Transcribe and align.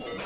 Lionel 0.00 0.16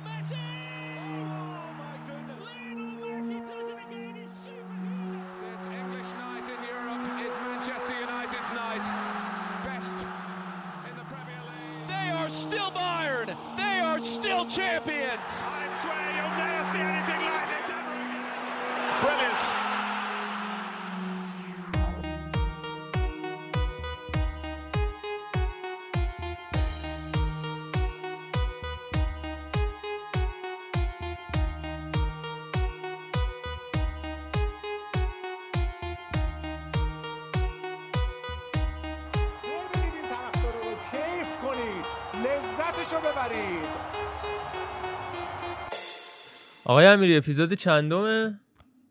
Messi! 0.00 0.32
Oh 0.32 1.68
my 1.76 1.96
goodness! 2.06 2.40
Lionel 2.42 2.96
Messi 3.04 3.38
does 3.46 3.68
it 3.68 3.76
again. 3.86 4.14
He's 4.16 4.32
superhuman. 4.42 5.20
This 5.44 5.66
English 5.66 6.10
night 6.16 6.48
in 6.48 6.56
Europe 6.64 7.04
is 7.20 7.34
Manchester 7.44 7.92
United's 8.00 8.50
night. 8.52 8.84
Best 9.62 10.06
in 10.88 10.96
the 10.96 11.04
Premier 11.04 11.42
League. 11.44 11.86
They 11.86 12.08
are 12.12 12.30
still 12.30 12.70
Bayern. 12.70 13.36
They 13.58 13.80
are 13.80 14.00
still 14.00 14.46
champions. 14.46 15.44
I 15.44 15.68
آقای 46.70 46.86
امیری 46.86 47.16
اپیزود 47.16 47.52
چندمه؟ 47.52 48.40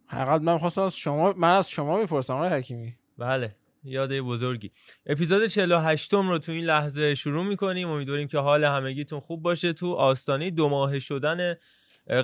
حقیقت 0.07 0.41
من 0.41 0.57
خواستم 0.57 0.81
از 0.81 0.97
شما 0.97 1.33
من 1.33 1.53
از 1.53 1.69
شما 1.69 1.97
می‌پرسم 1.97 2.33
آقای 2.33 2.49
حکیمی. 2.49 2.95
بله 3.17 3.55
یاده 3.83 4.21
بزرگی. 4.21 4.71
اپیزود 5.05 5.47
48 5.47 6.13
م 6.13 6.29
رو 6.29 6.37
تو 6.37 6.51
این 6.51 6.65
لحظه 6.65 7.15
شروع 7.15 7.45
می‌کنیم. 7.45 7.89
امیدواریم 7.89 8.27
که 8.27 8.37
حال 8.37 8.63
همگیتون 8.63 9.19
خوب 9.19 9.41
باشه. 9.41 9.73
تو 9.73 9.93
آستانه 9.93 10.49
دو 10.49 10.69
ماه 10.69 10.99
شدن 10.99 11.55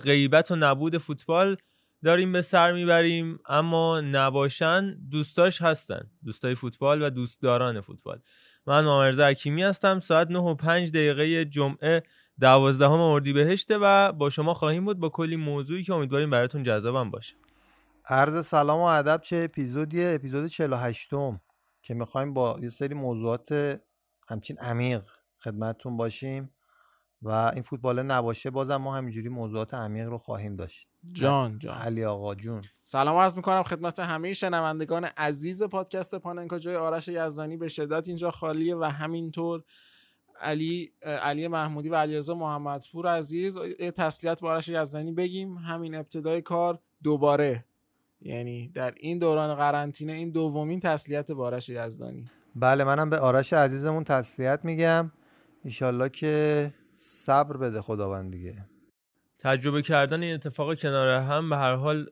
غیبت 0.04 0.52
و 0.52 0.56
نبود 0.56 0.98
فوتبال 0.98 1.58
داریم 2.04 2.32
به 2.32 2.42
سر 2.42 2.72
می‌بریم. 2.72 3.40
اما 3.46 4.02
نباشن 4.02 4.96
دوستاش 5.12 5.62
هستن. 5.62 6.10
دوستای 6.26 6.56
فوتبال 6.56 7.02
و 7.02 7.10
دوستداران 7.10 7.82
فوتبال. 7.82 8.20
من 8.68 8.84
مامرزا 8.84 9.28
حکیمی 9.28 9.64
هستم. 9.64 10.00
ساعت 10.00 10.32
9 10.32 10.40
و 10.40 10.56
5 10.56 10.92
دقیقه 10.92 11.46
جمعه 11.46 12.04
دوازدهم 12.40 13.00
اردیبهشته 13.00 13.78
و 13.82 14.12
با 14.12 14.30
شما 14.30 14.54
خواهیم 14.54 14.86
بود 14.86 15.00
با 15.00 15.10
کلی 15.10 15.36
موضوعی 15.36 15.84
که 15.84 15.94
امیدواریم 15.94 16.30
براتون 16.30 16.64
جذابم 16.64 17.12
باشه. 17.12 17.36
عرض 18.10 18.46
سلام 18.46 18.80
و 18.80 18.84
ادب 18.84 19.22
چه 19.22 19.38
اپیزودیه 19.38 20.12
اپیزود 20.16 20.48
48 20.48 21.14
م 21.14 21.40
که 21.84 21.94
می‌خوایم 21.94 22.34
با 22.34 22.60
یه 22.62 22.70
سری 22.70 22.94
موضوعات 22.94 23.80
همچین 24.28 24.58
عمیق 24.58 25.04
خدمتتون 25.40 25.98
باشیم 25.98 26.52
و 27.22 27.30
این 27.30 27.62
فوتبال 27.62 28.04
نباشه 28.04 28.50
بازم 28.50 28.76
ما 28.76 28.96
همینجوری 28.96 29.30
موضوعات 29.30 29.74
عمیق 29.74 30.08
رو 30.10 30.18
خواهیم 30.18 30.56
داشت. 30.56 30.88
جان 31.14 31.60
جان. 31.60 31.78
علی 31.78 32.06
آقا 32.06 32.36
جون. 32.36 32.64
سلام 32.84 33.18
عرض 33.18 33.36
می‌کنم 33.36 33.64
خدمت 33.64 34.00
همه 34.00 34.34
شنوندگان 34.34 35.06
عزیز 35.06 35.64
پادکست 35.64 36.16
پاننکا 36.16 36.60
جای 36.60 36.76
آرش 36.76 37.08
یزدانی. 37.08 37.58
به 37.58 37.68
شدت 37.68 38.08
اینجا 38.08 38.32
خالیه 38.32 38.76
و 38.76 38.84
همینطور 38.84 39.64
علی 40.42 40.92
علی 41.02 41.48
محمودی 41.48 41.90
و 41.90 41.96
علیرضا 41.96 42.36
محمدپور 42.36 43.08
عزیز 43.08 43.58
یه 43.80 43.92
تسلیت 43.92 44.40
با 44.40 44.52
آرش 44.52 44.70
یزدانی 44.70 45.12
بگیم. 45.12 45.58
همین 45.58 45.96
ابتدای 45.96 46.42
کار 46.42 46.80
دوباره. 47.04 47.66
یعنی 48.22 48.68
در 48.68 48.94
این 48.98 49.20
دوران 49.20 49.56
قرنطینه 49.56 50.14
این 50.14 50.32
دومین 50.32 50.80
تسلیت 50.80 51.32
با 51.32 51.46
آرش 51.46 51.70
یزدانی 51.70 52.30
بله 52.56 52.84
منم 52.84 53.10
به 53.10 53.20
آرش 53.20 53.54
عزیزمون 53.54 54.04
تسلیت 54.04 54.60
میگم. 54.64 55.12
ایشالله 55.64 56.10
که 56.10 56.74
صبر 56.98 57.58
بده 57.58 57.82
خداوند 57.82 58.32
دیگه. 58.32 58.66
تجربه 59.38 59.82
کردن 59.82 60.24
این 60.24 60.34
اتفاق 60.34 60.76
کنار 60.76 61.20
هم 61.20 61.50
به 61.50 61.58
هر 61.58 61.76
حال 61.76 62.06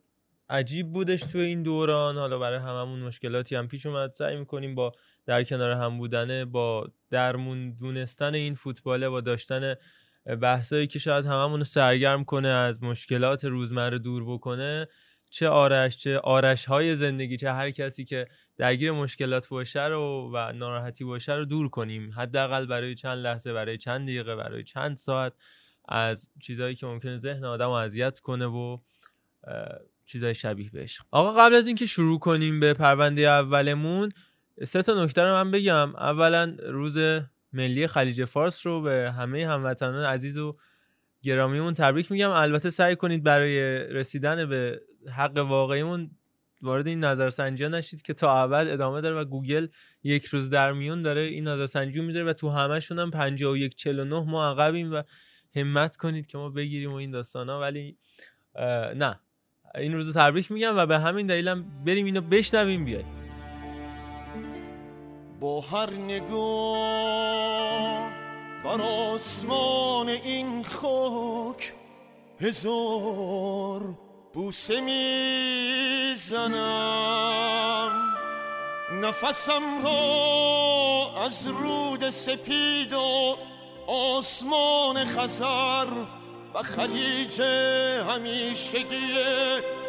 عجیب 0.49 0.91
بودش 0.91 1.21
تو 1.21 1.37
این 1.37 1.63
دوران. 1.63 2.17
حالا 2.17 2.39
برای 2.39 2.59
هممون 2.59 2.99
مشکلاتی 2.99 3.55
هم 3.55 3.67
پیش 3.67 3.85
اومد. 3.85 4.11
سعی 4.11 4.37
می‌کنیم 4.37 4.75
با 4.75 4.91
در 5.25 5.43
کنار 5.43 5.71
هم 5.71 5.97
بودنه 5.97 6.45
با 6.45 6.87
درمون 7.09 7.71
دونستن 7.71 8.35
این 8.35 8.55
فوتباله 8.55 9.09
با 9.09 9.21
داشتن 9.21 9.75
بحثایی 10.41 10.87
که 10.87 10.99
شاید 10.99 11.25
هممون 11.25 11.59
رو 11.59 11.65
سرگرم 11.65 12.23
کنه 12.23 12.47
از 12.47 12.83
مشکلات 12.83 13.45
روزمره 13.45 13.99
دور 13.99 14.33
بکنه 14.33 14.87
چه 15.29 15.47
آرش 15.47 15.97
چه 15.97 16.19
آرش 16.19 16.65
های 16.65 16.95
زندگی 16.95 17.37
چه 17.37 17.51
هر 17.51 17.71
کسی 17.71 18.05
که 18.05 18.27
درگیر 18.57 18.91
مشکلات 18.91 19.47
باشه 19.47 19.85
رو 19.85 20.31
و 20.33 20.51
ناراحتی 20.51 21.03
باشه 21.03 21.33
رو 21.33 21.45
دور 21.45 21.69
کنیم. 21.69 22.11
حداقل 22.11 22.65
برای 22.65 22.95
چند 22.95 23.17
لحظه 23.17 23.53
برای 23.53 23.77
چند 23.77 24.07
دقیقه 24.07 24.35
برای 24.35 24.63
چند 24.63 24.97
ساعت 24.97 25.33
از 25.85 26.29
چیزهایی 26.41 26.75
که 26.75 26.85
ممکنه 26.85 27.17
ذهن 27.17 27.45
آدم 27.45 27.69
اذیت 27.69 28.19
کنه 28.19 28.45
و 28.45 28.77
چیزای 30.05 30.35
شبیه 30.35 30.69
بهش. 30.69 30.99
آقا 31.11 31.33
قبل 31.33 31.55
از 31.55 31.67
اینکه 31.67 31.85
شروع 31.85 32.19
کنیم 32.19 32.59
به 32.59 32.73
پرونده 32.73 33.21
اولمون 33.21 34.09
سه 34.63 34.81
تا 34.81 35.03
نکته 35.03 35.21
رو 35.21 35.33
من 35.33 35.51
بگم. 35.51 35.95
اولا 35.95 36.57
روز 36.63 36.97
ملی 37.53 37.87
خلیج 37.87 38.25
فارس 38.25 38.65
رو 38.67 38.81
به 38.81 39.13
همه 39.17 39.47
هموطنان 39.47 40.05
عزیز 40.05 40.37
و 40.37 40.57
گرامیمون 41.21 41.73
تبریک 41.73 42.11
میگم. 42.11 42.29
البته 42.29 42.69
سعی 42.69 42.95
کنید 42.95 43.23
برای 43.23 43.59
رسیدن 43.87 44.49
به 44.49 44.81
حق 45.15 45.37
واقعیمون 45.37 46.11
وارد 46.61 46.87
این 46.87 47.03
نظرسنجی 47.03 47.67
نشید 47.67 48.01
که 48.01 48.13
تا 48.13 48.43
ابد 48.43 48.67
ادامه 48.67 49.01
داره 49.01 49.15
و 49.15 49.25
گوگل 49.25 49.67
یک 50.03 50.25
روز 50.25 50.49
در 50.49 50.73
میون 50.73 51.01
داره 51.01 51.21
این 51.21 51.47
نظرسنجی 51.47 52.01
می‌ذاره 52.01 52.25
و 52.25 52.33
تو 52.33 52.49
همشون 52.49 52.99
هم 52.99 53.11
51 53.11 53.75
49 53.75 54.25
ما 54.25 54.49
عقبیم 54.49 54.93
و 54.93 55.03
همت 55.55 55.95
کنید 55.95 56.27
که 56.27 56.37
ما 56.37 56.49
بگیریم 56.49 56.91
و 56.91 56.95
این 56.95 57.11
داستان 57.11 57.49
ها 57.49 57.59
ولی 57.59 57.97
نه. 58.95 59.19
این 59.77 59.93
روز 59.93 60.17
تبریک 60.17 60.51
میگم 60.51 60.77
و 60.77 60.85
به 60.85 60.99
همین 60.99 61.27
دلیلم 61.27 61.65
بریم 61.85 62.05
اینو 62.05 62.21
بشنویم 62.21 62.85
بیایم 62.85 63.05
با 65.39 65.61
هر 65.61 65.91
نگاه 65.91 67.23
بر 68.63 68.81
آسمان 68.81 70.09
این 70.09 70.63
خاک 70.63 71.73
هزار 72.39 73.81
بوسه 74.33 74.81
می‌زنم. 74.81 76.43
نفسم 79.01 79.83
را 79.83 81.23
از 81.25 81.47
رود 81.47 82.09
سپید 82.09 82.93
و 82.93 83.37
آسمان 83.87 85.05
خزر 85.05 85.87
و 86.53 86.63
خلیج 86.63 87.41
همیشگی 88.09 89.13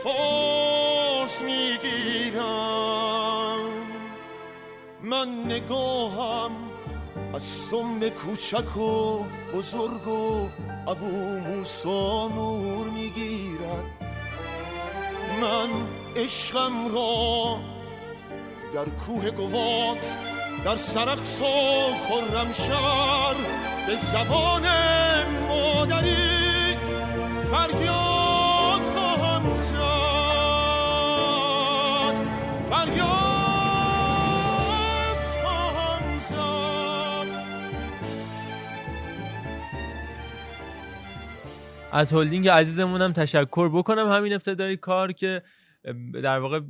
فاس 0.04 1.42
می‌گیرم. 1.42 2.44
من 5.02 5.28
نگاهم 5.44 6.50
از 7.34 7.70
تم 7.70 8.08
کوچک 8.08 8.76
و 8.76 9.24
بزرگ 9.54 10.08
و 10.08 10.48
ابو 10.86 11.40
موسا 11.40 12.28
نور 12.28 12.86
می‌گیرد. 12.90 13.84
من 15.40 15.70
عشقم 16.16 16.94
را 16.94 17.58
در 18.74 18.84
کوه 18.84 19.30
گوات 19.30 20.16
در 20.64 20.76
سرخص 20.76 21.42
و 21.42 21.44
خرمشهر 22.08 23.34
به 23.86 23.96
زبان 23.96 24.66
مادری 25.48 26.23
از 41.94 42.12
هلدینگ 42.12 42.48
عزیزمونم 42.48 43.12
تشکر 43.12 43.68
بکنم. 43.68 44.10
همین 44.10 44.32
ابتدای 44.32 44.76
کار 44.76 45.12
که 45.12 45.42
در 46.22 46.38
واقع 46.38 46.60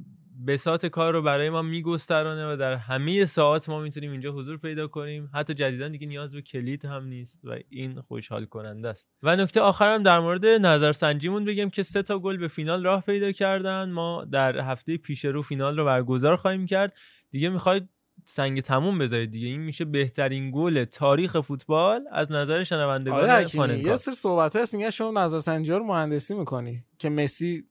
بسات 0.47 0.87
کار 0.87 1.13
رو 1.13 1.23
برای 1.23 1.51
ما 1.51 1.63
میگسترانه 1.63 2.53
و 2.53 2.57
در 2.57 2.75
همه 2.75 3.25
ساعت 3.25 3.69
ما 3.69 3.81
می‌تونیم 3.81 4.11
اینجا 4.11 4.33
حضور 4.33 4.57
پیدا 4.57 4.87
کنیم. 4.87 5.31
حتی 5.35 5.55
جدیدا 5.55 5.89
دیگه 5.89 6.07
نیاز 6.07 6.35
به 6.35 6.43
کلید 6.43 6.85
هم 6.85 7.05
نیست 7.05 7.41
و 7.45 7.59
این 7.69 8.01
خوشحال 8.01 8.45
کننده 8.45 8.89
است. 8.89 9.09
و 9.23 9.37
نکته 9.37 9.61
آخرم 9.61 10.03
در 10.03 10.21
مورد 10.21 10.47
نظرسنجیمون 10.47 11.45
بگم 11.45 11.71
که 11.71 11.83
سه 11.83 12.03
تا 12.03 12.19
گل 12.19 12.37
به 12.37 12.49
فینال 12.49 12.85
راه 12.85 13.03
پیدا 13.03 13.33
کردن. 13.33 13.91
ما 13.91 14.25
در 14.25 14.59
هفته 14.59 14.97
پیش 14.97 15.25
رو 15.25 15.43
فینال 15.43 15.77
رو 15.79 15.85
برگزار 15.85 16.37
خواهیم 16.37 16.67
کرد. 16.67 16.93
دیگه 17.31 17.49
می‌خواید 17.49 17.89
سنگ 18.25 18.61
تموم 18.61 18.99
بذارید 18.99 19.31
دیگه. 19.31 19.47
این 19.47 19.61
میشه 19.61 19.85
بهترین 19.85 20.51
گل 20.55 20.85
تاریخ 20.85 21.41
فوتبال 21.41 22.05
از 22.13 22.33
نظر 22.33 22.65
شنوندگان 22.65 23.81
یه 23.81 23.97
سر 23.97 24.13
صحبت 24.13 24.57
هست 24.57 24.75
میگه 24.75 24.91
شما 24.91 25.25
نظرسنجی 25.25 25.73
رو 25.73 25.85
مهندسی 25.85 26.35
می‌کنی 26.35 26.85
که 26.99 27.11
مسی 27.11 27.65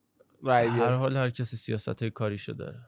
رای 0.43 0.67
هر 0.67 0.93
حال 0.93 1.17
هر 1.17 1.29
کسی 1.29 1.57
سیاست 1.57 2.01
های 2.01 2.11
کاریشو 2.11 2.53
داره 2.53 2.79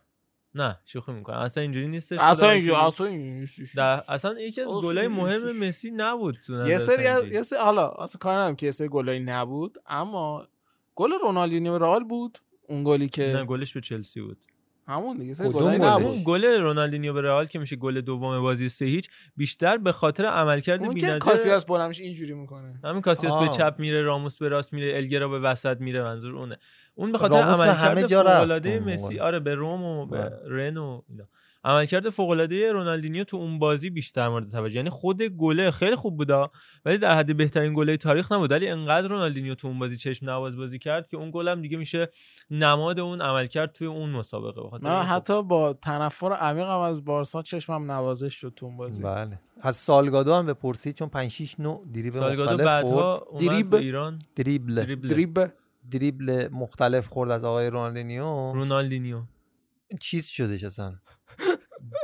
نه 0.55 0.79
شوخی 0.85 1.11
می‌کنم 1.11 1.37
اصلا 1.37 1.63
اینجوری 1.63 1.87
نیستش 1.87 2.19
اصلا 2.19 2.49
اینجوری. 2.49 2.75
اصلا 2.75 3.07
اینجوری. 3.07 3.69
اصلا 4.07 4.39
یکی 4.39 4.61
از 4.61 4.67
گلای 4.67 5.07
مهم. 5.07 5.59
مسی 5.59 5.91
نبود 5.91 6.35
تو 6.35 6.67
یه 6.67 6.77
سری 6.77 7.07
از. 7.07 7.31
یه 7.31 7.43
سری 7.43 7.59
حالا 7.59 7.89
اصلا 7.89 8.19
کار 8.19 8.33
ندارم 8.33 8.55
که 8.55 8.65
یه 8.65 8.71
سری 8.71 8.87
گلایی 8.87 9.19
نبود 9.19 9.77
اما 9.85 10.47
گل 10.95 11.11
رونالدینیو 11.21 11.77
رئال 11.77 12.03
بود 12.03 12.37
اون 12.67 12.83
گلی 12.83 13.03
نه 13.03 13.09
که 13.09 13.45
گلش 13.47 13.73
به 13.73 13.81
چلسی 13.81 14.21
بود 14.21 14.37
همون 14.87 15.17
دیگه 15.17 15.43
نبود 15.43 16.23
گل 16.23 16.45
رونالدینیو 16.45 17.13
به 17.13 17.21
رئال 17.21 17.45
که 17.45 17.59
میشه 17.59 17.75
گل 17.75 18.01
دوم 18.01 18.41
بازی 18.41 18.69
سه 18.69 18.85
هیچ 18.85 19.09
بیشتر 19.37 19.77
به 19.77 19.91
خاطر 19.91 20.25
عملکرد 20.25 20.79
اون 20.79 20.89
که 20.89 20.95
بی‌نظیر 20.95 21.19
کاسیاس 21.19 21.69
میشه 21.69 22.03
اینجوری 22.03 22.33
می‌کنه 22.33 22.79
همین 22.83 23.01
کاسیاس 23.01 23.49
به. 23.49 23.57
چپ 23.57 23.75
میره 23.79 24.01
راموس 24.01 24.37
به 24.37 24.49
راست 24.49 24.73
میره 24.73 24.97
الگرا 24.97 25.27
به 25.27 25.39
وسط 25.39 25.81
میره 25.81 26.03
منظور 26.03 26.35
اونه 26.35 26.57
اون 26.95 27.11
به 27.11 27.17
خاطر 27.17 27.35
عملکرد 27.35 28.07
جا 28.07 28.21
رفت 28.21 28.33
فوق 28.33 28.41
العاده 28.41 28.69
اون 28.69 28.79
موقع. 28.79 28.93
مسی 28.93 29.19
آره 29.19 29.39
به 29.39 29.55
روم 29.55 29.83
و 29.83 30.05
به. 30.05 30.31
رن 30.45 30.77
و 30.77 31.01
اینا 31.09 31.27
عملکرد 31.65 32.09
فوق 32.09 32.29
العاده 32.29 32.71
رونالدینیو 32.71 33.23
تو 33.23 33.37
اون 33.37 33.59
بازی 33.59 33.89
بیشتر 33.89 34.29
مورد 34.29 34.51
توجه 34.51 34.75
یعنی 34.75 34.89
خود 34.89 35.21
گله 35.21 35.71
خیلی 35.71 35.95
خوب 35.95 36.17
بودا 36.17 36.51
ولی 36.85 36.97
در 36.97 37.17
حد 37.17 37.37
بهترین 37.37 37.73
گله 37.73 37.97
تاریخ 37.97 38.31
نبود. 38.31 38.51
ولی 38.51 38.67
انقدر 38.67 39.07
رونالدینیو 39.07 39.55
تو 39.55 39.67
اون 39.67 39.79
بازی 39.79 39.95
چشم 39.95 40.29
نواز 40.29 40.57
بازی 40.57 40.79
کرد 40.79 41.09
که 41.09 41.17
اون 41.17 41.31
گلم 41.31 41.61
دیگه 41.61 41.77
میشه 41.77 42.09
نماد 42.51 42.99
اون 42.99 43.21
عملکرد 43.21 43.71
توی 43.71 43.87
اون 43.87 44.09
مسابقه 44.09 44.61
بخاطر 44.61 44.83
من 44.83 45.01
حتی 45.01 45.43
با 45.43 45.73
تنفر 45.73 46.33
عمیقم 46.33 46.79
از 46.79 47.05
بارسا 47.05 47.41
چشمم 47.41 47.91
نوازش 47.91 48.33
شد 48.33 48.53
تو 48.55 48.65
اون 48.65 48.77
بازی. 48.77 49.03
بله. 49.03 49.39
از 49.61 49.75
سالگادو 49.75 50.33
هم 50.33 50.45
بپرسید 50.45 50.95
چون 50.95 51.09
5 51.09 51.31
6 51.31 51.59
نوع 51.59 51.85
دریبل 51.93 52.19
سالگادو 52.19 52.63
بعدها 52.63 53.27
دریبل. 53.39 53.69
به 53.69 53.77
ایران. 53.77 54.19
دریبل 54.35 54.75
دریبل 54.75 55.07
دریب 55.07 55.51
دریبل 55.91 56.47
مختلف 56.51 57.07
خورد 57.07 57.31
از 57.31 57.43
آقای 57.43 57.69
رونالدینیو. 57.69 58.23
رونالدینیو. 58.53 59.21
چیز 59.99 60.27
شدش 60.27 60.63
اصلا؟ 60.63 60.95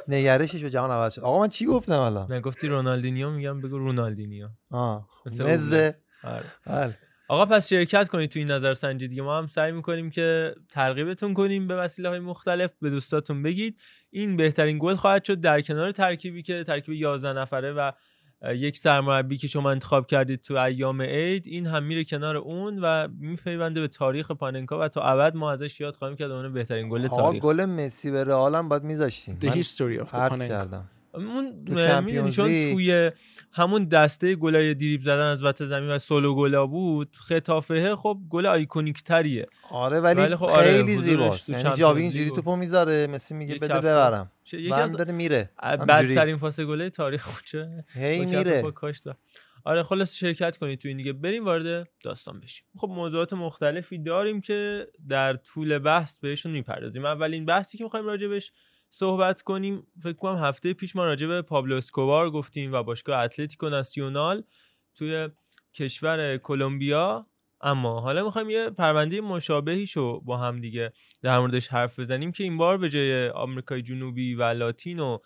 نگرشش 0.08 0.64
به 0.64 0.70
جهان 0.70 0.92
عوض 0.92 1.14
شد. 1.14 1.22
آقا 1.22 1.40
من 1.40 1.48
چی 1.48 1.66
گفتم 1.66 2.00
الان؟ 2.00 2.32
نگفتی 2.34 2.68
رونالدینیو 2.68 3.30
میگم 3.30 3.62
بگو 3.62 3.78
رونالدینیو. 3.78 4.48
آه 4.72 5.10
مزه 5.26 5.98
آره. 6.24 6.46
بله. 6.66 6.98
آقا 7.28 7.46
پس 7.46 7.70
شرکت 7.70 8.10
کنید 8.10 8.30
تو 8.30 8.40
این 8.40 8.52
نظر 8.52 8.74
سنجیدگی 8.74 9.22
ما 9.22 9.38
هم 9.38 9.48
سعی 9.48 9.72
می‌کنیم 9.72 10.10
که 10.10 10.56
ترغیبتون 10.70 11.34
کنیم 11.34 11.68
به 11.68 11.76
وسیله 11.76 12.10
های 12.10 12.20
مختلف 12.20 12.72
به 12.82 12.90
دوستاتون 12.90 13.44
بگید. 13.44 13.78
این 14.10 14.36
بهترین 14.36 14.80
گل 14.82 14.96
خواهد 14.96 15.24
شد 15.24 15.42
در 15.42 15.62
کنار 15.62 15.92
ترکیبی 15.92 16.42
که 16.42 16.64
ترکیب 16.64 16.94
11 16.94 17.34
نفره 17.34 17.72
و 17.72 17.92
یک 18.50 18.78
سرمربی 18.78 19.38
که 19.38 19.48
شما 19.48 19.72
انتخاب 19.72 20.08
کردید 20.08 20.42
تو 20.42 20.56
ایام 20.58 21.02
عید 21.02 21.48
این 21.48 21.68
هم 21.68 21.84
میره 21.84 22.04
کنار 22.04 22.38
اون 22.38 22.80
و 22.80 23.08
میپیونده 23.20 23.82
به 23.82 23.88
تاریخ 23.88 24.32
پاننکا 24.32 24.80
و 24.80 24.88
تا 24.88 25.02
ابد 25.02 25.36
ما 25.36 25.52
ازش 25.52 25.82
یاد 25.82 25.96
خواهیم 25.96 26.18
کرد 26.18 26.32
اون 26.32 26.54
بهترین 26.54 26.90
گل 26.90 27.06
آقا 27.06 27.18
تاریخ. 27.22 27.44
گل 27.44 27.66
مسی 27.66 28.12
به 28.12 28.24
رئال 28.24 28.56
هم 28.56 28.70
باید 28.70 28.84
میذاشتیم 28.84 29.38
The 29.42 29.50
history 29.50 30.04
of 30.04 30.10
the 30.12 31.01
اون 31.14 31.66
تو 31.66 32.30
چون. 32.30 32.48
توی 32.48 33.12
همون 33.52 33.84
دسته 33.84 34.36
گلای 34.36 34.74
دریب 34.74 35.02
زدن 35.02 35.26
از 35.26 35.44
وسط 35.44 35.66
زمین 35.66 35.90
و 35.90 36.00
سولو 36.00 36.36
گلا 36.36 36.68
بود 36.68 37.16
خطافه 37.16 37.96
خب 37.96 38.18
گل 38.30 38.46
آیکونیک 38.46 39.04
تریه. 39.04 39.46
آره 39.70 40.00
ولی, 40.00 40.22
ولی 40.22 40.36
خب 40.36 40.44
آره، 40.44 40.72
خیلی 40.72 40.96
زیباست. 40.96 41.50
یعنی 41.50 41.78
جاوی 41.78 42.02
اینجوری 42.02 42.30
توپو 42.30 42.56
می‌ذاره 42.56 43.08
مسی 43.08 43.34
میگه 43.34 43.56
بده. 43.56 43.80
ببرم. 43.80 44.32
یکی 44.54 44.74
از 44.74 44.98
داره 44.98 45.14
میره. 45.14 45.50
بدترین 45.62 46.38
پاس 46.38 46.60
گله 46.60 46.90
تاریخ 46.90 47.44
چه؟ 47.46 47.86
هی 47.94 48.26
میره. 48.26 48.64
آره 49.64 49.84
خلاص 49.84 50.16
شرکت 50.16 50.58
کنید 50.58 50.80
تو 50.80 50.88
این 50.88 50.98
دیگه. 50.98 51.14
بریم 51.14 51.46
وارد 51.46 51.90
داستان 52.04 52.40
بشیم. 52.40 52.66
خب 52.78 52.88
موضوعات 52.88 53.34
مختلفی 53.34 53.98
داریم 53.98 54.42
که 54.42 54.88
در 55.10 55.34
طول 55.34 55.78
بحث 55.78 56.20
بهشون 56.20 56.52
می‌پردازیم. 56.52 57.06
اولین 57.06 57.46
بحثی 57.46 57.78
که 57.78 57.84
می‌خوایم 57.84 58.06
راجبش 58.06 58.52
صحبت 58.94 59.42
کنیم. 59.42 59.88
فکر 60.04 60.14
کنم 60.14 60.44
هفته 60.44 60.74
پیش 60.74 60.96
ما 60.96 61.06
راجع 61.06 61.28
به 61.28 61.42
پابلو 61.42 61.76
اسکوبار 61.76 62.30
گفتیم 62.30 62.74
و 62.74 62.84
باشگاه 62.84 63.20
اتلتیکو 63.20 63.70
ناسیونال 63.70 64.44
توی 64.96 65.30
کشور 65.74 66.38
کلمبیا. 66.38 67.28
اما 67.62 68.00
حالا 68.00 68.26
می‌خوایم 68.26 68.50
یه 68.50 68.70
پرونده 68.70 69.22
مشابهی 69.22 69.88
شو 69.88 70.20
با 70.20 70.38
هم 70.38 70.62
دیگه 70.62 70.92
در 71.22 71.40
موردش 71.40 71.68
حرف 71.68 72.00
بزنیم 72.00 72.32
که 72.32 72.44
این 72.44 72.58
بار 72.58 72.78
به 72.78 72.90
جای 72.90 73.30
آمریکای 73.30 73.82
جنوبی 73.82 74.36
و 74.36 74.44
لاتین 74.44 75.00
و 75.00 75.18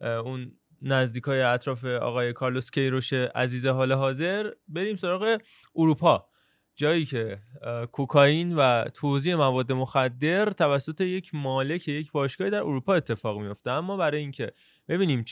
اون 0.00 0.52
نزدیکای 0.82 1.42
اطراف 1.42 1.84
آقای 1.84 2.32
کارلوس 2.32 2.70
کیروش 2.70 3.12
عزیز 3.12 3.66
حال 3.66 3.92
حاضر 3.92 4.50
بریم 4.68 4.96
سراغ 4.96 5.40
اروپا. 5.76 6.29
جایی 6.80 7.06
که 7.06 7.38
کوکائین 7.92 8.56
و 8.56 8.84
توزیع 8.84 9.34
مواد 9.34 9.72
مخدر 9.72 10.50
توسط 10.50 11.00
یک 11.00 11.34
مالک 11.34 11.88
یک 11.88 12.12
باشگاه 12.12 12.50
در 12.50 12.60
اروپا 12.60 12.94
اتفاق 12.94 13.40
میفته 13.40 13.70
اما 13.70 13.96
برای 13.96 14.20
اینکه 14.20 14.52
ببینیم 14.88 15.24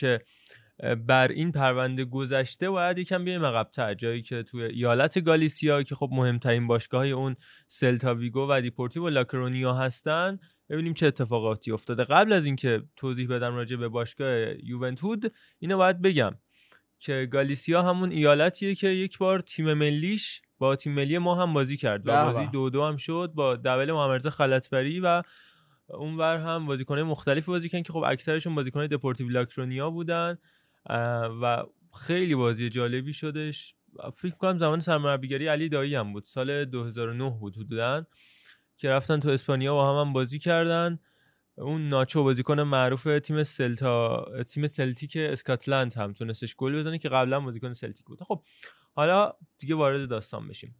اه، 0.79 0.95
بر 0.95 1.27
این 1.27 1.51
پرونده 1.51 2.05
گذشته 2.05 2.69
باید 2.69 2.97
یکم 2.97 3.25
بیایم 3.25 3.45
عقب‌تر. 3.45 3.93
جایی 3.93 4.21
که 4.21 4.43
توی 4.43 4.63
ایالت 4.63 5.23
گالیسیا 5.23 5.83
که 5.83 5.95
خب 5.95 6.09
مهمترین 6.11 6.67
باشگاه 6.67 7.05
اون 7.05 7.35
سلتا 7.67 8.15
ویگو 8.15 8.47
و 8.49 8.61
دیپورتیو 8.61 9.09
لاکرونیا 9.09 9.73
هستن 9.73 10.39
ببینیم 10.69 10.93
چه 10.93 11.07
اتفاقاتی 11.07 11.71
افتاده. 11.71 12.03
قبل 12.03 12.33
از 12.33 12.45
اینکه 12.45 12.83
توضیح 12.95 13.27
بدم 13.27 13.55
راجع 13.55 13.75
به 13.75 13.87
باشگاه 13.87 14.65
یوونتود 14.65 15.33
اینو 15.59 15.77
باید 15.77 16.01
بگم 16.01 16.31
که 16.99 17.27
گالیسیا 17.31 17.83
همون 17.83 18.11
ایالتیه 18.11 18.75
که 18.75 18.87
یک 18.87 19.17
بار 19.17 19.39
تیم 19.39 19.73
ملیش 19.73 20.41
با 20.59 20.75
تیم 20.75 20.93
ملی 20.93 21.17
ما 21.17 21.35
هم 21.35 21.53
بازی 21.53 21.77
کرد 21.77 22.07
و 22.07 22.33
بازی. 22.33 22.51
دو 22.51 22.69
دو 22.69 22.85
هم 22.85 22.97
شد 22.97 23.31
با 23.35 23.55
دبل 23.55 23.91
محمد 23.91 24.29
خلعتبری 24.29 24.99
و 24.99 25.23
اونور 25.87 26.37
هم 26.37 26.65
بازیکنای 26.65 27.03
مختلفی 27.03 27.51
بازی 27.51 27.69
کردن 27.69 27.83
که 27.83 27.93
خب 27.93 28.03
اکثرشون 28.07 28.55
بازیکنای 28.55 28.87
دپورتیو 28.87 29.29
لاکرونیا 29.29 29.89
بودن 29.89 30.37
و 31.41 31.63
خیلی 31.99 32.35
بازی 32.35 32.69
جالبی 32.69 33.13
شدش. 33.13 33.75
فکر 34.13 34.35
کنم 34.35 34.57
زمان 34.57 34.79
سرمربیگری 34.79 35.47
علی 35.47 35.69
دایی 35.69 35.95
هم 35.95 36.13
بود 36.13 36.25
سال 36.25 36.65
2009 36.65 37.29
بود 37.29 37.55
حدودا 37.55 38.05
که 38.77 38.89
رفتن 38.89 39.19
تو 39.19 39.29
اسپانیا 39.29 39.73
با 39.73 39.93
هم, 39.93 40.07
هم 40.07 40.13
بازی 40.13 40.39
کردن. 40.39 40.99
اون 41.57 41.89
ناچو 41.89 42.23
بازیکن 42.23 42.61
معروف 42.61 43.07
تیم 43.23 43.43
سلتا 43.43 44.27
تیم 44.43 44.67
سلتیک 44.67 45.17
اسکاتلند 45.19 45.93
هم 45.93 46.13
تونستش 46.13 46.55
گل 46.55 46.79
بزنه 46.79 46.97
که 46.97 47.09
قبلا 47.09 47.39
بازیکن 47.39 47.73
سلتیک 47.73 48.05
بود. 48.05 48.23
خب 48.23 48.43
حالا 48.95 49.33
دیگه 49.57 49.75
وارد 49.75 50.09
داستان 50.09 50.47
بشیم. 50.47 50.75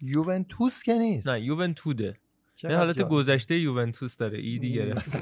یوونتوس 0.00 0.82
که 0.82 0.94
نیست. 0.94 1.28
نه 1.28 1.40
یوونتوده. 1.40 2.18
یه 2.62 2.76
حالت. 2.76 3.00
گذشته 3.00 3.58
یوونتوس 3.58 4.16
داره 4.16 4.38
ایدی 4.38 4.72
گرفت. 4.72 5.10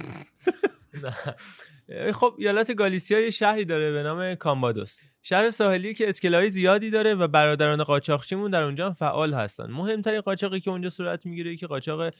نه. 1.04 2.12
خب 2.12 2.34
ایالت 2.38 2.74
گالیسیا 2.74 3.20
یه 3.20 3.30
شهری 3.30 3.64
داره 3.64 3.92
به 3.92 4.02
نام 4.02 4.34
کامبادوس. 4.34 4.98
شهر 5.22 5.50
ساحلی 5.50 5.94
که 5.94 6.08
اسکلای 6.08 6.50
زیادی 6.50 6.90
داره 6.90 7.14
و 7.14 7.28
برادران 7.28 7.84
قاچاقچیمون 7.84 8.50
در 8.50 8.62
اونجا 8.62 8.86
هم 8.86 8.92
فعال 8.92 9.34
هستن. 9.34 9.70
مهمترین 9.70 10.20
قاچاقی 10.20 10.60
که 10.60 10.70
اونجا 10.70 10.90
صورت 10.90 11.26
می‌گیره 11.26 11.56
که 11.56 11.66
قاچاق 11.66 12.12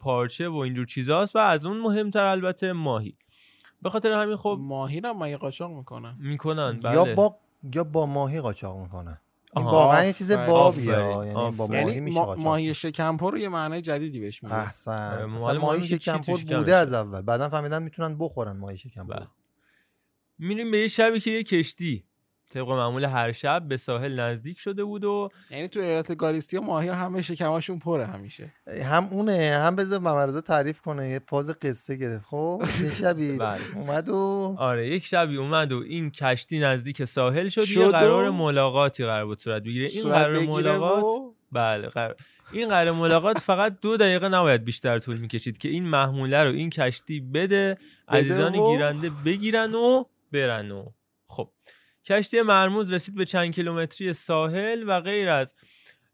پارچه 0.00 0.48
و 0.48 0.56
اینجور 0.56 0.86
چیزاست 0.86 1.36
و 1.36 1.38
از 1.38 1.64
اون 1.64 1.76
مهمتر 1.80 2.24
البته 2.24 2.72
ماهی. 2.72 3.16
به 3.82 3.90
خاطر 3.90 4.12
همین 4.12 4.36
خب 4.36 4.58
ماهی 4.60 5.00
رو 5.00 5.14
مگه 5.14 5.36
قاچاق 5.36 5.70
می‌کنن 5.70 6.16
می‌کنن 6.18 6.80
بله. 6.80 6.94
یا 6.94 7.04
با 7.04 7.36
یا 7.74 7.84
با 7.84 8.06
ماهی 8.06 8.40
قاچاق 8.40 8.78
می‌کنه. 8.78 9.20
این. 9.56 9.64
واقعا 9.64 10.04
یه 10.04 10.12
چیز. 10.12 10.32
بابیه. 10.32 10.84
یعنی 10.92 11.32
با. 11.34 11.50
ماهی 11.66 11.74
یعنی 11.78 12.00
میشه 12.00 12.18
ما- 12.20 12.34
ماهی 12.34 12.74
شکمپر 12.74 13.32
رو 13.32 13.38
یه 13.38 13.48
معنای 13.48 13.80
جدیدی 13.82 14.20
بهش 14.20 14.42
میده 14.42 14.54
احسن 14.54 15.12
آره، 15.16 15.26
معلم 15.26 15.60
ماهی 15.60 15.82
شکمپر. 15.82 16.36
بوده 16.36 16.74
از 16.74 16.92
اول 16.92 17.20
بعدا 17.22 17.48
فهمیدن 17.48 17.82
می‌تونن 17.82 18.18
بخورن 18.18 18.56
ماهی 18.56 18.76
شکمپر 18.76 19.16
بله. 19.16 19.26
میریم 20.38 20.70
به 20.70 20.78
یه 20.78 20.88
شبی 20.88 21.20
که 21.20 21.30
یه 21.30 21.42
کشتی 21.42 22.04
طبق 22.54 22.68
معمول 22.68 23.04
هر 23.04 23.32
شب 23.32 23.68
به 23.68 23.76
ساحل 23.76 24.20
نزدیک 24.20 24.58
شده 24.58 24.84
بود 24.84 25.04
و 25.04 25.28
یعنی 25.50 25.68
تو 25.68 25.80
ایالت 25.80 26.16
گالیسیا 26.16 26.60
ماهی 26.60 26.88
همه 26.88 27.22
شکماشون 27.22 27.78
پره 27.78 28.06
همیشه. 28.06 28.52
هم 28.84 29.08
اونه 29.10 29.60
هم 29.64 29.76
بذار 29.76 29.98
ممرزه 30.00 30.40
تعریف 30.40 30.80
کنه 30.80 31.08
یه 31.08 31.20
فاز 31.26 31.50
قصه 31.50 31.96
گرفت. 31.96 32.24
خب 32.24 32.62
یه 32.82 32.90
شبی 33.00 33.36
بله. 33.38 33.60
اومد 33.76 34.08
و 34.08 34.54
آره 34.58 34.88
یک 34.88 35.06
شبی 35.06 35.36
اومد 35.36 35.72
و 35.72 35.82
این 35.86 36.10
کشتی 36.10 36.58
نزدیک 36.58 37.04
ساحل 37.04 37.48
شد, 37.48 37.64
شد 37.64 37.76
یه 37.80 37.86
و- 37.86 37.90
قرار 37.90 38.30
ملاقاتی 38.30 39.04
قرار 39.04 39.26
بود 39.26 39.40
صورت 39.40 39.62
بگیره. 39.62 39.88
این 39.88 40.02
صورت 40.02 40.14
قرار 40.16 40.38
ملاقات 40.38 41.02
و 41.04 41.34
بله 41.52 41.88
قرار 41.88 42.16
این 42.52 42.68
قرار 42.68 42.90
ملاقات 42.92 43.38
فقط 43.38 43.80
دو 43.80 43.96
دقیقه 43.96 44.28
نباید 44.28 44.64
بیشتر 44.64 44.98
طول 44.98 45.16
می‌کشید 45.16 45.58
که 45.58 45.68
این 45.68 45.84
محموله 45.88 46.44
رو 46.44 46.52
این 46.52 46.70
کشتی 46.70 47.20
بده 47.20 47.78
عزیزان 48.08 48.54
و- 48.54 48.70
گیرنده 48.72 49.10
بگیرن 49.24 49.74
و 49.74 50.04
برن 50.32 50.70
و 50.70 50.84
خب. 51.28 51.50
کشتی 52.06 52.42
مرموز 52.42 52.92
رسید 52.92 53.14
به 53.14 53.24
چند 53.24 53.54
کیلومتری 53.54 54.12
ساحل 54.12 54.84
و 54.86 55.00
غیر 55.00 55.28
از 55.28 55.54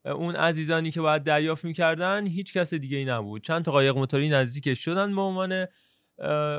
اون 0.04 0.37
عزیزانی 0.37 0.90
که 0.90 1.00
باید 1.00 1.23
دریافت 1.23 1.64
می‌کردن 1.64 2.26
هیچ 2.26 2.52
کس 2.52 2.75
دیگه 2.75 2.97
ای 2.97 3.04
نبود. 3.04 3.42
چند 3.42 3.64
تا 3.64 3.73
قایق 3.73 3.97
موتوری 3.97 4.28
نزدیکش 4.28 4.85
شدن 4.85 5.14
به 5.14 5.20
عنوان 5.20 5.66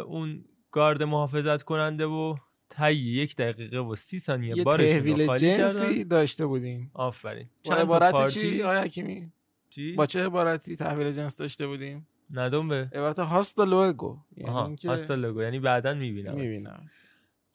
اون 0.06 0.46
گارد 0.72 1.04
محافظت 1.04 1.64
کننده 1.64 2.06
و 2.06 2.36
طی 2.70 2.94
یک 2.94 3.36
دقیقه 3.36 3.78
و 3.78 3.96
سی 3.96 4.20
ثانیه 4.20 4.58
یه 4.58 4.64
تحویل 4.64 5.26
خالی 5.26 5.48
کردن. 5.48 5.64
جنسی 5.64 6.04
داشته 6.04 6.46
بودیم 6.46 6.92
آفرین. 6.94 7.50
چند 7.64 7.78
عبارت 7.78 8.12
پارتی؟ 8.12 8.42
چی 8.42 8.64
آیا 8.64 8.82
حکیمی؟ 8.82 9.32
چی؟ 9.70 9.92
با 9.92 10.06
چه 10.06 10.26
عبارتی 10.26 10.76
تحویل 10.76 11.12
جنس 11.12 11.38
داشته 11.38 11.68
بودیم 11.68 12.08
ندومبه 12.32 12.90
عبارت 12.94 13.20
هاستا 13.20 13.64
لوگو 13.64 14.18
یعنی 14.38 14.76
هاستا 14.86 15.16
لوگو 15.16 15.42
یعنی 15.42 15.60
بعدا 15.60 15.94
می‌بینم 15.94 16.34
می‌بینم 16.34 16.90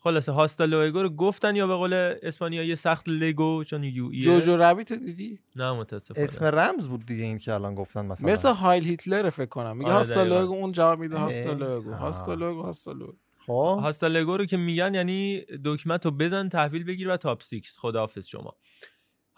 خلاصه 0.07 0.33
هاستا 0.33 0.65
لوگو 0.65 1.03
رو 1.03 1.09
گفتن 1.09 1.57
یا 1.57 1.67
به 1.67 1.75
قول 1.75 2.15
اسپانیایی 2.23 2.77
سخت 2.77 3.09
لگو 3.09 3.65
چون 3.65 3.85
یو 3.85 4.09
ایه 4.13 4.23
جوجو 4.23 4.57
ربیت 4.57 4.93
دیدی؟ 4.93 5.39
نه 5.57 5.73
متاسفانه. 5.73 6.25
اسم 6.25 6.45
رمز 6.45 6.89
بود 6.89 7.07
دیگه 7.07 7.25
این 7.25 7.39
که 7.39 7.53
الان 7.53 7.75
گفتن 7.75 8.07
مثلا. 8.07 8.33
مثل 8.33 8.49
Heil 8.53 8.85
Hitler 8.85 9.31
فکر 9.31 9.47
کنم. 9.47 9.77
میگه 9.77 9.91
آره، 9.91 9.99
hasta. 9.99 10.23
luego 10.23 10.55
اون 10.55 10.73
جواب 10.73 10.99
میده 10.99 11.17
hasta. 11.17 11.53
luego. 11.53 11.93
hasta 11.93 12.35
luego 12.35 12.63
hasta 12.63 12.93
luego 12.93 13.13
خب. 13.47 13.79
hasta 13.83 14.07
luego 14.07 14.37
رو 14.37 14.45
که 14.45 14.57
میگن 14.57 14.95
یعنی 14.95 15.45
دکمت 15.65 16.05
رو 16.05 16.11
بزن 16.11 16.49
تحویل 16.49 16.85
بگیر 16.85 17.09
و 17.09 17.17
top 17.17 17.43
six 17.43 17.79
خداحافظ 17.79 18.27
شما. 18.27 18.57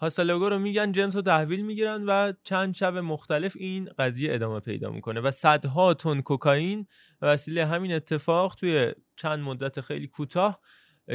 hasta 0.01 0.23
luego 0.23 0.49
رو 0.49 0.59
میگن 0.59 0.91
جنس 0.91 1.15
رو 1.15 1.21
تحویل 1.21 1.65
می‌گیرن 1.65 2.05
و 2.05 2.33
چند 2.43 2.75
شب 2.75 2.97
مختلف 2.97 3.55
این 3.59 3.89
قضیه 3.97 4.33
ادامه 4.33 4.59
پیدا 4.59 4.91
می‌کنه 4.91 5.21
و 5.21 5.31
صدها 5.31 5.93
تن 5.93 6.21
کوکائین 6.21 6.87
وسیله 7.21 7.65
همین 7.65 7.93
اتفاق 7.93 8.55
توی 8.55 8.93
چند 9.15 9.39
مدت 9.39 9.81
خیلی 9.81 10.07
کوتاه 10.07 10.59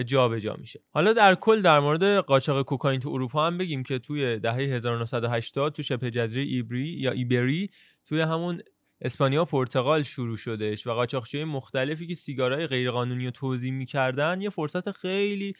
جابجا 0.06 0.56
میشه. 0.56 0.80
حالا 0.90 1.12
در 1.12 1.34
کل 1.34 1.62
در 1.62 1.80
مورد 1.80 2.18
قاچاق 2.18 2.62
کوکائین 2.62 3.00
تو 3.00 3.10
اروپا 3.10 3.46
هم 3.46 3.58
بگیم 3.58 3.82
که 3.82 3.98
توی 3.98 4.38
دهه 4.38 4.54
1980 4.54 5.72
تو 5.72 5.82
شبه 5.82 6.10
جزیره 6.10 6.46
ایبری 6.46 6.88
یا 6.88 7.10
ایبری 7.10 7.70
توی 8.06 8.20
همون 8.20 8.60
اسپانیا 9.00 9.44
پرتغال 9.44 10.02
شروع 10.02 10.36
شدش 10.36 10.86
و 10.86 10.92
قاچاقچیای 10.92 11.44
مختلفی 11.44 12.06
که 12.06 12.14
سیگارهای 12.14 12.66
غیرقانونی 12.66 13.24
رو 13.24 13.30
توزیع 13.30 13.72
می‌کردن 13.72 14.40
یه 14.40 14.50
فرصت 14.50 14.90
خیلی 14.90 15.54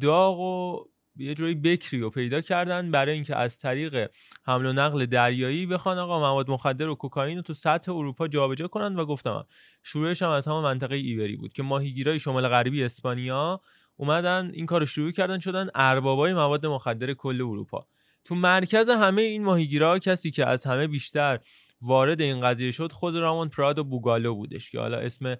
داغ 0.00 0.40
و 0.40 0.84
یه 1.16 1.34
جوری 1.34 1.54
بکری 1.54 2.00
رو 2.00 2.10
پیدا 2.10 2.40
کردن 2.40 2.90
برای 2.90 3.14
اینکه 3.14 3.36
از 3.36 3.58
طریق 3.58 4.10
حمل 4.44 4.66
و 4.66 4.72
نقل 4.72 5.06
دریایی 5.06 5.66
بخوان 5.66 5.98
آقا 5.98 6.20
مواد 6.20 6.50
مخدر 6.50 6.88
و 6.88 6.94
کوکائین 6.94 7.36
رو 7.36 7.42
تو 7.42 7.54
سطح 7.54 7.92
اروپا 7.92 8.28
جابجا 8.28 8.68
کنن 8.68 8.96
و 8.96 9.04
گفتم 9.04 9.46
شروعش 9.82 10.22
هم 10.22 10.28
از 10.28 10.46
همون 10.48 10.62
منطقه 10.62 10.96
ایبری 10.96 11.36
بود 11.36 11.52
که 11.52 11.62
ماهیگیرای 11.62 12.20
شمال 12.20 12.48
غربی 12.48 12.84
اسپانیا 12.84 13.60
اومدن 13.96 14.50
این 14.54 14.66
کار 14.66 14.80
رو 14.80 14.86
شروع 14.86 15.10
کردن 15.10 15.38
شدن 15.38 15.68
اربابای 15.74 16.34
مواد 16.34 16.66
مخدر 16.66 17.14
کل 17.14 17.40
اروپا. 17.40 17.86
تو 18.24 18.34
مرکز 18.34 18.88
همه 18.88 19.22
این 19.22 19.44
ماهیگیرا 19.44 19.98
کسی 19.98 20.30
که 20.30 20.46
از 20.46 20.64
همه 20.64 20.86
بیشتر 20.86 21.40
وارد 21.82 22.20
این 22.20 22.40
قضیه 22.40 22.70
شد 22.70 22.92
خود 22.92 23.16
رامون 23.16 23.48
پرادو 23.48 23.84
بوگالو 23.84 24.34
بودش 24.34 24.70
که 24.70 24.78
حالا 24.78 24.98
اسم 24.98 25.36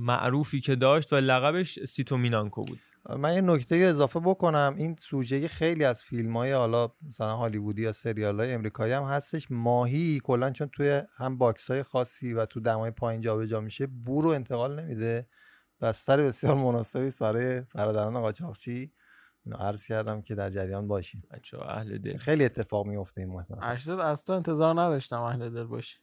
معروفی 0.00 0.60
که 0.60 0.74
داشت 0.74 1.12
و 1.12 1.16
لقبش 1.16 1.78
سیتومینانکو 1.78 2.62
بود. 2.62 2.80
من 3.10 3.34
یه 3.34 3.40
نکته 3.40 3.76
اضافه 3.76 4.20
بکنم. 4.20 4.74
این 4.78 4.96
سوژه 5.00 5.48
خیلی 5.48 5.84
از 5.84 6.02
فیلم 6.04 6.36
های 6.36 6.52
حالا 6.52 6.88
مثلا 7.02 7.36
هالیوودی 7.36 7.82
یا 7.82 7.92
سریال 7.92 8.40
های 8.40 8.52
امریکایی 8.52 8.92
هم 8.92 9.02
هستش. 9.02 9.46
ماهی 9.50 10.20
کلا 10.24 10.50
چون 10.50 10.68
توی 10.68 11.02
هم 11.16 11.38
box 11.38 11.70
های 11.70 11.82
خاصی 11.82 12.32
و 12.32 12.46
تو 12.46 12.60
دمای 12.60 12.90
پایین 12.90 13.20
جابجا 13.20 13.60
میشه 13.60 13.86
بو 13.86 14.22
رو 14.22 14.28
انتقال 14.28 14.80
نمیده. 14.80 15.26
بستر 15.80 16.22
بسیار 16.22 16.54
مناسبی 16.54 17.06
است 17.06 17.18
برای 17.18 17.62
برادران 17.74 18.20
قاچاقچی 18.20 18.92
اینو 19.46 19.56
عرض 19.56 19.86
کردم 19.86 20.22
که 20.22 20.34
در 20.34 20.50
جریان 20.50 20.88
باشین. 20.88 21.22
بچه 21.30 21.62
اهل 21.62 21.98
دل. 21.98 22.16
خیلی 22.16 22.44
اتفاق 22.44 22.86
میفته 22.86 23.20
این 23.20 23.30
مثلا 23.30 23.58
80 23.60 24.00
اصلا 24.00 24.36
انتظار 24.36 24.80
نداشتم 24.80 25.20
اهل 25.20 25.50
دل 25.50 25.64
باشی. 25.64 25.98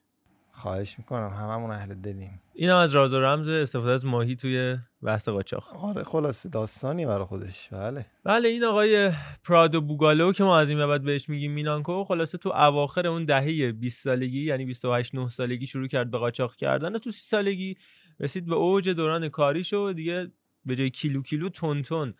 خواهش 0.51 0.99
می‌کنم 0.99 1.29
هممون 1.29 1.71
اهل 1.71 1.93
دلیم. 1.93 2.41
این 2.53 2.69
هم 2.69 2.77
از 2.77 2.95
راز 2.95 3.13
و 3.13 3.19
رمز 3.19 3.47
استفاده 3.47 3.91
از 3.91 4.05
ماهی 4.05 4.35
توی 4.35 4.77
بحث 5.01 5.29
قاچاق. 5.29 5.75
آره 5.75 6.03
خلاصه 6.03 6.49
داستانی 6.49 7.05
برای 7.05 7.25
خودش. 7.25 7.69
بله. 7.71 8.05
بله 8.23 8.47
این 8.49 8.63
آقای 8.63 9.11
پرادو 9.43 9.81
بوگالو 9.81 10.33
که 10.33 10.43
ما 10.43 10.59
از 10.59 10.69
این 10.69 10.77
به 10.77 10.87
بعد 10.87 11.03
بهش 11.03 11.29
میگیم 11.29 11.51
مینانکو 11.51 12.03
خلاصه 12.03 12.37
تو 12.37 12.49
اواخر 12.49 13.07
اون 13.07 13.25
دهه 13.25 13.71
20 13.71 14.03
سالگی 14.03 14.45
یعنی 14.45 14.65
28 14.65 15.15
9 15.15 15.29
سالگی 15.29 15.67
شروع 15.67 15.87
کرد 15.87 16.11
به 16.11 16.17
قاچاق 16.17 16.55
کردن 16.55 16.97
تو 16.97 17.11
30 17.11 17.23
سالگی 17.23 17.77
رسید 18.19 18.45
به 18.45 18.55
اوج 18.55 18.89
دوران 18.89 19.29
کاریش 19.29 19.73
و 19.73 19.93
دیگه 19.93 20.31
به 20.65 20.75
جای 20.75 20.89
کیلو 20.89 21.21
کیلو 21.21 21.49
تون 21.49 21.81
تون 21.81 22.13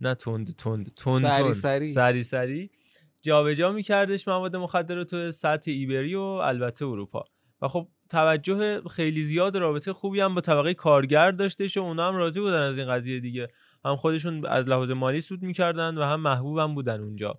نه 0.00 0.14
تند 0.14 0.56
تند 0.56 0.94
تون 0.94 1.20
سری 1.20 1.54
سری. 1.54 1.86
سری 1.86 2.22
سری. 2.22 2.70
جابجا 3.22 3.72
میکردش 3.72 4.28
مواد 4.28 4.56
مخدر 4.56 4.94
رو 4.94 5.04
تو 5.04 5.32
سطح 5.32 5.70
ایبری 5.70 6.14
و 6.14 6.20
البته 6.20 6.86
اروپا. 6.86 7.24
و 7.62 7.68
خب 7.68 7.88
توجه 8.10 8.80
خیلی 8.88 9.22
زیاد 9.22 9.56
و 9.56 9.58
رابطه 9.58 9.92
خوبی 9.92 10.20
هم 10.20 10.34
با 10.34 10.40
طبقه 10.40 10.74
کارگر 10.74 11.30
داشتش 11.30 11.76
و 11.76 11.80
اونا 11.80 12.08
هم 12.08 12.16
راضی 12.16 12.40
بودن 12.40 12.62
از 12.62 12.78
این 12.78 12.88
قضیه 12.88 13.20
دیگه. 13.20 13.48
هم 13.84 13.96
خودشون 13.96 14.46
از 14.46 14.68
لحاظ 14.68 14.90
مالی 14.90 15.20
سود 15.20 15.42
می‌کردن 15.42 15.98
و 15.98 16.02
هم 16.02 16.20
محبوب 16.20 16.58
هم 16.58 16.74
بودن 16.74 17.00
اونجا. 17.00 17.38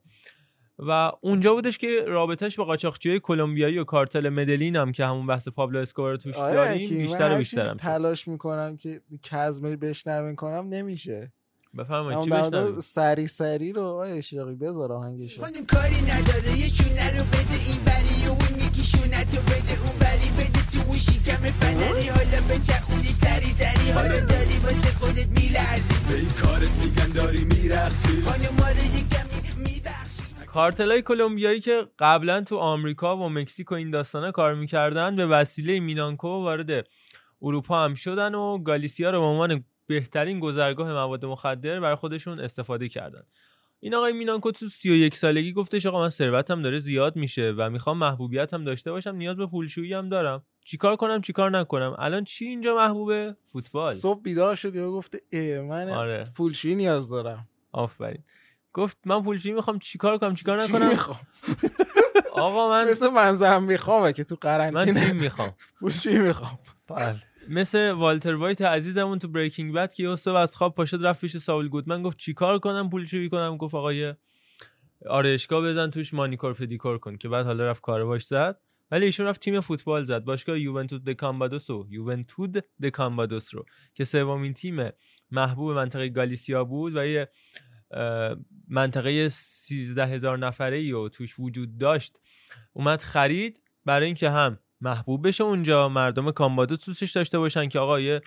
و 0.79 1.11
اونجا 1.21 1.53
بودش 1.53 1.77
که 1.77 2.05
رابطهش 2.07 2.55
با 2.55 2.65
قاچاقچیای 2.65 3.19
کلمبیایی 3.19 3.79
و 3.79 3.83
کارتل 3.83 4.29
مدلین 4.29 4.75
هم 4.75 4.91
که 4.91 5.05
همون 5.05 5.27
بحث 5.27 5.47
پابلو 5.47 5.79
اسکوبار 5.79 6.11
رو 6.11 6.17
توش 6.17 6.35
آره 6.35 6.53
داریم 6.53 6.89
بیشتر 6.89 7.33
و 7.33 7.37
بیشتر. 7.37 7.73
تلاش 7.73 8.27
می‌کنم 8.27 8.77
که 8.77 9.01
کزمه 9.23 9.75
بشنوین 9.75 10.35
کنم 10.35 10.67
نمیشه. 10.69 11.31
بفرمایید 11.77 12.21
چی 12.23 12.29
بشنویم؟ 12.29 12.79
سری 12.79 13.27
سری 13.27 13.73
رو 13.73 13.81
آقای 13.81 14.17
اشراقی 14.17 14.55
بذار 14.55 14.91
آهنگشو. 14.93 15.41
خانم 15.41 15.65
کاری 15.65 16.01
نداره 16.01 16.59
یه 16.59 16.67
شونه 16.67 17.17
رو 17.17 17.23
بده 17.23 17.53
این 17.67 17.79
بری 17.85 18.27
و 18.27 18.31
اون 18.31 18.67
یکی 18.67 18.83
شونه 18.83 19.25
تو 19.25 19.37
بده 19.41 19.81
اون 19.83 20.02
شکم 21.33 21.51
فنری 21.51 22.07
حالا 22.07 22.47
به 22.47 22.59
چخونی 22.67 23.11
سری 23.11 23.51
سری 23.51 23.91
حالا 23.91 24.19
داری 24.19 24.57
واسه 24.63 24.91
خودت 24.99 25.27
میلرزی 25.27 25.93
به 26.09 26.15
این 26.15 26.29
کارت 26.29 26.71
میگن 26.83 27.09
داری 27.09 27.45
می‌رسی 27.45 28.21
خانم 28.21 28.55
ما 28.59 28.69
یه 28.71 29.07
کمی 29.11 29.63
میبخشی 29.63 30.45
کارتلای 30.45 31.01
کلمبیایی 31.01 31.59
که 31.59 31.87
قبلا 31.99 32.41
تو 32.41 32.57
آمریکا 32.57 33.17
و 33.17 33.29
مکزیک 33.29 33.71
و 33.71 33.75
این 33.75 33.91
داستانا 33.91 34.31
کار 34.31 34.55
می‌کردن 34.55 35.15
به 35.15 35.25
وسیله 35.25 35.79
مینانکو 35.79 36.27
وارد 36.27 36.87
اروپا 37.41 37.85
هم 37.85 37.93
شدن 37.93 38.35
و 38.35 38.57
گالیسیا 38.57 39.11
رو 39.11 39.19
به 39.19 39.25
عنوان 39.25 39.63
بهترین 39.87 40.39
گذرگاه 40.39 40.93
مواد 40.93 41.25
مخدر 41.25 41.79
برای 41.79 41.95
خودشون 41.95 42.39
استفاده 42.39 42.89
کردن. 42.89 43.23
این 43.83 43.95
آقای 43.95 44.13
مینانکو 44.13 44.51
تو 44.51 44.69
31 44.69 45.15
سالگی 45.17 45.53
گفتش 45.53 45.85
آقا 45.85 46.01
من 46.01 46.09
ثروتم 46.09 46.61
داره 46.61 46.79
زیاد 46.79 47.15
میشه 47.15 47.53
و 47.57 47.69
می‌خوام 47.69 47.97
محبوبیت 47.97 48.53
هم 48.53 48.63
داشته 48.63 48.91
باشم 48.91 49.15
نیاز 49.15 49.37
به 49.37 49.47
پولشویی 49.47 49.93
هم 49.93 50.09
دارم. 50.09 50.43
چیکار 50.65 50.95
کنم 50.95 51.21
چیکار 51.21 51.57
نکنم؟ 51.57 51.95
الان 51.99 52.23
چی 52.23 52.45
اینجا 52.45 52.75
محبوبه؟ 52.75 53.35
فوتبال. 53.45 53.93
صبح 53.93 54.21
بیدار 54.21 54.55
شد 54.55 54.75
یا 54.75 54.91
گفته 54.91 55.21
اه 55.33 55.61
من 55.61 55.89
آره. 55.89 56.23
پولشویی 56.37 56.75
نیاز 56.75 57.09
دارم. 57.09 57.47
آفرین. 57.71 58.23
گفت 58.73 58.97
من 59.05 59.23
پولشویی 59.23 59.55
می‌خوام 59.55 59.79
چیکار 59.79 60.17
کنم 60.17 60.35
چیکار 60.35 60.65
چی 60.65 60.73
نکنم؟ 60.73 60.89
می‌خوام؟ 60.89 61.19
آقا 62.33 62.69
من 62.69 62.89
مثل 62.89 63.07
منظرم 63.09 63.63
میخوامه 63.63 64.13
که 64.13 64.23
تو 64.23 64.35
من 64.35 64.39
قرنطینه. 64.39 65.05
تیم 65.05 65.15
می‌خوام؟ 65.15 65.53
پولشویی 65.79 66.19
می‌خوام. 66.19 66.59
بله. 66.87 67.23
مثل 67.49 67.91
والتر 67.91 68.35
وایت 68.35 68.61
عزیزمون 68.61 69.19
تو 69.19 69.27
Breaking 69.27 69.73
Bad 69.73 69.93
که 69.93 70.03
یه 70.03 70.15
صبح 70.15 70.35
از 70.35 70.55
خواب 70.55 70.75
پاشد 70.75 71.05
رفت 71.05 71.21
پیش 71.21 71.37
ساول 71.37 71.69
گودمن 71.69 72.03
گفت 72.03 72.17
چیکار 72.17 72.59
کنم؟ 72.59 72.89
پولشویی 72.89 73.29
کنم؟ 73.29 73.57
گفت 73.57 73.75
آقای 73.75 74.13
آرایشگاه 75.09 75.63
بزن 75.63 75.89
توش 75.89 76.13
مانیکور 76.13 76.53
پدیکور 76.53 76.97
کن. 76.97 77.15
که 77.15 77.29
بعد 77.29 77.45
حالا 77.45 77.65
رفت 77.65 77.81
کارواش 77.81 78.25
زد. 78.25 78.59
ولی 78.91 79.05
ایشون 79.05 79.25
رفت 79.25 79.41
تیم 79.41 79.59
فوتبال 79.59 80.03
زد. 80.03 80.23
باشگاه 80.23 80.59
یوونتود 80.59 81.01
د 81.01 81.11
کامبادوس 81.11 81.69
و 81.69 81.87
یوونتود 81.89 82.63
د 82.81 82.89
کامبادوس 82.89 83.55
رو. 83.55 83.65
که 83.93 84.05
سومین 84.05 84.53
تیم 84.53 84.89
محبوب 85.31 85.71
منطقه 85.71 86.09
گالیسیا 86.09 86.63
بود 86.63 86.95
و 86.95 87.05
یه 87.05 87.29
منطقه 88.67 89.29
13 89.29 90.05
هزار 90.05 90.37
نفره 90.37 90.77
ای 90.77 90.91
و 90.91 91.09
توش 91.09 91.39
وجود 91.39 91.77
داشت. 91.77 92.19
اومد 92.73 93.01
خرید. 93.01 93.59
برای 93.85 94.05
اینکه 94.05 94.29
هم 94.29 94.59
محبوب 94.83 95.27
بشه 95.27 95.43
اونجا 95.43 95.89
مردم 95.89 96.31
کامبادوس 96.31 96.85
دوستش 96.85 97.11
داشته 97.11 97.39
باشن 97.39 97.69
که 97.69 97.79
آقا 97.79 97.99
یه 97.99 98.21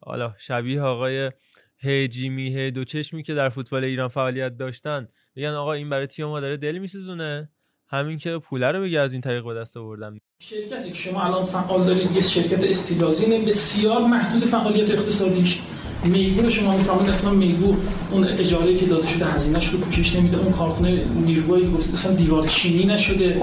حالا 0.00 0.34
شبیه 0.38 0.80
آقای 0.80 1.30
هیجیمی 1.78 2.56
هی 2.56 2.70
دو 2.70 2.84
چشمی 2.84 3.22
که 3.22 3.34
در 3.34 3.48
فوتبال 3.48 3.84
ایران 3.84 4.08
فعالیت 4.08 4.56
داشتن 4.56 5.08
بگن 5.36 5.48
آقا 5.48 5.72
این 5.72 5.90
برای 5.90 6.06
تیم 6.06 6.26
ما 6.26 6.40
داره 6.40 6.56
دل 6.56 6.78
میسوزونه. 6.78 7.50
همین 7.88 8.18
که 8.18 8.38
پوله 8.38 8.72
رو 8.72 8.82
بگه 8.82 9.00
از 9.00 9.12
این 9.12 9.20
طریق 9.20 9.44
به 9.44 9.54
دست 9.54 9.76
آوردم 9.76 10.18
شرکتی 10.42 10.90
که 10.90 10.96
شما 10.96 11.22
الان 11.22 11.44
فعال 11.44 11.86
دارید 11.86 12.16
یه 12.16 12.22
شرکت 12.22 12.64
استیلازین 12.64 13.44
بسیار 13.44 14.00
محدود 14.06 14.44
فعالیت 14.44 14.90
اقتصادیش. 14.90 15.60
میگو 16.04 16.50
شما 16.50 16.76
می‌فهمید 16.76 17.08
اصلا 17.08 17.30
میگو 17.30 17.76
اون 18.10 18.24
اجاره 18.24 18.76
که 18.76 18.86
داده 18.86 19.06
شده 19.06 19.24
هزینهش 19.24 19.68
رو 19.68 19.78
پوشش 19.78 20.16
نمیده 20.16 20.36
اون 20.36 20.52
کارخونه 20.52 21.04
نیروگاهی 21.04 21.70
گفت 21.70 21.92
اصلا 21.92 22.14
دیوار 22.14 22.46
چینی 22.46 22.84
نشده. 22.84 23.42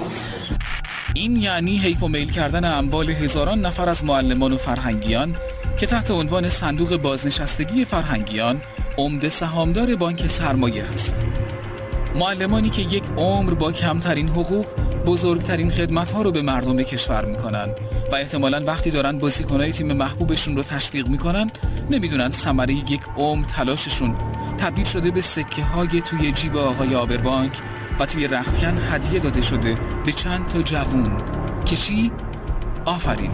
این 1.14 1.36
یعنی 1.36 1.78
حیف 1.78 2.04
و 2.04 2.08
میل 2.08 2.32
کردن 2.32 2.78
اموال 2.78 3.10
هزاران 3.10 3.62
نفر 3.66 3.90
از 3.90 4.04
معلمان 4.04 4.54
و 4.54 4.58
فرهنگیان 4.58 5.36
که 5.80 5.86
تحت 5.86 6.12
عنوان 6.12 6.50
صندوق 6.50 6.98
بازنشستگی 6.98 7.86
فرهنگیان 7.86 8.62
عمده 8.98 9.30
سهامدار 9.30 9.96
بانک 9.96 10.28
سرمایه 10.28 10.86
هستند. 10.86 11.34
معلمانی 12.16 12.70
که 12.70 12.82
یک 12.82 13.04
عمر 13.18 13.54
با 13.54 13.72
کمترین 13.72 14.30
حقوق 14.30 14.66
بزرگترین 15.06 15.72
خدمتها 15.72 16.22
رو 16.22 16.32
به 16.32 16.42
مردم 16.42 16.84
کشور 16.84 17.26
می‌کنن 17.26 17.70
و 18.12 18.16
احتمالا 18.16 18.64
وقتی 18.68 18.92
دارن 18.92 19.20
بازیکنهای 19.20 19.72
تیم 19.72 19.94
محبوبشون 19.94 20.56
رو 20.56 20.64
تشویق 20.64 21.08
می‌کنن 21.08 21.52
نمی‌دونن 21.90 22.32
ثمره 22.32 22.74
یک 22.74 23.02
عمر 23.18 23.46
تلاششون 23.46 24.16
تبدیل 24.58 24.86
شده 24.86 25.12
به 25.12 25.22
سکه 25.22 25.64
های 25.64 26.02
توی 26.02 26.32
جیب 26.32 26.58
آقای 26.58 26.96
آبربانک 26.96 27.52
و 28.00 28.06
توی 28.06 28.28
رختکن 28.28 28.78
هدیه 28.78 29.20
داده 29.20 29.42
شده 29.42 29.78
به 30.06 30.12
چند 30.12 30.48
تا 30.48 30.62
جوون 30.62 31.26
که 31.66 31.76
چی؟ 31.76 32.12
آفرین 32.86 33.32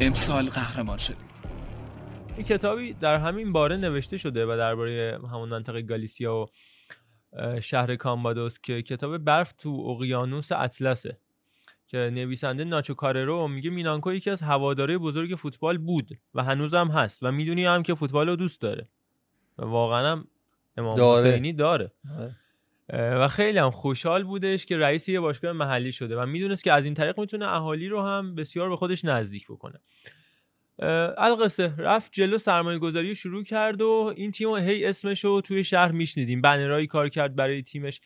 امسال 0.00 0.48
قهرمان 0.48 0.96
شدید 0.96 1.34
این 2.36 2.46
کتابی 2.46 2.92
در 2.92 3.16
همین 3.18 3.52
باره 3.52 3.76
نوشته 3.76 4.16
شده 4.16 4.46
و 4.46 4.56
درباره 4.56 5.20
همون 5.32 5.48
منطقه 5.48 5.82
گالیسیا 5.82 6.36
و 6.36 6.46
شهر 7.60 7.96
کامبادوس 7.96 8.58
که 8.62 8.82
کتاب 8.82 9.18
برف 9.18 9.52
تو 9.52 9.70
اقیانوس 9.70 10.52
اطلسه 10.52 11.18
که 11.86 11.98
نویسنده 11.98 12.64
ناچو 12.64 12.94
کاررو 12.94 13.48
میگه 13.48 13.70
مینانکو 13.70 14.12
یکی 14.12 14.30
از 14.30 14.42
هواداره 14.42 14.98
بزرگ 14.98 15.34
فوتبال 15.34 15.78
بود 15.78 16.10
و 16.34 16.42
هنوزم 16.42 16.88
هست 16.88 17.22
و 17.22 17.32
می‌دونی 17.32 17.64
هم 17.64 17.82
که 17.82 17.94
فوتبال 17.94 18.28
رو 18.28 18.36
دوست 18.36 18.60
داره 18.60 18.88
و 19.58 19.64
واقعا 19.64 20.12
هم 20.12 20.26
امام 20.76 20.96
داره. 20.96 21.28
حسینی 21.28 21.52
داره 21.52 21.92
آره. 22.18 22.36
و 22.92 23.28
خیلی 23.28 23.58
هم 23.58 23.70
خوشحال 23.70 24.24
بودش 24.24 24.66
که 24.66 24.78
رئیس 24.78 25.08
یه 25.08 25.20
باشگاه 25.20 25.52
محلی 25.52 25.92
شده 25.92 26.16
و 26.16 26.26
می‌دونست 26.26 26.64
که 26.64 26.72
از 26.72 26.84
این 26.84 26.94
طریق 26.94 27.20
می‌تونه 27.20 27.48
اهالی 27.48 27.88
رو 27.88 28.02
هم 28.02 28.34
بسیار 28.34 28.68
به 28.68 28.76
خودش 28.76 29.04
نزدیک 29.04 29.46
بکنه. 29.46 29.80
القصه. 31.18 31.74
رفت 31.78 32.12
جلو 32.12 32.38
سرمایه 32.38 32.78
گذاری 32.78 33.14
شروع 33.14 33.44
کرد 33.44 33.82
و 33.82 34.12
این 34.16 34.30
تیم 34.30 34.56
هی 34.56 34.84
اسمش 34.84 35.24
رو 35.24 35.40
توی 35.40 35.64
شهر 35.64 35.92
میشنیدیم. 35.92 36.40
بنرهایی 36.40 36.86
کار 36.86 37.08
کرد 37.08 37.36
برای 37.36 37.62
تیمش. 37.62 38.00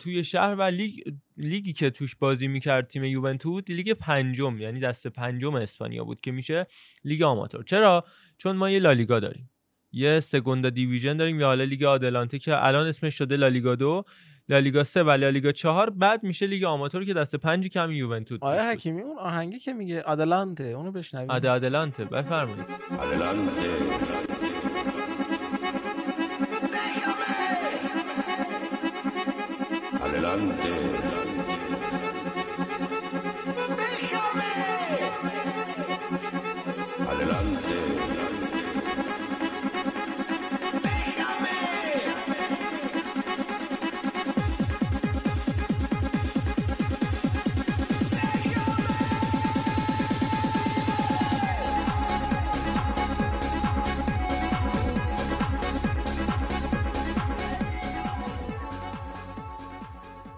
توی 0.00 0.24
شهر 0.24 0.54
و 0.54 0.62
لیگ 0.62 1.00
لیگی 1.36 1.72
که 1.72 1.90
توش 1.90 2.16
بازی 2.16 2.48
می‌کرد 2.48 2.86
تیم 2.86 3.04
یوونتوس 3.04 3.62
لیگ 3.68 3.92
پنجم 3.92 4.58
یعنی 4.58 4.80
دست 4.80 5.06
پنجم 5.06 5.54
اسپانیا 5.54 6.04
بود 6.04 6.20
که 6.20 6.32
میشه 6.32 6.66
لیگ 7.04 7.22
آماتور. 7.22 7.64
چرا؟ 7.64 8.04
چون 8.38 8.56
ما 8.56 8.70
یه 8.70 8.78
لالیگا 8.78 9.20
داریم. 9.20 9.50
یه 9.92 10.20
سگوندا 10.20 10.70
دیویژن 10.70 11.16
داریم 11.16 11.40
یا 11.40 11.46
حالا 11.46 11.64
لیگ 11.64 11.84
آدلانته 11.84 12.38
که 12.38 12.66
الان 12.66 12.86
اسمش 12.86 13.14
شده 13.18 13.36
لالیگا 13.36 13.74
دو 13.74 14.04
لالیگا 14.48 14.84
سه 14.84 15.02
و 15.02 15.10
لالیگا 15.10 15.52
چهار 15.52 15.90
بعد 15.90 16.22
میشه 16.22 16.46
لیگ 16.46 16.64
آماتور 16.64 17.04
که 17.04 17.14
دست 17.14 17.36
پنج 17.36 17.68
کم 17.68 17.90
یوونتوس 17.90 18.38
آیا 18.42 18.62
بود. 18.62 18.72
حکیمی 18.72 19.02
اون 19.02 19.18
آهنگی 19.18 19.58
که 19.58 19.72
میگه 19.72 20.02
آدلانته 20.02 20.64
اونو 20.64 20.92
بشنویم 20.92 21.30
آده 21.30 21.50
آدلانته 21.50 22.04
بفرمایید 22.04 22.66
Adelante. 22.66 24.35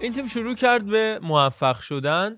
این 0.00 0.12
تیم 0.12 0.26
شروع 0.26 0.54
کرد 0.54 0.86
به 0.86 1.20
موفق 1.22 1.80
شدن 1.80 2.36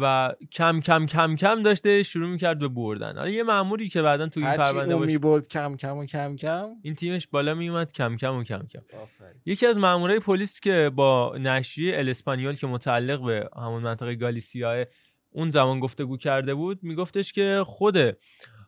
و 0.00 0.34
کم 0.52 0.80
کم 0.80 1.06
کم 1.06 1.36
کم 1.36 1.62
داشته 1.62 2.02
شروع 2.02 2.28
می‌کرد 2.28 2.58
به 2.58 2.68
بردن. 2.68 3.16
حالا 3.16 3.30
یه 3.30 3.42
مأموری 3.42 3.88
که 3.88 4.02
بعدا 4.02 4.28
تو 4.28 4.40
این 4.40 4.56
پرونده 4.56 4.96
باشه 4.96 5.06
می‌برد 5.06 5.48
کم 5.48 5.76
کم 5.76 5.96
و 5.96 6.06
کم 6.06 6.36
کم. 6.36 6.66
این 6.82 6.94
تیمش 6.94 7.26
بالا 7.26 7.54
میومد 7.54 7.92
کم 7.92 8.16
کم 8.16 8.36
و 8.36 8.44
کم 8.44 8.66
کم. 8.66 8.98
آفرین. 9.02 9.40
یکی 9.46 9.66
از 9.66 9.76
مامورای 9.76 10.18
پلیس 10.18 10.60
که 10.60 10.90
با 10.94 11.36
نشریه 11.38 11.98
ال 11.98 12.08
اسپانیول 12.08 12.54
که 12.54 12.66
متعلق 12.66 13.24
به 13.24 13.48
همون 13.56 13.82
منطقه 13.82 14.14
گالیسیا 14.14 14.84
اون 15.30 15.50
زمان 15.50 15.80
گفتگو 15.80 16.16
کرده 16.16 16.54
بود 16.54 16.78
میگفتش 16.82 17.32
که 17.32 17.62
خود 17.66 17.96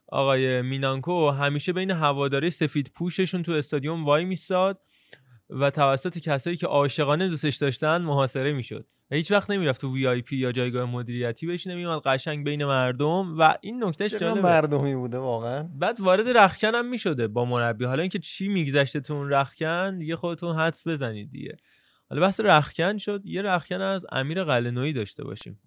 آقای 0.08 0.62
مینانکو 0.62 1.30
همیشه 1.30 1.72
بین 1.72 1.90
هواداره 1.90 2.50
سفید 2.50 2.90
پوششون 2.94 3.42
تو 3.42 3.52
استادیوم 3.52 4.04
وای 4.04 4.24
میستاد 4.24 4.80
و 5.50 5.70
توسط 5.70 6.18
کسایی 6.18 6.56
که 6.56 6.66
عاشقانه 6.66 7.28
دوستش 7.28 7.56
داشتن 7.56 8.02
محاصره 8.02 8.52
می‌شد. 8.52 8.86
و 9.10 9.14
هیچ 9.14 9.32
وقت 9.32 9.50
نمی‌رفت 9.50 9.80
تو 9.80 9.94
وی 9.94 10.06
آی 10.06 10.22
پی 10.22 10.36
یا 10.36 10.52
جایگاه 10.52 10.84
مدیریتی 10.84 11.46
بشینه 11.46 11.74
میومد 11.74 12.02
قشنگ 12.02 12.44
بین 12.44 12.64
مردم 12.64 13.38
و 13.38 13.54
این 13.60 13.84
نکتهش 13.84 14.14
جالبه. 14.14 14.40
مردمی 14.40 14.94
بوده 14.94 15.18
واقعا؟ 15.18 15.68
بعد 15.74 16.00
وارد 16.00 16.28
رخکن 16.28 16.74
هم 16.74 16.86
می‌شده 16.86 17.28
با 17.28 17.44
مربی. 17.44 17.84
حالا 17.84 18.00
اینکه 18.00 18.18
چی 18.18 18.48
میگذشته 18.48 19.00
تو 19.00 19.14
اون 19.14 19.30
رخکن 19.30 19.98
دیگه 19.98 20.16
خودتون 20.16 20.56
حدس 20.56 20.86
بزنید 20.86 21.30
دیگه. 21.32 21.56
حالا 22.10 22.22
بحث 22.22 22.40
رخکن 22.40 22.98
شد. 22.98 23.26
یه 23.26 23.42
رخکن 23.42 23.80
از 23.80 24.06
امیر 24.12 24.44
قلنویی 24.44 24.92
داشته 24.92 25.24
باشیم. 25.24 25.60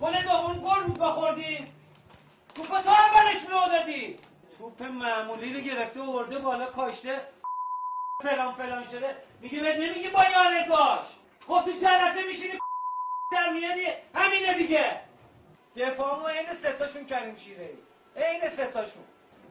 گل 0.00 0.12
دوم 0.12 0.58
گل 0.58 0.86
بود 0.86 0.98
با 0.98 1.12
خوردی 1.12 1.58
توپ 2.58 2.82
تو 2.82 2.90
اولش 2.90 3.36
لو 3.50 3.78
دادی؟ 3.78 4.16
توپ 4.58 4.82
معمولی 4.82 5.54
رو 5.54 5.60
گرفته 5.60 6.00
و 6.00 6.04
ورده 6.04 6.38
بالا 6.38 6.66
کاشته. 6.66 7.20
فلان 8.22 8.54
فلان 8.54 8.84
شده. 8.84 9.16
میگه 9.40 9.60
بهت 9.60 9.76
نمیگه 9.76 10.10
با 10.10 10.24
یارت 10.32 10.68
باش. 10.68 11.04
خب 11.46 11.64
تو 11.64 11.70
جلسه 11.70 12.26
میشینی 12.28 12.58
در 13.32 13.52
میانی 13.52 13.84
همینه 14.14 14.54
دیگه. 14.58 15.00
دفاعمو 15.76 16.28
عین 16.28 16.54
ستاشون 16.54 17.06
کریم 17.06 17.34
شیره 17.36 17.70
ای 18.16 18.22
عین 18.22 18.48
ستاشون 18.48 19.02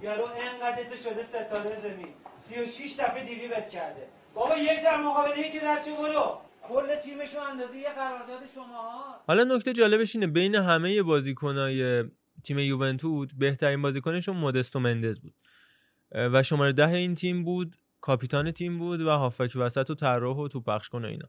یارو 0.02 0.26
انقدر 0.26 0.96
شده 0.96 1.24
ستاره 1.24 1.80
زمین. 1.82 2.14
36 2.50 2.94
دفعه 3.00 3.24
دیریبت 3.24 3.70
کرده. 3.70 4.08
بابا 4.34 4.58
یک 4.58 4.84
در 4.84 4.98
مقابل 4.98 5.38
یکی 5.38 5.60
در 5.60 5.82
چه 5.82 5.92
برو. 5.92 6.42
کل 6.70 6.96
تیمشون 6.96 7.44
اندازه 7.44 7.78
یه 7.78 7.90
قرارداد 7.90 8.40
شما 8.56 9.04
حالا 9.28 9.44
نکته 9.44 9.74
جالبش 9.74 10.16
اینه 10.16 10.28
بین 10.28 10.56
همه 10.56 11.04
بازیکنای 11.04 12.04
تیم 12.48 12.60
یوونتود 12.60 13.30
بهترین 13.38 13.82
بازیکنشون 13.82 14.38
مودستو 14.38 14.80
مندز 14.80 15.20
بود. 15.20 15.34
و 16.12 16.44
شماره 16.44 16.74
ده 16.74 16.90
این 16.90 17.16
تیم 17.16 17.44
بود 17.44 17.76
کاپیتان 18.02 18.52
تیم 18.52 18.78
بود 18.78 19.02
و 19.02 19.10
هافک 19.10 19.52
وسط 19.56 19.90
و 19.90 19.96
طراح 19.96 20.38
و 20.38 20.48
تو 20.48 20.62
پخش 20.62 20.90
کنه 20.90 21.08
اینا. 21.08 21.28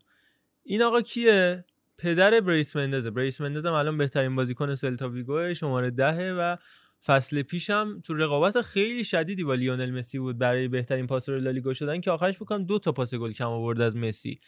این 0.62 0.82
آقا 0.82 1.00
کیه؟ 1.00 1.64
پدر 1.98 2.40
بریس 2.40 2.76
مندزه. 2.76 3.10
بریس 3.10 3.40
مندز 3.40 3.66
هم 3.66 3.72
الان 3.72 3.96
بهترین 3.96 4.36
بازیکن 4.36 4.74
سلتا 4.74 5.08
ویگو 5.08 5.54
شماره 5.54 5.90
دهه 5.90 6.32
و 6.38 6.56
فصل 7.04 7.42
پیشم 7.42 8.00
تو 8.00 8.14
رقابت 8.14 8.60
خیلی 8.60 9.04
شدیدی 9.04 9.44
با 9.44 9.54
لیونل 9.54 9.90
مسی 9.90 10.18
بود 10.18 10.38
برای 10.38 10.68
بهترین 10.68 11.06
پاسور 11.06 11.38
لالیگا 11.38 11.72
شدن 11.72 12.00
که 12.00 12.10
آخرش 12.10 12.36
فکر 12.36 12.50
کنم 12.50 12.64
دو 12.64 12.78
تا 12.78 12.92
پاس 12.92 13.14
گل 13.14 13.32
کم 13.32 13.48
آورد 13.48 13.80
از 13.80 13.96
مسی. 13.96 14.40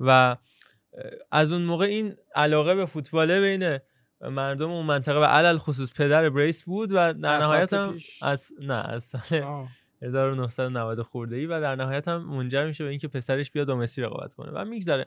و 0.00 0.36
از 1.32 1.52
اون 1.52 1.62
موقع 1.62 1.84
این 1.84 2.16
علاقه 2.34 2.74
به 2.74 2.86
فوتباله 2.86 3.40
بین 3.40 3.78
مردم 4.20 4.70
اون 4.70 4.86
منطقه 4.86 5.20
و 5.20 5.24
علل 5.24 5.58
خصوص 5.58 5.92
پدر 5.92 6.28
بریس 6.30 6.62
بود 6.62 6.90
و 6.92 6.94
در 6.94 7.38
نهایت 7.38 7.72
هم؟ 7.72 7.98
از 8.22 8.52
نه 8.60 8.74
از 8.74 9.04
سال 9.04 9.42
آه. 9.42 9.68
1990 10.02 11.02
خورده 11.02 11.36
ای 11.36 11.46
و 11.46 11.60
در 11.60 11.76
نهایت 11.76 12.08
هم 12.08 12.24
منجر 12.24 12.66
میشه 12.66 12.84
به 12.84 12.90
اینکه 12.90 13.08
پسرش 13.08 13.50
بیاد 13.50 13.66
با 13.66 13.76
مسی 13.76 14.02
رقابت 14.02 14.34
کنه 14.34 14.50
و 14.50 14.64
میگذره 14.64 15.06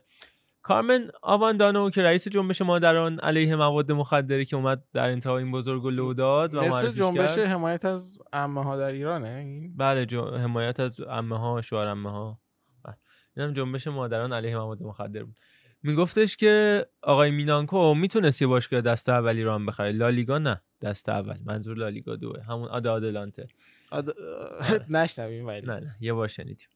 کارمن 0.61 1.11
آواندانو 1.21 1.89
که 1.89 2.03
رئیس 2.03 2.27
جنبش 2.27 2.61
مادران 2.61 3.19
علیه 3.19 3.55
مواد 3.55 3.91
مخدره 3.91 4.45
که 4.45 4.55
اومد 4.55 4.83
در 4.93 5.09
انتها 5.09 5.37
این 5.37 5.51
بزرگ 5.51 5.85
و 5.85 5.89
لو 5.89 6.13
داد 6.13 6.53
و 6.53 6.61
مثل 6.61 6.91
جنبش 6.91 7.35
کرد. 7.35 7.47
حمایت 7.47 7.85
از 7.85 8.17
عمه 8.33 8.63
ها 8.63 8.77
در 8.77 8.91
ایرانه 8.91 9.69
بله 9.77 10.05
جو... 10.05 10.25
حمایت 10.25 10.79
از 10.79 10.99
عمه 10.99 11.39
ها 11.39 11.61
شوهر 11.61 11.87
عمه 11.87 12.11
ها 12.11 12.39
بله. 12.85 12.95
اینم 13.37 13.53
جنبش 13.53 13.87
مادران 13.87 14.33
علیه 14.33 14.57
مواد 14.57 14.83
مخدر 14.83 15.23
بود 15.23 15.35
میگفتش 15.83 16.37
که 16.37 16.85
آقای 17.01 17.31
مینانکو 17.31 17.93
می‌تونست 17.93 18.41
یه 18.41 18.47
باشگاه 18.47 18.81
دست 18.81 19.09
اول 19.09 19.37
ایران 19.37 19.65
بخره 19.65 19.91
لالیگا 19.91 20.37
نه 20.37 20.61
دست 20.81 21.09
اول. 21.09 21.37
منظور 21.45 21.77
لالیگا 21.77 22.15
دوه. 22.15 22.43
همون 22.43 22.67
آد 22.67 22.87
آدلانته. 22.87 23.47
آد... 23.91 24.15
نشنویم 24.89 25.45
ولی. 25.47 25.65
نه 25.65 25.73
نه. 25.73 25.95
یه 25.99 26.13
بار 26.13 26.27
شنیدیم. 26.27 26.67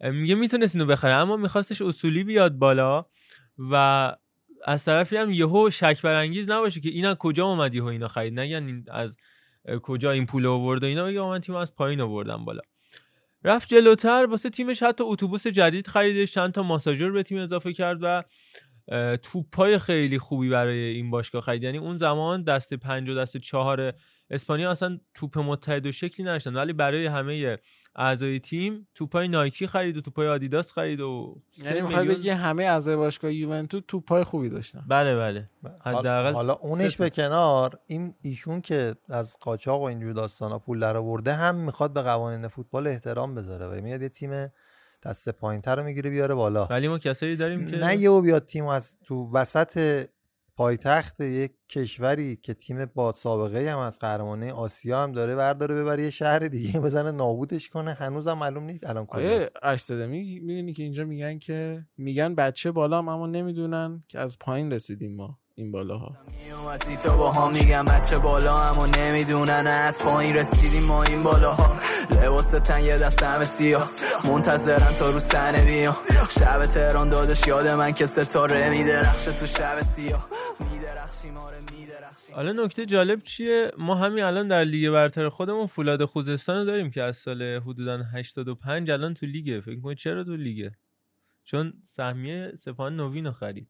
میگه 0.00 0.34
می‌تونست 0.34 0.76
اینو 0.76 0.86
بخره 0.86 1.12
اما 1.12 1.36
میخواستش 1.36 1.82
اصولی 1.82 2.24
بیاد 2.24 2.52
بالا 2.52 3.06
و 3.58 4.12
از 4.64 4.84
طرفی 4.84 5.16
هم 5.16 5.30
یهو 5.30 5.70
شک 5.70 6.02
برانگیز 6.02 6.48
نباشه 6.48 6.80
که 6.80 6.88
اینا 6.88 7.14
کجا 7.14 7.46
اومد 7.46 7.74
یهو 7.74 7.86
اینا 7.86 8.08
خرید. 8.08 8.40
نگن 8.40 8.84
از 8.90 9.16
کجا 9.82 10.10
این 10.10 10.26
پول 10.26 10.46
آورد 10.46 10.82
و 10.82 10.86
اینا. 10.86 11.04
بگه 11.04 11.20
من 11.20 11.40
تیم 11.40 11.54
از 11.54 11.74
پایین 11.74 12.00
آوردم 12.00 12.44
بالا. 12.44 12.60
رفت 13.44 13.68
جلوتر 13.68 14.26
واسه 14.30 14.50
تیمش 14.50 14.82
حتی 14.82 15.04
اتوبوس 15.04 15.46
جدید 15.46 15.86
خریدش 15.86 16.32
چند 16.32 16.52
تا 16.52 16.62
ماساژور 16.62 17.12
به 17.12 17.22
تیم 17.22 17.38
اضافه 17.38 17.72
کرد 17.72 17.98
و 18.02 18.22
توپای 19.16 19.78
خیلی 19.78 20.18
خوبی 20.18 20.50
برای 20.50 20.78
این 20.78 21.10
باشگاه 21.10 21.42
خرید. 21.42 21.62
یعنی 21.62 21.78
اون 21.78 21.94
زمان 21.94 22.42
دست 22.42 22.74
پنج 22.74 23.08
و 23.08 23.14
دست 23.14 23.36
چهار 23.36 23.94
اسپانیا 24.30 24.70
اصلا 24.70 24.98
توپ 25.14 25.38
متحد 25.38 25.86
و 25.86 25.92
شکلی 25.92 26.26
نداشتن 26.26 26.56
ولی 26.56 26.72
برای 26.72 27.06
همه 27.06 27.58
اعضای 27.96 28.40
تیم 28.40 28.88
توپای 28.94 29.28
نایکی 29.28 29.66
خرید 29.66 29.96
و 29.96 30.00
توپای 30.00 30.28
آدیداس 30.28 30.72
خرید 30.72 31.00
و 31.00 31.42
یعنی 31.64 31.80
می‌خوای 31.80 31.98
میلیون- 31.98 32.18
بگی 32.18 32.30
همه 32.30 32.64
اعضای 32.64 32.96
باشگاه 32.96 33.32
یوونتوس 33.32 33.82
توپای 33.88 34.24
خوبی 34.24 34.48
داشتن. 34.48 34.84
بله 34.88 35.16
بله. 35.16 35.50
حداقل 35.80 36.32
حالا 36.32 36.52
اونش. 36.52 36.96
به 36.96 37.10
کنار 37.10 37.78
این 37.86 38.14
ایشون 38.22 38.60
که 38.60 38.94
از 39.08 39.36
قاچاق 39.40 39.80
و 39.80 39.84
اینجور 39.84 40.12
داستانا 40.12 40.58
پول 40.58 40.80
در 40.80 40.96
آورده 40.96 41.32
هم 41.32 41.54
می‌خواد 41.54 41.92
به 41.92 42.02
قوانین 42.02 42.48
فوتبال 42.48 42.86
احترام 42.86 43.34
بذاره 43.34 43.66
و 43.66 43.82
میاد 43.82 44.02
یه 44.02 44.08
تیم 44.08 44.52
دست 45.02 45.28
پایینتر 45.28 45.76
رو 45.76 45.82
می‌گیره 45.82 46.10
بیاره 46.10 46.34
بالا. 46.34 46.66
ولی 46.66 46.88
ما 46.88 46.98
کسایی 46.98 47.36
داریم 47.36 47.70
که 47.70 47.76
نه 47.76 47.96
یهو 47.96 48.20
بیاد 48.20 48.44
تیم 48.46 48.66
از 48.66 48.98
تو 49.04 49.30
وسط 49.32 50.04
پایتخت 50.58 51.20
یک 51.20 51.52
کشوری 51.68 52.36
که 52.36 52.54
تیم 52.54 52.84
با 52.84 53.12
سابقه 53.12 53.72
هم 53.72 53.78
از 53.78 53.98
قهرمانی 53.98 54.50
آسیا 54.50 55.02
هم 55.02 55.12
داره 55.12 55.36
برداره 55.36 55.74
ببره 55.74 56.02
یه 56.02 56.10
شهر 56.10 56.38
دیگه 56.38 56.80
بزنه 56.86 57.10
نابودش 57.12 57.68
کنه. 57.68 57.92
هنوزم 57.92 58.32
معلوم 58.32 58.64
نیست 58.64 58.86
الان 58.86 59.06
آیه 59.08 59.36
کجاست 59.36 59.52
اشتده 59.62 60.06
می‌دونی 60.06 60.72
که 60.72 60.82
اینجا 60.82 61.04
میگن 61.04 61.38
که 61.38 61.86
میگن 61.96 62.34
بچه 62.34 62.70
بالا 62.70 62.98
هم 62.98 63.08
اما 63.08 63.26
نمی‌دونن 63.26 64.00
که 64.08 64.18
از 64.18 64.38
پایین 64.38 64.72
رسیدیم 64.72 65.16
ما 65.16 65.38
این 65.54 65.72
بالاها. 65.72 66.16
تا 67.02 67.16
با 67.16 67.30
ها 67.30 67.48
میگم 67.50 67.84
بچه 67.84 68.18
بالا 68.18 68.62
اما 68.62 68.86
نمی‌دونن 68.86 69.66
از 69.66 70.02
پایین 70.02 70.34
رسیدیم 70.34 70.82
ما 70.82 71.02
این 71.02 71.22
بالاها. 71.22 71.76
لباس 72.10 72.50
تن 72.50 72.84
یه 72.84 72.98
دست 72.98 73.22
همه 73.22 73.44
سیاه. 73.44 73.88
منتظرن 74.24 74.94
تا 74.94 75.10
رو 75.10 75.18
سنه 75.18 75.64
بیام. 75.64 75.96
شب 76.30 76.66
تهران 76.66 77.08
دادش 77.08 77.46
یاد 77.46 77.66
من 77.66 77.92
که 77.92 78.06
ستاره 78.06 78.70
میدرخش 78.70 79.24
تو 79.24 79.46
شب 79.46 79.82
سیاه. 79.82 80.28
میدرخشیم 80.72 81.36
آره 81.36 81.58
میدرخشیم. 81.60 82.34
حالا 82.34 82.64
نکته 82.64 82.86
جالب 82.86 83.22
چیه؟ 83.22 83.72
ما 83.78 83.94
همین 83.94 84.24
الان 84.24 84.48
در 84.48 84.64
لیگ 84.64 84.90
برتر 84.90 85.28
خودمون 85.28 85.66
فولاد 85.66 86.04
خوزستان 86.04 86.56
رو 86.56 86.64
داریم 86.64 86.90
که 86.90 87.02
از 87.02 87.16
سال 87.16 87.42
حدودا 87.42 88.02
85 88.14 88.90
الان 88.90 89.14
تو 89.14 89.26
لیگه. 89.26 89.60
فکر 89.60 89.80
کنید 89.80 89.98
چرا 89.98 90.24
تو 90.24 90.36
لیگه؟ 90.36 90.72
چون 91.44 91.72
سهمیه 91.82 92.52
سپاهان 92.54 92.96
نوین 92.96 93.26
رو 93.26 93.32
خرید. 93.32 93.68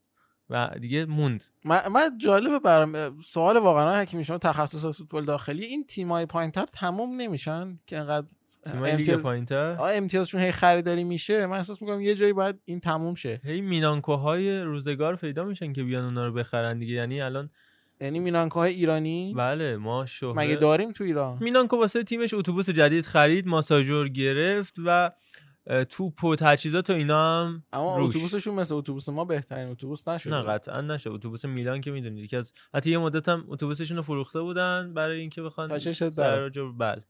و 0.51 0.71
دیگه 0.81 1.05
موند. 1.05 1.45
من, 1.65 1.81
من 1.93 2.19
جالبه 2.19 2.59
برام 2.59 3.21
سوال 3.21 3.57
واقعا 3.57 4.01
حکیم 4.01 4.23
شما 4.23 4.39
تخصص 4.39 4.99
فوتبال 4.99 5.25
داخلی 5.25 5.65
این 5.65 5.85
تیمای 5.87 6.27
پایینتر 6.27 6.65
تموم 6.65 7.17
نمیشن 7.21 7.77
که 7.87 7.99
انقدر 7.99 8.27
تیمای 8.65 8.91
لیگ 8.91 8.99
امتیاز- 9.01 9.23
پایینتر؟ 9.23 9.77
آه 9.79 9.93
امتیازشون 9.93 10.41
هی 10.41 10.53
خریداری 10.53 11.05
میشه. 11.05 11.47
من 11.47 11.57
احساس 11.57 11.83
می‌کنم 11.83 12.01
یه 12.01 12.15
جایی 12.15 12.33
باید 12.33 12.57
این 12.65 12.81
تموم 12.81 13.15
شه. 13.15 13.41
هی 13.45 13.61
مینانکوهای 13.61 14.61
روزگار 14.61 15.17
پیدا 15.17 15.45
میشن 15.45 15.73
که 15.73 15.83
بیان 15.83 16.05
اونا 16.05 16.27
رو 16.27 16.33
بخرن 16.33 16.79
دیگه. 16.79 16.95
یعنی 16.95 17.21
الان 17.21 17.51
یعنی 18.01 18.19
مینانکوهای 18.21 18.73
ایرانی؟ 18.75 19.35
بله 19.37 19.77
ما 19.77 20.07
شهره 20.07 20.33
مگه 20.33 20.57
داریم 20.57 20.93
تو 20.93 21.05
ایران؟ 21.05 21.39
مینانکو 21.41 21.77
واسه 21.77 22.05
تیمش 22.05 22.35
اتوبوس 22.35 22.71
جدید 22.71 23.07
خرید 23.07 23.47
ماساژور 23.47 24.09
گرفت 24.09 24.75
و 24.87 25.11
توپ 25.89 26.25
و 26.25 26.37
تجهیزات 26.37 26.91
و 26.91 26.93
اینا 26.93 27.47
هم 27.47 27.63
اما. 27.73 27.97
اتوبوسشون 27.99 28.55
مثل 28.55 28.75
اتوبوس 28.75 29.09
ما 29.09 29.25
بهترین 29.25 29.69
اتوبوس 29.69 30.09
نشده 30.09 30.35
نه 30.35 30.43
قطعا 30.43 30.81
نشه 30.81 31.11
اتوبوس 31.11 31.45
میلان 31.45 31.81
که 31.81 31.91
می‌دونید 31.91 32.25
یکی 32.25 32.37
از 32.37 32.53
حتی 32.75 32.91
یه 32.91 32.99
مدت 32.99 33.29
هم 33.29 33.45
اتوبوسشون 33.49 33.97
رو 33.97 34.03
فروخته 34.03 34.41
بودن 34.41 34.95
برای 34.95 35.21
اینکه 35.21 35.43
بخوان 35.43 35.79
سر 35.79 36.49
جور 36.49 36.73
بله. 36.73 37.03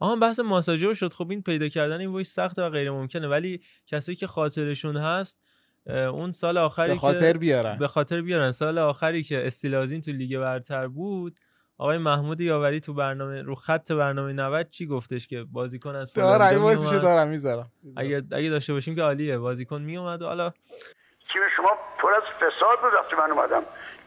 آها 0.00 0.16
بحث 0.16 0.40
ماساژور 0.40 0.94
شد. 0.94 1.12
خب 1.12 1.30
این 1.30 1.42
پیدا 1.42 1.68
کردن 1.68 2.00
این 2.00 2.10
وایس 2.10 2.34
سخته 2.34 2.62
و 2.62 2.70
غیر 2.70 2.90
ممکنه. 2.90 3.28
ولی 3.28 3.60
کسی 3.86 4.14
که 4.14 4.26
خاطرشون 4.26 4.96
هست 4.96 5.40
اون 5.86 6.32
سال 6.32 6.58
آخری 6.58 6.88
به 6.88 6.98
خاطر 6.98 7.36
بیارن. 7.38 7.78
به 7.78 7.88
خاطر 7.88 8.22
بیارن. 8.22 8.52
سال 8.52 8.78
آخری 8.78 9.22
که 9.22 9.46
استیلازین 9.46 10.00
تو 10.00 10.12
لیگ 10.12 10.38
برتر 10.38 10.88
بود 10.88 11.40
آقای 11.78 11.98
محمود 11.98 12.40
یاوری 12.40 12.80
تو 12.80 12.94
برنامه 12.94 13.42
رو 13.42 13.54
خط 13.54 13.92
برنامه 13.92 14.32
90 14.32 14.70
چی 14.70 14.86
گفتش 14.86 15.26
که 15.28 15.44
بازیکن 15.52 15.94
از 15.94 16.12
دارم 16.12 16.54
میومد. 16.54 17.02
دارم 17.02 17.28
می‌ذارم؟ 17.28 17.70
اگه 17.96 18.22
اگه 18.32 18.50
داشته 18.50 18.72
باشیم 18.72 18.94
که 18.94 19.02
عالیه 19.02 19.38
بازیکن 19.38 19.82
میومد 19.82 20.22
و 20.22 20.26
حالا 20.26 20.50
تیم 20.50 21.42
شما 21.56 21.78
پر 21.98 22.14
از 22.14 22.22
فساد 22.22 22.80
بود 22.80 22.92
وقتی 22.94 23.16
من 23.16 23.30
اومدم؟ 23.30 23.62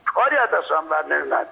کاری 0.06 0.36
از 0.38 0.50
دستم 0.50 0.90
بر 0.90 1.06
نمیمد 1.06 1.48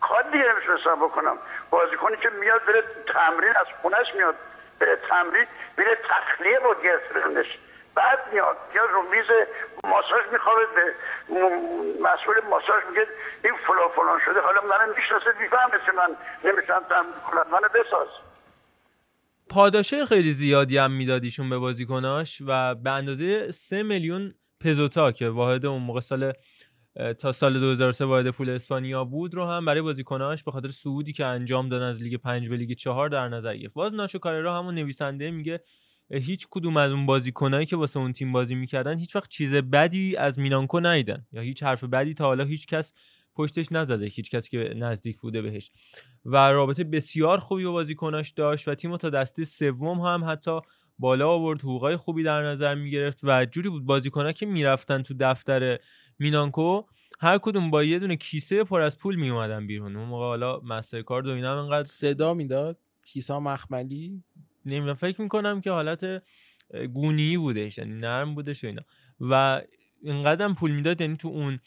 کار 0.00 0.22
دیگه 0.22 0.44
نمی‌تونستم 0.54 0.96
بکنم. 1.06 1.36
بازیکنی 1.70 2.16
که 2.22 2.28
میاد 2.40 2.60
بره 2.66 2.84
تمرین 3.06 3.52
از 3.60 3.66
خونش 3.82 4.06
میاد 4.16 4.34
بره 4.80 4.98
تمرین 5.08 5.46
میره 5.78 5.98
تخلیه 6.08 6.58
با 6.60 6.74
گرفتنش. 6.84 7.58
بعد 7.94 8.18
میاد 8.32 8.56
میاد 8.72 8.88
رو 8.90 9.02
میز 9.02 9.26
ماساژ 9.84 10.32
میخوابه 10.32 10.66
به 10.76 10.94
مسئول 12.02 12.34
ماساژ 12.50 12.82
میگه 12.88 13.06
این 13.44 13.54
فلان 13.66 13.88
فلان 13.96 14.20
شده 14.24 14.40
حالا 14.40 14.60
منم 14.60 14.94
می‌شناسه 14.96 15.38
می‌فهمه 15.40 15.84
که 15.86 15.92
من 15.92 16.16
نمی‌تونم 16.44 16.82
تمرین 16.88 17.12
کنم 17.30 17.46
منو 17.52 17.68
بساز. 17.68 18.08
پاداشه 19.50 20.06
خیلی 20.06 20.32
زیادی 20.32 20.78
هم 20.78 20.90
میدادیشون 20.90 21.50
به 21.50 21.58
بازیکناش 21.58 22.42
و 22.46 22.74
به 22.74 22.90
اندازه 22.90 23.52
3 23.52 23.82
میلیون 23.82 24.34
پزوتا 24.60 25.12
که 25.12 25.28
واحد 25.28 25.66
اون 25.66 25.82
موقع 25.82 26.00
سال 26.00 26.32
تا 27.20 27.32
سال 27.32 27.60
2003 27.60 28.04
واحد 28.04 28.30
پول 28.30 28.50
اسپانیا 28.50 29.04
بود 29.04 29.34
رو 29.34 29.44
هم 29.44 29.64
برای 29.64 29.80
بازیکناش 29.80 30.44
به 30.44 30.50
خاطر 30.50 30.68
صعودی 30.68 31.12
که 31.12 31.24
انجام 31.24 31.68
دادن 31.68 31.84
از 31.84 32.02
لیگ 32.02 32.16
5 32.16 32.48
به 32.48 32.56
لیگ 32.56 32.72
4 32.72 33.08
در 33.08 33.28
نظر 33.28 33.56
گرفت. 33.56 33.74
باز 33.74 33.94
ناشو 33.94 34.18
کاررا 34.18 34.58
همون 34.58 34.74
نویسنده 34.74 35.30
میگه 35.30 35.60
هیچ 36.10 36.46
کدوم 36.50 36.76
از 36.76 36.92
اون 36.92 37.06
بازیکنایی 37.06 37.66
که 37.66 37.76
واسه 37.76 38.00
اون 38.00 38.12
تیم 38.12 38.32
بازی 38.32 38.54
می‌کردن 38.54 38.98
هیچ 38.98 39.16
وقت 39.16 39.28
چیز 39.28 39.54
بدی 39.54 40.16
از 40.16 40.38
مینانکو 40.38 40.80
ندیدن. 40.80 41.26
یا 41.32 41.42
هیچ 41.42 41.62
حرف 41.62 41.84
بدی 41.84 42.14
تا 42.14 42.24
حالا 42.24 42.44
هیچ 42.44 42.66
کس 42.66 42.92
پشتش 43.36 43.72
نزده 43.72 44.06
هیچ 44.06 44.30
کسی 44.30 44.50
که 44.50 44.74
نزدیک 44.76 45.20
بوده 45.20 45.42
بهش. 45.42 45.70
و 46.24 46.36
رابطه 46.36 46.84
بسیار 46.84 47.38
خوبی 47.38 47.64
با 47.64 47.72
بازیکناش 47.72 48.30
داشت 48.30 48.68
و 48.68 48.74
تیم 48.74 48.96
تا 48.96 49.10
دسته 49.10 49.44
سوم 49.44 50.00
هم 50.00 50.24
حتی 50.28 50.60
بالا 50.98 51.30
آورد 51.30 51.60
حقوقای 51.60 51.96
خوبی 51.96 52.22
در 52.22 52.42
نظر 52.42 52.74
می‌گرفت 52.74 53.18
و 53.22 53.44
جوری 53.44 53.68
بود 53.68 53.84
بازیکنها 53.84 54.32
که 54.32 54.46
می‌رفتن 54.46 55.02
تو 55.02 55.14
دفتر 55.20 55.78
مینانکو 56.18 56.82
هر 57.20 57.38
کدوم 57.38 57.70
با 57.70 57.84
یه 57.84 57.98
دونه 57.98 58.16
کیسه 58.16 58.64
پر 58.64 58.80
از 58.80 58.98
پول 58.98 59.16
میومدن 59.16 59.66
بیرون. 59.66 59.96
اون 59.96 60.08
موقع 60.08 60.24
حالا 60.24 60.60
مسترکارد 60.60 61.26
و 61.26 61.30
اینا 61.30 61.62
انقدر 61.62 61.88
صدا 61.88 62.34
می‌داد؟ 62.34 62.78
کیسا 63.06 63.40
مخملی؟ 63.40 64.24
نمی‌دونم 64.66 64.94
فکر 64.94 65.20
می‌کنم 65.20 65.60
که 65.60 65.70
حالت 65.70 66.22
گونی 66.94 67.36
بودش 67.36 67.78
یعنی 67.78 67.94
نرم 67.94 68.34
بودش 68.34 68.64
و 68.64 68.66
اینا. 68.66 68.82
و 69.20 69.62
اینقدر 70.02 70.52
پول 70.52 70.70
می‌داد 70.70 71.00
یعنی 71.00 71.16
تو 71.16 71.28
اون 71.28 71.58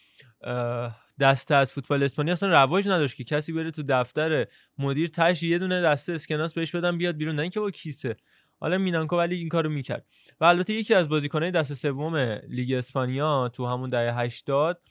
دسته 1.19 1.55
از 1.55 1.71
فوتبال 1.71 2.03
اسپانیا 2.03 2.33
اصلا 2.33 2.49
رواج 2.49 2.87
نداشت 2.87 3.15
که 3.15 3.23
کسی 3.23 3.53
بره 3.53 3.71
تو 3.71 3.83
دفتر 3.83 4.47
مدیر 4.77 5.07
تش 5.07 5.43
یه 5.43 5.57
دونه 5.57 5.81
دسته 5.81 6.13
اسکناس 6.13 6.53
بهش 6.53 6.75
بدن 6.75 6.97
بیاد 6.97 7.17
بیرون 7.17 7.35
نه 7.35 7.41
اینکه 7.41 7.59
با 7.59 7.71
کیسه. 7.71 8.15
حالا 8.59 8.77
مینانکو 8.77 9.17
ولی 9.17 9.35
این 9.35 9.49
کارو 9.49 9.69
می‌کرد. 9.69 10.05
و 10.39 10.45
البته 10.45 10.73
یکی 10.73 10.93
از 10.93 11.09
بازیکنهای 11.09 11.51
دست 11.51 11.73
سوم 11.73 12.15
لیگ 12.47 12.73
اسپانیا 12.73 13.49
تو 13.53 13.65
همون 13.65 13.89
دهه 13.89 14.19
80 14.19 14.81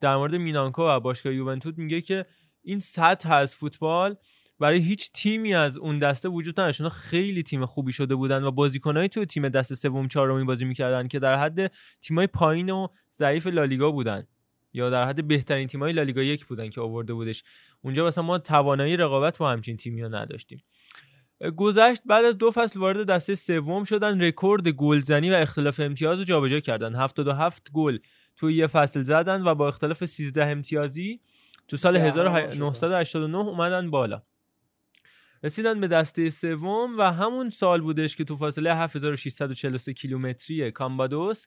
در 0.00 0.16
مورد 0.16 0.34
مینانکو 0.34 0.82
و 0.82 1.00
باشگاه 1.00 1.34
یوونتوس 1.34 1.78
میگه 1.78 2.00
که 2.00 2.26
این 2.62 2.80
سطح 2.80 3.32
از 3.32 3.54
فوتبال 3.54 4.16
برای 4.58 4.78
هیچ 4.78 5.12
تیمی 5.12 5.54
از 5.54 5.76
اون 5.76 5.98
دسته 5.98 6.28
وجود 6.28 6.60
نداشت. 6.60 6.80
اونا 6.80 6.90
خیلی 6.90 7.42
تیم 7.42 7.66
خوبی 7.66 7.92
شده 7.92 8.14
بودن 8.14 8.44
و 8.44 8.50
بازیکنایی 8.50 9.08
تو 9.08 9.24
تیم 9.24 9.48
دست 9.48 9.74
سوم 9.74 10.08
چهارمی 10.08 10.44
بازی 10.44 10.64
می‌کردن 10.64 11.08
که 11.08 11.18
در 11.18 11.36
حد 11.36 11.72
تیمای 12.00 12.26
پایین 12.26 12.70
و 12.70 12.88
ضعیف 13.12 13.46
لالیگا 13.46 13.90
بودن 13.90 14.26
یا 14.72 14.90
در 14.90 15.08
حد 15.08 15.28
بهترین 15.28 15.66
تیمای 15.66 15.92
لالیگا 15.92 16.22
یک 16.22 16.46
بودن 16.46 16.70
که 16.70 16.80
آورده 16.80 17.14
بودش. 17.14 17.44
اونجا 17.82 18.06
مثلا 18.06 18.24
ما 18.24 18.38
توانایی 18.38 18.96
رقابت 18.96 19.38
با 19.38 19.50
همچین 19.50 19.76
تیمی 19.76 20.02
ها 20.02 20.08
نداشتیم. 20.08 20.62
گذشت 21.56 22.02
بعد 22.06 22.24
از 22.24 22.38
دو 22.38 22.50
فصل 22.50 22.80
وارد 22.80 23.06
دسته 23.06 23.34
سوم 23.34 23.84
شدن 23.84 24.22
رکورد 24.22 24.68
گلزنی 24.68 25.30
و 25.30 25.34
اختلاف 25.34 25.80
امتیاز 25.80 26.18
رو 26.18 26.24
جابجا 26.24 26.60
کردن. 26.60 26.94
77 26.94 27.72
گل 27.72 27.98
توی 28.36 28.54
یه 28.54 28.66
فصل 28.66 29.02
زدن 29.02 29.42
و 29.42 29.54
با 29.54 29.68
اختلاف 29.68 30.04
13 30.04 30.44
امتیازی 30.46 31.20
تو 31.68 31.76
سال 31.76 32.10
جهان 32.10 32.36
1989 32.36 33.38
اومدن 33.38 33.90
بالا. 33.90 34.22
رسیدن 35.46 35.80
به 35.80 35.88
دسته 35.88 36.30
سوم 36.30 36.98
و 36.98 37.12
همون 37.12 37.50
سال 37.50 37.80
بودش 37.80 38.16
که 38.16 38.24
تو 38.24 38.36
فاصله 38.36 38.74
7643 38.74 39.92
کیلومتری 39.92 40.70
کامبادوس 40.70 41.44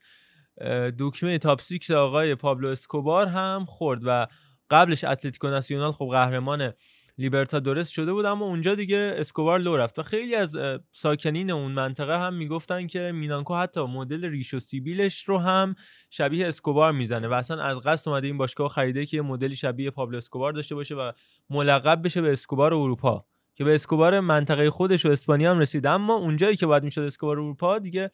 دکمه 0.99 1.37
top 1.37 1.61
six 1.61 1.91
آقای 1.91 2.35
پابلو 2.35 2.67
اسکوبار 2.67 3.27
هم 3.27 3.65
خورد 3.65 4.01
و 4.05 4.27
قبلش 4.69 5.03
اتلتیکو 5.03 5.47
ناسیونال 5.47 5.91
خب 5.91 6.07
قهرمان 6.11 6.73
لیبرتادورس 7.17 7.89
شده 7.89 8.13
بود 8.13 8.25
اما 8.25 8.45
اونجا 8.45 8.75
دیگه 8.75 9.15
اسکوبار 9.17 9.59
لو 9.59 9.77
رفت 9.77 9.99
و 9.99 10.03
خیلی 10.03 10.35
از 10.35 10.57
ساکنین 10.91 11.51
اون 11.51 11.71
منطقه 11.71 12.19
هم 12.19 12.33
می‌گفتن 12.33 12.87
که 12.87 13.11
مینانکو 13.15 13.55
حتی 13.55 13.81
مدل 13.81 14.25
ریش 14.25 14.53
و 14.53 14.59
سیبیلش 14.59 15.23
رو 15.23 15.37
هم 15.37 15.75
شبیه 16.09 16.47
اسکوبار 16.47 16.91
می‌زنه 16.91 17.27
و 17.27 17.33
اصلا 17.33 17.63
از 17.63 17.81
قصد 17.81 18.09
اومده 18.09 18.27
این 18.27 18.37
باشگاه 18.37 18.69
خریده 18.69 19.05
که 19.05 19.21
مدلی 19.21 19.55
شبیه 19.55 19.91
پابلو 19.91 20.17
اسکوبار 20.17 20.53
داشته 20.53 20.75
باشه 20.75 20.95
و 20.95 21.11
ملقب 21.49 22.01
بشه 22.05 22.21
به 22.21 22.33
اسکوبار 22.33 22.73
اروپا. 22.73 23.25
که 23.59 23.65
به 23.65 23.75
اسکوبار 23.75 24.19
منطقه 24.19 24.69
خودش 24.69 25.05
و 25.05 25.09
اسپانیا 25.09 25.51
هم 25.51 25.59
رسید. 25.59 25.87
اما 25.87 26.15
اونجایی 26.15 26.55
که 26.55 26.65
باید 26.65 26.83
می‌شد 26.83 27.01
اسکوبار 27.01 27.39
اروپا 27.39 27.79
دیگه 27.79 28.11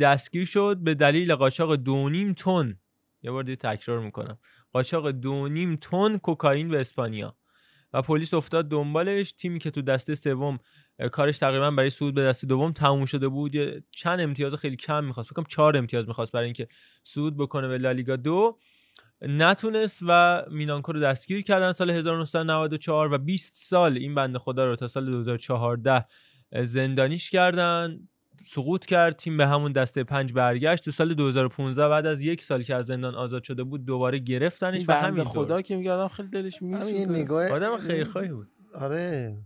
دستگیر 0.00 0.44
شد 0.44 0.76
به 0.80 0.94
دلیل 0.94 1.34
قاچاق 1.34 1.74
دو 1.76 2.08
نیم 2.08 2.32
تن. 2.32 2.78
یه 3.22 3.30
بار 3.30 3.42
دیگه 3.42 3.56
تکرار 3.56 3.98
می‌کنم. 3.98 4.38
قاچاق 4.72 5.10
دو 5.10 5.48
نیم 5.48 5.76
تن 5.76 6.16
کوکائین 6.16 6.68
به 6.68 6.80
اسپانیا. 6.80 7.36
و 7.92 8.02
پلیس 8.02 8.34
افتاد 8.34 8.68
دنبالش. 8.68 9.32
تیمی 9.32 9.58
که 9.58 9.70
تو 9.70 9.82
دسته 9.82 10.14
سوم 10.14 10.58
کارش 11.12 11.38
تقریبا 11.38 11.70
برای 11.70 11.90
صعود 11.90 12.14
به 12.14 12.22
دسته 12.22 12.46
دوم 12.46 12.72
تموم 12.72 13.04
شده 13.04 13.28
بود. 13.28 13.54
یه 13.54 13.84
چند 13.90 14.20
امتیاز 14.20 14.54
خیلی 14.54 14.76
کم 14.76 15.04
می‌خواست. 15.04 15.28
فکر 15.28 15.36
کنم 15.36 15.46
چهار 15.48 15.76
امتیاز 15.76 16.08
می‌خواست 16.08 16.32
برای 16.32 16.44
اینکه 16.44 16.68
صعود 17.04 17.36
بکنه 17.36 17.68
به 17.68 17.78
لالیگا 17.78 18.16
دو. 18.16 18.58
نتونست 19.28 19.98
و 20.08 20.42
مینانکو 20.50 20.92
رو 20.92 21.00
دستگیر 21.00 21.42
کردن 21.42 21.72
سال 21.72 21.90
1994 21.90 23.12
و 23.12 23.18
20 23.18 23.52
سال 23.54 23.96
این 23.96 24.14
بنده 24.14 24.38
خدا 24.38 24.66
رو 24.66 24.76
تا 24.76 24.88
سال 24.88 25.06
2014 25.06 26.04
زندانیش 26.64 27.30
کردن 27.30 28.08
سقوط 28.44 28.86
کرد 28.86 29.16
تیم 29.16 29.36
به 29.36 29.46
همون 29.46 29.72
دسته 29.72 30.04
پنج 30.04 30.32
برگشت. 30.32 30.84
تو 30.84 30.90
سال 30.90 31.14
2015 31.14 31.88
بعد 31.88 32.06
از 32.06 32.22
یک 32.22 32.42
سال 32.42 32.62
که 32.62 32.74
از 32.74 32.86
زندان 32.86 33.14
آزاد 33.14 33.44
شده 33.44 33.64
بود 33.64 33.84
دوباره 33.84 34.18
گرفتنش 34.18 34.84
و 34.88 34.92
همین 34.92 35.24
خدا 35.24 35.62
که 35.62 35.76
میگه 35.76 35.92
آدم 35.92 36.08
خیلی 36.08 36.28
دلش 36.28 36.62
میسوزه. 36.62 37.52
آدم 37.52 37.76
خیرخواهی 37.76 38.28
بود. 38.28 38.48
آره. 38.74 39.36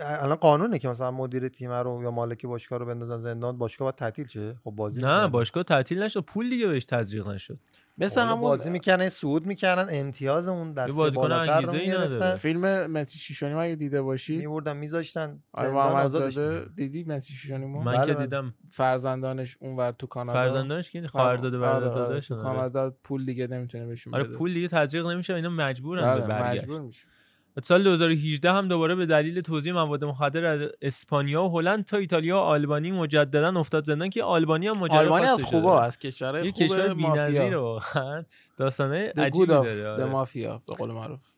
الان 0.00 0.36
قانونه 0.36 0.78
که 0.78 0.88
مثلا 0.88 1.10
مدیر 1.10 1.48
تیم 1.48 1.70
رو 1.70 2.02
یا 2.02 2.10
مالک 2.10 2.46
باشگاه 2.46 2.78
رو 2.78 2.86
بندازن 2.86 3.18
زندان 3.18 3.58
باشگاه 3.58 3.86
باید 3.86 3.94
تعطیل 3.94 4.26
شه؟ 4.26 4.54
خب 4.64 4.70
بازی 4.70 5.00
نه. 5.00 5.28
باشگاه 5.28 5.62
تعطیل 5.62 6.02
نشد 6.02 6.20
پول 6.20 6.50
دیگه 6.50 6.66
بهش 6.66 6.84
تزریق 6.84 7.28
نشد. 7.28 7.58
مثل 7.98 8.20
همون 8.20 8.40
بازی 8.40 8.70
می‌کنن 8.70 9.08
صعود 9.08 9.46
می‌کردن 9.46 9.86
امتیاز 9.90 10.48
اون 10.48 10.72
دسته 10.72 10.92
بازیکن 10.92 11.22
بالاتر 11.22 11.60
رو. 11.60 11.72
می‌گرفتن. 11.72 12.34
فیلم 12.34 12.86
متی 12.86 13.18
شیشانی 13.18 13.54
اگه 13.54 13.74
دیده 13.74 14.02
باشی؟ 14.02 14.36
میبردن 14.36 14.76
میذاشتن. 14.76 15.42
آره. 15.52 16.64
دیدی 16.76 17.04
متی 17.04 17.32
شیشانی 17.32 17.66
ما 17.66 17.82
من 17.82 17.92
بله، 17.92 18.06
که 18.06 18.12
بله. 18.14 18.22
دیدم. 18.26 18.54
فرزندانش 18.70 19.56
اونور 19.60 19.92
تو 19.92 20.06
کانادا؟ 20.06 20.38
فرزندانش 20.38 20.90
که 20.90 21.08
خواهرزاده 21.08 21.56
آره، 21.56 21.66
آره، 21.66 21.80
برادرزاده 21.80 22.14
تو 22.14 22.20
شدن. 22.20 22.42
کانادا 22.42 22.96
پول 23.04 23.24
دیگه 23.24 23.46
نمی‌تونه 23.46 23.86
بهشون 23.86 24.14
آره 24.14 24.24
بده. 24.24 24.36
پول 24.36 24.54
دیگه 24.54 24.68
تزریق 24.68 25.06
نمیشه 25.06 25.34
اینا 25.34 25.48
مجبورن 25.48 26.14
به 26.14 26.20
برگشت. 26.20 26.62
مجبور 26.62 26.80
میشه 26.80 27.06
و 27.56 27.60
سال 27.64 27.82
2018 27.82 28.52
هم 28.52 28.68
دوباره 28.68 28.94
به 28.94 29.06
دلیل 29.06 29.40
توزیع 29.40 29.72
مواد 29.72 30.04
مخدر 30.04 30.44
از 30.44 30.68
اسپانیا 30.82 31.44
و 31.44 31.58
هلند 31.58 31.84
تا 31.84 31.96
ایتالیا 31.96 32.36
و 32.36 32.40
آلبانی 32.40 32.90
مجددا 32.92 33.60
افتاد. 33.60 33.84
زندان 33.84 34.10
که 34.10 34.22
آلبانی 34.22 34.68
هم 34.68 34.78
ماجرا 34.78 34.98
آلمانی 34.98 35.26
از 35.26 35.42
خوبا. 35.42 35.80
از 35.80 35.98
کشورهای 35.98 36.44
یه 36.44 36.50
خوب 36.50 36.62
کشور 36.62 36.94
بی‌نظیره 36.94 37.42
مافیا 37.44 37.62
واقعا 37.62 38.24
داستانه 38.56 39.12
عجیبی 39.16 39.46
داره 39.46 39.82
the 39.82 39.86
آره. 39.86 40.60
به 40.68 40.74
قول 40.78 40.90
معروف. 40.90 41.28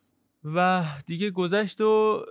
و 0.45 0.85
دیگه 1.07 1.31
گذشت 1.31 1.81
و 1.81 2.25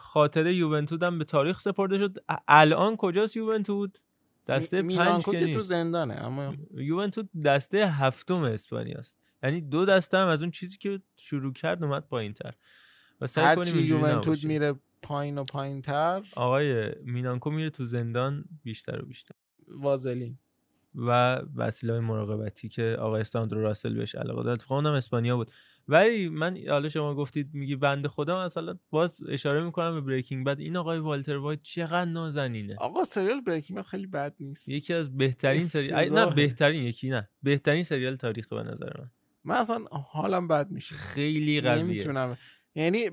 خاطره 0.00 0.54
یوونتود 0.54 1.02
هم 1.02 1.18
به 1.18 1.24
تاریخ 1.24 1.60
سپرده 1.60 1.98
شد. 1.98 2.18
الان 2.48 2.96
کجاست 2.96 3.36
یوونتود؟ 3.36 3.98
دسته 4.46 4.82
می- 4.82 4.96
پنج 4.96 5.24
که 5.24 5.54
تو 5.54 5.60
زندانه 5.60 6.14
اما 6.14 6.54
یوونتود 6.74 7.30
دسته 7.44 7.86
هفتم 7.86 8.42
اسپانیاست. 8.42 9.18
یعنی 9.42 9.60
دو 9.60 9.84
دسته 9.84 10.18
هم 10.18 10.28
از 10.28 10.42
اون 10.42 10.50
چیزی 10.50 10.76
که 10.76 11.00
شروع 11.16 11.52
کرد 11.52 11.84
اومد 11.84 12.06
پایین 12.08 12.32
تر 12.32 12.54
و 13.20 13.26
سعی 13.26 13.82
یوونتود 13.82 14.26
نباشه. 14.26 14.48
میره 14.48 14.74
پایین 15.02 15.38
و 15.38 15.44
پایین 15.44 15.82
تر 15.82 16.22
آقای 16.34 16.94
مینانکو 17.04 17.50
میره 17.50 17.70
تو 17.70 17.84
زندان 17.84 18.44
بیشتر 18.62 19.02
و 19.02 19.06
بیشتر. 19.06 19.34
وازلین. 19.68 20.38
و 20.94 21.40
وسیله 21.56 22.00
مراقبتی 22.00 22.68
که 22.68 22.96
آقای 23.00 23.20
استاندرو 23.20 23.62
راسل 23.62 23.94
بهش 23.94 24.14
علاقه 24.14 24.42
داره 24.42 24.52
اتفاقا 24.52 24.74
اونم 24.74 24.92
اسپانیا 24.92 25.36
بود. 25.36 25.50
ولی 25.88 26.28
من 26.28 26.58
حالا 26.68 26.88
شما 26.88 27.14
گفتید 27.14 27.50
میگی 27.52 27.76
بنده 27.76 28.08
خدا 28.08 28.44
مثلا 28.44 28.78
باز 28.90 29.20
اشاره 29.28 29.64
می‌کنم 29.64 29.94
به 29.94 30.00
بریکینگ 30.00 30.46
بد 30.46 30.60
این 30.60 30.76
آقای 30.76 30.98
والتر 30.98 31.36
وایت 31.36 31.62
چقدر 31.62 32.10
نازنینه. 32.10 32.76
آقا 32.78 33.04
سریال 33.04 33.40
بریکینگ 33.40 33.78
بد 33.78 33.84
خیلی 33.84 34.06
بد 34.06 34.34
نیست. 34.40 34.68
یکی 34.68 34.94
از 34.94 35.16
بهترین 35.16 35.68
سری 35.68 35.92
ای، 35.92 36.10
نه. 36.10 36.34
بهترین 36.34 36.82
یکی 36.82 37.10
نه. 37.10 37.28
بهترین 37.42 37.84
سریال 37.84 38.16
تاریخ 38.16 38.48
به 38.48 38.62
نظر 38.62 38.92
من. 38.98 39.10
من 39.44 39.54
اصلا 39.54 39.84
حالم 39.90 40.48
بد 40.48 40.70
میشه. 40.70 40.94
خیلی 40.94 41.60
قویه. 41.60 41.82
نمی‌تونم 41.82 42.38
یعنی 42.76 43.10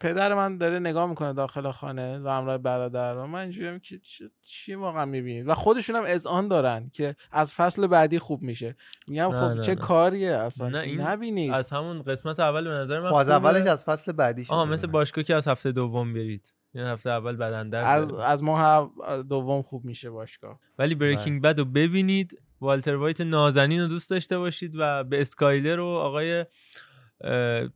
پدر 0.00 0.34
من 0.34 0.58
داره 0.58 0.78
نگاه 0.78 1.08
می‌کنه 1.08 1.32
داخل 1.32 1.70
خانه 1.70 2.18
و 2.18 2.28
همراه 2.28 2.58
برادر 2.58 3.16
و 3.16 3.26
من 3.26 3.40
اینجوریم 3.40 3.78
که 3.78 3.98
چی, 3.98 4.30
چی 4.42 4.74
واقعا 4.74 5.04
می‌بینید 5.04 5.48
و 5.48 5.54
خودشون 5.54 5.96
هم 5.96 6.02
اذعان 6.06 6.48
دارن 6.48 6.90
که 6.92 7.14
از 7.32 7.54
فصل 7.54 7.86
بعدی 7.86 8.18
خوب 8.18 8.42
میشه. 8.42 8.76
میگم 9.08 9.30
خب 9.30 9.56
نه، 9.56 9.62
چه 9.62 9.74
نه. 9.74 9.80
کاریه 9.80 10.30
اصلا؟ 10.30 10.68
نه، 10.68 10.78
این 10.78 11.00
نبینید 11.00 11.52
از 11.52 11.70
همون 11.70 12.02
قسمت 12.02 12.40
اول 12.40 12.64
به 12.64 12.70
نظر 12.70 13.00
من 13.00 13.08
خب 13.08 13.14
از. 13.14 13.28
اولش 13.28 13.66
از 13.66 13.84
فصل 13.84 14.12
بعدی 14.12 14.44
شده 14.44 14.54
آها 14.54 14.64
مثل 14.64 14.86
باشگاه 14.86 15.24
که 15.24 15.34
از 15.34 15.48
هفته 15.48 15.72
دوم 15.72 16.12
برید. 16.12 16.54
یعنی 16.74 16.88
هفته 16.88 17.10
اول 17.10 17.36
بدندر 17.36 17.84
از. 17.84 18.10
از 18.10 18.42
ماه 18.42 18.94
دوم 19.28 19.62
خوب 19.62 19.84
میشه 19.84 20.10
باشگاه. 20.10 20.60
ولی 20.78 20.94
بریکینگ 20.94 21.42
بد 21.42 21.58
رو 21.58 21.64
ببینید. 21.64 22.42
والتر 22.60 22.94
وایت 22.94 23.20
نازنین 23.20 23.80
رو 23.80 23.86
دوست 23.86 24.10
داشته 24.10 24.38
باشید 24.38 24.72
و 24.78 25.04
به 25.04 25.20
اسکایلر 25.20 25.80
و 25.80 25.86
آقای 25.86 26.46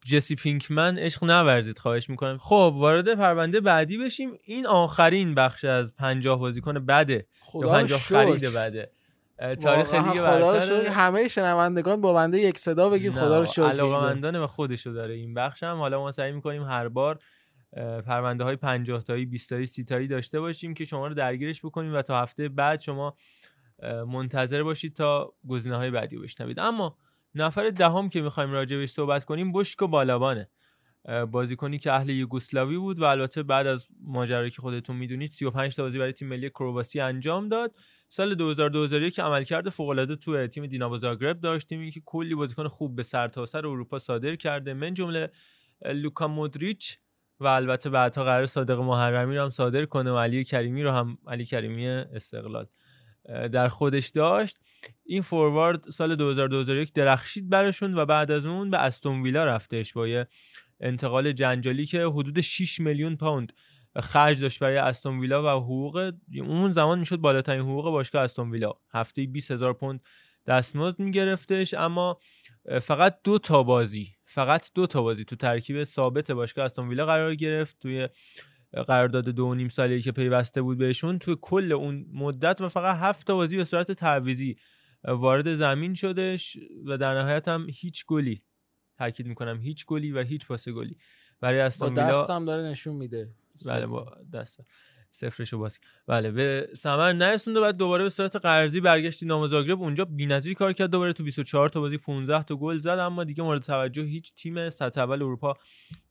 جسی 0.04 0.34
پینکمن 0.34 0.98
عشق 0.98 1.24
نورزید 1.24 1.78
خواهش 1.78 2.10
می‌کنم. 2.10 2.38
خب 2.38 2.74
وارد 2.76 3.14
پرونده 3.14 3.60
بعدی 3.60 3.98
بشیم. 3.98 4.38
این 4.44 4.66
آخرین 4.66 5.34
بخش 5.34 5.64
از 5.64 5.96
پنجاه 5.96 6.38
بازیکن 6.38 6.86
بده. 6.86 7.26
یا 7.54 7.68
پنجاه 7.68 7.98
خرید. 7.98 8.44
بده. 8.44 8.90
تاریخ 9.62 9.94
لیگ 9.94 10.20
خدا 10.20 10.56
رو 10.56 10.90
همه 10.90 11.28
شنوندگان 11.28 12.00
با 12.00 12.12
بنده 12.12 12.38
یک 12.38 12.58
صدا 12.58 12.88
بگید 12.88 13.12
خدا 13.12 13.38
رو 13.38 13.46
شکر. 13.46 13.62
اینجا. 13.62 13.84
علاقه‌مندانه 13.84 14.40
و 14.40 14.46
خودشو 14.46 14.90
داره 14.90 15.14
این 15.14 15.34
بخش 15.34 15.62
هم 15.62 15.76
حالا 15.76 16.00
ما 16.00 16.12
سعی 16.12 16.32
می‌کنیم 16.32 16.62
هر 16.62 16.88
بار 16.88 17.18
پرونده 18.06 18.44
های 18.44 18.56
50 18.56 19.02
تایی 19.02 19.26
20 19.26 19.50
تایی 19.50 19.66
30 19.66 19.84
تایی 19.84 20.08
داشته 20.08 20.40
باشیم 20.40 20.74
که 20.74 20.84
شما 20.84 21.06
رو 21.06 21.14
درگیرش 21.14 21.64
بکنیم 21.64 21.94
و 21.94 22.02
تا 22.02 22.22
هفته 22.22 22.48
بعد 22.48 22.80
شما 22.80 23.16
منتظر 24.06 24.62
باشید 24.62 24.94
تا 24.94 25.32
گزینه 25.48 25.76
های 25.76 25.90
بعدی 25.90 26.16
رو 26.16 26.22
بشنوید. 26.22 26.60
اما 26.60 26.96
نفر 27.34 27.70
دهم 27.70 28.08
که 28.08 28.22
می‌خوایم 28.22 28.52
راجع 28.52 28.76
بهش 28.76 28.90
صحبت 28.90 29.24
کنیم 29.24 29.52
بوشکو 29.52 29.86
بالابانه 29.86 30.48
بازیکنی 31.30 31.78
که 31.78 31.92
اهل 31.92 32.10
یوگسلاوی 32.10 32.78
بود 32.78 33.00
و 33.00 33.04
البته 33.04 33.42
بعد 33.42 33.66
از 33.66 33.88
ماجرایی 34.00 34.50
که 34.50 34.62
خودتون 34.62 34.96
می‌دونید 34.96 35.32
35 35.32 35.76
تا 35.76 35.82
بازی 35.82 35.98
برای 35.98 36.12
تیم 36.12 36.28
ملی 36.28 36.50
کرواسی 36.50 37.00
انجام 37.00 37.48
داد. 37.48 37.74
سال 38.08 38.34
2001 38.34 39.14
که 39.14 39.22
عملکرد 39.22 39.68
فوق‌العاده 39.68 40.16
تو 40.16 40.46
تیم 40.46 40.66
دینامو 40.66 40.96
زاگرب 40.96 41.40
داشت 41.40 41.68
تیمی 41.68 41.90
که 41.90 42.02
کلی 42.04 42.34
بازیکن 42.34 42.68
خوب 42.68 42.96
به 42.96 43.02
سرتاسر 43.02 43.66
اروپا 43.66 43.98
صادر 43.98 44.36
کرده. 44.36 44.74
من 44.74 44.94
جمله 44.94 45.30
لوکا 45.94 46.28
مودریچ 46.28 46.98
و 47.40 47.46
البته 47.46 47.90
بعدها 47.90 48.24
قرار 48.24 48.46
صادق 48.46 48.78
محرمی 48.78 49.36
رو 49.36 49.42
هم 49.42 49.50
صادر 49.50 49.84
کنه 49.84 50.10
و 50.10 50.18
علی 50.18 50.44
کریمی 50.44 50.82
رو 50.82 50.90
هم 50.90 51.18
علی 51.26 51.46
کریمی 51.46 51.86
استقلال 51.88 52.66
در 53.52 53.68
خودش 53.68 54.08
داشت. 54.08 54.58
این 55.04 55.22
فوروارد 55.22 55.90
سال 55.90 56.16
2001 56.16 56.92
درخشید 56.92 57.48
برشون 57.48 57.98
و 57.98 58.06
بعد 58.06 58.30
از 58.30 58.46
اون 58.46 58.70
به 58.70 58.78
استون 58.78 59.22
ویلا 59.22 59.44
رفتش 59.44 59.92
با 59.92 60.08
یه 60.08 60.26
انتقال 60.80 61.32
جنجالی 61.32 61.86
که 61.86 62.04
حدود 62.04 62.40
6 62.40 62.80
میلیون 62.80 63.16
پوند 63.16 63.52
خرج 64.00 64.40
داشت 64.40 64.58
برای 64.58 64.76
استون 64.76 65.20
ویلا 65.20 65.42
و 65.42 65.62
حقوق 65.62 66.12
اون 66.38 66.72
زمان 66.72 66.98
می‌شد 66.98 67.16
بالاترین 67.16 67.60
حقوق 67.60 67.84
باشگاه 67.84 68.22
استون 68.22 68.50
ویلا. 68.50 68.72
هفته 68.90 69.26
20 69.26 69.50
هزار 69.50 69.72
پوند 69.72 70.00
دستمزد 70.46 70.98
میگرفتش 70.98 71.74
اما 71.74 72.18
فقط 72.82 73.18
دو 73.24 73.38
تا 73.38 73.62
بازی 73.62 74.08
فقط 74.24 74.70
دو 74.74 74.86
تا 74.86 75.02
بازی 75.02 75.24
تو 75.24 75.36
ترکیب 75.36 75.84
ثابت 75.84 76.30
باشگاه 76.30 76.64
استون 76.64 76.88
ویلا 76.88 77.06
قرار 77.06 77.34
گرفت. 77.34 77.76
توی 77.80 78.08
قرارداد 78.72 79.28
دو 79.28 79.54
نیم 79.54 79.68
ساله 79.68 80.00
که 80.00 80.12
پیوسته 80.12 80.62
بود 80.62 80.78
بهشون 80.78 81.18
توی 81.18 81.36
کل 81.40 81.72
اون 81.72 82.06
مدت 82.12 82.60
و 82.60 82.68
فقط 82.68 82.96
هفت 82.96 83.26
تا 83.26 83.34
بازی 83.34 83.56
به 83.56 83.64
صورت 83.64 83.92
تعویضی 83.92 84.56
وارد 85.04 85.54
زمین 85.54 85.94
شدش 85.94 86.56
و 86.86 86.98
در 86.98 87.14
نهایت 87.14 87.48
هم 87.48 87.66
هیچ 87.70 88.06
گلی 88.06 88.42
تاکید 88.98 89.26
می‌کنم 89.26 89.60
هیچ 89.60 89.86
گلی 89.86 90.12
و 90.12 90.22
هیچ 90.22 90.46
پاس 90.46 90.68
گلی. 90.68 90.96
برای 91.40 91.60
استون 91.60 91.88
ویلا 91.88 92.22
دستم 92.22 92.44
داره 92.44 92.62
نشون 92.62 92.96
میده. 92.96 93.30
بله 93.66 93.86
با 93.86 94.16
دست 94.32 94.60
صفرشو 95.14 95.58
باز 95.58 95.78
بله 96.06 96.30
به 96.30 96.68
ثمر 96.74 97.12
نرسوند 97.12 97.56
و 97.56 97.60
بعد 97.60 97.76
دوباره 97.76 98.04
به 98.04 98.10
صورت 98.10 98.36
قرضی 98.36 98.80
برگشت 98.80 99.22
دینامو 99.22 99.46
زاگرب 99.46 99.82
اونجا 99.82 100.04
بی‌نظیر 100.04 100.54
کار 100.54 100.72
کرد 100.72 100.90
دوباره 100.90 101.12
تو 101.12 101.24
24 101.24 101.68
تا 101.68 101.80
بازی 101.80 101.98
15 101.98 102.42
تا 102.42 102.56
گل 102.56 102.78
زد 102.78 102.88
اما 102.88 103.24
دیگه 103.24 103.42
مورد 103.42 103.62
توجه 103.62 104.02
هیچ 104.02 104.34
تیم 104.34 104.70
سطح 104.70 105.00
اول 105.00 105.22
اروپا 105.22 105.54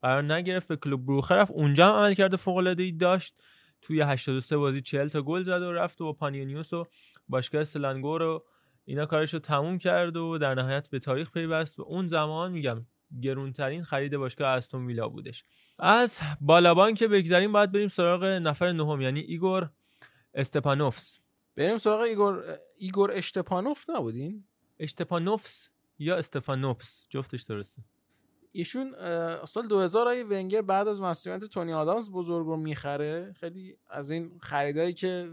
قرار 0.01 0.33
نگرفت. 0.33 0.67
به 0.67 0.75
کلوب 0.75 1.05
بروخه 1.05 1.51
اونجا 1.51 1.87
هم 1.87 1.93
عمل 1.93 2.13
کرده 2.13 2.37
فوق 2.37 2.57
العاده 2.57 2.91
داشت. 2.91 3.35
توی 3.81 4.01
83 4.01 4.57
بازی 4.57 4.81
40 4.81 5.07
تا 5.07 5.21
گل 5.21 5.43
زد 5.43 5.61
و 5.61 5.71
رفت 5.71 6.01
و 6.01 6.05
با 6.05 6.13
پانیونیوس 6.13 6.73
و 6.73 6.85
باشگاه 7.27 7.63
سلانگو 7.63 8.17
رو 8.17 8.45
اینا 8.85 9.05
کارش 9.05 9.31
تموم 9.31 9.77
کرد 9.77 10.17
و 10.17 10.37
در 10.37 10.55
نهایت 10.55 10.89
به 10.89 10.99
تاریخ 10.99 11.31
پیوست. 11.31 11.79
و 11.79 11.83
اون 11.83 12.07
زمان 12.07 12.51
میگم 12.51 12.85
گرونترین 13.21 13.83
خرید 13.83 14.17
باشگاه 14.17 14.47
استون 14.47 14.85
ویلا 14.85 15.09
بودش. 15.09 15.43
از 15.79 16.19
بالابان 16.41 16.93
که 16.93 17.07
بگذریم 17.07 17.51
باید 17.51 17.71
بریم 17.71 17.87
سراغ 17.87 18.23
نفر 18.23 18.71
نهم 18.71 19.01
یعنی 19.01 19.19
ایگور 19.19 19.69
استپانوفس. 20.33 21.19
بریم 21.55 21.77
سراغ 21.77 22.01
ایگور 22.01 22.59
ایگور 22.77 23.11
اشتپانوف 23.11 23.89
نبودین؟ 23.89 24.43
اشتپانوفس 24.79 25.69
یا 25.99 26.17
استفانوفس 26.17 27.07
جفتش 27.09 27.41
درسته. 27.41 27.83
ایشون 28.51 28.95
سال 29.45 29.67
2000 29.67 30.07
های 30.07 30.23
ونگر 30.23 30.61
بعد 30.61 30.87
از 30.87 31.01
مسئولیت 31.01 31.45
تونی 31.45 31.73
آدامز 31.73 32.11
بزرگ 32.11 32.45
رو 32.45 32.57
می‌خره. 32.57 33.33
خیلی 33.39 33.77
از 33.89 34.11
این 34.11 34.39
خریدایی 34.41 34.93
که 34.93 35.29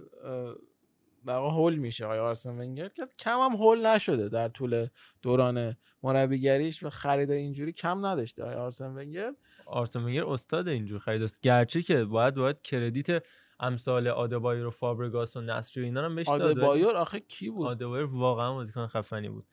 در 1.28 1.38
هول 1.38 1.74
میشه 1.76 2.04
آقای 2.04 2.18
آرسن 2.18 2.58
ونگر. 2.58 2.88
که 2.88 3.02
کم 3.18 3.38
هم 3.40 3.52
هول 3.52 3.86
نشده 3.86 4.28
در 4.28 4.48
طول 4.48 4.86
دوران 5.22 5.76
مربیگریش 6.02 6.82
و 6.82 6.90
خرید 6.90 7.30
اینجوری 7.30 7.72
کم 7.72 8.06
نداشته 8.06 8.42
آقای 8.42 8.54
آرسن 8.54 8.94
ونگر. 8.94 9.32
آرسن 9.66 10.04
ونگر 10.04 10.24
استاد 10.24 10.68
اینجور 10.68 10.98
خرید 10.98 11.22
است. 11.22 11.40
گرچه 11.40 11.82
که 11.82 12.04
باید 12.04 12.34
باید 12.34 12.62
credit 12.62 13.22
امثال 13.60 14.08
آدبایر 14.08 14.66
و 14.66 14.70
فابرگاس 14.70 15.36
و 15.36 15.40
نصری 15.40 15.82
و 15.82 15.86
اینا 15.86 16.06
رو 16.06 16.14
بهش 16.14 16.28
آدبایر 16.28 16.86
آخه 16.86 17.20
کی 17.20 17.50
بود؟ 17.50 17.66
آدبایر 17.66 18.04
واقعا 18.04 18.54
بازیکن 18.54 18.86
خفنی 18.86 19.28
بود. 19.28 19.46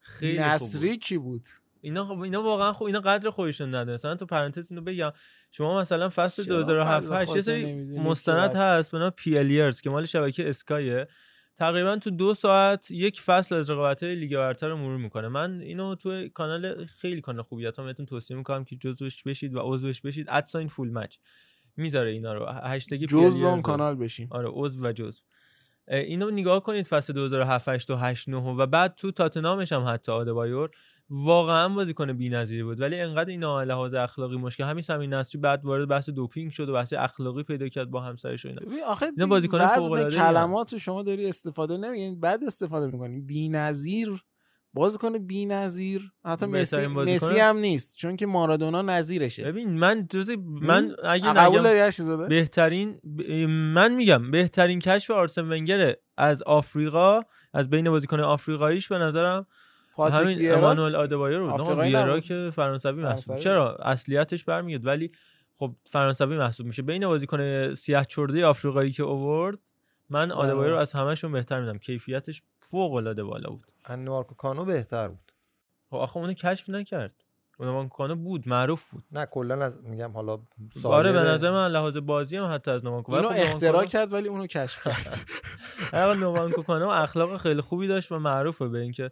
خیلی 0.00 0.38
نصری 0.38 0.88
بود. 0.88 0.98
کی 0.98 1.18
بود؟ 1.18 1.46
اینا 1.80 2.04
خب 2.04 2.18
اینا 2.20 2.42
واقعا 2.42 2.72
خب 2.72 2.84
اینا 2.84 3.00
قدر 3.00 3.30
خودشون 3.30 3.68
نداره 3.68 3.94
مثلا 3.94 4.14
تو 4.14 4.26
پرانتز 4.26 4.72
اینو 4.72 4.84
بگم 4.84 5.12
شما 5.50 5.80
مثلا 5.80 6.08
فصل 6.08 6.44
چرا؟ 6.44 6.62
2007 6.62 7.06
قدر 7.06 7.22
8 7.22 7.36
یه 7.36 7.40
سری 7.40 7.74
مستند 7.98 8.54
هست 8.54 8.92
به 8.92 8.98
نام 8.98 9.10
PL 9.10 9.30
Years 9.30 9.80
که 9.80 9.90
مال 9.90 10.04
شبکه 10.04 10.50
اسکایه 10.50 11.06
تقریبا 11.56 11.96
تو 11.96 12.10
دو 12.10 12.34
ساعت 12.34 12.90
یک 12.90 13.20
فصل 13.20 13.54
از 13.54 13.70
رقابت 13.70 14.02
لیگ 14.02 14.36
برتر 14.36 14.68
رو 14.68 14.76
مرور 14.76 14.96
می‌کنه. 14.96 15.28
من 15.28 15.60
اینو 15.60 15.94
تو 15.94 16.28
کانال 16.28 16.86
خیلی 16.86 17.20
کانال 17.20 17.42
خوبیت 17.42 17.78
هم 17.78 17.84
بهتون 17.84 18.06
توصیه 18.06 18.36
می‌کنم 18.36 18.64
که 18.64 18.76
جزوش 18.76 19.22
بشید 19.22 19.54
و 19.54 19.60
عضوش 19.62 20.00
بشید. 20.00 20.26
ادساین 20.30 20.68
فول 20.68 20.90
مچ 20.90 21.16
می‌ذاره 21.76 22.10
اینا 22.10 22.34
رو. 22.34 22.46
هشتگ 22.46 23.04
جزء 23.04 23.46
اون. 23.46 23.62
کانال 23.62 23.94
بشیم. 23.94 24.28
آره 24.30 24.48
عضو 24.52 24.86
و 24.86 24.92
جزو. 24.92 25.22
اینو 25.88 26.30
نگاه 26.30 26.62
کنید 26.62 26.86
فصل 26.86 27.12
2007 27.12 27.68
8 27.68 27.90
و 27.90 27.96
8 27.96 28.28
9 28.28 28.36
و 28.36 28.66
بعد 28.66 28.94
تو 28.94 29.10
تاتنامش 29.10 29.72
هم 29.72 29.84
حتی 29.88 30.12
آدبایور 30.12 30.70
واقعا 31.10 31.68
بازیکن 31.68 32.12
بی‌نظیری 32.12 32.62
بود. 32.62 32.80
ولی 32.80 33.00
انقدر 33.00 33.30
اینا 33.30 33.62
لحاظ 33.62 33.94
اخلاقی 33.94 34.36
مشکل 34.36 34.64
همین 34.64 34.82
سمین 34.82 35.14
نصری 35.14 35.40
بعد 35.40 35.64
وارد 35.64 35.88
بحث 35.88 36.10
دوپینگ 36.10 36.50
شد 36.50 36.68
و 36.68 36.72
بحث 36.72 36.92
اخلاقی 36.92 37.42
پیدا 37.42 37.68
کرد 37.68 37.90
با 37.90 38.00
همسرش 38.00 38.44
و 38.44 38.48
اینا. 38.48 38.60
ببین 38.60 38.84
آخه 38.86 39.06
اینا 39.06 39.26
بازیکن 39.26 39.58
وزن 39.60 39.74
فوق‌العاده‌ای 39.74 40.20
کلمات 40.20 40.76
شما 40.76 41.02
داری 41.02 41.28
استفاده 41.28 41.76
نمیگین 41.76 42.20
بعد 42.20 42.44
استفاده 42.44 42.86
می‌کنی. 42.86 43.20
بی‌نظیر 43.20 44.24
بازیکن 44.74 45.18
بی‌نظیر 45.18 46.12
حتی 46.24 46.46
مسی 46.46 46.86
مسی 46.86 47.38
هم 47.38 47.56
نیست 47.56 47.96
چون 47.96 48.16
که 48.16 48.26
مارادونا 48.26 48.82
نظیرشه. 48.82 49.44
ببین 49.44 49.78
من 49.78 50.06
جز 50.10 50.30
من 50.46 50.96
اگه 51.04 51.32
قبول 51.32 51.66
نگم 51.66 52.28
بهترین 52.28 53.00
من 53.74 53.94
میگم 53.94 54.30
بهترین 54.30 54.78
کشف 54.78 55.10
آرسن 55.10 55.52
ونگر 55.52 55.94
از 56.16 56.42
آفریقا 56.42 57.20
از 57.52 57.70
بین 57.70 57.90
بازیکن 57.90 58.20
آفریقاییش 58.20 58.88
به 58.88 58.98
نظرم 58.98 59.46
همین 59.98 60.52
امانوئل 60.52 60.96
نه 60.96 61.52
آفریقایی 61.52 61.96
ویرا. 61.96 62.20
که 62.20 62.50
فرانسوی 62.54 63.02
محسوب. 63.02 63.38
چرا؟ 63.38 63.76
اصلیتش 63.76 64.44
برمیاد. 64.44 64.86
ولی 64.86 65.12
خب 65.56 65.74
فرانسوی 65.84 66.36
محسوب 66.36 66.66
میشه. 66.66 66.82
بین 66.82 67.06
بازیکن 67.06 67.74
سیاه 67.74 68.04
چرده 68.04 68.46
آفریقایی 68.46 68.92
که 68.92 69.02
اوورد 69.02 69.58
من 70.08 70.30
آدبایر 70.30 70.70
رو 70.70 70.76
از 70.76 70.92
همشون 70.92 71.32
بهتر 71.32 71.60
میدم 71.60 71.78
کیفیتش 71.78 72.42
فوق 72.60 72.94
العاده 72.94 73.24
بالا 73.24 73.50
بود. 73.50 73.66
انوارکو 73.84 74.34
کانو 74.34 74.64
بهتر 74.64 75.08
بود. 75.08 75.32
خب 75.90 75.96
آخه 75.96 76.16
اونو 76.16 76.32
کشف 76.32 76.68
نکرد. 76.68 77.24
اون 77.58 77.88
کانو 77.88 78.16
بود 78.16 78.48
معروف 78.48 78.90
بود. 78.90 79.04
نه 79.12 79.26
کلا 79.26 79.64
از 79.64 79.78
میگم 79.82 80.12
حالا 80.12 80.38
آره 80.84 81.12
به 81.12 81.18
نظر 81.18 81.50
من 81.50 81.68
لحاظ 81.68 81.96
بازی 81.96 82.36
هم 82.36 82.54
حتی 82.54 82.70
از 82.70 82.84
نوانکو. 82.84 83.12
اینو 83.12 83.28
ولی 83.28 83.44
خب 83.44 83.50
اختراع 83.50 83.84
کرد 83.84 84.12
ولی 84.12 84.28
اونو 84.28 84.46
کشف 84.46 84.84
کرد. 84.84 85.20
آقا 86.02 86.14
نوانکو 86.14 86.62
کانو 86.62 86.88
اخلاق 86.88 87.36
خیلی 87.36 87.60
خوبی 87.60 87.88
داشت 87.88 88.12
و 88.12 88.18
معروفه 88.18 88.68
به 88.68 88.78
اینکه 88.78 89.10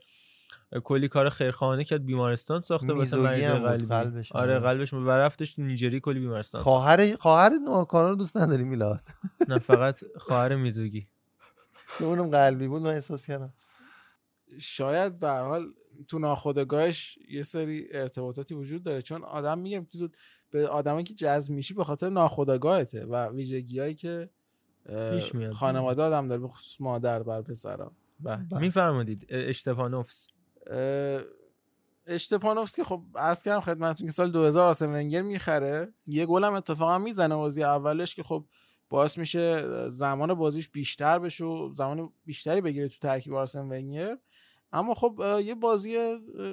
کلی 0.85 1.09
کار 1.09 1.29
خیرخواهانه 1.29 1.85
کرد 1.85 2.05
بیمارستان 2.05 2.61
ساخته 2.61 2.93
واسه 2.93 3.17
مریض 3.17 3.51
قلبی. 3.51 3.87
قلبش 3.87 4.33
آره. 4.33 4.59
قلبش 4.59 4.93
و 4.93 5.11
رفتش 5.11 5.55
تو 5.55 5.63
نیجری 5.63 6.01
کلی 6.01 6.21
بیمارستان. 6.21 6.63
خواهر 6.63 7.17
خواهر 7.17 7.51
نوکانو 7.65 8.09
رو 8.09 8.15
دوست 8.15 8.37
نداری 8.37 8.65
میلاد؟ 8.65 9.01
نه 9.49 9.59
فقط 9.59 9.97
خواهر 10.17 10.57
میزوگی. 10.57 11.09
که 11.99 12.05
اونم 12.05 12.31
قلبی 12.31 12.69
بود 12.69 12.83
من 12.83 12.91
احساس 12.91 13.27
کردم. 13.27 13.53
شاید 14.61 15.19
به 15.19 15.29
هر 15.29 15.43
حال 15.43 15.67
تو 16.09 16.19
ناخودآگاهش 16.19 17.19
یه 17.31 17.43
سری 17.43 17.87
ارتباطاتی 17.93 18.55
وجود 18.55 18.83
داره. 18.83 19.03
چون 19.03 19.25
آدم 19.25 19.59
میگم 19.59 19.85
تو 19.85 20.09
به 20.51 20.69
آدمی 20.69 21.05
که 21.05 21.15
جذب 21.15 21.53
میشی 21.53 21.75
به 21.75 21.85
خاطر 21.85 22.09
ناخودآگاهته 22.09 23.07
و 23.07 23.29
ویژگیهایی 23.29 23.95
که 23.95 24.31
پیش 25.13 25.35
میاد. 25.35 25.53
خانواده 25.53 26.03
آدم 26.03 26.29
داره 26.29 26.41
به 26.41 26.49
خصوص 26.49 26.81
مادر 26.81 27.23
بر 27.23 27.43
پسرا. 27.43 27.93
بله. 28.21 28.59
میفرمودید 28.59 29.27
اشتپانوفس 29.29 30.29
اشتپانوفس 32.07 32.77
که 32.77 32.85
خب 32.85 33.03
عرض 33.15 33.43
کردم 33.43 33.61
خدمتتون 33.61 34.07
که 34.07 34.13
سال 34.13 34.31
2000 34.31 34.67
آرسن 34.67 34.95
ونگر 34.95 35.23
می‌خره. 35.23 35.95
یه 36.07 36.27
گل 36.27 36.45
هم 36.45 36.55
اتفاقا 36.55 36.99
می‌زنه 36.99 37.35
بازی 37.37 37.63
اولش 37.63 38.15
که 38.15 38.23
خب 38.23 38.45
باعث 38.89 39.19
میشه 39.19 39.65
زمان 39.91 40.35
بازیش 40.35 40.69
بیشتر 40.69 41.19
بشه 41.19 41.45
و 41.45 41.75
زمان 41.75 42.13
بیشتری 42.25 42.61
بگیره 42.61 42.89
تو 42.89 42.99
ترکیب 43.01 43.35
آرسن 43.35 43.69
ونگر. 43.69 44.19
اما 44.73 44.95
خب 44.95 45.23
یه 45.45 45.55
بازی 45.55 45.91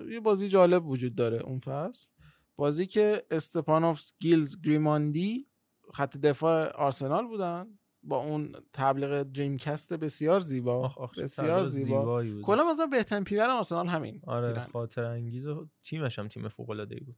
یه 0.10 0.20
بازی 0.20 0.48
جالب 0.48 0.86
وجود 0.86 1.16
داره 1.16 1.42
اون 1.42 1.60
فصل. 1.60 2.10
بازی 2.56 2.86
که 2.86 3.24
استپانوفس 3.32 4.14
گیلز 4.20 4.62
گریماندی 4.62 5.48
خط 5.94 6.18
دفاع 6.18 6.72
آرسنال 6.72 7.28
بودن. 7.28 7.80
با 8.06 8.18
اون 8.18 8.56
تبلیغ 8.74 9.24
دریمکست 9.24 9.94
بسیار 9.94 10.40
زیبا 10.40 10.74
آخ 10.86 10.98
آخ 10.98 11.20
بسیار 11.20 11.64
زیبا. 11.64 12.24
کلا 12.44 12.64
مثلا 12.64 12.86
بهترین 12.86 13.24
پیرن 13.24 13.50
آرسنال 13.50 13.88
همین 13.88 14.22
آره 14.28 14.54
پیرن. 14.54 14.68
خاطر 14.74 15.04
انگیز 15.04 15.48
و 15.48 15.68
تیمش 15.84 16.20
هم 16.20 16.28
تیم 16.28 16.48
فوق 16.48 16.70
العاده 16.70 16.96
ای 16.96 17.02
بود. 17.02 17.16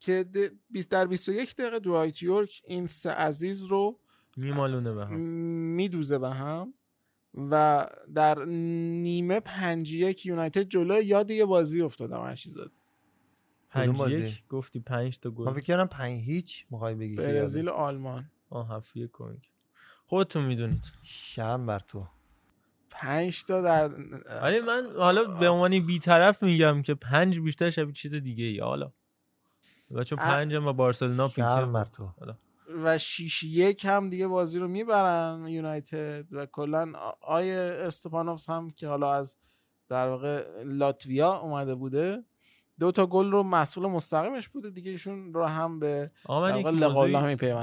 که 0.00 0.26
د- 0.34 0.54
20 0.70 0.90
در 0.90 1.06
21 1.06 1.54
دقیقه 1.56 1.78
دوایت 1.78 2.22
یورک 2.22 2.62
این 2.64 2.86
سه 2.86 3.10
عزیز 3.10 3.62
رو 3.62 3.98
میمالونه 4.36 4.92
به 4.92 5.06
هم. 5.06 5.20
میدوزه 5.76 6.18
به 6.18 6.30
هم 6.30 6.74
و 7.34 7.86
در 8.14 8.44
نیمه 8.44 9.40
پنج 9.40 9.92
یک 9.92 10.26
یونایتد 10.26 10.62
جلو 10.62 11.02
یاد 11.02 11.30
یه 11.30 11.44
بازی 11.44 11.80
افتادم 11.82 12.22
هر 12.22 12.34
چیز 12.34 12.52
زد 12.54 12.70
پنج 13.70 13.96
بازی؟ 13.96 14.14
یک 14.24 14.46
گفتی 14.48 14.80
پنج 14.80 15.18
تا 15.18 15.30
من 15.30 15.34
گل 15.36 15.52
فکر 15.52 15.60
کردم 15.64 15.86
پنج 15.86 16.20
هیچ 16.24 16.66
می‌خوای 16.70 16.94
بگی 16.94 17.14
برزیل 17.16 17.68
آلمان. 17.68 18.30
آه 18.50 18.70
هفت 18.70 18.96
یک 18.96 19.10
کنگ 19.10 19.49
خودتون 20.10 20.44
می‌دونید. 20.44 20.92
شرم 21.02 21.66
بر 21.66 21.78
تو. 21.78 22.06
پنج 22.90 23.44
تا 23.44 23.62
در 23.62 23.90
ولی 24.42 24.60
من 24.60 24.86
حالا 24.98 25.24
به 25.24 25.48
عنوان 25.48 25.78
بیطرف 25.78 26.42
میگم 26.42 26.82
که 26.82 26.94
پنج 26.94 27.38
بیشتر 27.38 27.70
شبیه 27.70 27.92
چیز 27.92 28.14
دیگه 28.14 28.44
ای 28.44 28.58
حالا. 28.58 28.92
و 29.90 30.04
چون 30.04 30.18
پنج 30.18 30.54
هم 30.54 30.64
با 30.64 30.72
بارسلونا 30.72 31.28
شرم 31.28 31.72
بر 31.72 31.84
تو. 31.84 32.10
و 32.84 32.98
6 32.98 33.42
یک 33.42 33.84
هم 33.84 34.10
دیگه 34.10 34.26
بازی 34.26 34.58
رو 34.58 34.68
می‌برن 34.68 35.46
یونایتد 35.48 36.26
و 36.32 36.46
کلا 36.46 36.92
آ- 36.98 37.12
آیه 37.20 37.76
استپانوفس 37.80 38.50
هم 38.50 38.70
که 38.70 38.88
حالا 38.88 39.14
از 39.14 39.36
در 39.88 40.08
واقع 40.08 40.62
لاتویا 40.64 41.32
اومده 41.32 41.74
بوده 41.74 42.24
دو 42.80 42.92
تا 42.92 43.06
گل 43.06 43.30
رو 43.30 43.42
مسئول 43.42 43.86
مستقیمش 43.86 44.48
بوده 44.48 44.70
دیگه 44.70 44.90
ایشون 44.90 45.34
رو 45.34 45.46
هم 45.46 45.78
به 45.78 46.10
آقا 46.24 46.40
من 46.40 46.62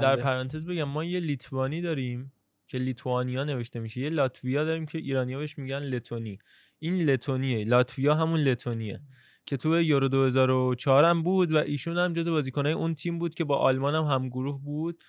در 0.00 0.16
پرانتز 0.16 0.66
بگم 0.66 0.84
ما 0.84 1.04
یه 1.04 1.20
لیتوانی 1.20 1.80
داریم. 1.80 2.32
که 2.68 2.78
لیتوانیا 2.78 3.44
نوشته 3.44 3.80
میشه. 3.80 4.00
یه 4.00 4.10
لاتویا 4.10 4.64
داریم 4.64 4.86
که 4.86 4.98
ایرانیا 4.98 5.38
بهش 5.38 5.58
میگن 5.58 5.78
لتونی. 5.78 6.38
این 6.78 7.02
لتونیه. 7.02 7.64
لاتویا 7.64 8.14
همون 8.14 8.40
لتونیه 8.40 9.00
که 9.46 9.56
تو 9.56 9.80
یورو 9.80 10.08
2004 10.08 11.04
هم 11.04 11.22
بود 11.22 11.52
و 11.52 11.56
ایشون 11.56 11.98
هم 11.98 12.12
جز 12.12 12.28
بازیکنای 12.28 12.72
اون 12.72 12.94
تیم 12.94 13.18
بود 13.18 13.34
که 13.34 13.44
با 13.44 13.58
آلمان 13.58 13.94
هم 13.94 14.04
همگروه 14.04 14.60
بود 14.62 15.02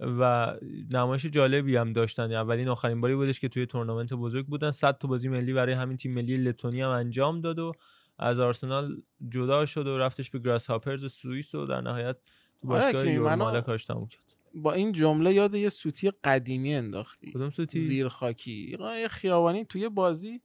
و 0.00 0.54
نمایش 0.90 1.26
جالبی 1.26 1.76
هم 1.76 1.92
داشتن. 1.92 2.32
اولین 2.32 2.68
آخرین 2.68 3.00
باری 3.00 3.14
بودش 3.14 3.40
که 3.40 3.48
توی 3.48 3.66
تورنمنت 3.66 4.12
بزرگ 4.12 4.46
بودن. 4.46 4.70
100 4.70 4.98
تا 4.98 5.08
بازی 5.08 5.28
ملی 5.28 5.52
برای 5.52 5.74
همین 5.74 5.96
تیم 5.96 6.14
ملی 6.14 6.36
لتونی 6.36 6.80
هم 6.80 6.90
انجام 6.90 7.40
داد 7.40 7.58
و 7.58 7.72
از 8.18 8.38
آرسنال 8.38 9.02
جدا 9.28 9.66
شد 9.66 9.86
و 9.86 9.98
رفتش 9.98 10.30
به 10.30 10.38
گراس 10.38 10.66
هاپرز 10.66 11.12
سوئیس 11.12 11.54
و 11.54 11.66
در 11.66 11.80
نهایت 11.80 12.16
تو 12.62 12.72
آره، 12.72 12.82
باشگاه 12.84 13.02
حکیمی، 13.02 13.14
یورو 13.14 13.60
کارش 13.60 13.84
تموم 13.84 14.06
کرد. 14.06 14.24
با 14.54 14.72
این 14.72 14.92
جمله 14.92 15.34
یاد 15.34 15.54
یه 15.54 15.68
سوتی 15.68 16.12
قدیمی 16.24 16.74
انداختی. 16.74 17.30
کدوم 17.32 17.50
سوتی؟ 17.50 17.80
زیر 17.80 18.08
خاکی 18.08 18.76
یه 19.00 19.08
خیابانی 19.08 19.64
توی 19.64 19.88
بازی 19.88 20.40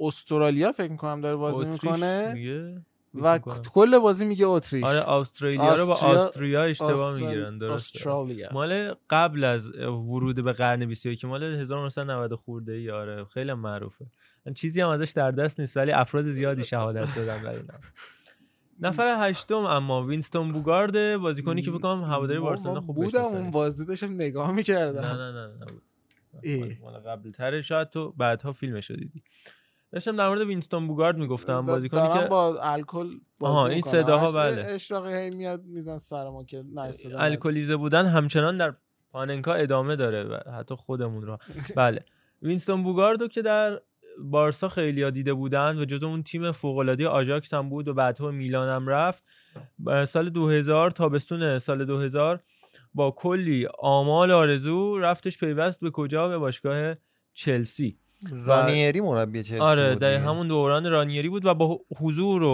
استرالیا 0.00 0.72
فکر 0.72 0.90
می‌کنم 0.90 1.20
داره 1.20 1.36
بازی 1.36 1.64
می‌کنه. 1.64 2.32
میگه؟ 2.34 2.82
و. 3.14 3.38
کل 3.72 3.98
بازی 3.98 4.24
میگه 4.24 4.46
اتریش. 4.46 4.84
آره 4.84 5.10
استرالیا 5.10 5.74
رو 5.74 5.86
با 5.86 5.94
آستریا- 5.94 6.04
آستریا 6.18 6.62
اشتباه 6.64 7.14
می‌گیرن 7.20 7.58
درسته. 7.58 7.98
استرالیا 7.98 8.48
مال 8.52 8.94
قبل 9.10 9.44
از 9.44 9.70
ورود 9.76 10.44
به 10.44 10.52
قرن 10.52 10.86
21 10.86 11.24
مال 11.24 11.42
1990 11.42 12.34
خورده 12.34 12.72
ای 12.72 12.90
آره 12.90 13.24
خیلی 13.24 13.54
معروفه. 13.54 14.06
چیزی 14.54 14.80
هم 14.80 14.88
ازش 14.88 15.10
در 15.10 15.30
دست 15.30 15.60
نیست 15.60 15.76
ولی 15.76 15.92
افراد 15.92 16.24
زیادی 16.24 16.64
شهادت 16.64 17.14
دادن 17.16 17.42
برای 17.42 17.62
نفر 18.80 19.28
هشتم 19.30 19.54
اما 19.56 20.02
وینستون 20.02 20.52
بوگارد 20.52 21.16
بازیکنی 21.16 21.62
که 21.62 21.70
فکر 21.70 21.80
کنم 21.80 22.02
هواداری 22.04 22.38
بارسلونا 22.40 22.80
خوب 22.80 22.96
بودم 22.96 23.20
اون 23.24 23.50
بازی 23.50 23.84
داشتم 23.86 24.12
نگاه 24.14 24.50
نه 24.50 24.56
می‌کردم 24.56 25.00
نه 25.00 25.32
نه 25.32 25.46
نبود 25.46 25.82
ای. 26.42 26.76
مال- 26.82 26.98
قبل 26.98 27.30
تره 27.30 27.62
شاید 27.62 27.90
تو 27.90 28.12
بعدها 28.12 28.52
فیلمش 28.52 28.90
رو 28.90 28.96
دیدی 28.96 29.22
داشتم 29.92 30.16
در 30.16 30.28
مورد 30.28 30.40
وینستون 30.40 30.86
بوگارد 30.86 31.18
می‌گفتم 31.18 31.66
بازیکنی 31.66 32.20
که 32.20 32.26
با 32.28 32.60
الکل 32.62 33.18
آها، 33.40 33.66
این. 33.66 33.80
صداها 33.80 34.32
بله. 34.32 34.64
اشراقی 34.68 35.14
هی 35.14 35.30
میاد 35.30 35.64
میزن 35.64 35.98
سر 35.98 36.28
ما 36.28 36.44
که 36.44 36.64
نه. 36.74 36.92
الکلیزه 37.18 37.76
بودن 37.76 38.06
همچنان 38.06 38.56
در 38.56 38.74
پاننکا 39.10 39.54
ادامه 39.54 39.96
داره 39.96 40.24
و 40.24 40.50
حتی 40.50 40.74
خودمون 40.74 41.22
رو 41.22 41.38
بله 41.76 42.04
وینستون 42.42 42.82
بوگاردو 42.82 43.28
که 43.28 43.42
در 43.42 43.80
بارسا 44.24 44.68
خیلی 44.68 45.10
دیده 45.10 45.34
بودن 45.34 45.78
و 45.78 45.84
جز 45.84 46.02
اون 46.02 46.22
تیم 46.22 46.52
فوق‌العاده 46.52 47.08
آژاکس 47.08 47.54
هم 47.54 47.68
بود 47.68 47.88
و 47.88 47.94
بعدها 47.94 48.30
میلان 48.30 48.68
هم 48.68 48.88
رفت. 48.88 49.24
سال 50.06 50.30
2000 50.30 50.90
تابستون 50.90 51.58
سال 51.58 51.84
2000 51.84 52.42
با 52.94 53.10
کلی 53.10 53.66
آمال 53.78 54.30
آرزو 54.30 54.98
رفتش 54.98 55.38
پیوست 55.38 55.80
به 55.80 55.90
کجا؟ 55.90 56.28
به 56.28 56.38
باشگاه 56.38 56.94
چلسی. 57.34 57.98
رانیری 58.46 59.00
مربی 59.00 59.42
چلسی 59.42 59.60
آره 59.60 59.94
در. 59.94 60.14
همون 60.14 60.48
دوران 60.48 60.90
رانیری 60.90 61.28
بود 61.28 61.44
و 61.44 61.54
با 61.54 61.80
حضور 62.00 62.42
و 62.42 62.46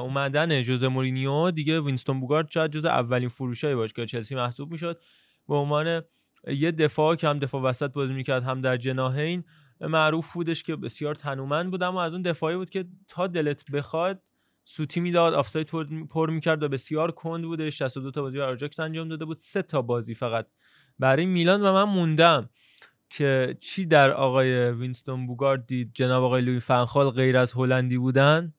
اومدن 0.00 0.62
جوزه 0.62 0.88
مورینیو 0.88 1.50
دیگه 1.50 1.80
وینستون 1.80 2.20
بوگارد 2.20 2.50
شاید 2.50 2.70
جز 2.70 2.84
اولین 2.84 3.28
فروشای 3.28 3.74
باشگاه 3.74 4.06
چلسی 4.06 4.34
محسوب 4.34 4.72
می‌شد. 4.72 5.00
به 5.48 5.54
عنوان 5.54 6.02
یه 6.46 6.70
دفاع 6.70 7.14
که 7.16 7.28
هم 7.28 7.38
دفاع 7.38 7.62
وسط 7.62 7.92
بازی 7.92 8.14
می‌کرد 8.14 8.42
هم 8.42 8.60
در 8.60 8.76
جناحین 8.76 9.44
معروف 9.80 10.32
بودش 10.32 10.62
که 10.62 10.76
بسیار 10.76 11.14
تنومند 11.14 11.70
بود 11.70 11.82
اما 11.82 12.02
از 12.02 12.12
اون 12.12 12.22
دفاعی 12.22 12.56
بود 12.56 12.70
که 12.70 12.84
تا 13.08 13.26
دلت 13.26 13.70
بخواد 13.70 14.22
سوتی 14.64 15.00
می‌داد 15.00 15.34
آفساید 15.34 15.66
پر- 16.10 16.30
می‌کرد 16.30 16.62
و 16.62 16.68
بسیار 16.68 17.10
کند 17.10 17.44
بوده 17.44 17.70
62 17.70 18.10
تا 18.10 18.22
بازی 18.22 18.38
برای 18.38 18.52
آژاکس 18.52 18.80
انجام 18.80 19.08
داده 19.08 19.24
بود. 19.24 19.38
سه 19.38 19.62
تا 19.62 19.82
بازی 19.82 20.14
فقط 20.14 20.46
برای 20.98 21.26
میلان 21.26 21.62
و 21.62 21.72
من 21.72 21.82
موندم 21.82 22.50
که 23.10 23.56
چی 23.60 23.86
در 23.86 24.10
آقای 24.10 24.70
وینستون 24.70 25.26
بوگارد 25.26 25.66
دید. 25.66 25.90
جناب 25.94 26.24
آقای 26.24 26.42
لویی 26.42 26.60
فنخال 26.60 27.10
غیر 27.10 27.36
از 27.36 27.52
هلندی 27.52 27.98
بودن 27.98 28.54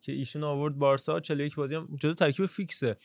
که 0.00 0.12
ایشون 0.12 0.44
آورد 0.44 0.78
بارسا. 0.78 1.20
41 1.20 1.54
بازی 1.54 1.74
هم 1.74 1.96
جزو 2.00 2.14
ترکیب 2.14 2.46
فیکسه. 2.46 2.96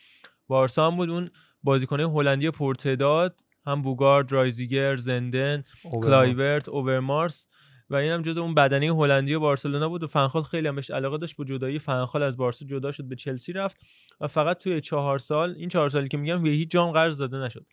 بارسا 0.48 0.90
هم 0.90 0.96
بود 0.96 1.10
اون 1.10 1.30
بازیکنه 1.62 2.10
هلندی 2.10 2.50
پرتعداد. 2.50 3.40
هم 3.66 3.82
بوگارد 3.82 4.32
رایزیخر 4.32 4.96
زندن 4.96 5.64
اوورمارس. 5.84 6.06
کلایورت 6.06 6.68
اوورمارس 6.68 7.46
و 7.90 7.94
این 7.94 8.12
هم 8.12 8.22
جزو 8.22 8.40
اون 8.40 8.54
بدنه 8.54 8.86
هلندی 8.86 9.36
بارسلونا 9.36 9.88
بود 9.88 10.02
و 10.02 10.06
فنخال 10.06 10.42
خیلی 10.42 10.68
هم 10.68 10.74
بهش 10.74 10.90
علاقه 10.90 11.18
داشت 11.18 11.36
با 11.36 11.44
جدایی. 11.44 11.78
فنخال 11.78 12.22
از 12.22 12.36
بارسا 12.36 12.66
جدا 12.66 12.92
شد 12.92 13.04
به 13.04 13.16
چلسی 13.16 13.52
رفت 13.52 13.76
و 14.20 14.26
فقط 14.26 14.58
توی 14.58 14.80
چهار 14.80 15.18
سال 15.18 15.54
این 15.58 15.68
چهار 15.68 15.88
سالی 15.88 16.08
که 16.08 16.16
میگم 16.16 16.42
به 16.42 16.50
هیچ 16.50 16.70
جام 16.70 16.92
قرض 16.92 17.16
داده 17.16 17.36
نشد. 17.36 17.66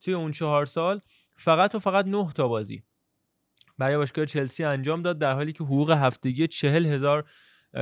توی 0.00 0.14
اون 0.14 0.32
چهار 0.32 0.66
سال 0.66 1.00
فقط 1.36 1.74
و 1.74 1.78
فقط 1.78 2.06
نه 2.06 2.32
تا 2.32 2.48
بازی 2.48 2.82
برای 3.78 3.96
باشگاه 3.96 4.26
چلسی 4.26 4.64
انجام 4.64 5.02
داد 5.02 5.18
در 5.18 5.32
حالی 5.32 5.52
که 5.52 5.64
حقوق 5.64 5.90
هفتگی 5.90 6.46
چهل 6.46 6.86
هزار 6.86 7.24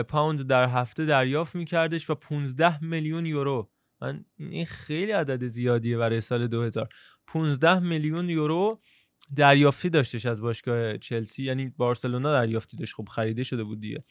پوند 0.09 0.47
در 0.47 0.69
هفته 0.69 1.07
دریافت 1.07 1.55
میکردش 1.55 2.11
و 2.11 2.15
15 2.15 2.85
میلیون 2.85 3.27
یورو. 3.27 3.71
من 4.03 4.25
این 4.39 4.67
خیلی 4.67 5.13
عدد 5.13 5.47
زیادیه 5.47 5.97
برای 5.97 6.21
سال 6.21 6.47
2000 6.47 6.89
15 7.33 7.79
میلیون 7.79 8.31
یورو 8.31 8.81
دریافتی 9.37 9.91
داشتش 9.91 10.27
از 10.27 10.41
باشگاه 10.41 10.99
چلسی. 10.99 11.43
یعنی 11.45 11.69
بارسلونا 11.77 12.33
دریافتی 12.33 12.77
داشت 12.77 12.95
خب 12.95 13.09
خریده 13.09 13.43
شده 13.43 13.65
بود 13.65 13.81
دیگه. 13.81 14.05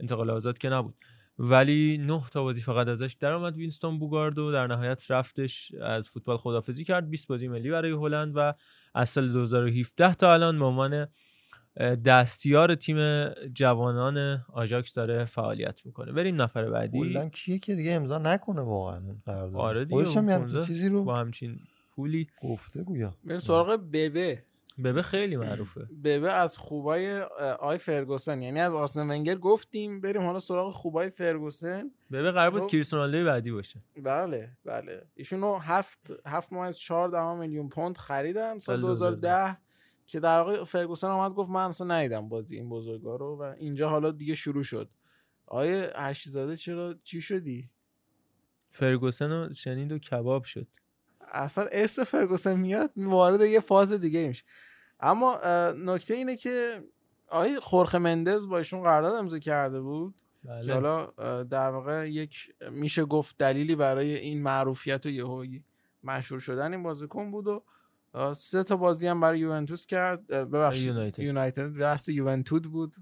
انتقال 0.00 0.30
آزاد 0.30 0.58
که 0.58 0.68
نبود. 0.68 0.94
ولی 1.38 1.98
نه 1.98 2.22
تا 2.32 2.42
بازی 2.42 2.60
فقط 2.60 2.88
ازش 2.88 3.16
درآمد 3.20 3.56
وینستون 3.56 3.98
بوگارد 3.98 4.38
و 4.38 4.52
در 4.52 4.66
نهایت 4.66 5.10
رفتش 5.10 5.72
از 5.82 6.08
فوتبال 6.08 6.36
خدافزی 6.36 6.84
کرد. 6.84 7.10
20 7.10 7.28
بازی 7.28 7.48
ملی 7.48 7.70
برای 7.70 7.90
هلند 7.90 8.32
و 8.36 8.54
از 8.94 9.08
سال 9.08 9.32
2017 9.32 10.14
تا 10.14 10.32
الان 10.32 10.58
به 10.58 10.64
عنوان 10.64 11.06
دستیار 12.04 12.74
تیم 12.74 13.28
جوانان 13.54 14.44
آژاکس 14.52 14.92
داره 14.92 15.24
فعالیت 15.24 15.86
می‌کنه. 15.86 16.12
بریم 16.12 16.42
نفر 16.42 16.70
بعدی. 16.70 16.98
کلا 16.98 17.28
کیه 17.28 17.58
که 17.58 17.74
دیگه 17.74 17.92
امضا 17.92 18.18
نکنه 18.18 18.60
واقعا 18.60 19.00
قرارداد. 19.26 19.60
آره 19.60 19.84
دیگه 19.84 19.96
خودش 19.96 20.16
هم 20.16 20.22
اون 20.22 20.28
یه 20.28 20.34
همچین 20.34 20.52
15 20.52 20.66
چیزی 20.66 20.88
رو 20.88 21.04
با 21.04 21.16
همچین 21.16 21.58
پولی. 21.98 22.26
گفته 22.42 22.82
گویا. 22.82 23.14
بریم 23.24 23.38
سراغ 23.38 23.80
ببه. 23.92 24.44
ببه 24.84 25.02
خیلی 25.02 25.36
معروفه. 25.36 25.88
ببه 26.04 26.32
از 26.32 26.56
خوبای 26.56 27.20
آی 27.60 27.78
فرگوسن. 27.78 28.42
یعنی 28.42 28.60
از 28.60 28.74
آرسن 28.74 29.10
ونگر 29.10 29.34
گفتیم. 29.34 30.00
بریم 30.00 30.22
حالا 30.22 30.40
سراغ 30.40 30.72
خوبای 30.72 31.10
فرگوسن. 31.10 31.90
ببه 32.12 32.32
قرار 32.32 32.50
بود 32.50 32.60
خب. 32.60 32.66
کریستیانو 32.66 33.24
بعدی 33.24 33.50
باشه. 33.50 33.82
بله 34.02 34.56
بله. 34.64 35.02
ایشونو 35.14 35.58
هفت 35.58 36.12
هفت 36.26 36.52
ماه 36.52 36.66
از 36.66 36.78
چهار 36.78 37.08
دهم 37.08 37.38
میلیون 37.38 37.68
پوند 37.68 37.98
خریدن 37.98 38.58
سال 38.58 38.76
سال 38.76 38.80
2010 38.80 39.58
که 40.06 40.20
در 40.20 40.38
واقع 40.38 40.64
فرگوسن 40.64 41.08
آمد 41.08 41.32
گفت 41.32 41.50
من 41.50 41.68
اصلا 41.68 41.86
ندیدم 41.86 42.28
بازی 42.28 42.56
این 42.56 42.68
بزرگا 42.68 43.16
رو 43.16 43.36
و 43.36 43.42
اینجا 43.42 43.88
حالا 43.88 44.10
دیگه 44.10 44.34
شروع 44.34 44.62
شد. 44.62 44.90
آیه 45.46 45.90
هشتزاده 45.96 46.56
چرا 46.56 46.94
چی 47.04 47.20
شدی؟ 47.20 47.70
فرگوسن 48.68 49.30
رو 49.30 49.54
شنید 49.54 49.92
و 49.92 49.98
کباب 49.98 50.44
شد. 50.44 50.66
اصلا 51.32 51.66
اسم 51.72 52.04
فرگوسن 52.04 52.56
میاد 52.56 52.92
وارد 52.96 53.40
یه 53.40 53.60
فاز 53.60 53.92
دیگه 53.92 54.28
میشه. 54.28 54.44
اما 55.00 55.40
نکته 55.76 56.14
اینه 56.14 56.36
که 56.36 56.84
آقای 57.28 57.60
خورخه 57.60 57.98
مندز 57.98 58.46
با 58.46 58.58
ایشون 58.58 58.82
قرارداد 58.82 59.14
امضا 59.14 59.38
کرده 59.38 59.80
بود 59.80 60.14
که 60.42 60.48
بله. 60.48 60.74
حالا 60.74 61.06
در 61.42 61.70
واقع 61.70 62.10
یک 62.10 62.54
میشه 62.70 63.04
گفت 63.04 63.38
دلیلی 63.38 63.74
برای 63.74 64.16
این 64.16 64.42
معروفیت 64.42 65.06
و 65.06 65.08
یهویی 65.08 65.64
مشهور 66.04 66.40
شدن 66.40 66.72
این 66.72 66.82
بازیکن 66.82 67.30
بود 67.30 67.46
و 67.46 67.64
سه 68.34 68.62
تا 68.62 68.76
بازی 68.76 69.06
هم 69.06 69.20
برای 69.20 69.38
یوونتوس 69.38 69.86
کرد. 69.86 70.26
ببخشید. 70.26 70.86
یونایتد. 70.86 71.18
یونایتد. 71.18 71.78
بحث 71.78 72.08
یوونتود 72.08 72.62
بود. 72.62 72.96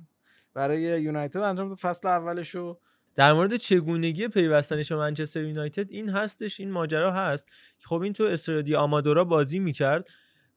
برای 0.55 0.81
یونایتد 0.81 1.41
انجام 1.41 1.69
داد. 1.69 1.79
فصل 1.79 2.09
اولشو 2.09 2.79
در 3.17 3.33
مورد 3.33 3.57
چگونگی 3.57 4.29
پیوستنش 4.29 4.93
به 4.93 4.99
منچستر 4.99 5.45
یونایتد 5.45 5.91
این 5.91 6.09
هستش 6.09 6.61
این 6.61 6.71
ماجرا 6.71 7.13
هست. 7.13 7.47
که 7.79 7.87
خب 7.89 8.01
این 8.01 8.13
تو 8.13 8.25
استرلا 8.25 8.65
دا 8.65 8.75
آمادورا 8.75 9.25
بازی 9.25 9.59
می‌کرد. 9.59 10.09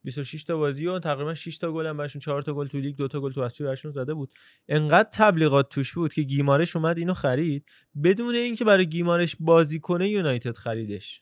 26 0.04 0.44
تا 0.44 0.58
بازی 0.58 0.88
و 0.88 1.00
تقریبا 1.00 1.34
6 1.34 1.58
تا 1.58 1.72
گل 1.72 1.86
هم 1.86 1.98
براشون 1.98 2.20
4 2.20 2.42
تا 2.42 2.54
گل 2.54 2.68
تو 2.68 2.78
لیگ 2.78 2.96
2 2.96 3.08
تا 3.08 3.22
گل 3.22 3.32
تو 3.32 3.42
اسپی 3.42 3.64
براشون 3.64 3.92
زده 3.92 4.14
بود. 4.14 4.34
انقدر 4.68 5.10
تبلیغات 5.14 5.70
توش 5.70 5.94
بود 5.94 6.14
که 6.14 6.22
گیمارش 6.22 6.76
اومد 6.76 6.98
اینو 6.98 7.14
خرید. 7.14 7.66
بدون 8.04 8.36
اینکه 8.36 8.66
برای 8.66 8.88
گیمارش 8.90 9.36
بازی 9.40 9.80
کنه 9.80 10.10
یونایتد 10.10 10.58
خریدش. 10.58 11.22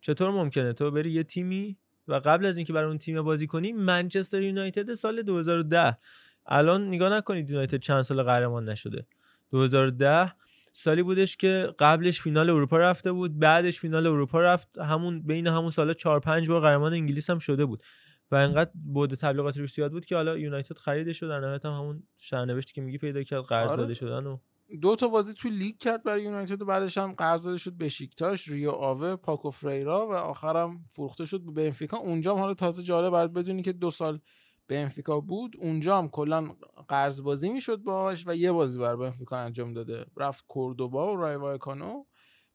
چطور 0.00 0.30
ممکنه؟ 0.30 0.72
تو 0.72 0.90
بری 0.90 1.10
یه 1.10 1.22
تیمی 1.22 1.76
و 2.08 2.14
قبل 2.14 2.46
از 2.46 2.58
اینکه 2.58 2.72
برای 2.72 2.88
اون 2.88 2.98
تیم 2.98 3.22
بازی 3.22 3.46
کنی 3.46 3.72
منچستر 3.72 4.42
یونایتد 4.42 4.94
سال 4.94 5.22
2010 5.22 5.98
الان 6.46 6.88
نگاه 6.88 7.12
نکنید 7.12 7.50
یونایتد 7.50 7.78
چند 7.78 8.02
سال 8.02 8.22
قهرمان 8.22 8.68
نشده. 8.68 9.06
2010 9.50 10.32
سالی 10.76 11.02
بودش 11.02 11.36
که 11.36 11.74
قبلش 11.78 12.20
فینال 12.20 12.50
اروپا 12.50 12.76
رفته 12.76 13.12
بود 13.12 13.38
بعدش 13.38 13.80
فینال 13.80 14.06
اروپا 14.06 14.40
رفت 14.40 14.78
همون 14.78 15.22
بین 15.22 15.46
همون 15.46 15.70
سالا 15.70 15.92
4 15.92 16.20
5 16.20 16.48
بار 16.48 16.60
قهرمان 16.60 16.92
انگلیس 16.92 17.30
هم 17.30 17.38
شده 17.38 17.64
بود 17.66 17.82
و 18.30 18.34
انقدر 18.34 18.70
بود 18.74 19.14
تبلیغات 19.14 19.56
روش 19.56 19.72
زیاد 19.74 19.92
بود 19.92 20.06
که 20.06 20.16
حالا 20.16 20.38
یونایتد 20.38 20.78
خریدش 20.78 21.22
و 21.22 21.28
در 21.28 21.40
نهایت 21.40 21.64
هم 21.64 21.72
همون 21.72 22.02
سرنوشتی 22.16 22.72
که 22.72 22.80
میگی 22.80 22.98
پیدا 22.98 23.22
کرد 23.22 23.42
قرض 23.42 23.70
آره. 23.70 23.76
داده 23.76 23.94
شدن 23.94 24.26
و 24.26 24.38
دو 24.82 24.96
تا 24.96 25.08
بازی 25.08 25.34
تو 25.34 25.48
لیگ 25.48 25.78
کرد 25.78 26.02
برای 26.02 26.22
یونایتد 26.22 26.62
و 26.62 26.64
بعدش 26.64 26.98
هم 26.98 27.12
قرض 27.12 27.44
داده 27.44 27.58
شد 27.58 27.72
به 27.72 27.88
شیکتاش 27.88 28.48
ریو 28.48 28.70
آوه 28.70 29.16
پاکو 29.16 29.50
فریرا 29.50 30.06
و 30.06 30.12
آخرم 30.12 30.82
فروخته 30.90 31.26
شد 31.26 31.40
به 31.40 31.52
بنفیکا 31.52 31.96
اونجا 31.96 32.34
هم 32.34 32.38
حالا 32.40 32.54
تازه 32.54 32.82
جالب 32.82 33.12
برات 33.12 33.30
بدونی 33.30 33.62
که 33.62 33.72
دو 33.72 33.90
سال 33.90 34.20
بنفیکا 34.68 35.20
بود 35.20 35.56
اونجا 35.58 35.98
هم 35.98 36.08
کلا 36.08 36.50
قرض 36.88 37.22
بازی 37.22 37.48
می‌شد 37.48 37.76
باهاش 37.76 38.24
و 38.26 38.34
یه 38.34 38.52
بازی 38.52 38.78
بر 38.78 38.96
بنفیکا 38.96 39.36
انجام 39.38 39.72
داده. 39.72 40.06
رفت 40.16 40.44
کوردوبا 40.48 41.12
و 41.12 41.16
رای 41.16 41.36
وایکانو. 41.36 42.04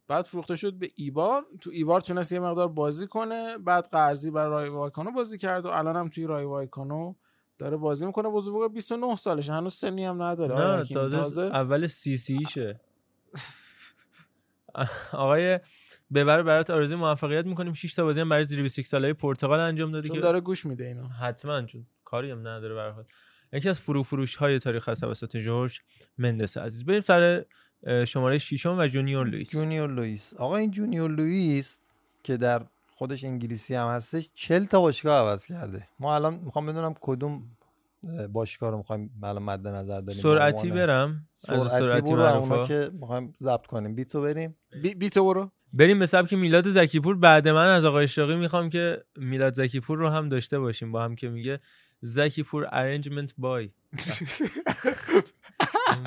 بعد 0.07 0.25
فروخته 0.25 0.55
شد 0.55 0.73
به 0.73 0.91
ایبار. 0.95 1.45
تو 1.61 1.69
ایبار 1.73 2.01
تونست 2.01 2.31
یه 2.31 2.39
مقدار 2.39 2.67
بازی 2.67 3.07
کنه. 3.07 3.57
بعد 3.57 3.89
قرضی 3.91 4.31
بر 4.31 4.47
رای 4.47 4.69
وایکانو 4.69 5.11
بازی 5.11 5.37
کرد 5.37 5.65
و 5.65 5.67
الان 5.67 5.95
هم 5.95 6.09
توی 6.09 6.25
رای 6.25 6.45
وایکانو 6.45 7.13
داره 7.57 7.77
بازی 7.77 8.05
می‌کنه. 8.05 8.29
بزرگوار 8.29 8.69
29 8.69 9.15
سالشه 9.15 9.53
هنوز 9.53 9.73
سنی 9.73 10.05
هم 10.05 10.23
نداره. 10.23 10.55
نه. 10.55 10.83
تازه, 10.85 11.41
اول 11.41 11.87
سی 11.87 12.17
سیشه 12.17 12.81
آقای 15.13 15.59
ببه 16.13 16.43
برات 16.43 16.69
آرزوی 16.69 16.95
موفقیت 16.95 17.45
می‌کنیم. 17.45 17.73
6 17.73 17.93
تا 17.93 18.03
بازی 18.03 18.21
هم 18.21 18.29
برای 18.29 18.43
زیر 18.43 18.61
20 18.61 18.81
سالای 18.81 19.13
پرتغال 19.13 19.59
انجام 19.59 19.91
داده 19.91 20.07
چون 20.07 20.15
که 20.15 20.21
داره 20.21 20.41
گوش 20.41 20.65
میده 20.65 20.85
اینو. 20.85 21.07
حتما 21.07 21.61
چون 21.61 21.87
کاری 22.11 22.31
هم 22.31 22.39
نداره 22.39 22.73
به 22.73 22.81
هر 22.81 22.89
حال. 22.89 23.03
یکی 23.53 23.69
از 23.69 23.79
فرو 23.79 24.03
فروش 24.03 24.35
های 24.35 24.59
تاریخ 24.59 24.89
از 24.89 24.99
توسط 24.99 25.37
جورج 25.37 25.79
مندس 26.17 26.57
عزیز. 26.57 26.85
بریم 26.85 27.01
سر 27.01 27.45
شماره 28.07 28.37
ششم 28.37 28.77
و 28.79 28.87
جونیور 28.87 29.27
لوئیس. 29.27 29.51
جونیور 29.51 29.91
لوئیس. 29.91 30.33
آقا 30.33 30.55
این 30.55 30.71
جونیور 30.71 31.11
لوئیس 31.11 31.79
که 32.23 32.37
در 32.37 32.61
خودش 32.95 33.23
انگلیسی 33.23 33.75
هم 33.75 33.87
هستش 33.87 34.29
40 34.33 34.65
تا 34.65 34.81
باشگاه 34.81 35.29
عوض 35.29 35.45
کرده. 35.45 35.87
ما 35.99 36.15
الان 36.15 36.33
می‌خوام 36.33 36.65
بدونم 36.65 36.95
کدوم 37.01 37.43
اه، 38.03 38.27
باشگاه 38.27 38.71
رو 38.71 38.77
می‌خوایم 38.77 39.11
الان 39.23 39.43
مد 39.43 39.67
نظر 39.67 40.01
داریم؟ 40.01 40.21
سرعتی 40.21 40.71
برم. 40.71 41.27
سرعتی 41.35 41.69
سرعتی 41.69 42.11
برو 42.11 42.21
اونا. 42.21 42.67
که 42.67 42.89
می‌خوایم 42.93 43.33
ضبط 43.41 43.65
کنیم. 43.65 43.95
بیتو 43.95 44.21
بریم. 44.21 44.55
بی, 44.81 44.95
بی 44.95 45.09
تو 45.09 45.25
برو. 45.25 45.51
بریم 45.73 45.99
به 45.99 46.05
سبک 46.05 46.33
میلاد 46.33 46.69
زکیپور. 46.69 47.15
بعد 47.15 47.47
من 47.47 47.67
از 47.67 47.85
آقای 47.85 48.07
شاقی 48.07 48.35
می‌خوام 48.35 48.69
که 48.69 49.03
میلاد 49.17 49.53
زکیپور 49.53 49.97
رو 49.97 50.09
هم 50.09 50.29
داشته 50.29 50.59
باشیم. 50.59 50.91
با 50.91 51.03
هم 51.03 51.15
که 51.15 51.29
میگه 51.29 51.59
زکیپور 52.01 52.67
ارنجمنت 52.71 53.33
بای 53.37 53.69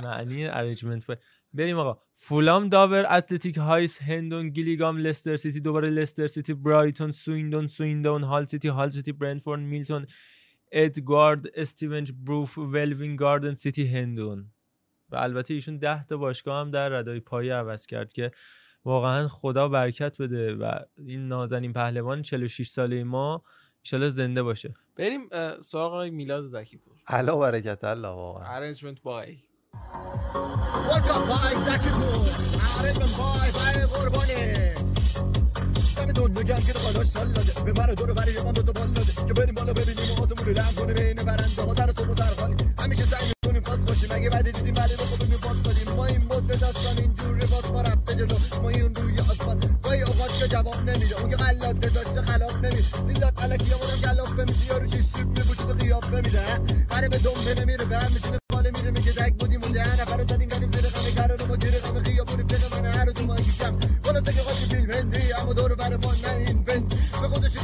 معنی 0.02 0.46
ارنجمنت 0.46 1.06
بای 1.06 1.16
بریم 1.54 1.78
آقا. 1.78 2.00
فولام 2.14 2.68
داور 2.68 3.06
اتلتیک 3.10 3.56
هایس 3.56 4.02
هندون 4.02 4.48
گیلیگام 4.48 4.98
لستر 4.98 5.36
سیتی 5.36 5.60
دوباره 5.60 5.90
لستر 5.90 6.26
سیتی 6.26 6.54
برایتون 6.54 7.12
سویندون 7.12 7.66
سویندون 7.66 8.22
هال 8.22 8.46
سیتی 8.46 8.68
هال 8.68 8.90
سیتی 8.90 9.12
برنتفورد 9.12 9.60
میلتون 9.60 10.06
ادگارد 10.72 11.46
استیونج 11.54 12.12
بروف 12.12 12.58
ولوین 12.58 13.16
گاردن 13.16 13.54
سیتی 13.54 13.86
هندون. 13.86 14.50
و 15.10 15.16
البته 15.16 15.54
ایشون 15.54 15.78
ده 15.78 16.04
تا 16.04 16.16
باشگاه 16.16 16.60
هم 16.60 16.70
در 16.70 16.88
ردای 16.88 17.20
پایه 17.20 17.54
عوض 17.54 17.86
کرد 17.86 18.12
که 18.12 18.30
واقعا 18.84 19.28
خدا 19.28 19.68
برکت 19.68 20.22
بده 20.22 20.54
و 20.54 20.78
این 20.98 21.28
نازنین 21.28 21.72
پهلوان 21.72 22.22
46 22.22 22.68
ساله 22.68 23.04
ما 23.04 23.42
ایشالا 23.84 24.08
زنده 24.10 24.42
باشه. 24.42 24.74
بریم 24.96 25.20
سراغ 25.60 25.92
آقای 25.92 26.10
میلاد 26.10 26.46
زکی 26.46 26.76
پور 26.76 26.96
علا 27.08 27.36
برکت 27.36 27.84
الله 27.84 28.08
واقعا. 28.08 28.56
ارنجمنت 28.56 29.02
بای 29.02 29.36
Welcome 30.88 31.28
بای 31.28 31.54
زکی 31.66 31.88
پور 31.90 32.26
عرضم 32.78 33.10
بای 33.18 33.50
بای 33.52 33.86
قربانی 33.86 35.01
دم 36.04 36.12
دنیا 36.12 36.42
گرم 36.42 36.60
که 36.60 36.72
خداش 36.72 37.06
سال 37.06 37.28
داده 37.28 37.72
به 37.72 37.94
دور 37.94 38.12
بری 38.12 38.40
من 38.44 38.52
دو 38.52 38.72
بال 38.72 38.86
داده 38.88 39.12
که 39.26 39.32
بریم 39.32 39.54
بالا 39.54 39.72
ببینیم 39.72 40.12
آسمون 40.12 40.46
رو 40.46 40.52
لم 40.52 40.72
کنیم 40.76 40.94
بین 40.94 41.16
برنده 41.16 41.62
ها 41.62 41.74
در 41.74 41.92
تو 41.92 42.14
در 42.14 42.24
خالی 42.24 42.54
همیشه 42.78 43.02
سعی 43.02 43.26
می‌کنیم 43.28 43.62
خاص 43.64 43.78
باشیم 43.78 44.08
اگه 44.12 44.30
بعد 44.30 44.50
دیدیم 44.50 44.74
ولی 44.76 44.94
رو 44.98 45.04
خودمون 45.04 45.38
باز 45.42 45.62
دادیم 45.62 45.92
ما 45.96 46.06
این 46.06 46.18
بود 46.20 46.46
داستان 46.46 46.98
اینجوری 46.98 47.46
باز 47.46 47.72
ما 47.72 47.80
رفته 47.80 48.14
جلو 48.14 48.36
ما 48.62 48.68
این 48.68 48.94
روی 48.94 49.18
آسمان 49.18 49.60
گاهی 49.82 50.02
اوقات 50.02 50.38
که 50.38 50.48
جواب 50.48 50.76
نمیده 50.76 51.20
اون 51.20 51.30
که 51.30 51.36
غلاته 51.36 51.88
داشته 51.88 52.22
خلاف 52.22 52.56
نمیده 52.56 53.00
دیلات 53.06 53.42
علکی 53.42 53.70
ها 53.70 53.78
مونم 53.78 54.00
گلاف 54.14 54.38
نمیده 54.38 54.66
یارو 54.68 54.86
چیش 54.86 55.04
سیب 55.14 55.26
میبوشید 55.26 55.70
قیاف 55.80 56.12
نمیده 56.14 56.40
قره 56.90 57.08
به 57.08 57.18
دنبه 57.18 57.60
نمیره 57.60 57.84
به 57.84 57.98
هم 57.98 58.12
میشینه 58.12 58.38
خاله 58.52 58.70
میره 58.70 58.90
میگه 58.90 59.12
دک 59.12 59.34
بودیم 59.38 59.60
و 59.62 59.68
ده 59.68 60.02
نفر 60.02 60.24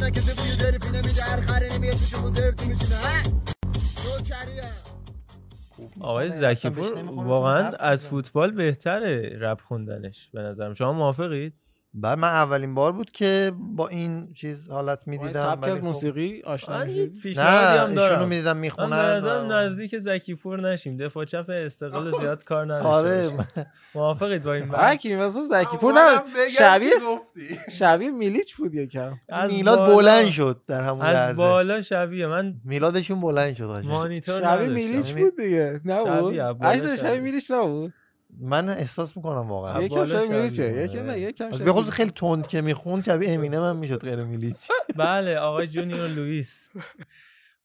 نکته 0.09 0.35
بوی 0.35 0.57
درپی 0.57 0.89
نمیده 0.89 1.23
هر 1.23 1.41
خره 1.41 1.77
نمیاد 1.77 1.97
شما 1.97 2.31
زرتی 2.31 2.67
میشینه 2.67 2.97
ها؟ 2.97 3.23
نوکریه 4.19 4.63
آقای 6.01 6.31
زکی 6.31 6.69
واقعا 7.07 7.69
از. 7.69 8.07
فوتبال 8.07 8.51
بهتره 8.51 9.39
رپ 9.41 9.61
خوندنش 9.61 10.31
به 10.33 10.41
نظرم. 10.41 10.75
شما 10.75 10.93
موافقید؟ 10.93 11.55
بعد 12.01 12.19
من 12.19 12.29
اولین 12.29 12.75
بار 12.75 12.93
بود 12.93 13.11
که 13.11 13.53
با 13.77 13.89
این 13.89 14.33
چیز 14.35 14.69
حالت 14.69 14.99
می‌دیدم 15.07 15.33
سبک 15.33 15.69
از 15.69 15.79
خب 15.79 15.85
موسیقی 15.85 16.43
آشنا 16.43 16.79
من 16.79 16.87
میشید 16.87 17.41
نه 17.41 17.45
هم 17.45 17.81
ایشونو 17.81 17.95
دارم 17.95 18.29
می‌دیدم 18.29 18.53
من 18.53 18.59
می‌خونن 18.59 18.97
نظرم 18.97 19.53
نزدیک 19.53 19.99
زکی 19.99 20.35
پور 20.35 20.61
نشیم. 20.73 20.97
دفاع 20.97 21.25
چپ 21.25 21.47
استقلال 21.49 22.19
زیاد 22.21 22.45
کار 22.45 22.65
نداشته 22.65 22.89
آره. 22.89 23.31
موافقید 23.95 24.43
با 24.43 24.55
این 24.55 24.69
بحث؟ 24.69 25.07
مثلا 25.07 25.45
زکی 25.45 25.77
پور 25.77 25.95
نه 25.95 26.23
شبیه. 26.59 26.91
شبیه 27.73 28.11
میلیچ 28.11 28.57
بود 28.57 28.75
یکم. 28.75 29.13
از 29.29 29.53
میلاد 29.53 29.95
بلند 29.95 30.29
شد 30.29 30.63
در 30.67 30.81
همون 30.81 31.03
از 31.03 31.15
لحظه. 31.17 31.33
بالا 31.33 31.83
شبیه. 31.83 32.27
من 32.27 32.55
میلادشون 32.65 33.21
بلند 33.21 33.55
شد. 33.55 33.85
مانیتور 33.85 34.41
شبیه. 34.41 34.69
میلیچ 34.69 35.11
یعنی 35.11 35.23
بود 35.23 35.37
دیگه. 35.37 35.81
نبود 35.85 36.35
شبیه. 36.97 37.21
میلیچ 37.21 37.51
نبود؟ 37.51 37.93
من 38.41 38.69
احساس 38.69 39.17
می‌کنم 39.17 39.49
واقعا. 39.49 39.83
یکم 39.83 40.07
شبیه 40.07 40.29
میلیچه. 40.29 40.85
یکم 40.85 41.07
نه 41.07 41.21
یکم 41.21 41.51
به 41.51 41.57
شبیه 41.57 41.73
خصوص 41.73 41.91
خیلی 41.91 42.11
تند 42.11 42.47
که 42.47 42.61
می‌خوند 42.61 43.05
شبیه 43.05 43.33
امینه 43.33 43.61
من 43.61 43.77
می‌شد 43.77 44.01
غیر 44.01 44.25
میلیچ 44.25 44.57
بله 44.97 45.39
آقای 45.39 45.67
جونیور 45.67 46.09
لوئیس. 46.09 46.69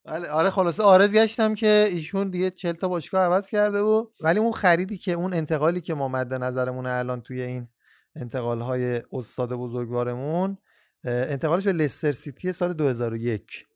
بله 0.05 0.29
آره 0.29 0.49
خلاصه 0.49 0.83
آرز 0.83 1.15
گشتم 1.15 1.55
که 1.55 1.87
ایشون 1.91 2.29
دیگه 2.29 2.49
40 2.49 2.73
تا 2.73 2.87
باشگاه 2.87 3.21
عوض 3.21 3.49
کرده 3.49 3.79
و 3.79 4.05
ولی 4.21 4.39
اون 4.39 4.51
خریدی 4.51 4.97
که 4.97 5.11
اون 5.11 5.33
انتقالی 5.33 5.81
که 5.81 5.93
ما 5.93 6.07
مد 6.07 6.33
نظرمون 6.33 6.85
الان 6.85 7.21
توی 7.21 7.41
این 7.41 7.67
انتقال 8.15 8.61
های 8.61 9.01
استاد 9.11 9.53
بزرگوارمون 9.53 10.57
انتقالش 11.03 11.63
به 11.63 11.73
لستر 11.73 12.11
سیتی 12.11 12.53
سال 12.53 12.73
2001 12.73 13.67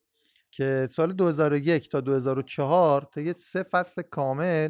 که 0.51 0.89
سال 0.95 1.13
2001 1.13 1.89
تا 1.89 2.01
2004 2.01 3.07
تا 3.13 3.21
یه 3.21 3.33
سه 3.33 3.63
فصل 3.63 4.01
کامل 4.01 4.69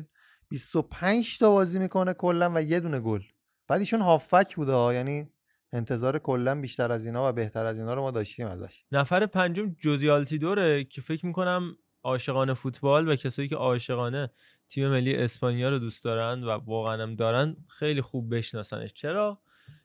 25 0.50 1.39
تا 1.39 1.52
بازی 1.52 1.80
می‌کنه 1.80 2.14
کلا 2.14 2.52
و 2.56 2.62
یه 2.62 2.80
دونه 2.80 3.00
گل. 3.00 3.22
بعد 3.68 3.80
ایشون 3.80 4.02
هافک 4.02 4.56
بوده 4.56 4.72
ها، 4.72 4.93
یعنی 4.93 5.30
انتظار 5.74 6.20
کلا 6.20 6.62
بیشتر 6.62 6.91
از 6.91 7.06
اینا 7.06 7.30
و 7.30 7.34
بهتر 7.34 7.66
از 7.66 7.78
اینا 7.78 7.93
رو 7.93 8.02
ما 8.02 8.12
داشتیم 8.12 8.48
ازش. 8.48 8.84
نفر 8.91 9.26
پنجم 9.26 9.76
جوزی 9.80 10.10
آلتیدوره 10.10 10.84
که 10.84 11.02
فکر 11.02 11.26
می‌کنم 11.26 11.78
عاشقان 12.04 12.54
فوتبال 12.54 13.10
و 13.10 13.16
کسایی 13.16 13.48
که 13.48 13.56
عاشقانه 13.56 14.32
تیم 14.70 14.89
ملی 14.89 15.16
اسپانیا 15.16 15.70
رو 15.70 15.80
دوست 15.80 16.04
دارن 16.04 16.43
و 16.43 16.50
واقعا 16.50 17.04
هم 17.04 17.16
دارن 17.16 17.56
خیلی 17.68 18.02
خوب 18.02 18.36
بشناسنش. 18.36 18.93
چرا؟ 18.93 19.41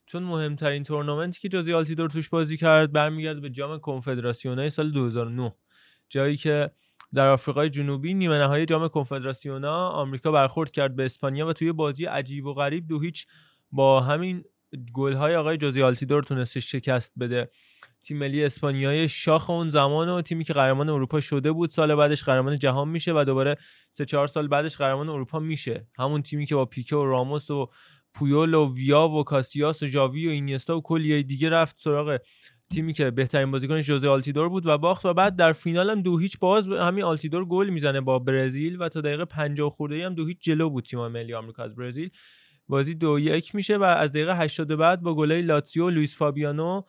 چون 0.07 0.23
مهمترین 0.23 0.83
تورنمنتی 0.83 1.41
که 1.41 1.49
جوزی 1.49 1.73
آلتیدور 1.73 2.11
توش 2.11 2.29
بازی 2.29 2.57
کرد 2.57 2.93
برمیگرده 2.93 3.41
به 3.41 3.51
جام 3.51 3.79
کنفدراسیونای 3.79 4.71
سال 4.71 4.93
2009 4.93 5.55
جایی 6.09 6.37
که 6.37 6.71
در 7.15 7.29
آفریقای 7.29 7.71
جنوبی 7.71 8.15
نیمه 8.15 8.39
نهایی 8.39 8.67
جام 8.67 8.89
کنفدراسیونا 8.89 9.89
آمریکا 9.89 10.33
برخورد 10.33 10.71
کرد 10.71 10.97
به 10.97 11.05
اسپانیا 11.05 11.47
و 11.47 11.53
توی 11.53 11.73
بازی 11.73 12.05
عجیب 12.05 12.47
و 12.47 12.55
غریب 12.55 12.89
دو 12.89 13.01
هیچ 13.01 13.27
با 13.73 14.01
همین 14.01 14.45
گل‌های 14.95 15.37
آقای 15.37 15.57
جوزی 15.57 15.83
آلتیدور 15.83 16.23
تونسته 16.23 16.61
شکست 16.61 17.13
بده. 17.21 17.51
تیم 18.03 18.19
ملی 18.19 18.45
اسپانیای 18.45 19.09
شاخ 19.09 19.51
اون 19.51 19.69
زمان 19.69 20.09
و 20.09 20.23
تیمی 20.23 20.45
که 20.45 20.53
قهرمان 20.53 20.89
اروپا 20.89 21.21
شده 21.21 21.53
بود 21.53 21.71
سال 21.71 21.95
بعدش 21.95 22.25
قهرمان 22.25 22.59
جهان 22.59 22.89
میشه 22.89 23.13
و 23.13 23.25
دوباره 23.25 23.57
سه 23.91 24.05
چهار 24.05 24.27
سال 24.27 24.49
بعدش 24.49 24.77
قهرمان 24.77 25.09
اروپا 25.09 25.39
میشه. 25.39 25.87
همون 25.99 26.23
تیمی 26.23 26.47
که 26.47 26.55
با 26.55 26.65
پیکه 26.65 26.97
و 26.97 27.05
راموس 27.05 27.51
و 27.51 27.71
پویول 28.15 28.55
و 28.55 28.75
ویا 28.75 29.09
و 29.09 29.25
کاسیاس 29.25 29.83
و 29.83 29.87
ژاوی 29.87 30.27
و 30.27 30.31
اینیستا 30.31 30.79
و 30.79 30.83
کلی 30.83 31.23
دیگه 31.23 31.51
رفت 31.51 31.81
سراغ 31.81 32.19
تیمی 32.73 32.93
که 32.93 33.11
بهترین 33.11 33.51
بازیکن 33.51 33.81
جوزه 33.81 34.09
آلتیدور 34.09 34.49
بود 34.49 34.67
و 34.67 34.79
باخت 34.79 35.07
و 35.07 35.15
بعد 35.15 35.37
در 35.37 35.53
فینال 35.53 35.91
هم 35.91 36.03
دو 36.03 36.19
هیچ 36.19 36.39
باز 36.39 36.69
همین 36.69 37.05
آلتیدور 37.05 37.45
گل 37.45 37.69
می‌زنه 37.69 38.01
با 38.01 38.19
برزیل 38.19 38.83
و 38.83 38.89
تا 38.89 39.01
دقیقه 39.01 39.25
50 39.25 39.71
خورده 39.71 40.07
هم 40.07 40.15
دو 40.15 40.27
هیچ 40.27 40.39
جلو 40.41 40.71
بود 40.71 40.85
تیم 40.85 41.07
ملی 41.07 41.35
آمریکا 41.35 41.63
از 41.63 41.77
برزیل. 41.77 42.11
بازی 42.69 42.95
دو 42.95 43.19
یک 43.19 43.55
میشه 43.55 43.77
و 43.77 43.83
از 43.83 44.13
دقیقه 44.13 44.37
80 44.37 44.69
به 44.69 44.77
بعد 44.77 45.03
با 45.03 45.15
گلای 45.15 45.43
لوسیو 45.43 45.87
و 45.87 45.91
لوئیس 45.91 46.17
فابیانو 46.17 46.83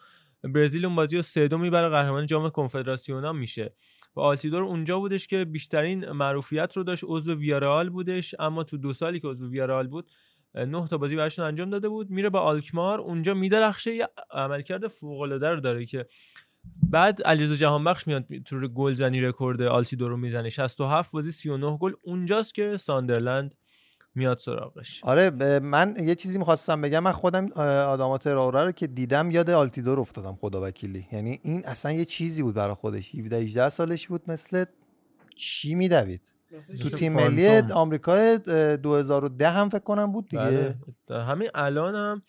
برزیل 0.44 0.86
اون 0.86 0.96
بازی 0.96 1.16
رو 1.16 1.22
سه 1.22 1.48
دو 1.48 1.58
می‌بره 1.58 1.90
قهرمان 1.90 2.26
جام 2.26 2.50
کنفدراسیونا 2.50 3.34
میشه. 3.34 3.76
و 4.16 4.20
آلتیدور 4.20 4.64
اونجا 4.64 5.00
بودش 5.00 5.28
که 5.28 5.46
بیشترین 5.46 6.12
معروفیت 6.12 6.78
رو 6.78 6.84
داشت 6.84 7.04
عضو 7.08 7.34
ویارئال 7.34 7.90
بودش 7.90 8.36
اما 8.40 8.64
تو 8.64 8.78
دو 8.78 8.94
سالی 8.94 9.20
که 9.20 9.28
عضو 9.28 9.50
ویارئال 9.50 9.88
بود 9.88 10.10
نه 10.56 10.88
تا 10.88 10.98
بازی 10.98 11.16
براشون 11.16 11.46
انجام 11.46 11.70
داده 11.70 11.90
بود. 11.90 12.10
میره 12.10 12.30
به 12.30 12.40
آلکمار. 12.40 13.02
اونجا 13.02 13.34
میدرخشه 13.34 13.96
یه 13.96 14.10
عملکرد 14.32 14.88
فوق 14.88 15.22
العاده 15.22 15.50
رو 15.50 15.60
داره 15.60 15.86
که 15.86 16.06
بعد 16.90 17.22
علیرضا 17.22 17.56
جهانبخش 17.56 18.08
میاد 18.08 18.26
تو 18.46 18.68
گلزنی 18.68 19.22
رکورد 19.22 19.62
آلتیدور 19.62 20.10
رو 20.10 20.18
می‌زنه. 20.18 20.50
67 20.50 21.12
بازی 21.12 21.32
39 21.32 21.78
گل. 21.78 21.94
اونجاست 22.04 22.54
که 22.56 22.78
ساندرلند 22.78 23.56
میاد 24.16 24.38
سراغش. 24.38 25.04
آره 25.04 25.60
من 25.60 25.96
یه 26.00 26.16
چیزی 26.16 26.38
می‌خواستم 26.38 26.82
بگم. 26.82 27.00
من 27.00 27.12
خودم 27.12 27.50
اه، 27.56 27.66
آداما 27.66 28.28
ترائوره 28.28 28.66
رو 28.66 28.72
که 28.72 28.88
دیدم 28.88 29.32
یاد 29.32 29.50
آلتیدور 29.50 30.00
افتادم 30.00 30.36
خدا 30.42 30.62
وکیلی. 30.62 31.08
یعنی 31.12 31.40
این 31.44 31.66
اصلا 31.66 31.92
یه 31.92 32.06
چیزی 32.06 32.44
بود 32.44 32.56
برای 32.56 32.76
خودش. 32.76 33.16
17 33.16 33.38
18 33.38 33.70
سالش 33.70 34.08
بود 34.08 34.22
مثل 34.28 34.66
چی 35.36 35.76
میدوید؟ 35.76 36.22
تو 36.60 36.90
تیم 36.90 37.14
ملی. 37.14 37.58
آمریکا 37.74 38.16
اه، 38.48 38.78
2010 38.78 39.50
هم 39.50 39.70
فکر 39.70 39.80
کنم 39.80 40.12
بود 40.12 40.30
دیگه. 40.30 40.44
بله. 40.44 40.76
در 41.08 41.20
همین 41.20 41.50
الان 41.56 41.96
هم 41.96 42.22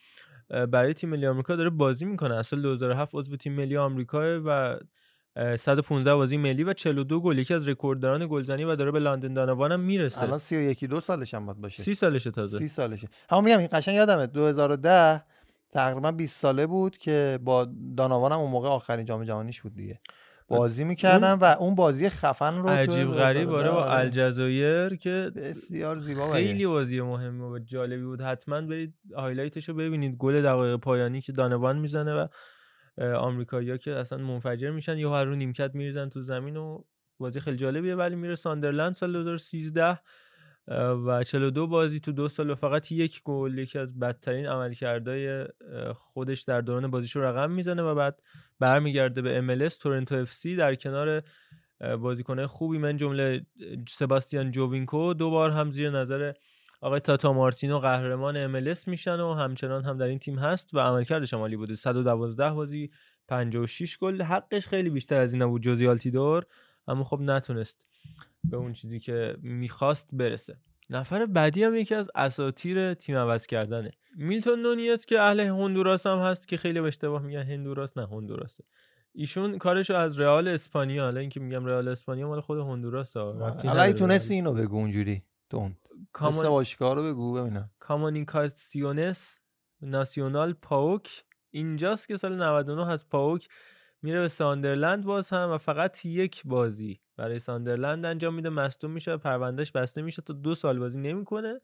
برای 0.66 0.95
تیم 0.95 1.11
ملی 1.11 1.27
آمریکا 1.27 1.57
داره 1.57 1.70
بازی 1.70 2.05
می‌کنه. 2.05 2.35
اصل 2.35 2.62
2007 2.62 3.14
عضو 3.14 3.37
تیم 3.37 3.53
ملی 3.53 3.77
آمریکا 3.77 4.41
و 4.45 4.79
اه، 5.37 5.57
115 5.57 6.14
بازی 6.14 6.37
ملی 6.37 6.64
و 6.64 6.72
42 6.72 7.20
گل. 7.20 7.39
یکی 7.39 7.55
از 7.55 7.68
رکوردداران 7.68 8.27
گلزنی 8.27 8.64
و 8.64 8.77
داره 8.77 8.91
به 8.91 9.01
لندن 9.01 9.35
دانوان 9.35 9.72
هم 9.72 9.81
می‌رسه. 9.81 10.22
الان 10.22 10.39
31 10.39 10.85
دو 10.85 11.01
سالش 11.01 11.35
هم 11.35 11.47
باید 11.47 11.61
باشه. 11.61 11.83
سی 11.83 11.95
سالشه 11.95 12.31
تازه. 12.31 12.59
سی 12.59 12.68
سالشه. 12.68 13.09
همون 13.31 13.45
میگم 13.45 13.59
این 13.59 13.68
قشنگ 13.72 13.95
یادمه 13.95 14.27
2010 14.27 15.22
تقریبا 15.70 16.12
20 16.12 16.41
ساله 16.41 16.66
بود 16.66 16.97
که 16.99 17.39
با 17.43 17.68
داناوان 17.97 18.33
هم 18.33 18.39
اون 18.39 18.51
موقع 18.51 18.68
آخرین 18.68 19.05
جام 19.05 19.25
جهانیش 19.25 19.62
بود 19.62 19.75
دیگه. 19.75 20.01
بازی 20.49 20.85
می‌کردن 20.85 21.33
و 21.33 21.45
اون 21.45 21.75
بازی 21.75 22.09
خفن 22.09 22.55
رو 22.55 22.69
عجیب 22.69 23.11
غریب 23.11 23.51
آره 23.51 23.71
با. 23.71 23.85
الجزایر 23.85 24.97
که 24.97 25.31
بسیار 25.37 26.01
زیبا 26.01 26.33
خیلی 26.33 26.67
بازی 26.67 27.01
مهمه 27.01 27.45
و 27.45 27.59
جالبی 27.59 28.03
بود. 28.03 28.21
حتما 28.21 28.61
برید 28.61 28.95
highlight 29.17 29.59
ش 29.59 29.69
رو 29.69 29.75
ببینید. 29.75 30.17
گل 30.17 30.43
دقایق 30.43 30.77
پایانی 30.77 31.21
که 31.21 31.33
دانوان 31.33 31.79
می‌زنه 31.79 32.15
و 32.15 32.27
آمریکایی‌ها 33.17 33.77
که 33.77 33.93
اصلا 33.93 34.19
منفجر 34.19 34.71
میشن. 34.71 34.99
یهو 34.99 35.11
از 35.11 35.25
رو 35.25 35.35
نیمکت 35.35 35.75
میریزن 35.75 36.09
تو 36.09 36.23
زمین 36.23 36.57
و 36.57 36.85
بازی 37.19 37.41
خیلی 37.41 37.57
جالبیه. 37.57 37.95
ولی 37.95 38.17
میره 38.17 38.35
ساندرلند 38.35 38.95
سال 38.95 39.13
2013 39.13 39.99
و 40.69 41.25
42 41.25 41.67
بازی 41.67 42.01
تو 42.01 42.12
دو 42.12 42.29
سال 42.29 42.51
و 42.51 42.55
فقط 42.55 42.93
یک 42.93 43.23
گل 43.23 43.59
یکی 43.59 43.79
از 43.79 43.99
بدترین 43.99 44.47
عملکردهای 44.47 45.47
خودش 45.95 46.43
در 46.43 46.61
دوران 46.61 46.91
بازیشو 46.91 47.21
رقم 47.21 47.51
می‌زنه 47.51 47.83
و 47.83 47.95
بعد 47.95 48.23
برمیگرده 48.61 49.23
به 49.23 49.41
MLS 49.41 49.75
تورنتو 49.75 50.15
FC 50.15 50.57
در 50.57 50.75
کنار 50.75 51.23
بازیکنه 52.01 52.47
خوبی. 52.47 52.79
من 52.79 52.97
جمله 52.97 53.47
سباستیان 53.89 54.51
جووینکو 54.51 55.15
دو 55.15 55.31
بار 55.31 55.51
هم 55.51 55.71
زیر 55.71 55.91
نظر 55.91 56.33
آقای 56.81 57.01
تاتا 57.01 57.33
مارتینو 57.33 57.79
قهرمان 57.79 58.62
MLS 58.62 58.89
میشن 58.89 59.21
و 59.21 59.35
همچنان 59.35 59.85
هم 59.85 59.99
در 59.99 60.07
این 60.07 60.19
تیم 60.19 60.39
هست 60.39 60.75
و 60.75 60.79
عملکردش 60.79 61.25
عالی 61.25 61.57
بوده. 61.57 61.75
112 61.75 62.51
بازی 62.51 62.91
56 63.29 63.99
گل. 63.99 64.23
حقش 64.23 64.67
خیلی 64.67 64.91
بیشتر 64.91 65.17
از 65.17 65.33
اینا 65.33 65.49
بود 65.49 65.62
جوزی 65.62 65.87
آلتیدور 65.87 66.47
اما 66.89 67.05
خب 67.05 67.21
نتونست 67.21 67.85
به 68.45 68.57
اون 68.57 68.73
چیزی 68.73 69.01
که 69.01 69.37
می‌خواست 69.43 70.09
برسه. 70.13 70.57
نفر 70.91 71.27
بعدی 71.27 71.65
هم 71.65 71.75
یکی 71.77 71.95
از 71.95 72.11
اساطیر 72.15 72.95
تیم 72.95 73.17
عوض 73.17 73.47
کردنه. 73.47 73.91
میلتون 74.17 74.63
نونیز 74.63 75.05
که 75.07 75.21
اهل 75.21 75.41
هندوراس 75.41 76.07
هم 76.07 76.19
هست 76.19 76.49
که 76.49 76.57
خیلی 76.57 76.81
به 76.81 76.89
اشتباه 76.89 77.23
میگن 77.23 77.43
هندوراس 77.43 77.99
نه 77.99 78.07
هندوراسه. 78.09 78.65
ایشون 79.13 79.59
کارشو 79.59 79.95
از 79.95 80.21
رئال 80.21 80.49
اسپانیا 80.49 81.03
حالا 81.03 81.21
اینکه 81.21 81.41
میگم 81.41 81.65
رئال 81.65 81.89
اسپانیا 81.89 82.29
مال 82.29 82.41
خود 82.41 82.59
هندوراس 82.59 83.17
ها. 83.17 83.49
ربطی 83.49 83.69
حالا. 83.69 83.93
تونستی 83.93 84.35
اینو 84.35 84.53
بگو 84.53 84.77
اونجوری 84.77 85.23
تون 85.51 85.77
کامان- 86.13 86.49
باشگاه 86.49 86.95
رو 86.95 87.03
بگو 87.03 87.33
ببینم. 87.35 87.71
کامونیکاسیونس 87.79 89.39
ناسیونال 89.83 90.53
پاوک. 90.53 91.25
اینجاست 91.51 92.09
که 92.09 92.17
سال 92.17 92.43
99 92.43 92.89
از 92.91 93.09
پاوک. 93.09 93.49
میره 94.05 94.21
به 94.21 94.29
ساندرلند 94.29 95.05
باز 95.05 95.31
هم 95.31 95.51
و 95.51 95.59
فقط 95.59 96.07
یک 96.07 96.43
بازی 96.45 97.01
برای 97.17 97.39
ساندرلند 97.39 98.07
انجام 98.07 98.35
میده. 98.35 98.49
مصدوم 98.49 98.91
میشه 98.91 99.17
پروندهش 99.17 99.71
بسته 99.71 100.03
میشه 100.03 100.23
تا 100.23 100.33
دو 100.33 100.55
سال 100.55 100.79
بازی 100.79 100.99
نمی‌کنه. 100.99 101.61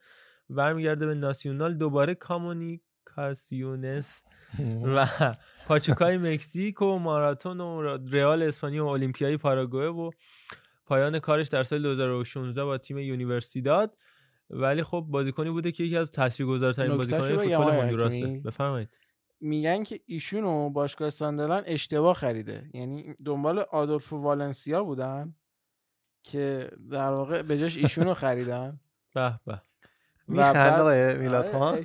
برمیگرده 0.51 1.07
به 1.07 1.15
ناسیونال 1.15 1.75
دوباره 1.75 2.15
کامونیکاسیونس 2.15 4.25
و 4.85 5.07
پاچوکای 5.67 6.19
مکزیک 6.19 6.83
و 6.83 6.99
ماراتون 6.99 7.61
و 7.61 7.99
رئال 8.11 8.43
اسپانیا 8.43 8.85
و 8.85 8.89
المپیای 8.89 9.37
پاراگوئه 9.37 9.89
و 9.89 10.11
پایان 10.87 11.19
کارش 11.19 11.49
در 11.49 11.63
سال 11.63 11.83
2016 11.83 12.65
با 12.65 12.79
تیم 12.79 12.99
یونیورسیداد. 12.99 13.97
ولی 14.51 14.83
خب 14.83 15.07
بازیکنی 15.09 15.51
بوده 15.51 15.73
که 15.73 15.85
یکی 15.85 15.97
از 15.97 16.11
تاثیرگذارترین 16.11 16.97
بگم 16.97 17.21
فوتبال 17.21 18.01
حکیمی. 18.01 18.41
بفرمایید. 18.41 18.89
میگن 19.41 19.83
که 19.83 20.01
ایشونو 20.07 20.71
باشگاه 20.71 21.11
ساندرلند 21.11 21.63
اشتباه 21.67 22.15
خریده. 22.15 22.71
یعنی 22.75 23.15
دنبال 23.25 23.59
آدولفو 23.59 24.17
والنسیا 24.17 24.85
بودن 24.85 25.35
که 26.23 26.71
در 26.91 27.11
واقع 27.13 27.43
به 27.43 27.59
جاش 27.59 27.77
ایشونو 27.77 28.15
خریدن. 28.15 28.81
به 29.15 29.41
به. 29.47 29.63
میخند 30.29 30.81
آقای 30.81 31.19
میلاد 31.19 31.53
خان؟ 31.53 31.83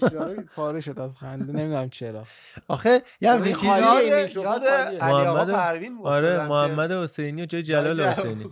پاره 0.56 0.82
شد 0.86 0.99
از 0.99 1.18
خنده 1.18 1.53
نمی‌دونم 1.53 1.89
چرا. 1.89 2.24
آخه 2.68 3.01
یه 3.22 3.32
همچین 3.32 3.47
این 3.47 3.56
چیزی 3.56 3.68
یاد-. 3.68 4.64
علی 4.64 4.97
آقا 4.99 5.34
محمد- 5.34 5.51
پروین 5.53 5.97
بود 5.97 6.08
آره 6.08 6.47
محمد 6.47 6.91
حسینی 6.91 7.41
و 7.41 7.45
جای 7.45 7.64
جلال 7.64 7.95
جلال 7.95 8.10
حسینی. 8.14 8.45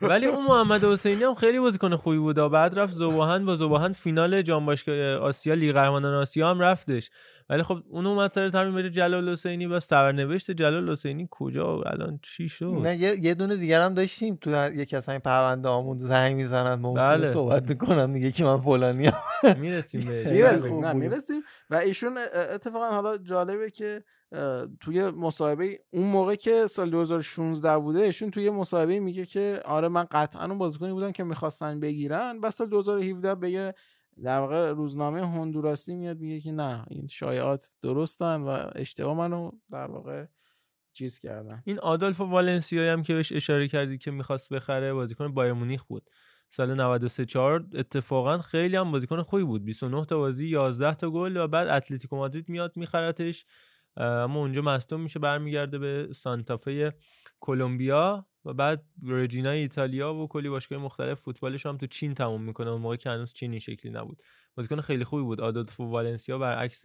ولی 0.00 0.26
اون 0.26 0.44
محمد 0.44 0.84
حسینی 0.84 1.22
هم 1.24 1.34
خیلی 1.34 1.60
بازیکن 1.60 1.96
خوبی 1.96 2.18
بود 2.18 2.38
و 2.38 2.48
بعد 2.48 2.78
رفت 2.78 2.92
زوباهن 2.92 3.44
با 3.44 3.56
زوباهن 3.56 3.92
فینال 3.92 4.42
جام 4.42 4.66
باشگاه 4.66 4.96
آسیا 5.14 5.54
لیگ 5.54 5.72
قهرمانان 5.74 6.14
آسیا 6.14 6.50
هم 6.50 6.60
رفتش. 6.60 7.10
ولی 7.52 7.62
خب 7.62 7.82
اون 7.88 8.06
اومد 8.06 8.32
سر 8.32 8.48
تمرین 8.48 8.74
بره 8.74 8.90
جلال 8.90 9.28
حسینی 9.28 9.66
بس 9.66 9.88
سرنوشت 9.88 10.50
جلال 10.50 10.90
حسینی 10.90 11.28
کجا؟ 11.30 11.78
و 11.78 11.88
الان 11.88 12.18
چی 12.22 12.48
شد؟ 12.48 12.64
نه 12.64 12.96
یه, 12.96 13.34
دونه 13.34 13.56
دیگر 13.56 13.80
هم 13.80 13.94
داشتیم 13.94 14.38
تو 14.40 14.72
یکی 14.74 14.96
از 14.96 15.06
همین 15.06 15.20
پرونده 15.20 15.68
آمون 15.68 15.98
زنگ 15.98 16.36
می‌زنن 16.36 16.74
ممکنه 16.74 17.08
بله. 17.08 17.32
صحبت 17.32 17.70
می‌کنن 17.70 18.10
میگه 18.10 18.32
که 18.32 18.44
من 18.44 18.60
فلانی 18.60 19.10
می‌رسیم 19.60 20.00
بهش. 20.00 20.26
می‌رسیم. 20.26 20.80
نه 20.80 21.42
و 21.70 21.76
ایشون 21.76 22.18
اتفاقا 22.54 22.88
حالا 22.90 23.18
جالبه 23.18 23.70
که 23.70 24.04
توی 24.80 25.10
مصاحبه 25.10 25.78
اون 25.90 26.04
موقع 26.04 26.34
که 26.34 26.66
سال 26.66 26.90
2016 26.90 27.78
بوده 27.78 27.98
ایشون 27.98 28.30
توی 28.30 28.50
مصاحبه 28.50 29.00
میگه 29.00 29.26
که 29.26 29.60
آره 29.64 29.88
من 29.88 30.04
قطعا 30.10 30.44
اون 30.44 30.58
بازیکنی 30.58 30.92
بودم 30.92 31.12
که 31.12 31.24
می‌خواستن 31.24 31.80
بگیرن 31.80 32.40
بس 32.40 32.56
سال 32.56 32.68
2017 32.68 33.34
به 33.34 33.74
در 34.24 34.38
واقع 34.38 34.70
روزنامه 34.72 35.26
هندوراسی 35.26 35.94
میاد 35.94 36.18
میگه 36.18 36.40
که 36.40 36.52
نه 36.52 36.84
این 36.90 37.06
شایعات 37.06 37.70
درستن 37.82 38.40
و 38.40 38.70
اشتباه 38.74 39.16
منو 39.16 39.50
در 39.70 39.86
واقع 39.86 40.26
چیز 40.92 41.18
کردن. 41.18 41.62
این 41.64 41.78
آدولفو 41.78 42.24
والنسیایی 42.24 42.88
هم 42.88 43.02
که 43.02 43.14
بهش 43.14 43.32
اشاره 43.32 43.68
کردی 43.68 43.98
که 43.98 44.10
می‌خواست 44.10 44.48
بخره 44.52 44.94
بازیکن 44.94 45.34
بایر 45.34 45.52
مونیخ 45.52 45.84
بود. 45.84 46.10
سال 46.50 46.74
93 46.74 47.26
4 47.26 47.66
اتفاقا 47.74 48.38
خیلی 48.38 48.76
هم 48.76 48.90
بازیکن 48.90 49.22
خوبی 49.22 49.44
بود. 49.44 49.64
29 49.64 50.04
تا 50.04 50.18
بازی 50.18 50.46
11 50.48 50.94
تا 50.94 51.10
گل 51.10 51.36
و 51.36 51.48
بعد 51.48 51.68
اتلتیکو 51.68 52.16
مادرید 52.16 52.48
میاد 52.48 52.76
میخرتش. 52.76 53.46
اما 53.96 54.40
اونجا 54.40 54.62
مصدوم 54.62 55.00
میشه 55.00 55.18
برمیگرده 55.18 55.78
به 55.78 56.08
سانتافه 56.14 56.94
کلمبیا 57.40 58.26
و 58.44 58.52
بعد 58.52 58.84
رجینا 59.06 59.50
ایتالیا 59.50 60.14
و 60.14 60.28
کلی 60.28 60.48
باشگاه 60.48 60.78
مختلف 60.78 61.20
فوتبالش 61.20 61.66
هم 61.66 61.76
تو 61.76 61.86
چین 61.86 62.14
تموم 62.14 62.42
می‌کنه. 62.42 62.70
اون 62.70 62.80
موقع 62.80 62.96
که 62.96 63.10
هنوز 63.10 63.32
چینی 63.32 63.60
شکلی 63.60 63.92
نبود. 63.92 64.22
بازیکن 64.54 64.80
خیلی 64.80 65.04
خوبی 65.04 65.22
بود. 65.22 65.40
آدولفو 65.40 65.84
والنسیا 65.84 66.38
برعکس 66.38 66.82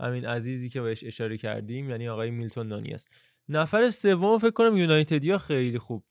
همین 0.00 0.26
عزیزی 0.26 0.68
که 0.68 0.80
بهش 0.80 1.04
اشاره 1.04 1.36
کردیم 1.36 1.90
یعنی 1.90 2.08
آقای 2.08 2.30
میلتون 2.30 2.68
نونیز 2.68 3.08
نفر 3.48 3.90
سوم 3.90 4.38
فکر 4.38 4.50
کنم 4.50 4.76
یونایتدیا 4.76 5.38
خیلی 5.38 5.78
خوب. 5.78 6.04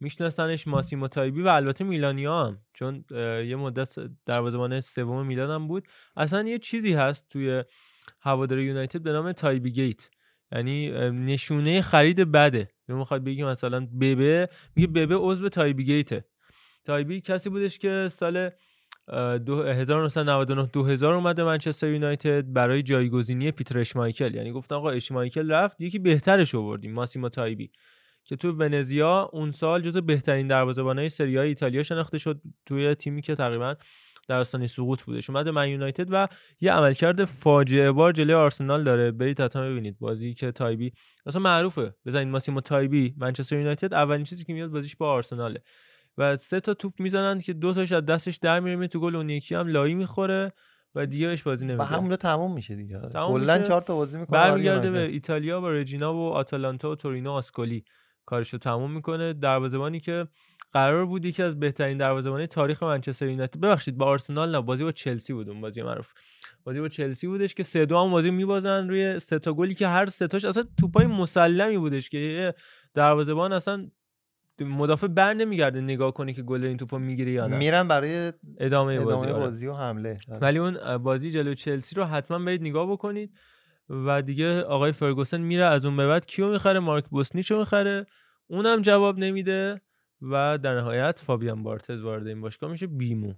میشناسنش 0.00 0.66
ماسیمو 0.66 1.08
تایبی 1.08 1.42
و 1.42 1.48
البته 1.48 1.84
میلانیا 1.84 2.46
هم. 2.46 2.60
چون 2.74 3.04
یه 3.46 3.56
مدت 3.56 3.94
دروازه‌بان 4.26 4.80
سوم 4.80 5.26
میلان 5.26 5.50
هم 5.50 5.68
بود. 5.68 5.88
اصلا 6.16 6.48
یه 6.48 6.58
چیزی 6.58 6.92
هست 6.92 7.28
توی 7.28 7.64
هوادار 8.20 8.58
یونایتد 8.58 9.02
به 9.02 9.12
نام 9.12 9.32
تایبی 9.32 9.70
گیت. 9.70 10.10
یعنی 10.52 10.90
نشونه 11.10 11.82
خرید 11.82 12.32
بده. 12.32 12.68
یا 12.88 12.96
می‌خواد 12.96 13.24
بگی 13.24 13.44
مثلا 13.44 13.88
ببه 14.00 14.48
میگه 14.76 14.88
ببه 14.88 15.14
عضو 15.18 15.48
تایبی 15.48 15.84
گیته. 15.84 16.24
تایبی 16.84 17.20
کسی 17.20 17.50
بودش 17.50 17.78
که 17.78 18.08
سال 18.10 18.50
اه، 19.08 19.38
دو- 19.38 19.62
1999 19.62 20.66
2000 20.72 21.14
اومده 21.14 21.44
منچستر 21.44 21.88
یونایتد 21.88 22.52
برای 22.52 22.82
جایگزینی 22.82 23.50
پیتر 23.50 23.78
اشمایکل. 23.78 24.34
یعنی 24.34 24.52
گفتن 24.52 24.74
آقا 24.74 24.90
اشمایکل 24.90 25.50
رفت 25.50 25.80
یکی 25.80 25.98
بهترش 25.98 26.54
آوردیم 26.54 26.92
ماسیمو 26.92 27.28
تایبی. 27.28 27.70
که 28.24 28.36
تو 28.36 28.52
ونزیا 28.52 29.30
اون 29.32 29.52
سال 29.52 29.82
جز 29.82 29.96
بهترین 29.96 30.46
دروازه‌بانای 30.46 31.08
سری 31.08 31.38
ایتالیا 31.38 31.82
شناخته 31.82 32.18
شد 32.18 32.40
توی 32.66 32.94
تیمی 32.94 33.22
که 33.22 33.34
تقریبا 33.34 33.76
در 34.28 34.38
آستانه 34.40 34.66
سقوط 34.66 35.02
بودش 35.02 35.30
اومد 35.30 35.44
به 35.44 35.50
من 35.50 35.68
یونایتد 35.68 36.06
و 36.10 36.28
یه 36.60 36.72
عملکرد 36.72 37.24
فاجعه 37.24 37.92
بار 37.92 38.12
جلوی 38.12 38.34
آرسنال 38.34 38.84
داره. 38.84 39.10
برید 39.10 39.40
حتما 39.40 39.62
ببینید. 39.62 39.98
بازی 39.98 40.34
که 40.34 40.52
تایبی 40.52 40.92
اصلا 41.26 41.42
معروفه. 41.42 41.94
بزنید 42.06 42.28
ماسیمو 42.28 42.60
تایبی. 42.60 43.14
منچستر 43.18 43.56
یونایتد 43.56 43.94
اولین 43.94 44.24
چیزی 44.24 44.44
که 44.44 44.52
میاد 44.52 44.70
بازیش 44.70 44.96
با 44.96 45.10
آرسناله. 45.10 45.62
و 46.18 46.36
سه 46.36 46.60
تا 46.60 46.74
توپ 46.74 46.92
می‌زنن 46.98 47.38
که 47.38 47.52
دو 47.52 47.74
تاش 47.74 47.92
از 47.92 48.06
دستش 48.06 48.36
در 48.36 48.60
میره. 48.60 48.86
تو 48.86 49.00
گل 49.00 49.16
اون 49.16 49.30
یکی 49.30 49.54
هم 49.54 49.68
لایی 49.68 49.94
می‌خوره 49.94 50.52
و 50.94 51.06
دیگه 51.06 51.26
بهش 51.26 51.42
بازی 51.42 51.64
و 51.64 51.68
نمیده 51.68 51.84
همونجا 51.84 52.16
تموم 52.16 52.54
میشه 52.54 52.76
دیگه. 52.76 53.00
کلا. 53.14 53.58
چهار 53.58 53.82
تا 53.82 53.94
بازی 53.94 54.18
می‌کنه 54.18 54.38
برمیگرده 54.38 54.90
به. 54.90 54.98
ایتالیا 54.98 55.60
با 55.60 55.70
رجینا 55.70 56.14
و 56.14 56.32
آتالانتا 56.32 56.90
و 56.90 56.96
تورینو 56.96 57.30
و 57.30 57.32
آسکولی. 57.32 57.84
کارشو 58.26 58.58
تموم 58.58 58.90
می‌کنه. 58.90 59.32
دروازه‌بانی 59.32 60.00
که 60.00 60.26
قرار 60.72 61.06
بود 61.06 61.24
یکی 61.24 61.42
از 61.42 61.60
بهترین 61.60 61.98
دروازه‌بانای 61.98 62.46
تاریخ 62.46 62.82
منچستر 62.82 63.28
یونایتد 63.28 63.60
ببخشید 63.60 63.96
با 63.96 64.06
آرسنال 64.06 64.56
نه 64.56 64.60
بازی 64.60 64.84
با 64.84 64.92
چلسی 64.92 65.32
بود 65.32 65.48
اون 65.48 65.60
بازی 65.60 65.82
معروف. 65.82 66.12
بازی 66.64 66.80
با 66.80 66.88
چلسی 66.88 67.26
بودش 67.26 67.54
که 67.54 67.62
سه 67.62 67.86
دو 67.86 67.98
هم 67.98 68.10
بازی 68.10 68.30
میبازن 68.30 68.88
روی 68.88 69.20
سه 69.20 69.38
تا 69.38 69.52
گلی 69.52 69.74
که 69.74 69.88
هر 69.88 70.06
سه 70.06 70.26
تاش 70.26 70.44
اصلا 70.44 70.64
توپای 70.80 71.06
مسلمی 71.06 71.78
بودش 71.78 72.10
که 72.10 72.54
دروازه‌بان 72.94 73.52
اصلا 73.52 73.90
مدافع 74.60 75.06
بر 75.06 75.34
نمیگرده 75.34 75.80
نگاه 75.80 76.12
کنی 76.12 76.34
که 76.34 76.42
گل 76.42 76.64
این 76.64 76.76
توپو 76.76 76.98
می‌گیره 76.98 77.32
یا 77.32 77.46
نه. 77.46 77.58
میرن 77.58 77.88
برای 77.88 78.32
ادامه 78.58 79.00
بازی, 79.00 79.06
ادامه 79.06 79.32
آره. 79.32 79.40
بازی 79.40 79.66
و 79.66 79.72
حمله. 79.72 80.18
آره. 80.28 80.38
ولی 80.38 80.58
اون 80.58 80.98
بازی 80.98 81.30
جلو 81.30 81.54
چلسی 81.54 81.94
رو 81.94 82.04
حتما 82.04 82.38
برید 82.38 82.60
نگاه 82.60 82.92
بکنید 82.92 83.32
و 83.88 84.22
دیگه 84.22 84.62
آقای 84.62 84.92
فرگوسن 84.92 85.40
میره 85.40 85.64
از 85.64 85.86
اون 85.86 85.96
به 85.96 86.06
بعد. 86.06 86.26
کیو 86.26 86.52
می‌خره؟ 86.52 86.80
مارک 86.80 87.04
بوسنیچو 87.08 87.58
می‌خره. 87.58 88.06
اونم 88.46 88.82
جواب 88.82 89.18
نمیده. 89.18 89.80
و 90.22 90.58
در 90.58 90.80
نهایت 90.80 91.18
فابیان 91.18 91.62
بارتز 91.62 92.02
وارد 92.02 92.26
این 92.26 92.40
باشگاه 92.40 92.70
میشه 92.70 92.86
بیمو. 92.86 93.34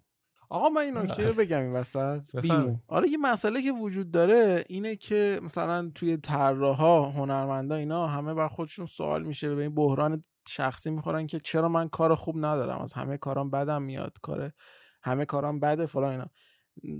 آقا 0.48 0.68
من 0.68 0.80
این 0.80 0.98
نکته 0.98 1.28
رو 1.28 1.34
بگم 1.34 1.62
این 1.62 1.72
وسط. 1.72 2.36
بیمو. 2.36 2.76
آره 2.88 3.08
یه 3.08 3.18
مسئله 3.18 3.62
که 3.62 3.72
وجود 3.72 4.10
داره 4.10 4.64
اینه 4.68 4.96
که 4.96 5.40
مثلا 5.42 5.90
توی 5.94 6.16
طراحا 6.16 7.02
هنرمندا 7.02 7.74
اینا 7.74 8.06
همه 8.06 8.34
بر 8.34 8.48
خودشون 8.48 8.86
سوال 8.86 9.22
میشه. 9.22 9.54
به 9.54 9.62
این 9.62 9.74
بحران 9.74 10.22
شخصی 10.48 10.90
می‌خورن 10.90 11.26
که 11.26 11.40
چرا 11.40 11.68
من 11.68 11.88
کار 11.88 12.14
خوب 12.14 12.36
ندارم؟ 12.38 12.80
از 12.80 12.92
همه 12.92 13.16
کارام 13.16 13.50
بدم 13.50 13.82
میاد 13.82 14.16
کار 14.22 14.52
همه 15.02 15.24
کارام 15.24 15.60
بده 15.60 15.86
فلان 15.86 16.10
اینا. 16.10 16.26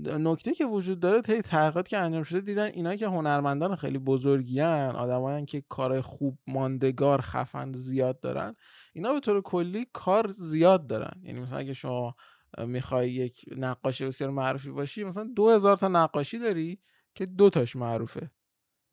نکته 0.05 0.53
که 0.53 0.65
وجود 0.65 0.99
داره 0.99 1.21
طی 1.21 1.41
تحقیقات 1.41 1.87
که 1.87 1.97
انجام 1.97 2.23
شده 2.23 2.41
دیدن 2.41 2.65
اینا 2.65 2.95
که 2.95 3.07
هنرمندان 3.07 3.75
خیلی 3.75 3.97
بزرگیان 3.97 4.95
آدمایی 4.95 5.45
که 5.45 5.63
کار 5.69 6.01
خوب 6.01 6.39
ماندگار 6.47 7.21
خفن 7.21 7.73
زیاد 7.73 8.19
دارن 8.19 8.55
اینا 8.93 9.13
به 9.13 9.19
طور 9.19 9.41
کلی 9.41 9.85
کار 9.93 10.27
زیاد 10.27 10.87
دارن. 10.87 11.21
یعنی 11.23 11.39
مثلا 11.39 11.57
اگه 11.57 11.73
شما 11.73 12.15
می‌خوای 12.57 13.11
یک 13.11 13.45
نقاش 13.57 14.01
بسیار 14.01 14.29
معروفی 14.29 14.71
باشی 14.71 15.03
مثلا 15.03 15.23
دو 15.35 15.49
هزار 15.49 15.77
تا 15.77 15.87
نقاشی 15.87 16.39
داری 16.39 16.79
که 17.15 17.25
دو 17.25 17.49
تاش 17.49 17.75
معروفه. 17.75 18.31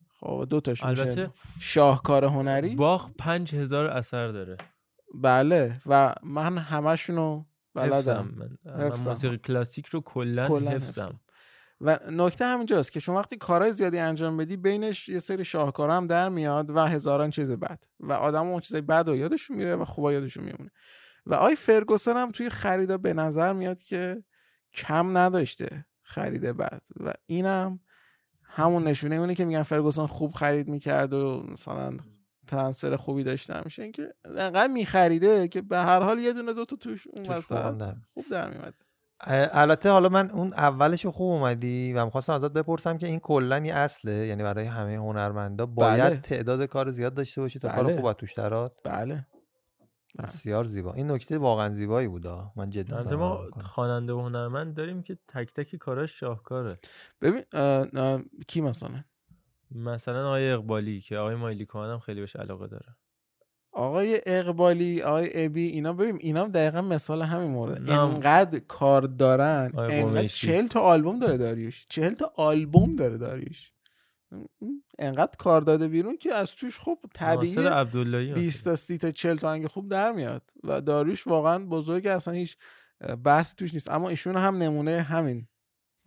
خب 0.09 0.45
دو 0.49 0.61
تاش 0.61 0.85
میشه 0.85 1.01
البته 1.01 1.33
شاهکار 1.59 2.25
هنری. 2.25 2.75
باخ 2.75 3.09
پنج 3.17 3.55
هزار 3.55 3.87
اثر 3.87 4.27
داره. 4.27 4.57
بله 5.13 5.81
و 5.85 6.13
من 6.23 6.57
همشونو 6.57 7.45
بلدم. 7.73 8.33
من, 8.37 8.57
من 8.65 8.87
حفظم. 8.87 9.09
موسیقی 9.09 9.37
کلاسیک 9.37 9.85
رو 9.87 10.01
کلا 10.01 10.47
کلاً 10.47 10.71
حفظم. 10.71 11.01
حفظم. 11.01 11.19
و 11.81 11.99
نکته 12.11 12.45
همینجاست 12.45 12.91
که 12.91 12.99
شما 12.99 13.19
وقتی 13.19 13.37
کارهای 13.37 13.71
زیادی 13.71 13.99
انجام 13.99 14.37
بدی 14.37 14.57
بینش 14.57 15.09
یه 15.09 15.19
سری 15.19 15.45
شاهکار 15.45 15.89
هم 15.89 16.07
در 16.07 16.29
میاد 16.29 16.71
و 16.71 16.79
هزاران 16.79 17.29
چیز 17.29 17.51
بد. 17.51 17.83
و 17.99 18.13
آدم 18.13 18.47
اون 18.47 18.59
چیزای 18.59 18.81
بد 18.81 19.09
و 19.09 19.15
یادشون 19.15 19.57
میره 19.57 19.75
و 19.75 19.85
خوبا 19.85 20.13
یادشون 20.13 20.43
میمونه. 20.43 20.71
و 21.25 21.33
آی 21.33 21.55
فرگوسن 21.55 22.17
هم 22.17 22.31
توی 22.31 22.49
خریدا 22.49 22.97
به 22.97 23.13
نظر 23.13 23.53
میاد 23.53 23.81
که 23.81 24.23
کم 24.73 25.17
نداشته 25.17 25.85
خرید 26.01 26.41
بد. 26.41 26.81
و 26.99 27.13
اینم 27.25 27.79
همون 28.43 28.83
نشونه 28.83 29.15
اونه 29.15 29.35
که 29.35 29.45
میگن 29.45 29.63
فرگوسن 29.63 30.05
خوب 30.05 30.31
خرید 30.31 30.67
می‌کرد 30.67 31.13
و 31.13 31.43
مثلا 31.51 31.97
ترانسفر 32.51 32.95
خوبی 32.95 33.23
داشته 33.23 33.61
میشه 33.65 33.83
اینکه 33.83 34.13
انقدر 34.25 34.67
میخریده 34.67 35.47
که 35.47 35.61
به 35.61 35.77
هر 35.77 35.99
حال 35.99 36.19
یه 36.19 36.33
دونه 36.33 36.53
دوتا 36.53 36.75
توش 36.75 37.07
اون 37.07 37.23
توش 37.23 37.35
وسط 37.37 37.95
خوب 38.13 38.25
در 38.31 38.49
میاد 38.49 38.73
البته 39.53 39.89
حالا 39.89 40.09
من 40.09 40.29
اون 40.29 40.53
اولش 40.53 41.05
خوب 41.05 41.31
اومدی 41.31 41.93
و 41.93 42.05
می‌خواستم 42.05 42.33
ازت 42.33 42.53
بپرسم 42.53 42.97
که 42.97 43.07
این 43.07 43.19
کلا 43.19 43.59
یه 43.59 43.73
اصله 43.73 44.11
یعنی 44.11 44.43
برای 44.43 44.65
همه 44.65 44.95
هنرمندا 44.95 45.65
باید 45.65 46.03
بله. 46.03 46.17
تعداد 46.17 46.63
کار 46.63 46.91
زیاد 46.91 47.13
داشته 47.13 47.41
باشی 47.41 47.59
تا 47.59 47.69
کار 47.69 47.83
بله. 47.83 48.01
خوب 48.01 48.13
توش 48.13 48.33
درات 48.33 48.75
بله. 48.83 49.27
بسیار 50.19 50.63
زیبا. 50.63 50.93
این 50.93 51.11
نکته 51.11 51.37
واقعا 51.37 51.69
زیبایی 51.69 52.07
بودا 52.07 52.51
من 52.55 52.69
جدا 52.69 53.17
ما. 53.17 53.47
خواننده 53.61 54.13
و 54.13 54.21
هنرمند 54.21 54.75
داریم 54.75 55.03
که 55.03 55.17
تک 55.27 55.53
تک 55.53 55.75
کاراش 55.75 56.19
شاهکاره. 56.19 56.79
ببین 57.21 57.43
کی 58.47 58.61
مثلا؟ 58.61 59.03
مثلا 59.75 60.27
آقای 60.27 60.51
اقبالی 60.51 61.01
که 61.01 61.17
آقای 61.17 61.35
مایلی 61.35 61.67
هم 61.73 61.99
خیلی 61.99 62.19
بهش 62.19 62.35
علاقه 62.35 62.67
داره. 62.67 62.95
آقای 63.73 64.21
اقبالی 64.25 65.01
آقای 65.01 65.45
ابی 65.45 65.67
اینا 65.67 65.93
ببین 65.93 66.17
اینا 66.19 66.43
هم 66.43 66.51
دقیقا 66.51 66.81
مثال 66.81 67.21
همین 67.21 67.51
مورد. 67.51 67.89
انقدر 67.89 68.59
کار 68.59 69.01
دارن 69.01 69.71
انقدر. 69.77 70.27
چهل 70.27 70.67
تا 70.67 70.79
آلبوم 70.79 71.19
داره 71.19 71.37
داریوش. 71.37 71.85
چهل 71.89 72.13
تا 72.13 72.33
آلبوم 72.35 72.95
داره 72.95 73.17
داریوش. 73.17 73.71
انقدر 74.99 75.35
کار 75.37 75.61
داده 75.61 75.87
بیرون 75.87 76.17
که 76.17 76.33
از 76.33 76.55
توش 76.55 76.79
خب 76.79 76.97
طبیعی 77.13 77.55
ناصر 77.55 77.67
عبداللهی 77.67 78.33
20 78.33 78.63
تا 78.63 78.75
30 78.75 78.97
تا 78.97 79.11
40 79.11 79.37
تا 79.37 79.49
آهنگ 79.49 79.67
خوب 79.67 79.89
در 79.89 80.11
میاد 80.11 80.51
و 80.63 80.81
داریوش 80.81 81.27
واقعا 81.27 81.65
بزرگ 81.65 82.07
اصلا 82.07 82.33
هیچ 82.33 82.57
بحث 83.23 83.55
توش 83.55 83.73
نیست. 83.73 83.89
اما 83.89 84.09
ایشون 84.09 84.35
هم 84.35 84.57
نمونه 84.57 85.01
همین. 85.01 85.47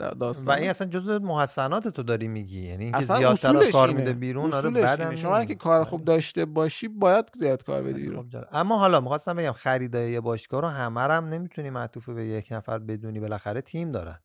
دا- 0.02 0.12
و 0.12 0.14
داستان 0.14 0.58
این 0.58 0.70
اصلا 0.70 0.86
جزء 0.88 1.18
محسنات 1.18 1.88
تو 1.88 2.02
داری 2.02 2.28
میگی. 2.28 2.62
یعنی 2.62 2.84
اینکه 2.84 2.98
اصلا 2.98 3.16
زیادتر 3.18 3.70
کار 3.70 3.88
اینه. 3.88 4.00
میده 4.00 4.12
بیرون 4.12 4.44
آره 4.44 4.56
اصولش 4.56 4.82
بعدم. 4.82 5.14
شما 5.14 5.44
که 5.44 5.54
کار 5.54 5.84
خوب 5.84 6.04
داشته 6.04 6.44
باشی 6.44 6.88
باید 6.88 7.24
زیاد 7.34 7.62
کار 7.62 7.82
بدی 7.82 8.02
بیرون. 8.02 8.30
اما 8.52 8.78
حالا 8.78 9.00
می‌خواستم 9.00 9.36
بگم 9.36 9.52
خریدای 9.52 10.12
یه 10.12 10.20
باشگاه 10.20 10.60
رو 10.60 10.68
همه 10.68 11.00
هم 11.00 11.24
نمی‌تونی 11.24 11.70
معطوف 11.70 12.08
به 12.08 12.26
یک 12.26 12.48
نفر 12.50 12.78
بدونی 12.78 13.20
بالاخره 13.20 13.60
تیم 13.60 13.92
دارن. 13.92 14.18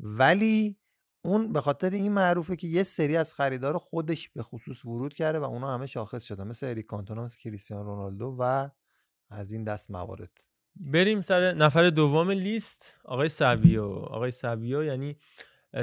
ولی 0.00 0.76
اون 1.24 1.52
به 1.52 1.60
خاطر 1.60 1.90
این 1.90 2.12
معروفه 2.12 2.56
که 2.56 2.66
یه 2.66 2.82
سری 2.82 3.16
از 3.16 3.34
خریدار 3.34 3.78
خودش 3.78 4.28
به 4.28 4.42
خصوص 4.42 4.84
ورود 4.84 5.14
کرده 5.14 5.38
و 5.38 5.44
اونا 5.44 5.74
همه 5.74 5.86
شاخص 5.86 6.22
شدن. 6.22 6.46
مثل 6.46 6.66
اریک 6.66 6.86
کانتونا 6.86 7.24
مثل 7.24 7.36
کریستیانو 7.38 7.84
رونالدو 7.84 8.36
و 8.38 8.68
از 9.30 9.52
این 9.52 9.64
دست 9.64 9.90
موارد. 9.90 10.30
بریم 10.76 11.20
سر 11.20 11.54
نفر 11.54 11.90
دوم 11.90 12.30
لیست. 12.30 13.00
آقای 13.04 13.28
سویو. 13.28 13.84
آقای 13.84 14.30
سویو 14.30 14.84
یعنی 14.84 15.16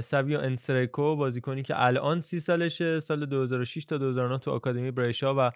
سویو 0.01 0.39
انسرکو 0.39 1.15
بازیکنی 1.15 1.63
که 1.63 1.85
الان 1.85 2.21
سی 2.21 2.39
سالشه 2.39 2.99
سال 2.99 3.25
2006 3.25 3.85
تا 3.85 3.97
2009 3.97 4.37
تو 4.37 4.51
آکادمی 4.51 4.91
برشا 4.91 5.35
و 5.37 5.51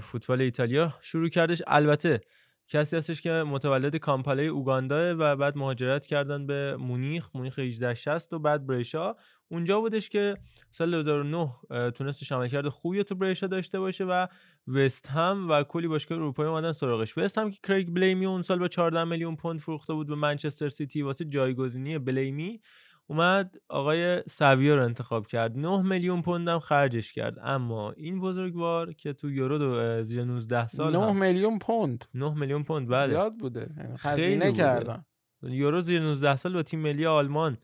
فوتبال 0.00 0.40
ایتالیا 0.40 0.94
شروع 1.00 1.28
کردش. 1.28 1.62
البته 1.66 2.20
کسی 2.68 2.96
هستش 2.96 3.20
که 3.20 3.30
متولد 3.30 3.96
کامپاله 3.96 4.42
اوگاندا 4.42 5.14
و 5.18 5.36
بعد 5.36 5.56
مهاجرت 5.56 6.06
کردن 6.06 6.46
به 6.46 6.76
مونیخ. 6.76 7.30
مونیخ 7.34 7.58
1860 7.58 8.32
و 8.32 8.38
بعد 8.38 8.66
برشا 8.66 9.16
اونجا 9.50 9.80
بودش 9.80 10.08
که 10.08 10.36
سال 10.70 10.90
2009 10.90 11.52
اه، 11.70 11.90
تونستش 11.90 12.32
عملکرد 12.32 12.68
خوبی 12.68 13.04
تو 13.04 13.14
برشا 13.14 13.46
داشته 13.46 13.80
باشه 13.80 14.04
و 14.04 14.26
وست 14.68 15.06
هم 15.06 15.46
و 15.50 15.62
کلی 15.62 15.88
باشگاه 15.88 16.18
اروپایی 16.18 16.48
اومدن 16.48 16.72
سراغش. 16.72 17.18
وست 17.18 17.38
هم 17.38 17.50
که 17.50 17.58
کریگ 17.62 17.88
بلیمی 17.88 18.26
اون 18.26 18.42
سال 18.42 18.58
با 18.58 18.68
14 18.68 19.04
میلیون 19.04 19.36
پوند 19.36 19.60
فروخته 19.60 19.92
بود 19.94 20.06
به 20.06 20.14
منچستر 20.14 20.68
سیتی 20.68 21.02
واسه 21.02 21.24
جایگزینی 21.24 21.98
بلیمی 21.98 22.60
اومد 23.06 23.56
آقای 23.68 24.22
سویا 24.28 24.74
رو 24.74 24.84
انتخاب 24.84 25.26
کرد. 25.26 25.58
9 25.58 25.82
میلیون 25.82 26.22
پوند 26.22 26.48
هم 26.48 26.58
خرجش 26.58 27.12
کرد. 27.12 27.38
اما 27.42 27.92
این 27.92 28.20
بزرگوار 28.20 28.92
که 28.92 29.12
تو 29.12 29.30
یورو 29.30 30.02
زیر 30.02 30.24
19 30.24 30.68
سال 30.68 30.92
9 30.96 31.06
هم- 31.06 31.16
میلیون 31.16 31.58
پوند. 31.58 32.04
9 32.14 32.34
میلیون 32.34 32.62
پوند 32.62 32.88
بله. 32.88 33.08
زیاد 33.10 33.34
بوده. 33.36 33.70
یعنی 33.78 33.96
خیلی. 33.96 34.52
کردن. 34.52 35.04
یورو 35.42 35.80
زیر 35.80 36.00
19 36.00 36.36
سال 36.36 36.52
با 36.52 36.62
تیم 36.62 36.80
ملی 36.80 37.06
آلمان 37.06 37.58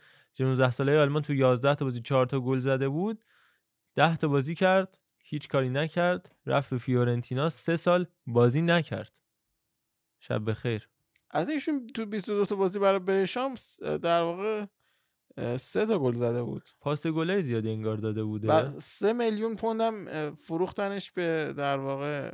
19 0.44 0.70
ساله 0.70 0.98
آلمان 0.98 1.22
تو 1.22 1.34
11 1.34 1.74
تا 1.74 1.84
بازی 1.84 2.00
4 2.00 2.26
تا 2.26 2.40
گل 2.40 2.58
زده 2.58 2.88
بود. 2.88 3.24
10 3.94 4.16
تا 4.16 4.28
بازی 4.28 4.54
کرد 4.54 4.98
هیچ 5.18 5.48
کاری 5.48 5.68
نکرد. 5.68 6.36
رفت 6.46 6.70
به 6.70 6.78
فیورنتینا 6.78 7.50
سه 7.50 7.76
سال 7.76 8.06
بازی 8.26 8.62
نکرد. 8.62 9.12
شب 10.20 10.50
بخیر. 10.50 10.88
از 11.30 11.48
ایشون 11.48 11.86
تو 11.86 12.06
22 12.06 12.46
تا 12.46 12.56
بازی 12.56 12.78
برای 12.78 12.98
برشام 12.98 13.54
در 14.02 14.22
واقع 14.22 14.66
سه 15.56 15.86
تا 15.86 15.98
گل 15.98 16.14
زده 16.14 16.42
بود. 16.42 16.68
پاس 16.80 17.06
گلای 17.06 17.42
زیادی 17.42 17.70
انگار 17.70 17.96
داده 17.96 18.24
بوده. 18.24 18.48
و 18.52 18.80
سه 18.80 19.12
میلیون 19.12 19.56
پوند 19.56 19.80
هم 19.80 20.08
اه، 20.08 20.30
فروختنش 20.30 21.12
به 21.12 21.54
در 21.56 21.78
واقع 21.78 22.32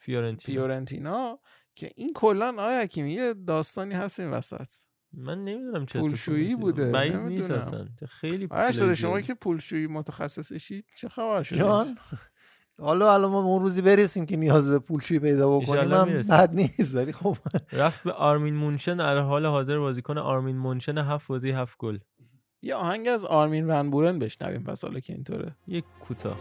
فیورنتینا. 0.00 0.60
فیورنتینا 0.60 1.38
که 1.74 1.90
این 1.96 2.12
کلا 2.12 2.54
آیا 2.58 2.80
حکیمی 2.80 3.12
یه 3.12 3.34
داستانی 3.34 3.94
هست 3.94 4.20
این 4.20 4.30
وسط. 4.30 4.68
من 5.12 5.44
نمی‌دونم 5.44 5.86
چه 5.86 5.98
پولشویی 5.98 6.56
بوده،. 6.56 6.90
بعید 6.90 7.16
نیست. 7.16 7.50
اصلا 7.50 7.88
خیلی 8.08 8.48
شده 8.72 8.94
شما. 8.94 9.20
که 9.20 9.34
پولشویی 9.34 9.86
متخصصشید 9.86 10.84
چه 10.96 11.08
خبر 11.08 11.42
شده 11.42 11.58
جان 11.58 11.98
حالا 12.78 13.14
الان 13.14 13.30
ما 13.30 13.42
به 13.42 13.48
اون 13.48 13.62
روزی 13.62 13.82
برسیم 13.82 14.26
که 14.26 14.36
نیاز 14.36 14.68
به 14.68 14.78
پولشویی 14.78 15.20
پیدا 15.20 15.58
بکنیم 15.58 15.92
هم 15.92 16.08
می‌رسیم. 16.08 16.36
بد 16.36 16.54
نیست 16.54 16.94
ولی 16.94 17.12
خب 17.12 17.36
رفت 17.72 18.02
به 18.04 18.12
آرمین 18.12 18.54
مونشن 18.54 18.96
در 18.96 19.18
حال 19.18 19.46
حاضر 19.46 19.78
بازیکن 19.78 20.18
آرمین 20.18 20.56
مونشن 20.56 20.98
هفت 20.98 21.28
بازی 21.28 21.50
هفت 21.50 21.78
گل 21.78 21.98
یه 22.62 22.74
آهنگ 22.74 23.08
از 23.08 23.24
آرمین 23.24 23.70
ون 23.70 23.90
بورن 23.90 24.18
بشنویم 24.18 24.62
پس 24.62 24.84
حالا 24.84 25.00
که 25.00 25.12
اینطوره 25.12 25.56
یک 25.66 25.84
کوتاه 26.00 26.36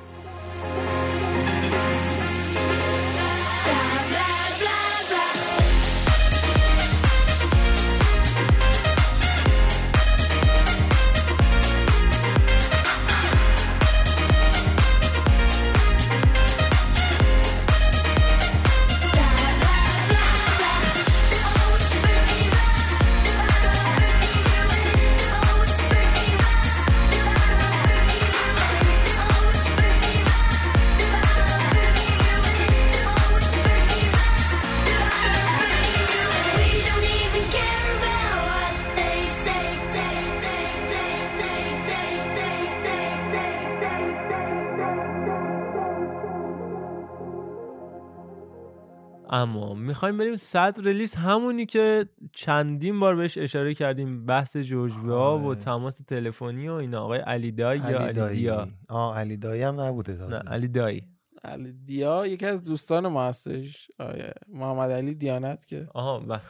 می‌خوایم 50.00 50.18
بریم 50.18 50.36
صدر 50.36 50.92
لیست 50.92 51.18
همونی 51.18 51.66
که 51.66 52.06
چندین 52.34 53.00
بار 53.00 53.16
بهش 53.16 53.38
اشاره 53.38 53.74
کردیم 53.74 54.26
بحث 54.26 54.58
جوجوا 54.58 55.40
و 55.40 55.46
آره. 55.46 55.60
تماس 55.60 55.98
تلفنی 56.08 56.70
و 56.70 56.74
اینا. 56.74 57.04
آقای 57.04 57.20
علی 57.20 57.52
دایی 57.52 57.82
یا 57.82 57.88
علی 57.88 57.96
علی 57.96 58.14
دایی. 58.14 58.40
دیا؟ 58.40 58.68
آه 58.90 59.20
علی 59.20 59.38
دایی 59.38 59.62
هم 59.62 59.82
نبوده 59.82 60.12
نه 60.12 60.18
تازه. 60.18 60.36
علی 60.36 60.68
دایی. 60.68 61.04
علی 61.44 61.74
دیا 61.74 62.26
یکی 62.26 62.46
از 62.46 62.64
دوستان 62.64 63.08
ما 63.08 63.28
هستش. 63.28 63.88
آیه 64.00 64.34
محمد 64.48 64.92
علی 64.92 65.16
دیانت 65.16 65.66
که. 65.68 65.88
آها 65.94 66.42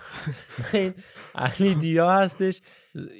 این 0.74 0.94
علی 1.36 1.76
دیا 1.76 2.12
هستش. 2.12 2.62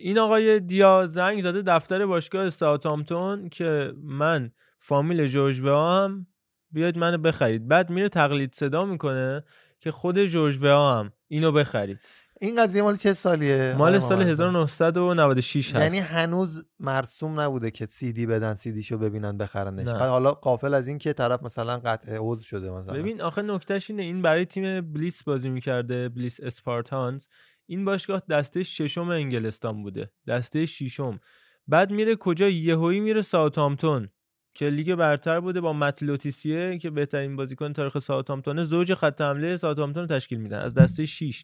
این 0.04 0.20
آقای 0.20 0.60
دیا 0.60 1.08
زنگ 1.08 1.42
زده 1.42 1.62
دفتر 1.62 2.06
باشگاه 2.06 2.50
ساوثهامپتون 2.50 3.50
که 3.50 3.94
من 4.04 4.52
فامیل 4.78 5.28
جوجوا 5.28 6.04
هم 6.04 6.28
بیاید 6.72 6.98
منو 6.98 7.18
بخرید. 7.18 7.68
بعد 7.68 7.90
میره 7.90 8.10
تقلید 8.10 8.56
صدا 8.56 8.86
می‌کنه. 8.86 9.44
که 9.80 9.92
خود 9.92 10.26
جوجوا 10.26 11.00
هم 11.00 11.12
اینو 11.28 11.52
بخرید. 11.52 12.00
این 12.42 12.64
قضیه 12.64 12.82
مال 12.82 12.96
چه 12.96 13.14
سالیه؟ 13.14 13.76
مال 13.78 14.00
سال 14.00 14.18
محمد؟ 14.18 14.30
1996 14.30 15.74
هست. 15.76 15.84
یعنی 15.84 15.98
هنوز 15.98 16.66
مرسوم 16.80 17.40
نبوده 17.40 17.72
که 17.72 17.86
سی 17.86 18.14
دی 18.14 18.26
بدن 18.26 18.54
سی 18.54 18.72
دیشو 18.72 18.98
ببینن 18.98 19.38
بخرنش. 19.38 19.88
حالا 19.88 20.32
قافل 20.32 20.74
از 20.74 20.88
این 20.88 20.98
که 20.98 21.14
طرف 21.14 21.44
مثلا 21.44 21.78
قطع 21.78 22.18
عضو 22.20 22.46
شده 22.46 22.72
مثلا. 22.72 22.94
ببین 22.94 23.22
آخه 23.22 23.42
نکتهش 23.42 23.90
اینه 23.90 24.04
این 24.04 24.22
برای 24.22 24.46
تیم 24.46 24.92
بلیس 24.94 25.24
بازی 25.24 25.50
می‌کرده 25.50 26.10
بلیس 26.10 26.40
اسپارتانز. 26.40 27.26
این 27.66 27.86
باشگاه 27.86 28.22
دسته 28.30 28.64
ششم 28.64 29.10
انگلستان 29.10 29.84
بوده 29.84 30.12
دسته 30.28 30.66
ششم. 30.66 31.20
بعد 31.68 31.92
میره 31.92 32.16
کجا؟ 32.16 32.50
یهویی 32.50 33.00
میره 33.00 33.22
ساوثهامپتون 33.22 34.10
که 34.54 34.70
لیگ 34.70 34.96
برتر 34.96 35.40
بوده 35.40 35.62
با 35.62 35.74
مت 35.74 36.04
لوتیسیه 36.04 36.78
که 36.78 36.90
بهترین 36.90 37.36
بازیکن 37.36 37.74
تاریخ 37.74 38.00
ساوثهامپتون 38.00 38.64
زوج 38.64 38.94
خط 38.94 39.22
حمله 39.22 39.58
ساوثهامپتون 39.58 40.08
تشکیل 40.08 40.40
میدن. 40.40 40.60
از 40.60 40.74
دسته 40.74 41.06
6 41.06 41.42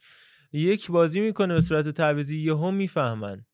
یک 0.53 0.91
بازی 0.91 1.19
می‌کنه 1.19 1.53
به 1.53 1.61
صورت 1.61 1.89
تعویضی 1.89 2.37
یهو 2.37 2.71
می‌فهمن. 2.71 3.45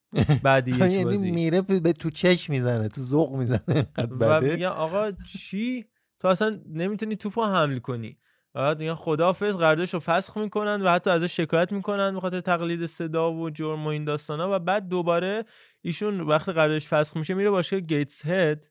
بعد 0.44 0.68
یک 0.68 0.76
یعنی 0.80 1.04
بازی. 1.04 1.32
میره 1.32 1.62
به 1.62 1.94
تو 1.94 2.10
چش 2.10 2.50
می‌زنه 2.50 2.88
تو 2.88 3.02
ذوق 3.02 3.36
می‌زنه 3.36 3.88
و 4.20 4.42
میگن 4.42 4.66
آقا 4.66 5.12
چی؟ 5.12 5.86
تو 6.20 6.28
اصلا 6.28 6.60
نمی‌تونی 6.70 7.16
توپو 7.16 7.44
حمل 7.44 7.80
کنی. 7.80 8.18
بعد 8.54 8.80
میگن 8.80 8.96
خداحافظ 8.96 9.56
قراردادش 9.56 9.94
رو 9.94 10.00
فسخ 10.00 10.38
می‌کنن 10.38 10.82
و 10.82 10.90
حتی 10.90 11.10
ازش 11.10 11.38
شکایت 11.38 11.72
می‌کنن 11.72 12.14
به 12.14 12.20
خاطر 12.20 12.42
تقلید 12.42 12.86
صدا 12.86 13.34
و 13.34 13.50
جرم 13.50 13.86
و 13.86 13.88
این 13.88 14.06
داستانا. 14.06 14.56
و 14.56 14.60
بعد 14.60 14.88
دوباره 14.88 15.46
ایشون 15.82 16.22
وقتی 16.22 16.52
قراردادش 16.52 16.88
فسخ 16.88 17.18
میشه 17.18 17.34
میره 17.34 17.50
باشگاه 17.50 17.80
گیتس 17.80 18.26
هد 18.26 18.71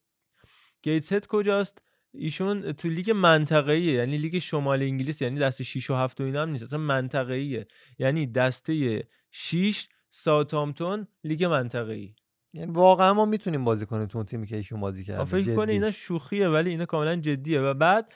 گیتس 0.83 1.13
هد 1.13 1.27
کجاست؟ 1.27 1.83
ایشون 2.15 2.73
تو 2.73 2.89
لیگ 2.89 3.11
منطقه‌ایه 3.11 3.93
یعنی 3.93 4.19
لیگ 4.19 4.39
شمال 4.39 4.83
انگلیس 4.83 5.23
یعنی 5.23 5.39
دسته 5.39 5.65
6 5.65 5.91
و 5.91 5.95
7 5.95 6.21
و 6.21 6.25
اینا 6.25 6.43
هم 6.43 6.49
نیست 6.49 6.65
اصلا 6.65 6.79
منطقه‌ایه. 6.79 7.67
یعنی 7.99 8.27
دسته 8.27 9.05
6 9.31 9.89
ساوثهامپتون 10.11 11.07
لیگ 11.25 11.45
منطقه‌ای. 11.45 12.15
یعنی 12.53 12.73
واقعا 12.73 13.15
ما 13.15 13.25
می‌تونیم 13.25 13.65
بازی 13.65 13.87
کنیم 13.87 14.07
تو 14.07 14.19
اون 14.19 14.27
تیمی 14.27 14.47
که 14.47 14.57
ایشون 14.57 14.81
بازی 14.81 15.05
کرده. 15.05 15.25
فکر 15.25 15.43
جدی. 15.43 15.57
کنه 15.57 15.73
اینا 15.73 15.91
شوخیه 15.91 16.49
ولی 16.49 16.71
اینا 16.71 16.87
کاملا 16.87 17.17
جدیه. 17.17 17.61
و 17.61 17.75
بعد 17.75 18.13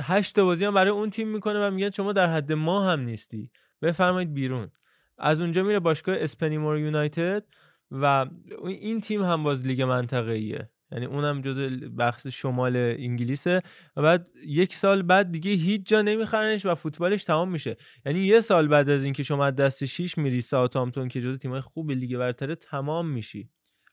هشت 0.00 0.40
بازی 0.40 0.64
هم 0.64 0.74
برای 0.74 0.90
اون 0.90 1.10
تیم 1.10 1.28
می‌کنه 1.28 1.68
و 1.68 1.70
میگن 1.70 1.90
شما 1.90 2.12
در 2.12 2.26
حد 2.26 2.52
ما 2.52 2.90
هم 2.92 3.00
نیستی. 3.00 3.50
بفرمایید 3.82 4.34
بیرون. 4.34 4.70
از 5.18 5.40
اونجا 5.40 5.62
میره 5.62 5.80
باشگاه 5.80 6.16
اسپنیمور 6.20 6.78
یونایتد 6.78 7.44
و 7.90 8.26
این 8.66 9.00
تیم 9.00 9.22
هم 9.22 9.42
باز 9.42 9.66
لیگ 9.66 9.82
منطقه‌ایه. 9.82 10.70
یعنی 10.92 11.06
اونم 11.06 11.40
جز 11.40 11.58
بخش 11.98 12.26
شمال 12.26 12.76
انگلیسه 12.76 13.62
و 13.96 14.02
بعد 14.02 14.28
یک 14.46 14.74
سال 14.74 15.02
بعد 15.02 15.32
دیگه 15.32 15.50
هیچ 15.50 15.86
جا 15.86 16.02
نمیخرنش 16.02 16.66
و 16.66 16.74
فوتبالش 16.74 17.24
تمام 17.24 17.50
میشه. 17.50 17.76
یعنی 18.06 18.20
یه 18.20 18.40
سال 18.40 18.68
بعد 18.68 18.90
از 18.90 19.04
اینکه 19.04 19.22
شما 19.22 19.46
از 19.46 19.54
دسته 19.54 19.84
6 19.84 20.18
میری 20.18 20.40
ساوثهامپتون 20.40 21.08
که 21.08 21.22
جز 21.22 21.38
تیمای 21.38 21.60
خوب 21.60 21.90
لیگ 21.90 22.16
برتره 22.16 22.54
تمام 22.54 23.10
میشی. 23.10 23.50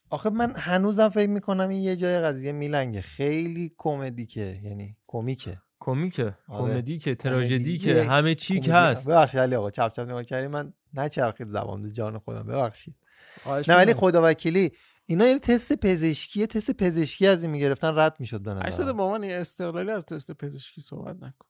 آخه 0.09 0.29
من 0.29 0.53
هنوزم 0.55 1.09
فکر 1.09 1.29
می‌کنم 1.29 1.69
این 1.69 1.83
یه 1.83 1.95
جای 1.95 2.19
قضیه 2.19 2.51
میلنگه. 2.51 3.01
خیلی 3.01 3.73
کمدیکه. 3.77 4.59
یعنی 4.63 4.97
کمیکه. 5.07 5.61
کمیکه. 5.79 6.37
آره. 6.47 6.73
کمدی 6.73 6.97
که 6.97 7.15
تراژدی 7.15 7.57
کمدی 7.57 7.77
که 7.77 7.89
یه 7.89 8.03
همه 8.03 8.35
چی 8.35 8.59
که 8.59 8.73
هست. 8.73 9.09
ببخشید 9.09 9.39
علی 9.39 9.55
آقا 9.55 9.71
چپ 9.71 9.91
چپ 9.91 9.99
نگاه 10.03 10.23
کردی 10.23 10.47
من 10.47 10.73
نچرخید 10.93 11.47
زبان 11.47 11.93
جان 11.93 12.17
خودم. 12.17 12.43
ببخشید. 12.43 12.95
نه 13.47 13.75
ولی 13.75 13.93
می‌کنم. 13.93 14.71
اینا 15.05 15.25
یه 15.27 15.39
تست 15.39 15.73
پزشکی 15.73 16.47
تست 16.47 16.71
پزشکی 16.71 17.27
از 17.27 17.41
این 17.41 17.51
می‌گرفتن 17.51 17.99
رد 17.99 18.15
می‌شد 18.19 18.41
به 18.41 18.53
نظر 18.53 18.91
مامان 18.91 19.23
یه 19.23 19.35
استقلالی 19.35 19.91
از 19.91 20.05
تست 20.05 20.31
پزشکی 20.31 20.81
صحبت 20.81 21.15
نکن. 21.15 21.45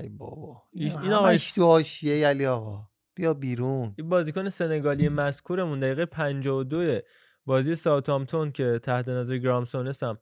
ای 0.00 0.08
بابا. 0.08 0.62
این- 0.72 1.12
آقا 1.12 1.36
تو 1.54 1.64
حاشیه 1.64 2.26
علی 2.26 2.46
آقا. 2.46 2.88
بیا 3.14 3.34
بیرون. 3.34 3.94
این 3.98 4.08
بازیکن 4.08 4.48
سنگالی 4.48 5.08
مذکورمون 5.08 5.80
دقیقه 5.80 6.06
52 6.06 7.00
بازی 7.46 7.74
ساوثهامپتون 7.76 8.50
که 8.50 8.78
تحت 8.82 9.08
نظر 9.08 9.38
گرامسونس 9.38 10.02
هم 10.02 10.18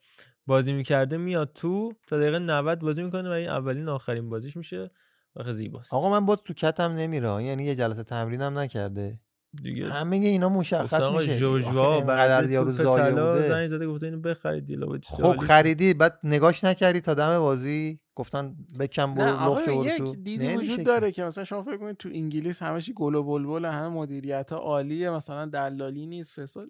بازی 0.46 0.72
می‌کرده 0.72 1.16
میاد 1.16 1.52
تو 1.54 1.92
تا 2.06 2.18
دقیقه 2.18 2.38
90 2.38 2.78
بازی 2.80 3.02
می‌کنه 3.02 3.28
و 3.28 3.32
این 3.32 3.48
اولین 3.48 3.88
آخرین 3.88 4.28
بازیش 4.28 4.56
میشه. 4.56 4.90
و 5.36 5.52
زیباست. 5.52 5.94
آقا 5.94 6.10
من 6.10 6.26
باز 6.26 6.42
تو 6.42 6.54
کتم 6.54 6.92
نمیره 6.92 7.44
یعنی 7.44 7.64
یه 7.64 7.74
جلسه 7.74 8.02
تمرینم 8.02 8.58
نکرده. 8.58 9.20
دیگه. 9.62 9.86
همه 9.86 10.16
اینا 10.16 10.48
مشخص 10.48 11.02
میشه. 11.12 11.38
جوجوا 11.38 12.00
بعد 12.00 12.50
یارو 12.50 12.72
زایه 12.72 13.10
بوده. 13.10 13.48
زنگ 13.48 13.68
زده 13.68 13.86
گفته 13.86 14.06
اینو 14.06 14.20
بخرید 14.20 14.66
دیلا 14.66 14.98
خب 15.04 15.36
خریدی 15.36 15.94
بعد 15.94 16.18
نگاش 16.24 16.64
نکردی 16.64 17.00
تا 17.00 17.14
دم 17.14 17.38
بازی؟ 17.38 18.00
گفتن 18.14 18.56
بکن 18.80 19.14
برو 19.14 19.54
برو 19.54 19.84
یک 19.84 20.02
دیدی 20.22 20.56
وجود. 20.56 20.84
داره 20.84 21.12
که 21.12 21.24
مثلا 21.24 21.44
شما 21.44 21.62
فکر 21.62 21.76
کنید 21.76 21.96
تو 21.96 22.08
انگلیس 22.14 22.62
همه 22.62 22.80
چی 22.80 22.92
گل 22.92 23.14
و 23.14 23.22
بلبل 23.22 23.64
همه 23.64 23.88
مدیریت 23.88 24.52
ها 24.52 24.58
عالیه 24.58 25.10
مثلا 25.10 25.46
دلالی 25.46 26.06
نیست 26.06 26.32
فساد 26.32 26.68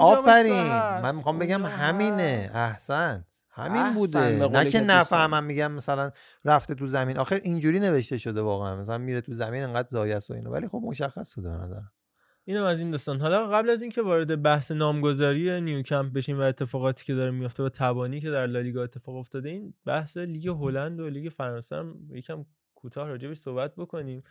آفرین. 0.00 0.66
من 1.02 1.14
می‌خوام 1.14 1.38
بگم 1.38 1.64
همینه 1.64 2.50
هست. 2.54 2.90
احسنت 2.90 3.24
همین 3.50 3.82
احسن 3.82 3.94
بوده. 3.94 4.48
نه 4.48 4.70
که. 4.70 4.80
نفهمم 4.80 5.44
میگم 5.44 5.72
مثلا 5.72 6.10
رفته 6.44 6.74
تو 6.74 6.86
زمین. 6.86 7.18
آخه 7.18 7.40
اینجوری 7.44 7.80
نوشته 7.80 8.18
شده 8.18 8.42
واقعا. 8.42 8.76
مثلا 8.76 8.98
میره 8.98 9.20
تو 9.20 9.34
زمین 9.34 9.62
انقدر 9.62 9.88
زایه 9.88 10.16
است 10.16 10.30
و 10.30 10.34
اینو. 10.34 10.50
ولی 10.50 10.68
خب 10.68 10.80
مشخص 10.84 11.34
بوده 11.34 11.48
به 11.48 11.54
نظر 11.54 11.80
اینم 12.48 12.64
از 12.64 12.80
این 12.80 12.90
داستان. 12.90 13.20
حالا 13.20 13.46
قبل 13.46 13.70
از 13.70 13.82
اینکه 13.82 14.02
وارد 14.02 14.42
بحث 14.42 14.72
نامگذاری 14.72 15.60
نیوکمپ 15.60 16.12
بشیم 16.12 16.38
و 16.38 16.40
اتفاقاتی 16.40 17.04
که 17.04 17.14
داره 17.14 17.30
میفته 17.30 17.62
و 17.62 17.68
تبانی 17.68 18.20
که 18.20 18.30
در 18.30 18.46
لالیگا 18.46 18.82
اتفاق 18.82 19.16
افتاده 19.16 19.48
این 19.48 19.74
بحث 19.86 20.16
لیگ 20.16 20.48
هلند 20.48 21.00
و 21.00 21.08
لیگ 21.10 21.28
فرانسه 21.28 21.76
هم 21.76 21.96
یکم 22.10 22.44
کوتاه 22.74 23.08
راجبش 23.08 23.36
صحبت 23.36 23.74
بکنیم. 23.76 24.22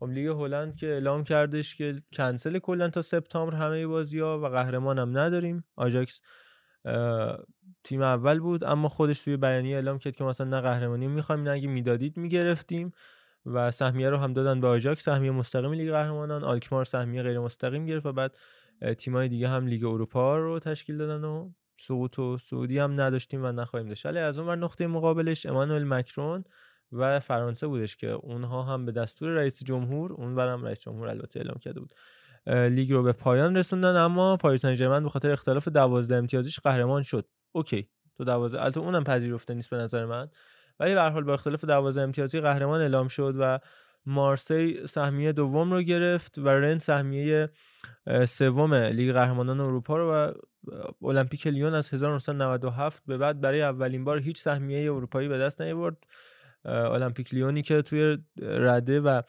خب 0.00 0.06
لیگ 0.06 0.26
هلند 0.26 0.76
که 0.76 0.86
اعلام 0.86 1.24
کردش 1.24 1.76
که 1.76 2.02
کنسل 2.12 2.58
کلا 2.58 2.88
تا 2.88 3.02
سپتامبر 3.02 3.54
همه 3.54 3.86
بازی 3.86 4.18
ها 4.18 4.40
و 4.40 4.46
قهرمان 4.46 4.98
هم 4.98 5.18
نداریم. 5.18 5.64
آژاکس 5.76 6.20
تیم 7.84 8.02
اول 8.02 8.40
بود 8.40 8.64
اما 8.64 8.88
خودش 8.88 9.20
توی 9.20 9.36
بیانیه 9.36 9.74
اعلام 9.74 9.98
کرد 9.98 10.16
که 10.16 10.24
مثلا 10.24 10.46
نه 10.46 10.60
قهرمانی 10.60 11.08
می‌خوایم 11.08 11.42
نه 11.42 11.50
اگه 11.50 11.68
می‌دادید 11.68 12.16
می‌گرفتیم. 12.16 12.92
و 13.46 13.70
سهمیه 13.70 14.10
رو 14.10 14.16
هم 14.16 14.32
دادن 14.32 14.60
به 14.60 14.66
آژاکس 14.66 15.04
سهمیه 15.04 15.30
مستقیم 15.30 15.72
لیگ 15.72 15.90
قهرمانان. 15.90 16.44
آلکمار 16.44 16.84
سهمیه 16.84 17.22
غیر 17.22 17.38
مستقیم 17.38 17.86
گرفت 17.86 18.06
و 18.06 18.12
بعد 18.12 18.36
تیمای 18.98 19.28
دیگه 19.28 19.48
هم 19.48 19.66
لیگ 19.66 19.84
اروپا 19.84 20.38
رو 20.38 20.58
تشکیل 20.58 20.98
دادن 20.98 21.24
و 21.24 21.50
سقوط 21.80 22.18
و 22.18 22.38
صعودی 22.38 22.78
هم 22.78 23.00
نداشتیم 23.00 23.44
و 23.44 23.52
نخواهیم 23.52 23.88
داشت. 23.88 24.06
ولی 24.06 24.18
از 24.18 24.38
اون 24.38 24.48
ور 24.48 24.56
نقطه 24.56 24.86
مقابلش 24.86 25.46
امانوئل 25.46 25.84
مکرون 25.84 26.44
و 26.92 27.20
فرانسه 27.20 27.66
بودش 27.66 27.96
که 27.96 28.08
اونها 28.08 28.62
هم 28.62 28.86
به 28.86 28.92
دستور 28.92 29.28
رئیس 29.28 29.64
جمهور 29.64 30.12
اون 30.12 30.38
هم 30.38 30.64
رئیس 30.64 30.80
جمهور 30.80 31.08
البته 31.08 31.40
اعلام 31.40 31.58
کرده 31.60 31.80
بود 31.80 31.92
لیگ 32.46 32.92
رو 32.92 33.02
به 33.02 33.12
پایان 33.12 33.56
رسوندن. 33.56 33.96
اما 33.96 34.36
پاریس 34.36 34.62
سن 34.62 35.02
به 35.02 35.08
خاطر 35.08 35.30
اختلاف 35.30 35.68
12 35.68 36.16
امتیازیش 36.16 36.60
قهرمان 36.60 37.02
شد. 37.02 37.28
okay. 37.52 37.88
تو 38.16 38.24
12 38.24 38.62
البته 38.62 38.80
اونم 38.80 39.04
پذیرفته 39.04 39.54
نیست 39.54 39.70
به 39.70 39.76
نظر 39.76 40.06
من. 40.06 40.28
ولی 40.80 40.94
به 40.94 41.00
حال 41.00 41.24
با 41.24 41.34
اختلاف 41.34 41.64
12 41.64 42.00
امتیازی 42.00 42.40
قهرمان 42.40 42.80
اعلام 42.80 43.08
شد 43.08 43.34
و 43.38 43.58
مارسی 44.06 44.86
سهمیه 44.86 45.32
دوم 45.32 45.72
رو 45.72 45.82
گرفت 45.82 46.38
و 46.38 46.48
رن 46.48 46.78
سهمیه 46.78 47.48
سوم 48.28 48.74
لیگ 48.74 49.12
قهرمانان 49.12 49.60
اروپا 49.60 49.96
رو 49.96 50.12
و 50.12 50.32
المپیک 51.02 51.46
لیون 51.46 51.74
از 51.74 51.94
1997 51.94 53.02
به 53.06 53.18
بعد 53.18 53.40
برای 53.40 53.62
اولین 53.62 54.04
بار 54.04 54.18
هیچ 54.18 54.38
سهمیه 54.38 54.92
اروپایی 54.92 55.28
به 55.28 55.38
دست 55.38 55.62
نیاورد. 55.62 55.96
المپیک 56.64 57.34
لیونی 57.34 57.62
که 57.62 57.82
توی 57.82 58.18
رده 58.42 59.00
و 59.00 59.22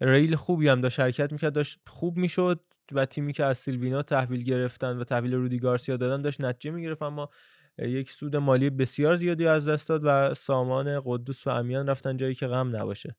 ریل 0.00 0.36
خوبی 0.36 0.68
هم 0.68 0.80
داشت 0.80 0.96
شرکت 0.96 1.32
می‌کرد 1.32 1.52
داشت 1.52 1.80
خوب 1.86 2.16
می‌شد 2.16 2.60
و 2.92 3.06
تیمی 3.06 3.32
که 3.32 3.44
از 3.44 3.58
سیلوینا 3.58 4.02
تحویل 4.02 4.44
گرفتن 4.44 4.98
و 4.98 5.04
تحویل 5.04 5.34
رودی 5.34 5.58
گارسیا 5.58 5.96
دادن 5.96 6.22
داشت 6.22 6.40
نتیجه 6.40 6.74
می‌گرفت 6.74 7.02
اما 7.02 7.30
یک 7.78 8.10
سود 8.10 8.36
مالی 8.36 8.70
بسیار 8.70 9.16
زیادی 9.16 9.46
از 9.46 9.68
دست 9.68 9.88
داد 9.88 10.00
و 10.04 10.34
سامان 10.34 11.02
قدوس 11.04 11.46
و 11.46 11.50
امیان 11.50 11.86
رفتن 11.86 12.16
جایی 12.16 12.34
که 12.34 12.46
غم 12.46 12.76
نباشه. 12.76 13.16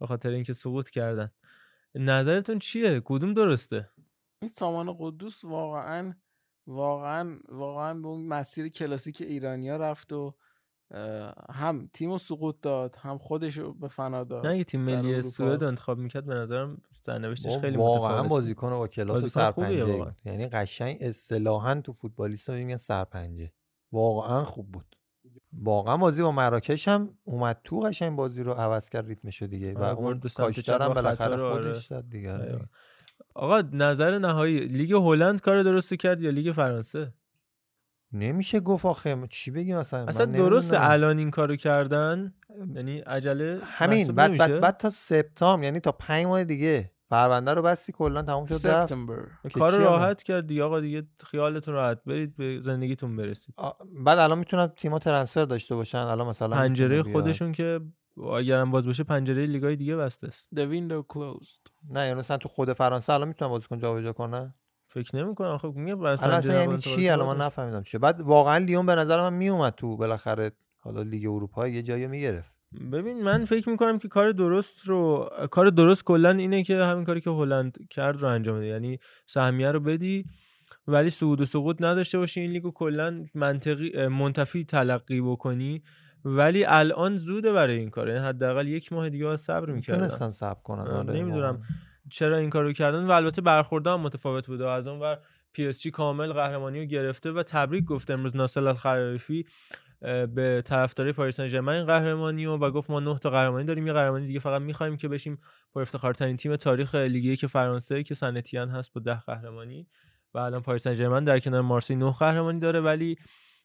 به 0.00 0.06
خاطر 0.06 0.28
اینکه 0.28 0.52
سقوط 0.52 0.90
کردن. 0.90 1.30
نظرتون 1.94 2.58
چیه؟ 2.58 3.02
کدوم 3.04 3.34
درسته؟ 3.34 3.90
این 4.42 4.48
سامان 4.48 4.96
قدوس 4.98 5.44
واقعا 5.44 6.14
واقعا 6.66 7.38
واقعا 7.48 7.94
به 7.94 8.08
اون 8.08 8.26
مسیر 8.26 8.68
کلاسیک 8.68 9.20
ایرانیا 9.20 9.76
رفت 9.76 10.12
و 10.12 10.34
هم 11.50 11.88
تیم 11.92 12.10
رو 12.10 12.18
سقوط 12.18 12.60
داد 12.62 12.96
هم 12.96 13.18
خودش 13.18 13.58
رو 13.58 13.74
به 13.74 13.88
فنا 13.88 14.24
داد. 14.24 14.46
نه 14.46 14.52
اگه 14.52 14.64
تیم 14.64 14.80
ملی. 14.80 15.22
سوئد 15.22 15.62
انتخاب 15.62 15.98
می‌کرد 15.98 16.26
به 16.26 16.34
نظرم 16.34 16.82
سرنوشتش 17.02 17.58
خیلی 17.58 17.76
واقعا 17.76 18.10
متفاوت. 18.10 18.28
بازیکن 18.28 18.70
با 18.70 18.88
کلاس 18.88 19.24
سرپنجه. 19.24 20.14
یعنی 20.24 20.46
قشنگ 20.46 20.98
اصطلاحا 21.00 21.80
تو 21.80 21.92
فوتبالیستا 21.92 22.54
میگن 22.54 22.76
سرپنجه. 22.76 23.52
واقعا 23.92 24.44
خوب 24.44 24.72
بود 24.72 24.96
واقعا 25.52 25.96
بازی 25.96 26.22
با 26.22 26.32
مراکش 26.32 26.88
هم 26.88 27.18
اومد 27.24 27.60
تو 27.64 27.80
قشنگ 27.80 28.16
بازی 28.16 28.42
رو 28.42 28.52
عوض 28.52 28.88
کرد 28.88 29.06
ریتمشو 29.06 29.46
دیگه 29.46 29.74
و 29.74 29.82
آره، 29.82 29.94
اون 29.94 30.20
با 30.20 30.88
بالاخره 30.88 31.36
رو، 31.36 31.46
آره. 31.46 31.72
خودش 31.72 31.86
داد 31.86 32.10
دیگه 32.10 32.32
آره. 32.32 32.68
آقا 33.34 33.62
نظر 33.72 34.18
نهایی 34.18 34.58
لیگ 34.58 34.92
هلند 34.92 35.40
کار 35.40 35.62
درستی 35.62 35.96
کرد 35.96 36.20
یا 36.20 36.30
لیگ 36.30 36.52
فرانسه 36.52 37.12
نمیشه 38.12 38.60
گفت 38.60 38.86
آخه 38.86 39.26
چی 39.30 39.50
بگیم 39.50 39.76
اصلا 39.76 40.04
اصلا 40.04 40.24
نمی‌دونم. 40.24 40.62
الان 40.72 41.18
این 41.18 41.30
کارو 41.30 41.56
کردن 41.56 42.34
یعنی 42.74 42.98
عجله 42.98 43.60
همین 43.64 44.12
بعد؟ 44.12 44.36
بعد, 44.36 44.60
بعد 44.60 44.76
تا 44.76 44.90
سپتامبر 44.90 45.64
یعنی 45.64 45.80
تا 45.80 45.92
پنج 45.92 46.26
ماه 46.26 46.44
دیگه 46.44 46.92
پرونده 47.10 47.54
رو 47.54 47.62
بستی 47.62 47.92
کلا 47.92 48.22
تموم 48.22 48.46
شد 48.46 48.66
رفت. 48.66 48.94
کار؟ 49.54 49.78
راحت 49.78 50.22
کرد 50.22 50.46
دیگه. 50.46 50.64
آقا 50.64 50.80
دیگه 50.80 51.02
خیالتون 51.26 51.74
راحت. 51.74 52.04
برید 52.04 52.36
به 52.36 52.60
زندگیتون 52.60 53.16
برسید. 53.16 53.54
آ، 53.56 53.70
بعد 54.04 54.18
الان 54.18 54.38
می‌تونن 54.38 54.66
تیم‌ها 54.66 54.98
ترنسفر 54.98 55.44
داشته 55.44 55.74
باشن. 55.74 55.98
الان 55.98 56.26
مثلا 56.26 56.56
پنجره. 56.56 57.02
خودشون 57.02 57.52
که 57.52 57.80
اگرم 58.36 58.70
باز 58.70 58.86
بشه 58.86 59.04
پنجره 59.04 59.46
لیگای 59.46 59.76
دیگه 59.76 59.96
بسته 59.96 60.26
است. 60.26 60.48
The 60.54 60.58
window 60.58 61.14
closed. 61.14 61.70
نه 61.90 62.06
یعنی 62.06 62.18
مثلا 62.18 62.36
تو 62.36 62.48
خود 62.48 62.72
فرانسه 62.72 63.12
الان 63.12 63.28
می‌تونن 63.28 63.50
بازیکن 63.50 63.78
جابجا 63.78 64.12
کنن؟ 64.12 64.54
فکر 64.86 65.16
نمی‌کنم. 65.16 65.58
خب 65.58 65.72
میگه 65.74 65.98
الان 65.98 66.30
اصلا 66.30 66.54
یعنی 66.54 66.78
چی؟ 66.78 67.08
الان 67.08 67.36
من 67.36 67.44
نفهمیدم 67.44 67.82
چیه. 67.82 68.00
بعد 68.00 68.20
واقعا 68.20 68.58
لیون 68.58 68.86
به 68.86 68.94
نظر 68.94 69.20
من 69.20 69.32
میومد 69.32 69.74
تو 69.74 69.96
بالاخره 69.96 70.52
حالا 70.78 71.02
لیگ 71.02 71.26
اروپا 71.26 71.68
یه 71.68 71.82
جایی 71.82 72.06
می‌گرفت. 72.06 72.59
ببین 72.92 73.22
من 73.22 73.44
فکر 73.44 73.68
می‌کنم 73.68 73.98
که 73.98 74.08
کار 74.08 74.32
درست 74.32 74.88
رو 74.88 75.30
کار 75.50 75.70
درست 75.70 76.04
کلا 76.04 76.30
اینه 76.30 76.62
که 76.62 76.76
همین 76.76 77.04
کاری 77.04 77.20
که 77.20 77.30
هلند 77.30 77.78
کرد 77.90 78.20
رو 78.20 78.28
انجام 78.28 78.56
بده. 78.56 78.66
یعنی 78.66 78.98
سهمیه 79.26 79.70
رو 79.70 79.80
بدی 79.80 80.24
ولی 80.86 81.10
صعود 81.10 81.40
و 81.40 81.44
سقوط 81.44 81.76
نداشته 81.80 82.18
باشی 82.18 82.40
این 82.40 82.50
لیگو 82.50 82.70
کلا 82.70 83.24
منطقی 83.34 84.06
منتفی 84.06 84.64
تلقی 84.64 85.20
بکنی. 85.20 85.82
ولی 86.24 86.64
الان 86.64 87.16
زوده 87.16 87.52
برای 87.52 87.78
این 87.78 87.90
کار. 87.90 88.08
یعنی 88.08 88.20
حداقل 88.20 88.68
یک 88.68 88.92
ماه 88.92 89.08
دیگه 89.08 89.36
صبر 89.36 89.70
می‌کردن. 89.70 90.00
می‌تونستن 90.00 90.30
صبر 90.30 90.60
کنن 90.64 90.80
آره، 90.80 90.92
آره 90.92 91.14
نمی‌دونم. 91.14 91.46
واقعا. 91.46 91.58
چرا 92.10 92.36
این 92.36 92.50
کارو 92.50 92.72
کردن. 92.72 93.06
و 93.06 93.10
البته 93.10 93.42
برخوردها 93.42 93.90
هم 93.90 94.00
متفاوت 94.00 94.46
بوده. 94.46 94.68
از 94.68 94.88
اون 94.88 95.00
ور 95.00 95.18
PSG 95.52 95.90
کامل 95.90 96.32
قهرمانی 96.32 96.80
رو 96.80 96.84
گرفته 96.84 97.32
و 97.32 97.42
تبریک 97.42 97.84
گفت 97.84 98.10
امروز 98.10 98.36
ناصر 98.36 98.66
الخلیفی 98.66 99.46
به 100.34 100.62
طرفدارای 100.64 101.12
پاریس 101.12 101.36
سن 101.36 101.68
این 101.68 101.84
قهرمانی 101.84 102.46
رو 102.46 102.58
و 102.58 102.70
گفت 102.70 102.90
ما 102.90 103.00
نه 103.00 103.18
تا 103.18 103.30
قهرمانی 103.30 103.64
داریم 103.66 103.86
یه 103.86 103.92
قهرمانی 103.92 104.26
دیگه 104.26 104.40
فقط 104.40 104.62
می‌خوایم 104.62 104.96
که 104.96 105.08
بشیم 105.08 105.38
پر 105.74 105.82
افتخارترین 105.82 106.36
تیم 106.36 106.56
تاریخ 106.56 106.94
لیگ 106.94 107.24
یک 107.24 107.46
فرانسه 107.46 108.02
که 108.02 108.14
سنتیان 108.14 108.68
هست 108.70 108.92
با 108.92 109.00
ده 109.00 109.20
قهرمانی. 109.20 109.86
و 110.34 110.38
الان 110.38 110.62
پاریس 110.62 110.82
سن 110.82 110.94
ژرمن 110.94 111.24
در 111.24 111.38
کنار 111.38 111.60
مارسی 111.60 111.96
نه 111.96 112.12
قهرمانی 112.12 112.60
داره 112.60 112.80
ولی 112.80 113.16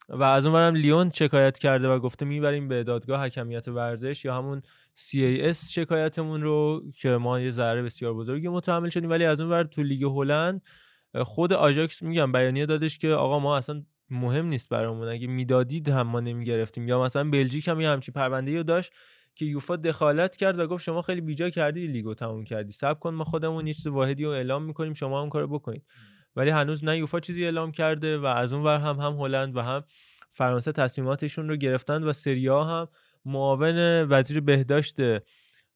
و 0.08 0.22
از 0.22 0.46
اون 0.46 0.54
ورم 0.54 0.74
لیون 0.74 1.10
شکایت 1.14 1.58
کرده 1.58 1.88
و 1.88 1.98
گفته 1.98 2.26
می‌بریم 2.26 2.68
به 2.68 2.84
دادگاه 2.84 3.24
حکمیت 3.24 3.68
ورزش 3.68 4.24
یا 4.24 4.34
همون 4.38 4.62
CAS 4.96 5.70
شکایتمون 5.70 6.42
رو 6.42 6.82
که 6.98 7.08
ما 7.08 7.40
یه 7.40 7.50
ضرر 7.50 7.82
بسیار 7.82 8.14
بزرگی 8.14 8.48
متحمل 8.48 8.88
شدیم. 8.88 9.10
ولی 9.10 9.24
از 9.24 9.40
اون 9.40 9.50
ور 9.50 9.64
تو 9.64 9.82
لیگ 9.82 10.04
هلند 10.04 10.62
خود 11.14 11.52
آژاکس 11.52 12.02
میگم 12.02 12.32
بیانیه 12.32 12.66
دادش 12.66 12.98
که 12.98 13.08
آقا 13.08 13.38
ما 13.38 13.56
اصلا 13.56 13.82
مهم 14.10 14.46
نیست 14.46 14.68
برامون. 14.68 15.08
اگه 15.08 15.26
می‌دادید 15.26 15.88
هم 15.88 16.06
ما 16.06 16.20
نمی‌گرفتیم. 16.20 16.88
یا 16.88 17.02
مثلا 17.02 17.30
بلژیک 17.30 17.68
هم 17.68 17.80
یه 17.80 17.88
همچین 17.88 18.12
پرونده 18.12 18.56
رو 18.56 18.62
داشت 18.62 18.92
که 19.34 19.44
یوفا 19.44 19.76
دخالت 19.76 20.36
کرد 20.36 20.58
و 20.58 20.66
گفت 20.66 20.84
شما 20.84 21.02
خیلی 21.02 21.20
بیجا 21.20 21.50
کردی 21.50 21.86
لیگو 21.86 22.14
تموم 22.14 22.44
کردی. 22.44 22.72
صبر 22.72 22.98
کن 22.98 23.14
ما 23.14 23.24
خودمون 23.24 23.66
یه 23.66 23.74
چیز 23.74 23.86
واحدی 23.86 24.24
رو 24.24 24.30
اعلام 24.30 24.62
می‌کنیم 24.62 24.94
شما 24.94 25.20
اون 25.20 25.28
کارو 25.30 25.48
بکنید. 25.48 25.84
ولی 26.36 26.50
هنوز 26.50 26.84
نه 26.84 26.98
یوفا 26.98 27.20
چیزی 27.20 27.44
اعلام 27.44 27.72
کرده 27.72 28.18
و 28.18 28.26
از 28.26 28.52
اون 28.52 28.62
ور 28.62 28.78
هم 28.78 28.96
هم 28.96 29.12
هلند 29.12 29.56
و 29.56 29.60
هم 29.60 29.84
فرانسه 30.30 30.72
تصمیماتشون 30.72 31.48
رو 31.48 31.56
گرفتن 31.56 32.04
و 32.04 32.12
سریا 32.12 32.64
هم 32.64 32.88
معاون 33.24 34.02
وزیر 34.10 34.40
بهداشت 34.40 34.96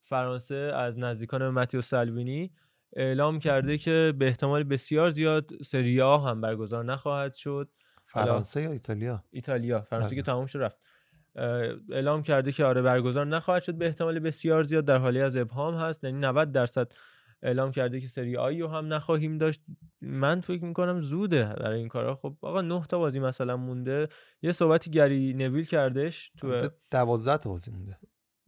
فرانسه 0.03 0.55
از 0.55 0.99
نزدیکان 0.99 1.49
متیو 1.49 1.81
سالوینی 1.81 2.51
اعلام 2.97 3.39
کرده 3.39 3.78
که 3.78 4.14
به 4.18 4.26
احتمال 4.26 4.62
بسیار 4.64 5.11
زیاد 5.11 5.51
سریا 5.62 6.18
هم 6.18 6.41
برگزار 6.41 6.85
نخواهد 6.85 7.35
شد. 7.35 7.68
فرانسه 8.11 8.63
یا 8.63 8.73
ایتالیا؟ 8.73 9.25
ایتالیا. 9.31 9.81
فرانسه 9.81 10.15
که 10.15 10.23
بله. 10.23 10.35
تموم 10.35 10.47
شد 10.47 10.59
رفت. 10.59 10.77
اعلام 11.93 12.23
کرده 12.23 12.53
که 12.53 12.65
آره 12.65 12.83
برگزار 12.83 13.27
نخواهد 13.27 13.63
شد. 13.63 13.75
به 13.75 13.87
احتمال 13.87 14.19
بسیار 14.19 14.63
زیاد 14.63 14.85
در 14.85 14.97
حالی 14.97 15.21
از 15.21 15.37
ابهام 15.37 15.75
هست. 15.75 16.05
یعنی 16.05 16.19
90 16.19 16.53
درصد 16.53 16.93
اعلام 17.43 17.71
کرده 17.71 18.01
که 18.01 18.09
سری 18.09 18.37
آ 18.37 18.61
رو 18.61 18.69
هم 18.69 18.93
نخواهیم 18.93 19.39
داشت. 19.39 19.61
من 20.01 20.41
فکر 20.41 20.65
می‌کنم 20.65 21.01
زوده 21.01 21.45
برای 21.45 21.79
این 21.79 21.89
کارا. 21.89 22.15
خب 22.15 22.37
آقا 22.41 22.61
نه 22.61 22.85
تا 22.89 22.99
بازی 22.99 23.21
مثلا 23.21 23.57
مونده. 23.57 24.09
یه 24.43 24.53
صحبتی 24.53 24.91
گری 24.91 25.35
نویل 25.35 25.65
کردش 25.65 26.33
تو 26.39 26.47
البته 26.47 26.75
دوازده 26.91 27.37
تا 27.37 27.51
بازی 27.51 27.71
مونده. 27.71 27.99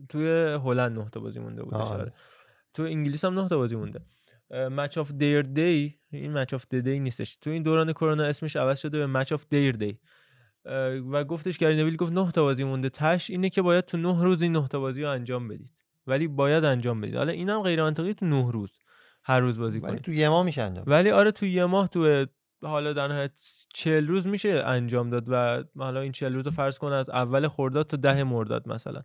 توی 0.08 0.58
هلند 0.64 0.98
نه 0.98 1.08
تا 1.12 1.20
بازی 1.20 1.38
مونده 1.38 1.62
بودش 1.62 1.80
آره. 1.80 2.00
آره. 2.00 2.12
تو 2.74 2.82
انگلیس 2.82 3.24
هم 3.24 3.40
نه 3.40 3.48
تا 3.48 3.56
بازی 3.56 3.76
مونده. 3.76 4.00
Match 4.52 4.98
of 4.98 5.12
Their 5.12 5.42
Day 5.42 5.98
این 6.10 6.32
Match 6.32 6.54
of 6.54 6.64
the 6.68 6.84
Day 6.84 7.00
نیستش. 7.00 7.36
تو 7.36 7.50
این 7.50 7.62
دوران 7.62 7.92
کرونا 7.92 8.24
اسمش 8.24 8.56
عوض 8.56 8.78
شده 8.78 8.98
به 8.98 9.06
Match 9.06 9.32
of 9.32 9.44
Their 9.50 9.76
Day 9.76 9.98
و 11.12 11.24
گفتش 11.24 11.58
گری 11.58 11.76
نویل 11.76 11.96
گفت 11.96 12.12
نه 12.12 12.30
تا 12.30 12.42
بازی 12.42 12.64
مونده. 12.64 12.88
تش 12.88 13.30
اینه 13.30 13.50
که 13.50 13.62
باید 13.62 13.84
تو 13.84 13.96
نه 13.96 14.22
روز 14.22 14.42
این 14.42 14.52
نه 14.52 14.68
تا 14.68 14.80
بازی 14.80 15.02
رو 15.02 15.10
انجام 15.10 15.48
بدید. 15.48 15.72
ولی 16.06 16.28
باید 16.28 16.64
انجام 16.64 17.00
بدید. 17.00 17.16
حالا 17.16 17.32
اینم 17.32 17.62
غیر 17.62 17.82
منطقی 17.82 18.14
تو 18.14 18.26
نه 18.26 18.52
روز. 18.52 18.70
هر 19.24 19.40
روز 19.40 19.58
بازی 19.58 19.78
ولی 19.78 19.88
کنید. 19.88 20.02
تو 20.02 20.12
یه 20.12 20.28
ماه 20.28 20.44
میشه 20.44 20.62
انجام. 20.62 20.84
ولی 20.86 21.10
آره 21.10 21.30
تو 21.30 21.46
یه 21.46 21.64
ماه 21.64 21.88
تو 21.88 22.26
حالا 22.62 22.92
در 22.92 23.08
نهایت 23.08 23.32
چهل 23.74 24.06
روز 24.06 24.26
میشه 24.26 24.48
انجام 24.48 25.10
داد 25.10 25.24
و 25.28 25.64
حالا 25.78 26.00
این 26.00 26.12
چهل 26.12 26.34
روز 26.34 26.46
رو 26.46 26.52
فرض 26.52 26.78
کن 26.78 26.92
از 26.92 27.10
اول 27.10 27.48
خرداد 27.48 27.86
تا 27.86 27.96
ده 27.96 28.24
مرداد 28.24 28.68
مثلا. 28.68 29.02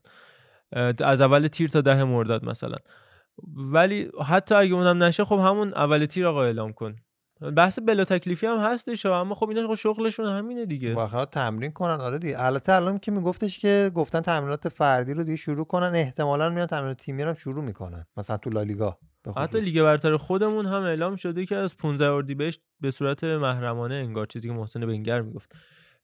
از 1.00 1.22
اول 1.22 1.48
تیر 1.48 1.70
تا 1.70 1.82
ده 1.82 2.04
مرداد 2.04 2.45
مثلا. 2.45 2.78
ولی 3.55 4.11
حتی 4.25 4.55
اگه 4.55 4.73
اونم 4.73 5.03
نشه 5.03 5.25
خب 5.25 5.39
همون 5.39 5.73
اول 5.73 6.05
تیر 6.05 6.27
آقا 6.27 6.43
اعلام 6.43 6.73
کن. 6.73 6.95
بحث 7.57 7.79
بلا 7.88 8.03
تکلیفی 8.03 8.47
هم 8.47 8.57
هستش 8.57 9.05
اما 9.05 9.35
خب 9.35 9.49
اینا 9.49 9.67
خب 9.67 9.75
شغلشون 9.75 10.25
همینه 10.25 10.65
دیگه. 10.65 10.93
بالاخره 10.93 11.25
تمرین 11.25 11.71
کنن. 11.71 12.01
آره 12.01 12.19
دیگه. 12.19 12.43
البته 12.43 12.73
الان 12.73 12.99
که 12.99 13.11
میگفتش 13.11 13.59
که 13.59 13.91
گفتن 13.95 14.21
تمرینات 14.21 14.69
فردی 14.69 15.13
رو 15.13 15.23
دیگه 15.23 15.38
شروع 15.38 15.65
کنن 15.65 15.91
احتمالا 15.95 16.49
میان 16.49 16.67
تمرینات 16.67 16.97
تیمی 16.97 17.23
رو 17.23 17.29
هم 17.29 17.35
شروع 17.35 17.63
می‌کنن. 17.63 18.05
مثلا 18.17 18.38
تو 18.38 18.49
لالیگا 18.49 18.97
حتی. 19.38 19.61
لیگ 19.61 19.81
برتر 19.81 20.17
خودمون 20.17 20.65
هم 20.65 20.81
اعلام 20.81 21.15
شده 21.15 21.45
که 21.45 21.55
از 21.55 21.77
15 21.77 22.05
اردیبهشت 22.05 22.61
به 22.81 22.91
صورت 22.91 23.23
محرمانه 23.23 23.95
انگار 23.95 24.25
چیزی 24.25 24.47
که 24.47 24.53
محسن 24.53 24.79
بنگر 24.79 25.21
می‌گفت 25.21 25.51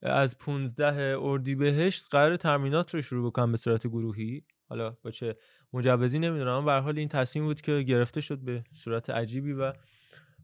از 0.02 0.38
15 0.38 1.18
اردیبهشت 1.20 2.06
قرار 2.10 2.36
تمرینات 2.36 2.94
رو 2.94 3.02
شروع 3.02 3.30
بکنن 3.30 3.52
به 3.52 3.58
صورت 3.58 3.86
گروهی. 3.86 4.44
حالا 4.74 4.96
با 5.02 5.10
چه 5.10 5.36
مجوزی 5.72 6.18
نمی‌دونم 6.18 6.52
اما 6.52 6.66
به 6.66 6.72
حال 6.72 6.98
این 6.98 7.08
تصمیم 7.08 7.44
بود 7.44 7.60
که 7.60 7.82
گرفته 7.82 8.20
شد 8.20 8.38
به 8.38 8.64
صورت 8.72 9.10
عجیبی 9.10 9.52
و 9.52 9.72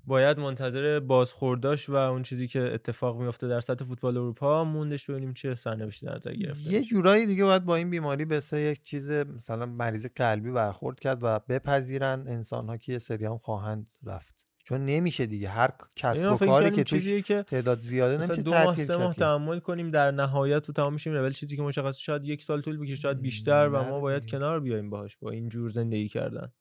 باید 0.07 0.39
منتظر 0.39 1.01
بازخورداش 1.01 1.89
و 1.89 1.95
اون 1.95 2.23
چیزی 2.23 2.49
که 2.49 2.61
اتفاق 2.61 3.21
میفته 3.21 3.49
در 3.49 3.61
سطح 3.61 3.85
فوتبال 3.85 4.17
اروپا 4.17 4.65
موندش 4.65 5.11
ببینیم 5.11 5.35
چه 5.35 5.55
سرنوشتی 5.55 6.07
در 6.07 6.17
نظر 6.17 6.35
گرفته 6.35 6.73
یه 6.73 6.83
جورایی 6.83 7.27
دیگه 7.27 7.45
باید 7.45 7.65
با 7.65 7.77
این 7.77 7.91
بیماری 7.91 8.25
به 8.25 8.41
سه 8.41 8.61
یک 8.61 8.83
چیز 8.83 9.11
مثلا 9.11 9.67
مریض 9.67 10.07
قلبی 10.07 10.51
برخورد 10.51 11.01
کرد 11.01 11.19
و 11.23 11.39
بپذیرن 11.49 12.25
انسان 12.29 12.69
ها 12.69 12.77
که 12.77 12.93
یه 12.93 12.99
سری 12.99 13.25
هم 13.25 13.39
خواهند 13.39 13.87
رفت. 14.05 14.50
چون 14.71 14.85
نمیشه 14.85 15.27
دیگه 15.27 15.49
هر 15.49 15.71
کسب 15.97 16.21
اینا 16.21 16.35
و 16.35 16.39
کاری 16.39 16.71
که 16.71 16.85
توش 16.85 17.23
که 17.23 17.43
تعداد 17.43 17.81
زیاده 17.81 18.27
نمیشه 18.27 18.43
دو 18.43 18.51
ماه 18.51 18.85
سه 18.85 18.97
ماه. 18.97 19.15
تحمل 19.15 19.59
کنیم 19.59 19.91
در 19.91 20.11
نهایت 20.11 20.63
تو 20.63 20.73
تمام 20.73 20.93
میشیم 20.93 21.15
ولی 21.15 21.35
چیزی 21.35 21.57
که 21.57 21.63
مشخص 21.63 21.99
شاید 21.99 22.25
یک 22.25 22.43
سال 22.43 22.61
طول 22.61 22.79
بکشه 22.79 22.95
شاید 22.95 23.21
بیشتر 23.21 23.69
و 23.69 23.83
ما 23.83 24.01
باید. 24.01 24.27
کنار 24.27 24.61
بیایم 24.61 24.91
باهاش 24.91 25.17
با 25.17 25.31
این 25.31 25.49
جور 25.49 25.71
زندگی 25.71 26.09
کردن 26.09 26.53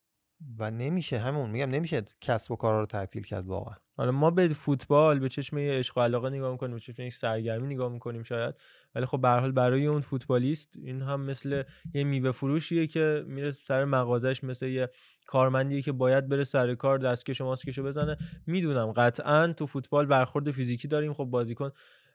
و 0.57 0.71
نمیشه 0.71 1.17
همون 1.17 1.49
میگم 1.49 1.69
نمیشه 1.69 2.01
کسب 2.21 2.51
و 2.51 2.55
کارا 2.55 2.79
رو 2.79 2.85
تعطیل 2.85 3.23
کرد 3.23 3.45
واقعا. 3.45 3.75
حالا 3.97 4.11
ما 4.11 4.31
به 4.31 4.47
فوتبال 4.47 5.19
به 5.19 5.29
چشم 5.29 5.57
یه 5.57 5.73
عشق 5.73 5.97
و 5.97 6.01
علاقه 6.01 6.29
نگاه 6.29 6.51
می‌کنیم 6.51 6.75
به 6.75 6.79
چشم 6.79 7.01
یک 7.01 7.13
سرگرمی 7.13 7.73
نگاه 7.73 7.91
می‌کنیم 7.91 8.23
شاید. 8.23 8.55
ولی 8.95 9.05
خب 9.05 9.21
به 9.21 9.29
حال 9.29 9.51
برای 9.51 9.85
اون 9.85 10.01
فوتبالیست 10.01 10.73
این 10.77 11.01
هم 11.01 11.21
مثل 11.21 11.63
یه 11.93 12.03
میوه 12.03 12.31
فروشیه 12.31 12.87
که 12.87 13.23
میره 13.27 13.51
سر 13.51 13.85
مغازش 13.85 14.43
مثل 14.43 14.65
یه 14.65 14.89
کارمندیه 15.25 15.81
که 15.81 15.91
باید 15.91 16.29
بره 16.29 16.43
سر 16.43 16.75
کار 16.75 16.97
دستکش 16.97 17.41
و 17.41 17.45
ماسکشو 17.45 17.83
بزنه. 17.83 18.17
می‌دونم 18.47 18.91
قطعا 18.91 19.53
تو 19.53 19.65
فوتبال 19.65 20.05
برخورد 20.05 20.51
فیزیکی 20.51 20.87
داریم. 20.87 21.13
خب 21.13 21.23
بازیکن 21.23 21.71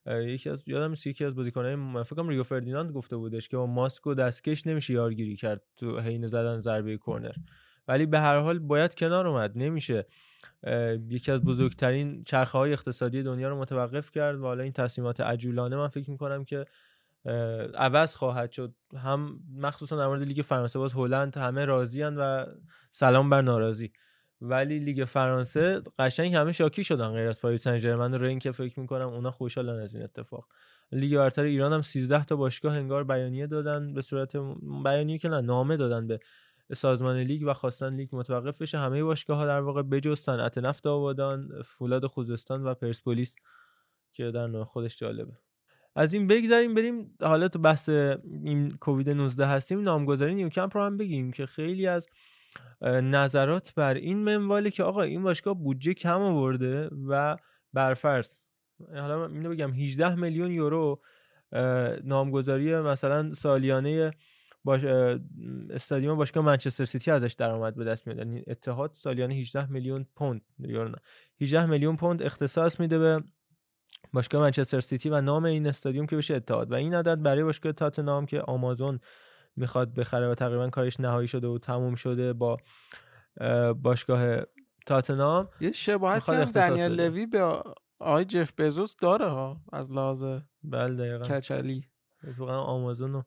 یکی 0.06 0.50
از 0.50 0.68
یادم 0.68 0.90
نیست 0.90 1.06
یکی 1.06 1.24
از 1.24 1.34
بازیکنای 1.34 2.04
فکر 2.04 2.14
کنم 2.14 2.28
ریو 2.28 2.42
فردیناند 2.42 2.92
گفته 2.92 3.16
بودش 3.16 3.48
که 3.48 3.56
با 3.56 3.66
ماسک 3.66 4.06
و 4.06 4.14
دستکش 4.14 4.66
نمیشه 4.66 4.94
یارگیری 4.94 5.36
کرد 5.36 5.62
تو 5.76 6.00
حین 6.00 6.26
زدن 6.26 6.60
ضربه 6.60 6.98
کرنر 6.98 7.32
ولی 7.88 8.06
به 8.06 8.20
هر 8.20 8.38
حال 8.38 8.58
باید 8.58 8.94
کنار 8.94 9.26
اومد. 9.26 9.52
نمیشه 9.54 10.06
یکی 11.08 11.32
از 11.32 11.44
بزرگترین 11.44 12.24
چرخه 12.24 12.58
های 12.58 12.72
اقتصادی 12.72 13.22
دنیا 13.22 13.48
رو 13.48 13.58
متوقف 13.58 14.10
کرد 14.10 14.40
و 14.40 14.42
حالا 14.42 14.62
این 14.62 14.72
تصمیمات 14.72 15.20
عجولانه 15.20 15.76
من 15.76 15.88
فکر 15.88 16.10
می‌کنم 16.10 16.44
که 16.44 16.64
عوض 17.74 18.14
خواهد 18.14 18.52
شد. 18.52 18.74
هم 18.96 19.40
مخصوصا 19.56 19.96
در 19.96 20.06
مورد 20.06 20.22
لیگ 20.22 20.42
فرانسه 20.42 20.78
باز 20.78 20.92
هلند 20.92 21.36
همه 21.36 21.64
راضیان 21.64 22.16
و 22.16 22.46
سلام 22.90 23.30
بر 23.30 23.42
ناراضی. 23.42 23.92
ولی 24.40 24.78
لیگ 24.78 25.04
فرانسه 25.04 25.82
قشنگ 25.98 26.34
همه 26.34 26.52
شاکی 26.52 26.84
شدن 26.84 27.08
غیر 27.08 27.28
از 27.28 27.40
پاریس 27.40 27.62
سن 27.62 27.78
ژرمن 27.78 28.14
و 28.14 28.18
رین 28.18 28.38
که 28.38 28.52
فکر 28.52 28.80
می‌کنم 28.80 29.08
اونا 29.08 29.30
خوشحالن 29.30 29.82
از 29.82 29.94
این 29.94 30.04
اتفاق. 30.04 30.48
لیگ 30.92 31.16
برتر 31.16 31.42
ایران 31.42 31.72
هم 31.72 31.82
13 31.82 32.24
تا 32.24 32.36
باشگاه 32.36 32.76
انگار 32.76 33.04
بیانیه 33.04 33.46
دادن 33.46 33.94
به 33.94 34.02
صورت 34.02 34.36
بیانیه 34.84 35.18
که 35.18 35.28
نامه 35.28 35.76
دادن 35.76 36.06
به 36.06 36.20
سازمان 36.72 37.16
لیگ 37.16 37.42
و 37.46 37.52
خواستن 37.52 37.94
لیگ 37.94 38.08
متوقف 38.16 38.62
بشه. 38.62 38.78
همه 38.78 39.04
باشگاه 39.04 39.38
ها 39.38 39.46
در 39.46 39.60
واقع 39.60 39.82
بجز 39.82 40.18
صنعت 40.18 40.58
نفت 40.58 40.86
آبادان 40.86 41.62
فولاد 41.64 42.06
خوزستان 42.06 42.64
و 42.64 42.74
پرسپولیس 42.74 43.34
که 44.12 44.30
در 44.30 44.46
نوع 44.46 44.64
خودش 44.64 44.98
جالبه. 44.98 45.32
از 45.96 46.12
این 46.12 46.26
بگذریم 46.26 46.74
بریم 46.74 47.16
حالا 47.20 47.48
تو 47.48 47.58
بحث 47.58 47.88
این 47.88 48.76
کووید 48.80 49.10
19 49.10 49.46
هستیم. 49.46 49.80
نامگذاری 49.80 50.34
نیوکمپ 50.34 50.76
رو 50.76 50.82
هم 50.82 50.96
بگیم 50.96 51.32
که 51.32 51.46
خیلی 51.46 51.86
از 51.86 52.06
نظرات 53.02 53.74
بر 53.74 53.94
این 53.94 54.18
منواله 54.18 54.70
که 54.70 54.82
آقا 54.82 55.02
این 55.02 55.22
باشگاه 55.22 55.54
بودجه 55.54 55.94
کم 55.94 56.20
آورده 56.20 56.90
و 57.08 57.36
برفرض. 57.72 58.36
حالا 58.94 59.28
من 59.28 59.50
بگم 59.50 59.72
18 59.72 60.14
میلیون 60.14 60.50
یورو 60.50 61.00
نامگذاری 62.04 62.80
مثلا 62.80 63.32
سالیانه 63.32 64.10
باش 64.64 64.84
استادیوم 65.70 66.16
باشگاه 66.16 66.44
منچستر 66.44 66.84
سیتی 66.84 67.10
ازش 67.10 67.32
درآمد 67.32 67.74
به 67.74 67.84
دست 67.84 68.06
میاد. 68.06 68.18
یعنی 68.18 68.44
اتحاد 68.46 68.92
سالیانه 68.94 69.34
18 69.34 69.72
میلیون 69.72 70.06
پوند 70.16 70.42
یورو 70.58 70.88
نه؟ 70.88 70.96
18 71.40 71.66
میلیون 71.66 71.96
پوند 71.96 72.22
اختصاص 72.22 72.80
میده 72.80 72.98
به 72.98 73.24
باشگاه 74.12 74.40
منچستر 74.42 74.80
سیتی 74.80 75.10
و 75.10 75.20
نام 75.20 75.44
این 75.44 75.66
استادیوم 75.66 76.06
که 76.06 76.16
بشه 76.16 76.34
اتحاد. 76.34 76.72
و 76.72 76.74
این 76.74 76.94
عدد 76.94 77.22
برای 77.22 77.44
باشگاه 77.44 77.72
تاتنهام 77.72 78.26
که 78.26 78.40
آمازون 78.40 79.00
می‌خواد 79.56 79.94
بخره 79.94 80.28
و 80.28 80.34
تقریبا 80.34 80.70
کارش 80.70 81.00
نهایی 81.00 81.28
شده 81.28 81.46
و 81.46 81.58
تموم 81.58 81.94
شده 81.94 82.32
با 82.32 82.56
اه، 83.40 83.72
باشگاه 83.72 84.40
تاتنهام 84.86 85.48
یه 85.60 85.72
شباهتی 85.72 86.32
هم 86.32 86.44
دنیل. 86.44 87.00
لوی 87.00 87.26
به 87.26 87.40
آقای 87.98 88.24
جف 88.24 88.54
بزوس 88.58 88.96
داره 88.96 89.26
ها 89.26 89.60
از 89.72 89.92
لحاظ 89.92 90.24
بله 90.62 90.94
دقیقا. 90.94 91.24
کچلی. 91.38 91.84
آمازون 92.38 93.12
رو 93.12 93.24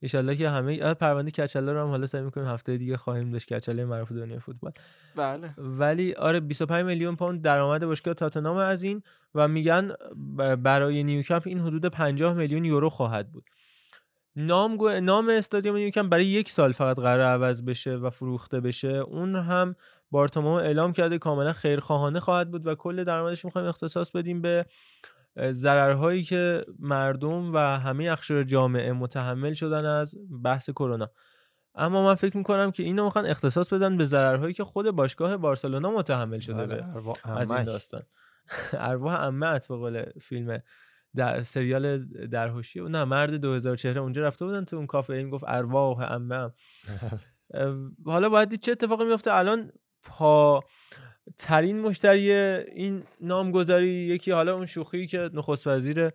ایشالله 0.00 0.36
که 0.36 0.50
همه 0.50 0.94
پرونده 0.94 1.30
کچله 1.30 1.72
رو 1.72 1.80
هم 1.80 1.88
حالا 1.88 2.06
سعی 2.06 2.22
می‌کنیم 2.22 2.46
هفته 2.46 2.76
دیگه 2.76 2.96
خواهیم 2.96 3.30
داشت 3.30 3.52
کچله 3.52 3.84
معروف 3.84 4.12
دنیای 4.12 4.38
فوتبال. 4.38 4.72
بله. 5.16 5.54
ولی 5.58 6.14
آره 6.14 6.40
25 6.40 6.84
میلیون 6.84 7.16
پوند 7.16 7.42
درآمد 7.42 7.86
باشگاه 7.86 8.14
تاتنهام 8.14 8.56
از 8.56 8.82
این 8.82 9.02
و 9.34 9.48
میگن 9.48 9.92
برای 10.58 11.02
نیوکمپ 11.04 11.42
این 11.46 11.60
حدود 11.60 11.86
50 11.86 12.34
میلیون 12.34 12.64
یورو 12.64 12.88
خواهد 12.90 13.32
بود. 13.32 13.44
نام 14.36 14.76
گو- 14.76 15.00
نام 15.00 15.28
استادیوم 15.28 15.76
نیوکمپ 15.76 16.08
برای 16.10 16.26
یک 16.26 16.50
سال 16.50 16.72
فقط 16.72 16.96
قرار 16.96 17.20
عوض 17.20 17.62
بشه 17.62 17.96
و 17.96 18.10
فروخته 18.10 18.60
بشه 18.60 18.88
اون 18.88 19.36
هم 19.36 19.76
بارتومو 20.10 20.52
اعلام 20.52 20.92
کرده 20.92 21.18
کاملا 21.18 21.52
خیرخواهانه 21.52 22.20
خواهد 22.20 22.50
بود 22.50 22.66
و 22.66 22.74
کل 22.74 23.04
درآمدش 23.04 23.44
می‌خوایم 23.44 23.68
اختصاص 23.68 24.10
بدیم 24.10 24.42
به 24.42 24.66
ضررهایی 25.50 26.22
که 26.22 26.64
مردم 26.78 27.54
و 27.54 27.58
همه 27.58 28.04
اقشار 28.04 28.44
جامعه 28.44 28.92
متحمل 28.92 29.52
شدن 29.52 29.84
از 29.84 30.14
بحث 30.44 30.70
کرونا. 30.70 31.10
اما 31.74 32.04
من 32.04 32.14
فکر 32.14 32.36
می‌کنم 32.36 32.70
که 32.70 32.82
اینو 32.82 33.04
می‌خوان 33.04 33.26
اختصاص 33.26 33.72
بدن 33.72 33.96
به 33.96 34.04
ضررهایی 34.04 34.54
که 34.54 34.64
خود 34.64 34.90
باشگاه 34.90 35.36
بارسلونا 35.36 35.90
متحمل 35.90 36.38
شده 36.38 36.66
بله، 36.66 37.38
از 37.38 37.50
این. 37.50 37.64
داستان. 37.64 38.02
ارواح 38.72 39.14
عمت 39.14 39.68
به 39.68 39.76
قول 39.76 40.04
فیلم 40.20 40.62
در 41.16 41.42
سریال 41.42 42.06
درهوشی. 42.26 42.80
نه 42.80 43.04
مرد 43.04 43.34
2000 43.34 43.76
چهره 43.76 44.00
اونجا 44.00 44.22
رفته 44.22 44.44
بودن 44.44 44.64
تو 44.64 44.76
اون 44.76 44.86
کافه 44.86 45.12
این 45.12 45.30
گفت 45.30 45.44
ارواح 45.46 46.02
عمه 46.04 46.50
حالا 48.04 48.28
باید 48.28 48.48
دید 48.48 48.60
چه 48.60 48.72
اتفاقی 48.72 49.04
میفته 49.04 49.34
الان 49.34 49.72
پا 50.02 50.64
ترین 51.38 51.80
مشتری 51.80 52.32
این 52.32 53.02
نامگذاری 53.20 53.88
یکی 53.88 54.30
حالا 54.30 54.54
اون 54.54 54.66
شوخی 54.66 55.06
که 55.06 55.30
نخست 55.34 55.66
وزیر 55.66 56.10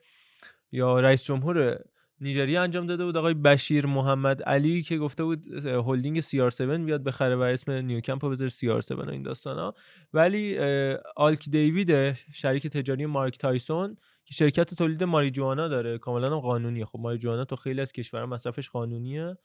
یا 0.72 1.00
رئیس 1.00 1.24
جمهور 1.24 1.80
نیجریه 2.22 2.60
انجام 2.60 2.88
داده 2.88 3.06
بود 3.06 3.18
آقای 3.18 3.34
بشیر 3.34 3.86
محمد 3.86 4.44
علی 4.44 4.84
که 4.84 4.98
گفته 4.98 5.24
بود 5.24 5.66
هلدینگ 5.66 6.22
CR7 6.22 6.62
بیاد 6.62 7.04
بخره 7.04 7.36
و 7.36 7.42
اسم 7.42 7.72
نیوکمپ 7.72 8.26
رو 8.26 8.32
بذاره 8.32 8.50
CR7 8.50 8.92
و 8.92 9.10
این 9.10 9.24
داستانا. 9.24 9.74
ولی 10.14 10.58
اه، 10.58 10.98
الکی 11.16 11.50
دیوید 11.50 12.14
شریک 12.14 12.68
تجاری 12.68 13.06
مایک 13.06 13.38
تایسون 13.38 13.98
که 14.26 14.34
شرکت 14.34 14.74
تولید 14.74 15.04
ماریجوانا 15.04 15.68
داره 15.68 15.98
کاملا 15.98 16.40
قانونیه. 16.40 16.86
خب 16.86 17.00
ماریجوانا 17.00 17.46
تو 17.46 17.56
خیلی 17.56 17.82
از 17.82 17.92
کشورها 17.92 18.26
مصرفش 18.26 18.70
قانونیه. 18.70 19.38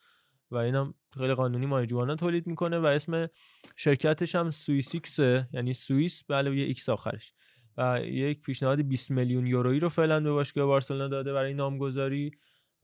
و 0.51 0.57
اینم 0.57 0.95
خیلی 1.19 1.35
قانونی 1.35 1.67
ماریجوانا 1.67 2.17
تولید 2.17 2.47
می‌کنه 2.47 2.79
و 2.79 2.85
اسم 2.85 3.29
شرکتش 3.77 4.35
هم 4.35 4.51
سوئیسیکسه 4.51 5.49
یعنی 5.53 5.75
سوئیس 5.75 6.25
با 6.25 6.57
یه 6.57 6.65
ایکس 6.65 6.89
آخرش. 6.89 7.33
و 7.77 8.01
یک 8.05 8.43
پیشنهاد 8.43 8.83
20 8.83 9.11
میلیون 9.11 9.47
یورویی 9.47 9.81
رو 9.81 9.89
فعلا 9.89 10.21
به 10.21 10.31
باشگاه 10.31 10.67
بارسلونا 10.67 11.09
داده 11.09 11.33
برای 11.33 11.55
نامگذاری 11.55 12.31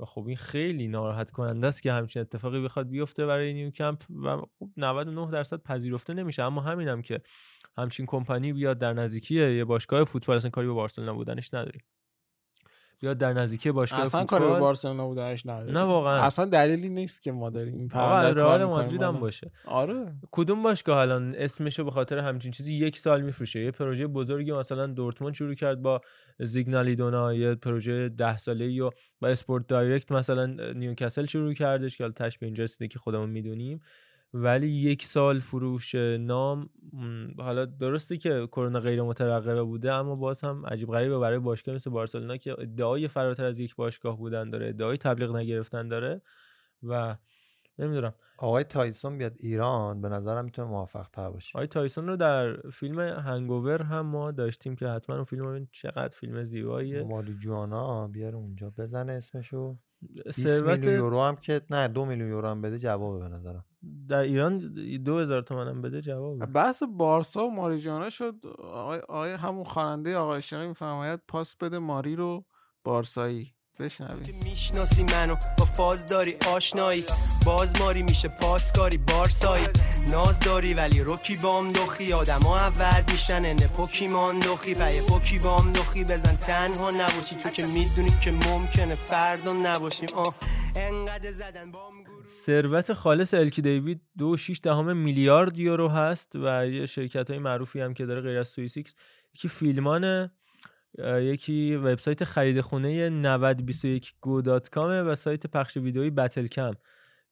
و 0.00 0.04
خب 0.04 0.26
این 0.26 0.36
خیلی 0.36 0.88
ناراحت 0.88 1.30
کننده 1.30 1.66
است 1.66 1.82
که 1.82 1.92
همچین 1.92 2.22
اتفاقی 2.22 2.60
بخواد 2.60 2.88
بیفته 2.88 3.26
برای 3.26 3.54
نیوکمپ 3.54 4.02
و 4.24 4.36
خب 4.36 4.70
99 4.76 5.30
درصد 5.30 5.62
پذیرفته 5.62 6.14
نمیشه. 6.14 6.42
اما 6.42 6.60
همینم 6.60 7.02
که 7.02 7.20
همچین 7.76 8.06
کمپانی 8.06 8.52
بیاد 8.52 8.78
در 8.78 8.92
نزدیکی 8.92 9.34
یه 9.34 9.64
باشگاه 9.64 10.04
فوتبال 10.04 10.36
اصلا 10.36 10.50
کاری 10.50 10.66
به 10.66 10.72
بارسلونا 10.72 11.14
بودنش 11.14 11.54
نداریم. 11.54 11.82
بیاد 13.00 13.18
در 13.18 13.32
نزدیکی 13.32 13.72
باشگاه 13.72 14.00
اصلا 14.00 14.24
کاری 14.24 14.44
به 14.44 14.60
بارسلونا 14.60 15.06
بودنش 15.06 15.46
نداره 15.46 15.72
نه 15.72 15.80
واقعا. 15.80 16.22
اصلا 16.22 16.44
دلیلی 16.44 16.88
نیست 16.88 17.22
که 17.22 17.32
ما 17.32 17.50
داریم 17.50 17.78
این 17.78 17.88
پرونده 17.88 18.34
رئال 18.34 18.58
کار 18.58 18.66
مادرید 18.66 19.02
هم. 19.02 19.20
باشه. 19.20 19.50
آره. 19.66 20.14
کدوم 20.30 20.62
باشگاه 20.62 20.98
الان 20.98 21.34
اسمشو 21.38 21.84
به 21.84 21.90
خاطر 21.90 22.18
همچین 22.18 22.50
چیزی 22.50 22.74
یک 22.74 22.98
سال 22.98 23.20
میفروشه؟ 23.20 23.60
یه 23.60 23.70
پروژه 23.70 24.06
بزرگی 24.06 24.52
مثلا 24.52 24.86
دورتموند 24.86 25.34
شروع 25.34 25.54
کرد 25.54 25.82
با 25.82 26.00
زیگنالیدونا 26.38 27.34
یه 27.34 27.54
پروژه 27.54 28.08
ده 28.08 28.38
ساله 28.38 28.82
و 28.82 28.90
با 29.20 29.28
اسپورت 29.28 29.66
دایرکت 29.66 30.12
مثلا 30.12 30.46
نیوکاسل 30.72 31.24
شروع 31.24 31.54
کردش 31.54 31.96
که 31.96 32.04
حالا 32.04 32.12
تش 32.12 32.38
به 32.38 32.46
اینجا 32.46 32.64
رسیده 32.64 32.88
که 32.88 32.98
خودمون 32.98 33.30
می‌دونیم. 33.30 33.80
ولی 34.34 34.66
یک 34.68 35.04
سال 35.04 35.38
فروش 35.38 35.94
نام 36.20 36.70
حالا 37.38 37.64
درسته 37.64 38.16
که 38.16 38.46
کرونا 38.46 38.80
غیر 38.80 39.02
مترقبه 39.02 39.62
بوده 39.62 39.92
اما 39.92 40.16
باز 40.16 40.40
هم 40.40 40.66
عجیب 40.66 40.88
غریبه. 40.88 41.18
برای 41.18 41.38
باشگاه 41.38 41.74
مثل 41.74 41.90
بارسلونا 41.90 42.36
که 42.36 42.52
ادعای 42.52 43.08
فراتر 43.08 43.44
از 43.44 43.58
یک 43.58 43.76
باشگاه 43.76 44.16
بودن 44.16 44.50
داره 44.50 44.68
ادعای 44.68 44.96
تبلیغ 44.96 45.36
نگرفتن 45.36 45.88
داره 45.88 46.22
و 46.82 47.16
نمی‌دونم. 47.78 48.14
آقای 48.38 48.64
تایسون 48.64 49.18
بیاد 49.18 49.36
ایران 49.40 50.00
به 50.00 50.08
نظرم 50.08 50.44
می‌تونه 50.44 50.68
موفق 50.68 51.08
تر 51.08 51.30
باشه. 51.30 51.58
آقای 51.58 51.66
تایسون 51.66 52.06
رو 52.06 52.16
در 52.16 52.56
فیلم 52.72 53.00
هنگوور 53.00 53.82
هم 53.82 54.06
ما 54.06 54.30
داشتیم 54.30 54.76
که 54.76 54.88
حتما 54.88 55.16
اون 55.16 55.24
فیلم 55.24 55.68
چقدر 55.72 56.08
فیلم 56.16 56.44
زیباییه. 56.44 57.02
ماریجوانا 57.02 58.08
بیار 58.08 58.36
اونجا 58.36 58.70
بزنه 58.70 59.12
اسمشو. 59.12 59.72
20 59.72 59.85
ثروت 60.30 60.78
میلیون 60.78 60.94
یورو 60.94 61.22
هم 61.22 61.36
که 61.36 61.62
نه 61.70 61.88
دو 61.88 62.04
میلیون 62.04 62.28
یورو 62.28 62.48
هم 62.48 62.62
بده 62.62 62.78
جوابه 62.78 63.18
به 63.18 63.28
نظرم. 63.28 63.64
در 64.08 64.18
ایران 64.18 64.56
دو 65.04 65.18
هزار 65.18 65.42
تومن 65.42 65.68
هم 65.68 65.82
بده 65.82 66.00
جواب 66.00 66.46
بحث 66.46 66.82
بارسا 66.82 67.46
و 67.46 67.54
ماریجانا 67.54 68.10
شد. 68.10 68.34
آقای, 68.58 68.98
آقای 68.98 69.32
همون 69.32 69.64
خواننده 69.64 70.16
آقای 70.16 70.42
شقی 70.42 70.68
میفرماید 70.68 71.20
پاس 71.28 71.56
بده 71.56 71.78
ماری 71.78 72.16
رو 72.16 72.44
بارسایی. 72.84 73.55
بشنوید 73.78 74.34
می‌شناسی 74.44 75.04
منو 75.04 75.36
با 75.58 75.64
فاز 75.64 76.06
داری 76.06 76.36
آشنایی. 76.54 77.02
باز 77.46 77.80
ماری 77.80 78.02
میشه 78.02 78.28
پاسکاری 78.28 78.98
بارسایی. 78.98 79.66
ناز 80.10 80.40
داری 80.40 80.74
ولی 80.74 81.00
روکی 81.00 81.36
بام 81.36 81.72
دخی. 81.72 82.12
آدما 82.12 82.58
عوض 82.58 83.12
میشن 83.12 83.42
ان 83.44 83.56
پوکیمان 83.56 84.38
دخی. 84.38 84.74
پی 84.74 85.00
پوکی 85.08 85.38
بام 85.38 85.72
دخی 85.72 86.04
بزن 86.04 86.36
تنها 86.36 86.90
نباشی. 86.90 87.36
تو 87.36 87.48
که 87.48 87.62
می‌دونی 87.62 88.20
که 88.20 88.30
ممکنه 88.48 88.94
فردا 88.94 89.52
نباشیم. 89.52 90.08
آه 90.14 90.34
انقدر 90.76 91.30
زدن 91.30 91.70
بام 91.72 91.92
ثروت 92.28 92.92
خالص 92.92 93.34
الکی 93.34 93.62
دیوید 93.62 94.00
دو 94.18 94.36
شیش 94.36 94.60
دهم 94.62 94.96
میلیارد 94.96 95.58
یورو 95.58 95.88
هست 95.88 96.32
و 96.36 96.66
یه 96.66 96.86
شرکت 96.86 97.30
های 97.30 97.38
معروفی 97.38 97.80
هم 97.80 97.94
که 97.94 98.06
داره 98.06 98.20
غیر 98.20 98.38
از 98.38 98.48
سویسیکس 98.48 98.94
یکی 99.34 99.48
فیلمان 99.48 100.04
اه، 100.04 100.30
یکی 101.04 101.76
وبسایت 101.76 102.24
خرید 102.24 102.60
خونه 102.60 103.10
9021go.com 103.10 104.76
و 104.76 105.14
سایت 105.14 105.46
پخش 105.46 105.76
ویدئویی 105.76 106.10
بتل 106.10 106.46
کم 106.46 106.74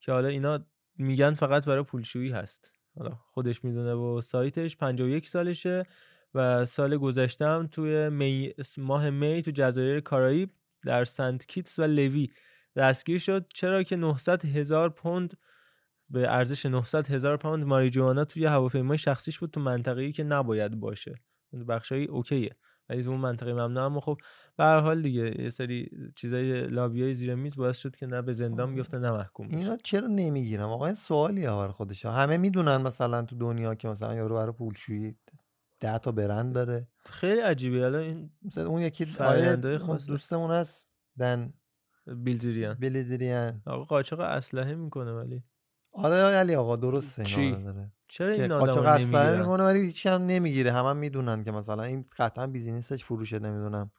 که 0.01 0.13
حالا 0.13 0.29
اینا 0.29 0.67
میگن 0.99 1.35
فقط 1.35 1.65
برای 1.65 1.83
پولشویی 1.83 2.31
هست. 2.31 2.73
حالا 2.99 3.11
خودش 3.11 3.65
می‌دونه 3.65 3.93
و 3.93 4.21
سایتش 4.21 4.77
51 4.77 5.29
سالشه 5.29 5.85
و 6.35 6.65
سال 6.65 6.97
گذشته 6.97 7.47
هم 7.47 7.67
توی 7.67 8.09
می 8.09 8.55
ماه 8.79 9.11
می 9.11 9.43
تو 9.43 9.51
جزایر 9.51 10.01
کارائیب 10.01 10.51
در 10.85 11.05
سنت 11.05 11.47
کیتس 11.47 11.79
و 11.79 11.83
لوی 11.83 12.31
دستگیر 12.77 13.19
شد. 13.19 13.47
چرا 13.55 13.83
که 13.83 13.97
900 13.97 14.45
هزار 14.45 14.89
پوند 14.89 15.35
به 16.11 16.33
ارزش 16.33 16.67
900 16.67 17.11
هزار 17.11 17.37
پوند 17.37 17.65
ماریجوانا 17.65 18.25
توی 18.25 18.45
هواپیمای 18.45 18.99
شخصیش 18.99 19.39
بود 19.39 19.51
تو 19.51 19.61
منطقه‌ای 19.61 20.13
که 20.13 20.25
نباید 20.25 20.81
باشه. 20.81 21.15
بخشای 21.69 22.05
اوکیه. 22.05 22.57
ولی 22.89 23.03
تو 23.03 23.11
اون 23.11 23.21
منطقه 23.21 23.53
ممنوع. 23.53 23.85
اما 23.85 24.01
خب 24.01 24.19
به 24.57 24.65
هر 24.65 24.81
حال 24.81 25.03
دیگه 25.03 25.43
یه 25.43 25.51
سری 25.51 25.91
چیزای 26.17 26.67
لابیای 26.67 27.15
زیر 27.15 27.35
میز 27.35 27.57
باعث 27.57 27.79
شد 27.79 27.97
که 27.97 28.07
نه 28.07 28.23
به 28.23 28.33
زندان 28.33 28.75
بیفته 28.75 28.99
نه 28.99 29.11
محکوم 29.11 29.49
بشه. 29.49 29.57
اینا 29.57 29.77
چرا 29.77 30.07
نمی‌گیرم 30.07 30.69
آقا 30.69 30.87
این 30.87 30.95
سوالی 30.95 31.43
برای 31.43 31.73
خودش 31.73 32.07
همه 32.07 32.37
می‌دونن 32.37 32.77
مثلا 32.77 33.23
تو 33.23 33.37
دنیا 33.37 33.75
که 33.75 33.89
مثلا 33.89 34.15
یارو 34.15 34.35
برای 34.35 34.53
پولشویی 34.53 35.17
ده 35.81 35.99
تا 35.99 36.13
برند 36.13 36.55
داره. 36.55 36.89
خیلی 37.05 37.41
عجیبه. 37.41 37.85
الان 37.85 38.03
این 38.03 38.31
مثلا 38.43 38.67
اون 38.67 38.81
یکی 38.81 39.05
فرآیندهای 39.05 39.77
آیه 39.77 40.07
دوستمون 40.07 40.51
هست. 40.51 40.89
دن. 41.19 41.53
بیلدریان 42.07 42.75
بیلدریان 42.75 43.63
آقا 43.67 43.85
قاچاق 43.85 44.21
اسلحه 44.21 44.75
می‌کنه 44.75 45.13
ولی. 45.13 45.43
آره 45.93 46.17
علی 46.17 46.55
آقا 46.55 46.77
درسته 46.77 47.23
اینا 47.23 47.57
چی؟ 47.57 47.63
داره. 47.63 47.93
چرا 48.15 48.37
که 48.37 48.43
این 48.43 48.59
قاچاق 48.59 48.79
آدم 48.79 48.87
اسلحه 48.89 49.05
نمی‌گیرن؟ 49.05 49.39
می‌کنه 49.39 49.65
ولی 49.65 49.81
هیچ 49.81 50.07
هم 50.07 50.23
نمی‌گیره. 50.27 50.73
همه 50.73 50.89
هم 50.89 50.97
می‌دونن 50.97 51.45
که 51.45 51.53
مثلا 51.53 51.83
این 51.83 52.05
قطعا 52.19 52.47
بیزینسش 52.47 53.05
فروشه 53.05 53.39
نمی‌دونم. 53.39 53.91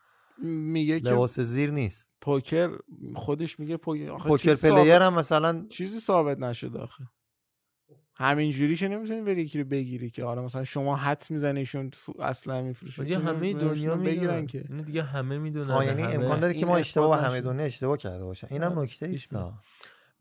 میگه 0.43 0.99
که 0.99 1.09
لباس 1.09 1.39
زیر 1.39 1.71
نیست. 1.71 2.11
پوکر 2.21 2.69
خودش 3.15 3.59
میگه 3.59 3.77
پوکر 3.77 4.17
poker 4.17 4.55
player 4.55 5.01
هم 5.01 5.13
مثلا 5.13 5.65
چیزی 5.69 5.99
ثابت 5.99 6.39
نشده 6.39 6.79
آخه. 6.79 7.03
همینجوری 8.15 8.75
که 8.75 8.87
نمی‌تونی 8.87 9.21
بری 9.21 9.41
یکی 9.41 9.59
رو 9.59 9.65
بگیری 9.65 10.09
که 10.09 10.23
آره 10.23 10.41
مثلا 10.41 10.63
شما 10.63 10.95
حدس 10.95 11.31
میزنیشون 11.31 11.91
اصلا 12.19 12.61
میفروشن 12.61 13.03
دیگه 13.03 13.19
همه 13.19 13.53
دنیا 13.53 13.95
می‌دونن. 13.95 14.47
که. 14.47 14.65
اینو 14.69 14.83
دیگه 14.83 15.03
همه 15.03 15.37
می‌دونن. 15.37 15.83
یعنی. 15.85 16.03
امکان 16.03 16.39
داره 16.39 16.53
که 16.53 16.65
ما 16.65 16.77
اشتباه 16.77 17.21
همه. 17.21 17.41
دنیا 17.41 17.65
اشتباه 17.65 17.97
کرده 17.97 18.25
باشن 18.25 18.47
اینم 18.51 18.79
نکته 18.79 19.05
ایست. 19.05 19.33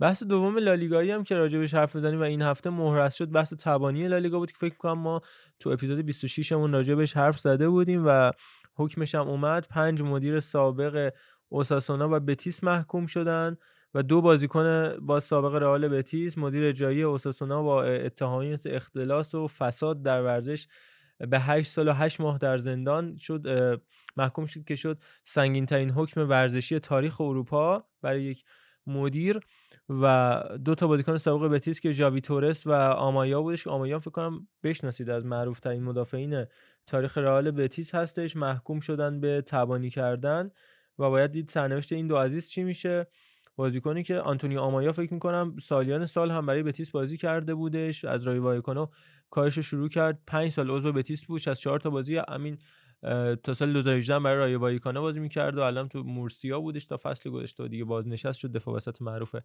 بحث 0.00 0.22
دوم 0.22 0.58
لالیگایی 0.58 1.10
هم 1.10 1.24
که 1.24 1.34
راجبش 1.34 1.74
حرف 1.74 1.96
بزنیم 1.96 2.20
و 2.20 2.22
این 2.22 2.42
هفته 2.42 2.70
محرز 2.70 3.14
شد 3.14 3.30
بحث 3.30 3.54
تبانی 3.54 4.08
لالیگا 4.08 4.38
بود 4.38 4.52
که 4.52 4.58
فکر 4.58 4.76
کنم 4.76 4.98
ما 4.98 5.20
تو 5.60 5.70
اپیزود 5.70 5.98
26 5.98 6.52
مون 6.52 6.72
راجبش 6.72 7.16
حرف 7.16 7.38
زده 7.38 7.68
بودیم 7.68 8.02
و 8.06 8.30
حکمش 8.76 9.14
هم 9.14 9.28
اومد. 9.28 9.66
پنج 9.70 10.02
مدیر 10.02 10.40
سابق 10.40 11.12
اوساسونا 11.48 12.08
و 12.12 12.20
بتیس 12.20 12.64
محکوم 12.64 13.06
شدن 13.06 13.56
و 13.94 14.02
دو 14.02 14.20
بازیکن 14.20 14.96
با 15.00 15.20
سابق 15.20 15.54
رئال 15.54 15.88
بتیس 15.88 16.38
مدیر 16.38 16.64
اجرایی 16.64 17.02
اوساسونا 17.02 17.62
با 17.62 17.84
اتهامی 17.84 18.56
اختلاس 18.66 19.34
و 19.34 19.48
فساد 19.48 20.02
در 20.02 20.22
ورزش 20.22 20.66
به 21.18 21.40
8 21.40 21.70
سال 21.70 21.88
و 21.88 21.92
8 21.92 22.20
ماه 22.20 22.38
در 22.38 22.58
زندان 22.58 23.16
شد 23.16 23.46
محکوم 24.16 24.46
شد 24.46 24.64
که 24.64 24.76
شد 24.76 24.98
سنگین 25.24 25.66
ترین 25.66 25.90
حکم 25.90 26.28
ورزشی 26.28 26.78
تاریخ 26.78 27.20
اروپا 27.20 27.84
برای 28.02 28.22
یک 28.22 28.44
مدیر. 28.86 29.40
و 29.88 30.42
دو 30.64 30.74
تا 30.74 30.86
بازیکن 30.86 31.16
سابق 31.16 31.54
بتیس 31.54 31.80
که 31.80 31.90
ژاوی 31.90 32.20
تورس 32.20 32.66
و 32.66 32.72
آمایا 32.72 33.42
بودش 33.42 33.64
که 33.64 33.70
آمایا 33.70 33.98
فکر 34.00 34.10
کنم 34.10 34.48
بشناسید 34.62 35.10
از 35.10 35.26
معروف 35.26 35.60
ترین 35.60 35.82
مدافعین 35.82 36.44
تاریخ 36.86 37.18
رئال 37.18 37.50
بتیس 37.50 37.94
هستش. 37.94 38.36
محکوم 38.36 38.80
شدن 38.80 39.20
به 39.20 39.42
تبانی 39.46 39.90
کردن 39.90 40.50
و 40.98 41.10
باید 41.10 41.30
دید 41.30 41.48
سرنوشت 41.48 41.92
این 41.92 42.06
دو 42.06 42.16
عزیز 42.16 42.48
چی 42.48 42.62
میشه. 42.62 43.06
بازیکنی 43.56 44.02
که 44.02 44.20
آنتونی 44.20 44.56
آمایا 44.56 44.92
فکر 44.92 45.14
می‌کنم 45.14 45.56
سالیان 45.60 46.06
سال 46.06 46.30
هم 46.30 46.46
برای 46.46 46.62
بتیس 46.62 46.90
بازی 46.90 47.16
کرده 47.16 47.54
بودش. 47.54 48.04
از 48.04 48.26
رای 48.26 48.38
وایکانو 48.38 48.86
کارش 49.30 49.56
رو 49.56 49.62
شروع 49.62 49.88
کرد. 49.88 50.18
پنج 50.26 50.52
سال 50.52 50.70
عضو 50.70 50.92
بتیس 50.92 51.24
بود. 51.24 51.48
از 51.48 51.60
چهار 51.60 51.80
تا 51.80 51.90
بازی 51.90 52.16
همین 52.16 52.54
اه، 52.54 52.58
تا 53.42 53.54
سال 53.54 53.72
2018 53.72 54.20
برای 54.20 54.36
رای 54.36 54.54
وایکانو 54.54 55.00
بازی 55.00 55.20
می‌کرد 55.20 55.58
و 55.58 55.60
الان 55.60 55.88
تو 55.88 56.02
مورسیا 56.02 56.60
بودش 56.60 56.86
تا 56.86 56.96
فصل 57.02 57.30
گذشته 57.30 57.64
و 57.64 57.68
دیگه 57.68 57.84
بازنشست 57.84 58.38
شد. 58.38 58.52
دفاع 58.52 58.74
وسط 58.74 59.02
معروف 59.02 59.36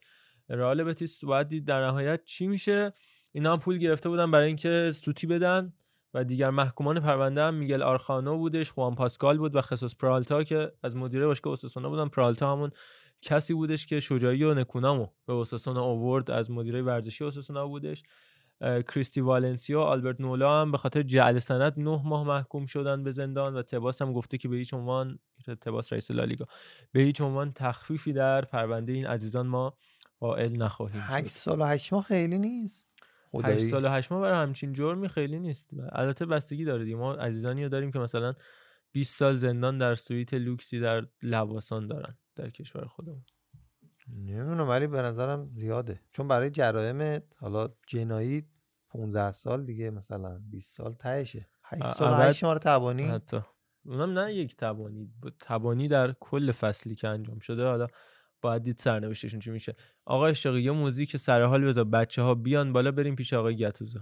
رئال 0.50 0.84
بتیس. 0.84 1.26
باید 1.26 1.48
دید 1.48 1.66
در 1.66 1.86
نهایت 1.86 2.24
چی 2.26 2.48
میشه؟ 2.48 2.94
اینا 3.32 3.54
هم 3.54 3.60
پول 3.60 3.78
گرفته 3.78 4.10
بودن 4.10 4.32
برای 4.32 4.48
اینکه 4.48 4.92
سوتی 4.96 5.28
بدن 5.28 5.74
و 6.14 6.24
دیگر 6.24 6.50
محکومان 6.50 7.00
پرونده 7.00 7.42
هم 7.42 7.54
میگل 7.54 7.82
آرخانو 7.82 8.38
بودش 8.38 8.72
خوان 8.72 8.96
پاسکال 8.96 9.38
بود 9.38 9.56
و 9.56 9.62
خصوص 9.62 9.96
پرالتا 9.96 10.44
که 10.44 10.72
از 10.84 10.96
مدیره 10.96 11.26
باشگاه 11.26 11.52
اوساسونا 11.52 11.90
بودن. 11.90 12.08
پرالتا 12.08 12.52
همون 12.52 12.72
کسی 13.22 13.54
بودش 13.54 13.86
که 13.86 14.00
شجاعی 14.00 14.44
و 14.44 14.54
نکونامو 14.54 15.08
به 15.26 15.34
اوساسونا 15.34 15.84
آورد 15.84 16.32
از 16.32 16.52
مدیره 16.52 16.82
ورزشی 16.82 17.24
اوساسونا 17.24 17.68
بودش. 17.68 18.04
کریستی 18.62 19.22
والنسیا 19.22 19.80
و 19.80 19.84
آلبرت 19.84 20.22
نولا 20.22 20.62
هم 20.62 20.72
به 20.72 20.78
خاطر 20.78 21.02
جعل 21.02 21.40
سند 21.40 21.74
نه 21.78 22.02
ماه 22.06 22.24
محکوم 22.24 22.66
شدن 22.66 23.04
به 23.04 23.12
زندان 23.12 23.56
و 23.56 23.62
تباس 23.62 24.02
هم 24.02 24.14
گفته 24.14 24.38
که 24.38 24.48
به 24.48 24.56
هیچ 24.56 24.74
عنوان 24.74 25.20
تباس 25.62 25.94
رئیس 25.94 26.12
لالیگا. 26.12 26.46
به 26.92 27.02
هیچ 27.02 27.22
عنوان 27.22 27.52
تخفیفی 27.54 28.14
در 28.14 28.46
پرونده 28.46 28.94
این 28.94 29.06
عزیزان 29.06 29.48
ما 29.48 29.78
قائل 30.20 30.58
نخواهیم 30.58 31.02
شد. 31.02 31.14
8 31.14 31.28
سال 31.28 31.62
و 31.62 31.64
8 31.64 31.94
ماه 31.94 32.04
خیلی 32.04 32.38
نیست. 32.38 32.86
هشت 33.44 33.44
خدایی 33.44 33.72
سال 33.72 33.86
و 33.86 33.90
هشت 33.90 34.12
ماه 34.12 34.22
برای 34.22 34.44
همچین 34.44 34.74
جرمی 34.74 35.10
خیلی 35.10 35.40
نیست. 35.40 35.70
البته 35.92 36.26
بستگی 36.26 36.66
داره 36.66 36.84
دیگه. 36.84 36.96
ما 36.96 37.14
عزیزانی 37.14 37.64
رو 37.64 37.70
داریم 37.70 37.92
که 37.92 38.00
مثلا 38.00 38.34
20 38.92 39.18
سال 39.18 39.36
زندان 39.36 39.78
در 39.78 39.96
سویت 39.96 40.34
لوکسی 40.34 40.80
در 40.80 41.08
لواسان 41.22 41.88
دارن 41.88 42.18
در 42.36 42.50
کشور 42.50 42.86
خودمون. 42.86 43.26
نمی‌دونم 44.16 44.70
ولی 44.70 44.88
به 44.88 45.02
نظرم 45.02 45.52
زیاده. 45.56 46.00
چون 46.12 46.28
برای 46.28 46.50
جرایم 46.50 47.22
حالا 47.36 47.68
جنایی 47.88 48.44
15 48.90 49.32
سال 49.32 49.66
دیگه 49.66 49.90
مثلا 49.90 50.40
20 50.50 50.78
سال 50.78 50.94
تهشه. 50.94 51.48
8 51.64 51.84
ا- 51.86 51.92
سال 51.94 52.12
و 52.12 52.14
ابد 52.14 52.24
8 52.30 52.44
ماه 52.44 52.60
تبانی 52.60 53.04
حتی. 53.04 53.40
اونم 53.86 54.20
نه 54.20 54.34
یک 54.34 54.56
تبانی 54.56 55.14
تبانی 55.40 55.88
در 55.88 56.16
کل 56.20 56.52
فصلی 56.52 56.96
که 56.96 57.08
انجام 57.08 57.40
شده. 57.40 57.64
حالا 57.66 57.88
باید 58.42 58.64
دید 58.64 58.78
سرنوشتشون 58.80 59.40
چی 59.40 59.52
میشه. 59.52 59.76
آقا 60.06 60.28
اشتاقی 60.28 60.62
یه 60.62 60.72
موزیک 60.72 61.18
سر 61.18 61.42
حال 61.42 61.66
بذار. 61.66 61.84
بچه 61.84 62.22
ها 62.22 62.36
بیان 62.36 62.74
بالا 62.74 62.92
بریم 62.92 63.16
پیش 63.16 63.34
آقای 63.34 63.58
گتوزو. 63.58 64.00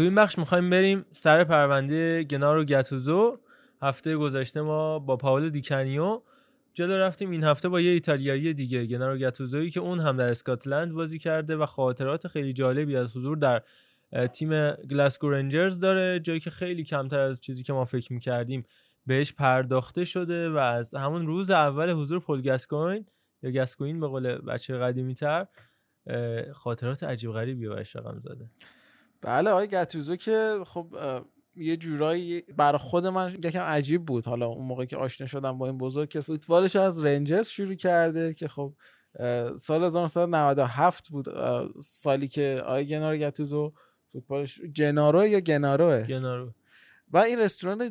تو 0.00 0.04
این 0.04 0.14
بخش 0.14 0.38
می‌خوایم 0.38 0.70
بریم 0.70 1.04
سر 1.12 1.44
پرونده 1.44 2.24
گنارو 2.24 2.64
گتوزو 2.64 3.38
هفته 3.82 4.16
گذشته 4.16 4.60
ما 4.60 4.98
با 4.98 5.16
پائولو 5.16 5.50
دی 5.50 5.70
کانیو 5.70 6.20
جلو 6.74 6.92
رفتیم. 6.92 7.30
این 7.30 7.44
هفته 7.44 7.68
با 7.68 7.80
یه 7.80 7.90
ایتالیایی 7.90 8.54
دیگه 8.54 8.86
گنارو 8.86 9.16
گتوزویی 9.16 9.70
که 9.70 9.80
اون 9.80 10.00
هم 10.00 10.16
در 10.16 10.28
اسکاتلند 10.28 10.92
بازی 10.92 11.18
کرده 11.18 11.56
و 11.56 11.66
خاطرات 11.66 12.28
خیلی 12.28 12.52
جالبی 12.52 12.96
از 12.96 13.16
حضور 13.16 13.36
در 13.36 13.62
تیم 14.26 14.70
گلاسگو 14.70 15.30
رنجرز 15.30 15.80
داره. 15.80 16.20
جایی 16.20 16.40
که 16.40 16.50
خیلی 16.50 16.84
کمتر 16.84 17.18
از 17.18 17.40
چیزی 17.40 17.62
که 17.62 17.72
ما 17.72 17.84
فکر 17.84 18.12
می‌کردیم 18.12 18.64
بهش 19.06 19.32
پرداخته 19.32 20.04
شده 20.04 20.50
و 20.50 20.56
از 20.56 20.94
همون 20.94 21.26
روز 21.26 21.50
اول 21.50 21.90
حضور 21.90 22.20
پل 22.20 22.42
گاسکوین 22.42 23.06
یا 23.42 23.50
گاسکوین 23.50 24.00
به 24.00 24.06
قول 24.06 24.38
بچه 24.38 24.78
قدیمی 24.78 25.14
تر 25.14 25.46
خاطرات 26.52 27.02
عجیب 27.02 27.32
غریبی 27.32 27.68
براش 27.68 27.96
رقم 27.96 28.20
زده. 28.20 28.50
بله 29.22 29.50
آقای 29.50 29.66
گتوزو 29.66 30.16
که 30.16 30.60
خب 30.66 30.96
یه 31.56 31.76
جورایی 31.76 32.40
برای 32.40 32.78
خود 32.78 33.06
من 33.06 33.34
یکم 33.44 33.60
عجیب 33.60 34.06
بود 34.06 34.24
حالا 34.24 34.46
اون 34.46 34.66
موقع 34.66 34.84
که 34.84 34.96
آشنا 34.96 35.26
شدم 35.26 35.58
با 35.58 35.66
این 35.66 35.78
بزرگ 35.78 36.08
که 36.08 36.20
فوتبالش 36.20 36.76
از 36.76 37.04
رنجرز 37.04 37.48
شروع 37.48 37.74
کرده 37.74 38.34
که 38.34 38.48
خب 38.48 38.74
سال 39.60 39.84
1997 39.84 41.08
بود 41.08 41.26
سالی 41.80 42.28
که 42.28 42.62
آقای 42.64 42.86
گنارو 42.86 43.16
گتوزو 43.16 43.72
فوتبالش 44.12 44.60
جنارو 44.72 45.26
یا 45.26 45.40
گناروه 45.40 46.02
گنارو 46.02 46.54
و 47.12 47.18
این 47.18 47.38
رستوران 47.38 47.90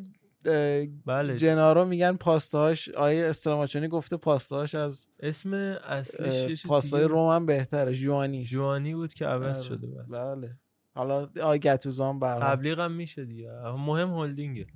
بله 1.06 1.38
جنارو 1.38 1.86
میگن 1.86 2.16
پاستاهاش 2.16 2.90
آیه 2.90 3.26
استراماچونی 3.26 3.88
گفته 3.88 4.18
پاستاهاش 4.18 4.76
از 4.76 5.08
اسم 5.20 5.54
اصلیش 5.54 6.68
پاستای 6.68 7.02
دیگه 7.02 7.08
بود. 7.08 7.18
روم 7.18 7.36
هم 7.36 7.46
بهتره 7.46 7.94
جوانی 7.94 8.44
جوانی 8.44 8.96
بود 8.96 9.14
که 9.14 9.26
عوض 9.26 9.58
بله. 9.58 9.68
شده 9.68 9.88
بله. 9.88 10.36
بله 10.36 10.58
حالا 11.00 11.28
آقای 11.42 11.60
گتوزو 11.60 12.04
هم 12.04 12.20
برام 12.20 12.56
تبلیغ 12.56 12.80
هم 12.80 12.92
میشه 12.92 13.26
دیگه. 13.26 13.52
مهم 13.78 14.14
هلدینگه. 14.14 14.68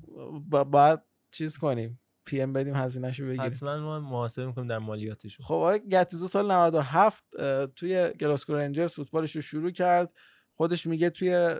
با- 0.49 0.63
باید 0.63 0.99
چیز 1.31 1.57
کنیم. 1.57 1.99
PM 2.25 2.53
بدیم 2.53 2.75
هزینهشو 2.75 3.23
بگیریم. 3.25 3.41
حتما 3.41 3.77
ما 3.79 3.99
محاسبه 3.99 4.45
می‌کنیم 4.45 4.67
در 4.67 4.77
مالیاتشون. 4.77 5.45
خب 5.45 5.53
آقای 5.53 5.79
گتوزو 5.89 6.27
سال 6.27 6.51
97 6.51 7.23
اه، 7.39 7.67
توی 7.67 8.09
گلاسکو 8.19 8.53
رنجرز 8.53 8.93
فوتبالش 8.93 9.35
رو 9.35 9.41
شروع 9.41 9.71
کرد. 9.71 10.13
خودش 10.55 10.85
میگه 10.87 11.09
توی 11.09 11.55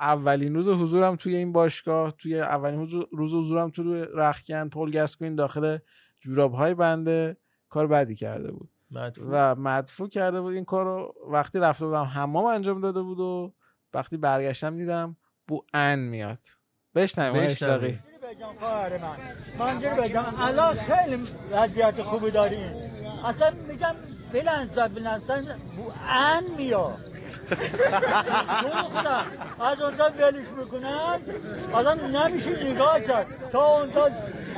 اولین 0.00 0.54
روز 0.54 0.68
حضورم 0.68 1.16
توی 1.16 1.36
این 1.36 1.52
باشگاه 1.52 2.10
توی 2.10 2.40
اولین 2.40 2.78
روز 2.80 2.94
روز 3.12 3.34
حضورم 3.34 3.70
توی 3.70 4.04
رخکن 4.14 4.68
پل 4.68 4.90
گاسکوین 4.90 5.34
داخل 5.34 5.78
جوراب 6.20 6.52
های 6.52 6.74
بنده 6.74 7.36
کار 7.68 7.86
بدی 7.86 8.14
کرده 8.14 8.52
بود. 8.52 8.70
مدفوع. 8.90 9.26
و 9.30 9.54
مدفوع 9.54 10.08
کرده 10.08 10.40
بود 10.40 10.52
این 10.54 10.64
کار 10.64 10.84
رو 10.84 11.14
وقتی 11.30 11.58
رفته 11.58 11.86
بودم 11.86 12.02
حمام 12.04 12.44
انجام 12.44 12.80
داده 12.80 13.02
بود 13.02 13.20
و 13.20 13.54
وقتی 13.96 14.16
برگشتم 14.16 14.76
دیدم 14.76 15.16
بو 15.48 15.62
ان 15.74 15.98
میاد. 15.98 16.38
بشنویم 16.94 17.42
بشنویم. 17.42 17.50
اشراقی 17.50 17.98
بگم 18.34 18.58
خواهر 18.58 18.98
من. 18.98 19.16
من 19.58 19.78
بگم 19.96 20.24
الان 20.38 20.76
خیلی 20.76 21.28
وضعیت 21.50 22.02
خوبی 22.02 22.30
داریم. 22.30 22.72
اصلا 23.24 23.50
میگم 23.68 23.94
بلنزن 24.32 24.88
بلنزن 24.88 25.60
بو 25.76 25.92
ان 26.08 26.44
میاد. 26.56 27.15
خودم 27.48 29.26
از 29.60 29.80
اونجا 29.80 30.12
ولش 30.18 30.46
می‌کنن 30.58 31.18
آدم 31.72 32.16
نمیشه 32.16 32.72
نگاه 32.72 33.00
کرد 33.00 33.26
تا 33.52 33.76
اونجا 33.76 34.08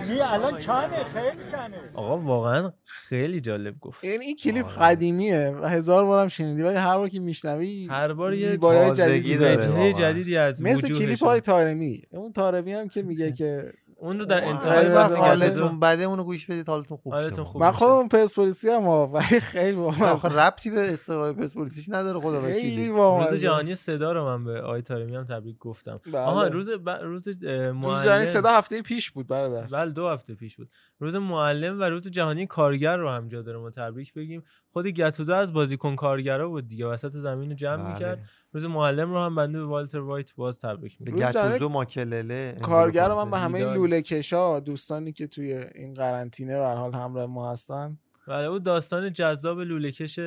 می 0.08 0.20
الان 0.20 0.58
کمه 0.58 1.04
خیلی 1.14 1.50
کمه 1.52 1.76
آقا 1.94 2.18
واقعا 2.18 2.72
خیلی 2.86 3.40
جالب 3.40 3.80
گفت. 3.80 4.04
این 4.04 4.20
این 4.20 4.36
کلیپ 4.36 4.66
قدیمیه 4.80 5.56
و 5.62 5.66
هزار 5.66 6.04
بارم 6.04 6.28
شنیدی 6.28 6.62
ولی 6.62 6.76
هر 6.76 6.96
بار 6.96 7.08
که 7.08 7.20
میشنوی 7.20 7.86
هر 7.90 8.12
بار 8.12 8.34
یه 8.34 8.56
تازگی 8.56 8.94
جدیدی 8.94 9.36
داره. 9.36 9.92
جدیدی 9.92 10.36
از 10.36 10.62
مثل 10.62 10.88
کلیپ 10.88 11.24
های 11.24 11.40
تارمی 11.40 12.02
اون 12.10 12.32
تارمی 12.32 12.72
هم 12.72 12.88
که 12.88 13.02
میگه 13.02 13.32
که 13.38 13.72
اون 14.00 14.18
رو 14.18 14.24
در 14.24 14.44
انتهای 14.44 14.88
بازی 14.88 15.14
حالتون 15.14 15.80
بده 15.80 16.02
اونو 16.04 16.24
گوش 16.24 16.46
بدید 16.46 16.68
حالتون 16.68 16.96
خوب 16.96 17.12
شه. 17.12 17.20
حالتون 17.20 17.44
خوب 17.44 17.62
من. 17.62 17.70
خودم 17.70 18.08
پرسپولیسی 18.08 18.68
ها، 18.68 19.06
ولی 19.06 19.40
خیلی 19.40 19.78
آخه 19.78 20.28
با 20.28 20.42
ربطی 20.42 20.70
به 20.70 20.92
استقلال 20.92 21.32
پرسپولیسیش 21.32 21.88
نداره 21.88 22.20
خدا 22.20 22.42
خیلی 22.42 22.58
وکیلی 22.58 22.88
روز 22.88 23.34
جهانی 23.34 23.74
صدا 23.74 24.12
رو 24.12 24.24
من 24.24 24.44
به 24.44 24.60
آقای 24.60 24.82
تارمی 24.82 25.16
هم 25.16 25.24
تبریک 25.24 25.58
گفتم. 25.58 26.00
بله. 26.06 26.18
آها 26.18 26.46
روز 26.46 26.68
ب... 26.68 26.88
روز 26.88 27.28
اه، 27.28 27.34
روز 27.34 27.42
جهانی 27.42 27.72
معلم 27.72 28.24
صدا 28.24 28.50
هفته 28.50 28.82
پیش 28.82 29.10
بود 29.10 29.26
برادر. 29.26 29.66
بله 29.66 29.90
دو 29.90 30.08
هفته 30.08 30.34
پیش 30.34 30.56
بود. 30.56 30.68
روز 31.00 31.14
معلم 31.14 31.80
و 31.80 31.82
روز 31.82 32.08
جهانی 32.08 32.46
کارگر 32.46 32.96
رو 32.96 33.10
هم 33.10 33.28
جا 33.28 33.42
داره 33.42 33.58
ما 33.58 33.70
تبریک 33.70 34.14
بگیم. 34.14 34.42
خود 34.72 34.86
گتودا 34.86 35.36
از 35.36 35.52
بازیکن 35.52 35.96
کارگرا 35.96 36.48
بود 36.48 36.68
دیگه 36.68 36.86
وسط 36.86 37.12
زمین 37.12 37.48
رو 37.48 37.56
جمع 37.56 37.82
بله. 37.82 37.92
می‌کرد. 37.92 38.18
روز 38.52 38.64
معلم 38.64 39.10
رو 39.10 39.18
هم 39.18 39.34
بنده 39.34 39.58
به 39.58 39.66
والتر 39.66 39.98
وایت 39.98 40.34
باز 40.34 40.58
تبریک 40.58 40.96
میگم. 41.00 41.16
گتوزو 41.16 41.68
ماکلله 41.68 42.58
کارگر 42.62 43.08
من 43.08 43.30
به 43.30 43.38
همه. 43.38 43.74
لوله 43.74 44.02
کشا 44.02 44.60
دوستانی 44.60 45.12
که 45.12 45.26
توی 45.26 45.52
این 45.52 45.94
قرنطینه 45.94 46.58
به 46.58 46.64
هر 46.64 46.74
حال 46.74 46.94
همراه 46.94 47.26
ما 47.26 47.52
هستن. 47.52 47.98
بله 48.28 48.46
اون 48.46 48.62
داستان 48.62 49.12
جذاب 49.12 49.60
لوله‌کش 49.60 50.20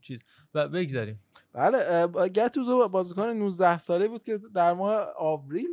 چیز. 0.00 0.24
و 0.54 0.68
بگذاریم. 0.68 1.20
بله 1.52 2.06
گتوزو 2.28 2.88
بازیکن 2.88 3.26
19 3.26 3.78
ساله 3.78 4.08
بود 4.08 4.22
که 4.22 4.40
در 4.54 4.72
ماه 4.72 5.06
آوریل 5.16 5.70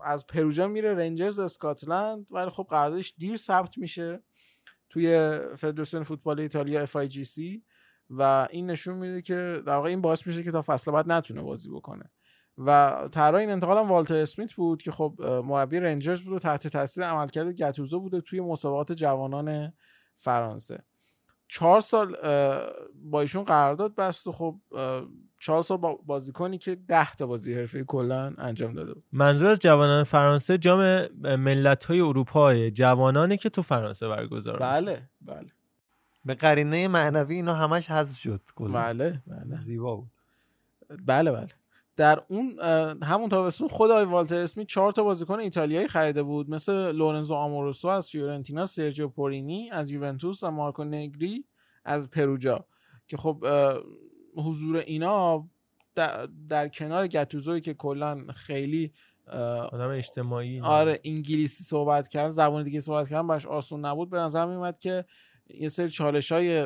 از 0.00 0.26
پروژا 0.26 0.68
میره 0.68 0.94
رنجرز 0.94 1.38
اسکاتلند 1.38 2.28
ولی 2.32 2.50
خب 2.50 2.66
قراردادش 2.70 3.14
دیر 3.18 3.36
ثبت 3.36 3.78
میشه 3.78 4.22
توی 4.90 5.38
فدراسیون 5.56 6.02
فوتبال 6.02 6.40
ایتالیا 6.40 6.86
FIGC 6.86 7.60
و 8.10 8.48
این 8.50 8.70
نشون 8.70 8.96
میده 8.96 9.22
که 9.22 9.62
در 9.66 9.74
واقع 9.74 9.88
این 9.88 10.00
باعث 10.00 10.26
میشه 10.26 10.42
که 10.42 10.50
تا 10.50 10.62
فصل 10.66 10.90
بعد 10.90 11.12
نتونه 11.12 11.42
بازی 11.42 11.70
بکنه. 11.70 12.10
و 12.58 12.98
طرح 13.12 13.34
این 13.34 13.50
انتقال 13.50 13.78
هم 13.78 13.88
والتر 13.88 14.16
اسمیت 14.16 14.52
بود 14.52 14.82
که 14.82 14.90
خب 14.90 15.14
مربی 15.44 15.80
رنجرز 15.80 16.20
بود 16.20 16.32
و 16.32 16.38
تحت 16.38 16.68
تاثیر 16.68 17.04
عملکرد 17.04 17.52
گتوزو 17.52 18.00
بوده 18.00 18.20
توی 18.20 18.40
مسابقات 18.40 18.92
جوانان 18.92 19.72
فرانسه. 20.16 20.82
چهار 21.48 21.80
سال 21.80 22.16
با 22.94 23.20
ایشون 23.20 23.44
قرارداد 23.44 23.94
بست 23.94 24.26
و 24.26 24.32
خب 24.32 24.60
چهار 25.40 25.62
سال 25.62 25.76
با 25.76 25.94
بازیکنی 25.94 26.58
که 26.58 26.74
ده 26.74 27.12
تا 27.12 27.26
بازی 27.26 27.54
حرفه 27.54 27.84
کلا 27.84 28.34
انجام 28.38 28.74
داده 28.74 28.94
بود. 28.94 29.04
منظور 29.12 29.48
از 29.48 29.58
جوانان 29.58 30.04
فرانسه 30.04 30.58
جام 30.58 31.06
ملت 31.36 31.84
های 31.84 32.00
اروپا 32.00 32.68
جوانانی 32.70 33.36
که 33.36 33.48
تو 33.48 33.62
فرانسه 33.62 34.08
برگزار. 34.08 34.58
بله 34.58 35.08
بله. 35.20 35.46
به 36.24 36.34
قرینه 36.34 36.88
معنوی 36.88 37.34
اینا 37.34 37.54
همش 37.54 37.90
حذف 37.90 38.18
شد 38.18 38.40
کلا. 38.54 38.82
بله 38.82 39.22
بله. 39.26 39.58
زیبا 39.58 39.96
بود. 39.96 40.10
بله 41.06 41.32
بله. 41.32 41.48
در 41.96 42.22
اون 42.28 42.58
همون 43.02 43.28
تابستون 43.28 43.68
خود 43.68 43.90
آقای 43.90 44.04
والتر 44.04 44.36
اسمیت 44.36 44.66
چهار 44.66 44.92
تا 44.92 45.04
بازیکن 45.04 45.40
ایتالیایی 45.40 45.88
خریده 45.88 46.22
بود. 46.22 46.50
مثل 46.50 46.92
لورنزو 46.92 47.34
آموروسو 47.34 47.88
از 47.88 48.10
فیورنتینا 48.10 48.66
سرجیو 48.66 49.08
پورینی 49.08 49.70
از 49.70 49.90
یوونتوس 49.90 50.42
و 50.42 50.50
مارکو 50.50 50.84
نگری 50.84 51.44
از 51.84 52.10
پروجا. 52.10 52.66
که 53.08 53.16
خب 53.16 53.46
حضور 54.36 54.76
اینا 54.76 55.48
در, 55.94 56.28
در 56.48 56.68
کنار 56.68 57.06
گتوزوی 57.06 57.60
که 57.60 57.74
کلا 57.74 58.26
خیلی 58.34 58.92
آدم 59.72 59.88
اجتماعی 59.88 60.60
آره 60.60 61.00
انگلیسی 61.04 61.64
صحبت 61.64 62.08
کردن 62.08 62.30
زبان 62.30 62.62
دیگه 62.62 62.80
صحبت 62.80 63.08
کردن 63.08 63.26
باش 63.26 63.46
آسون 63.46 63.84
نبود. 63.84 64.10
به 64.10 64.18
نظر 64.18 64.46
میومد 64.46 64.78
که 64.78 65.04
یه 65.60 65.68
سری 65.68 65.88
چالش 65.88 66.32
های 66.32 66.60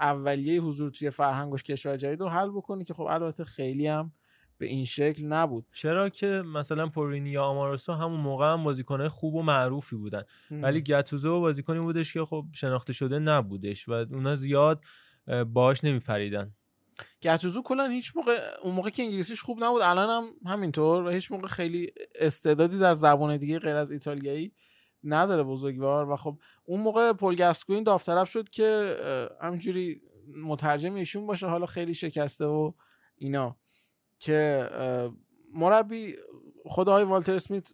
اولیه 0.00 0.60
حضور 0.60 0.90
توی 0.90 1.10
فرهنگش 1.10 1.62
کشور 1.62 1.96
جدید 1.96 2.20
رو 2.20 2.28
حل 2.28 2.50
بکنه 2.50 2.84
که 2.84 2.94
خب 2.94 3.02
البته 3.02 3.44
خیلی 3.44 3.86
هم 3.86 4.12
به 4.58 4.66
این 4.66 4.84
شکل 4.84 5.24
نبود. 5.24 5.66
چرا 5.72 6.08
که 6.08 6.26
مثلا 6.26 6.86
پورینی 6.86 7.30
یا 7.30 7.44
آماروسو 7.44 7.92
همون 7.92 8.20
موقع 8.20 8.52
هم 8.52 8.64
بازیکنهای 8.64 9.08
خوب 9.08 9.34
و 9.34 9.42
معروفی 9.42 9.96
بودن. 9.96 10.22
هم. 10.50 10.62
ولی 10.62 10.80
گتوزو 10.80 11.40
بازیکنی 11.40 11.80
بودش 11.80 12.12
که 12.12 12.24
خب 12.24 12.46
شناخته 12.52 12.92
شده 12.92 13.18
نبودش 13.18 13.88
و 13.88 13.92
اونا 13.92 14.34
زیاد 14.34 14.84
باهاش 15.46 15.84
نمیپریدن. 15.84 16.54
گتوزو 17.22 17.62
کلا 17.62 17.88
هیچ 17.88 18.16
موقع 18.16 18.38
اون 18.62 18.74
موقع 18.74 18.90
که 18.90 19.02
انگلیسیش 19.02 19.42
خوب 19.42 19.64
نبود 19.64 19.82
الان 19.82 20.08
هم 20.08 20.50
همینطور 20.50 21.04
و 21.04 21.08
هیچ 21.08 21.32
موقع 21.32 21.46
خیلی 21.46 21.92
استعدادی 22.20 22.78
در 22.78 22.94
زبان 22.94 23.36
دیگه 23.36 23.58
غیر 23.58 23.76
از 23.76 23.90
ایتالیایی 23.90 24.52
نداره 25.04 25.42
بزرگوار 25.42 26.10
و 26.10 26.16
خب 26.16 26.38
اون 26.64 26.80
موقع 26.80 27.12
پل 27.12 27.34
گاسکوین 27.34 27.82
داوطلب 27.82 28.26
شد 28.26 28.48
که 28.48 28.96
همینجوری 29.40 30.02
مترجم 30.44 30.94
ایشون 30.94 31.26
باشه 31.26 31.46
حالا 31.46 31.66
خیلی 31.66 31.94
شکسته 31.94 32.46
و 32.46 32.72
اینا 33.16 33.56
که 34.18 34.68
مربی 35.54 36.14
خود 36.64 36.88
آقای 36.88 37.04
والتر 37.04 37.34
اسمیت 37.34 37.68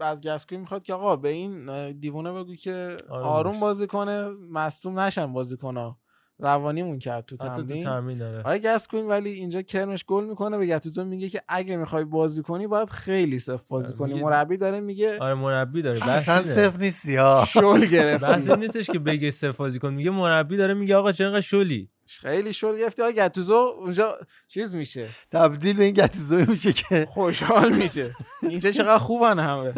از 0.00 0.22
گاسکوین 0.22 0.60
می‌خواد 0.60 0.82
که 0.82 0.94
آقا 0.94 1.16
به 1.16 1.28
این 1.28 1.92
دیوونه 1.92 2.32
بگو 2.32 2.54
که 2.54 2.96
آروم 3.08 3.26
آروم. 3.26 3.60
بازی 3.60 3.86
کنه 3.86 4.28
مصدوم 4.50 4.98
نشن 5.00 5.32
بازیکن‌ها 5.32 5.98
روانیمون 6.38 6.98
کرد 6.98 7.24
تو 7.26 7.36
حتی 7.36 7.46
تو 7.56 7.62
تمرین. 7.62 7.84
تمرین 7.84 8.18
داره 8.18 8.38
آقای 8.38 8.60
گاسکوین 8.60 9.06
ولی 9.06 9.30
اینجا 9.30 9.62
کرمش 9.62 10.04
گل 10.04 10.24
می‌کنه 10.24 10.58
به 10.58 10.66
گتوزو 10.66 11.04
میگه 11.04 11.28
که 11.28 11.42
اگه 11.48 11.76
می‌خوای 11.76 12.04
بازی 12.04 12.42
کنی 12.42 12.66
باید 12.66 12.90
خیلی 12.90 13.38
سفت 13.38 13.64
بازی 13.70 13.94
کنی. 13.94 14.12
میگه- 14.12 14.24
مربی 14.24 14.56
داره 14.56 14.80
میگه 14.80 15.18
آره 15.18 15.34
مربی 15.34 15.82
داره 15.82 16.08
اصلا. 16.08 16.42
سفت 16.42 16.78
نیستی 16.80 17.16
ها 17.16 17.44
شل 17.48 17.86
گرفتی 17.86 18.26
بحث 18.26 18.48
این 18.50 18.58
نیستش 18.58 18.86
که 18.90 18.98
بگه 18.98 19.30
صفر 19.30 19.52
بازی 19.52 19.78
کن 19.78 19.94
میگه 19.94 20.10
مربی 20.10 20.56
داره 20.56 20.74
میگه 20.74 20.96
آقا 20.96 21.12
چرا 21.12 21.26
اینقدر 21.26 21.40
شلی؟ 21.46 21.90
خیلی 22.08 22.52
شل 22.52 22.78
گرفتی. 22.78 23.02
آقای 23.02 23.14
گتوزو 23.14 23.54
اونجا 23.54 24.18
چیز 24.48 24.74
میشه. 24.74 25.06
تبدیل 25.30 25.76
به 25.76 25.84
این 25.84 25.94
گتوزوی 25.94 26.44
میشه 26.48 26.72
که. 26.72 27.06
خوشحال 27.10 27.72
میشه. 27.72 28.10
اینجا 28.42 28.70
چقدر 28.70 28.98
خوبن 28.98 29.38
همه. 29.38 29.74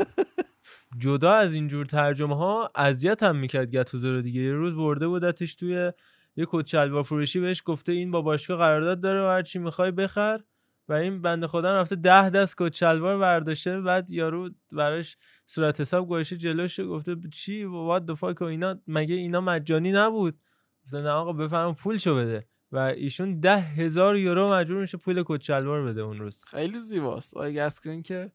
جدا 0.98 1.32
از 1.32 1.54
اینجور 1.54 1.86
ترجمه 1.86 2.36
ها 2.36 2.70
اذیت 2.76 3.22
هم 3.22 3.36
می‌کرد 3.36 3.70
گتوزو 3.70 4.12
رو 4.12 4.22
دیگه. 4.22 4.40
یه 4.40 4.52
روز 4.52 4.74
برده 4.74 5.08
بودتش 5.08 5.54
توی 5.54 5.92
یه 6.38 6.46
کت 6.50 6.66
شلوار 6.66 7.02
فروشی 7.02 7.40
بهش 7.40 7.62
گفته 7.66 7.92
این 7.92 8.10
با 8.10 8.22
باشگاه 8.22 8.58
قرارداد 8.58 9.00
داره 9.00 9.22
و 9.22 9.26
هر 9.26 9.42
چی 9.42 9.58
می‌خوای 9.58 9.90
بخر. 9.90 10.40
و 10.88 10.92
این 10.92 11.22
بنده 11.22 11.46
خدا 11.46 11.80
رفته 11.80 11.96
ده 11.96 12.30
دست 12.30 12.54
کت 12.58 12.74
شلوار 12.74 13.18
برداشته 13.18 13.80
بعد 13.80 14.10
یارو 14.10 14.50
براش 14.72 15.16
صورت 15.46 15.80
حساب 15.80 16.08
گذاشته 16.08 16.36
جلوش 16.36 16.80
گفته 16.80 17.16
چی 17.32 17.64
وات 17.64 18.04
د 18.04 18.14
فاک 18.14 18.40
و 18.40 18.44
اینا. 18.44 18.76
مگه 18.86 19.14
اینا 19.14 19.40
مجانی 19.40 19.92
نبود؟ 19.92 20.40
گفته 20.84 21.00
نه 21.00 21.10
آقا 21.10 21.32
بفرما 21.32 21.72
پولشو 21.72 22.16
بده. 22.16 22.48
و 22.72 22.78
ایشون 22.78 23.40
ده 23.40 23.56
هزار 23.58 24.16
یورو 24.16 24.52
مجبور 24.52 24.80
میشه 24.80 24.98
پول 24.98 25.22
کت 25.26 25.42
شلوار 25.42 25.82
بده 25.82 26.00
اون 26.00 26.18
روز. 26.18 26.44
خیلی 26.44 26.80
زیباست. 26.80 27.36
آقای 27.36 27.54
گاسکوین 27.54 28.02
که 28.02 28.32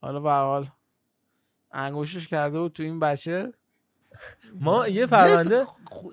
حالا 0.00 0.20
به 0.20 0.30
حال 0.30 0.66
انگوشش 1.72 2.28
کرده 2.28 2.58
بود 2.58 2.72
تو 2.72 2.82
این 2.82 3.00
بچه. 3.00 3.52
ما 4.60 4.88
یه 4.88 5.06
پرونده 5.06 5.66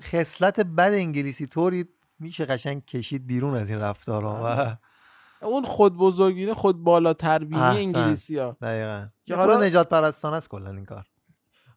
خصلت 0.04 0.60
بد 0.60 0.92
انگلیسی. 0.94 1.48
طوری 1.48 1.86
میشه 2.20 2.46
قشنگ 2.46 2.86
کشید 2.86 3.28
بیرون 3.28 3.56
از 3.56 3.70
این 3.70 3.80
رفتارها 3.80 4.78
و 5.42 5.46
اون 5.46 5.66
خود 5.66 5.98
بزرگینه 5.98 6.54
خود 6.54 6.84
بالاتر 6.84 7.40
بینی 7.40 7.62
احسن. 7.62 7.78
انگلیسی 7.80 8.38
ها 8.38 8.58
دقیقا. 8.62 9.08
که 9.26 9.36
حالا 9.36 9.54
حالا- 9.54 9.66
نجات 9.66 9.90
پرستانه 9.90 10.36
است 10.38 10.50
کلا 10.50 10.70
این 10.70 10.86
کار. 10.86 11.06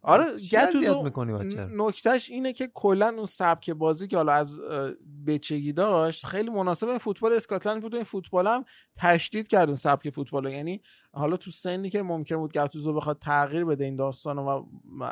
آره 0.02 0.24
اذیت 0.24 0.68
گتوزو 0.68 1.02
می‌کنی 1.02 1.32
بچه؟ 1.32 1.68
نکتهش 1.70 2.30
اینه 2.30 2.52
که 2.52 2.70
کلا 2.74 3.08
اون 3.16 3.26
سبک 3.26 3.70
بازی 3.70 4.08
که 4.08 4.16
حالا 4.16 4.32
از 4.32 4.58
بچگی 5.26 5.72
داشت 5.72 6.26
خیلی 6.26 6.50
مناسب 6.50 6.88
این 6.88 6.98
فوتبال 6.98 7.32
اسکاتلند 7.32 7.82
بود 7.82 7.92
و 7.92 7.96
این 7.96 8.04
فوتبال 8.04 8.46
هم 8.46 8.64
تشدید 8.96 9.48
کرد 9.48 9.68
اون 9.68 9.76
سبک 9.76 10.10
فوتبال. 10.10 10.46
یعنی 10.46 10.82
حالا 11.12 11.36
تو 11.36 11.50
سنی 11.50 11.90
که 11.90 12.02
ممکن 12.02 12.36
بود 12.36 12.52
گتوزو 12.52 12.92
بخواد 12.94 13.18
تغییر 13.18 13.64
بده 13.64 13.84
این 13.84 13.96
داستان 13.96 14.38
و 14.38 14.64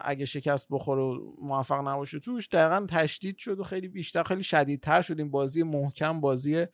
اگه 0.05 0.25
شکست 0.25 0.67
بخوره 0.71 1.03
و 1.03 1.33
موفق 1.43 1.89
نباشه 1.89 2.19
توش 2.19 2.49
دقیقا 2.49 2.87
تشدید 2.89 3.39
شد 3.39 3.61
و 3.61 3.63
خیلی 3.63 3.89
بیشتر 3.89 4.23
خیلی 4.23 4.43
شدیدتر 4.43 5.03
شد 5.03 5.19
این 5.19 5.31
بازی 5.31 5.63
محکم 5.63 6.21
بازی 6.21 6.67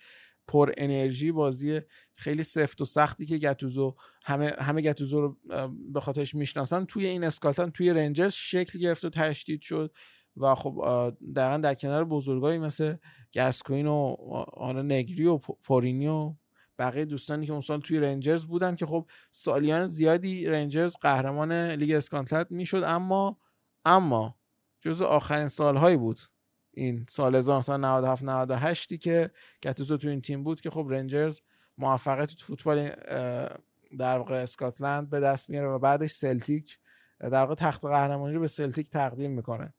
پر 0.48 0.72
انرژی 0.76 1.32
بازی 1.32 1.80
خیلی 2.12 2.42
سفت 2.42 2.82
و 2.82 2.84
سختی 2.84 3.26
که 3.26 3.38
گتوزو 3.38 3.94
همه 4.24 4.52
همه 4.58 4.82
گتوزو 4.82 5.20
رو 5.20 5.36
به 5.92 6.00
خاطرش 6.00 6.34
می‌شناسن. 6.34 6.84
توی 6.84 7.06
این 7.06 7.24
اسکاتلند 7.24 7.72
توی 7.72 7.90
رنجرز 7.90 8.32
شکل 8.32 8.78
گرفت 8.78 9.04
و 9.04 9.10
تشدید 9.10 9.62
شد 9.62 9.94
و 10.36 10.54
خب 10.54 10.74
دقیقا 11.36 11.56
در 11.56 11.74
کنار 11.74 12.04
بزرگایی 12.04 12.58
مثل 12.58 12.96
گسکوین 13.34 13.86
و 13.86 14.16
آن 14.56 14.92
نگری 14.92 15.26
و 15.26 15.38
پورینی 15.38 16.08
و 16.08 16.34
بقیه 16.78 17.04
دوستانی 17.04 17.46
که 17.46 17.52
اون 17.52 17.60
سال 17.60 17.80
توی 17.80 18.00
رنجرز 18.00 18.44
بودن 18.44 18.76
که 18.76 18.86
خب 18.86 19.06
سالیان 19.30 19.86
زیادی 19.86 20.46
رنجرز 20.46 20.96
قهرمان 21.00 21.52
لیگ 21.52 21.90
اسکاتلند 21.90 22.50
می‌شد 22.50 22.82
اما 22.86 23.40
اما 23.84 24.36
جزو 24.80 25.04
آخرین 25.04 25.48
سالهایی 25.48 25.96
بود 25.96 26.20
این 26.76 27.06
سال 27.08 27.34
1997 27.34 28.24
98 28.24 29.00
که 29.00 29.30
گتوزو 29.62 29.96
تو 29.96 30.08
این 30.08 30.20
تیم 30.20 30.42
بود 30.42 30.60
که 30.60 30.70
خب 30.70 30.86
رنجرز 30.90 31.40
موفقیت 31.78 32.34
تو 32.34 32.44
فوتبال 32.44 32.90
در 33.98 34.18
واقع 34.18 34.34
اسکاتلند 34.34 35.10
به 35.10 35.20
دست 35.20 35.50
میاره 35.50 35.68
و 35.68 35.78
بعدش 35.78 36.10
سلتیک 36.10 36.78
در 37.20 37.34
واقع 37.34 37.54
تخت 37.54 37.84
قهرمانی 37.84 38.34
رو 38.34 38.40
به 38.40 38.46
سلتیک 38.46 38.90
تقدیم 38.90 39.30
می‌کنه. 39.30 39.74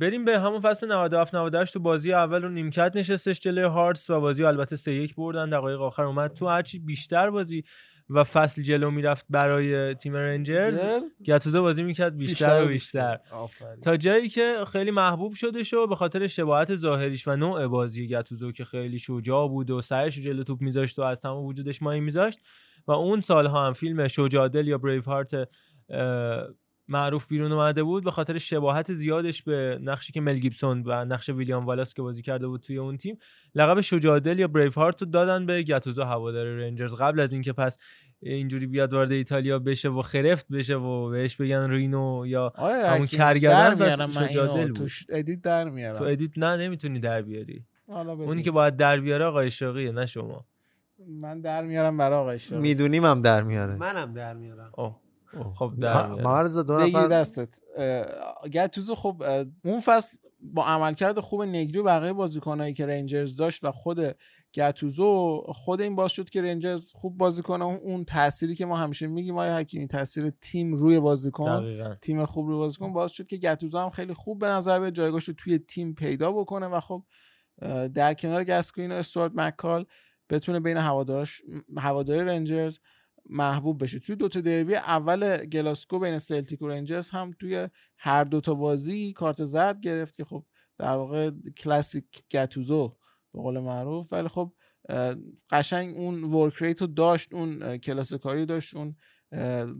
بریم 0.00 0.24
به 0.24 0.40
همون 0.40 0.60
فصل 0.60 0.92
97 0.92 1.34
98 1.34 1.72
تو 1.72 1.80
بازی 1.80 2.12
اول 2.12 2.42
رو 2.42 2.48
نیمکت 2.48 2.92
نشستش 2.94 3.40
جلوی 3.40 3.64
هارتس 3.64 4.10
و 4.10 4.20
بازی 4.20 4.44
البته 4.44 4.76
3 4.76 4.92
1 4.92 5.14
بردن 5.14 5.50
دقایق 5.50 5.80
آخر 5.80 6.02
اومد. 6.02 6.32
تو 6.32 6.48
هرچی 6.48 6.78
بیشتر 6.78 7.30
بازی 7.30 7.64
و 8.12 8.24
فصل 8.24 8.62
جلو 8.62 8.90
می‌رفت 8.90 9.26
برای 9.30 9.94
تیم 9.94 10.16
رنجرز؟ 10.16 10.80
گتوزو 11.26 11.62
بازی 11.62 11.82
می‌کرد 11.82 12.16
بیشتر 12.16 12.64
و 12.64 12.68
بیشتر. 12.68 13.18
تا 13.82 13.96
جایی 13.96 14.28
که 14.28 14.56
خیلی 14.72 14.90
محبوب 14.90 15.34
شده 15.34 15.62
شو 15.62 15.86
به 15.86 15.96
خاطر 15.96 16.26
شباهت 16.26 16.74
ظاهریش 16.74 17.28
و 17.28 17.36
نوع 17.36 17.66
بازی 17.66 18.08
گتوزو 18.08 18.52
که 18.52 18.64
خیلی 18.64 18.98
شجاع 18.98 19.48
بود 19.48 19.70
و 19.70 19.80
سرش 19.80 20.16
رو 20.16 20.22
جلو 20.22 20.44
توپ 20.44 20.60
میذاشت 20.60 20.98
و 20.98 21.02
از 21.02 21.20
تمام 21.20 21.44
وجودش 21.44 21.82
مایه 21.82 22.00
میذاشت 22.00 22.38
و 22.86 22.92
اون 22.92 23.20
سالها 23.20 23.66
هم 23.66 23.72
فیلم 23.72 24.08
شجاع 24.08 24.50
یا 24.64 24.78
Braveheart 24.78 25.48
معروف 26.90 27.28
بیرون 27.28 27.52
اومده 27.52 27.82
بود 27.82 28.04
به 28.04 28.10
خاطر 28.10 28.38
شباهت 28.38 28.92
زیادش 28.92 29.42
به 29.42 29.78
نقشی 29.82 30.12
که 30.12 30.20
مل 30.20 30.38
گیبسون 30.38 30.82
و 30.86 31.04
نقش 31.04 31.28
ویلیام 31.28 31.66
والاس 31.66 31.94
که 31.94 32.02
بازی 32.02 32.22
کرده 32.22 32.46
بود 32.46 32.60
توی 32.60 32.78
اون 32.78 32.96
تیم 32.96 33.18
لقب 33.54 33.80
شجاع 33.80 34.20
یا 34.36 34.48
Braveheart 34.48 35.02
رو 35.02 35.08
دادن 35.08 35.46
به 35.46 35.62
گتوزو 35.62 36.02
هوادار 36.02 36.46
رنجرز. 36.46 36.94
قبل 36.94 37.20
از 37.20 37.32
اینکه 37.32 37.52
پس 37.52 37.78
اینجوری 38.22 38.66
بیاد 38.66 38.92
وارد 38.92 39.12
ایتالیا 39.12 39.58
بشه 39.58 39.88
و 39.88 40.02
خرفت 40.02 40.46
بشه 40.48 40.76
و 40.76 41.10
بهش 41.10 41.36
بگن 41.36 41.70
رینو 41.70 42.26
یا 42.26 42.52
آیا 42.56 42.90
همون 42.90 43.06
کرگدن 43.06 43.74
میارم 43.74 44.10
پس 44.10 44.16
من 44.16 44.28
شجاع 44.28 44.50
اینو. 44.50 44.64
دل 44.64 44.68
بود. 44.68 44.76
توش 44.76 45.06
edit 45.08 45.42
در 45.42 45.68
میارم. 45.68 45.98
تو 45.98 46.04
edit 46.04 46.30
نه 46.36 46.56
نمی‌تونی 46.56 46.98
در 46.98 47.22
بیاری. 47.22 47.64
اونی 47.88 48.42
که 48.42 48.50
باید 48.50 48.76
در 48.76 49.00
بیاره 49.00 49.24
آقای 49.24 49.46
اشراقیه 49.46 49.92
نه 49.92 50.06
شما. 50.06 50.46
من 51.08 51.40
در 51.40 51.62
میارم 51.62 51.96
برای 51.96 52.18
آقای 52.18 52.34
اشراقی. 52.34 52.62
می‌دونیم 52.62 53.04
هم 53.04 53.20
در 53.22 53.42
میاره. 53.42 53.76
منم 53.76 54.12
در 54.12 54.34
میارم. 54.34 54.72
خب 55.54 55.72
در. 55.80 56.06
مرز 56.22 56.58
دو 56.58 56.78
نفر 56.78 57.08
دستت 57.08 57.48
گتوزو 58.52 58.94
خب 58.94 59.22
اون 59.64 59.80
فصل 59.80 60.16
با 60.42 60.64
عملکرد 60.64 61.20
خوب 61.20 61.42
نگری 61.42 61.78
و 61.78 61.82
بقیه 61.82 62.12
بازیکنایی 62.12 62.74
که 62.74 62.86
رنجرز 62.86 63.36
داشت 63.36 63.64
و 63.64 63.72
خود 63.72 64.16
گتوزو 64.54 65.42
خود 65.48 65.80
این 65.80 65.96
باعث 65.96 66.12
شد 66.12 66.30
که 66.30 66.42
رنجرز 66.42 66.92
خوب 66.92 67.18
بازی 67.18 67.42
کنه 67.42 67.64
اون- 67.64 68.04
تأثیری 68.04 68.54
که 68.54 68.66
ما 68.66 68.76
همیشه 68.76 69.06
میگیم 69.06 69.38
آیا 69.38 69.56
حکیمی 69.56 69.86
تاثیر 69.86 70.30
تیم 70.40 70.74
روی 70.74 71.00
بازیکن 71.00 71.60
دقیقاً. 71.60 71.94
تیم 71.94 72.24
خوب 72.26 72.46
روی 72.48 72.56
بازیکن 72.58 72.92
باعث 72.92 73.10
شد 73.12 73.26
که 73.26 73.36
گتوزو 73.36 73.78
هم 73.78 73.90
خیلی 73.90 74.14
خوب 74.14 74.38
به 74.38 74.46
نظر 74.46 74.80
بیاد 74.80 74.92
جایگاهش 74.92 75.24
رو 75.28 75.34
توی 75.34 75.58
تیم 75.58 75.94
پیدا 75.94 76.32
بکنه 76.32 76.66
و 76.66 76.80
خب 76.80 77.02
در 77.94 78.14
کنار 78.14 78.44
گسکوین 78.44 78.92
و 78.92 78.94
استوارت 78.94 79.32
مکال 79.34 79.86
بتونه 80.30 80.60
بین 80.60 80.76
هوادارش 80.76 81.42
هواداری 81.76 82.20
رنجرز 82.20 82.78
محبوب 83.30 83.82
بشه. 83.82 83.98
توی 83.98 84.16
دوتا 84.16 84.40
دربی 84.40 84.74
اول 84.74 85.36
گلاسکو 85.36 85.98
بین 85.98 86.18
سلتیک 86.18 86.62
و 86.62 86.68
رنجرز 86.68 87.10
هم 87.10 87.34
توی 87.38 87.68
هر 87.98 88.24
دوتا 88.24 88.54
بازی 88.54 89.12
کارت 89.12 89.44
زرد 89.44 89.80
گرفت 89.80 90.16
که 90.16 90.24
خب 90.24 90.44
در 90.78 90.92
واقع 90.92 91.30
کلاسیک 91.56 92.04
گتوزو 92.30 92.96
به 93.34 93.40
قول 93.40 93.58
معروف. 93.58 94.12
ولی 94.12 94.28
خب 94.28 94.52
قشنگ 95.50 95.96
اون 95.96 96.24
work 96.24 96.54
rate 96.58 96.80
رو 96.80 96.86
داشت 96.86 97.34
اون 97.34 97.78
کلاس 97.78 98.14
کاری 98.14 98.46
داشت 98.46 98.74
اون 98.74 98.96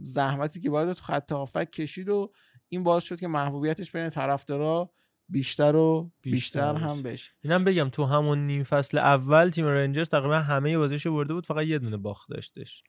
زحمتی 0.01 0.59
که 0.59 0.69
باید 0.69 0.93
تو 0.93 1.03
خط 1.03 1.31
هافک 1.31 1.71
کشید 1.71 2.09
و 2.09 2.33
این 2.69 2.83
باعث 2.83 3.03
شد 3.03 3.19
که 3.19 3.27
محبوبیتش 3.27 3.91
بین 3.91 4.09
طرفدارا 4.09 4.93
بیشتر 5.29 5.75
و 5.75 6.11
بیشتر, 6.21 6.73
بیشتر 6.73 6.87
هم 6.87 7.03
بشه. 7.03 7.31
اینم 7.43 7.63
بگم 7.63 7.89
تو 7.89 8.05
همون 8.05 8.45
نیم 8.45 8.63
فصل 8.63 8.97
اول 8.97 9.49
تیم 9.49 9.65
رنجرز 9.65 10.09
تقریبا 10.09 10.39
همه 10.39 10.77
بازیشو 10.77 11.13
برده 11.13 11.33
بود 11.33 11.45
فقط 11.45 11.65
یه 11.65 11.79
دونه 11.79 11.97
باخت 11.97 12.29
داشتش. 12.29 12.83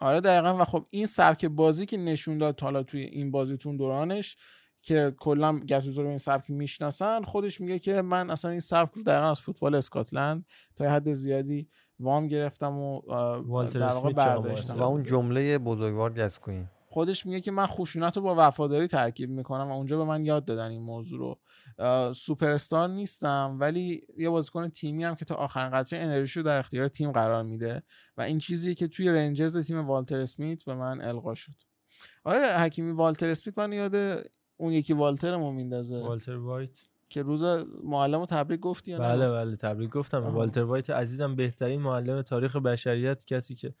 آره 0.00 0.20
دقیقا. 0.20 0.56
و 0.58 0.64
خب 0.64 0.86
این 0.90 1.06
سبک 1.06 1.44
بازی 1.44 1.86
که 1.86 1.96
نشون 1.96 2.38
داد 2.38 2.60
حالا 2.60 2.82
توی 2.82 3.00
این 3.00 3.30
بازیتون 3.30 3.76
دورانش 3.76 4.36
که 4.82 5.14
کلا 5.18 5.58
گتوزو 5.58 6.02
رو 6.02 6.08
این 6.08 6.18
سبک 6.18 6.50
می‌شناسن 6.50 7.22
خودش 7.22 7.60
میگه 7.60 7.78
که 7.78 8.02
من 8.02 8.30
اصلا 8.30 8.50
این 8.50 8.60
سبک 8.60 8.94
رو 8.94 9.02
دقیقا 9.02 9.30
از 9.30 9.40
فوتبال 9.40 9.74
اسکاتلند 9.74 10.46
تا 10.76 10.84
یه 10.84 10.90
حد 10.90 11.14
زیادی 11.14 11.68
وام 12.00 12.28
گرفتم 12.28 12.78
و 12.78 13.00
در 13.72 13.88
واقع 13.88 14.12
برداشتم. 14.12 14.78
و 14.78 14.82
اون 14.82 15.02
جمله 15.02 15.58
بزرگوار 15.58 16.12
گسکوین 16.12 16.66
خودش 16.92 17.26
میگه 17.26 17.40
که 17.40 17.50
من 17.50 17.66
خشونت 17.66 18.16
رو 18.16 18.22
با 18.22 18.34
وفاداری 18.38 18.86
ترکیب 18.86 19.30
می‌کنم 19.30 19.68
و 19.68 19.72
اونجا 19.72 19.98
به 19.98 20.04
من 20.04 20.24
یاد 20.24 20.44
دادن 20.44 20.70
این 20.70 20.82
موضوع 20.82 21.18
رو. 21.18 21.38
اه، 21.78 22.12
سوپر 22.12 22.48
استار 22.48 22.88
نیستم 22.88 23.56
ولی 23.60 24.02
یه 24.18 24.30
بازیکن 24.30 24.68
تیمی 24.68 25.04
هم 25.04 25.14
که 25.14 25.24
تا 25.24 25.34
آخرین 25.34 25.70
قطره 25.70 25.98
انرژی 25.98 26.40
رو 26.40 26.46
در 26.46 26.58
اختیار 26.58 26.88
تیم 26.88 27.12
قرار 27.12 27.42
میده 27.42 27.82
و 28.16 28.22
این 28.22 28.38
چیزی 28.38 28.74
که 28.74 28.88
توی 28.88 29.08
رنجرز 29.08 29.66
تیم 29.66 29.86
والتر 29.86 30.20
اسمیت 30.20 30.64
به 30.64 30.74
من 30.74 31.00
القا 31.00 31.34
شد. 31.34 31.52
آیا 32.24 32.58
حکیمی 32.58 32.92
والتر 32.92 33.28
اسمیت 33.28 33.58
من 33.58 33.72
یاد 33.72 33.94
اون 34.56 34.72
یکی 34.72 34.92
والترمو 34.92 35.52
میندازه. 35.52 36.02
والتر 36.02 36.36
وایت. 36.36 36.76
که 37.08 37.22
روز 37.22 37.42
معلم 37.84 38.24
تبریک 38.24 38.60
گفتی 38.60 38.90
یا 38.90 38.98
بله 38.98 39.30
بله 39.30 39.56
تبریک 39.56 39.90
گفتم. 39.90 40.18
والتر 40.18 40.62
وایت 40.62 40.90
عزیزم 40.90 41.36
بهترین 41.36 41.80
معلم 41.80 42.22
تاریخ 42.22 42.56
بشریت 42.56 43.24
کسی 43.24 43.54
که 43.54 43.74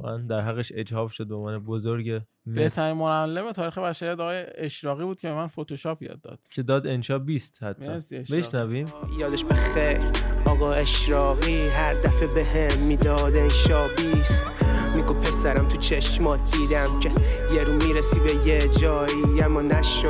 من 0.00 0.26
در 0.26 0.40
حقش 0.40 0.72
اجهاف 0.74 1.12
شد 1.12 1.26
به 1.26 1.34
عنوان 1.34 1.58
بزرگ 1.58 2.22
بهترین 2.46 2.96
معلم 2.96 3.52
تاریخ 3.52 3.78
بشریت 3.78 4.20
آقای 4.20 4.44
اشراقی 4.54 5.04
بود 5.04 5.20
که 5.20 5.28
به 5.28 5.34
من 5.34 5.46
فتوشاپ 5.46 6.02
یاد 6.02 6.20
داد. 6.20 6.38
که 6.50 6.62
داد 6.62 6.86
انشا 6.86 7.18
20 7.18 7.62
حتی. 7.62 7.90
بشنویم. 8.32 8.86
یادش 9.20 9.44
بخیر. 9.44 9.98
آقا 10.46 10.72
اشراقی 10.72 11.68
هر 11.68 11.94
دفعه 11.94 12.34
به 12.34 12.44
هم 12.44 12.88
می‌داد 12.88 13.36
انشا 13.36 13.88
بیست. 13.88 14.52
میگو 14.96 15.20
پسرم 15.20 15.68
تو 15.68 15.76
چشمات 15.76 16.40
دیدم 16.56 17.00
که 17.00 17.08
یه 17.54 17.64
رو 17.64 17.72
می‌رسی 17.72 18.20
به 18.20 18.48
یه 18.48 18.60
جایی 18.80 19.42
اما 19.42 19.62
نشو 19.62 20.08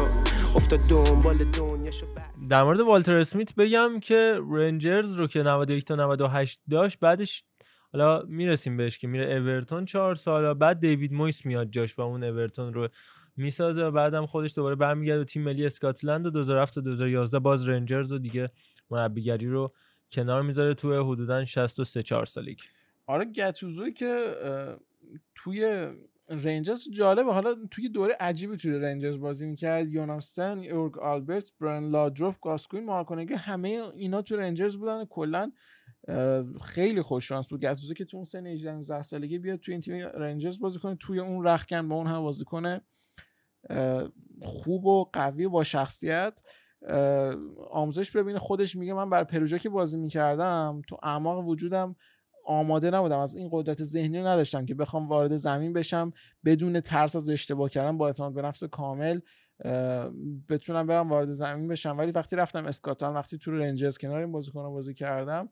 افتاد 0.56 0.80
دنبال 0.80 1.44
دنیاشو 1.44 2.06
در 2.50 2.62
مورد 2.62 2.80
والتر 2.80 3.14
اسمیت 3.14 3.54
بگم 3.54 4.00
که 4.00 4.40
رنجرز 4.50 5.14
رو 5.14 5.26
که 5.26 5.42
91 5.42 5.84
تا 5.84 5.94
98 5.94 6.60
داشت 6.70 6.98
بعدش 7.00 7.44
حالا 7.92 8.22
می‌رسیم 8.22 8.76
بهش 8.76 8.98
که 8.98 9.08
میره 9.08 9.24
اورتون 9.24 9.84
چهار 9.84 10.14
سال 10.14 10.54
بعد 10.54 10.80
دیوید 10.80 11.12
مویس 11.12 11.46
میاد 11.46 11.70
جاش 11.70 11.98
و 11.98 12.02
اون 12.02 12.24
اورتون 12.24 12.74
رو 12.74 12.88
می‌سازه 13.36 13.84
و 13.84 13.90
بعدم 13.90 14.26
خودش 14.26 14.54
دوباره 14.56 14.74
برمیگرده 14.74 15.24
تیم 15.24 15.42
ملی 15.42 15.66
اسکاتلند 15.66 16.26
و 16.26 16.30
2007 16.30 16.74
تا 16.74 16.80
2011 16.80 17.38
باز 17.38 17.68
رنجرز 17.68 18.12
و 18.12 18.18
دیگه 18.18 18.50
مربیگری 18.90 19.46
رو 19.46 19.72
کنار 20.12 20.42
می‌ذاره 20.42 20.74
توی 20.74 20.96
حدودا 20.96 21.44
63 21.44 22.02
4 22.02 22.26
سالگی 22.26 22.64
آره 23.06 23.24
گتوزوی 23.24 23.92
که 23.92 24.34
توی 25.34 25.88
رنجرز 26.30 26.84
جالبه. 26.90 27.32
حالا 27.32 27.54
توی 27.70 27.88
دوره 27.88 28.16
عجیبی 28.20 28.56
توی 28.56 28.78
رنجرز 28.78 29.18
بازی 29.18 29.46
می‌کرد. 29.46 29.88
یوناستن 29.88 30.62
یورگ 30.62 30.98
آلبرت 30.98 31.52
برن 31.60 31.90
لادروف 31.90 32.36
گاسکوین 32.42 32.84
مارکونگی 32.84 33.34
همه 33.34 33.82
اینا 33.96 34.22
توی 34.22 34.36
رنجرز 34.36 34.76
بودن. 34.76 35.04
کلا 35.04 35.52
خیلی 36.62 37.02
خوش 37.02 37.28
شانس 37.28 37.48
بود. 37.48 37.60
گتوزو 37.60 37.94
که 37.94 38.04
تو 38.04 38.16
اون 38.16 38.24
سن 38.24 38.46
18 38.46 38.72
19 38.72 39.02
سالگی 39.02 39.38
بیاد 39.38 39.58
توی 39.58 39.74
این 39.74 39.80
تیم 39.80 39.94
رنجرز 39.94 40.58
بازی 40.58 40.78
کنه 40.78 40.96
توی 40.96 41.20
اون 41.20 41.46
رخکن 41.46 41.88
با 41.88 41.96
اون 41.96 42.06
هم 42.06 42.22
بازی 42.22 42.44
کنه 42.44 42.80
خوب 44.42 44.86
و 44.86 45.10
قوی 45.12 45.44
و 45.44 45.50
با 45.50 45.64
شخصیت. 45.64 46.40
آموزش 47.70 48.10
ببینه. 48.10 48.38
خودش 48.38 48.76
میگه 48.76 48.94
من 48.94 49.10
بر 49.10 49.24
پروژه 49.24 49.58
که 49.58 49.68
بازی 49.68 49.98
می‌کردم 49.98 50.82
تو 50.88 50.98
اعماق 51.02 51.48
وجودم 51.48 51.96
آماده 52.46 52.90
نبودم. 52.90 53.18
از 53.18 53.34
این 53.34 53.48
قدرت 53.52 53.82
ذهنی 53.82 54.18
رو 54.18 54.26
نداشتم 54.26 54.66
که 54.66 54.74
بخوام 54.74 55.08
وارد 55.08 55.36
زمین 55.36 55.72
بشم 55.72 56.12
بدون 56.44 56.80
ترس 56.80 57.16
از 57.16 57.30
اشتباه 57.30 57.70
کردن 57.70 57.98
با 57.98 58.06
اعتماد 58.06 58.34
به 58.34 58.42
نفس 58.42 58.64
کامل 58.64 59.20
بتونم 60.48 60.86
برم 60.86 61.08
وارد 61.08 61.30
زمین 61.30 61.68
بشم. 61.68 61.98
ولی 61.98 62.12
وقتی 62.12 62.36
رفتم 62.36 62.66
اسکاتلند 62.66 63.14
وقتی 63.14 63.38
تو 63.38 63.50
رنجرز 63.50 63.98
کنار 63.98 64.20
این 64.20 64.32
بازیکن 64.32 64.70
بازی 64.70 64.94
کردم 64.94 65.48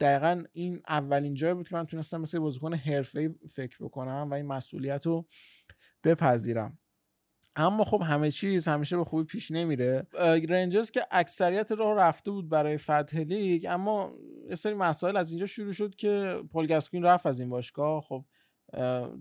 دقیقا 0.00 0.44
این 0.52 0.82
اولین 0.88 1.34
جایی 1.34 1.54
بود 1.54 1.68
که 1.68 1.76
من 1.76 1.86
تونستم 1.86 2.20
مثل 2.20 2.38
بازیکن 2.38 2.74
حرفه‌ای 2.74 3.30
فکر 3.50 3.76
بکنم 3.80 4.28
و 4.30 4.34
این 4.34 4.46
مسئولیت 4.46 5.06
رو 5.06 5.26
بپذیرم. 6.04 6.78
اما 7.56 7.84
خب 7.84 8.02
همه 8.04 8.30
چیز 8.30 8.68
همیشه 8.68 8.96
به 8.96 9.04
خوبی 9.04 9.24
پیش 9.24 9.50
نمیره. 9.50 10.06
رنجرز 10.48 10.90
که 10.90 11.06
اکثریت 11.10 11.72
راه 11.72 11.94
رفته 11.94 12.30
بود 12.30 12.48
برای 12.48 12.76
فتح 12.76 13.18
لیگ 13.18 13.66
اما 13.68 14.12
یه 14.48 14.54
سری 14.54 14.74
مسائل 14.74 15.16
از 15.16 15.30
اینجا 15.30 15.46
شروع 15.46 15.72
شد 15.72 15.94
که 15.94 16.42
پل 16.52 16.66
گاسکوین 16.66 17.02
رفت 17.02 17.26
از 17.26 17.40
این 17.40 17.48
باشگاه. 17.48 18.00
خب 18.00 18.24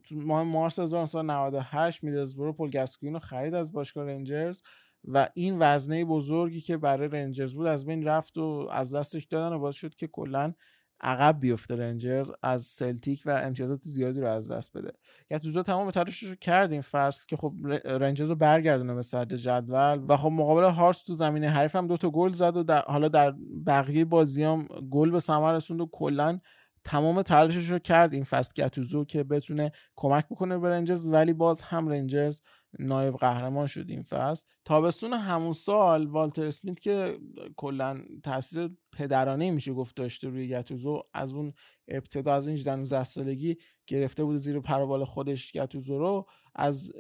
تو 0.04 0.16
ماه 0.16 0.44
مارس 0.44 0.80
1998 0.80 2.04
میدلزبرو 2.04 2.54
پل 2.54 2.70
گاسکوین 2.70 3.14
رو 3.14 3.20
خرید 3.20 3.54
از 3.54 3.72
باشگاه 3.72 4.06
رنجرز. 4.06 4.62
و 5.03 5.30
این 5.34 5.56
وزنه 5.60 6.06
بزرگی 6.06 6.61
که 6.61 6.78
برای 6.78 7.07
رنجرز 7.07 7.53
بود 7.53 7.68
از 7.68 7.86
بین 7.86 8.07
رفت 8.07 8.38
و 8.38 8.68
از 8.72 8.95
دستش 8.95 9.26
دادن 9.26 9.56
و 9.56 9.60
باعث 9.60 9.76
شد 9.76 9.95
که 9.95 10.07
کلا 10.07 10.53
عقب 11.02 11.40
بیفته 11.40 11.76
رنجرز 11.76 12.32
از 12.44 12.65
سلتیک 12.65 13.24
و 13.26 13.41
امتیازات 13.44 13.82
زیادی 13.84 14.22
رو 14.22 14.28
از 14.28 14.52
دست 14.52 14.78
بده. 14.78 14.91
گتوزو 15.32 15.64
تمام 15.64 15.91
تلاشش 15.91 16.24
رو 16.24 16.36
کرد 16.36 16.72
این 16.72 16.82
فصل 16.82 17.26
که 17.28 17.38
خب 17.38 17.53
رنجرز 17.86 18.30
رو 18.30 18.36
برگردونه 18.36 18.94
به 18.94 19.02
صدر 19.02 19.36
جدول 19.36 20.06
و 20.07 20.18
خب 20.18 20.32
مقابل 20.32 20.64
هارتس 20.64 21.03
تو 21.03 21.14
زمین 21.14 21.44
حریف 21.44 21.76
هم 21.76 21.88
دو 21.88 21.98
تا 21.98 22.10
گل 22.10 22.32
زد 22.32 22.57
و 22.57 22.64
در 22.64 22.82
حالا 22.82 23.07
در 23.07 23.34
بقیه 23.65 24.06
بازیام 24.06 24.68
گل 24.91 25.11
به 25.11 25.19
ثمر 25.19 25.53
رسوند 25.53 25.82
و 25.82 25.90
کلا 25.91 26.40
تمام 26.84 27.22
تلاشش 27.22 27.69
رو 27.69 27.80
کرد 27.80 28.14
این 28.14 28.24
فصل 28.24 28.64
گتوزو 28.64 29.06
که 29.06 29.24
بتونه 29.24 29.72
کمک 29.95 30.26
بکنه 30.26 30.57
به 30.57 30.69
رنجرز 30.69 31.06
ولی 31.06 31.34
باز 31.34 31.61
هم 31.61 31.88
رنجرز 31.88 32.41
نایب 32.80 33.14
قهرمان 33.14 33.68
شد 33.68 33.85
این 33.89 34.03
فصل. 34.03 34.45
تابستون 34.65 35.14
همون 35.14 35.53
سال 35.53 36.07
والتر 36.07 36.45
اسمیت 36.45 36.80
که 36.80 37.19
کلا 37.56 38.02
تاثیر 38.23 38.69
پدرانه 38.91 39.52
میشه 39.52 39.73
گفت 39.73 39.95
داشته 39.95 40.30
روی 40.30 40.48
گتوزو 40.48 41.03
از 41.14 41.34
اون 41.34 41.53
ابتدا 41.88 42.34
از 42.34 42.45
اون 42.48 42.53
18 42.53 42.76
19 42.76 43.03
سالگی 43.03 43.57
گرفته 43.88 44.23
بود 44.23 44.35
زیر 44.35 44.60
پروبال 44.60 45.06
خودش 45.06 45.52
گتوزو 45.52 45.98
رو. 45.99 46.27
از 46.60 46.91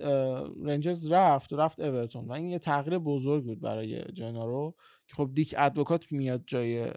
رنجرز 0.63 1.11
رفت 1.11 1.53
و 1.53 1.57
رفت 1.57 1.79
اورتون 1.79 2.25
و 2.25 2.31
این 2.31 2.49
یه 2.49 2.59
تغییر 2.59 2.97
بزرگ 2.97 3.43
بود 3.43 3.61
برای 3.61 4.03
جنارو 4.13 4.75
که 5.07 5.15
خب 5.15 5.31
دیک 5.33 5.55
ادوکات 5.57 6.11
میاد 6.11 6.43
جای 6.47 6.91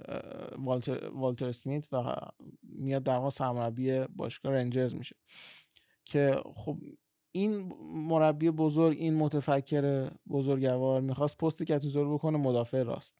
والتر, 0.58 1.08
والتر 1.08 1.48
اسمیت 1.48 1.88
و 1.92 2.14
میاد 2.62 3.02
در 3.02 3.16
واقع 3.16 3.30
سرمربی 3.30 4.00
باشگاه 4.16 4.52
رنجرز 4.52 4.94
میشه 4.94 5.16
که 6.04 6.42
خب 6.54 6.78
این 7.32 7.72
مربی 7.94 8.50
بزرگ 8.50 8.96
این 8.98 9.14
متفکر 9.14 10.10
بزرگوار 10.30 11.00
می‌خواست 11.00 11.36
پست 11.36 11.62
گتوزو 11.62 12.04
رو 12.04 12.14
بکنه 12.14 12.38
مدافع 12.38 12.82
راست. 12.82 13.16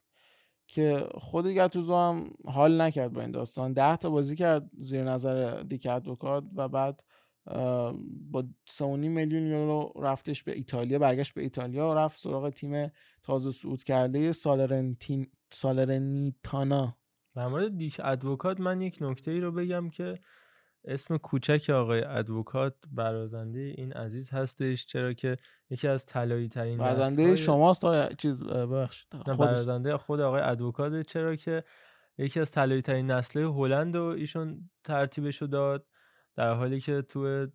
که 0.66 1.08
خود 1.14 1.46
گتوزو 1.46 1.94
هم 1.94 2.30
حال 2.46 2.80
نکرد 2.80 3.12
با 3.12 3.20
این 3.20 3.30
داستان. 3.30 3.72
ده 3.72 3.96
تا 3.96 4.10
بازی 4.10 4.36
کرد 4.36 4.70
زیر 4.78 5.02
نظر 5.04 5.62
دیک 5.62 5.86
ادوکات 5.90 6.44
و 6.54 6.68
بعد 6.68 7.02
با 8.30 8.44
3.5 8.66 8.82
میلیون 8.82 9.46
یورو 9.46 9.92
رفتش 9.96 10.42
به 10.42 10.52
ایتالیا 10.52 10.98
برگشت 10.98 11.34
به 11.34 11.42
ایتالیا 11.42 11.90
و 11.90 11.94
رفت 11.94 12.20
سراغ 12.20 12.50
تیم 12.50 12.90
تازه 13.22 13.52
صعود 13.52 13.82
کرده 13.82 14.32
سالرنتین 14.32 15.26
سالرنیتانا 15.52 16.96
در 17.34 17.48
مورد 17.48 17.78
دیک 17.78 18.00
ادوکات 18.04 18.60
من 18.60 18.80
یک 18.80 18.98
نکته 19.00 19.30
ای 19.30 19.40
رو 19.40 19.52
بگم 19.52 19.90
که 19.90 20.18
اسم 20.84 21.16
کوچک 21.16 21.70
آقای 21.70 22.04
ادوکات 22.04 22.74
برازنده 22.92 23.60
این 23.60 23.92
عزیز 23.92 24.30
هستش 24.30 24.86
چرا 24.86 25.12
که 25.12 25.36
یکی 25.70 25.88
از 25.88 26.06
طلایی 26.06 26.48
ترین 26.48 26.78
نسل‌های- 26.80 27.36
شماست 27.36 27.84
آقا 27.84 28.08
چیز 28.08 28.42
خودش. 29.36 29.48
برازنده 29.48 29.96
خود 29.96 30.20
آقای 30.20 30.40
ادوکات 30.42 31.02
چرا 31.02 31.36
که 31.36 31.64
یکی 32.18 32.40
از 32.40 32.50
طلایی 32.50 32.82
ترین 32.82 33.10
نسل 33.10 33.40
هلند 33.40 33.96
و 33.96 34.02
ایشون 34.04 34.70
ترتیبشو 34.84 35.46
داد 35.46 35.86
در 36.36 36.54
حالی 36.54 36.80
که 36.80 37.02
تو 37.02 37.46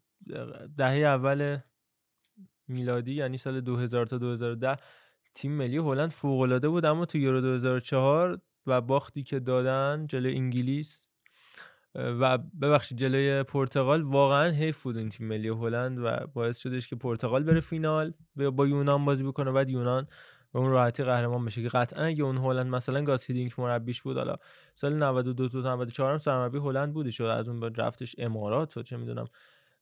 دهه 0.77 0.95
اول 0.97 1.57
میلادی 2.68 3.14
یعنی 3.14 3.38
سال 3.38 3.61
2000 3.61 4.06
تا 4.06 4.18
2010 4.18 4.77
تیم 5.35 5.52
ملی 5.52 5.77
هلند 5.77 6.10
فوق 6.11 6.39
العاده 6.41 6.69
بود 6.69 6.85
اما 6.85 7.06
تو 7.06 7.18
یورو 7.18 7.41
2004 7.41 8.41
و 8.65 8.81
باختی 8.81 9.23
که 9.23 9.39
دادن 9.39 10.07
جلوی 10.10 10.35
انگلیس 10.35 11.07
و 11.95 12.38
ببخشید 12.38 12.97
جلوی 12.97 13.43
پرتغال 13.43 14.01
واقعا 14.01 14.51
حیف 14.51 14.84
بود 14.84 14.97
این 14.97 15.09
تیم 15.09 15.27
ملی 15.27 15.47
هلند 15.47 15.99
و 15.99 16.27
باعث 16.34 16.57
شدش 16.57 16.88
که 16.88 16.95
پرتغال 16.95 17.43
بره 17.43 17.59
فینال 17.59 18.13
با 18.35 18.67
یونان 18.67 19.05
بازی 19.05 19.23
بکنه. 19.23 19.51
بعد 19.51 19.69
یونان 19.69 20.07
به 20.53 20.59
اون 20.59 20.72
راحتی 20.72 21.03
قهرمان 21.03 21.45
بشه 21.45 21.63
که 21.63 21.69
قطعا 21.69 22.05
اگه 22.05 22.23
اون 22.23 22.38
هلند 22.38 22.67
مثلا 22.67 23.03
گاس 23.03 23.23
هیدینک 23.23 23.59
مربیش 23.59 24.01
بود 24.01 24.17
حالا 24.17 24.35
سال 24.76 24.93
92 24.93 25.49
تا 25.49 25.59
94 25.59 26.11
هم 26.11 26.17
سرمربی 26.17 26.57
هلند 26.57 26.93
بودش 26.93 27.22
و 27.22 27.23
از 27.23 27.47
اون 27.47 27.59
بعد 27.59 27.81
رفتش 27.81 28.15
امارات 28.17 28.77
و 28.77 28.84
چه 28.84 28.97
می‌دونم 28.97 29.26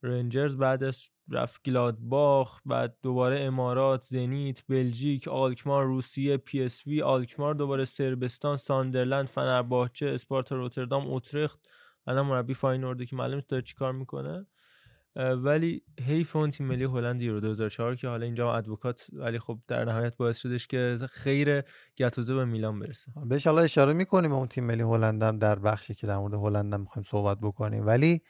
رنجرز 0.03 0.57
بعدش 0.57 1.11
رفت 1.29 1.61
گلادباخ 1.65 2.61
بعد 2.65 2.97
دوباره 3.01 3.39
امارات 3.39 4.03
زنیت 4.03 4.63
بلژیک 4.69 5.27
آلکمار 5.27 5.85
روسیه 5.85 6.37
پی 6.37 6.63
اس 6.63 6.87
وی 6.87 7.01
آلکمار 7.01 7.53
دوباره 7.53 7.85
سربستان 7.85 8.57
ساندرلند 8.57 9.27
فنرباهچه 9.27 10.07
اسپارتا 10.07 10.55
روتردام 10.55 11.07
اوترخت 11.07 11.59
الان 12.07 12.25
مربی 12.25 12.53
فاینورده 12.53 13.05
که 13.05 13.15
معلومه 13.15 13.43
داره 13.49 13.63
چیکار 13.63 13.93
می‌کنه؟ 13.93 14.47
ولی 15.15 15.83
حیف 16.07 16.35
اون 16.35 16.51
تیم 16.51 16.67
ملی 16.67 16.83
هلند 16.83 17.21
یورو 17.21 17.39
2004 17.39 17.95
که 17.95 18.07
حالا 18.07 18.25
اینجا 18.25 18.53
ادوکات 18.53 19.07
ولی 19.13 19.39
خب 19.39 19.59
در 19.67 19.85
نهایت 19.85 20.17
باعث 20.17 20.37
شدش 20.37 20.67
که 20.67 20.97
خیر 21.09 21.61
گتوزه 21.97 22.35
به 22.35 22.45
میلان 22.45 22.79
برسه. 22.79 23.11
بهش 23.25 23.47
حالا 23.47 23.61
اشاره 23.61 23.93
می‌کنیم 23.93 24.31
اون 24.31 24.47
تیم 24.47 24.63
ملی 24.63 24.81
هلندم 24.81 25.37
در 25.37 25.59
بخشی 25.59 25.93
که 25.93 26.07
در 26.07 26.17
مورد 26.17 26.33
هلندم 26.33 26.79
می‌خوایم 26.79 27.03
صحبت 27.03 27.37
بکنیم. 27.41 27.85
ولی 27.85 28.21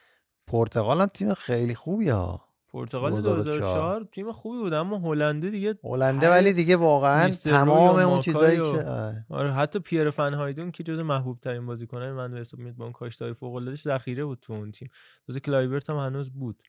پرتغال 0.48 1.02
هم 1.02 1.08
تیم 1.08 1.34
خیلی 1.34 1.76
خوبی 1.76 2.10
ها. 2.10 2.53
پرتغال 2.74 3.12
2004. 3.12 3.44
2004 3.44 4.08
تیم 4.12 4.32
خوبی 4.32 4.58
بود 4.58 4.74
اما 4.74 4.98
هلنده 4.98 5.50
دیگه 5.50 5.76
هلنده 5.84 6.30
ولی 6.30 6.54
دیگه 6.54 6.76
واقعا 6.76 7.30
تمام 7.30 7.96
و 7.96 8.00
اون 8.00 8.22
چیزایی 8.22 8.60
و- 8.60 8.74
که. 8.74 8.86
آره 9.30 9.52
حتی 9.54 9.80
پیر 9.80 10.10
فن 10.10 10.34
هویدونک 10.34 10.72
که 10.72 10.84
جز 10.84 11.00
محبوب 11.00 11.40
ترین 11.40 11.66
بازیکنای 11.66 12.12
من 12.12 12.32
به 12.32 12.40
حساب 12.40 12.60
میاد 12.60 12.76
با 12.76 12.84
اون 12.84 12.94
کاشته‌های 12.94 13.34
فوق 13.34 13.56
العادهش 13.56 13.82
ذخیره 13.82 14.26
بود 14.26 14.40
تو 14.42 14.54
اون 14.54 14.72
تیم 14.72 14.90
تازه 15.28 15.40
کلایورت 15.40 15.90
هم 15.90 15.98
هنوز 15.98 16.32
بود 16.32 16.64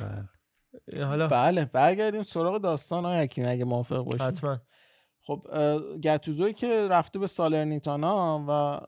بله. 0.00 1.04
حالا 1.04 1.28
بله 1.28 1.64
برگردیم 1.64 2.22
سراغ 2.22 2.60
داستان 2.62 3.04
های 3.04 3.18
حکیمی 3.18 3.46
اگه 3.46 3.64
موافق 3.64 3.98
باشیم 4.04 4.26
حتما 4.26 4.58
خب 5.22 5.46
گتوزوی 6.02 6.52
که 6.52 6.88
رفته 6.90 7.18
به 7.18 7.26
سالرنیتانا 7.26 8.44
و 8.48 8.80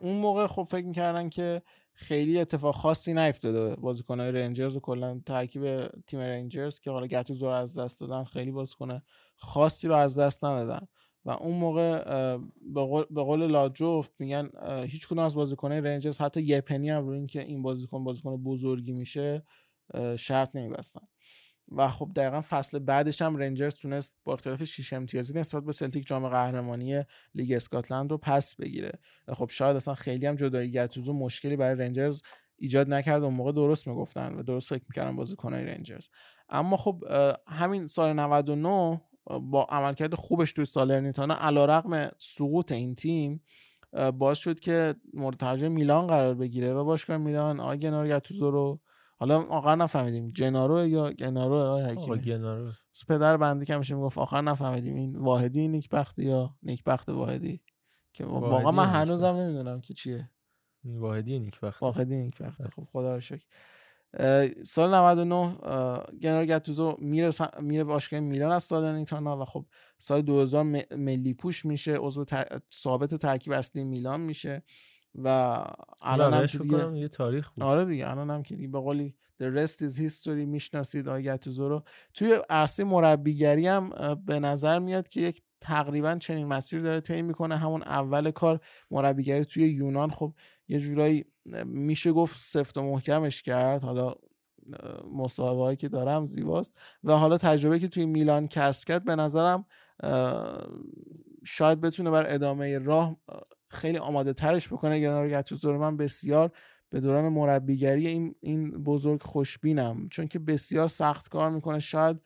اون 0.00 0.16
موقع 0.16 0.46
خب 0.46 0.68
فکر 0.70 0.86
می‌کردن 0.86 1.28
که 1.28 1.62
خیلی 1.98 2.38
اتفاق 2.38 2.74
خاصی 2.74 3.14
نیفتاده. 3.14 3.76
بازیکنهای 3.76 4.32
رنجرز 4.32 4.76
و 4.76 4.80
کلا 4.80 5.20
ترکیب 5.26 5.86
تیم 5.86 6.20
رنجرز 6.20 6.80
که 6.80 6.90
حالا 6.90 7.06
گتوزو 7.06 7.46
از 7.46 7.78
دست 7.78 8.00
دادن 8.00 8.24
خیلی 8.24 8.50
بازیکن 8.50 9.02
خاصی 9.36 9.88
رو 9.88 9.94
از 9.94 10.18
دست 10.18 10.44
ندادن. 10.44 10.86
و 11.24 11.30
اون 11.30 11.56
موقع 11.56 12.02
به 13.10 13.22
قول, 13.22 13.46
لاجوف 13.46 14.08
میگن 14.18 14.50
هیچ 14.86 15.06
کدوم 15.08 15.18
از 15.18 15.34
بازیکنهای 15.34 15.80
رنجرز 15.80 16.18
حتی 16.18 16.42
یه 16.42 16.60
پنی 16.60 16.90
هم 16.90 17.06
روی 17.06 17.18
اینکه 17.18 17.40
این 17.42 17.62
بازیکن 17.62 18.04
بازیکن 18.04 18.36
بزرگی 18.36 18.92
میشه 18.92 19.42
شرط 20.18 20.56
نمیبستن. 20.56 21.08
و 21.72 21.88
خب 21.88 22.10
دقیقا 22.16 22.40
فصل 22.40 22.78
بعدش 22.78 23.22
هم 23.22 23.36
رنجرز 23.36 23.74
تونست 23.74 24.14
با 24.24 24.32
اختلاف 24.32 24.64
6 24.64 24.92
امتیازی 24.92 25.38
نسبت 25.38 25.64
به 25.64 25.72
سلتیک 25.72 26.06
جام 26.06 26.28
قهرمانی 26.28 27.02
لیگ 27.34 27.52
اسکاتلند 27.52 28.10
رو 28.10 28.18
پس 28.18 28.54
بگیره. 28.54 28.92
و 29.28 29.34
خب 29.34 29.50
شاید 29.50 29.76
اصلا 29.76 29.94
خیلی 29.94 30.26
هم 30.26 30.36
جدایی 30.36 30.70
گتوزو 30.70 31.12
مشکلی 31.12 31.56
برای 31.56 31.74
رنجرز 31.74 32.22
ایجاد 32.58 32.88
نکرد 32.88 33.22
اون 33.22 33.34
موقع 33.34 33.52
درست 33.52 33.86
می‌گفتن 33.86 34.34
و 34.34 34.42
درست 34.42 34.68
فکر 34.68 34.84
می‌کردن 34.88 35.16
بازیکنهای 35.16 35.64
رنجرز. 35.64 36.08
اما 36.48 36.76
خب 36.76 37.04
همین 37.46 37.86
سال 37.86 38.12
99 38.12 39.00
با 39.40 39.64
عملکرد 39.64 40.14
خوبش 40.14 40.52
توی 40.52 40.64
سالرنیتانا 40.64 41.34
علیرغم 41.34 42.10
سقوط 42.18 42.72
این 42.72 42.94
تیم 42.94 43.42
باعث 44.18 44.38
شد 44.38 44.60
که 44.60 44.94
مورد 45.14 45.36
توجه 45.36 45.68
میلان 45.68 46.06
قرار 46.06 46.34
بگیره 46.34 46.72
و 46.72 46.84
باشگاه 46.84 47.16
میلان 47.16 47.60
آقای 47.60 47.78
گنارو 47.78 48.08
گتوزو 48.08 48.50
رو 48.50 48.80
حالا 49.18 49.42
آخر 49.42 49.76
نفهمیدیم. 49.76 50.28
جنارو 50.28 50.86
یا 50.86 51.12
گنارو 51.12 51.54
آقای 51.54 51.84
آقا 51.84 51.92
حکیمی 51.92 52.18
گنارو 52.20 52.72
پدر 53.08 53.36
بنده 53.36 53.64
که 53.64 53.74
همیشه 53.74 53.94
می‌گفت 53.94 54.18
آخر 54.18 54.40
نفهمیدیم 54.40 54.94
این 54.94 55.16
واحدی 55.16 55.68
نیکبخت 55.68 56.18
یا 56.18 56.56
نیکبخت 56.62 57.08
واحدی؟ 57.08 57.62
که 58.12 58.24
واقعا 58.26 58.70
من. 58.70 58.86
هنوزم 58.86 59.26
نمی‌دونم 59.26 59.80
که 59.80 59.94
چیه. 59.94 60.30
واحدی 60.84 61.38
نیکبخت. 61.38 61.82
واحدی 61.82 62.16
نیکبخت. 62.16 62.62
خب 62.68 62.84
خدا 62.84 63.14
رو 63.14 63.20
شکر. 63.20 63.44
سال 64.64 64.94
99 64.94 65.34
اه، 65.34 66.06
گنرال 66.22 66.46
گتوزو 66.46 66.96
میره 66.98 67.30
میره 67.60 67.84
باشگاه 67.84 68.20
میلان 68.20 68.52
از 68.52 68.62
سالرنیتانا 68.62 69.42
و 69.42 69.44
خب 69.44 69.66
سال 69.98 70.22
2000 70.22 70.62
م- 70.62 70.82
ملی 70.96 71.34
پوش 71.34 71.64
میشه. 71.64 71.96
عضو 72.00 72.24
ت- 72.24 72.62
ثابت 72.74 73.14
ترکیب 73.14 73.52
اصلی 73.52 73.84
میلان 73.84 74.20
میشه. 74.20 74.62
و 75.24 75.28
الان 76.02 76.34
هم 76.34 76.46
که 76.46 76.58
دیگه 76.58 76.98
یه 76.98 77.08
تاریخ 77.08 77.50
بود. 77.50 77.64
آره 77.64 77.84
دیگه 77.84 78.10
الان 78.10 78.30
هم 78.30 78.42
که 78.42 78.56
دیگه 78.56 78.68
به 78.68 78.80
قولی 78.80 79.14
the 79.42 79.46
rest 79.46 79.76
is 79.76 79.98
history 79.98 80.28
می‌شناسید 80.28 81.08
آقای 81.08 81.22
گتوزو 81.22 81.68
رو. 81.68 81.82
توی 82.14 82.38
عرصه 82.50 82.84
مربیگری 82.84 83.66
هم 83.66 83.90
به 84.26 84.40
نظر 84.40 84.78
میاد 84.78 85.08
که 85.08 85.20
یک 85.20 85.42
تقریبا 85.60 86.14
چنین 86.14 86.46
مسیر 86.46 86.80
داره 86.80 87.00
طی 87.00 87.22
می‌کنه. 87.22 87.56
همون 87.56 87.82
اول 87.82 88.30
کار 88.30 88.60
مربیگری 88.90 89.44
توی 89.44 89.68
یونان. 89.68 90.10
خب 90.10 90.34
یه 90.68 90.80
جورایی 90.80 91.24
میشه 91.64 92.12
گفت 92.12 92.36
سفت 92.42 92.78
و 92.78 92.82
محکمش 92.82 93.42
کرد. 93.42 93.84
حالا 93.84 94.14
مصاحبه 95.12 95.60
هایی 95.60 95.76
که 95.76 95.88
دارم 95.88 96.26
زیباست. 96.26 96.78
و 97.04 97.12
حالا 97.12 97.38
تجربه 97.38 97.78
که 97.78 97.88
توی 97.88 98.06
میلان 98.06 98.48
کسب 98.48 98.84
کرد 98.84 99.04
به 99.04 99.16
نظرم 99.16 99.66
شاید 101.44 101.80
بتونه 101.80 102.10
بر 102.10 102.34
ادامه 102.34 102.78
راه 102.78 103.16
اه، 103.28 103.40
خیلی 103.68 103.98
آماده 103.98 104.32
ترش 104.32 104.68
بکنه 104.68 105.00
گنارو 105.00 105.28
گتوزو 105.28 105.72
رو 105.72 105.78
من 105.78 105.96
بسیار 105.96 106.52
به 106.90 107.00
دوران 107.00 107.28
مربیگری 107.28 108.06
این 108.06 108.34
این 108.40 108.70
بزرگ 108.70 109.22
خوشبینم. 109.22 110.08
چون 110.08 110.28
که 110.28 110.38
بسیار 110.38 110.88
سخت 110.88 111.28
کار 111.28 111.50
می‌کنه. 111.50 111.78
شاید 111.78 112.16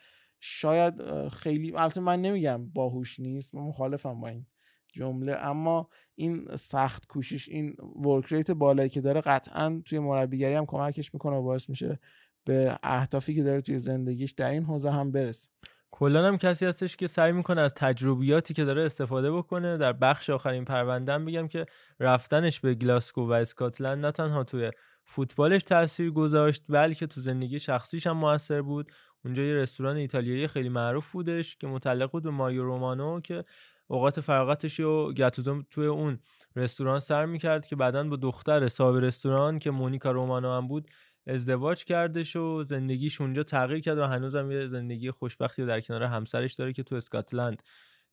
شاید 0.40 0.94
خیلی 1.28 1.72
البته 1.76 2.00
من 2.00 2.22
نمیگم 2.22 2.68
باهوش 2.68 3.20
نیست. 3.20 3.54
من 3.54 3.62
مخالفم 3.62 4.20
با 4.20 4.28
این 4.28 4.46
جمله. 4.92 5.32
اما 5.32 5.88
این 6.14 6.56
سخت 6.56 7.06
کوشش 7.06 7.48
این 7.48 7.76
ورک 8.04 8.32
ریت 8.32 8.50
بالایی 8.50 8.88
که 8.88 9.00
داره 9.00 9.20
قطعا 9.20 9.82
توی 9.84 9.98
مربیگری 9.98 10.54
هم 10.54 10.66
کمکش 10.66 11.14
می‌کنه 11.14 11.36
و 11.36 11.42
باعث 11.42 11.68
میشه 11.68 11.98
به 12.44 12.78
اهدافی 12.82 13.34
که 13.34 13.42
داره 13.42 13.60
توی 13.60 13.78
زندگیش 13.78 14.30
در 14.32 14.50
این 14.50 14.64
حوزه 14.64 14.90
هم 14.90 15.12
برسه. 15.12 15.48
کلا 15.92 16.28
هم 16.28 16.38
کسی 16.38 16.66
هستش 16.66 16.96
که 16.96 17.06
سعی 17.06 17.32
می‌کنه 17.32 17.60
از 17.60 17.74
تجربیاتی 17.74 18.54
که 18.54 18.64
داره 18.64 18.82
استفاده 18.82 19.32
بکنه 19.32 19.76
در 19.76 19.92
بخش 19.92 20.30
آخرین 20.30 20.64
پروندهم 20.64 21.24
بگم 21.24 21.48
که 21.48 21.66
رفتنش 22.00 22.60
به 22.60 22.74
گلاسکو 22.74 23.28
و 23.28 23.32
اسکاتلند 23.32 24.06
نه 24.06 24.12
تنها 24.12 24.44
توی 24.44 24.70
فوتبالش 25.04 25.64
تاثیر 25.64 26.10
گذاشت 26.10 26.64
بلکه 26.68 27.06
تو 27.06 27.20
زندگی 27.20 27.58
شخصیش 27.58 28.06
هم 28.06 28.16
موثر 28.16 28.62
بود. 28.62 28.92
اونجا 29.24 29.42
یه 29.42 29.54
رستوران 29.54 29.96
ایتالیایی 29.96 30.48
خیلی 30.48 30.68
معروف 30.68 31.12
بودش 31.12 31.56
که 31.56 31.66
متعلق 31.66 32.10
بود 32.10 32.22
به 32.22 32.30
ماریو 32.30 32.64
رومانو 32.64 33.20
که 33.20 33.44
اوقات 33.86 34.20
فراغتش 34.20 34.80
رو 34.80 35.12
گاتوزو 35.16 35.62
توی 35.70 35.86
اون 35.86 36.18
رستوران 36.56 37.00
سر 37.00 37.26
می‌کرد 37.26 37.66
که 37.66 37.76
بعدا 37.76 38.04
با 38.04 38.16
دختر 38.16 38.68
صاحب 38.68 38.96
رستوران 38.96 39.58
که 39.58 39.70
مونیکا 39.70 40.10
رومانو 40.10 40.52
هم 40.52 40.68
بود 40.68 40.90
ازدواج 41.26 41.84
کردش 41.84 42.36
و 42.36 42.62
زندگیش 42.62 43.20
اونجا 43.20 43.42
تغییر 43.42 43.80
کرد 43.80 43.98
و 43.98 44.04
هنوزم 44.04 44.50
یه 44.50 44.68
زندگی 44.68 45.10
خوشبختی 45.10 45.66
در 45.66 45.80
کنار 45.80 46.02
همسرش 46.02 46.54
داره 46.54 46.72
که 46.72 46.82
تو 46.82 46.94
اسکاتلند 46.94 47.62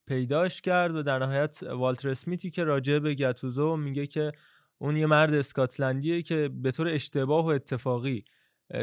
پیداش 0.07 0.61
کرد 0.61 0.95
و 0.95 1.03
در 1.03 1.19
نهایت 1.19 1.63
والتر 1.63 2.09
اسمیتی 2.09 2.51
که 2.51 2.63
راجع 2.63 2.99
به 2.99 3.15
گاتوزو 3.15 3.77
میگه 3.77 4.07
که 4.07 4.31
اون 4.77 4.97
یه 4.97 5.05
مرد 5.05 5.33
اسکاتلندیه 5.33 6.21
که 6.21 6.49
به 6.53 6.71
طور 6.71 6.87
اشتباه 6.87 7.45
و 7.45 7.47
اتفاقی 7.47 8.25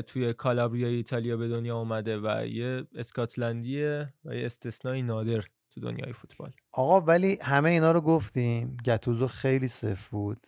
توی 0.07 0.33
کالابریای 0.33 0.95
ایتالیا 0.95 1.37
به 1.37 1.49
دنیا 1.49 1.79
اومده 1.79 2.19
و 2.19 2.47
یه 2.47 2.87
اسکاتلندیه 2.95 4.15
و 4.25 4.35
یه 4.35 4.47
استثنایی 4.47 5.03
نادر 5.03 5.41
تو 5.71 5.81
دنیای 5.81 6.13
فوتبال. 6.13 6.51
آقا 6.73 7.01
ولی 7.01 7.39
همه 7.43 7.71
اینا 7.71 7.93
رو 7.93 8.01
گفتیم. 8.01 8.77
گتوزو 8.87 9.27
خیلی 9.27 9.69
صفر 9.69 10.09
بود. 10.11 10.47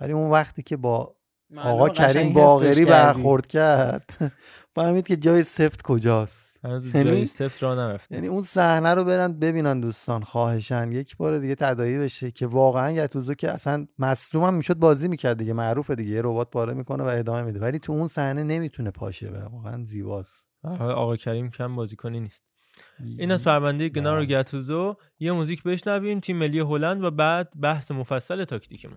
ولی 0.00 0.12
اون 0.12 0.30
وقتی 0.30 0.62
که 0.62 0.76
با 0.76 1.16
آقا 1.56 1.88
کریم 1.88 2.34
کردی. 2.34 2.84
برخورد 2.84 3.46
کرد. 3.46 4.10
فهمید 4.74 5.06
که 5.06 5.16
جای 5.16 5.42
سفت 5.42 5.82
کجاست. 5.82 6.58
هنوز 6.64 6.94
یعنی- 6.94 7.10
جای 7.10 7.26
سفت 7.26 7.62
را 7.62 7.74
نرفته. 7.74 8.14
یعنی 8.14 8.26
اون 8.26 8.42
صحنه 8.42 8.94
رو 8.94 9.04
برن 9.04 9.32
ببینن 9.32 9.80
دوستان 9.80 10.22
خواهشن. 10.22 10.92
یک 10.92 11.16
بار 11.16 11.38
دیگه 11.38 11.54
تداعی 11.54 11.98
بشه 11.98 12.30
که 12.30 12.46
واقعا 12.46 12.92
گتوزو 12.92 13.34
که 13.34 13.50
اصلا 13.50 13.86
مصدوم 13.98 14.44
هم 14.44 14.54
می‌شد 14.54 14.74
بازی 14.74 15.08
می‌کرد 15.08 15.38
دیگه. 15.38 15.52
معروفه 15.52 15.94
دیگه. 15.94 16.10
یه 16.10 16.20
ربات 16.24 16.50
پاره 16.50 16.74
می‌کنه 16.74 17.04
و 17.04 17.06
ادامه 17.06 17.42
میده. 17.42 17.60
ولی 17.60 17.78
تو 17.78 17.92
اون 17.92 18.06
صحنه 18.06 18.42
نمی‌تونه 18.42 18.90
پاشه 18.90 19.30
بره 19.30 19.44
واقعا 19.44 19.84
زیباست. 19.84 20.46
آقا 20.64 20.92
آقا 20.92 21.16
کریم 21.16 21.50
کم 21.50 21.74
بازیکنی 21.76 22.20
نیست. 22.20 22.44
این 23.18 23.32
از 23.32 23.44
پرونده 23.44 23.88
گنارو 23.88 24.24
گتوزو 24.24 24.96
یه 25.20 25.32
موزیک 25.32 25.62
بشنویم. 25.62 26.20
تیم 26.20 26.36
ملی 26.36 26.60
هلند 26.60 27.04
و 27.04 27.10
بعد 27.10 27.48
بحث 27.60 27.90
مفصل 27.90 28.44
تاکتیکمون. 28.44 28.96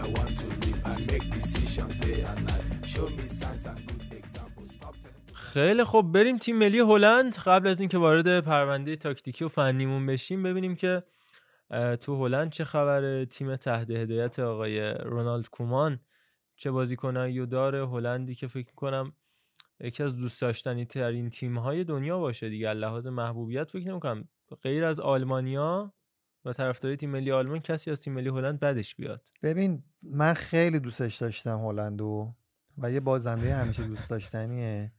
I 0.00 0.02
want 0.16 0.32
to 0.40 0.46
live. 0.62 0.80
I 0.84 0.94
make 1.10 1.26
decisions 1.38 1.94
day 2.04 2.20
and. 2.30 2.70
Show 2.92 3.06
me 3.18 3.26
signs 3.28 3.64
and 3.70 3.78
good 3.88 4.12
examples. 4.20 4.70
Stop 4.76 4.94
خیلی 5.34 5.84
خب 5.84 6.02
بریم 6.14 6.38
تیم 6.38 6.56
ملی 6.56 6.78
هلند 6.78 7.36
قبل 7.36 7.68
از 7.68 7.80
اینکه 7.80 7.98
وارد 7.98 8.40
پرونده 8.40 8.96
تاکتیکی 8.96 9.44
و 9.44 9.48
فنیمون 9.48 10.06
بشیم 10.06 10.42
ببینیم 10.42 10.76
که 10.76 11.02
تو 12.00 12.24
هلند 12.24 12.52
چه 12.52 12.64
خبره 12.64 13.26
تیم 13.26 13.56
تحت 13.56 13.90
هدایت 13.90 14.38
آقای 14.38 14.94
رونالد 14.94 15.48
کومان 15.48 16.00
چه 16.56 16.70
بازیکنایی 16.70 17.46
داره 17.46 17.86
هلندی 17.86 18.34
که 18.34 18.46
فکر 18.46 18.72
کنم 18.74 19.12
یکی 19.80 20.02
از 20.02 20.16
دوست 20.16 20.40
داشتنی 20.40 20.84
ترین 20.84 21.30
تیم 21.30 21.58
های 21.58 21.84
دنیا 21.84 22.18
باشه 22.18 22.48
دیگه 22.48 22.72
لحاظ 22.72 23.06
محبوبیت 23.06 23.70
فکر 23.70 23.88
نمی‌کنم 23.88 24.28
غیر 24.62 24.84
از 24.84 25.00
آلمانیا 25.00 25.92
و 26.44 26.52
طرفداری 26.52 26.96
تیم 26.96 27.10
ملی 27.10 27.32
آلمان 27.32 27.58
کسی 27.58 27.90
از 27.90 28.00
تیم 28.00 28.12
ملی 28.12 28.28
هلند 28.28 28.60
بدش 28.60 28.94
بیاد. 28.94 29.22
ببین 29.42 29.84
من 30.02 30.34
خیلی 30.34 30.78
دوستش 30.78 31.16
داشتم 31.16 31.58
هلندو 31.58 32.34
و 32.78 32.90
یه 32.92 33.00
بازنده 33.00 33.54
همیشه 33.54 33.82
دوست 33.82 34.10
داشتنیه. 34.10 34.92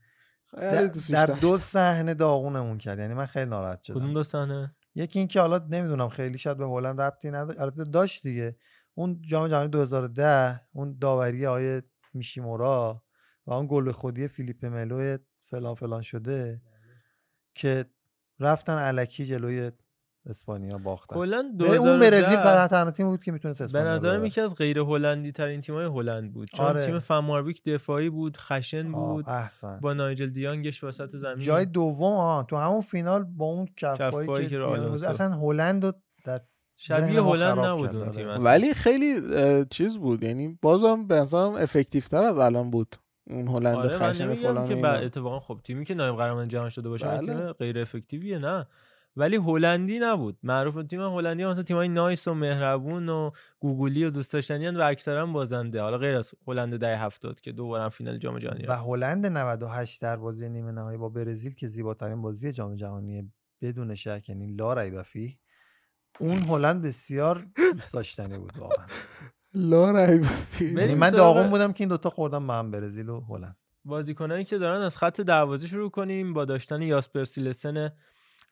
در. 1.12 1.26
دو 1.26 1.58
صحنه 1.58 2.14
داغونمون 2.14 2.78
کرد 2.78 3.00
یعنی 3.00 3.14
من 3.14 3.26
خیلی 3.26 3.46
ناراحت 3.46 3.84
شدم. 3.84 4.00
کدوم 4.00 4.14
دو 4.14 4.24
صحنه؟ 4.24 4.76
یکی 4.96 5.20
این 5.20 5.28
که 5.28 5.40
حالا 5.40 5.58
نمی‌دونم 5.58 6.10
خیلی 6.10 6.38
شاید 6.38 6.58
به 6.58 6.66
هلند 6.66 7.02
ربطی 7.02 7.32
نداشت. 7.32 7.60
البته 7.60 7.84
داشت 7.84 8.24
دیگه. 8.24 8.56
اون 8.94 9.22
جام 9.22 9.48
جهانی 9.48 9.70
2010 9.70 10.62
اون 10.72 10.98
داوری 11.02 11.46
آقای 11.46 11.82
میشیمورا 12.14 13.04
و 13.46 13.54
اون 13.54 13.68
گل 13.70 13.92
خودی 13.92 14.28
فیلیپ 14.28 14.66
ملو 14.66 15.18
فلان 15.44 15.76
فلان 15.76 16.02
شده 16.02 16.62
که 17.56 17.86
رفتن 18.40 18.78
علکی 18.78 19.26
جلوی 19.26 19.72
اسپانیا 20.26 20.78
باختن 20.78 21.16
کلا 21.16 21.54
به 21.58 21.76
اون 21.76 22.00
برزیل 22.00 22.22
2010 22.22 22.44
فقط 22.44 22.70
تنها 22.70 22.92
تیم 22.92 23.10
بود 23.10 23.24
که 23.24 23.32
می‌تونست 23.32 23.60
به 23.60 23.66
اسپانیا 23.66 23.92
رو 23.92 23.98
نظرم 23.98 24.14
ببره. 24.14 24.28
یکی 24.28 24.42
از 24.42 24.56
غیر 24.56 24.80
هلندی 24.80 25.32
ترین 25.32 25.62
تیم‌های 25.62 25.86
هلند 25.86 26.34
بود 26.34 26.50
چون 26.50 26.66
آره. 26.66 26.86
تیم 26.86 27.00
فمارویک 27.00 27.64
دفاعی 27.64 28.10
بود 28.10 28.38
خشن 28.38 28.96
آه، 28.96 29.14
بود 29.14 29.30
احسن 29.30 29.80
با 29.80 29.94
نایجل 29.94 30.30
دیانگش 30.30 30.84
وسط 30.84 31.16
زمین 31.16 31.46
جای 31.46 31.66
دوم 31.66 32.16
ها 32.16 32.46
تو 32.50 32.58
همون 32.58 32.82
فینال 32.82 33.24
با 33.24 33.46
اون 33.46 33.66
کفپایی 33.78 34.28
کفپایی 34.28 34.48
که, 34.48 34.58
که 34.58 35.10
اصلا 35.10 35.30
هلند 35.32 35.86
رو 35.86 35.94
در 36.26 36.42
شبیه 36.76 37.22
هلند 37.22 37.60
نبود 37.60 37.96
اون. 37.96 38.12
تیم 38.12 38.26
اصلا. 38.26 38.46
ولی 38.46 38.74
خیلی 38.74 39.22
چیز 39.70 39.98
بود 39.98 40.24
یعنی 40.24 40.60
بازم 40.62 41.08
به 41.08 41.16
نظرم 41.16 41.56
افکتیو 41.56 42.04
تر 42.04 42.24
از 42.24 42.38
الان 42.38 42.72
بود 42.72 42.96
اون 43.28 43.48
هلند 43.48 43.76
آره 43.76 43.98
خشن 43.98 44.34
فلان 44.34 44.68
که. 44.68 44.76
بعد 44.76 45.04
اتفاقا 45.04 45.40
خب 45.40 45.60
تیمی 45.64 45.86
که 45.86 45.94
نایب 45.94 46.16
قهرمان 46.16 46.48
جهان 46.48 46.70
شده 46.70 46.90
باشه 46.90 47.08
بله. 47.08 47.54
غیر 47.54 47.80
افکتیویه 47.80 48.40
نه 48.40 48.68
ولی 49.16 49.36
هلندی 49.36 50.00
نبود. 50.00 50.38
معروف 50.44 50.84
تیم 50.90 51.02
هلندی 51.02 51.46
مثلا 51.46 51.64
تیمای 51.64 51.88
نایس 51.88 52.28
و 52.28 52.34
مهربون 52.34 53.10
و 53.10 53.32
گوگلی 53.60 54.06
و 54.06 54.10
دوست 54.10 54.34
داشتنی 54.34 54.70
و 54.70 54.82
اکثرا 54.82 55.26
بازنده. 55.26 55.82
حالا 55.82 55.98
غیر 55.98 56.16
از 56.16 56.32
هلند 56.48 56.78
ده 56.78 56.98
هفتاد 56.98 57.42
که 57.42 57.52
دوبارم 57.52 57.90
فینال 57.90 58.18
جام 58.18 58.40
جهانی 58.40 58.66
و. 58.66 58.74
هلند 58.74 59.26
98 59.26 60.02
در 60.02 60.18
بازی 60.18 60.50
نیمه 60.50 60.72
نهایی 60.72 60.98
با 60.98 61.10
برزیل 61.10 61.56
که 61.56 61.68
زیباترین 61.68 62.22
بازی 62.22 62.52
جام 62.52 62.76
جهانی 62.76 63.32
بدون 63.62 63.96
شک 63.96 64.30
یعنی 64.30 64.56
لا 64.56 64.74
ریب 64.74 65.02
فیه 65.02 65.38
اون 66.20 66.38
هلند 66.38 66.82
بسیار 66.82 67.46
دوست 67.74 67.94
داشتنی 67.94 68.38
بود 68.38 68.58
واقعا. 68.58 68.86
لا 69.54 69.92
ریب 69.92 70.26
یعنی 70.62 70.74
بریم 70.74 70.98
من 70.98 71.10
داغون 71.10 71.50
بودم 71.50 71.74
که 71.74 71.82
این 71.82 71.90
دوتا 71.90 72.10
خوردم 72.10 72.48
به 72.48 72.54
هم 72.54 72.72
برزیل 72.72 73.10
و 73.10 73.22
هلند. 73.22 73.58
بازیکنایی 73.86 74.46
که 74.46 74.58
دارن 74.58 74.82
از 74.82 74.98
خط 74.98 75.22
دروازه 75.22 75.68
شروع 75.68 75.90
کنیم 75.90 76.34
با 76.34 76.46
داشتن 76.46 76.82
یاسپر 76.82 77.24
سیلسن 77.24 77.92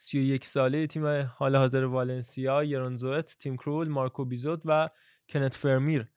31 0.02 0.46
ساله 0.46 0.88
تیم 0.88 1.06
حال 1.36 1.56
حاضر 1.56 1.84
والنسیا 1.84 2.64
یرونزوت 2.64 3.38
تیم 3.40 3.58
کرول 3.58 3.88
مارکو 3.88 4.26
بیزوت 4.26 4.62
و 4.66 4.90
کنت 5.30 5.54
فرمیر. 5.54 6.08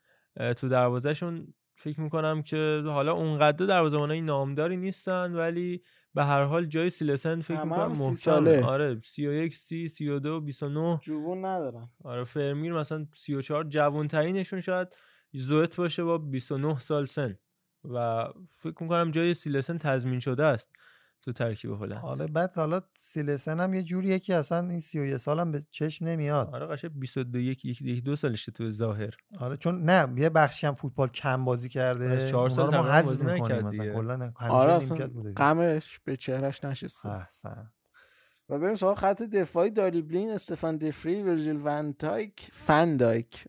تو 0.56 0.68
دروازهشون 0.68 1.54
فکر 1.76 2.00
می‌کنم 2.00 2.42
که 2.42 2.82
حالا 2.86 3.12
اونقدر 3.12 3.66
دروازه‌بانای 3.66 4.20
نامداری 4.20 4.76
نیستن 4.76 5.32
ولی 5.32 5.82
به 6.14 6.24
هر 6.24 6.42
حال 6.42 6.66
جای 6.66 6.90
سیلسن 6.90 7.40
فکر 7.40 7.64
می‌کنم 7.64 7.92
محکم. 7.92 8.64
آره 8.64 8.98
31 9.00 9.56
30 9.56 9.88
32 9.88 10.40
29 10.40 11.00
جوون 11.02 11.44
ندارن. 11.44 11.88
آره 12.04 12.24
فرمیر 12.24 12.72
مثلا 12.72 13.06
34 13.14 13.64
جوانترینشون 13.64 14.60
شاید 14.60 14.88
زوت 15.32 15.76
باشه 15.76 16.04
با 16.04 16.18
29 16.18 16.78
سال 16.78 17.04
سن. 17.04 17.38
و 17.84 18.26
فکر 18.58 18.82
می‌کنم 18.82 19.10
جای 19.10 19.34
سیلسن 19.34 19.78
تضمین 19.78 20.20
شده 20.20 20.44
است. 20.44 20.70
تو 21.22 21.32
ترکیب 21.32 21.70
هلند. 21.70 21.98
حالا 21.98 22.26
بعد 22.26 22.52
حالا 22.52 22.80
سیلسن 23.00 23.60
هم 23.60 23.74
یه 23.74 23.82
جوریه 23.82 24.18
که 24.18 24.34
اصلا 24.34 24.68
این 24.70 24.80
31 24.80 25.16
سالم 25.16 25.52
به 25.52 25.66
چشم 25.70 26.04
نمیاد. 26.04 26.54
آره 26.54 26.66
قشنگ 26.66 26.90
22 26.98 27.38
یک 27.38 27.64
یک 27.64 27.82
یک 27.82 28.04
دو 28.04 28.16
سالشه 28.16 28.52
تو 28.52 28.70
ظاهر. 28.70 29.14
آره 29.38 29.56
چون 29.56 29.82
نه 29.84 30.20
یه 30.20 30.30
بخشی 30.30 30.66
هم 30.66 30.74
فوتبال 30.74 31.08
کم 31.08 31.44
بازی 31.44 31.68
کرده. 31.68 32.10
آره، 32.10 32.30
چهار 32.30 32.50
اونا 32.50 32.70
سال 32.70 32.76
ما 32.76 32.82
حذف 32.92 33.04
بازی 33.04 33.24
می‌کنیم 33.24 33.44
نکرد 33.44 33.64
مثلا. 33.64 33.92
کلا 33.94 34.32
آره 34.48 34.72
اصلا. 34.72 35.10
غمش 35.36 36.00
به 36.04 36.16
چهرش 36.16 36.64
نشسته. 36.64 37.08
احسن. 37.08 37.72
و 38.48 38.58
بریم 38.58 38.74
سراغ 38.74 38.98
خط 38.98 39.22
دفاعی. 39.22 39.70
داری 39.70 40.02
بلین 40.02 40.30
استفان 40.30 40.76
دفری 40.76 41.22
ورژیل 41.22 41.60
ون 41.64 41.92
تایک 41.92 42.50
فن 42.52 42.96
دایک 42.96 43.46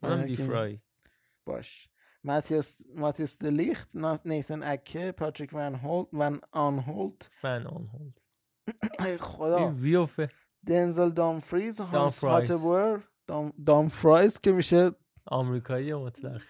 باش. 1.46 1.88
ماتیاس 2.24 2.82
ماتیاس 2.96 3.40
دلیخت 3.40 3.96
نیتن 4.26 4.64
اکه 4.64 5.12
پاتریک 5.12 5.50
ون 5.54 5.76
هولت 5.76 6.08
ون 6.14 6.40
آن 6.52 6.80
هولت 6.80 7.30
فن 7.42 7.68
آن 7.68 7.88
هولد 7.94 8.22
ای 9.00 9.18
خدا 9.18 9.70
ویوفه 9.70 10.30
دنزل 10.68 11.10
دامفریز 11.10 11.82
هانس. 11.82 12.24
هاتبور 12.24 13.04
دام 13.28 13.54
دامفرایز 13.66 14.40
که 14.40 14.52
میشه 14.52 14.92
آمریکایی 15.26 15.94
مطلق 15.94 16.42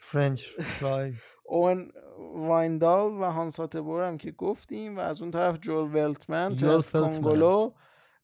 فرنچ 0.00 0.42
فرای 0.42 1.12
اون 1.44 1.92
وایندال 2.34 3.12
و 3.12 3.24
هانساتبور 3.24 4.08
هم 4.08 4.18
که 4.18 4.30
گفتیم 4.30 4.96
و 4.96 5.00
از 5.00 5.22
اون 5.22 5.30
طرف 5.30 5.58
جول 5.60 5.94
ولتمن 5.94 6.56
فلتمن. 6.56 7.10
کنگولو 7.10 7.72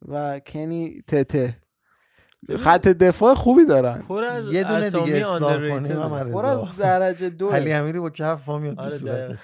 و 0.08 0.40
کنی 0.40 1.02
تته 1.06 1.62
خط 2.54 2.88
دفاع 2.88 3.34
خوبی 3.34 3.66
دارن 3.66 4.02
پر 4.08 4.24
از 4.24 4.52
یه 4.52 4.64
دونه 4.64 4.90
دیگه 4.90 5.16
اصلاح. 5.16 5.68
کنیم 5.68 6.32
پر 6.32 6.46
از 6.46 6.76
درجه 6.78 7.28
دو 7.28 7.48
علی 7.48 7.72
امیری 7.72 7.98
با 8.00 8.10
کف 8.10 8.48
وا 8.48 8.58
میاد 8.58 8.76
تو 8.76 8.82
آره. 8.82 8.98
دقیقاً. 8.98 9.34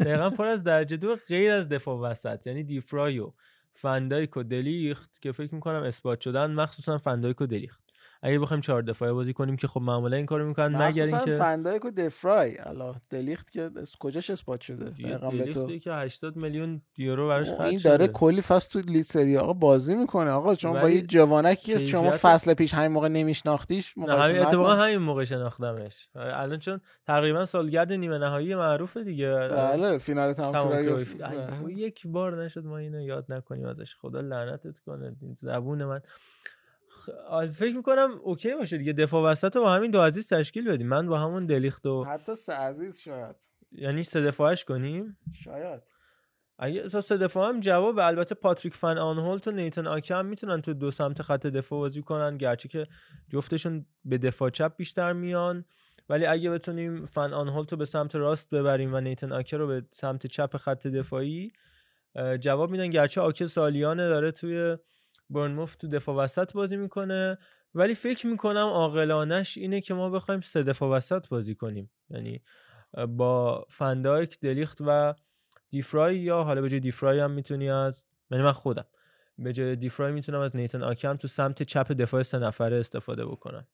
دقیقا 0.00 0.30
پر 0.30 0.46
از 0.46 0.64
درجه 0.64 0.96
دو 0.96 1.16
غیر 1.28 1.52
از 1.52 1.68
دفاع 1.68 2.00
وسط 2.00 2.46
یعنی 2.46 2.62
دیفرای 2.62 3.18
و 3.18 3.30
فندایک 3.72 4.36
و 4.36 4.42
دلیخت 4.42 5.22
که 5.22 5.32
فکر 5.32 5.54
می‌کنم 5.54 5.82
اثبات 5.82 6.20
شدن 6.20 6.52
مخصوصا 6.52 6.98
فندایک 6.98 7.40
و 7.40 7.46
دلیخت 7.46 7.80
اگه 8.24 8.38
بخوایم 8.38 8.60
چهار 8.60 8.82
دفاعه 8.82 9.12
بازی 9.12 9.32
کنیم 9.32 9.56
که 9.56 9.68
خب 9.68 9.80
معمولا 9.80 10.16
این 10.16 10.26
کارو 10.26 10.46
می‌کنن 10.48 10.82
مگر 10.88 11.04
اینکه 11.04 11.32
فندایک 11.32 11.84
و 11.84 11.90
دفرای 11.90 12.58
الا 12.58 12.94
دلیخت 13.10 13.50
که 13.52 13.70
اس- 13.76 13.96
کجاش 14.00 14.30
اثبات 14.30 14.60
شده؟ 14.60 14.84
دقیقاً 14.90 15.30
به 15.30 15.44
تو؟ 15.44 15.78
که 15.78 15.92
80 15.92 16.36
میلیون 16.36 16.82
یورو 16.98 17.28
براش 17.28 17.50
خرج 17.50 17.60
این 17.60 17.80
داره 17.84 18.04
شده. 18.04 18.12
کلی 18.12 18.40
فصل 18.42 18.80
تو 18.80 18.90
لیگ 18.90 19.02
سری 19.02 19.36
آقا 19.36 19.52
بازی 19.52 19.94
می‌کنه. 19.94 20.30
آقا 20.30 20.54
شما 20.54 20.80
با 20.80 20.90
یه 20.90 21.02
جوانکی 21.02 21.86
شما 21.86 22.10
فصل 22.10 22.54
پیش 22.54 22.74
همین 22.74 22.92
موقع 22.92 23.08
نمیشناختیش 23.08 23.98
نه 23.98 24.04
مقایسه 24.04 24.22
همین 24.28 24.42
اتفاقا. 24.42 24.74
همین 24.74 24.98
موقع 24.98 25.24
شناختمش. 25.24 26.08
الان 26.14 26.58
چون 26.58 26.80
تقریبا 27.06 27.44
سالگرد 27.44 27.92
نیمه 27.92 28.18
نهایی 28.18 28.54
معروفه 28.54 29.04
دیگه. 29.04 29.30
بله 29.34 29.98
فینال 29.98 30.32
تمام 30.32 30.68
بله. 30.70 31.06
یک 31.68 32.06
بار 32.06 32.44
نشد 32.44 32.64
ما 32.64 32.78
اینو 32.78 33.00
یاد 33.00 33.32
نکنیم 33.32 33.66
ازش. 33.66 33.94
خدا 33.96 34.20
لعنتت 34.20 34.78
کنه. 34.78 35.16
زبون 35.40 35.84
من. 35.84 36.00
فکر 37.52 37.76
می‌کنم 37.76 38.10
اوکی 38.22 38.54
باشه 38.54 38.78
دیگه. 38.78 38.92
دفاع 38.92 39.30
وسط 39.30 39.56
رو 39.56 39.62
با 39.62 39.72
همین 39.72 39.90
دو 39.90 40.00
عزیز 40.00 40.26
تشکیل 40.26 40.70
بدیم. 40.70 40.88
من 40.88 41.08
با 41.08 41.18
همون 41.18 41.46
دلیخت 41.46 41.86
و 41.86 42.04
حتی 42.04 42.34
سه 42.34 42.52
عزیز 42.52 43.00
شاید. 43.00 43.36
یعنی 43.72 44.02
سه 44.02 44.20
دفاعش 44.20 44.64
کنیم؟ 44.64 45.16
شاید. 45.44 45.82
اگه 46.58 46.82
اساس 46.84 47.08
سه 47.08 47.16
دفاع 47.16 47.48
هم 47.48 47.60
جواب 47.60 47.98
البته 47.98 48.34
پاتریک 48.34 48.74
فن 48.74 48.98
آنهولت 48.98 49.48
و 49.48 49.50
نیتن 49.50 49.86
آکه 49.86 50.14
هم 50.14 50.26
می‌تونن 50.26 50.62
تو 50.62 50.74
دو 50.74 50.90
سمت 50.90 51.22
خط 51.22 51.46
دفاع 51.46 51.78
بازی 51.78 52.02
کنن. 52.02 52.36
گرچه 52.36 52.68
که 52.68 52.86
جفتشون 53.28 53.86
به 54.04 54.18
دفاع 54.18 54.50
چپ 54.50 54.76
بیشتر 54.76 55.12
میان. 55.12 55.64
ولی 56.08 56.26
اگه 56.26 56.50
بتونیم 56.50 57.04
فن 57.04 57.32
آنهولت 57.32 57.72
رو 57.72 57.78
به 57.78 57.84
سمت 57.84 58.14
راست 58.14 58.50
ببریم 58.50 58.94
و 58.94 59.00
نیتن 59.00 59.32
آکه 59.32 59.56
رو 59.56 59.66
به 59.66 59.82
سمت 59.90 60.26
چپ 60.26 60.56
خط 60.56 60.86
دفاعی 60.86 61.52
جواب 62.40 62.70
میدن. 62.70 62.86
گرچه 62.86 63.20
آکه 63.20 63.46
سالیانه 63.46 64.08
داره 64.08 64.30
توی 64.30 64.76
برنموف 65.32 65.76
تو 65.76 65.88
دفاع 65.88 66.16
وسط 66.16 66.52
بازی 66.52 66.76
می‌کنه. 66.76 67.38
ولی 67.74 67.94
فکر 67.94 68.26
می‌کنم 68.26 68.66
عاقلانش 68.66 69.58
اینه 69.58 69.80
که 69.80 69.94
ما 69.94 70.10
بخوایم 70.10 70.40
سه 70.40 70.62
دفاع 70.62 70.96
وسط 70.96 71.28
بازی 71.28 71.54
کنیم. 71.54 71.90
یعنی 72.10 72.42
با 73.08 73.66
فندایک 73.70 74.40
دلیخت 74.40 74.78
و 74.86 75.14
دیفرای 75.68 76.18
یا 76.18 76.42
حالا 76.42 76.60
به 76.60 76.68
جای 76.68 76.80
دیفرای 76.80 77.20
هم 77.20 77.30
می‌تونی 77.30 77.70
از 77.70 78.04
یعنی 78.30 78.44
من 78.44 78.52
خودم. 78.52 78.84
به 79.38 79.52
جای 79.52 79.76
دیفرای 79.76 80.12
می‌تونم 80.12 80.40
از 80.40 80.56
نیتن 80.56 80.82
آکم 80.82 81.16
تو 81.16 81.28
سمت 81.28 81.62
چپ 81.62 81.92
دفاع 81.92 82.22
سه 82.22 82.38
نفره 82.38 82.76
استفاده 82.76 83.26
بکنم. 83.26 83.66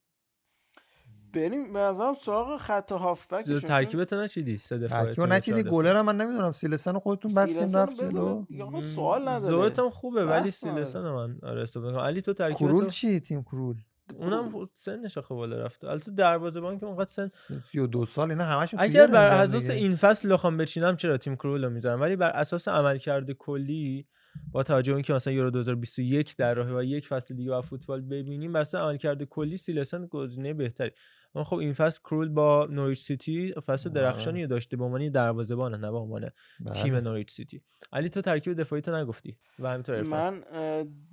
بریم 1.32 1.72
به 1.72 1.78
نظرم 1.78 2.14
سراغ 2.14 2.56
خط 2.56 2.92
هافبک 2.92 3.44
ترکیبت 3.44 4.12
نچیدی 4.12 4.59
سه 4.59 4.78
دفاعه 4.78 5.05
ترکیب 5.05 5.24
نچیدی 5.24 5.62
گلر 5.62 5.96
هم 5.96 6.06
من 6.06 6.16
نمی‌دونم 6.16 6.52
سیلسن 6.52 6.94
رو 6.94 7.00
خودتون 7.00 7.34
بستین 7.34 7.74
رفت 7.74 8.00
جلو. 8.00 8.44
سوال 8.80 9.28
نداره. 9.28 9.68
زوت 9.68 9.78
هم 9.78 9.90
خوبه 9.90 10.24
ولی. 10.24 10.50
سیلسن 10.50 11.10
من 11.10 11.38
آره 11.42 11.66
کنم 11.66 11.98
علی 11.98 12.22
تو 12.22 12.32
ترکیب 12.32 12.68
کرول 12.68 12.88
چی 12.88 13.20
تیم 13.20 13.42
کرول؟ 13.42 13.76
اونم 14.18 14.68
سنش 14.74 15.18
آخه 15.18 15.34
بالا 15.34 15.64
رفته. 15.64 15.88
البته 15.88 16.10
دروازه‌بان 16.10 16.78
که 16.78 16.86
اونقدر 16.86 17.10
سن 17.10 17.30
32 17.70 18.06
سال 18.06 18.30
اینا 18.30 18.44
همشون 18.44 18.80
اگر 18.80 19.06
بر 19.06 19.42
اساس. 19.42 19.70
این 19.70 19.96
فصل 19.96 20.32
بخوام 20.32 20.56
بچینم 20.56 20.96
چرا 20.96 21.16
تیم 21.16 21.36
کرول 21.36 21.64
رو 21.64 21.70
می‌ذارم؟ 21.70 22.00
ولی 22.00 22.16
بر 22.16 22.30
اساس 22.30 22.68
عملکرد 22.68 23.30
کلی 23.30 24.06
با 24.52 24.62
توجه 24.62 24.92
به 24.92 24.96
اینکه 24.96 25.12
مثلا 25.12 25.32
یورو 25.32 25.50
2021 25.50 26.36
در 26.36 26.55
راهه 26.55 26.76
و 26.76 26.82
یک 26.82 27.09
فصل 27.09 27.34
دیگه 27.34 27.50
با 27.50 27.60
فوتبال 27.60 28.00
ببینیم 28.00 28.52
بر 28.52 28.60
اساس 28.60 28.80
عملکرد 28.80 29.22
کلی 29.22 29.56
سیلسن 29.56 30.06
گزینه 30.06 30.55
بهتری. 30.55 30.90
اما 31.34 31.44
خب 31.44 31.56
این 31.56 31.72
فصل 31.72 32.00
کرول 32.00 32.28
با 32.28 32.66
نوریچ 32.70 32.98
سیتی 32.98 33.55
فصل 33.66 33.90
درخشانی 33.90 34.46
داشته 34.46 34.76
به 34.76 34.84
عنوان 34.84 35.09
دروازه‌بان 35.09 35.74
نه 35.74 35.90
به 35.90 35.96
عنوان 35.96 36.30
تیم 36.74 36.92
بله. 36.92 37.00
نوریچ 37.00 37.30
سیتی. 37.30 37.62
علی 37.92 38.09
تو 38.09 38.20
ترکیب 38.20 38.52
دفاعی 38.52 38.82
تو 38.82 38.96
نگفتی 38.96 39.38
و 39.59 39.68
همینطور. 39.68 40.02
من 40.02 40.44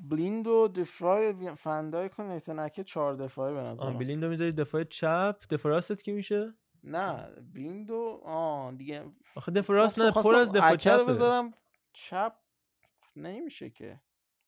بلیند 0.10 0.48
و 0.48 0.68
دفرای 0.68 1.34
فندایک 1.58 2.20
و 2.20 2.24
نیتنکه 2.24 2.84
چهار 2.84 3.14
دفاعی 3.14 3.54
به 3.54 3.60
آه 3.60 3.72
نظرم 3.74 3.98
بلیندو 3.98 4.30
می‌ذاری 4.30 4.52
دفاع 4.52 4.84
چپ؟ 4.84 5.36
دفاع 5.50 5.72
راستت 5.72 6.04
کی 6.04 6.12
میشه؟ 6.12 6.54
نه 6.84 7.28
بلیند 7.54 7.90
و 7.90 8.22
آه 8.26 8.72
دیگه 8.72 9.04
آخه 9.36 9.52
دفاع 9.52 9.76
راست 9.76 9.96
خب، 9.96 10.06
نه 10.06 10.12
خواستم 10.12 10.30
پر 10.30 10.36
از 10.36 10.52
دفاع 10.52 10.76
چپه. 10.76 11.04
بذارم 11.04 11.52
چپ 11.94 12.34
نمیشه 13.16 13.70
که. 13.70 14.00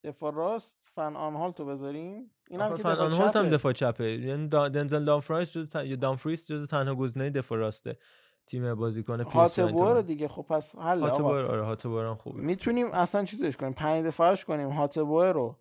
دفاع 0.03 0.33
راست 0.33 0.91
فن 0.95 1.15
آنهالتو 1.15 1.65
بذاریم. 1.65 2.31
این 2.49 2.61
هم 2.61 2.75
که 2.75 2.83
فن 2.83 2.93
دفاع 2.93 3.05
آنهولت 3.05 3.35
هم. 3.35 3.49
دفاع 3.49 3.73
چپه. 3.73 4.11
یعنی 4.11 4.47
دنزل 4.47 5.05
دامفرایس 5.05 5.51
جز 5.51 5.67
تن... 5.67 5.95
دامفریس 5.95 6.51
جز 6.51 6.67
تنها 6.67 6.95
گزینه 6.95 7.29
دفاع 7.29 7.57
راسته. 7.57 7.97
تیم 8.47 8.75
بازیکن 8.75 9.23
پی 9.23 9.29
هاتبور. 9.29 10.01
دیگه. 10.01 10.27
خب 10.27 10.45
پس 10.49 10.75
حل 10.75 10.99
هاتبور 10.99 11.45
آره 11.45 11.65
هاتبور 11.65 12.05
هم 12.05 12.15
خوبه. 12.15 12.41
می‌تونیم 12.41 12.91
اصلا 12.91 13.25
چیزش 13.25 13.57
کنیم 13.57 13.73
پنج 13.73 14.05
دفاعش 14.05 14.45
کنیم. 14.45 14.69
هاتبور 14.69 15.31
رو 15.31 15.55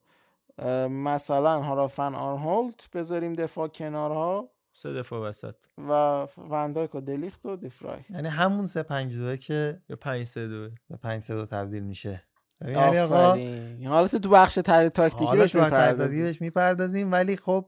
مثلا 0.88 1.62
حالا 1.62 1.88
فن 1.88 2.14
آنهولت 2.14 2.90
بذاریم 2.94 3.32
دفاع 3.32 3.68
کنارها. 3.68 4.50
سه 4.72 4.92
دفاع 4.92 5.28
وسط. 5.28 5.54
و 5.78 5.92
وندایک 6.38 6.94
و 6.94 7.00
دلیخت 7.00 7.46
و 7.46 7.56
دیفرای. 7.56 8.00
یعنی 8.10 8.28
همون 8.28 8.66
3 8.66 8.82
5 8.82 9.16
2 9.16 9.36
که 9.36 9.80
یا 9.88 9.96
5 9.96 10.26
3 10.26 10.48
2 10.48 10.70
به 10.90 10.96
5 10.96 11.22
3 11.22 11.34
2 11.34 11.46
تبدیل 11.46 11.82
میشه. 11.82 12.20
علی 12.60 12.98
آقا 12.98 13.30
آفرین 13.30 13.86
حالا 13.86 14.08
تو 14.08 14.28
بخش 14.28 14.54
تحلیل 14.54 14.88
تاکتیکی 14.88 15.36
بهش 15.36 15.52
تو 15.52 15.64
می‌پردازیم. 15.64 16.36
می‌پردازیم 16.40 17.12
ولی 17.12 17.36
خب 17.36 17.66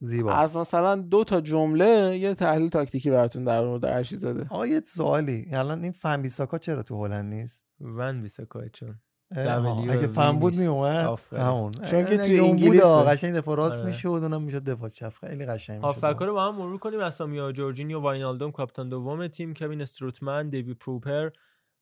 زیباست 0.00 0.38
از 0.38 0.56
مثلا 0.56 0.96
دو 0.96 1.24
تا 1.24 1.40
جمله 1.40 2.18
یه 2.18 2.34
تحلیل 2.34 2.68
تاکتیکی 2.68 3.10
براتون 3.10 3.44
در 3.44 3.64
مورد 3.64 3.84
ارشی 3.84 4.16
زده 4.16 4.46
آقا 4.50 4.66
یه 4.66 4.80
سوالی 4.80 5.46
الان 5.52 5.82
این 5.82 5.92
فن 5.92 6.22
بیساکا 6.22 6.58
چرا 6.58 6.82
تو 6.82 7.04
هلند 7.04 7.34
نیست 7.34 7.62
ون 7.80 8.22
بیساکای 8.22 8.70
چون 8.72 9.00
اگه 9.36 10.06
فن 10.06 10.32
بود. 10.32 10.56
میومد 10.56 11.06
آفرین. 11.06 11.42
همون 11.42 11.72
چون 11.72 12.04
که 12.04 12.42
انگلیسه. 12.42 12.84
آه، 12.84 13.06
قشنگ 13.06 13.34
دفاع 13.34 13.56
راست 13.56 13.80
آره. 13.80 13.86
می‌شد 13.86 14.08
اونم 14.08 14.42
می‌شد 14.42 14.64
دفاع 14.64 14.88
چپ 14.88 15.12
خیلی 15.20 15.46
قشنگ 15.46 15.76
می‌شد 15.76 15.84
هافبک 15.84 16.22
رو 16.22 16.32
با 16.32 16.48
هم 16.48 16.56
مرور 16.56 16.78
کنیم 16.78 17.00
اسامیا 17.00 17.52
جورجینیو 17.52 18.00
واینالدوم 18.00 18.52
کاپیتان 18.52 18.88
دوم 18.88 19.26
تیم 19.26 19.54
کوین 19.54 19.80
استروتمن 19.80 20.48
دیوی 20.48 20.74
پروپر 20.74 21.30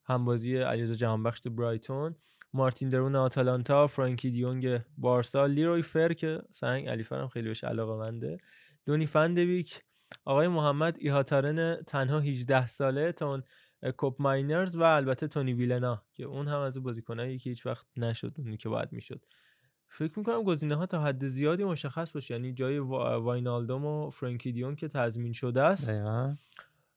همبازی 0.09 0.56
علیرضا 0.56 0.94
جهانبخش 0.94 1.40
تو 1.40 1.51
برایتون 1.51 2.14
مارتین 2.52 2.89
درون 2.89 3.16
آتالانتا 3.16 3.86
فرانکی 3.86 4.30
دیونگ 4.30 4.80
بارسا 4.98 5.47
لیروی 5.47 5.82
فر 5.82 6.12
که 6.12 6.43
سرنگ 6.51 6.89
علی 6.89 7.02
فرم 7.02 7.28
خیلی 7.28 7.48
بهش 7.48 7.64
علاقه 7.64 7.94
منده. 7.98 8.39
دونی 8.86 9.06
فندویک 9.06 9.82
آقای 10.24 10.48
محمد 10.48 10.97
ایهاتارن 11.01 11.82
تنها 11.82 12.20
18 12.20 12.66
ساله 12.66 13.12
تا 13.12 13.30
اون 13.30 13.43
کوپ 13.97 14.16
ماینرز 14.22 14.76
و 14.76 14.82
البته 14.82 15.28
تونی 15.28 15.52
ویلنا 15.52 16.02
که 16.12 16.24
اون 16.24 16.48
هم 16.48 16.59
از 16.60 16.76
اون 16.76 16.85
بازیکنایی 16.85 17.39
که 17.39 17.51
هیچ 17.51 17.66
وقت 17.66 17.86
نشد 17.97 18.35
اونی 18.39 18.56
که 18.56 18.68
باید 18.68 18.93
می‌شد. 18.93 19.24
فکر 19.89 20.18
می‌کنم 20.18 20.43
گزینه 20.43 20.74
ها 20.74 20.86
تا 20.86 21.02
حد 21.02 21.26
زیادی 21.26 21.64
مشخص 21.64 22.12
باشه 22.12 22.35
یعنی 22.35 22.52
جای 22.52 22.78
وا- 22.78 23.20
واینالدوم 23.22 23.85
و 23.86 24.10
فرانکی 24.10 24.52
دیون 24.52 24.76
که 24.76 24.89
تضمین 24.89 25.32
شده 25.32 25.62
است. 25.62 26.02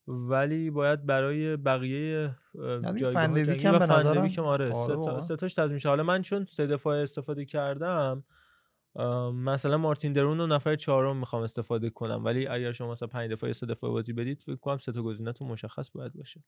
ولی 0.08 0.72
باید 0.72 1.06
برای 1.06 1.58
بقیه 1.58 2.36
فندویک 3.14 3.66
هم 3.66 3.80
به 3.80 3.86
فندویک 3.86 4.38
هم 4.38 4.44
آره 4.44 4.74
آره 4.74 5.20
سه. 5.20 5.28
سه 5.28 5.36
تاش 5.36 5.54
تضمین 5.54 5.82
حالا 5.86 6.04
من 6.04 6.22
چون 6.22 6.46
سه 6.46 6.68
دفاع 6.68 6.98
استفاده 6.98 7.46
کردم 7.46 8.24
مثلا 9.34 9.78
مارتین 9.78 10.14
درون 10.14 10.38
رو 10.38 10.48
نفر 10.48 10.76
چهارم 10.76 11.18
می‌خوام 11.18 11.44
استفاده 11.44 11.90
کنم 11.90 12.26
ولی 12.26 12.48
اگر 12.48 12.72
شما 12.72 12.92
مثلا 12.92 13.08
پنج 13.08 13.32
دفاع 13.32 13.50
یا 13.50 13.54
سه 13.54 13.66
دفاع 13.66 13.92
بازی 13.92 14.14
بدید 14.14 14.42
فکر 14.42 14.56
کنم 14.56 14.78
سه 14.78 14.92
تا 14.92 15.02
گزینه‌تون 15.02 15.48
مشخص 15.48 15.92
باید 15.92 16.14
باشه. 16.14 16.44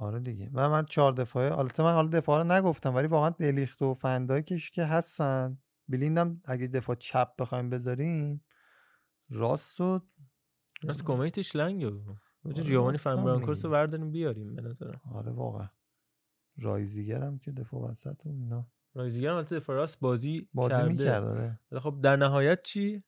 آره 0.00 0.20
دیگه. 0.20 0.50
من 0.52 0.68
من 0.68 0.84
چهار 0.84 1.12
دفاعه 1.12 1.58
البته 1.58 1.82
من 1.82 1.92
حالا 1.92 2.08
دفاع 2.08 2.42
رو 2.42 2.52
نگفتم 2.52 2.94
ولی 2.94 3.06
واقعا 3.06 3.30
دلیخت 3.30 3.82
و 3.82 3.94
فندایکش 3.94 4.70
که 4.70 4.84
هستن. 4.84 5.58
بلیندم 5.88 6.40
اگه 6.44 6.66
دفاع 6.66 6.96
چپ 6.96 7.36
بخوایم 7.38 7.70
بذاریم 7.70 8.44
راست 9.30 9.80
و 9.80 10.00
راست 10.82 11.04
کمیتش 11.04 11.56
لنگه. 11.56 11.92
آره، 12.44 12.54
جیوانی 12.54 12.92
راستم 12.92 13.16
فن 13.16 13.24
برانکورس 13.24 13.64
رو. 13.64 13.70
برداریم 13.70 14.10
بیاریم 14.10 14.54
به 14.54 14.62
نظرم. 14.62 15.00
آره 15.12 15.32
واقعا. 15.32 15.68
رایزیگر 16.58 17.22
هم 17.22 17.38
که 17.38 17.52
دفاع 17.52 17.90
وسط 17.90 18.26
و 18.26 18.28
اینا. 18.28 18.66
رایزیگر 18.94 19.30
هم 19.30 19.36
البته 19.36 19.56
دفاع 19.56 19.76
راست 19.76 20.00
بازی 20.00 20.48
بازی 20.54 20.74
کرده. 20.74 20.88
می‌کرد 20.88 21.24
آره. 21.24 21.60
خب 21.80 22.00
در 22.02 22.16
نهایت 22.16 22.62
چی؟ 22.62 23.04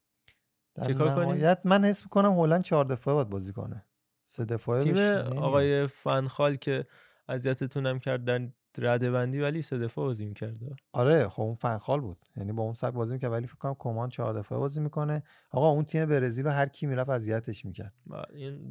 در 0.74 0.92
کار 0.92 1.14
کنیم؟ 1.14 1.28
نهایت 1.28 1.60
من 1.64 1.84
حس 1.84 2.02
می‌کنم 2.02 2.32
هلند 2.32 2.62
چهار 2.62 2.84
دفاعه 2.84 3.14
باید 3.14 3.28
بازی 3.28 3.52
کنه. 3.52 3.84
سه 4.24 4.44
دفاعه 4.44 4.82
تیم. 4.82 4.96
آقای 5.38 5.86
فنخال 5.86 6.54
که 6.54 6.86
اذیتتون 7.28 7.86
هم 7.86 7.98
کرد 7.98 8.24
در 8.24 8.48
رده 8.78 9.10
بندی 9.10 9.40
ولی 9.40 9.62
سه 9.62 9.78
دفاع 9.78 10.04
بازی 10.06 10.24
می‌کرد. 10.24 10.54
آره 10.92 11.28
خب 11.28 11.42
اون 11.42 11.54
فنخال 11.54 12.00
بود. 12.00 12.16
یعنی 12.36 12.52
با 12.52 12.62
اون 12.62 12.72
سگ 12.72 12.90
بازی 12.90 13.12
می‌کرد 13.14 13.32
ولی 13.32 13.46
فکر 13.46 13.56
کنم 13.56 13.76
کمان 13.78 14.08
چهار 14.08 14.38
دفعه 14.38 14.58
بازی 14.58 14.80
می‌کنه. 14.80 15.22
آقا 15.50 15.68
اون 15.68 15.84
تیم 15.84 16.06
برزیل 16.06 16.44
رو 16.44 16.50
هر 16.50 16.66
کی 16.66 16.86
می‌رفت 16.86 17.10
اذیتش 17.10 17.64
می‌کرد. 17.64 17.92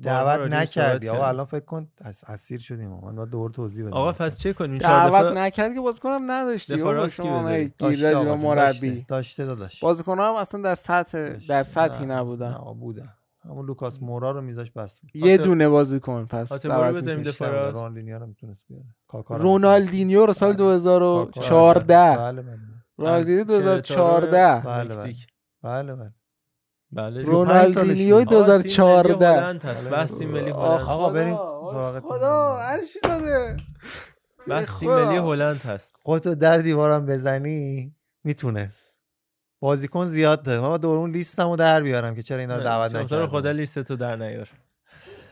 دعوت 0.01 0.53
نکردی. 0.53 1.09
آقا 1.09 1.27
الان 1.27 1.45
فکر 1.45 1.65
کن 1.65 1.87
از 1.97 2.23
اسیر 2.27 2.59
شدیم 2.59 2.89
ما. 2.89 3.01
من 3.01 3.15
باید 3.15 3.29
دور 3.29 3.51
توضیح 3.51 3.85
بدم 3.85 3.93
آقا 3.93 4.11
پس 4.11 4.37
چه 4.37 4.53
کنیم؟ 4.53 4.77
چهار 4.77 5.09
دعوت 5.09 5.25
دفعه 5.25 5.43
نکردی 5.43 5.75
که 5.75 5.81
بازیکنم 5.81 6.31
نداشتی؟ 6.31 6.81
آقا 6.81 7.07
کی 7.07 7.13
شما 7.13 7.59
جون، 7.77 8.37
مربی. 8.37 9.05
داشته. 9.07 9.45
داداش. 9.45 9.83
بازیکن 9.83 10.19
هم 10.19 10.35
اصلا 10.35 10.61
در 10.61 10.75
سطح 10.75 11.29
در 11.47 11.63
سطحی 11.63 12.05
نبودن. 12.05 12.51
آقا 12.51 12.73
بودن. 12.73 13.13
همون 13.45 13.65
لوکاس 13.65 14.01
مورا 14.01 14.31
رو 14.31 14.41
میذاش 14.41 14.71
بس. 14.71 14.99
یه 15.13 15.37
دونه 15.37 15.69
بازیکن 15.69 16.25
پس 16.25 16.65
بذاریم 16.65 16.95
می‌کنی. 16.95 17.23
دفاع. 17.23 17.69
رونالدینیو 17.71 18.19
رو 18.19 18.27
می‌تونست 18.27 18.65
بیاره. 18.67 18.85
رونالدینیو 19.29 20.25
رو 20.25 20.33
سال 20.33 20.53
2014 20.53 22.17
بله 22.17 22.41
بله 22.41 22.57
رونالدینیو 22.97 23.41
از 23.41 23.47
2014 23.47 24.61
بله 24.65 24.95
بله. 24.95 25.15
بله 25.63 25.95
بله. 25.95 26.13
بله. 26.91 27.23
رونالدینیو 27.23 28.15
آقا، 28.15 28.23
تیم 28.25 28.33
ملی 28.33 28.45
2014 28.45 29.27
هلند 29.27 29.63
هست. 29.63 29.83
بس 29.83 30.11
تیم 30.11 30.29
ملی 30.29 30.51
آقا 30.51 31.09
بریم 31.09 31.35
سراغ 31.35 31.99
خدا 31.99 32.55
هر 32.55 32.81
چی 32.85 32.99
داده. 33.03 33.57
بس 34.49 34.77
تیم. 34.79 34.89
ملی 34.95 35.17
هلند 35.17 35.61
هست. 35.61 35.95
خودتو 36.03 36.35
در 36.35 36.57
دیوارم 36.57 37.05
بزنی 37.05 37.95
می‌تونست. 38.23 38.92
بازیکن 39.63 40.05
زیاد 40.05 40.43
داره. 40.43 40.61
من 40.61 40.77
دور 40.77 40.97
اون 40.97 41.11
لیستمو 41.11 41.55
در 41.55 41.81
بیارم 41.81 42.15
که 42.15 42.23
چرا 42.23 42.39
اینا 42.39 42.57
رو 42.57 42.63
دعوت 42.63 42.95
نکردم. 42.95 43.27
خدا 43.27 43.51
لیست 43.51 43.79
تو 43.79 43.95
در 43.95 44.15
نیار. 44.15 44.49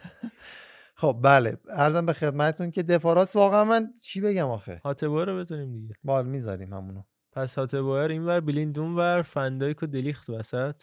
خب 1.01 1.19
بله. 1.21 1.57
ارزم 1.69 2.05
به 2.05 2.13
خدمتتون 2.13 2.71
که 2.71 2.83
دفاراس 2.83 3.35
واقعا 3.35 3.63
من 3.63 3.93
چی 4.03 4.21
بگم 4.21 4.47
آخه؟ 4.47 4.81
هاتبوئر 4.85 5.25
رو 5.25 5.37
بذاریم 5.37 5.71
دیگه. 5.71 5.95
بال 6.03 6.25
می‌ذاریم 6.25 6.73
همونو. 6.73 7.03
پس 7.31 7.57
هاتبوئر 7.57 8.11
اینور 8.11 8.39
بلیند 8.39 8.79
اونور 8.79 9.21
فندایک 9.21 9.83
و 9.83 9.85
دلیخت 9.85 10.29
وسط. 10.29 10.81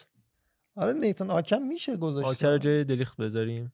آره 0.77 0.93
نیتون 0.93 1.31
آکم 1.31 1.63
میشه 1.63 1.97
گذاشت 1.97 2.29
آکر 2.29 2.59
جای 2.59 2.85
دلیخت 2.85 3.17
بذاریم. 3.17 3.73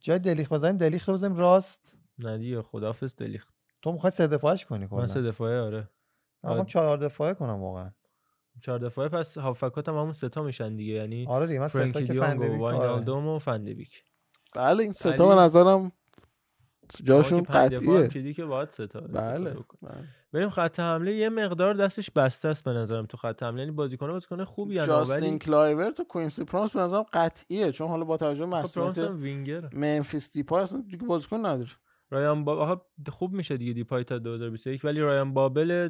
جای 0.00 0.18
دلیخ 0.18 0.52
بزنیم 0.52 0.76
دلیخ 0.76 1.08
رو 1.08 1.14
بزنیم 1.14 1.36
راست. 1.36 1.96
نه 2.18 2.38
دیگه 2.38 2.62
خداحافظ 2.62 3.14
دلیخت. 3.14 3.48
تو 3.82 3.92
می‌خوای 3.92 4.10
سه 4.10 4.26
دفاعش 4.26 4.64
کنی 4.64 4.84
من 4.84 4.88
کلا 4.88 5.06
سه 5.06 5.22
دفاعه 5.22 5.60
آره. 5.60 5.88
من 6.44 6.64
چهار 6.64 6.96
دفاعه 6.96 7.34
کنم 7.34 7.62
واقعا. 7.62 7.90
چهار 8.62 8.78
دفاعه 8.78 9.08
پس 9.08 9.38
هافکات 9.38 9.88
هم 9.88 9.94
همون 9.94 10.12
ستا 10.12 10.42
میشن 10.42 10.76
دیگه. 10.76 10.92
یعنی 10.92 11.26
آره 11.26 11.46
دیگه 11.46 11.60
من 11.60 11.68
سه 11.68 11.78
تا 11.78 11.92
فرانکی 11.92 12.06
که 12.14 12.20
فندبیک 12.20 12.50
آره. 12.50 12.58
واینالدوم 12.58 13.26
و 13.28 13.38
فندبیک 13.38 14.04
بله 14.54 14.82
این 14.82 14.92
سه 14.92 15.08
علی- 15.08 15.18
تا 15.18 15.28
به 15.28 15.34
نظرم 15.42 15.92
جاشون 17.04 17.40
که 17.44 17.52
قطعیه. 17.52 18.32
که 18.32 18.44
باید 18.44 18.70
ستا 18.70 19.00
بله 19.00 19.56
بریم 20.32 20.50
خط 20.50 20.80
حمله 20.80 21.14
یه 21.14 21.28
مقدار 21.28 21.74
دستش 21.74 22.10
بسته 22.10 22.48
است 22.48 22.64
به 22.64 22.70
نظرم 22.70 23.06
تو 23.06 23.16
خط 23.16 23.42
حمله. 23.42 23.60
یعنی 23.60 23.72
بازیکن 23.72 24.06
بازیکن 24.08 24.44
خوبی 24.44 24.78
ان 24.78 24.86
جاستین 24.86 25.28
ولی 25.28 25.38
کلایورت 25.38 26.00
و 26.00 26.04
کوینسی 26.04 26.44
پرومس 26.44 26.70
به 26.70 26.80
نظرم 26.80 27.04
قطعیه 27.12 27.72
چون 27.72 27.88
حالا 27.88 28.04
با 28.04 28.16
توجه 28.16 28.46
به 28.46 28.56
مسئولیت 28.56 28.98
وینگر. 28.98 29.68
ممفیس 29.74 30.32
دیپای 30.32 30.60
اصلا 30.60 30.84
دیگه 30.90 31.06
بازیکن 31.06 31.36
نداره. 31.46 31.70
رایان 32.10 32.44
با 32.44 32.56
آها 32.56 32.86
خوب 33.08 33.32
میشه 33.32 33.56
دیگه 33.56 33.72
دیپای 33.72 34.04
تا 34.04 34.18
2021 34.18 34.84
ولی 34.84 35.00
رایان 35.00 35.34
بابل 35.34 35.88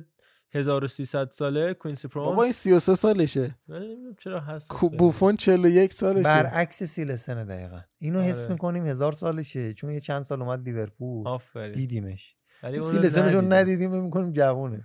1300 0.56 1.30
ساله 1.30 1.74
کوینسی 1.74 2.08
بابا 2.08 2.28
این 2.28 2.36
پرومس 2.36 2.56
33 2.56 2.94
سالشه. 2.94 3.54
ولی 3.68 3.86
نمی‌دونم 3.86 4.14
چرا 4.18 4.40
هست. 4.40 4.68
کو- 4.68 4.88
بوفون 4.88 5.36
41 5.36 5.92
سالشه. 5.94 6.22
برعکس 6.22 6.82
سیلسن 6.82 7.44
دقیقا. 7.44 7.80
اینو 7.98 8.20
حس 8.20 8.40
آره. 8.44 8.52
می‌کنیم 8.52 8.86
هزار 8.86 9.12
سالشه 9.12 9.74
چون 9.74 9.90
یه 9.90 10.00
چند 10.00 10.22
سال 10.22 10.42
اومد 10.42 10.64
لیورپول. 10.64 11.28
آفرین. 11.28 11.72
دیدیمش. 11.72 12.36
سیلسنش 12.62 13.32
رو 13.32 13.40
ندیدیم. 13.40 13.52
ندیدیم 13.52 13.90
فکر 13.90 14.00
می‌کنیم 14.00 14.32
جوونه. 14.32 14.84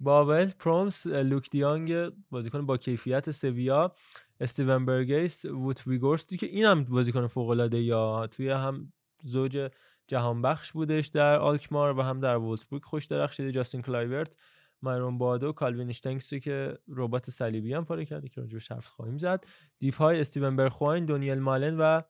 بابل 0.00 0.50
پرومس 0.58 1.06
لوک 1.06 1.50
دیونگ 1.50 1.94
بازیکن 2.30 2.66
با 2.66 2.76
کیفیت 2.76 3.30
سویا 3.30 3.94
استیون 4.40 4.86
برگیس 4.86 5.44
ووت 5.44 5.86
ویگورستی 5.86 6.36
که 6.36 6.46
اینم 6.46 6.84
بازیکن 6.84 7.26
فوق 7.26 7.48
العاده 7.48 7.78
یا 7.80 8.26
توی 8.26 8.50
هم 8.50 8.92
زوج 9.22 9.70
جهان 10.06 10.42
بخش 10.42 10.72
بودش 10.72 11.06
در 11.06 11.36
آلکمار 11.38 11.98
و 11.98 12.02
هم 12.02 12.20
در 12.20 12.36
وولسبورگ 12.36 12.82
خوش 12.84 13.04
درخشیده 13.06 13.52
جاستین 13.52 13.82
کلایورت. 13.82 14.36
مایرون 14.82 15.18
بادو 15.18 15.52
کالوین 15.52 15.88
اشتنکسی 15.88 16.40
که 16.40 16.78
رباط 16.88 17.30
صلیبی 17.30 17.74
هم 17.74 17.84
پاره 17.84 18.04
کرده 18.04 18.28
که 18.28 18.40
راجع 18.40 18.54
بهش 18.54 18.72
حرف 18.72 18.86
خواهیم 18.86 19.18
زد. 19.18 19.44
دیپای 19.78 20.20
استیون 20.20 20.56
برخواین 20.56 21.06
دونیل 21.06 21.38
مالن 21.38 21.76
و 21.76 22.00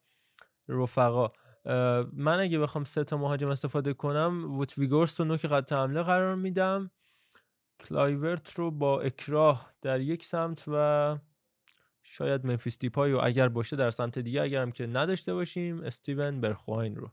رفقا. 0.69 1.33
من 2.13 2.41
اگه 2.41 2.59
بخوام 2.59 2.85
سه 2.85 3.05
تا 3.05 3.17
مهاجم 3.17 3.49
استفاده 3.49 3.95
کنم 3.95 4.55
ووت 4.55 4.79
ویگورست 4.79 5.21
رو 5.21 5.27
نوک 5.27 5.47
خط 5.47 5.73
حمله 5.73 6.03
قرار 6.03 6.35
میدم. 6.35 6.91
کلایورت 7.81 8.55
رو 8.55 8.71
با 8.71 9.01
اکراه 9.01 9.75
در 9.83 10.01
یک 10.01 10.25
سمت 10.25 10.65
و 10.67 11.19
شاید 12.03 12.47
منفیس 12.47 12.79
دیپای 12.79 13.13
و 13.13 13.21
اگر 13.23 13.49
باشه 13.49 13.77
در 13.77 13.91
سمت 13.91 14.19
دیگه 14.19 14.43
اگرم 14.43 14.73
که 14.73 14.87
نداشته 14.87 15.35
باشیم 15.35 15.81
استیون 15.81 16.41
برخواین 16.41 16.97
رو 16.97 17.11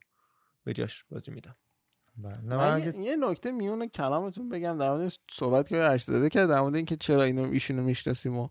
به 0.63 0.73
جاش 0.73 1.03
بازی 1.03 1.31
میدم. 1.31 1.55
من 2.23 2.55
من 2.57 2.93
یه, 3.01 3.15
نکته 3.15 3.51
میونه 3.51 3.87
کلامتون 3.87 4.49
بگم 4.49 4.77
در 4.77 4.91
مورد 4.91 5.13
صحبت 5.31 5.69
که 5.69 5.83
اشزاده 5.83 6.29
کرد 6.29 6.49
در 6.49 6.61
مورد 6.61 6.75
اینکه 6.75 6.95
چرا 6.95 7.23
اینو 7.23 7.51
ایشونو 7.51 7.83
می‌شناسیم 7.83 8.37
و 8.37 8.49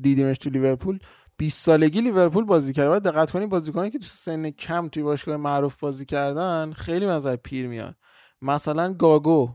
دیدیمش 0.00 0.38
تو 0.38 0.50
لیورپول. 0.50 0.98
20 1.36 1.64
سالگی 1.64 2.00
لیورپول 2.00 2.44
بازی 2.44 2.72
کرد. 2.72 2.88
باید 2.88 3.02
دقت 3.02 3.30
کنید 3.30 3.48
بازیکنایی 3.48 3.90
که 3.90 3.98
تو 3.98 4.06
سن 4.06 4.50
کم 4.50 4.88
توی 4.88 5.02
باشگاه 5.02 5.36
معروف 5.36 5.76
بازی 5.76 6.04
کردن 6.04 6.72
خیلی 6.72 7.06
نظر 7.06 7.36
پیر 7.36 7.68
میاد 7.68 7.96
مثلا 8.42 8.94
گاگو. 8.94 9.54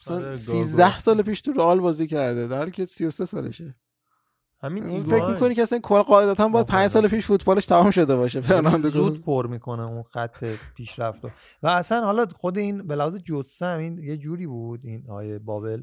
مثلا 0.00 0.16
آره، 0.16 0.24
گاگو. 0.24 0.36
13 0.36 0.98
سال 0.98 1.22
پیش 1.22 1.40
تو 1.40 1.52
رئال 1.52 1.80
بازی 1.80 2.06
کرده. 2.06 2.46
در 2.46 2.58
حالی 2.58 2.70
که 2.70 2.84
33 2.86 3.24
سالشه. 3.24 3.74
همین 4.62 4.86
ایگوان 4.86 5.20
فکر 5.20 5.30
می‌کنی 5.30 5.54
که 5.54 5.62
اصلا 5.62 5.78
کلا 5.78 6.02
قاعدتا 6.02 6.48
باید 6.48 6.66
5 6.66 6.86
سال 6.88 7.08
پیش 7.08 7.26
فوتبالش 7.26 7.66
تمام 7.66 7.90
شده 7.90 8.16
باشه 8.16 8.40
فرناندو 8.40 8.88
زود 8.88 9.22
پر 9.22 9.46
می‌کنه 9.46 9.82
اون 9.82 10.02
خط 10.02 10.44
پیشرفت. 10.76 11.24
رو. 11.24 11.30
و 11.62 11.68
اصلا 11.68 12.04
حالا 12.04 12.26
خود 12.36 12.58
این 12.58 12.86
به 12.86 12.96
لحاظ 12.96 13.18
این 13.62 13.98
یه 13.98 14.16
جوری 14.16 14.46
بود 14.46 14.80
این 14.84 15.10
آیه 15.10 15.38
بابل. 15.38 15.82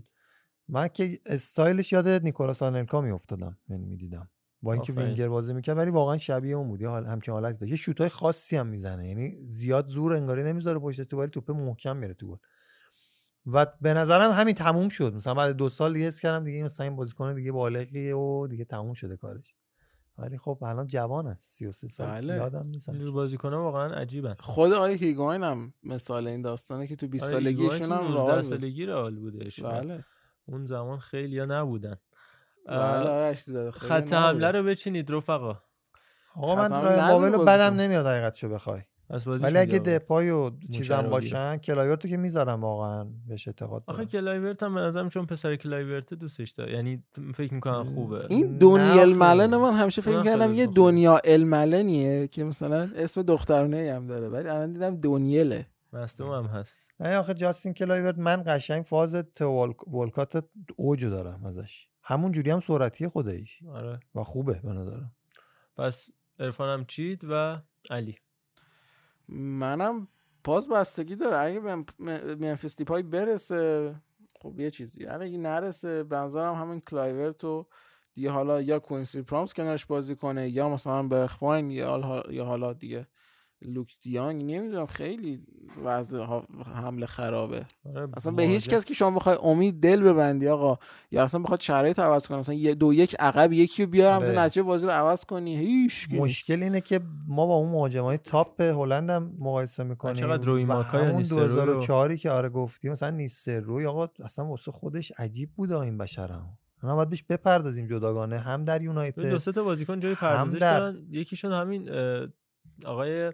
من 0.69 0.87
که 0.87 1.19
استایلش 1.25 1.91
یاد 1.91 2.07
نیکولاس 2.07 2.61
آنلکا 2.61 3.01
میافتادم 3.01 3.57
یعنی 3.69 3.85
می‌دیدم. 3.85 4.29
با 4.61 4.73
اینکه. 4.73 4.93
وینگر 4.93 5.29
بازی 5.29 5.53
می‌کرد 5.53 5.77
ولی 5.77 5.91
واقعا 5.91 6.17
شبیه 6.17 6.55
اون 6.55 6.67
بود. 6.67 6.83
حال 6.83 7.05
همچین 7.05 7.33
حالتی 7.33 7.57
داشت. 7.57 7.71
یه 7.71 7.77
شوتای 7.77 8.09
خاصی 8.09 8.57
هم 8.57 8.67
می‌زنه. 8.67 9.07
یعنی 9.07 9.35
زیاد 9.47 9.87
زور 9.87 10.13
انگاری 10.13 10.43
نمی‌ذاره 10.43 10.79
پشت 10.79 11.01
تو 11.01 11.19
ولی 11.19 11.29
توپ 11.29 11.51
محکم 11.51 11.97
میره 11.97 12.13
تو 12.13 12.27
گل. 12.27 12.37
و 13.47 13.65
به 13.81 13.93
نظرم 13.93 14.31
همین 14.31 14.55
تموم 14.55 14.89
شد. 14.89 15.13
مثلا 15.13 15.33
بعد 15.33 15.55
دو 15.55 15.69
سال 15.69 15.93
دیگه 15.93 16.07
حس 16.07 16.19
کردم 16.19 16.43
دیگه 16.43 16.63
مثلا 16.63 16.83
این 16.83 16.95
بازیکن 16.95 17.33
دیگه 17.33 17.51
بالغیه 17.51 18.15
و 18.15 18.47
دیگه 18.47 18.65
تموم 18.65 18.93
شده 18.93 19.17
کارش. 19.17 19.55
ولی 20.17 20.37
خب 20.37 20.63
الان 20.63 20.87
جوان 20.87 21.27
است. 21.27 21.51
33 21.51 21.87
سال 21.87 22.07
بله. 22.07 22.35
یادم 22.35 22.67
نیست 22.67 22.89
این 22.89 23.11
بازیکن 23.11 23.53
واقعا 23.53 23.93
عجیبن. 23.93 24.35
خود 24.39 24.73
آقای 24.73 24.95
هیگواین 24.95 25.43
هم 25.43 25.73
مثال 25.83 26.27
این 26.27 26.41
داستانه 26.41 26.87
که 26.87 26.95
تو 26.95 27.07
20 27.07 27.33
آره، 27.33 27.47
ایگوان 27.47 27.69
سالگیشون 27.69 27.97
هم 27.97 28.03
19 28.03 28.23
رئال 28.23 28.41
بود. 28.41 28.49
سالگی 28.49 28.85
رئال 28.85 29.15
بودش 29.15 29.59
و 29.59 29.69
بله. 29.69 30.03
اون 30.45 30.65
زمان 30.65 30.99
خیلی 30.99 31.35
یا 31.35 31.45
نبودن 31.45 31.97
بله 32.67 33.33
خط 33.71 34.13
حمله. 34.13 34.51
رو 34.51 34.63
بچینید 34.63 35.11
رفقا. 35.11 35.61
آقا 36.35 36.55
من 36.55 36.69
بازیکن. 37.09 37.45
بدم 37.45 37.75
نمیاد 37.75 38.05
حقیقتشو 38.05 38.49
بخوای. 38.49 38.81
ولی 39.09 39.57
اگه. 39.57 39.79
دپای 39.79 40.29
و 40.29 40.51
چیزم. 40.71 41.01
باشن 41.01 41.57
کلایورتو 41.57 42.07
که 42.07 42.17
می‌ذارم 42.17 42.61
واقعا 42.61 43.07
بهش 43.27 43.47
اعتقاد 43.47 43.83
آخه 43.87 43.97
دارم. 43.97 44.09
کلایورت 44.09 44.63
هم 44.63 44.75
به 44.75 44.81
نظرم 44.81 45.09
چون 45.09 45.25
پسر 45.25 45.55
کلایورت 45.55 46.13
دوستش 46.13 46.51
داره. 46.51 46.73
یعنی 46.73 47.03
فکر 47.33 47.53
می‌کنم 47.53 47.83
خوبه. 47.83 48.25
این 48.29 48.57
دنیل 48.57 48.99
آخه. 48.99 49.05
ملن 49.05 49.55
من 49.55 49.73
همیشه 49.73 50.01
فکر 50.01 50.11
اونم 50.11 50.23
کردم 50.23 50.47
خیلی 50.47 50.57
یه. 50.57 50.67
دنیا 50.67 51.19
الملنیه 51.23 52.27
که 52.27 52.43
مثلا 52.43 52.89
اسم 52.95 53.21
دخترانه 53.21 53.93
هم 53.95 54.07
داره 54.07 54.29
ولی 54.29 54.49
الان 54.49 54.73
دیدم 54.73 54.97
دونیله. 54.97 55.67
مصدوم 55.93 56.31
هم 56.31 56.45
هست. 56.45 56.79
نه 56.99 57.15
آخه 57.15 57.33
جاستین 57.33 57.73
کلایورت 57.73 58.17
من 58.17 58.43
قشنگ 58.45 58.83
فاز 58.83 59.15
تئو 59.15 59.75
والکات 59.87 60.45
اوجو 60.75 61.09
دارم 61.09 61.45
ازش. 61.45 61.87
همون 62.03 62.31
جوری 62.31 62.51
هم 62.51 62.59
سرعتی 62.59 63.07
خودش. 63.07 63.59
آره. 63.73 63.99
و 64.15 64.23
خوبه 64.23 64.59
به 64.63 64.73
نظرم. 64.73 65.11
پس 65.77 66.09
عرفانم 66.39 66.85
چید 66.85 67.25
و 67.29 67.57
علی. 67.89 68.15
منم 69.29 70.07
باز 70.43 70.67
بستگی 70.67 71.15
داره. 71.15 71.37
اگه 71.37 71.83
منفیس 72.35 72.77
دیپای 72.77 73.03
برسه 73.03 73.95
خب 74.41 74.59
یه 74.59 74.71
چیزی. 74.71 75.07
اگه 75.07 75.37
نرسه 75.37 76.03
به 76.03 76.15
نظرم 76.15 76.55
همین 76.55 76.81
کلایورت 76.81 77.43
و 77.43 77.67
دیگه 78.13 78.31
حالا 78.31 78.61
یا 78.61 78.79
کوینسی 78.79 79.21
پرامس 79.21 79.53
کنارش 79.53 79.85
بازی 79.85 80.15
کنه 80.15 80.49
یا 80.49 80.69
مثلا 80.69 81.03
برخواین 81.03 81.71
یا 81.71 82.45
حالا 82.45 82.73
دیگه 82.73 83.07
لوک 83.61 83.93
دیانگ 84.01 84.43
نمی‌دونم 84.43 84.85
خیلی 84.85 85.43
وضع 85.83 86.19
ها- 86.19 86.47
حمله 86.75 87.05
خرابه. 87.05 87.65
آره، 87.95 88.07
اصلا 88.17 88.33
به 88.33 88.43
هیچ. 88.43 88.69
کس 88.69 88.85
که 88.85 88.93
شما 88.93 89.11
بخوای 89.19 89.37
امید 89.43 89.79
دل 89.79 90.01
ببندی 90.03 90.47
آقا. 90.47 90.77
یا 91.11 91.23
اصلا 91.23 91.41
بخواد 91.41 91.59
شرایط 91.59 91.99
عوض 91.99 92.27
کنه. 92.27 92.37
مثلا 92.37 92.55
یه 92.55 92.75
دو 92.75 92.93
یک 92.93 93.15
عقب 93.19 93.53
یکی 93.53 93.83
رو 93.83 93.89
بیارم 93.89 94.19
تو 94.19 94.25
آره. 94.25 94.39
نتیجه 94.39 94.63
بازی 94.63 94.85
رو 94.85 94.91
عوض 94.91 95.25
کنی. 95.25 95.57
هیچ 95.57 96.07
مشکل 96.11 96.63
اینه 96.63 96.81
که 96.81 96.99
ما 97.27 97.45
با 97.45 97.55
اون 97.55 97.69
مهاجمای 97.69 98.17
top 98.17 98.61
هلند 98.61 99.09
هم 99.09 99.31
مقایسه 99.39 99.83
می‌کنیم. 99.83 100.15
چقدر 100.15 100.45
روی 100.45 100.65
ماکای 100.65 101.11
رو- 101.11 101.21
2004 101.21 102.15
که 102.15 102.31
آره 102.31 102.49
گفتیم 102.49 102.91
مثلا 102.91 103.09
نیستروی 103.09 103.85
آقا 103.85 104.07
اصلا 104.23 104.45
واسه 104.45 104.71
خودش 104.71 105.11
عجیب 105.17 105.49
بود 105.55 105.71
این 105.71 105.97
بشرم. 105.97 106.57
ما 106.83 106.95
باید 106.95 107.09
بهش 107.09 107.23
بپردازیم 107.29 107.87
جداگانه 107.87 108.39
هم 108.39 108.65
در 108.65 108.81
یونایتد 108.81 109.29
دو 109.29 109.39
سه 109.39 109.51
تا 109.51 109.63
بازیکن 109.63 109.99
جای 109.99 110.11
هم 110.13 110.17
پردازش 110.19 110.57
در- 110.59 110.79
دارن. 110.79 111.07
یکیشون 111.11 111.51
همین 111.53 111.89
اه، 111.91 112.27
آقای 112.85 113.31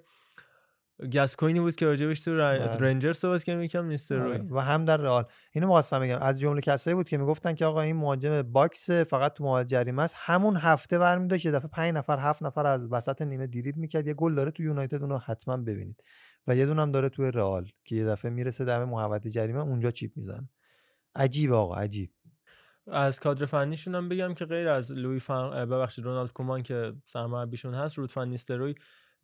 گسکوینی 1.14 1.60
بود 1.60 1.76
که 1.76 1.86
راجع 1.86 2.01
بهش 2.01 2.22
تو 2.22 2.32
بله. 2.32 2.66
رنجر 2.66 3.14
صحبت 3.14 3.44
کردیم 3.44 3.64
یکم 3.64 3.86
نیست. 3.86 4.12
روی. 4.12 4.38
و 4.38 4.60
هم 4.60 4.86
در 4.86 4.98
رئال. 4.98 5.26
اینو 5.52 5.68
می‌خواستم 5.68 6.00
بگم. 6.00 6.18
از 6.22 6.40
جمله 6.40 6.62
کسایی 6.62 6.96
بود 6.96 7.10
که 7.10 7.18
می‌گفتن 7.18 7.54
که 7.54 7.66
آقا 7.66 7.82
این 7.82 7.96
مهاجم 7.96 8.42
box 8.42 8.90
فقط 8.90 9.34
تو 9.34 9.64
جریمه 9.64 10.04
است. 10.04 10.16
همون 10.18 10.58
هفته 10.58 11.00
برمی 11.00 11.28
داشت 11.28 11.46
یه 11.46 11.52
دفعه 11.52 11.68
5 11.68 11.94
نفر 11.94 12.18
هفت 12.20 12.44
نفر 12.44 12.66
از 12.66 12.92
وسط 12.92 13.22
نیمه 13.22 13.48
دریبل 13.48 13.78
می‌کرد. 13.78 14.08
یه 14.08 14.14
گل 14.14 14.36
داره 14.36 14.52
تو 14.52 14.64
یونایتد 14.64 15.02
اونو 15.02 15.18
حتما 15.18 15.58
ببینید. 15.58 16.04
و 16.48 16.56
یه 16.56 16.66
دونم 16.66 16.92
داره 16.92 17.10
تو 17.10 17.24
رئال 17.24 17.70
که 17.86 17.96
یه 17.96 18.06
دفعه 18.06 18.32
می‌رسه 18.32 18.66
دم 18.66 18.84
محوطه 18.84 19.30
جریمه 19.30 19.62
اونجا 19.62 19.92
chip 19.92 20.12
می‌زنه. 20.16 20.50
عجیب 21.16 21.54
آقا 21.54 21.76
عجیب. 21.76 22.12
از 22.88 23.20
کادر 23.20 23.46
فنیشون 23.46 23.96
هم 23.96 24.10
بگم 24.10 24.34
که 24.34 24.46
غیر 24.46 24.68
از 24.68 24.92
لوی 24.92 25.20
فن... 25.20 25.66
ببخشید 25.66 26.06
رونالد 26.06 26.34
کومان 26.34 26.64
که 26.64 26.94
سرمربیشون 27.06 27.74
هست 27.74 27.98
رود 27.98 28.12
فن 28.12 28.28
نیستروی 28.28 28.76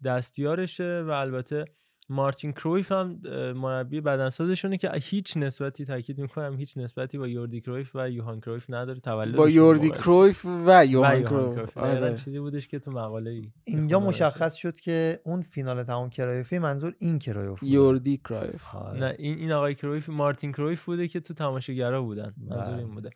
دستیارشه 0.03 1.03
و 1.07 1.09
البته 1.09 1.65
مارتین 2.09 2.51
کرویف 2.51 2.91
هم 2.91 3.21
مربی 3.55 4.01
بدنسازشونه 4.01 4.77
که 4.77 4.91
هیچ 4.93 5.37
نسبتی 5.37 5.85
تاکید 5.85 6.19
می‌کنم 6.19 6.57
هیچ 6.57 6.77
نسبتی 6.77 7.17
با 7.17 7.27
یوردی 7.27 7.61
کرویف 7.61 7.95
و 7.95 8.09
یوهان 8.09 8.39
کرویف 8.39 8.69
نداره 8.69 8.99
تولدشون 8.99 9.37
با 9.37 9.49
یوردی 9.49 9.89
کرویف 9.89 10.45
و 10.45 10.85
یوهان 10.85 11.23
کرویف. 11.23 11.77
آره. 11.77 12.17
چیزی 12.17 12.39
بودش 12.39 12.67
که 12.67 12.79
تو 12.79 12.91
مقاله 12.91 13.31
ای 13.31 13.51
اینجا 13.63 13.99
مشخص 13.99 14.55
شد 14.55 14.79
که 14.79 15.19
اون 15.25 15.41
فینال 15.41 15.83
تمام 15.83 16.09
کرایفی 16.09 16.59
منظور 16.59 16.95
این 16.99 17.19
کرایف 17.19 17.59
بوده. 17.59 17.71
یوردی 17.71 18.17
کرایف 18.17 18.75
نه 18.75 19.15
این 19.17 19.37
این 19.37 19.51
آقای 19.51 19.75
کرویف 19.75 20.09
مارتین 20.09 20.51
کرویف 20.51 20.85
بوده 20.85 21.07
که 21.07 21.19
تو 21.19 21.33
تماشاگرا 21.33 22.01
بودن. 22.01 22.33
منظور 22.37 22.73
این 22.73 22.85
بله. 22.85 22.93
بوده 22.93 23.09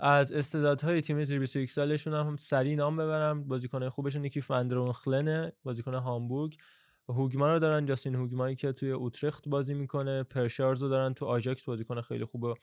از 0.00 0.32
استعدادهای 0.32 1.00
تیم 1.00 1.24
زیر 1.24 1.38
21 1.38 1.70
سالشون 1.70 2.14
هم 2.14 2.36
سری 2.36 2.76
نام 2.76 2.96
ببرم. 2.96 3.44
بازیکن 3.44 3.88
خوبشون 3.88 4.24
یکی 4.24 4.40
فاندرون 4.40 4.92
خلنه 4.92 5.52
بازیکن 5.64 5.94
هامبورگ. 5.94 6.56
هوگمان 7.12 7.50
رو 7.50 7.58
دارن 7.58 7.86
جاستین 7.86 8.14
هوگمانی 8.14 8.56
که 8.56 8.72
توی 8.72 8.90
اوترخت 8.90 9.48
بازی 9.48 9.74
می‌کنه 9.74 10.22
پر 10.22 10.39
شورز 10.39 10.82
رو 10.82 10.88
دارن 10.88 11.14
تو 11.14 11.26
آژاکس 11.26 11.64
بازیکن 11.64 12.00
خیلی 12.00 12.24
خوبه. 12.24 12.54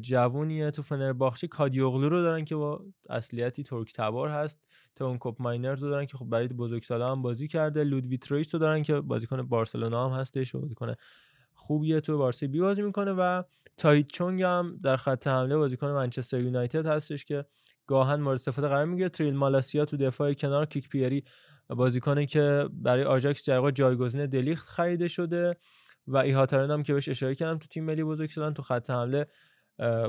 جوونیه 0.00 0.70
تو 0.70 0.82
فنرباخچه 0.82 1.46
کادیوغلو 1.46 2.08
رو 2.08 2.22
دارن 2.22 2.44
که 2.44 2.56
با 2.56 2.84
اصلیتی 3.10 3.62
ترک 3.62 3.92
تبار 3.92 4.28
هست. 4.28 4.60
تون 4.96 5.18
کوپ 5.18 5.42
ماینرز 5.42 5.82
رو 5.82 5.90
دارن 5.90 6.06
که 6.06 6.16
خب 6.16 6.24
برای 6.24 6.48
بزرگسالا 6.48 7.12
هم 7.12 7.22
بازی 7.22 7.48
کرده. 7.48 7.84
لودوی 7.84 8.18
ترویس 8.18 8.54
رو 8.54 8.60
دارن 8.60 8.82
که 8.82 9.00
بازیکن 9.00 9.42
بارسلونا 9.42 10.08
هم 10.08 10.20
هستش 10.20 10.54
و 10.54 10.60
بازیکن 10.60 10.94
خوبیه 11.54 12.00
تو 12.00 12.18
بارسا 12.18 12.48
بی 12.48 12.60
بازی 12.60 12.82
می‌کنه 12.82 13.12
و 13.12 13.42
تایت 13.76 14.06
چونگ 14.06 14.42
هم 14.42 14.78
در 14.82 14.96
خط 14.96 15.26
حمله 15.26 15.56
بازیکن 15.56 15.90
منچستر 15.90 16.40
یونایتد 16.40 16.86
هستش 16.86 17.24
که 17.24 17.44
گاها 17.86 18.20
مورد 18.20 18.34
استفاده 18.34 18.68
قرار 18.68 18.84
می‌گیره. 18.84 19.08
تایرل 19.08 19.34
مالاسیا 19.34 19.84
تو 19.84 19.96
دفاع 19.96 20.32
کنار 20.32 20.66
کیک 20.66 20.88
پیری 20.88 21.24
بازیکنی 21.76 22.26
که 22.26 22.68
برای 22.72 23.04
آژاکس 23.04 23.48
در 23.48 23.70
جایگزین 23.70 24.26
دلیخت 24.26 24.68
خریده 24.68 25.08
شده 25.08 25.56
و 26.06 26.16
ایهاتارن 26.16 26.70
هم 26.70 26.82
که 26.82 26.94
بهش 26.94 27.08
اشاره 27.08 27.34
کردم 27.34 27.58
تو 27.58 27.66
تیم 27.66 27.84
ملی 27.84 28.04
بزرگ 28.04 28.30
شدن 28.30 28.54
تو 28.54 28.62
خط 28.62 28.90
حمله 28.90 29.26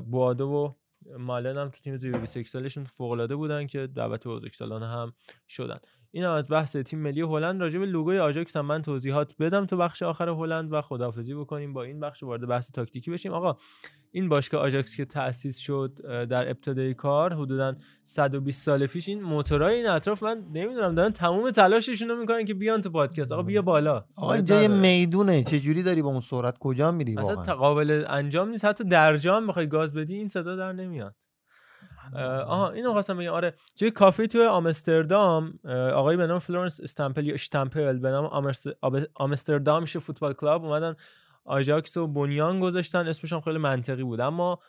بوادو 0.05 0.47
و 0.47 0.73
مالن 1.17 1.57
هم 1.57 1.69
تو 1.69 1.79
تیم 1.81 1.97
زیر 1.97 2.17
21 2.17 2.49
سالشون 2.49 2.83
فوق 2.83 3.11
العاده 3.11 3.35
بودن 3.35 3.67
که 3.67 3.87
دعوت 3.87 4.27
بزرگسالانه 4.27 4.87
هم 4.87 5.13
شدن. 5.47 5.79
این 6.15 6.23
هم 6.23 6.31
از 6.31 6.49
بحث 6.49 6.75
تیم 6.75 6.99
ملی 6.99 7.21
هلند 7.21 7.61
راجع 7.61 7.79
به 7.79 7.85
لوگوی 7.85 8.19
آژاکس 8.19 8.55
هم 8.55 8.65
من 8.65 8.81
توضیحات 8.81 9.35
بدم 9.39 9.65
تو 9.65 9.77
بخش 9.77 10.03
آخر 10.03 10.29
هلند 10.29 10.73
و 10.73 10.81
خداحافظی 10.81 11.33
بکنیم 11.33 11.73
با 11.73 11.83
این 11.83 11.99
بخش 11.99 12.23
وارد 12.23 12.47
بحث 12.47 12.71
تاکتیکی 12.71 13.11
بشیم. 13.11 13.31
آقا 13.31 13.57
این 14.11 14.29
باشگاه 14.29 14.61
آژاکس 14.61 14.95
که 14.95 15.05
تأسیس 15.05 15.57
شد 15.57 15.99
در 16.29 16.49
ابتدای 16.49 16.93
کار 16.93 17.33
حدودا 17.33 17.75
120 18.03 18.61
سال 18.65 18.87
پیش 18.87 19.09
این 19.09 19.21
موتورای 19.21 19.75
این 19.75 19.87
اطراف 19.87 20.23
من 20.23 20.43
نمی‌دونم 20.53 20.95
دارن 20.95 21.11
تمام 21.11 21.51
تلاششون 21.51 22.09
رو 22.09 22.15
می‌کنن 22.15 22.45
که 22.45 22.53
بیان 22.53 22.81
تو 22.81 22.89
پادکست. 22.89 23.31
آقا 23.31 23.43
بیا 23.43 23.61
بالا. 23.61 24.05
آقا 24.17 24.33
اینجا 24.33 24.61
یه 24.61 24.67
می‌دونه 24.67 25.43
چه 25.43 25.59
جوری 25.59 25.83
داری 25.83 26.01
با 26.01 26.09
اون 26.09 26.19
سرعت 26.19 26.57
کجا 26.57 26.91
میری 26.91 27.17
اصلا 27.17 27.35
قابل 27.35 28.05
انجام 28.07 28.49
نیست. 28.49 28.65
حتی 28.65 28.83
در 28.83 29.17
جام 29.17 29.47
بخوای 29.47 29.67
گاز 29.67 29.93
بدی 29.93 30.15
این 30.15 30.27
صدا 30.27 30.55
در 30.55 30.73
نمیاد. 30.73 31.15
آها 32.45 32.69
اینو 32.71 32.91
خواستم 32.91 33.17
بگم. 33.17 33.33
آره 33.33 33.53
توی 33.79 33.91
کافه 33.91 34.27
توی 34.27 34.45
آمستردام 34.45 35.59
اه، 35.65 35.89
آقایی 35.89 36.17
به 36.17 36.27
نام 36.27 36.39
فلورنس 36.39 36.81
استمپل 36.81 37.27
یا 37.27 37.33
اشتمپل 37.33 37.99
به 37.99 38.09
نام 38.11 38.25
آب- 38.81 39.07
آمستردامش 39.15 39.97
football 39.97 40.33
club 40.33 40.65
اومدن 40.65 40.95
آژاکس 41.45 41.97
و 41.97 42.07
بنیان 42.07 42.59
گذاشتن. 42.59 43.07
اسمش 43.07 43.33
هم 43.33 43.41
خیلی 43.41 43.57
منطقی 43.57 44.03
بود. 44.03 44.21
اما 44.21 44.59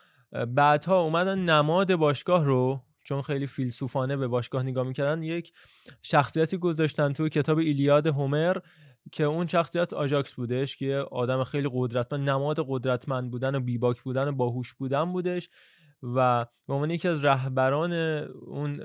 بعدها 0.49 1.01
اومدن 1.01 1.39
نماد 1.39 1.95
باشگاه 1.95 2.45
رو 2.45 2.81
چون 3.05 3.23
خیلی 3.23 3.47
فیلسوفانه 3.47 4.17
به 4.17 4.29
باشگاه 4.29 4.63
نگاه 4.63 4.87
می‌کردن 4.87 5.23
یک 5.23 5.53
شخصیتی 6.03 6.59
گذاشتن 6.59 7.13
توی 7.13 7.31
کتاب 7.31 7.59
ایلیاد 7.59 8.07
هومر 8.07 8.57
که 9.13 9.25
اون 9.25 9.47
شخصیت 9.47 9.93
آژاکس 9.93 10.35
بودش 10.35 10.77
که 10.77 11.05
آدم 11.11 11.45
خیلی 11.45 11.69
قدرتمند 11.73 12.31
نماد 12.31 12.57
قدرتمند 12.69 13.31
بودن 13.31 13.55
و 13.55 13.61
بیباک 13.61 14.03
بودن 14.03 14.29
و 14.29 14.33
باهوش 14.33 14.75
بودن 14.75 15.13
بودش. 15.13 15.49
و 16.17 16.47
به 16.67 16.75
عنوان 16.75 16.91
یکی 16.91 17.09
از 17.09 17.25
رهبران 17.25 17.93
اون 17.93 18.81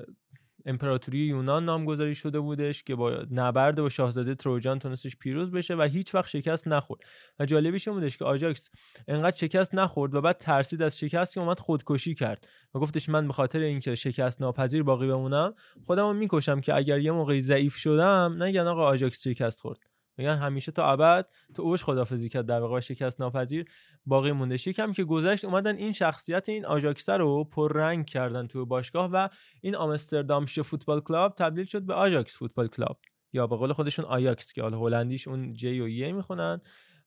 امپراتوری 0.65 1.17
یونان 1.17 1.65
نامگذاری 1.65 2.15
شده 2.15 2.39
بودش 2.39 2.83
که 2.83 2.95
با 2.95 3.25
نبرد 3.31 3.81
با 3.81 3.89
شاهزاده 3.89 4.35
تروجان 4.35 4.79
تونستش 4.79 5.17
پیروز 5.17 5.51
بشه 5.51 5.75
و 5.75 5.81
هیچ 5.81 6.15
وقت 6.15 6.27
شکست 6.27 6.67
نخورد. 6.67 7.01
و 7.39 7.45
جالبیش 7.45 7.87
این 7.87 7.97
بودش 7.97 8.17
که 8.17 8.25
آژاکس 8.25 8.69
انقدر 9.07 9.37
شکست 9.37 9.75
نخورد 9.75 10.15
و 10.15 10.21
بعد 10.21 10.37
ترسید 10.37 10.81
از 10.81 10.97
شکست 10.97 11.33
که 11.33 11.39
اومد 11.39 11.59
خودکشی 11.59 12.15
کرد 12.15 12.47
و 12.75 12.79
گفتش 12.79 13.09
من 13.09 13.27
به 13.27 13.33
خاطر 13.33 13.59
اینکه 13.59 13.95
شکست 13.95 14.41
ناپذیر 14.41 14.83
باقی 14.83 15.07
بمونم 15.07 15.53
خودمو 15.85 16.13
می‌کشم 16.13 16.61
که 16.61 16.75
اگر 16.75 16.99
یه 16.99 17.11
موقعی 17.11 17.41
ضعیف 17.41 17.75
شدم 17.75 18.43
نگن 18.43 18.67
آقا 18.67 18.87
آژاکس 18.87 19.27
شکست 19.27 19.61
خورد. 19.61 19.79
میگن 20.19 20.35
همیشه 20.35 20.71
تا 20.71 20.91
ابد 20.91 21.27
تو 21.55 21.61
اوج 21.61 21.83
خداحافظی 21.83 22.29
کرد 22.29 22.45
در 22.45 22.59
واقع 22.59 22.79
شکست 22.79 23.21
ناپذیر 23.21 23.65
باقی 24.05 24.31
مونده. 24.31 24.55
یکم 24.55 24.91
که 24.91 25.03
گذشت 25.03 25.45
اومدن 25.45 25.75
این 25.75 25.91
شخصیت 25.91 26.49
این 26.49 26.65
آژاکس 26.65 27.09
رو 27.09 27.43
پررنگ 27.43 28.05
کردن 28.05 28.47
تو 28.47 28.65
باشگاه 28.65 29.09
و 29.13 29.29
این 29.61 29.75
آمستردامش 29.75 30.59
football 30.59 31.01
club 31.01 31.35
تبدیل 31.35 31.65
شد 31.65 31.81
به 31.81 31.93
آژاکس 31.93 32.37
football 32.37 32.67
club. 32.67 32.99
یا 33.33 33.47
به 33.47 33.55
قول 33.55 33.73
خودشون 33.73 34.05
آیاکس 34.05 34.53
که 34.53 34.61
حالا 34.61 34.77
هلندیش 34.77 35.27
اون 35.27 35.53
J 35.53 35.79
رو 35.79 35.87
یه 35.87 36.11
می‌خونن 36.11 36.61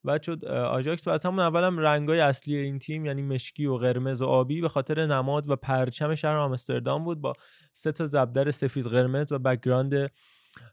و 0.04 0.18
شد 0.18 0.44
آژاکس 0.44 1.06
و 1.06 1.10
از 1.10 1.26
همون 1.26 1.38
اولم 1.38 1.78
رنگای 1.78 2.20
اصلی 2.20 2.56
این 2.56 2.78
تیم 2.78 3.04
یعنی 3.04 3.22
مشکی 3.22 3.66
و 3.66 3.76
قرمز 3.76 4.22
و 4.22 4.26
آبی 4.26 4.60
به 4.60 4.68
خاطر 4.68 5.06
نماد 5.06 5.50
و 5.50 5.56
پرچم 5.56 6.14
شهر 6.14 6.36
آمستردام 6.36 7.04
بود 7.04 7.20
با 7.20 7.32
سه 7.72 7.92
تا 7.92 8.06
ضربدر 8.06 8.50
سفید 8.50 8.86
قرمز 8.86 9.32
و 9.32 9.38
background 9.38 10.10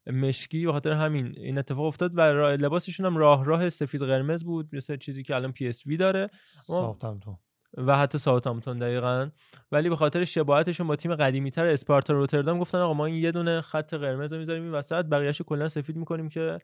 مشکی 0.08 0.66
به 0.66 0.72
خاطر 0.72 0.92
همین. 0.92 1.34
این 1.38 1.58
اتفاق 1.58 1.86
افتاد 1.86 2.12
و 2.18 2.22
لباسشون 2.60 3.06
هم 3.06 3.18
راه 3.18 3.46
راه 3.46 3.70
سفید 3.70 4.02
قرمز 4.02 4.44
بود 4.44 4.70
مثل 4.74 4.98
چیزی 4.98 5.24
که 5.24 5.36
الان 5.36 5.52
پی 5.52 5.68
اس 5.68 5.88
وی 5.88 5.98
داره. 5.98 6.30
ساوثهمپتون. 6.68 7.38
و 7.78 7.98
حتی 7.98 8.18
ساوثهامپتون 8.18 8.80
دقیقا. 8.80 9.30
ولی 9.72 9.90
به 9.90 9.96
خاطر 9.96 10.24
شباهتشون 10.24 10.88
با 10.88 10.96
تیم 10.96 11.16
قدیمی 11.16 11.52
تر 11.52 11.66
اسپارتا 11.66 12.14
روتردام 12.14 12.60
گفتن 12.60 12.78
آقا 12.78 12.94
ما 12.94 13.06
این 13.06 13.16
یه 13.16 13.32
دونه 13.32 13.62
خط 13.62 13.94
قرمز 13.94 14.34
رو 14.34 14.40
می‌ذاریم 14.40 14.64
این 14.64 14.72
وسط 14.72 15.06
بقیه‌شو 15.06 15.44
کلا 15.44 15.70
سفید 15.70 15.96
می‌کنیم 15.96 16.30
که 16.30 16.60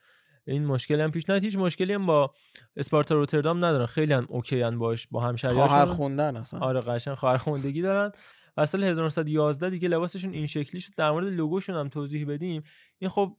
این 0.48 0.66
مشکلی 0.66 1.02
هم 1.02 1.12
پیش 1.12 1.30
نیاد. 1.30 1.44
هیچ 1.44 1.58
مشکلی 1.58 1.94
هم 1.94 2.06
با 2.06 2.34
اسپارتا 2.78 3.16
روتردام 3.16 3.66
ندارن. 3.66 3.86
خیلی 3.86 4.14
هم 4.14 4.26
OK 4.30 4.64
ان 4.64 4.80
باش 4.80 5.08
با 5.12 5.22
همشهریاشون 5.22 5.68
خواهر 5.68 5.86
خوندن 5.86 6.38
اصلا. 6.38 6.60
آره 6.60 6.82
قشنگ 6.82 7.14
خواهر 7.14 7.38
خوندگی 7.38 7.82
دارن. 7.82 8.12
و 8.57 8.65
سال 8.65 8.84
1911 8.84 9.69
دیگه 9.69 9.88
لباسشون 9.88 10.34
این 10.34 10.48
شکلی 10.48 10.82
شد. 10.82 10.94
در 10.98 11.11
مورد 11.11 11.27
لوگوشون 11.27 11.76
هم 11.76 11.90
توضیح 11.90 12.27
بدیم. 12.27 12.64
این 12.98 13.10
خب 13.10 13.38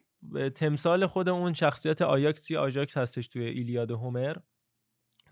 تمثال 0.54 1.06
خود 1.06 1.28
اون 1.28 1.52
شخصیت 1.52 2.02
آیاکسی 2.02 2.56
آژاکس 2.56 2.96
هستش 2.96 3.28
توی 3.28 3.44
ایلیاد 3.44 3.90
هومر. 3.90 4.36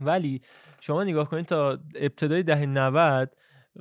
ولی 0.00 0.42
شما 0.80 1.04
نگاه 1.04 1.28
کنید 1.28 1.46
تا 1.46 1.78
ابتدای 1.94 2.42
دهه 2.42 2.66
90 2.66 3.36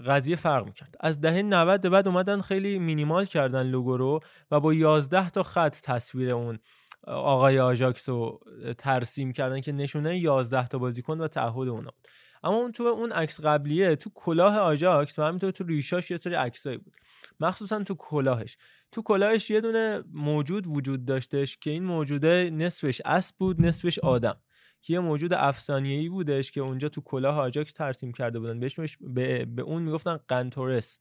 قضیه 0.05 0.35
فرق 0.35 0.65
می‌کرد. 0.65 0.95
از 0.99 1.21
دهه 1.21 1.41
90 1.41 1.81
به 1.81 1.89
بعد 1.89 2.07
اومدن 2.07 2.41
خیلی 2.41 2.79
مینیمال 2.79 3.25
کردن 3.25 3.63
لوگو 3.63 3.97
رو 3.97 4.19
و 4.51 4.59
با 4.59 4.73
11 4.73 5.29
تا 5.29 5.43
خط 5.43 5.81
تصویر 5.81 6.31
اون 6.31 6.59
آقای 7.07 7.59
آژاکس 7.59 8.09
رو 8.09 8.39
ترسیم 8.77 9.31
کردن 9.31 9.61
که 9.61 9.71
نشونه 9.71 10.17
11 10.17 10.67
تا 10.67 10.77
بازیکن 10.77 11.21
و 11.21 11.27
تعهد 11.27 11.67
اونا 11.67 11.91
بود. 11.91 12.07
اما 12.43 12.55
اون 12.55 12.71
تو 12.71 12.83
اون 12.83 13.11
عکس 13.11 13.41
قبلیه 13.41 13.95
تو 13.95 14.09
کلاه 14.13 14.57
آژاکس 14.57 15.19
و 15.19 15.23
همینطور 15.23 15.51
تو 15.51 15.63
ریشاش 15.63 16.11
یه 16.11 16.17
سری 16.17 16.35
عکسایی 16.35 16.77
بود. 16.77 16.93
مخصوصا 17.39 17.83
تو 17.83 17.95
کلاهش. 17.95 18.57
تو 18.91 19.01
کلاهش 19.01 19.49
یه 19.49 19.61
دونه 19.61 20.03
موجود 20.13 20.67
وجود 20.67 21.05
داشتش 21.05 21.57
که 21.57 21.69
این 21.69 21.83
موجوده 21.83 22.49
نصفش 22.53 23.01
اسب 23.05 23.35
بود 23.37 23.61
نصفش 23.65 23.99
آدم. 23.99 24.37
که 24.81 24.93
یه 24.93 24.99
موجود 24.99 25.33
افسانه‌ای 25.33 26.09
بودش 26.09 26.51
که 26.51 26.61
اونجا 26.61 26.89
تو 26.89 27.01
کلاه 27.01 27.37
آجاکس 27.39 27.73
ترسیم 27.73 28.11
کرده 28.11 28.39
بودن. 28.39 28.59
بهش 28.59 28.97
به, 29.01 29.45
به 29.45 29.61
اون 29.61 29.83
می‌گفتن 29.83 30.19
قنطورس 30.27 30.99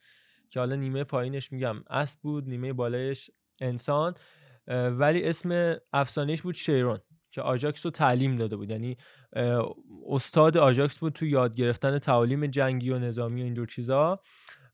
که 0.51 0.61
حالا 0.61 0.77
نیمه 0.77 1.05
پایینش 1.05 1.53
میگم 1.53 1.77
اسب 1.91 2.21
بود 2.21 2.49
نیمه 2.49 2.73
بالایش 2.73 3.31
انسان 3.61 4.15
ولی 4.69 5.25
اسم 5.25 5.77
افسانهش 5.93 6.43
بود 6.43 6.55
شیرون. 6.55 6.99
که 7.33 7.43
آجاکس 7.43 7.87
رو 7.87 7.91
تعلیم 7.91 8.37
داده 8.37 8.57
بود. 8.57 8.71
یعنی 8.71 8.97
استاد 10.09 10.57
آجاکس 10.57 10.99
بود 10.99 11.13
تو 11.13 11.27
یاد 11.27 11.57
گرفتن 11.57 11.99
تعالیم 11.99 12.47
جنگی 12.47 12.91
و 12.91 12.99
نظامی 12.99 13.41
و 13.41 13.45
اینجور 13.45 13.67
چیزا. 13.67 14.21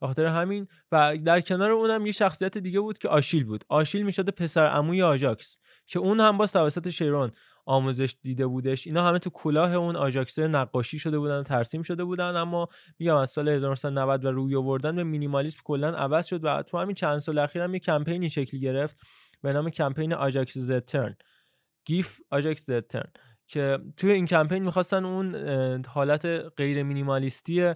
خاطر 0.01 0.27
همین 0.27 0.69
و 0.93 1.19
در 1.25 1.41
کنار 1.41 1.71
اونم 1.71 2.07
یه 2.07 2.13
شخصیت 2.13 2.59
دیگه 2.59 2.81
بود 2.81 2.99
که 2.99 3.09
آشیل 3.09 3.45
بود. 3.45 3.65
آشیل 3.69 4.03
می‌شده 4.03 4.31
پسر 4.31 4.67
عموی 4.67 5.03
آژاکس 5.03 5.59
که 5.87 5.99
اون 5.99 6.21
هم 6.21 6.39
باز 6.39 6.53
توسط 6.53 6.89
شیرون 6.89 7.33
آموزش 7.67 8.17
دیده 8.23 8.47
بودش. 8.47 8.87
اینا 8.87 9.05
همه 9.05 9.19
تو 9.19 9.31
کلاه 9.31 9.75
اون 9.75 9.97
آژاکسه 9.97 10.49
نقاشی 10.49 10.99
شده 10.99 11.19
بودن 11.19 11.43
ترسیم 11.43 11.83
شده 11.83 12.05
بودن. 12.05 12.37
اما 12.37 12.69
میگم 12.99 13.17
از 13.17 13.31
سال 13.31 13.49
1990 13.49 14.25
و 14.25 14.31
روی 14.31 14.57
آوردن 14.57 14.97
به 14.97 15.05
مینیمالیسم 15.05 15.61
کلا 15.65 15.89
عوض 15.89 16.27
شد 16.27 16.45
و 16.45 16.63
تو 16.63 16.79
همین 16.79 16.95
چند 16.95 17.19
سال 17.19 17.39
اخیر 17.39 17.63
هم 17.63 17.75
یه 17.75 17.81
کمپینی 17.81 18.31
شکل 18.31 18.59
گرفت 18.59 18.97
به 19.43 19.53
نام 19.53 19.71
کمپین 19.71 20.13
آژاکس 20.13 20.59
زترن 20.59 21.17
گیف 21.89 22.21
آژاکس 22.31 22.67
زترن 22.67 23.11
که 23.47 23.79
توی 23.97 24.13
این 24.13 24.27
کمپین 24.27 24.65
می‌خواستن 24.65 25.05
اون 25.05 25.85
حالت 25.85 26.27
غیر 26.57 26.83
مینیمالیستی 26.83 27.75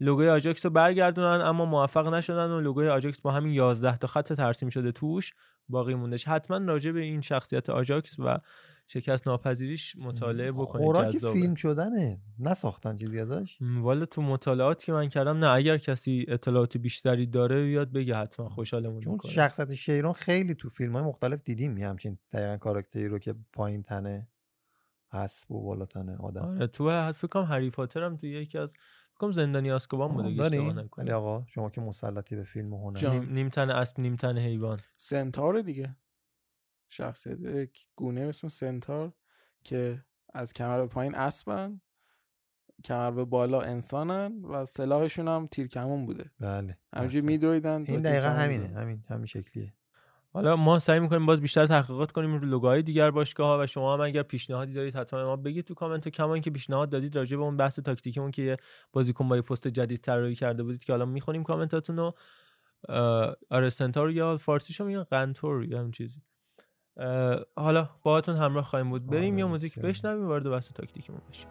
لوگوی 0.00 0.28
آجاکس 0.28 0.66
رو 0.66 0.70
برگردونن 0.70 1.40
اما 1.40 1.64
موفق 1.64 2.14
نشدن 2.14 2.50
و 2.50 2.60
لوگوی 2.60 2.88
آجاکس 2.88 3.20
با 3.20 3.30
همین 3.30 3.52
11 3.52 3.96
تا 3.96 4.06
خط 4.06 4.32
ترسیم 4.32 4.68
شده 4.68 4.92
توش 4.92 5.32
باقی 5.68 5.94
موندش 5.94 6.28
حتما 6.28 6.56
راجع 6.56 6.92
به 6.92 7.00
این 7.00 7.20
شخصیت 7.20 7.70
آجاکس 7.70 8.16
و 8.18 8.38
شکست 8.92 9.26
ناپذیریش 9.26 9.96
مطالعه 9.96 10.52
بکنید 10.52 10.84
خوراک 10.84 11.08
جذابه. 11.08 11.40
فیلم 11.40 11.54
شدنه. 11.54 12.20
نساختن 12.38 12.96
چیزی 12.96 13.20
ازش؟ 13.20 13.58
والا 13.60 14.06
تو 14.06 14.22
مطالعاتی 14.22 14.86
که 14.86 14.92
من 14.92 15.08
کردم 15.08 15.36
نه 15.36 15.46
اگر 15.46 15.78
کسی 15.78 16.24
اطلاعات 16.28 16.76
بیشتری 16.76 17.26
داره 17.26 17.68
یاد 17.68 17.92
بگه 17.92 18.16
حتما 18.16 18.48
خوشحالمون 18.48 19.00
چون 19.00 19.12
می‌کنه. 19.12 19.32
شخصیت 19.32 19.74
شیرون 19.74 20.12
خیلی 20.12 20.54
تو 20.54 20.68
فیلم 20.68 20.92
های 20.92 21.02
مختلف 21.02 21.42
دیدیم 21.42 21.78
یه 21.78 21.88
همچین 21.88 22.18
دقیقا 22.32 22.56
کاراکتری 22.56 23.08
رو 23.08 23.18
که 23.18 23.34
پایین 23.52 23.82
تنه 23.82 24.28
اسب 25.12 25.52
و 25.52 25.62
بالا 25.62 25.86
تنه 25.86 26.16
آدم. 26.16 26.42
آره 26.42 26.66
تو 26.66 27.12
فکر 27.12 27.28
کنم 27.28 27.44
هری 27.44 27.70
پاتر 27.70 28.02
هم 28.02 28.16
تو 28.16 28.26
یکی 28.26 28.58
از 28.58 28.72
کنم 29.14 29.30
زندانی 29.30 29.70
آزکابان 29.70 30.12
بوده 30.12 31.12
آقا 31.12 31.44
شما 31.46 31.70
که 31.70 31.80
مسلطی 31.80 32.36
به 32.36 32.42
فیلم 32.44 32.72
و 32.72 32.90
هنر 32.90 33.10
نیم, 33.10 33.32
نیم 33.32 33.48
تن 33.48 33.70
اسب 33.70 34.00
نیم 34.00 34.16
تن 34.16 34.38
حیوان. 34.38 34.78
سنتار 34.96 35.60
دیگه. 35.60 35.96
شخصیت 36.90 37.38
گونه 37.96 38.20
اسم 38.20 38.48
سنتار 38.48 39.12
که 39.64 40.04
از 40.34 40.52
کمر 40.52 40.78
به 40.78 40.86
پایین 40.86 41.14
اسبن 41.14 41.80
کمر 42.84 43.10
به 43.10 43.24
بالا 43.24 43.60
انسانن 43.60 44.44
و 44.44 44.66
سلاحشون 44.66 45.28
هم 45.28 45.46
تیرکمون 45.46 46.06
بوده. 46.06 46.30
بله 46.40 46.78
همینجوری 46.94 47.26
میدویدن 47.26 47.84
این 47.88 48.02
دقیقا 48.02 48.28
همینه 48.28 48.68
همین 48.68 49.04
همین 49.08 49.26
شکلیه. 49.26 49.74
حالا 50.32 50.56
ما 50.56 50.78
سعی 50.78 51.00
می‌کنیم 51.00 51.26
باز 51.26 51.40
بیشتر 51.40 51.66
تحقیقات 51.66 52.12
کنیم 52.12 52.34
رو 52.34 52.46
لوگوهای 52.46 52.82
دیگر 52.82 53.10
باشگاه 53.10 53.48
ها 53.48 53.62
و 53.62 53.66
شما 53.66 53.94
هم 53.94 54.00
اگر 54.00 54.22
پیشنهادی 54.22 54.72
دارید 54.72 54.96
حتما 54.96 55.24
ما 55.24 55.36
بگید 55.36 55.64
تو 55.64 55.74
کامنت 55.74 56.06
و 56.06 56.10
کما 56.10 56.34
اینکه 56.34 56.50
پیشنهاد 56.50 56.90
دادید 56.90 57.16
راجع 57.16 57.36
به 57.36 57.42
اون 57.42 57.56
بحث 57.56 57.78
تاکتیکمون 57.78 58.30
که 58.30 58.42
یه 58.42 58.56
بازیکن 58.92 59.28
با 59.28 59.36
یه 59.36 59.42
پست 59.42 59.68
جدید 59.68 60.00
طراحی 60.00 60.34
کرده 60.34 60.62
بودید 60.62 60.84
که 60.84 60.92
حالا 60.92 61.04
می‌خونیم 61.04 61.42
کامنتاتون 61.42 61.96
رو 61.96 62.14
آره 63.50 63.70
سنتار 63.70 64.10
یا 64.10 64.36
فارسیش 64.36 64.80
میگن 64.80 65.02
قنتور 65.02 65.64
یا 65.64 65.80
هم 65.80 65.90
چیزی. 65.90 66.22
حالا 67.56 67.88
باهاتون 68.02 68.36
همراه 68.36 68.64
خواهیم 68.64 68.90
بود. 68.90 69.06
بریم 69.06 69.38
یا 69.38 69.48
موزیک 69.48 69.78
بشنویم 69.78 70.28
وارد 70.28 70.50
بحث 70.50 70.72
تاکتیکمون 70.72 71.20
بشیم. 71.30 71.48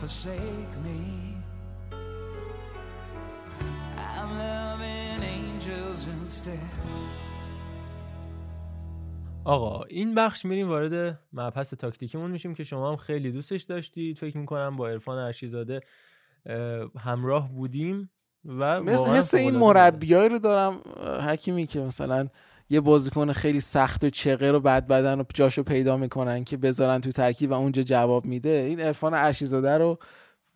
Forsake 0.00 0.74
me. 0.86 1.00
I'm 4.10 4.30
loving 4.44 5.20
angels 5.36 6.02
instead. 6.14 6.70
آقا 9.44 9.84
این 9.84 10.14
بخش 10.14 10.44
میریم 10.44 10.68
وارد 10.68 11.20
مبحث 11.32 11.74
تاکتیکمون 11.74 12.30
میشیم 12.30 12.54
که 12.54 12.64
شما 12.64 12.90
هم 12.90 12.96
خیلی 12.96 13.32
دوستش 13.32 13.62
داشتید 13.62 14.18
فکر 14.18 14.38
می‌کنم 14.38 14.76
با 14.76 14.88
عرفان 14.88 15.18
ارشیزاده 15.18 15.80
اه، 16.46 16.90
همراه 16.98 17.52
بودیم 17.52 18.10
و 18.44 18.82
مثل 18.82 19.06
حس 19.06 19.34
این 19.34 19.56
مربیایی 19.56 20.28
رو 20.28 20.38
دارم 20.38 20.80
حکیمی 21.28 21.66
که 21.66 21.80
مثلا 21.80 22.28
یه 22.70 22.80
بازیکن 22.80 23.32
خیلی 23.32 23.60
سخت 23.60 24.04
و 24.04 24.10
چغه 24.10 24.50
رو 24.50 24.60
بد 24.60 24.86
بدن 24.86 25.20
و 25.20 25.24
جاشو 25.34 25.62
پیدا 25.62 25.96
می‌کنن 25.96 26.44
که 26.44 26.56
بذارن 26.56 27.00
تو 27.00 27.12
ترکیب 27.12 27.50
و 27.50 27.54
اونجا 27.54 27.82
جواب 27.82 28.24
میده 28.24 28.64
این 28.68 28.80
عرفان 28.80 29.14
ارشیزاده 29.14 29.78
رو 29.78 29.98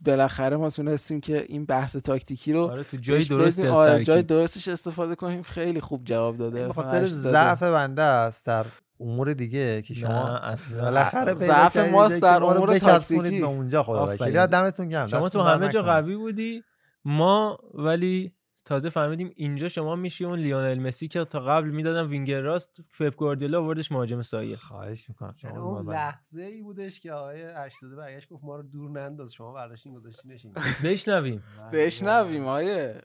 بالاخره 0.07 0.57
ما 0.57 0.71
تونستیم 0.71 1.21
که 1.21 1.45
این 1.49 1.65
بحث 1.65 1.97
تاکتیکی 1.97 2.53
رو 2.53 2.61
آره، 2.61 2.85
تو 2.85 2.97
جای. 2.97 3.27
از 3.47 3.61
آره. 3.61 4.05
جای 4.05 4.23
درستش 4.23 4.69
استفاده 4.69 5.15
کنیم 5.15 5.43
خیلی 5.43 5.81
خوب 5.81 6.05
جواب 6.05 6.37
داده 6.37 6.61
به 6.61 6.67
عرفان 6.67 6.85
خاطر 6.85 6.97
ارشیزاده. 6.97 7.43
ضعف 7.43 7.63
بنده 7.63 8.03
است 8.03 8.47
در 8.47 8.65
امور 9.01 9.33
دیگه 9.33 9.83
که 9.83 9.95
شما. 9.95 10.41
بالاخره 10.81 11.35
ضعف 11.35 11.77
ماست 11.77 12.21
در 12.21 12.45
امور 12.45 12.79
تاکتیکی. 12.79 13.41
به 13.41 13.47
اونجا 13.47 13.83
خدا 13.83 14.47
دمتون 14.47 14.89
گرم 14.89 15.09
شما 15.09 15.29
تو 15.29 15.41
همه 15.41 15.69
جا. 15.69 15.83
قوی 15.83 16.17
بودی 16.17 16.63
ما 17.05 17.59
ولی 17.75 18.33
تازه 18.65 18.91
فهمیدیم 18.91 19.33
اینجا 19.37 19.69
شما 19.69 19.97
میشی 19.97 20.25
اون 20.25 20.39
لیونل 20.39 20.79
مسی 20.79 21.09
که 21.09 21.25
تا 21.25 21.41
قبل 21.41 21.69
می‌دادن 21.69 22.07
وینگر 22.07 22.41
راست 22.41 22.69
پپ 22.99 23.17
گواردیولا 23.17 23.61
آوردش 23.63 23.93
مهاجم 23.93 24.23
سایه. 24.23 24.57
خواهش 24.57 25.09
می‌کنم. 25.09 25.35
یعنی 25.45 25.59
اون 25.59 25.93
لحظه 25.93 26.43
ای 26.43 26.63
بودش 26.63 27.01
که 27.01 27.13
آقای 27.13 27.43
ارشداده 27.43 27.97
برگشت 27.97 28.29
گفت 28.29 28.45
ما 28.45 28.57
رو 28.57 28.63
دور 28.63 28.91
ننداز 28.91 29.33
شما 29.33 29.53
برداشتین 29.53 29.95
گذاشتینش 29.95 30.45
اینجا 30.45 30.61
بشنویم. 30.85 31.43
بشنویم 31.73 32.47
آیه. 32.47 33.01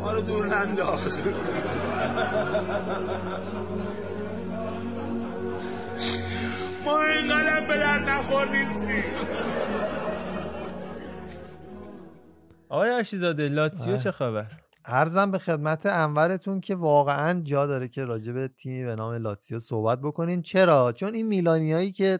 ما 0.00 0.12
رو 0.12 0.20
دور 0.20 0.46
ننداز. 0.46 1.22
ما 6.84 7.02
اینقدر 7.02 7.60
به 7.68 7.76
درد 7.78 8.08
نخور 8.08 8.48
نیستیم. 8.56 9.04
آقای 12.72 12.90
ارشیزاده 12.90 13.48
لاتسیو 13.48 13.96
چه 13.96 14.12
خبر؟ 14.12 14.46
ارزم 14.84 15.30
به 15.30 15.38
خدمت 15.38 15.86
انورتون 15.86 16.60
که 16.60 16.74
واقعا 16.74 17.40
جا 17.40 17.66
داره 17.66 17.88
که 17.88 18.04
راجع 18.04 18.32
به 18.32 18.48
تیمی 18.48 18.84
به 18.84 18.94
نام 18.94 19.14
لاتسیو 19.14 19.58
صحبت 19.58 20.00
بکنیم 20.00 20.42
چرا؟ 20.42 20.92
چون 20.92 21.14
این 21.14 21.26
میلانیایی 21.26 21.92
که 21.92 22.18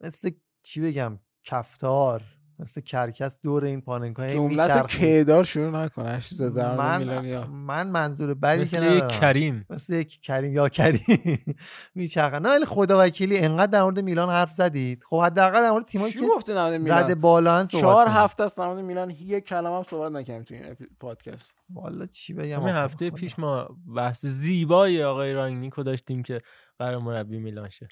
مثل 0.00 0.30
چی 0.62 0.80
بگم؟ 0.80 1.18
کفتار. 1.44 2.22
مثل 2.60 2.80
کرکس 2.80 3.40
دور 3.42 3.64
این 3.64 3.80
پاننکا 3.80 4.28
جملت. 4.28 4.86
کیدار 4.86 5.44
شروع 5.44 5.70
نکن 5.70 6.02
ارشیزاده 6.02 6.54
در 6.54 6.76
من 6.76 7.46
من 7.46 7.86
منظور 7.86 8.34
بدی 8.34 8.66
که 8.66 8.76
یک 8.76 8.82
ندارم. 8.82 9.08
کریم. 9.08 9.66
مثل 9.70 9.94
یک 9.94 10.20
کریم 10.20 10.52
یا 10.52 10.68
کریم 10.68 11.38
میچرخن 11.94 12.42
نه 12.42 12.48
ولی 12.48 12.64
خدا 12.64 12.98
وکیلی 13.00 13.38
انقدر 13.38 13.66
در 13.66 13.82
مورد 13.82 14.00
میلان 14.00 14.28
حرف 14.28 14.52
زدید 14.52 15.04
خب 15.04 15.20
حداقل 15.20 15.62
در 15.62 15.70
مورد 15.70 15.86
تیمایی 15.86 16.12
چی 16.12 16.18
که 16.18 16.26
گفتی 16.26 16.54
در 16.54 16.68
مورد 16.68 16.80
میلان 16.80 16.98
رد 16.98 17.20
بالا 17.20 17.58
هن 17.58 17.64
صحبت 17.64 17.82
چهار. 17.82 18.08
هفته 18.08 18.42
است 18.44 18.58
در 18.58 18.66
مورد 18.66 18.78
میلان 18.78 19.10
یک 19.10 19.44
کلمه 19.44 19.76
هم 19.76 19.82
صحبت 19.82 20.12
نکردیم 20.12 20.42
تو 20.42 20.54
این 20.54 20.76
پادکست 21.00 21.54
والا 21.70 22.06
چی 22.06 22.34
بگم 22.34 22.60
همین 22.60 22.74
هفته. 22.74 23.10
پیش 23.10 23.38
ما 23.38 23.68
بحث 23.96 24.26
زیبای 24.26 25.04
آقای 25.04 25.32
رانگنیکو 25.32 25.82
داشتیم 25.82 26.22
که 26.22 26.40
قرار 26.78 26.98
مربی 26.98 27.38
میلان 27.38 27.68
شه 27.68 27.88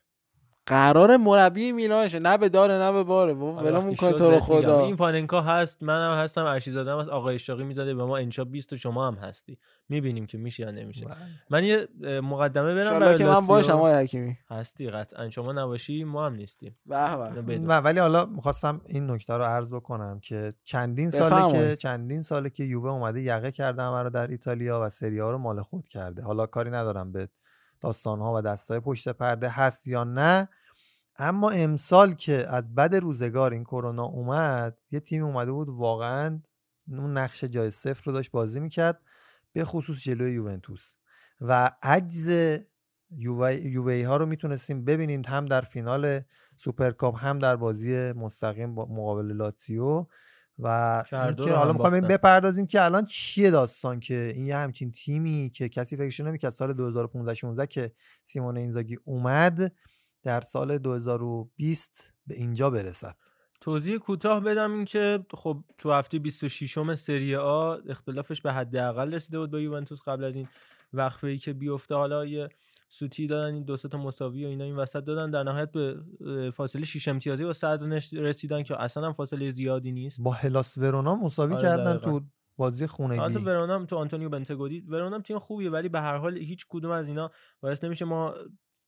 قرار 0.68 1.16
مربی 1.16 1.72
میلانشه 1.72 2.18
نه 2.18 2.38
به 2.38 2.48
داره 2.48 2.74
نه 2.74 2.92
به 2.92 3.02
باره. 3.02 3.32
ولمون 3.32 3.94
کن 3.94 4.12
تو 4.12 4.30
رو. 4.30 4.40
خدا. 4.40 4.84
این 4.84 4.96
پاننکا 4.96 5.40
هست 5.40 5.82
منم 5.82 6.18
هستم 6.18 6.44
ارشیزاده 6.44 6.92
هم 6.92 6.98
هست 6.98 7.08
آقای 7.08 7.34
اشراقی 7.34 7.64
می‌زده 7.64 7.94
به 7.94 8.04
ما 8.04 8.16
انشا 8.16 8.44
20 8.44 8.72
و 8.72 8.76
شما 8.76 9.06
هم 9.06 9.14
هستی. 9.14 9.58
می‌بینیم 9.88 10.26
که 10.26 10.38
میشه 10.38 10.62
یا 10.62 10.70
نمیشه. 10.70 11.06
من 11.50 11.64
یه 11.64 11.88
مقدمه 12.22 12.74
برم 12.74 12.98
برای 12.98 13.18
که 13.18 13.24
من. 13.24 13.46
باشم 13.46 13.72
آقای 13.72 13.94
حکیمی. 13.94 14.36
هستی 14.50 14.90
قطعا. 14.90 15.30
شما 15.30 15.52
نباشی 15.52 16.04
ما 16.04 16.26
هم 16.26 16.34
نیستیم. 16.34 16.76
و 16.86 17.80
ولی 17.80 18.00
حالا 18.00 18.24
می‌خواستم 18.24 18.80
این 18.86 19.10
نکته 19.10 19.34
رو 19.34 19.44
عرض 19.44 19.72
بکنم 19.72 20.20
که 20.20 20.52
چندین 20.64 21.10
ساله. 21.10 21.52
که 21.52 21.76
چندین 21.76 22.22
ساله 22.22 22.50
که 22.50 22.64
یووه 22.64 22.90
اومده 22.90 23.20
یقه 23.20 23.50
کرده 23.52 23.82
همه 23.82 24.02
رو 24.02 24.10
در 24.10 24.26
ایتالیا 24.26 24.80
و 24.82 24.88
سری 24.88 25.18
ها 25.18 25.30
رو 25.30 25.38
مال 25.38 25.62
خود 25.62 25.88
کرده. 25.88 26.22
حالا 26.22 26.46
کاری 26.46 26.70
ندارم 26.70 27.12
به 27.12 27.28
داستان 27.80 28.20
ها 28.20 28.34
و 28.34 28.40
دستای 28.42 28.80
پشت 28.80 29.08
پرده 29.08 29.48
هست 29.48 29.86
یا 29.86 30.04
نه. 30.04 30.48
اما 31.18 31.50
امسال 31.50 32.14
که 32.14 32.46
از 32.48 32.74
بد 32.74 32.94
روزگار 32.94 33.52
این 33.52 33.64
کرونا 33.64 34.04
اومد 34.04 34.78
یه 34.90 35.00
تیم 35.00 35.24
اومده 35.24 35.52
بود 35.52 35.68
واقعا 35.68 36.40
اون 36.88 37.18
نقش 37.18 37.44
جای 37.44 37.70
صفر 37.70 38.02
رو 38.04 38.12
داشت 38.12 38.30
بازی 38.30 38.60
می‌کرد 38.60 39.00
به 39.52 39.64
خصوص 39.64 39.98
جلوی 40.02 40.32
یوونتوس. 40.32 40.94
و 41.40 41.70
عجز 41.82 42.58
یووه 43.10 44.06
ها 44.06 44.16
رو 44.16 44.26
می‌تونستیم 44.26 44.84
ببینیم 44.84 45.22
هم 45.26 45.46
در 45.46 45.60
فینال 45.60 46.20
سوپرکاپ 46.56 47.24
هم 47.24 47.38
در 47.38 47.56
بازی 47.56 48.12
مستقیم 48.12 48.74
با 48.74 48.86
مقابل 48.86 49.26
لاتسیو 49.26 50.06
و 50.58 51.04
که 51.10 51.52
حالا 51.52 51.72
می‌خوایم. 51.72 52.08
بپردازیم 52.08 52.66
که 52.66 52.84
الان 52.84 53.06
چیه 53.06 53.50
داستان 53.50 54.00
که 54.00 54.32
این 54.34 54.46
یه 54.46 54.56
همچین 54.56 54.92
تیمی 54.92 55.50
که 55.54 55.68
کسی 55.68 55.96
فکرش 55.96 56.20
نمی‌کرد 56.20 56.52
سال 56.52 56.72
2015 56.72 57.34
16 57.34 57.66
که 57.66 57.92
سیمون 58.22 58.56
اینزاگی 58.56 58.98
اومد 59.04 59.72
در 60.22 60.40
سال 60.40 60.78
2020 60.78 62.10
به 62.26 62.34
اینجا 62.34 62.70
برسد 62.70 63.14
توضیح 63.60 63.98
کوتاه 63.98 64.40
بدم 64.40 64.72
این 64.72 64.84
که 64.84 65.26
خب 65.34 65.64
تو 65.78 65.92
هفته 65.92 66.18
26 66.18 66.78
م 66.78 66.94
سری 66.94 67.36
آ 67.36 67.76
اختلافش 67.88 68.40
به 68.40 68.52
حداقل 68.52 69.14
رسیده 69.14 69.38
بود 69.38 69.50
با 69.50 69.60
یوونتوس 69.60 70.00
قبل 70.02 70.24
از 70.24 70.36
این 70.36 70.48
وقفه 70.92 71.26
ای 71.26 71.38
که 71.38 71.52
بیفته 71.52 71.94
حالا 71.94 72.26
یه 72.26 72.48
سوتی 72.88 73.26
دادن 73.26 73.54
این 73.54 73.64
دو 73.64 73.76
تا 73.76 73.98
مساوی 73.98 74.44
و 74.44 74.48
اینا 74.48 74.64
این 74.64 74.76
وسط 74.76 75.04
دادن. 75.04 75.30
در 75.30 75.42
نهایت 75.42 75.72
به 75.72 76.00
فاصله 76.50 76.84
6 76.84 77.08
امتیازی 77.08 77.44
با 77.44 77.52
صدر 77.52 78.00
رسیدن 78.12 78.62
که 78.62 78.82
اصلا 78.82 79.06
هم 79.06 79.12
فاصله 79.12 79.50
زیادی 79.50 79.92
نیست. 79.92 80.22
با 80.22 80.32
هلاس 80.32 80.78
ورونا 80.78 81.16
مساوی 81.16 81.54
آره، 81.54 81.62
کردن 81.62 81.96
دقیقاً. 81.96 82.10
تو 82.10 82.26
بازی 82.56 82.86
خونگی 82.86 83.20
حالا 83.20 83.40
ورونا 83.40 83.74
هم 83.74 83.86
تو 83.86 83.96
آنتونیو 83.96 84.28
بنتگودی 84.28 84.80
ورونا 84.80 85.16
هم 85.16 85.22
تیم 85.22 85.38
خوبیه 85.38 85.70
ولی 85.70 85.88
به 85.88 86.00
هر 86.00 86.16
حال 86.16 86.38
هیچ 86.38 86.66
کدوم 86.68 86.90
از 86.90 87.08
اینا 87.08 87.30
باعث 87.60 87.84
نمیشه 87.84 88.04
ما 88.04 88.34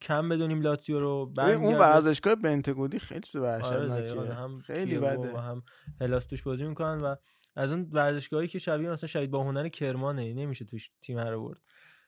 کم 0.01 0.29
بدونیم 0.29 0.61
لاتزیو 0.61 1.01
رو 1.01 1.33
اون. 1.39 1.79
ورزشگاه 1.79 2.35
بنتگودی 2.35 2.99
خیلی 2.99 3.21
چیز 3.21 3.37
آره 3.37 4.35
هم 4.35 4.59
خیلی 4.59 4.99
بده. 4.99 5.35
و 5.35 5.37
هم 5.37 5.63
هلاس 6.01 6.27
توش 6.27 6.43
بازی 6.43 6.65
می‌کنن 6.65 7.01
و 7.01 7.15
از 7.57 7.71
اون 7.71 7.89
ورزشگاهی 7.93 8.49
که 8.49 8.59
شبیه 8.59 8.91
مثلا 8.91 9.09
شهید 9.09 9.31
با 9.31 9.45
هنر 9.45 9.69
کرمانه 9.69 10.35
نمیشه 10.35 10.65
توش 10.65 10.91
تیم 11.01 11.19
رو 11.19 11.43
برد. 11.43 11.61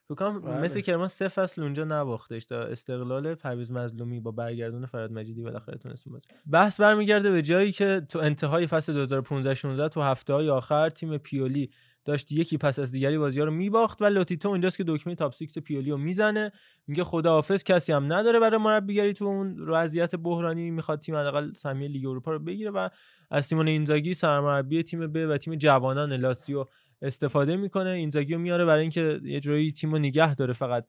فکر 0.09 0.15
کنم 0.15 0.41
بله. 0.41 0.61
مثل 0.61 0.81
کرمان 0.81 1.07
سه 1.07 1.27
فصل 1.27 1.61
اونجا 1.61 1.83
نباختش. 1.83 2.45
تا 2.45 2.61
استقلال 2.61 3.35
پرویز 3.35 3.71
مظلومی 3.71 4.19
با 4.19 4.31
برگردون 4.31 4.85
فراد 4.85 5.11
مجیدی 5.11 5.43
بالاخره 5.43 5.77
تونستیم 5.77 6.13
بازی 6.13 6.27
بحث 6.51 6.81
برمیگرده 6.81 7.31
به 7.31 7.41
جایی 7.41 7.71
که 7.71 8.01
تو 8.09 8.19
انتهای 8.19 8.67
فصل 8.67 8.93
2015 8.93 9.55
16 9.55 9.89
تو 9.89 10.01
هفته 10.01 10.33
های 10.33 10.49
آخر 10.49 10.89
تیم 10.89 11.17
پیولی 11.17 11.69
داشت 12.05 12.31
یکی 12.31 12.57
پس 12.57 12.79
از 12.79 12.91
دیگری 12.91 13.17
بازی 13.17 13.39
ها 13.39 13.45
رو 13.45 13.51
میباخت 13.51 14.01
و 14.01 14.05
لوتیتو 14.05 14.49
اونجاست 14.49 14.77
که 14.77 14.83
دکمه 14.87 15.15
تاپ 15.15 15.33
6 15.33 15.59
پیولی 15.59 15.91
رو 15.91 15.97
می‌زنه. 15.97 16.51
میگه 16.87 17.03
خداحافظ 17.03 17.63
کسی 17.63 17.91
هم 17.91 18.13
نداره 18.13 18.39
برای 18.39 18.59
مربیگری 18.59 19.13
تو 19.13 19.25
اون 19.25 19.69
وضعیت 19.69 20.15
بحرانی. 20.15 20.71
می‌خواد 20.71 20.99
تیم 20.99 21.15
حداقل 21.15 21.53
سهمیه 21.53 21.87
لیگ 21.87 22.05
اروپا 22.05 22.31
رو 22.31 22.39
بگیره 22.39 22.71
و 22.71 22.89
از 23.31 23.45
سیمون 23.45 23.67
اینزاگی 23.67 24.13
سرمربی 24.13 24.83
تیم 24.83 25.07
ب 25.07 25.29
و 25.29 25.37
تیم 25.37 25.55
جوانان 25.55 26.13
لاتزیو 26.13 26.65
استفاده 27.03 27.55
می‌کنه. 27.55 27.89
اینزاگی 27.89 28.33
رو 28.33 28.39
میاره 28.39 28.65
برای 28.65 28.81
اینکه 28.81 29.19
یه 29.23 29.39
جوری 29.39 29.71
تیم 29.71 29.91
رو 29.91 29.99
نگه 29.99 30.35
داره 30.35 30.53
فقط 30.53 30.85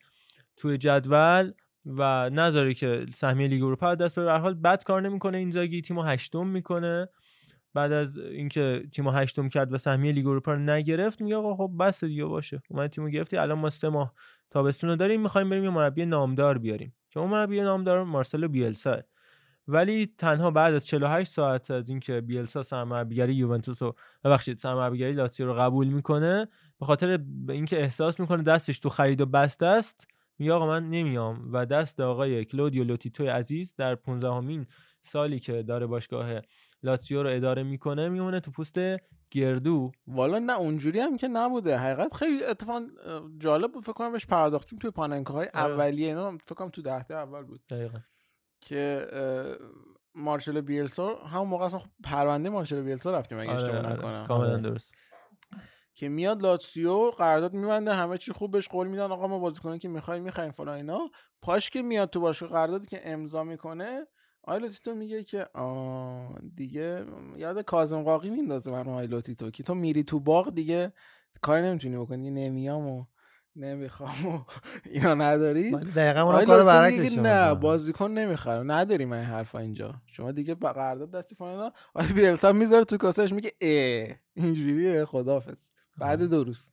توی 0.56 0.78
جدول 0.78 1.52
و 1.86 2.30
نذاره 2.30 2.74
که 2.74 3.06
سهمیه 3.14 3.48
لیگ 3.48 3.62
اروپا 3.62 3.94
دست 3.94 4.16
بره 4.16 4.24
به 4.24 4.32
حال 4.32 4.54
بد 4.54 4.84
کار 4.84 5.02
نمی‌کنه 5.02 5.38
اینزاگی 5.38 5.82
تیم 5.82 5.96
رو 5.96 6.02
هشتم 6.02 6.46
می‌کنه. 6.46 7.08
بعد 7.74 7.92
از 7.92 8.18
اینکه 8.18 8.82
تیم 8.92 9.04
رو 9.04 9.10
هشتم 9.10 9.48
کرد 9.48 9.72
و 9.72 9.78
سهمیه 9.78 10.12
لیگ 10.12 10.26
اروپا 10.26 10.52
رو 10.52 10.58
نگرفت 10.58 11.20
میگه 11.20 11.36
آقا 11.36 11.56
خب 11.56 11.72
بس 11.80 12.04
دیگه 12.04 12.24
باشه. 12.24 12.62
اومد 12.70 12.90
تیم 12.90 13.04
رو 13.04 13.10
گرفتی 13.10 13.36
الان 13.36 13.58
ما 13.58 13.70
سه 13.70 13.88
ماه 13.88 14.14
تابستون 14.50 14.90
رو 14.90 14.96
داریم 14.96 15.22
می‌خوایم 15.22 15.50
بریم 15.50 15.64
یه 15.64 15.70
مربی 15.70 16.06
نامدار 16.06 16.58
بیاریم. 16.58 16.94
که 17.10 17.20
اون 17.20 17.30
مربی 17.30 17.60
نامدار 17.60 18.04
مارسلو 18.04 18.48
بیلسا. 18.48 19.02
ولی 19.68 20.14
تنها 20.18 20.50
بعد 20.50 20.74
از 20.74 20.86
48 20.86 21.32
ساعت 21.32 21.70
از 21.70 21.88
اینکه 21.88 22.20
بیلسا 22.20 22.62
سرمربیگری 22.62 23.34
یوونتوس 23.34 23.82
رو 23.82 23.94
ببخشید 24.24 24.58
سرمربیگری 24.58 25.12
لاتزیو 25.12 25.46
رو 25.46 25.54
قبول 25.54 25.88
می‌کنه 25.88 26.48
به 26.80 26.86
خاطر 26.86 27.20
اینکه 27.48 27.80
احساس 27.82 28.20
می‌کنه 28.20 28.42
دستش 28.42 28.78
تو 28.78 28.88
خرید 28.88 29.20
و 29.20 29.26
بست 29.26 29.62
است 29.62 30.06
میگه 30.38 30.52
آقا 30.52 30.66
من 30.66 30.90
نمیام 30.90 31.52
و 31.52 31.66
دست 31.66 32.00
آقای 32.00 32.44
کلودیو 32.44 32.84
لوتیتو 32.84 33.26
عزیز 33.26 33.74
در 33.76 33.94
15 33.94 34.32
همین 34.32 34.66
سالی 35.00 35.40
که 35.40 35.62
داره 35.62 35.86
باشگاه 35.86 36.40
لاتزیو 36.82 37.22
رو 37.22 37.30
اداره 37.30 37.62
می‌کنه 37.62 38.08
میمونه 38.08 38.40
تو 38.40 38.50
پوست 38.50 38.78
گردو. 39.30 39.90
والا 40.06 40.38
نه 40.38 40.58
اونجوری 40.58 41.00
هم 41.00 41.16
که 41.16 41.28
نبوده. 41.28 41.78
حقیقت 41.78 42.14
خیلی 42.14 42.44
اتفاقا 42.44 42.86
اه، 43.06 43.22
جالب 43.38 43.72
بود. 43.72 43.84
فکر 43.84 43.92
کنم 43.92 44.12
بهش 44.12 44.26
پرداختیم 44.26 44.78
توی 44.78 44.90
پاننکاهای 44.90 45.48
آره. 45.54 45.72
اولیه. 45.72 46.08
اینا 46.08 46.30
فکر 46.30 46.54
کنم 46.54 46.68
تو 46.68 46.82
دهته 46.82 47.14
اول 47.14 47.42
بود. 47.42 47.60
دقیقا. 47.70 47.98
که 48.64 49.06
اه، 49.12 49.68
مارشل 50.14 50.60
بیلسا 50.60 51.14
همون 51.16 51.48
موقع 51.48 51.64
اصلا 51.64 51.78
خب 51.78 51.90
پرونده 52.04 52.48
مارشل 52.48 52.82
بیلسا 52.82 53.10
رفتیم 53.10 53.38
اگه 53.38 53.50
آره، 53.50 53.60
اشتباه 53.60 53.78
آره، 53.78 53.92
نکنم. 53.92 54.26
کاملا 54.26 54.52
آره. 54.52 54.60
درست. 54.62 54.94
که 55.94 56.08
میاد 56.08 56.42
لاتسیو 56.42 57.10
قرارداد 57.10 57.54
میبنده 57.54 57.94
همه 57.94 58.18
چی 58.18 58.32
خوب 58.32 58.50
بهش 58.50 58.68
قول 58.68 58.88
میدن 58.88 59.12
آقا 59.12 59.26
ما 59.26 59.38
بازیکنی 59.38 59.78
که 59.78 59.88
می‌خوایم 59.88 60.22
می‌خریم 60.22 60.50
فلان 60.50 60.76
اینا. 60.76 61.10
پاش 61.42 61.70
که 61.70 61.82
میاد 61.82 62.10
تو 62.10 62.20
باشگاه 62.20 62.48
قراردادی 62.48 62.86
که 62.86 63.00
امضا 63.04 63.44
می‌کنه 63.44 64.06
آی 64.42 64.58
لوتیتو 64.58 64.94
میگه 64.94 65.24
که 65.24 65.46
آه 65.54 66.38
دیگه 66.54 67.04
یاد 67.36 67.62
کاظم 67.62 68.02
قاقی 68.02 68.30
میندازه 68.30 68.70
من 68.70 68.88
آی 68.88 69.06
لوتیتو 69.06 69.50
که 69.50 69.62
تو 69.62 69.74
میری 69.74 70.02
تو 70.02 70.20
باغ 70.20 70.54
دیگه 70.54 70.92
کاری 71.42 71.62
نمی‌تونی 71.62 71.96
بکنی 71.96 72.30
نمیام 72.30 72.86
و 72.86 73.04
نمی‌خوام 73.56 74.26
و 74.26 74.40
اینا 74.90 75.14
نداری؟ 75.14 75.70
دقیقاً 75.70 76.20
اونم 76.20 76.38
آی 76.38 76.46
کار 76.46 76.64
برعکسش 76.64 77.18
نه. 77.18 77.54
بازیکن 77.54 78.10
نمی‌خرم 78.10 78.72
نداری 78.72 79.04
من 79.04 79.16
این 79.16 79.26
حرفا 79.26 79.58
اینجا. 79.58 79.94
شما 80.06 80.32
دیگه 80.32 80.54
با 80.54 80.72
قرارداد 80.72 81.10
دستی 81.10 81.34
فلان 81.34 81.72
آی 81.94 82.06
بیلسا 82.06 82.52
می‌ذاره 82.52 82.84
تو 82.84 82.96
کاسهش 82.96 83.32
میگه 83.32 83.50
اه 83.60 84.16
اینجوریه 84.34 85.04
خدافظ 85.04 85.58
بعد 85.98 86.22
دو 86.22 86.44
روز. 86.44 86.70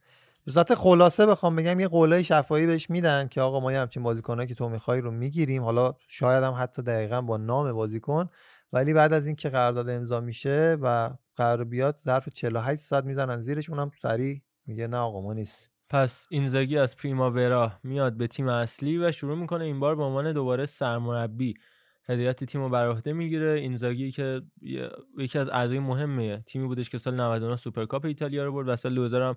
صورت 0.49 0.75
خلاصه 0.75 1.25
بخوام 1.25 1.55
بگم 1.55 1.79
یه 1.79 1.87
قولای 1.87 2.23
شفاهی 2.23 2.67
بهش 2.67 2.89
میدن 2.89 3.27
که 3.27 3.41
آقا 3.41 3.59
ما 3.59 3.71
یه 3.71 3.79
همچین 3.79 4.03
بازیکنایی 4.03 4.47
که 4.47 4.55
تو 4.55 4.69
می‌خوای 4.69 5.01
رو 5.01 5.11
می‌گیریم. 5.11 5.63
حالا 5.63 5.93
شاید 6.07 6.43
هم 6.43 6.53
حتی 6.57 6.81
دقیقا 6.81 7.21
با 7.21 7.37
نام 7.37 7.73
بازیکن 7.73 8.29
ولی 8.73 8.93
بعد 8.93 9.13
از 9.13 9.27
اینکه 9.27 9.49
قرارداد 9.49 9.89
امضا 9.89 10.19
میشه 10.19 10.77
و 10.81 11.09
قرار 11.35 11.63
بیاد 11.63 11.97
ظرف 11.97 12.29
48 12.29 12.81
ساعت 12.81 13.03
می‌زنن 13.03 13.39
زیرش 13.39 13.69
اونم 13.69 13.91
سریع 14.01 14.41
میگه 14.65 14.87
نه 14.87 14.97
آقا 14.97 15.21
ما 15.21 15.33
نیست 15.33 15.69
پس 15.91 16.27
اینزاگی 16.29 16.77
از 16.77 16.97
پریماورا 16.97 17.71
میاد 17.83 18.17
به 18.17 18.27
تیم 18.27 18.47
اصلی 18.47 18.97
و 18.97 19.11
شروع 19.11 19.37
می‌کنه 19.37 19.65
این 19.65 19.79
بار 19.79 19.95
به 19.95 20.03
عنوان 20.03 20.33
دوباره 20.33 20.65
سرمربی. 20.65 21.53
هدایت 22.09 22.43
تیم 22.43 22.61
رو 22.61 22.69
بر 22.69 22.87
عهده 22.87 23.13
می‌گیره. 23.13 23.51
اینزاگی 23.51 24.11
که 24.11 24.41
یکی 25.17 25.39
از 25.39 25.49
اعضای 25.49 25.79
مهمه 25.79 26.43
تیمی 26.47 26.67
بودش 26.67 26.89
که 26.89 26.97
سال 26.97 27.15
99 27.15 27.55
سوپرکاپ 27.55 28.05
ایتالیا 28.05 28.45
رو 28.45 28.53
برد 28.53 28.67
و 28.67 28.75
سال 28.75 28.95
2000 28.95 29.21
هم 29.21 29.35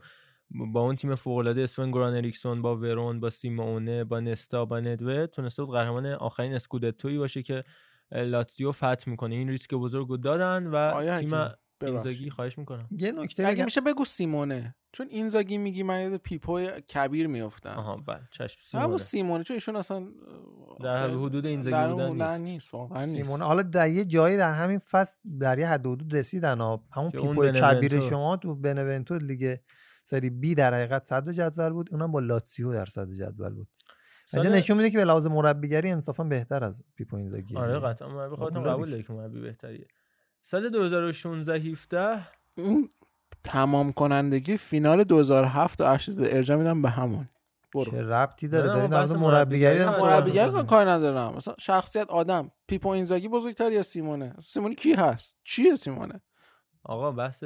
با 0.73 0.81
اون 0.81 0.97
تیم 0.97 1.15
فوق 1.15 1.37
العاده 1.37 1.63
اسون 1.63 1.91
گوران 1.91 2.15
اریکسون 2.15 2.63
با 2.63 2.77
ورون 2.77 3.21
با 3.21 3.31
سیمونه 3.31 4.05
با 4.05 4.21
نستا 4.21 4.65
با 4.65 4.81
ندود 4.81 5.27
تونسته 5.27 5.65
بود 5.65 5.75
قهرمان 5.75 6.07
آخرین 6.07 6.55
اسکودتویی 6.55 7.19
باشه 7.19 7.43
که 7.43 7.65
لاتزیو 8.13 8.73
فتح 8.73 9.11
می‌کنه. 9.11 9.35
این 9.35 9.49
ریسک 9.49 9.75
بزرگ 9.75 10.09
رو 10.09 10.17
دادن 10.17 10.67
و 10.67 11.19
تیم 11.19 11.31
اینزاگی. 11.85 12.31
خواهش 12.31 12.59
می‌کنم. 12.59 12.87
یه 12.91 13.13
نکته 13.13 13.47
اگه 13.47 13.65
میشه 13.65 13.81
بگو 13.81 14.05
سیمونه. 14.05 14.75
چون 14.93 15.07
اینزاگی 15.11 15.59
میگی 15.59 15.83
من 15.83 16.03
یاد 16.03 16.17
پیپو 16.17 16.67
کبیر 16.67 17.27
میفتم 17.27 17.71
آها 17.71 17.97
بله 17.97 18.21
چشم 18.31 18.79
همون 18.79 18.99
سیمونه 18.99 18.99
سیمونه 18.99 19.45
چون 19.45 19.55
ایشون 19.55 19.77
اصلا 19.77 20.07
در 20.83 21.11
حدود 21.11 21.47
اینزاگی 21.47 21.77
در 21.77 21.93
بودن 21.93 22.31
نیست. 22.31 22.43
نیست 22.43 22.75
واقعا 22.75 23.05
نیست. 23.05 23.25
سیمون 23.25 23.43
حالا 23.43 23.63
در 23.63 23.89
یه 23.89 24.05
جایی 24.05 24.37
در 24.37 24.55
همین 24.55 24.79
فصل 24.79 25.13
در 25.41 25.59
یه 25.59 25.69
حد 25.69 25.87
و 25.87 25.93
حدود 25.93 26.15
رسیدن 26.15 26.59
ها. 26.59 26.85
همون 26.93 27.11
پیپو 27.11 27.51
کبیر. 27.51 28.01
شما 28.01 28.37
تو 28.37 28.55
بنونتو 28.55 29.19
لیگ 29.19 29.57
سری 30.05 30.31
بی 30.31 30.55
در 30.55 30.75
حقیقت 30.75 31.07
صدر 31.07 31.33
جدول 31.33 31.71
بود. 31.71 31.89
اونم 31.93 32.13
با 32.13 32.21
لاتسیو 32.21 32.73
در 32.73 32.87
صدر 32.87 33.13
جدول 33.13 33.55
بود. 33.55 33.69
اینجا 34.33 34.51
نشون 34.51 34.77
میده 34.77 34.91
که 34.91 34.99
به 34.99 35.05
لحاظ 35.05 35.27
مربیگری 35.27 35.91
انصافا 35.91 36.25
بهتر 36.25 36.65
از 36.65 36.85
پیپو 36.97 37.17
اینزاگی. 37.17 37.57
آره 37.57 37.79
قطعا 37.79 38.09
مربی 38.09 38.37
خودتون 38.37 38.63
قبول 38.63 39.03
که 39.03 39.13
مربی 39.13 39.41
بهتریه. 39.41 39.87
سال 40.47 40.69
2016 40.69 41.55
17 41.55 42.27
اون 42.59 42.89
تمام 43.45 43.93
کنندگی 43.93 44.57
فینال 44.57 45.05
2007 45.05 45.81
و 45.81 45.85
ارشد 45.85 46.13
ارجا 46.19 46.57
میدم 46.57 46.83
به 46.83 46.91
همون. 46.91 47.27
برو. 47.75 47.91
چه 47.91 48.03
ربطی 48.03 48.49
داره؟ 48.49 48.67
نه، 48.67 48.73
داری 48.73 48.83
ما 48.83 48.89
در 48.89 48.99
مورد 48.99 49.09
بحث 49.09 49.17
مربیگری 49.17 49.85
مربیگری 49.85 50.49
هم 50.49 50.55
هم. 50.55 50.67
کاری 50.67 50.91
ندارم. 50.91 51.35
مثلا 51.35 51.55
شخصیت 51.61 52.11
آدم. 52.11 52.51
پیپو 52.67 52.89
اینزاگی 52.89 53.29
بزرگتر 53.29 53.73
یا 53.73 53.83
سیمونه؟ 53.83 54.35
سیمونه 54.39 54.75
کی 54.75 54.93
هست؟ 54.93 55.37
چیه 55.45 55.77
سیمونه؟ 55.77 56.21
آقا 56.83 57.13
بحث 57.13 57.45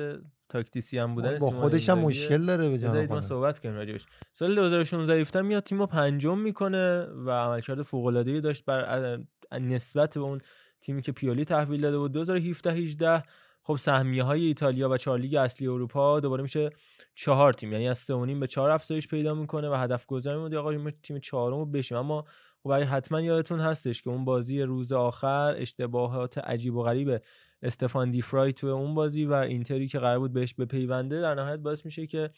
تاکتیسیان 0.48 1.14
بودن 1.14 1.38
با 1.38 1.50
خودش 1.50 1.88
هم. 1.88 1.98
مشکل 1.98 2.46
داره 2.46 2.68
به 2.68 2.78
جان 2.78 2.90
بذارید 2.90 3.10
ما. 3.10 3.20
صحبت 3.20 3.58
کنیم 3.58 3.74
راجبش. 3.74 4.06
سال 4.32 4.54
2016 4.54 5.20
17 5.20 5.42
میاد 5.42 5.62
تیمو 5.62 5.86
پنجم 5.86 6.38
می‌کنه 6.38 7.02
و 7.02 7.30
عملکرد 7.30 7.82
فوق 7.82 8.06
العاده 8.06 8.30
ای 8.30 8.40
داشت 8.40 8.64
بر 8.64 9.18
نسبت 9.52 10.14
به 10.14 10.20
اون 10.20 10.40
تیمی 10.80 11.02
که 11.02 11.12
پیولی 11.12 11.44
تحویل 11.44 11.80
داده 11.80 11.98
بود 11.98 12.12
2017 12.12 12.72
18 12.72 13.22
خب 13.62 13.76
سهمیه 13.76 14.22
های 14.22 14.44
ایتالیا 14.46 14.88
و 14.88 14.96
چهار 14.96 15.18
لیگ 15.18 15.34
اصلی 15.34 15.66
اروپا 15.66 16.20
دوباره 16.20 16.42
میشه 16.42 16.70
چهار 17.14 17.52
تیم. 17.52 17.72
یعنی 17.72 17.88
از 17.88 17.98
سه 17.98 18.14
و 18.14 18.24
نیم 18.24 18.40
به 18.40 18.46
چهار 18.46 18.70
افزایش 18.70 19.08
پیدا 19.08 19.34
می‌کنه 19.34 19.68
و 19.68 19.74
هدف 19.74 20.06
گذاری 20.06 20.38
بود 20.38 20.54
آقا 20.54 20.90
تیم 21.02 21.18
چهارم 21.18 21.56
رو 21.56 21.66
بشیم. 21.66 21.98
اما 21.98 22.24
خب 22.62 22.72
حتما 22.72 23.20
یادتون 23.20 23.60
هستش 23.60 24.02
که 24.02 24.10
اون 24.10 24.24
بازی 24.24 24.62
روز 24.62 24.92
آخر 24.92 25.54
اشتباهات 25.58 26.38
عجیب 26.38 26.74
و 26.74 26.82
غریب 26.82 27.22
استفان 27.62 28.10
دیفرای 28.10 28.52
تو 28.52 28.66
اون 28.66 28.94
بازی 28.94 29.24
و 29.24 29.32
اینتری 29.32 29.88
که 29.88 29.98
قرار 29.98 30.18
بود 30.18 30.32
بهش 30.32 30.54
بپیونده 30.54 31.20
در 31.20 31.34
نهایت 31.34 31.58
باعث 31.58 31.84
میشه 31.84 32.06
که 32.06 32.30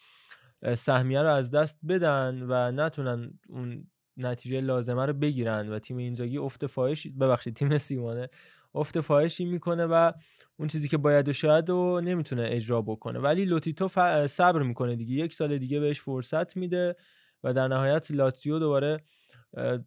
سهمیه 0.75 1.21
رو 1.21 1.29
از 1.29 1.51
دست 1.51 1.79
بدن 1.87 2.45
و 2.47 2.71
نتونن 2.71 3.39
اون 3.49 3.87
نتیجه 4.17 4.61
لازمه 4.61 5.05
رو 5.05 5.13
بگیرن 5.13 5.69
و 5.69 5.79
تیم 5.79 5.97
اینزاگی 5.97 6.37
افت 6.37 6.67
فاحش 6.67 7.07
ببخشید 7.07 7.55
تیم 7.55 7.77
سیمونه 7.77 8.29
افت 8.75 8.99
فاحشی 8.99 9.45
می‌کنه 9.45 9.85
و 9.85 10.11
اون 10.57 10.67
چیزی 10.67 10.87
که 10.87 10.97
باید 10.97 11.29
و 11.29 11.33
شاید 11.33 11.69
و 11.69 12.01
نمی‌تونه 12.03 12.47
اجرا 12.51 12.81
بکنه. 12.81 13.19
ولی 13.19 13.45
لوتیتو 13.45 13.87
صبر 14.27 14.61
می‌کنه 14.61 14.95
دیگه. 14.95 15.15
یک 15.15 15.33
سال 15.33 15.57
دیگه 15.57 15.79
بهش 15.79 16.01
فرصت 16.01 16.57
میده 16.57 16.95
و 17.43 17.53
در 17.53 17.67
نهایت 17.67 18.11
لاتزیو 18.11 18.59
دوباره 18.59 18.97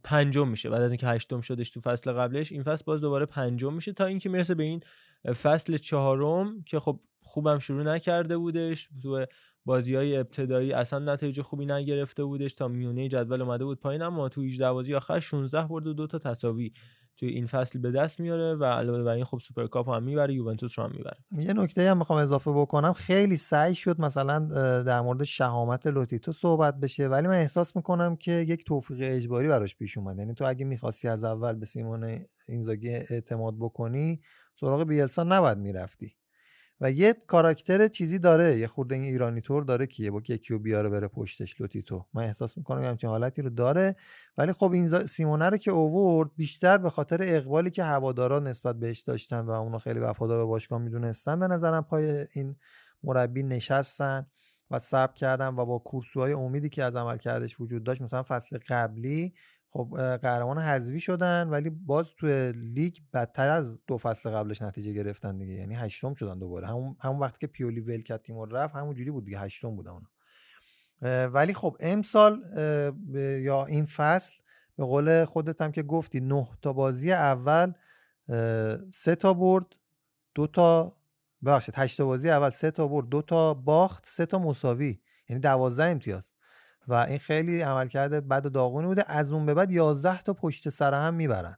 پنجم 0.02 0.48
میشه. 0.48 0.70
بعد 0.70 0.82
از 0.82 0.90
اینکه 0.90 1.06
هشتم 1.06 1.40
شدش 1.40 1.70
تو 1.70 1.80
فصل 1.80 2.12
قبلش 2.12 2.52
این 2.52 2.62
فصل 2.62 2.84
باز 2.86 3.00
دوباره 3.00 3.26
پنجم 3.26 3.74
میشه 3.74 3.92
تا 3.92 4.04
اینکه 4.04 4.28
می‌رسه 4.28 4.54
به 4.54 4.62
این 4.62 4.80
فصل 5.42 5.76
چهارم 5.76 6.62
که 6.62 6.80
خب 6.80 7.00
خوبم 7.22 7.58
شروع 7.58 7.82
نکرده 7.82 8.36
بودش. 8.36 8.88
تو 9.02 9.26
بازی 9.64 9.94
های 9.94 10.16
ابتدایی 10.16 10.72
اصلا 10.72 11.12
نتیجه 11.12 11.42
خوبی 11.42 11.66
نگرفته 11.66 12.24
بودش 12.24 12.54
تا 12.54 12.68
میونه 12.68 13.08
جدول 13.08 13.42
اومده 13.42 13.64
بود 13.64 13.80
پایین 13.80 14.02
اما 14.02 14.28
تو 14.28 14.42
18 14.42 14.72
بازی 14.72 14.94
آخر 14.94 15.20
16 15.20 15.62
برد 15.62 15.86
و 15.86 15.92
دو 15.92 16.06
تا 16.06 16.18
تساوی 16.18 16.72
توی 17.16 17.28
این 17.28 17.46
فصل 17.46 17.78
به 17.78 17.90
دست 17.90 18.20
میاره 18.20 18.54
و 18.54 18.64
علاوه 18.64 19.02
بر 19.02 19.12
این 19.12 19.24
خب 19.24 19.38
سوپرکاپ 19.38 19.88
هم 19.88 20.02
می‌بره 20.02 20.34
یوونتوس 20.34 20.78
رو 20.78 20.84
هم 20.84 20.92
می‌بره. 20.92 21.16
یه 21.32 21.52
نکته 21.52 21.90
هم 21.90 21.98
می‌خوام 21.98 22.18
اضافه 22.18 22.52
بکنم. 22.52 22.92
خیلی 22.92 23.36
سعی 23.36 23.74
شد 23.74 24.00
مثلا 24.00 24.38
در 24.82 25.00
مورد 25.00 25.24
شهامت 25.24 25.86
لوتیتو 25.86 26.32
صحبت 26.32 26.80
بشه 26.80 27.08
ولی 27.08 27.28
من 27.28 27.34
احساس 27.34 27.76
می‌کنم 27.76 28.16
که 28.16 28.32
یک 28.32 28.64
توفیق 28.64 28.98
اجباری 29.00 29.48
براش 29.48 29.76
پیش 29.76 29.98
اومد 29.98 30.18
یعنی 30.18 30.34
تو 30.34 30.44
اگه 30.44 30.64
می‌خواستی 30.64 31.08
از 31.08 31.24
اول 31.24 31.56
به 31.56 31.66
سیمون 31.66 32.26
اینزاگی 32.48 32.88
اعتماد 32.88 33.54
بکنی 33.58 34.20
سراغ 34.60 34.84
بیلسا 34.84 35.24
نباید 35.24 35.58
می‌رفتی. 35.58 36.16
و 36.84 36.90
یه 36.90 37.14
کاراکتر 37.26 37.88
چیزی 37.88 38.18
داره 38.18 38.58
یه 38.58 38.66
خورده 38.66 38.94
این 38.94 39.04
ایرانی 39.04 39.40
طور 39.40 39.64
داره 39.64 39.86
که 39.86 40.10
با 40.10 40.22
یکیو 40.28 40.58
بیاره 40.58 40.88
بره 40.88 41.08
پشتش 41.08 41.60
لوتیتو 41.60 42.06
من 42.14 42.22
احساس 42.22 42.58
می‌کنم 42.58 42.84
همچین 42.84 43.10
حالتی 43.10 43.42
رو 43.42 43.50
داره. 43.50 43.96
ولی 44.38 44.52
خب 44.52 44.72
این 44.72 44.88
سیمونه 44.88 45.50
رو 45.50 45.56
که 45.56 45.70
اوورد 45.70 46.30
بیشتر 46.36 46.78
به 46.78 46.90
خاطر 46.90 47.18
اقبالی 47.22 47.70
که 47.70 47.84
هوادارا 47.84 48.40
نسبت 48.40 48.76
بهش 48.76 49.00
داشتن 49.00 49.40
و 49.40 49.50
اونا 49.50 49.78
خیلی 49.78 50.00
وفادار 50.00 50.38
به 50.38 50.44
باشگاه 50.44 50.78
می‌دونستن 50.78 51.40
به 51.40 51.46
نظرم 51.46 51.82
پای 51.82 52.26
این 52.32 52.56
مربی 53.04 53.42
نشستن 53.42 54.26
و 54.70 54.78
صبر 54.78 55.12
کردن 55.12 55.48
و 55.48 55.64
با 55.64 55.78
کورسوهای 55.78 56.32
امیدی 56.32 56.68
که 56.68 56.84
از 56.84 56.96
عمل 56.96 57.16
کردش 57.16 57.60
وجود 57.60 57.84
داشت 57.84 58.02
مثلا 58.02 58.22
فصل 58.22 58.58
قبلی 58.68 59.34
خب 59.76 60.16
قهرمان 60.22 60.58
حذفی 60.58 61.00
شدن 61.00 61.48
ولی 61.48 61.70
باز 61.70 62.06
توی 62.16 62.52
لیگ 62.52 62.96
بدتر 63.12 63.48
از 63.48 63.80
دو 63.86 63.98
فصل 63.98 64.30
قبلش 64.30 64.62
نتیجه 64.62 64.92
گرفتن 64.92 65.38
دیگه. 65.38 65.52
یعنی 65.52 65.74
هشتم 65.74 66.14
شدن 66.14 66.38
دوباره. 66.38 66.66
همون 66.66 66.96
همون 67.00 67.18
وقتی 67.18 67.38
که 67.40 67.46
پیولی 67.46 67.80
ول 67.80 68.00
کرد 68.00 68.22
تیم 68.22 68.40
رفت 68.40 68.74
همون 68.74 68.94
جوری 68.94 69.10
بود 69.10 69.24
دیگه. 69.24 69.38
هشتم 69.38 69.76
بودن 69.76 69.90
اونا. 69.90 70.08
ولی 71.28 71.54
خب 71.54 71.76
امسال 71.80 72.42
یا 73.42 73.64
این 73.64 73.84
فصل 73.84 74.32
به 74.76 74.84
قول 74.84 75.24
خودت 75.24 75.62
هم 75.62 75.72
که 75.72 75.82
گفتی 75.82 76.20
نه 76.20 76.48
تا 76.62 76.72
بازی 76.72 77.12
اول 77.12 77.72
سه 78.92 79.14
تا 79.18 79.34
برد 79.34 79.66
دو 80.34 80.46
تا 80.46 80.96
ببخشید 81.44 81.74
هشت 81.78 81.98
تا 81.98 82.06
بازی 82.06 82.30
اول 82.30 82.50
سه 82.50 82.70
تا 82.70 82.88
برد 82.88 83.08
دو 83.08 83.22
تا 83.22 83.54
باخت 83.54 84.04
سه 84.08 84.26
تا 84.26 84.38
مساوی. 84.38 85.00
یعنی 85.28 85.40
دوازده 85.40 85.84
امتیاز. 85.84 86.33
و 86.88 86.94
این 86.94 87.18
خیلی 87.18 87.60
عملکرد 87.60 88.28
بد 88.28 88.46
و 88.46 88.48
داغونی 88.48 88.86
بوده. 88.86 89.04
از 89.06 89.32
اون 89.32 89.46
به 89.46 89.54
بعد 89.54 89.72
11 89.72 90.22
تا 90.22 90.34
پشت 90.34 90.68
سر 90.68 90.94
هم 90.94 91.14
می‌برن 91.14 91.56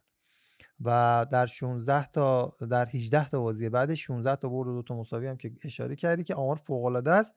و 0.81 1.25
در 1.31 1.45
16 1.45 2.07
تا 2.07 2.53
در 2.69 2.85
18 2.85 3.29
تا 3.29 3.41
بازی 3.41 3.69
بعد 3.69 3.93
16 3.93 4.35
تا 4.35 4.49
برد 4.49 4.67
و 4.67 4.73
دو 4.73 4.81
تا 4.81 4.95
مساوی 4.95 5.27
هم 5.27 5.37
که 5.37 5.51
اشاره 5.63 5.95
کردی 5.95 6.23
که 6.23 6.35
آمار 6.35 6.55
فوق 6.55 6.85
العاده 6.85 7.11
است. 7.11 7.33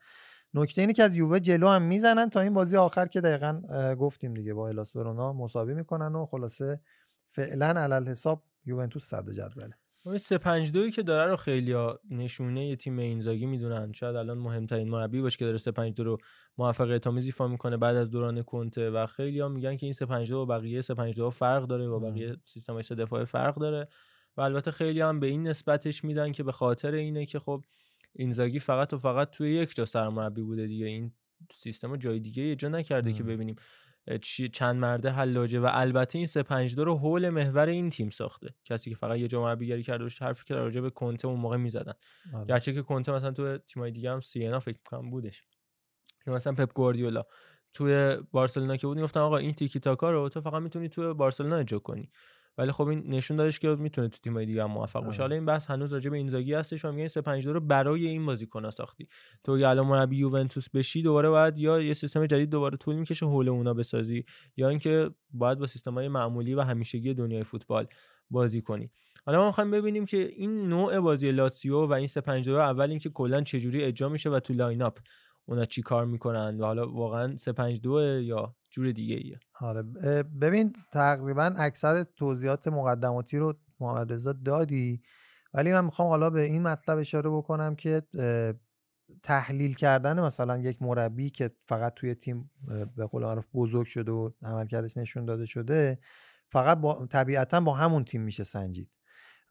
نکته 0.55 0.81
اینه 0.81 0.93
که 0.93 1.03
از 1.03 1.15
یووه 1.15 1.41
جلو 1.41 1.69
هم 1.69 1.83
می‌زنن 1.83 2.31
تا 2.31 2.41
این 2.41 2.55
بازی 2.55 2.77
آخر 2.77 3.07
که 3.07 3.21
دقیقا 3.21 3.61
گفتیم 3.95 4.35
دیگه 4.35 4.55
با 4.55 4.69
الاس 4.69 4.97
ورونا 4.97 5.33
مساوی 5.33 5.75
می‌کنن 5.75 6.15
و 6.15 6.27
خلاصه 6.27 6.81
فعلا 7.29 7.67
علل 7.67 8.09
حساب 8.09 8.43
یوونتوس 8.67 9.05
صدر 9.05 9.33
جدوله. 9.33 9.80
اون 10.03 10.19
3 10.19 10.39
5 10.39 10.73
2 10.73 10.91
که 10.91 11.03
داره 11.03 11.31
رو 11.31 11.37
خیلی 11.37 11.75
نشونه 12.11 12.67
یه 12.67 12.77
تیم 12.77 12.99
اینزاگی 12.99 13.47
می‌دونن. 13.47 13.93
شاید 13.93 14.17
الان 14.17 14.39
مهمترین 14.39 14.89
مربی 14.89 15.21
باشه 15.21 15.39
که 15.39 15.45
داره 15.45 15.59
3 15.59 15.73
5 15.73 15.95
2 15.95 16.05
رو 16.05 16.19
موفقیت 16.59 17.07
آمیز 17.07 17.27
ایفا 17.27 17.49
می‌کنه 17.49 17.77
بعد 17.77 17.97
از 17.97 18.11
دوران 18.11 18.43
کنته 18.43 18.91
و 18.91 19.07
خیلی 19.07 19.41
ها 19.41 19.49
میگن 19.49 19.77
که 19.77 19.87
این 19.87 19.93
3 19.93 20.07
5 20.07 20.29
2 20.29 20.47
با 20.47 20.59
بقیه 20.59 20.81
3 20.81 20.95
5 20.95 21.15
2 21.15 21.31
فرق 21.31 21.67
داره 21.67 21.89
با 21.89 21.99
بقیه 21.99 22.37
سیستم 22.45 22.73
های 22.73 22.83
سه 22.83 22.95
دفاعی 22.95 23.25
فرق 23.25 23.55
داره 23.55 23.89
و 24.37 24.41
البته 24.41 24.71
خیلی 24.71 25.01
هم 25.01 25.21
به 25.21 25.27
این 25.27 25.49
نسبتش 25.49 26.05
میدن 26.05 26.33
که 26.33 26.43
به 26.43 26.53
خاطر 26.53 26.95
اینه 26.95 27.27
که 27.27 27.39
خب 27.39 27.65
اینزاگی 28.13 28.59
فقط 28.59 28.93
و 28.93 28.99
فقط 28.99 29.31
توی 29.31 29.51
یک 29.51 29.75
جا 29.75 29.85
سرمربی 29.85 30.43
بوده 30.43 30.67
دیگه. 30.67 30.87
این 30.87 31.13
سیستم 31.53 31.91
رو 31.91 31.97
جای 31.97 32.21
دیگه 32.21 32.43
یه 32.43 32.57
جا 32.57 32.69
نکرده 32.69 33.13
که 33.13 33.23
ببینیم. 33.23 33.57
چند 34.53 34.77
مرده 34.77 35.11
حلاجه 35.11 35.61
و 35.61 35.69
البته 35.73 36.19
این 36.19 36.27
3 36.27 36.43
5 36.43 36.75
2 36.75 36.85
رو 36.85 36.99
حول 36.99 37.29
محور 37.29 37.67
این 37.69 37.91
تیم 37.91 38.11
ساخته. 38.11 38.55
کسی 38.65 38.91
که 38.91 38.97
فقط 38.97 39.19
یه 39.19 39.29
جا 39.29 39.43
مربیگری 39.43 39.83
کرده 39.83 40.05
باشه 40.05 40.25
حرفی 40.25 40.45
که 40.47 40.55
راجع 40.55 40.81
به 40.81 40.91
کنته 40.91 41.29
اون 41.29 41.41
موقع 41.41 41.57
می‌زدن. 41.57 41.93
آره. 42.35 42.47
گرچه 42.47 42.73
که 42.73 42.83
کنته 42.83 43.13
مثلا 43.13 43.31
تو 43.33 43.59
تیمای 43.59 43.91
دیگه 43.91 44.11
هم 44.11 44.21
سینا 44.21 44.61
فکر 44.61 44.79
کنم 44.85 45.11
بودش. 45.11 45.45
یا 46.27 46.33
مثلا 46.35 46.53
پپ 46.53 46.73
گواردیولا. 46.75 47.23
توی 47.73 48.17
بارسلونا 48.33 48.77
که 48.77 48.87
بود 48.87 48.97
می‌گفتن 48.97 49.21
آقا 49.21 49.37
این 49.39 49.55
تیکی 49.55 49.81
تاکا 49.81 50.11
رو 50.11 50.29
تو 50.29 50.41
فقط 50.41 50.63
می‌تونی 50.63 50.89
توی 50.89 51.15
بارسلونا 51.15 51.57
اجرا 51.57 51.79
کنی. 51.79 52.11
ولی 52.59 52.73
خب 52.73 52.87
این 52.87 53.03
نشون 53.07 53.37
دادش 53.37 53.59
که 53.59 53.69
می‌تونه 53.69 54.09
تو 54.09 54.19
تیمای 54.23 54.47
دیگه 54.47 54.63
هم 54.63 54.71
موفق 54.71 55.05
باشه. 55.05 55.23
حالا 55.23 55.35
این 55.35 55.47
بحث 55.47 55.67
هنوز 55.67 55.93
راجع 55.93 56.11
به 56.11 56.17
اینزاگی 56.17 56.55
هستش 56.55 56.85
و 56.85 56.93
میگن 56.93 57.09
3 57.09 57.21
5 57.21 57.45
2 57.45 57.53
رو 57.53 57.61
برای 57.61 58.07
این 58.07 58.27
بازیکن‌ها 58.27 58.71
ساختی. 58.71 59.09
تو 59.45 59.53
اگه 59.53 59.69
الان 59.69 59.87
مربی 59.87 60.17
یوونتوس 60.17 60.71
بشی 60.71 61.03
دوباره 61.03 61.29
باید 61.29 61.59
یا 61.59 61.81
یه 61.81 61.95
سیستم 61.95 62.27
جدید 62.27 62.51
دوباره 62.51 62.77
طول 62.77 62.95
می‌کشه 62.97 63.27
حول 63.27 63.49
اونا 63.49 63.75
بسازی 63.75 64.25
یا 64.57 64.69
اینکه 64.69 65.11
باید 65.31 65.59
با 65.59 65.67
سیستم‌های 65.67 66.09
معمولی 66.09 66.55
و 66.55 66.61
همیشگی 66.61 67.15
دنیای 67.15 67.45
فوتبال 67.45 67.87
بازی 68.31 68.63
کنی. 68.63 68.91
حالا 69.27 69.39
ما 69.39 69.47
می‌خوایم 69.47 69.71
ببینیم 69.71 70.07
که 70.07 70.17
این 70.17 70.69
نوع 70.69 71.01
بازی 71.01 71.33
لاتسیو 71.33 71.87
و 71.87 71.93
این 71.93 72.07
3 72.07 72.21
5 72.21 72.49
2 72.49 72.55
اول 72.55 72.91
اینکه 72.91 73.11
کلا 73.11 73.43
چجوری 73.43 73.85
اجرا 73.85 74.09
میشه 74.09 74.31
و 74.31 74.41
تو 74.41 74.55
line 74.55 74.83
up 74.83 74.99
اونا 75.47 75.65
چی 75.65 75.83
کار 75.83 76.07
می‌کنن 76.07 76.61
و 76.61 76.65
حالا 76.65 76.89
واقعا 76.93 77.37
3 77.37 77.53
5 77.53 77.81
2 77.81 78.21
یا 78.23 78.57
جور 78.71 78.93
دیگه 78.93 79.17
ایه. 79.17 79.41
آره 79.61 79.83
ببین 80.23 80.73
تقریبا 80.93 81.55
اکثر 81.57 82.03
توضیحات 82.03 82.69
مقدماتی 82.69 83.39
رو 83.39 83.55
محمد 83.81 84.43
دادی 84.45 85.03
ولی 85.55 85.73
من 85.73 85.85
می‌خوام 85.85 86.09
حالا 86.09 86.31
به 86.31 86.41
این 86.41 86.63
مطلب 86.63 86.99
اشاره 86.99 87.31
بکنم 87.31 87.75
که 87.77 88.03
تحلیل 89.23 89.75
کردن 89.75 90.21
مثلا 90.21 90.59
یک 90.59 90.83
مربی 90.83 91.31
که 91.31 91.51
فقط 91.67 91.95
توی 91.95 92.15
تیم 92.15 92.51
به 92.97 93.07
قول 93.07 93.23
معروف 93.23 93.47
بزرگ 93.55 93.87
شده 93.87 94.13
و 94.13 94.31
عملکردش 94.43 94.97
نشون 94.97 95.25
داده 95.25 95.47
شده 95.47 95.99
فقط 96.49 96.79
با 96.79 97.07
طبیعتا 97.07 97.61
با 97.61 97.73
همون 97.73 98.05
تیم 98.05 98.23
میشه 98.23 98.45
سنجید. 98.45 98.91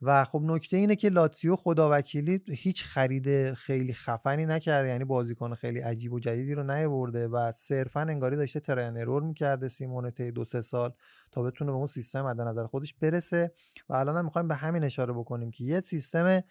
و 0.02 0.26
خب 0.26 0.42
نکته 0.44 0.78
اینه 0.78 0.96
که 0.96 1.10
لاتزیو 1.10 1.56
خداوکیلی 1.56 2.42
هیچ 2.50 2.84
خرید 2.84 3.54
خیلی 3.54 3.94
خفنی 3.94 4.46
نکرده 4.46 4.88
یعنی 4.90 5.04
بازیکن 5.06 5.56
خیلی 5.56 5.80
عجیب 5.80 6.14
و 6.14 6.20
جدیدی 6.20 6.54
رو 6.54 6.64
نیاورده 6.64 7.28
و 7.28 7.52
صرفا 7.52 8.00
انگاری 8.02 8.36
داشته 8.36 8.60
تراین 8.60 8.98
ارور 8.98 9.24
می‌کرده 9.24 9.68
سیمونه 9.68 10.12
طی 10.12 10.32
دو 10.32 10.46
سه 10.46 10.62
سال 10.62 10.94
تا 11.32 11.44
بتونه 11.44 11.72
به 11.72 11.78
اون 11.78 11.88
سیستم 11.88 12.22
مد 12.22 12.42
نظر 12.42 12.66
خودش 12.66 12.94
برسه. 12.94 13.52
و 13.90 13.94
الان 13.94 14.18
هم 14.18 14.26
می‌خوایم 14.26 14.48
به 14.48 14.56
همین 14.56 14.84
اشاره 14.84 15.14
بکنیم 15.14 15.52
که 15.52 15.64
یه 15.64 15.82
سیستم 15.82 16.42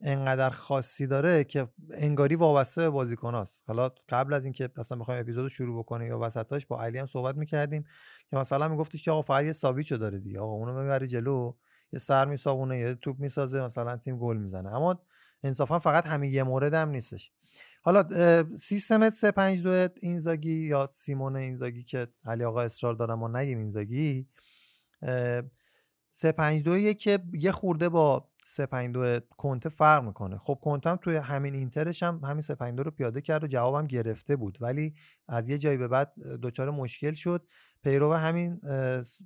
انقدر 0.00 0.50
خاصی 0.50 1.06
داره 1.06 1.44
که 1.44 1.68
انگاری 1.94 2.36
وابسته 2.36 2.82
به 2.82 2.90
بازیکناست 2.90 3.62
حالا 3.66 3.90
قبل 4.08 4.32
از 4.34 4.44
اینکه 4.44 4.68
اصلا 4.76 4.98
بخوایم 4.98 5.20
اپیزود 5.20 5.42
رو 5.42 5.48
شروع 5.48 5.78
بکنیم 5.78 6.08
یا 6.08 6.18
وسطاش 6.18 6.66
با 6.66 6.82
علی 6.82 6.98
هم 6.98 7.06
صحبت 7.06 7.36
می‌کردیم 7.36 7.84
که 8.30 8.36
مثلا 8.36 8.68
میگفتش 8.68 9.02
که 9.04 9.10
آقا 9.10 9.22
فقط 9.22 9.44
یه 9.44 9.52
ساویچو 9.52 9.96
داره 9.96 10.18
دیگه 10.18 10.40
آقا 10.40 10.52
اونو 10.52 10.82
می‌بری 10.82 11.06
جلو. 11.08 11.52
یه 11.92 11.98
سر 11.98 12.24
میسابونه 12.24 12.78
یه 12.78 12.94
توپ 12.94 13.18
می‌سازه 13.18 13.62
مثلا 13.62 13.96
تیم 13.96 14.18
گل 14.18 14.36
می‌زنه. 14.36 14.74
اما 14.74 15.02
انصافا 15.42 15.78
فقط 15.78 16.06
همین 16.06 16.32
یه 16.32 16.42
مورد 16.42 16.74
هم 16.74 16.88
نیستش. 16.88 17.32
حالا 17.82 18.00
اه، 18.00 18.56
سیستمت 18.56 19.12
352 19.12 19.88
اینزاگی 20.00 20.66
یا 20.66 20.88
سیمون 20.92 21.36
اینزاگی 21.36 21.82
که 21.82 22.06
علی 22.24 22.44
آقا 22.44 22.60
اصرار 22.60 22.94
دارم 22.94 23.18
ما 23.18 23.28
نگیم 23.28 23.58
اینزاگی 23.58 24.28
اه، 25.02 25.42
352 26.10 26.92
که 26.94 27.18
یه 27.32 27.52
خورده 27.52 27.88
با 27.88 28.29
352 28.50 29.20
کنته 29.36 29.68
فرق 29.68 30.04
می‌کنه. 30.04 30.38
خب 30.38 30.58
کنته 30.62 30.90
هم 30.90 30.96
توی 30.96 31.16
همین 31.16 31.54
اینترش 31.54 32.02
هم 32.02 32.20
همین 32.24 32.40
352 32.40 32.82
رو 32.82 32.90
پیاده 32.90 33.20
کرد 33.20 33.44
و 33.44 33.46
جوابم 33.46 33.86
گرفته 33.86 34.36
بود. 34.36 34.58
ولی 34.60 34.94
از 35.28 35.48
یه 35.48 35.58
جایی 35.58 35.76
به 35.76 35.88
بعد 35.88 36.12
دچار 36.42 36.70
مشکل 36.70 37.14
شد. 37.14 37.46
پیرو 37.82 38.14
همین 38.14 38.60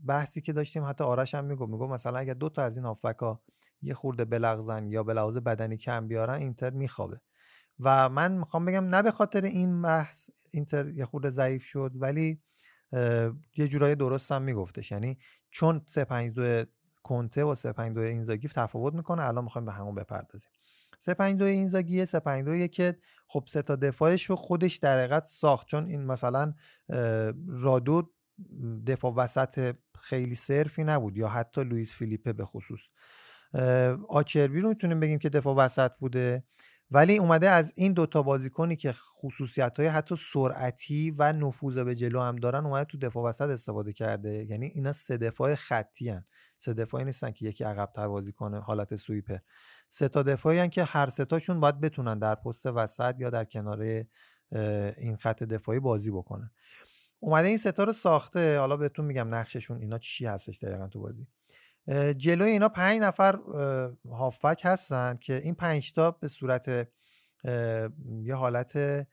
بحثی 0.06 0.40
که 0.40 0.52
داشتیم 0.52 0.84
حتی 0.84 1.04
آرش 1.04 1.34
هم 1.34 1.44
می‌گفت 1.44 1.70
می‌گفت 1.70 1.92
مثلا 1.92 2.18
اگر 2.18 2.34
دو 2.34 2.48
تا 2.48 2.62
از 2.62 2.76
این 2.76 2.86
هافبکا 2.86 3.40
یه 3.82 3.94
خورده 3.94 4.24
بلغزن 4.24 4.86
یا 4.86 5.02
به 5.02 5.14
بدنی 5.40 5.76
کم 5.76 6.08
بیارن 6.08 6.34
اینتر 6.34 6.70
میخوابه. 6.70 7.20
و 7.80 8.08
من 8.08 8.32
می‌خوام 8.32 8.64
بگم 8.64 8.84
نه 8.84 9.02
به 9.02 9.10
خاطر 9.10 9.40
این 9.40 9.82
بحث 9.82 10.30
اینتر 10.50 10.88
یه 10.88 11.04
خورده 11.04 11.30
ضعیف 11.30 11.64
شد 11.64 11.92
ولی 11.94 12.40
یه 13.56 13.68
جورای 13.68 13.94
درست 13.94 14.32
هم 14.32 14.42
میگفتش. 14.42 14.92
یعنی 14.92 15.18
چون 15.50 15.82
352 15.86 16.64
کنته 17.04 17.44
و 17.44 17.54
352 17.54 18.00
اینزاگی 18.00 18.48
تفاوت 18.48 18.94
می‌کنه. 18.94 19.22
الان 19.22 19.44
می‌خوایم 19.44 19.66
به 19.66 19.72
همون 19.72 19.94
بپردازیم. 19.94 20.50
352 20.98 21.44
اینزاگی 21.44 22.06
352 22.06 22.68
که 22.68 22.96
خب 23.28 23.44
سه 23.48 23.62
تا 23.62 23.76
دفاعش 23.76 24.24
رو 24.24 24.36
خودش 24.36 24.76
در 24.76 24.98
حقیقت 24.98 25.24
ساخت. 25.24 25.66
چون 25.66 25.86
این 25.86 26.06
مثلا 26.06 26.54
رادو 27.48 28.10
دفاع 28.86 29.14
وسط 29.14 29.74
خیلی 30.00 30.34
صرفی 30.34 30.84
نبود 30.84 31.16
یا 31.16 31.28
حتی 31.28 31.64
لوئیس 31.64 31.94
فیلیپه 31.94 32.32
به 32.32 32.44
خصوص. 32.44 32.80
آچربی 34.08 34.60
رو 34.60 34.68
می‌تونیم 34.68 35.00
بگیم 35.00 35.18
که 35.18 35.28
دفاع 35.28 35.56
وسط 35.56 35.90
بوده. 35.98 36.44
ولی 36.90 37.18
اومده 37.18 37.50
از 37.50 37.72
این 37.76 37.92
دوتا 37.92 38.22
بازیکنی 38.22 38.76
که 38.76 38.92
خصوصیت 38.92 39.76
های 39.78 39.86
حتی 39.86 40.16
سرعتی 40.32 41.10
و 41.10 41.32
نفوذ 41.32 41.78
به 41.78 41.94
جلو 41.94 42.20
هم 42.20 42.36
دارن 42.36 42.66
اومده 42.66 42.84
تو 42.84 42.98
دفاع 42.98 43.24
وسط 43.24 43.48
استفاده 43.48 43.92
کرده. 43.92 44.44
یعنی 44.44 44.66
اینا 44.66 44.92
سه 44.92 45.16
دفاع 45.16 45.54
خطی 45.54 46.08
هن. 46.08 46.24
سه 46.64 46.74
دفاعی 46.74 47.04
نیستن 47.04 47.30
که 47.30 47.46
یکی 47.46 47.64
عقبتر 47.64 48.08
بازی 48.08 48.32
کنه 48.32 48.60
حالت 48.60 48.96
سویپر 48.96 49.38
سه 49.88 50.08
تا 50.08 50.22
دفاعی 50.22 50.58
هن 50.58 50.68
که 50.68 50.84
هر 50.84 51.10
سه 51.10 51.24
تاشون 51.24 51.60
باید 51.60 51.80
بتونن 51.80 52.18
در 52.18 52.34
پست 52.34 52.66
وسط 52.66 53.14
یا 53.18 53.30
در 53.30 53.44
کناره 53.44 54.08
اه، 54.52 54.92
این 54.98 55.16
خط 55.16 55.42
دفاعی 55.42 55.80
بازی 55.80 56.10
بکنن. 56.10 56.50
اومده 57.20 57.48
این 57.48 57.58
ستا 57.58 57.84
رو 57.84 57.92
ساخته. 57.92 58.58
حالا 58.58 58.76
بهتون 58.76 59.04
میگم 59.04 59.34
نقششون 59.34 59.80
اینا 59.80 59.98
چی 59.98 60.26
هستش 60.26 60.58
دقیقا 60.58 60.88
تو 60.88 61.00
بازی. 61.00 61.26
جلوی 62.16 62.50
اینا 62.50 62.68
پنج 62.68 63.00
نفر 63.00 63.38
هافبک 64.10 64.60
هستن 64.64 65.16
که 65.20 65.36
این 65.36 65.54
پنج 65.54 65.92
تا 65.92 66.10
به 66.10 66.28
صورت 66.28 66.88
یه 68.22 68.34
حالت 68.34 69.06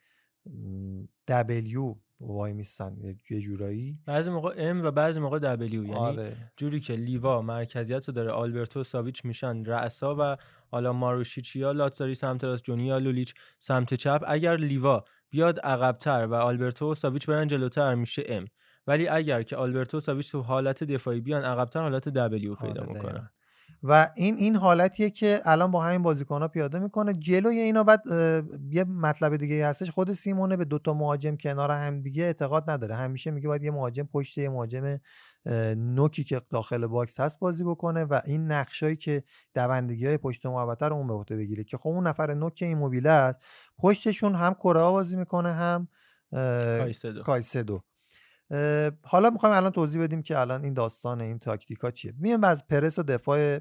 دبلیو 1.27 1.95
وای 2.21 2.53
میستن 2.53 2.97
یه- 3.31 3.41
جورایی. 3.41 3.99
بعضی 4.05 4.29
موقع 4.29 4.53
ام 4.57 4.81
و 4.85 4.91
بعضی 4.91 5.19
موقع 5.19 5.39
دبلیو 5.39 5.83
یعنی 5.83 5.95
آره. 5.95 6.51
جوری 6.57 6.79
که 6.79 6.93
لیوا 6.95 7.41
مرکزیت 7.41 8.07
رو 8.07 8.13
داره 8.13 8.31
آلبرتو 8.31 8.83
ساویچ 8.83 9.25
میشن 9.25 9.65
رأسا 9.65 10.15
و 10.19 10.37
حالا 10.71 10.93
ماروشیچیا 10.93 11.71
لاتزاری 11.71 12.15
سمت 12.15 12.43
راست 12.43 12.63
جونیا 12.63 12.97
لولیچ 12.97 13.33
سمت 13.59 13.93
چپ. 13.93 14.23
اگر 14.27 14.57
لیوا 14.57 15.03
بیاد 15.29 15.59
عقبتر 15.59 16.25
و 16.25 16.33
آلبرتو 16.33 16.91
و 16.91 16.95
ساویچ 16.95 17.25
برن 17.29 17.47
جلوتر 17.47 17.95
میشه 17.95 18.23
ام 18.29 18.45
ولی 18.87 19.07
اگر 19.07 19.43
که 19.43 19.55
آلبرتو 19.55 19.99
ساویچ 19.99 20.31
تو 20.31 20.41
حالت 20.41 20.83
دفاعی 20.83 21.21
بیان 21.21 21.43
عقبتر 21.43 21.79
حالت 21.81 22.09
دبلیو 22.09 22.55
پیدا 22.55 22.81
آره، 22.81 22.93
می‌کنن 22.93 23.29
و 23.83 24.09
این 24.15 24.35
این 24.35 24.55
حالتیه 24.55 25.09
که 25.09 25.41
الان 25.45 25.71
با 25.71 25.81
همین 25.83 26.03
بازیکن‌ها 26.03 26.47
پیاده 26.47 26.79
می‌کنه. 26.79 27.13
جلوی 27.13 27.59
اینا 27.59 27.83
بعد 27.83 28.01
یه 28.71 28.83
مطلب 28.83 29.35
دیگه 29.35 29.67
هستش. 29.67 29.91
خود 29.91 30.13
سیمونه 30.13 30.57
به 30.57 30.65
دوتا 30.65 30.93
مهاجم 30.93 31.35
کنار 31.35 31.71
هم 31.71 32.01
دیگه 32.01 32.23
اعتقاد 32.23 32.69
نداره. 32.69 32.95
همیشه 32.95 33.31
میگه 33.31 33.47
باید 33.47 33.63
یه 33.63 33.71
مهاجم 33.71 34.03
پشت 34.03 34.37
یه 34.37 34.49
مهاجم 34.49 34.97
نوکی 35.75 36.23
که 36.23 36.41
داخل 36.49 36.87
box 36.87 37.19
هست 37.19 37.39
بازی 37.39 37.63
بکنه 37.63 38.03
و 38.03 38.21
این 38.25 38.51
نقشایی 38.51 38.95
که 38.95 39.23
دوندگی 39.53 40.07
های 40.07 40.17
پشت 40.17 40.45
محوطه 40.45 40.85
رو 40.85 40.95
اون 40.95 41.07
به 41.07 41.13
عهده 41.13 41.35
بگیره 41.35 41.63
که 41.63 41.77
خب 41.77 41.89
اون 41.89 42.07
نفر 42.07 42.33
نوک 42.33 42.59
ایموبیله 42.61 43.09
است. 43.09 43.39
پشتشون 43.77 44.35
هم 44.35 44.53
کورئا 44.53 44.81
بازی 44.81 45.15
می‌کنه 45.15 45.51
هم 45.51 45.87
کایسدو. 47.23 47.81
حالا 49.03 49.29
می‌خوایم 49.29 49.55
الان 49.55 49.71
توضیح 49.71 50.03
بدیم 50.03 50.21
که 50.21 50.39
الان 50.39 50.63
این 50.63 50.73
داستان 50.73 51.21
این 51.21 51.39
تاکتیکا 51.39 51.91
چیه. 51.91 52.13
میایم 52.17 52.43
از 52.43 52.67
پرس 52.67 52.99
و 52.99 53.03
دفاع 53.03 53.59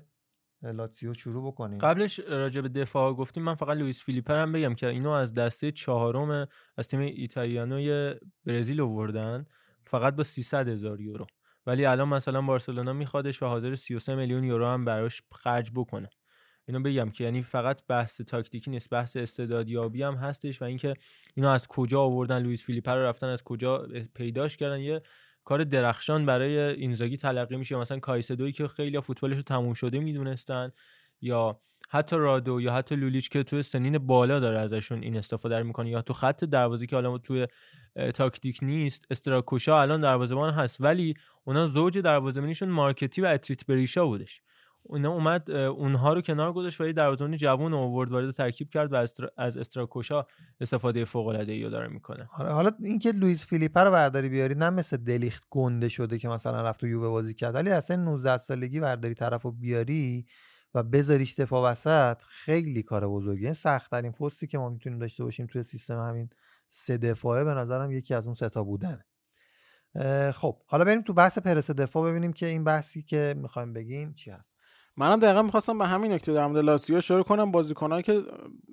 لاتسیو 0.63 1.15
شروع 1.15 1.47
بکنیم. 1.47 1.79
قبلش 1.79 2.21
راجع 2.21 2.61
به 2.61 2.69
دفاع 2.69 3.13
گفتیم 3.13 3.43
من 3.43 3.55
فقط 3.55 3.77
لوئیس 3.77 4.03
فیلیپه 4.03 4.27
رو 4.27 4.35
هم 4.35 4.53
بگم 4.53 4.75
که 4.75 4.89
اینو 4.89 5.11
از 5.11 5.35
دسته 5.35 5.73
چهارم 5.73 6.49
از 6.77 6.89
تیم 6.89 7.01
ایتالیانوی 7.01 8.15
برزیل 8.45 8.81
آوردن 8.81 9.47
فقط 9.85 10.17
با 10.17 10.25
300 10.25 10.69
هزار 10.69 11.01
یورو. 11.01 11.27
ولی 11.67 11.85
الان 11.85 12.09
مثلا 12.09 12.43
بارسلونا 12.43 12.93
میخوادش 12.93 13.43
و 13.43 13.47
حاضر 13.47 13.75
33 13.75 14.15
میلیون 14.15 14.45
یورو 14.45 14.67
هم 14.67 14.85
براش 14.85 15.23
خرج 15.33 15.71
بکنه. 15.75 16.11
اینو 16.69 16.83
بگم 16.83 17.11
که 17.11 17.25
یعنی 17.25 17.43
فقط 17.43 17.87
بحث 17.87 18.21
تاکتیکی 18.21 18.71
نیست 18.71 18.91
بحث 18.91 19.17
استعدادیابی 19.17 20.03
هم 20.03 20.15
هستش 20.15 20.63
و 20.63 20.65
اینکه 20.65 20.95
اینو 21.35 21.49
از 21.49 21.69
کجا 21.69 22.01
آوردن 22.01 22.43
لوئیس 22.43 22.65
فیلیپر 22.65 22.95
رو 22.95 23.03
رفتن 23.03 23.27
از 23.27 23.43
کجا 23.43 23.89
پیداش 24.15 24.57
کردن 24.57 24.81
یه 24.81 25.03
کار 25.45 25.65
درخشان 25.65 26.27
برای 26.27 26.59
اینزاگی 26.59 27.17
تلقی 27.17 27.57
میشه. 27.57 27.77
مثلا 27.77 27.99
کایسدوی 27.99 28.53
که 28.53 28.69
خیلی 28.69 29.01
فوتبالش 29.01 29.43
تموم 29.47 29.75
شده 29.75 30.01
می‌دونستن 30.01 30.73
یا 31.21 31.61
حتی 31.91 32.17
رادو 32.17 32.61
یا 32.61 32.73
حتی 32.73 32.97
لولیچ 32.97 33.29
که 33.29 33.43
تو 33.43 33.63
سنین 33.63 33.99
بالا 33.99 34.41
داره 34.41 34.59
ازشون 34.59 35.03
این 35.03 35.17
استفاده 35.17 35.59
رو 35.59 35.67
می‌کنه 35.67 35.91
یا 35.91 36.03
تو 36.03 36.13
خط 36.13 36.45
دروازه 36.45 36.87
که 36.87 36.97
حالا 36.97 37.19
توی 37.19 37.47
تاکتیک 38.15 38.59
نیست 38.63 39.05
استراکوشا 39.11 39.83
الان 39.83 40.01
دروازه‌بان 40.01 40.55
هست. 40.55 40.77
ولی 40.81 41.15
اونا 41.45 41.67
زوج 41.67 41.99
دروازه‌بانیشون 41.99 42.69
مارکتی 42.69 43.21
و 43.21 43.27
اتریت 43.27 43.67
بریشا 43.67 44.07
بودش. 44.07 44.41
اونا 44.83 45.11
اومد 45.11 45.51
اونها 45.51 46.13
رو 46.13 46.21
کنار 46.21 46.53
گذاشت 46.53 46.81
و 46.81 46.87
یه 46.87 46.93
دروازه‌بان 46.93 47.37
جوون 47.37 47.75
آورد 47.75 48.11
وارد 48.11 48.35
ترکیب 48.35 48.71
کرد 48.71 48.93
و 48.93 48.97
از 48.97 49.15
از 49.37 49.57
استراکوشا 49.57 50.27
استفاده 50.61 51.05
فوق 51.05 51.27
العاده 51.27 51.53
ای 51.53 51.71
داره 51.71 51.89
می‌کنه. 51.89 52.25
حالا 52.25 52.71
اینکه 52.83 53.13
لوئیس 53.13 53.47
فیلیپه 53.47 53.81
رو 53.81 53.91
برداری 53.91 54.29
بیاری 54.29 54.55
نه 54.55 54.71
مثل 54.71 54.97
دلیخت 54.97 55.45
گنده 55.51 55.89
شده 55.89 56.19
که 56.19 56.29
مثلا 56.29 56.63
رفت 56.63 56.81
تو 56.81 56.87
یووه 56.87 57.09
بازی 57.09 57.35
کرد 57.35 57.55
ولی 57.55 57.71
اصلا 57.71 57.97
19 57.97 58.37
سالگی 58.37 58.81
برداری 58.81 59.15
طرفو 59.15 59.53
بیاری 59.53 60.27
و 60.75 60.83
بذاریش 60.83 61.35
دفاع 61.35 61.71
وسط 61.71 62.23
خیلی 62.29 62.83
کار 62.83 63.09
بزرگی 63.09 63.45
این 63.45 63.53
سخت 63.53 63.91
ترین 63.91 64.13
پستی 64.13 64.47
که 64.47 64.59
ما 64.59 64.69
می‌تونیم 64.69 64.99
داشته 64.99 65.25
باشیم 65.25 65.47
توی 65.47 65.63
سیستم 65.63 65.99
همین 65.99 66.31
سه 66.67 66.99
دفاعه 66.99 67.45
به 67.45 67.55
نظرم 67.55 67.91
یکی 67.93 68.15
از 68.15 68.27
اون 68.27 68.35
سه 68.35 68.49
تا 68.49 68.65
بودنه 68.65 69.05
خب 70.35 70.57
حالا 70.67 70.85
بریم 70.85 71.03
تو 71.03 71.13
بحث 71.13 71.39
پرس 71.39 71.71
دفاع 71.71 72.11
ببینیم 72.11 72.33
که 72.33 72.47
این 72.47 72.65
بحثی 72.65 73.03
که 73.03 73.35
می‌خوایم 73.37 73.73
بگیم 73.73 74.15
چی 74.15 74.31
هست. 74.31 74.60
منم 75.01 75.21
دقیقا 75.21 75.43
می‌خواستم 75.43 75.79
به 75.79 75.87
همین 75.87 76.13
نکته 76.13 76.33
در 76.33 76.47
مورد 76.47 76.65
لاتزیو 76.65 76.97
اشاره 76.97 77.23
کنم. 77.23 77.51
بازیکنایی 77.51 78.03
که 78.03 78.23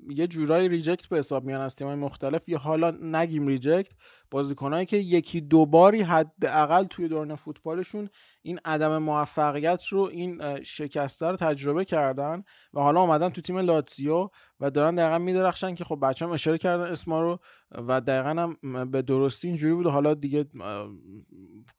یه 0.09 0.27
جورایی 0.27 0.69
reject 0.69 1.07
به 1.07 1.17
حساب 1.17 1.45
میان 1.45 1.61
از 1.61 1.75
تیم‌های 1.75 1.95
مختلف 1.95 2.49
یا 2.49 2.57
حالا 2.57 2.91
نگیم 3.01 3.47
reject 3.47 3.93
بازیکنایی 4.31 4.85
که 4.85 4.97
یکی 4.97 5.41
دو 5.41 5.65
باری 5.65 6.01
حداقل 6.01 6.83
توی 6.83 7.07
دوران 7.07 7.35
فوتبالشون 7.35 8.09
این 8.41 8.59
عدم 8.65 8.97
موفقیت 8.97 9.85
رو 9.85 10.01
این 10.01 10.63
شکسته 10.63 11.27
رو 11.27 11.35
تجربه 11.35 11.85
کردن 11.85 12.43
و 12.73 12.81
حالا 12.81 13.01
اومدن 13.01 13.29
تو 13.29 13.41
تیم 13.41 13.57
لاتزیو 13.57 14.29
و 14.59 14.71
دارن 14.71 14.95
دقیقا 14.95 15.17
میدرخشن 15.17 15.75
که 15.75 15.83
خب 15.83 15.99
بچه‌ها 16.01 16.25
هم 16.25 16.31
اشاره 16.31 16.57
کردن 16.57 16.91
اسما 16.91 17.21
رو 17.21 17.39
و 17.87 18.01
دقیقا 18.01 18.55
هم 18.63 18.91
به 18.91 19.01
درستی 19.01 19.47
اینجوری 19.47 19.73
بود 19.73 19.85
حالا 19.85 20.13
دیگه 20.13 20.45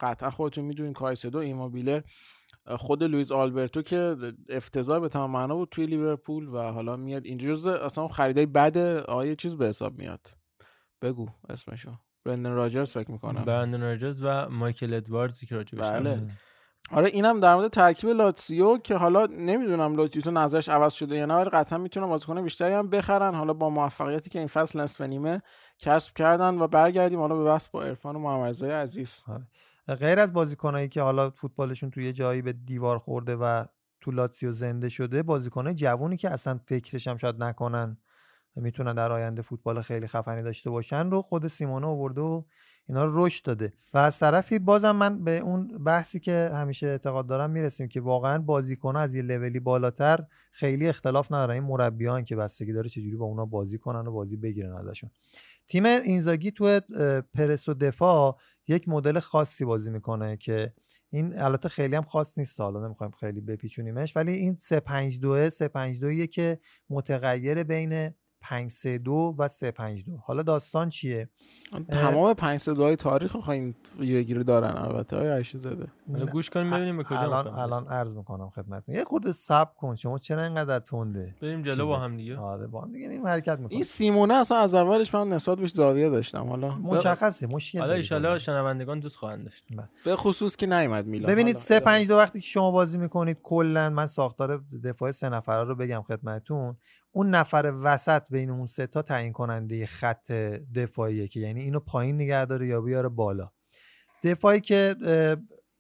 قطعا 0.01 0.31
خودتون 0.31 0.65
می‌دونین 0.65 0.93
کایسدو 0.93 1.39
ایموبیله 1.39 2.03
خود 2.77 3.03
لوئیس 3.03 3.33
آلبرتو 3.33 3.83
که 3.83 4.17
افتضاح 4.49 4.99
به 4.99 5.09
تمام 5.09 5.31
معنا 5.31 5.57
بود 5.57 5.69
توی 5.69 5.87
لیورپول 5.87 6.49
و 6.49 6.59
حالا 6.59 6.97
میاد 6.97 7.27
این 7.27 7.39
جزء 7.39 7.73
اصلا 7.73 8.09
خریدای 8.09 8.47
بد 8.47 8.79
آقای 9.09 9.35
چیز 9.35 9.57
به 9.57 9.67
حساب 9.67 9.99
میاد. 9.99 10.27
بگو 11.03 11.29
اسمشو. 11.49 11.91
برندن 12.25 12.51
راجرز 12.51 12.93
فکر 12.93 13.11
می‌کنم. 13.11 13.45
برندن 13.45 13.81
راجرز 13.81 14.21
و 14.23 14.49
مایکل 14.49 14.95
ادواردزی 14.95 15.47
که 15.47 15.57
راجبش 15.57 15.81
بله. 15.81 16.27
آره 16.93 17.09
اینم 17.09 17.41
در 17.41 17.55
مورد 17.55 17.71
ترکیب 17.71 18.11
لاتسیو 18.11 18.79
که 18.79 18.95
حالا 18.95 19.27
نمی‌دونم 19.27 19.97
لوتیتو 19.97 20.31
نظرش 20.31 20.69
عوض 20.69 20.93
شده 20.93 21.17
یا 21.17 21.27
نه 21.27 21.35
ولی 21.35 21.51
قطعا 21.51 21.79
می‌تونم 21.79 22.09
بازیکن 22.09 22.43
بیشتری 22.43 22.73
هم 22.73 22.91
بخرن. 22.91 23.35
حالا 23.35 23.53
با 23.53 23.71
موفقیتی 23.71 24.31
که 24.31 24.39
این 24.39 24.49
فصل 24.49 24.81
نصف 24.81 25.01
نیمه 25.01 25.43
کسب 25.79 26.15
کردن 26.15 26.59
و 26.59 26.67
برگردیم 26.67 27.19
حالا 27.19 27.37
به 27.37 27.45
بحث 27.45 27.69
با 27.69 27.83
عرفان 27.83 28.17
و 28.17 28.19
محمد 28.19 28.65
عزیز. 28.65 29.25
غیر 29.95 30.19
از 30.19 30.33
بازیکنایی 30.33 30.89
که 30.89 31.03
حالا 31.03 31.31
فوتبالشون 31.31 31.91
توی 31.91 32.05
یه 32.05 32.13
جایی 32.13 32.43
به 32.43 32.53
دیوار 32.53 32.99
خورده 32.99 33.37
و 33.37 33.65
تو 34.01 34.11
لاتسیو 34.11 34.53
زنده 34.53 34.89
شده 34.89 35.23
بازیکنای 35.23 35.75
جوونی 35.75 36.17
که 36.17 36.31
اصلا 36.31 36.61
فکرش 36.67 37.09
هم 37.09 37.17
شاید 37.17 37.43
نکنن 37.43 37.99
می‌تونن 38.57 38.95
در 38.95 39.13
آینده 39.13 39.43
فوتبال 39.43 39.83
خیلی 39.83 40.07
خفنی 40.07 40.43
داشته 40.43 40.71
باشن 40.71 41.11
رو 41.11 41.23
خود 41.23 41.49
سیمونه 41.49 41.87
آورده 41.87 42.21
و 42.21 42.43
اینا 42.89 43.05
رو 43.05 43.27
رشد 43.27 43.45
داده. 43.45 43.73
و 43.95 43.99
از 43.99 44.19
طرفی 44.19 44.59
بازم 44.59 44.91
من 44.91 45.25
به 45.25 45.39
اون 45.39 45.85
بحثی 45.85 46.21
که 46.21 46.51
همیشه 46.55 46.87
اعتقاد 46.87 47.27
دارم 47.27 47.51
می‌رسیم 47.51 47.89
که 47.89 48.01
واقعا 48.01 48.39
بازیکن 48.39 48.97
از 48.97 49.15
یه 49.15 49.23
لولی 49.23 49.61
بالاتر 49.61 50.25
خیلی 50.53 50.89
اختلاف 50.89 51.33
ندارن 51.33 51.55
این 51.55 51.63
مربیان 51.63 52.25
که 52.25 52.37
بستگی 52.37 52.73
داره 52.73 52.89
چجوری 52.89 53.17
با 53.17 53.25
اونا 53.25 53.47
بازی 53.47 53.79
کنن 53.79 54.07
و 54.07 54.13
بازی 54.13 54.37
بگیرن 54.37 54.73
ازشون. 54.73 55.11
تیم 55.69 55.85
اینزاگی 55.85 56.51
تو 56.51 56.81
پرس 57.35 57.69
و 57.69 57.75
دفاع 57.75 58.39
یک 58.69 58.89
مدل 58.89 59.19
خاصی 59.19 59.65
بازی 59.65 59.91
می‌کنه 59.91 60.37
که 60.37 60.73
این 61.11 61.39
البته 61.39 61.69
خیلی 61.69 61.97
هم 61.97 62.03
خاص 62.03 62.39
نیست 62.39 62.61
حالا 62.61 62.87
نمی‌خوایم 62.87 63.13
خیلی 63.21 63.41
بپیچونیمش 63.41 64.17
ولی 64.17 64.33
این 64.33 64.57
3 64.61 64.81
5 64.81 65.21
2 65.21 65.51
3 65.51 65.69
5 65.69 66.01
2 66.01 66.27
که 66.27 66.59
متغیر 66.91 67.63
بین 67.63 68.11
5 68.41 68.71
3 68.71 68.99
2 68.99 69.35
و 69.39 69.49
3 69.49 69.71
5 69.71 70.05
2 70.05 70.17
حالا 70.17 70.43
داستان 70.43 70.89
چیه؟ 70.89 71.29
تمام 71.91 72.35
پنج 72.35 72.61
صدای 72.61 72.97
تاریخ 72.97 73.37
رو 73.37 73.51
این 73.51 73.75
ویژگی 73.99 74.35
رو 74.35 74.43
دارن 74.43 74.77
البته 74.77 75.17
های 75.17 75.29
عشی 75.29 75.59
زده 75.59 75.87
حالا 76.13 76.27
گوش 76.27 76.51
کنیم 76.51 76.71
ببینیم 76.71 76.97
به 76.97 77.05
کجا 77.05 77.19
الان 77.19 77.49
الان 77.49 77.87
عرض 77.87 78.15
می‌کنم 78.15 78.51
خدمتتون. 78.51 78.95
یه 78.95 79.05
خورده 79.05 79.33
صبر 79.33 79.71
کن 79.77 79.95
شما 79.95 80.19
چرا 80.19 80.43
اینقدر 80.43 80.79
تنده؟ 80.79 81.35
بریم 81.43 81.63
جلو 81.63 81.87
با 81.87 81.99
هم 81.99 82.17
دیگه. 82.17 82.39
آره 82.39 82.67
با 82.67 82.81
هم 82.81 82.93
دیگه 82.93 83.09
این 83.09 83.27
حرکت 83.27 83.59
می‌کنه 83.59 83.75
این 83.75 83.85
سیمونه 83.85 84.35
اصلا 84.35 84.59
از 84.59 84.75
اولش 84.75 85.15
من 85.15 85.29
نسبت 85.29 85.59
بهش 85.59 85.71
زاویه 85.71 86.11
داشتم 86.11 86.45
حالا 86.45 86.75
مشخصه 86.75 87.47
مشکل 87.47 87.79
حالا 87.79 87.89
داری 87.89 88.01
ایشالا 88.01 88.39
شنوندگان 88.39 89.01
دوست 89.01 89.17
خواهند 89.17 89.45
داشت. 89.45 89.65
به 90.05 90.17
خصوص 90.17 90.57
که 90.57 90.67
نیومد 90.67 91.07
میلان 91.07 91.33
ببینید 91.33 91.55
حالا. 91.55 91.65
3 91.65 91.81
5 91.81 92.09
2 92.09 92.17
وقتی 92.17 92.41
که 92.41 92.47
شما 92.47 92.71
بازی 92.71 92.99
می‌کنید 92.99 93.39
کلا 93.43 93.91
من 93.91 94.07
ساختار 94.07 94.65
دفاع 94.85 95.11
سه 95.11 95.29
نفره 95.29 95.65
رو 95.65 95.75
بگم 95.75 96.03
خدمتتون. 96.03 96.77
اون 97.19 97.31
نفر 97.31 97.73
وسط 97.83 98.31
بین 98.31 98.51
اون 98.51 98.67
سه 98.67 98.87
تا 98.87 99.03
تعیین 99.03 99.33
کننده 99.33 99.87
خط 99.87 100.33
دفاعیه 100.75 101.29
که 101.29 101.41
یعنی 101.41 101.61
اینو 101.61 101.81
پایین 101.81 102.17
نگه 102.17 102.45
داره 102.45 102.67
یا 102.67 102.81
بیاره 102.81 103.09
بالا. 103.09 103.51
دفاعی 104.23 104.61
که 104.61 104.97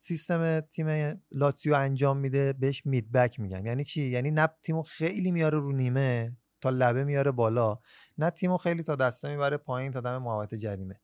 سیستم 0.01 0.60
تیم 0.60 1.20
لاتزیو 1.31 1.74
انجام 1.74 2.16
میده 2.16 2.52
بهش 2.52 2.86
میدبک 2.86 3.40
میگن. 3.40 3.66
یعنی 3.66 3.85
چی؟ 3.85 4.02
یعنی 4.02 4.31
نه 4.31 4.48
تیمو 4.62 4.82
خیلی 4.82 5.32
میاره 5.32 5.59
رو 5.59 5.73
نیمه 5.73 6.36
تا 6.60 6.70
لبه 6.70 7.05
میاره 7.05 7.31
بالا 7.31 7.78
نه 8.19 8.31
تیمو 8.31 8.56
خیلی 8.56 8.82
تا 8.82 8.97
دسته 8.97 9.28
می‌بره 9.28 9.56
پایین 9.56 9.93
تا 9.93 10.01
دم 10.01 10.23
محوطه 10.23 10.59
جریمه. 10.59 11.01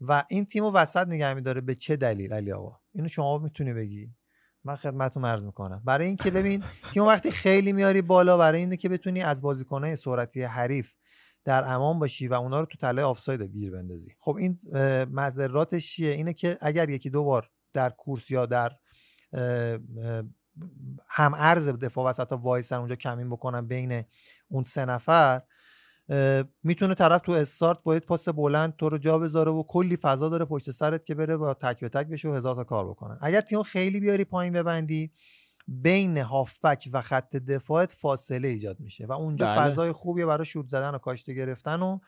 و 0.00 0.24
این 0.30 0.46
تیمو 0.46 0.70
وسط 0.72 1.06
نگه 1.08 1.34
میداره 1.34 1.60
به 1.60 1.74
چه 1.74 1.96
دلیل؟ 1.96 2.32
علی 2.32 2.52
آقا 2.52 2.80
اینو 2.94 3.08
شما 3.08 3.38
می‌تونی 3.38 3.72
بگی؟ 3.72 4.14
من 4.66 4.76
خدمتتون 4.76 5.24
عرض 5.24 5.44
می‌کنم. 5.44 5.82
برای 5.84 6.06
اینکه 6.06 6.30
ببین 6.30 6.64
تیم 6.92 7.04
وقتی 7.04 7.30
خیلی 7.30 7.72
میاری 7.72 8.02
بالا 8.02 8.38
برای 8.38 8.60
اینه 8.60 8.76
که 8.76 8.88
بتونی 8.88 9.22
از 9.22 9.42
بازیکنهای 9.42 9.96
سرعتی 9.96 10.42
حریف 10.42 10.94
در 11.44 11.64
امان 11.64 11.98
باشی 11.98 12.28
و 12.28 12.34
اونا 12.34 12.60
رو 12.60 12.66
تو 12.66 12.78
تله 12.78 13.02
آفساید 13.02 13.42
گیر 13.42 13.72
بندازی. 13.72 14.14
خب 14.18 14.36
این 14.36 14.58
اه، 14.72 15.04
مضراتش 15.04 15.92
چیه؟ 15.92 16.10
اینه 16.10 16.32
که 16.32 16.58
اگر 16.60 16.90
یکی 16.90 17.10
دو 17.10 17.24
بار 17.24 17.50
در 17.72 17.90
کورس 17.90 18.30
یا 18.30 18.46
در 18.46 18.72
هم 21.08 21.34
ارز 21.36 21.68
دفاع 21.68 22.10
وسط 22.10 22.32
ها 22.32 22.38
وایسن 22.38 22.76
اونجا 22.76 22.94
کمین 22.94 23.30
بکنن 23.30 23.66
بین 23.66 24.04
اون 24.48 24.64
سه 24.64 24.84
نفر 24.84 25.42
می‌تونه 26.62 26.94
طرف 26.94 27.20
تو 27.20 27.32
استارت 27.32 27.82
باید 27.82 28.02
پاس 28.02 28.28
بلند 28.28 28.76
تو 28.76 28.88
رو 28.88 28.98
جا 28.98 29.18
بذاره 29.18 29.50
و 29.50 29.62
کلی 29.62 29.96
فضا 29.96 30.28
داره 30.28 30.44
پشت 30.44 30.70
سرت 30.70 31.04
که 31.04 31.14
بره 31.14 31.36
با 31.36 31.54
تک 31.54 31.80
به 31.80 31.88
تک 31.88 32.06
بشه 32.06 32.28
و 32.28 32.32
هزار 32.32 32.54
تا 32.54 32.64
کار 32.64 32.88
بکنن 32.88 33.18
اگر 33.20 33.40
تیم 33.40 33.62
خیلی 33.62 34.00
بیاری 34.00 34.24
پایین 34.24 34.52
ببندی 34.52 35.12
بین 35.68 36.18
هافبک 36.18 36.88
و 36.92 37.02
خط 37.02 37.36
دفاعت 37.36 37.92
فاصله 37.92 38.48
ایجاد 38.48 38.80
میشه 38.80 39.06
و 39.06 39.12
اونجا 39.12 39.46
بله. 39.46 39.60
فضای 39.60 39.92
خوبیه 39.92 40.26
برای 40.26 40.46
شوت 40.46 40.68
زدن 40.68 40.94
و 40.94 40.98
کاشته 40.98 41.34
گرفتن 41.34 41.82
و 41.82 41.98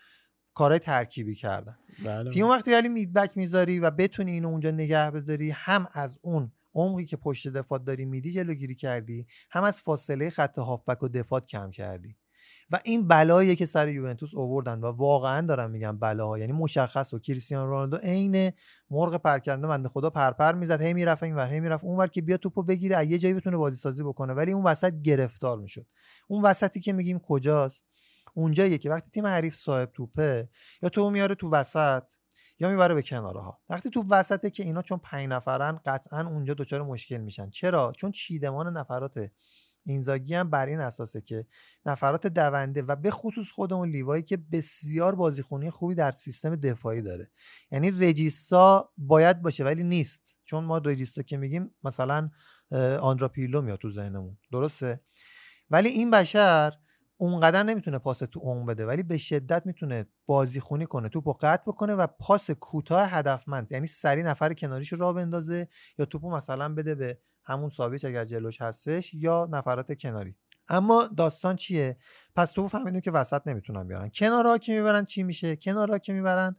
کارهای 0.55 0.79
ترکیبی 0.79 1.35
کردن 1.35 1.79
بله. 2.05 2.31
تیم 2.31 2.49
وقتی 2.49 2.73
ولی 2.73 2.89
میدبک 2.89 3.37
می‌ذاری 3.37 3.81
و 3.81 3.91
بتونی 3.91 4.33
اینو 4.33 4.49
اونجا 4.49 4.71
نگه 4.71 5.11
بداری 5.11 5.51
هم 5.51 5.89
از 5.93 6.19
اون 6.23 6.53
عمقی 6.75 7.05
که 7.05 7.17
پشت 7.17 7.49
دفاع 7.49 7.79
داری 7.79 8.05
میدی 8.05 8.33
جلوگیری 8.33 8.75
کردی 8.75 9.27
هم 9.51 9.65
از 9.65 9.81
فاصله 9.81 10.31
خط 10.31 10.59
هافبک 10.59 11.03
و 11.03 11.09
دفاع 11.09 11.41
کم 11.41 11.71
کردی 11.71 12.17
و 12.71 12.81
این 12.85 13.09
بلاییه 13.09 13.57
که 13.57 13.67
سر 13.67 13.89
یوونتوس 13.89 14.35
آوردن 14.35 14.81
و 14.81 14.87
واقعا 14.87 15.47
دارم 15.47 15.71
میگم 15.71 15.99
بلا 15.99 16.39
یعنی 16.39 16.53
مشخص 16.53 17.15
و 17.15 17.19
کریستیانو 17.19 17.67
رونالدو 17.67 17.97
عین 17.97 18.53
مرغ 18.91 19.17
پرکنده 19.17 19.67
بنده 19.67 19.89
خدا 19.89 20.11
پرپر 20.11 20.53
می‌زد 20.53 20.83
هی 20.83 20.95
می‌رفت 20.95 21.23
اینور 21.23 21.47
هی 21.47 21.61
می‌رفت 21.61 21.85
اونور 21.85 22.07
که 22.07 22.23
بیا 22.23 22.37
توپو 22.37 22.63
بگیره 22.63 23.07
یه 23.07 23.19
جایی 23.19 23.35
بتونه 23.35 23.57
بازی 23.57 23.77
سازی 23.77 24.03
بکنه. 24.03 24.33
ولی 24.33 24.53
اون 24.53 24.65
وسط 24.65 24.93
گرفتار 25.03 25.59
می‌شد. 25.59 25.87
اون 26.29 26.43
وسطی 26.43 26.81
که 26.81 26.93
میگیم 26.93 27.19
کجاست؟ 27.19 27.83
اونجاییه 28.35 28.79
که 28.79 28.91
وقتی 28.91 29.11
تیم 29.11 29.27
حریف 29.27 29.55
صاحب 29.55 29.91
توپه 29.95 30.49
یا 30.83 30.89
تو 30.89 31.11
میاره 31.11 31.35
تو 31.35 31.51
وسط 31.51 32.03
یا 32.61 32.69
می‌بره 32.69 32.95
به 32.95 33.03
کناره 33.03 33.41
ها 33.41 33.59
وقتی 33.69 33.91
تو 33.91 34.05
وسطه 34.11 34.51
که 34.51 34.63
اینا 34.63 34.83
چون 34.83 34.99
پنج 34.99 35.29
نفرن 35.29 35.81
قطعا 35.87 36.29
اونجا 36.29 36.55
دچار 36.55 36.83
مشکل 36.83 37.19
میشن. 37.19 37.51
چرا؟ 37.51 37.93
چون 37.97 38.11
چیدمان 38.11 38.77
نفرات 38.77 39.31
اینزاگی 39.89 40.35
هم 40.35 40.51
بر 40.51 40.67
این 40.67 40.81
اساسه 40.81 41.21
که 41.21 41.47
نفرات 41.87 42.27
دونده 42.27 42.83
و 42.83 42.97
به 42.97 43.11
خصوص 43.11 43.51
خود 43.51 43.73
اون 43.73 43.89
لیوایی 43.89 44.23
که 44.23 44.37
بسیار 44.37 45.15
بازیخونی 45.15 45.71
خوبی 45.71 45.95
در 45.95 46.13
سیستم 46.13 46.57
دفاعی 46.57 47.03
داره. 47.03 47.31
یعنی 47.71 47.91
رجیستا 47.91 48.93
باید 48.97 49.43
باشه 49.43 49.65
ولی 49.65 49.85
نیست. 49.85 50.39
چون 50.45 50.65
ما 50.65 50.79
رجیستا 50.79 51.23
که 51.23 51.37
میگیم 51.37 51.75
مثلا 51.85 52.31
آندرا 53.01 53.29
پیرلو 53.29 53.63
میاد 53.63 53.79
تو 53.79 53.91
ذهنمون. 53.91 54.39
درسته؟ 54.53 55.01
ولی 55.71 55.89
این 55.89 56.11
بشر 56.11 56.73
اونقدر 57.21 57.63
نمی‌تونه 57.63 57.99
پاس 57.99 58.19
تو 58.19 58.41
اون 58.43 58.67
بده 58.67 58.87
ولی 58.87 59.03
به 59.03 59.19
شدت 59.19 59.67
می‌تونه 59.67 60.07
بازی 60.27 60.61
خونی 60.61 60.87
کنه 60.87 61.09
توپو 61.09 61.33
قطع 61.33 61.63
بکنه 61.67 61.95
و 61.95 62.07
پاس 62.07 62.51
کوتاه 62.51 63.09
هدفمند 63.11 63.73
یعنی 63.73 63.87
سری 63.87 64.23
نفر 64.23 64.55
کناریش 64.55 64.93
راه 64.93 65.13
بندازه 65.13 65.69
یا 65.99 66.05
توپو 66.05 66.31
مثلا 66.31 66.75
بده 66.75 66.95
به 66.95 67.19
همون 67.45 67.69
ساویچ 67.69 68.05
اگر 68.05 68.25
جلوش 68.25 68.63
هستش 68.63 69.15
یا 69.15 69.49
نفرات 69.51 69.99
کناری. 69.99 70.37
اما 70.69 71.07
داستان 71.17 71.57
چیه؟ 71.57 71.97
پس 72.37 72.53
تو 72.53 72.69
فهمیدیم 72.69 73.01
که 73.01 73.11
وسط 73.11 73.43
نمی‌تونن 73.47 73.89
بیارن. 73.89 74.09
کنارها 74.09 74.59
که 74.59 74.73
می‌برن 74.73 75.05
چی 75.05 75.23
میشه؟ 75.23 75.57
کنارها 75.57 75.99
که 75.99 76.13
می‌برن 76.13 76.57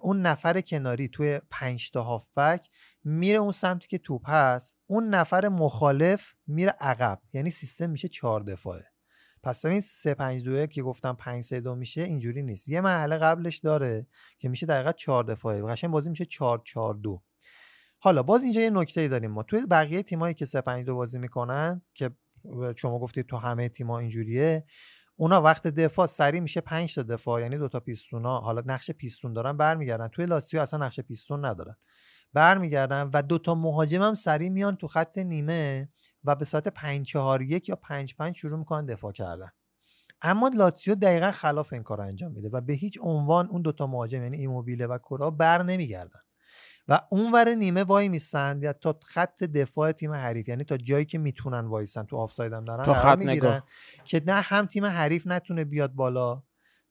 اون 0.00 0.22
نفر 0.22 0.60
کناری 0.60 1.08
توی 1.08 1.40
پنج 1.50 1.90
تا 1.90 2.02
هافبک 2.02 2.70
میره 3.04 3.38
اون 3.38 3.52
سمتی 3.52 3.88
که 3.88 3.98
توپ 3.98 4.30
هست 4.30 4.76
اون 4.86 5.08
نفر 5.08 5.48
مخالف 5.48 6.34
میره 6.46 6.74
عقب 6.80 7.20
یعنی 7.32 7.50
سیستم 7.50 7.90
میشه 7.90 8.08
چهار 8.08 8.40
دفاعه. 8.40 8.91
پس 9.42 9.66
ببین 9.66 9.80
3 9.80 10.14
5 10.14 10.42
2 10.44 10.66
که 10.66 10.82
گفتم 10.82 11.12
5 11.12 11.44
3 11.44 11.60
2 11.60 11.74
میشه 11.74 12.02
اینجوری 12.02 12.42
نیست. 12.42 12.68
یه 12.68 12.80
مرحله 12.80 13.18
قبلش 13.18 13.58
داره 13.58 14.06
که 14.38 14.48
میشه 14.48 14.66
دقیقا 14.66 14.92
4 14.92 15.24
دفاعه 15.24 15.62
قشنگ 15.62 15.90
بازی 15.90 16.10
میشه 16.10 16.24
4 16.24 16.62
4 16.64 16.94
2 16.94 17.22
حالا 18.00 18.22
باز 18.22 18.42
اینجا 18.42 18.60
یه 18.60 18.70
نکته 18.70 19.00
ای 19.00 19.08
داریم 19.08 19.30
ما. 19.30 19.42
توی 19.42 19.66
بقیه 19.66 20.02
تیمایی 20.02 20.34
که 20.34 20.44
3 20.44 20.60
5 20.60 20.86
2 20.86 20.94
بازی 20.94 21.18
می‌کنن 21.18 21.82
که 21.94 22.10
شما 22.76 22.98
گفتید 22.98 23.26
تو 23.26 23.36
همه 23.36 23.68
تیم‌ها 23.68 23.98
اینجوریه 23.98 24.64
اونا 25.16 25.42
وقت 25.42 25.66
دفاع 25.66 26.06
سری 26.06 26.40
میشه 26.40 26.60
5 26.60 26.94
تا 26.94 27.02
دفاع 27.02 27.40
یعنی 27.40 27.58
دو 27.58 27.68
تا 27.68 27.80
پیستونا. 27.80 28.38
حالا 28.38 28.62
نقش 28.66 28.90
پیستون 28.90 29.32
دارن 29.32 29.56
برمیگردن. 29.56 30.08
توی 30.08 30.26
لاتسیو 30.26 30.60
اصلا 30.60 30.86
نقش 30.86 31.00
پیستون 31.00 31.44
ندارن. 31.44 31.76
برمیگردن 32.32 33.10
و 33.12 33.22
دو 33.22 33.38
تا 33.38 33.54
مهاجم 33.54 34.02
هم 34.02 34.14
سری 34.14 34.50
میان 34.50 34.76
تو 34.76 34.88
خط 34.88 35.18
نیمه 35.18 35.88
و 36.24 36.34
به 36.34 36.44
صورت 36.44 36.68
5 36.68 37.06
4 37.06 37.42
1 37.42 37.68
یا 37.68 37.76
5 37.76 38.14
5 38.14 38.36
شروع 38.36 38.58
می‌کنن 38.58 38.86
دفاع 38.86 39.12
کردن 39.12 39.48
اما 40.22 40.48
لاتسیو 40.48 40.94
دقیقا 40.94 41.30
خلاف 41.30 41.72
این 41.72 41.82
کار 41.82 42.00
انجام 42.00 42.32
میده 42.32 42.48
و 42.52 42.60
به 42.60 42.72
هیچ 42.72 42.98
عنوان 43.02 43.46
اون 43.46 43.62
دوتا 43.62 43.86
مهاجم 43.86 44.22
یعنی 44.22 44.36
ایموبیله 44.36 44.86
و 44.86 44.98
کرا 44.98 45.30
بر 45.30 45.62
نمیگردن 45.62 46.20
و 46.88 47.00
اونور 47.10 47.48
نیمه 47.48 47.84
وای 47.84 48.08
میسن 48.08 48.60
یا 48.62 48.72
تا 48.72 48.98
خط 49.04 49.44
دفاع 49.44 49.92
تیم 49.92 50.12
حریف 50.12 50.48
یعنی 50.48 50.64
تا 50.64 50.76
جایی 50.76 51.04
که 51.04 51.18
می‌تونن 51.18 51.60
وایسن 51.66 52.02
تو 52.04 52.16
آفساید 52.16 52.52
هم 52.52 52.64
دارن 52.64 52.84
تا 52.84 52.94
خط 52.94 53.18
نگاه. 53.18 53.64
که 54.04 54.22
نه 54.26 54.32
هم 54.32 54.66
تیم 54.66 54.84
حریف 54.86 55.26
نتونه 55.26 55.64
بیاد 55.64 55.92
بالا 55.92 56.42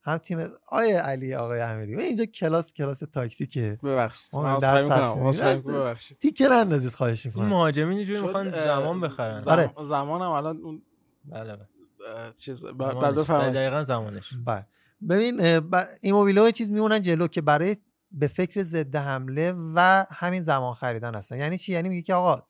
هم 0.03 0.17
تیم 0.17 0.39
آیه 0.67 0.99
علی 0.99 1.35
آقای 1.35 1.61
امیری 1.61 2.01
اینجا 2.01 2.25
کلاس 2.25 2.73
کلاس 2.73 2.99
تاکتیکه 2.99 3.79
ببخشید 3.83 4.29
ما 4.35 4.59
من. 4.59 5.61
ببخشید. 5.61 6.17
تیکر 6.17 6.51
اندازید 6.51 6.91
خواهش 6.91 7.25
می‌کنم 7.25 7.45
مهاجمین 7.45 7.97
اینجوری 7.97 8.21
می‌خوان 8.21 8.51
زمان 8.65 9.01
بخرن 9.01 9.39
زم... 9.39 9.51
آره. 9.51 9.73
زمانم 9.83 10.31
الان 10.31 10.57
اون 10.57 10.81
بله 11.25 11.55
بله 11.55 11.67
چیز. 12.39 12.65
بله 12.65 13.11
بفرمایید. 13.11 13.53
دقیقا 13.53 13.83
زمانش 13.83 14.29
بله 14.45 14.65
ببین 15.09 15.59
ب... 15.59 15.83
ایموبیله 16.01 16.41
و 16.41 16.51
چیز 16.51 16.69
میمونن 16.69 17.01
جلو 17.01 17.27
که 17.27 17.41
برای 17.41 17.77
به 18.13 18.27
فکر 18.27 18.63
ضد 18.63 18.95
حمله 18.95 19.53
و 19.75 20.05
همین 20.11 20.43
زمان 20.43 20.73
خریدن 20.73 21.15
هستن. 21.15 21.37
یعنی 21.37 21.57
چی؟ 21.57 21.71
یعنی 21.71 21.89
میگه 21.89 22.01
که 22.01 22.13
آقا 22.13 22.41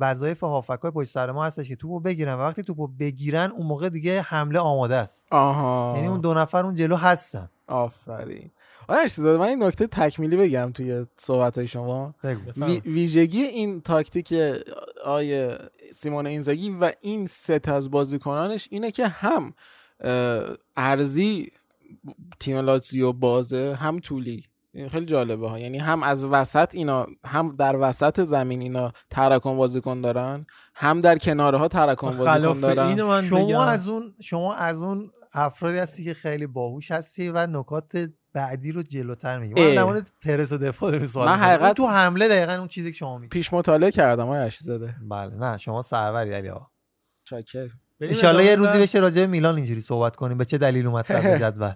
وظایف 0.00 0.40
هافکای 0.40 0.90
پشت 0.90 1.10
سر 1.10 1.30
ما 1.32 1.44
هستش 1.44 1.68
که 1.68 1.76
توپو 1.76 2.00
بگیرن 2.00 2.34
و 2.34 2.38
وقتی 2.38 2.62
توپو 2.62 2.86
بگیرن 2.86 3.50
اون 3.50 3.66
موقع 3.66 3.88
دیگه 3.88 4.22
حمله 4.22 4.58
آماده 4.58 4.94
است. 4.96 5.26
آها. 5.30 5.92
یعنی 5.96 6.08
اون 6.08 6.20
دو 6.20 6.34
نفر 6.34 6.64
اون 6.64 6.74
جلو 6.74 6.96
هستن. 6.96 7.48
آفرین. 7.66 8.50
ارشد 8.88 9.22
من 9.22 9.40
این 9.40 9.62
نکته 9.62 9.86
تکمیلی 9.86 10.36
بگم 10.36 10.70
توی 10.74 11.06
صحبت 11.16 11.58
های 11.58 11.68
شما. 11.68 12.14
وی- 12.56 12.82
ویژگی 12.84 13.42
این 13.42 13.80
تاکتیک 13.80 14.34
آقای 15.04 15.58
سیمون 15.94 16.26
اینزاگی 16.26 16.70
و 16.70 16.92
این 17.00 17.26
ست 17.26 17.68
از 17.68 17.90
بازیکنانش 17.90 18.68
اینه 18.70 18.90
که 18.90 19.06
هم 19.08 19.54
عرضی 20.76 21.52
تیم 22.40 22.56
لاتزیو 22.56 23.12
بازه 23.12 23.74
هم 23.80 24.00
طولی. 24.00 24.44
خیلی 24.90 25.06
جالبه 25.06 25.48
ها. 25.48 25.58
یعنی 25.58 25.78
هم 25.78 26.02
از 26.02 26.24
وسط 26.24 26.74
اینا 26.74 27.06
هم 27.24 27.52
در 27.58 27.76
وسط 27.80 28.20
زمین 28.20 28.62
اینا 28.62 28.92
تراکم 29.10 29.56
بازیکن 29.56 30.00
دارن 30.00 30.46
هم 30.74 31.00
در 31.00 31.18
کناره 31.18 31.58
ها 31.58 31.68
تراکم 31.68 32.10
بازیکن 32.10 32.60
دارن. 32.60 33.22
شما 33.22 33.46
بگم. 33.46 33.58
از 33.58 33.88
اون 33.88 34.14
شما 34.22 34.54
از 34.54 34.82
اون 34.82 35.10
افرادی 35.34 35.78
هستی 35.78 36.04
که 36.04 36.14
خیلی 36.14 36.46
باهوش 36.46 36.90
هستی 36.90 37.28
و 37.28 37.46
نکات 37.46 38.08
بعدی 38.32 38.72
رو 38.72 38.82
جلوتر 38.82 39.38
میگی. 39.38 39.74
من 39.76 39.82
مورد 39.82 40.10
پرس 40.24 40.52
و 40.52 40.58
دفاع 40.58 40.90
داریم 40.90 41.06
سوال 41.06 41.28
من. 41.28 41.36
حقیقت- 41.38 41.76
تو 41.76 41.86
حمله 41.86 42.28
دقیقا 42.28 42.52
اون 42.52 42.68
چیزی 42.68 42.90
که 42.90 42.96
شما 42.96 43.18
میگی. 43.18 43.28
پیش 43.28 43.52
مطالعه 43.52 43.90
کردم 43.90 44.26
های 44.26 44.50
زاده 44.60 44.94
بله 45.10 45.34
نه 45.34 45.58
شما 45.58 45.82
سروری 45.82 46.32
علی 46.34 46.48
آقا. 46.48 46.66
چاکر. 47.24 47.68
انشالله 48.00 48.44
یه 48.44 48.54
روزی. 48.56 48.78
بشه 48.78 49.00
راجع 49.00 49.20
به 49.20 49.26
میلان 49.26 49.56
اینجوری 49.56 49.80
صحبت 49.80 50.16
کنیم 50.16 50.38
به 50.38 50.44
چه 50.44 50.58
دلیل 50.58 50.86
اومد 50.86 51.06
صدر 51.06 51.38
جدول. 51.50 51.72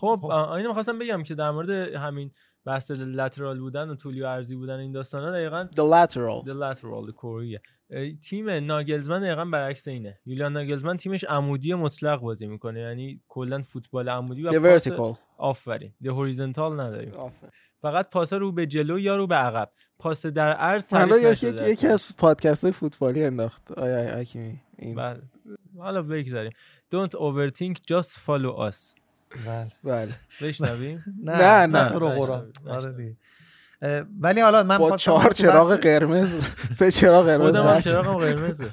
خب 0.00 0.20
آ- 0.24 0.54
اینو 0.54 0.68
می‌خواستم 0.68 0.98
بگم 0.98 1.22
که 1.22 1.34
در 1.34 1.50
مورد 1.50 1.70
همین 1.94 2.30
بحث 2.64 2.90
لترال 2.90 3.58
بودن 3.60 3.90
و 3.90 3.94
طولی 3.94 4.20
و 4.22 4.26
عرضی 4.26 4.56
بودن 4.56 4.78
این 4.78 4.92
داستان 4.92 5.24
ها 5.24 5.30
دقیقا 5.30 5.64
The 5.64 6.08
lateral. 6.08 6.46
The 6.46 6.52
lateral 6.78 7.12
کوریه 7.12 7.62
تیم 8.28 8.50
ناگلزمن 8.50 9.20
دقیقا 9.20 9.44
برعکس 9.44 9.88
اینه. 9.88 10.18
یولیان 10.26 10.52
ناگلزمن 10.52 10.96
تیمش 10.96 11.24
عمودی 11.24 11.74
مطلق 11.74 12.20
بازی 12.20 12.46
می‌کنه 12.46 12.80
یعنی 12.80 13.20
کلا 13.28 13.62
فوتبال 13.62 14.08
عمودی 14.08 14.42
و 14.42 14.50
The 14.50 14.62
پاس- 14.62 14.88
vertical. 14.88 15.18
آفرین. 15.38 15.94
The 16.04 16.06
هوریزونتال 16.06 16.80
نداریم. 16.80 17.12
فقط 17.82 18.10
پاس 18.10 18.32
رو 18.32 18.52
به 18.52 18.66
جلو 18.66 18.98
یا 18.98 19.16
رو 19.16 19.26
به 19.26 19.34
عقب. 19.34 19.70
پاس 19.98 20.26
در 20.26 20.52
عرض 20.52 20.86
حالا 20.92 21.34
تعریف 21.34 21.42
یکی. 21.62 21.86
از 21.86 22.12
پادکست 22.16 22.70
فوتبالی 22.70 23.24
انداخت. 23.24 23.72
آیا 23.72 24.16
حکیمی. 24.18 24.60
این. 24.78 24.94
بله. 24.96 25.20
حالا 25.78 26.02
بگذاریم. 26.02 26.52
Don't 26.94 27.10
overthink 27.12 27.76
just 27.92 28.10
follow 28.26 28.70
us. 28.70 28.99
بله 29.46 29.68
بله 29.84 30.14
بشنویم 30.42 31.04
نه 31.24 31.36
نه، 31.36 31.66
نه. 31.66 31.88
تو 31.90 31.98
رو 31.98 32.08
قرآن. 32.08 32.52
آره 32.68 33.16
ولی 34.20 34.40
حالا 34.40 34.62
من 34.62 34.78
با 34.78 34.96
چهار 34.96 35.32
چراغ 35.32 35.76
قرمز 35.76 36.28
سه 36.78 36.90
چراغ 36.90 37.26
قرمز 37.26 37.46
خودم. 37.46 37.80
چراغم 37.80 38.16
قرمزه 38.18 38.72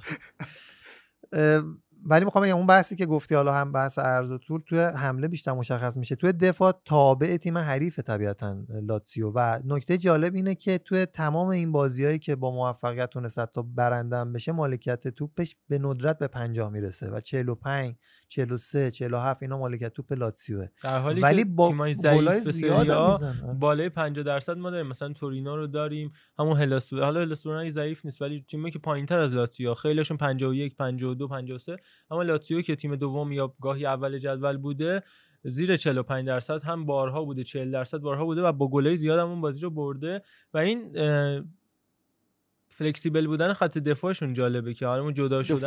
ولی 2.09 2.25
می‌خوام 2.25 2.43
بگم 2.43 2.57
اون 2.57 2.65
بحثی 2.65 2.95
که 2.95 3.05
گفتی 3.05 3.35
حالا 3.35 3.53
هم 3.53 3.71
بحث 3.71 3.99
عرض 3.99 4.31
و 4.31 4.37
طول 4.37 4.61
توی 4.65 4.79
حمله 4.79 5.27
بیشتر 5.27 5.51
مشخص 5.51 5.97
میشه. 5.97 6.15
توی 6.15 6.33
دفاع 6.33 6.81
تابع 6.85 7.37
تیم 7.37 7.57
حریف 7.57 7.99
طبیعتا 7.99 8.57
لاتسیو. 8.69 9.31
و 9.35 9.59
نکته 9.65 9.97
جالب 9.97 10.35
اینه 10.35 10.55
که 10.55 10.77
توی 10.77 11.05
تمام 11.05 11.47
این 11.47 11.71
بازیهایی 11.71 12.19
که 12.19 12.35
با 12.35 12.51
موفقیت 12.51 13.09
تونست 13.09 13.45
تا 13.45 13.61
برندم 13.61 14.33
بشه 14.33 14.51
مالکیت 14.51 15.07
توپش 15.07 15.55
به 15.69 15.79
ندرت 15.79 16.19
به 16.19 16.27
50 16.27 16.69
می‌رسه 16.69 17.11
و 17.11 17.19
45 17.19 17.95
43 18.27 18.91
47 18.91 19.43
اینا 19.43 19.57
مالکیت 19.57 19.93
توپ 19.93 20.13
لاتسیوه. 20.13 20.67
در 20.83 20.99
حالی 20.99 21.21
ولی 21.21 21.43
با 21.43 21.71
گلای 22.03 22.41
زیاد. 22.41 23.21
بالای 23.59 23.89
50 23.89 24.23
درصد 24.23 24.57
ما 24.57 24.69
داریم. 24.69 24.87
مثلا 24.87 25.13
تورینو 25.13 25.55
رو 25.55 25.67
داریم 25.67 26.11
همون 26.39 26.57
هلاس 26.57 26.93
حالا 26.93 27.21
هلاس 27.21 27.45
ورونای 27.45 27.71
ضعیف 27.71 28.05
نیست 28.05 28.21
ولی 28.21 28.45
تیمی 28.47 28.71
که 28.71 28.79
پایینتر 28.79 29.19
از 29.19 29.33
لاتزیو 29.33 29.73
خیلیشون 29.73 30.17
51 30.17 30.75
52 30.75 31.27
53 31.27 31.77
اما 32.11 32.23
لاتزیو 32.23 32.61
که 32.61 32.75
تیم 32.75 32.95
دوم 32.95 33.31
یا 33.31 33.55
گاهی 33.61 33.85
اول 33.85 34.17
جدول 34.17 34.57
بوده 34.57 35.03
زیر 35.43 35.77
45 35.77 36.27
درصد 36.27 36.63
هم 36.63 36.85
بارها 36.85 37.23
بوده 37.23 37.43
40 37.43 37.71
درصد 37.71 37.97
بارها 37.97 38.25
بوده 38.25 38.41
و 38.41 38.51
با 38.51 38.67
گلای 38.67 38.97
زیاد 38.97 39.19
هم 39.19 39.29
اون 39.29 39.41
بازی 39.41 39.61
رو 39.61 39.69
برده 39.69 40.21
و 40.53 40.57
این 40.57 40.91
فلکسیبل 42.69 43.27
بودن 43.27 43.53
خط 43.53 43.77
دفاعشون 43.77 44.33
جالبه 44.33 44.73
که 44.73 44.87
حالا 44.87 45.01
اون 45.03 45.13
جدا 45.13 45.43
شدن. 45.43 45.57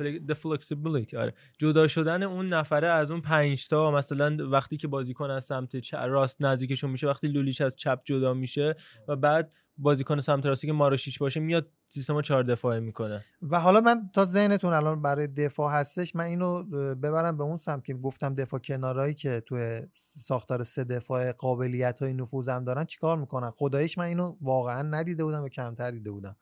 The 0.00 0.34
flexibility 0.34 1.14
آره. 1.14 1.34
جدا 1.58 1.86
شدن 1.88 2.22
اون 2.22 2.46
نفره 2.46 2.88
از 2.88 3.10
اون 3.10 3.20
پنج 3.20 3.68
تا 3.68 3.90
مثلا 3.90 4.50
وقتی 4.50 4.76
که 4.76 4.88
بازیکن 4.88 5.30
از 5.30 5.44
سمت 5.44 5.94
راست 5.94 6.36
نزدیکشون 6.42 6.90
میشه 6.90 7.06
وقتی 7.06 7.28
لولیش 7.28 7.60
از 7.60 7.76
چپ 7.76 8.00
جدا 8.04 8.34
میشه 8.34 8.74
و 9.08 9.16
بعد 9.16 9.52
بازیکن 9.78 10.20
سمت 10.20 10.46
راستی 10.46 10.66
که 10.66 10.72
ماراشیچ 10.72 11.18
باشه 11.18 11.40
میاد 11.40 11.70
سیستم 11.88 12.20
چهار 12.20 12.42
دفاعه 12.42 12.80
می‌کنه. 12.80 13.24
و 13.42 13.60
حالا 13.60 13.80
من 13.80 14.10
تا 14.14 14.24
ذهنتون 14.24 14.72
الان 14.72 15.02
برای 15.02 15.26
دفاع 15.26 15.72
هستش 15.72 16.16
من 16.16 16.24
اینو 16.24 16.62
ببرم 16.94 17.36
به 17.36 17.44
اون 17.44 17.56
سمت 17.56 17.84
که 17.84 17.94
گفتم 17.94 18.34
دفاع 18.34 18.60
کنارایی 18.60 19.14
که 19.14 19.42
توی 19.46 19.80
ساختار 20.16 20.64
سه 20.64 20.84
دفاع 20.84 21.32
قابلیت 21.32 21.98
های 21.98 22.12
نفوذ 22.12 22.46
دارن 22.46 22.84
چیکار 22.84 23.18
می‌کنن؟ 23.18 23.50
خدایش 23.50 23.98
من 23.98 24.04
اینو 24.04 24.36
واقعا 24.40 24.82
ندیده 24.82 25.24
بودم 25.24 25.42
و 25.42 25.48
کمتر 25.48 25.90
دیده 25.90 26.10
بودم. 26.10 26.36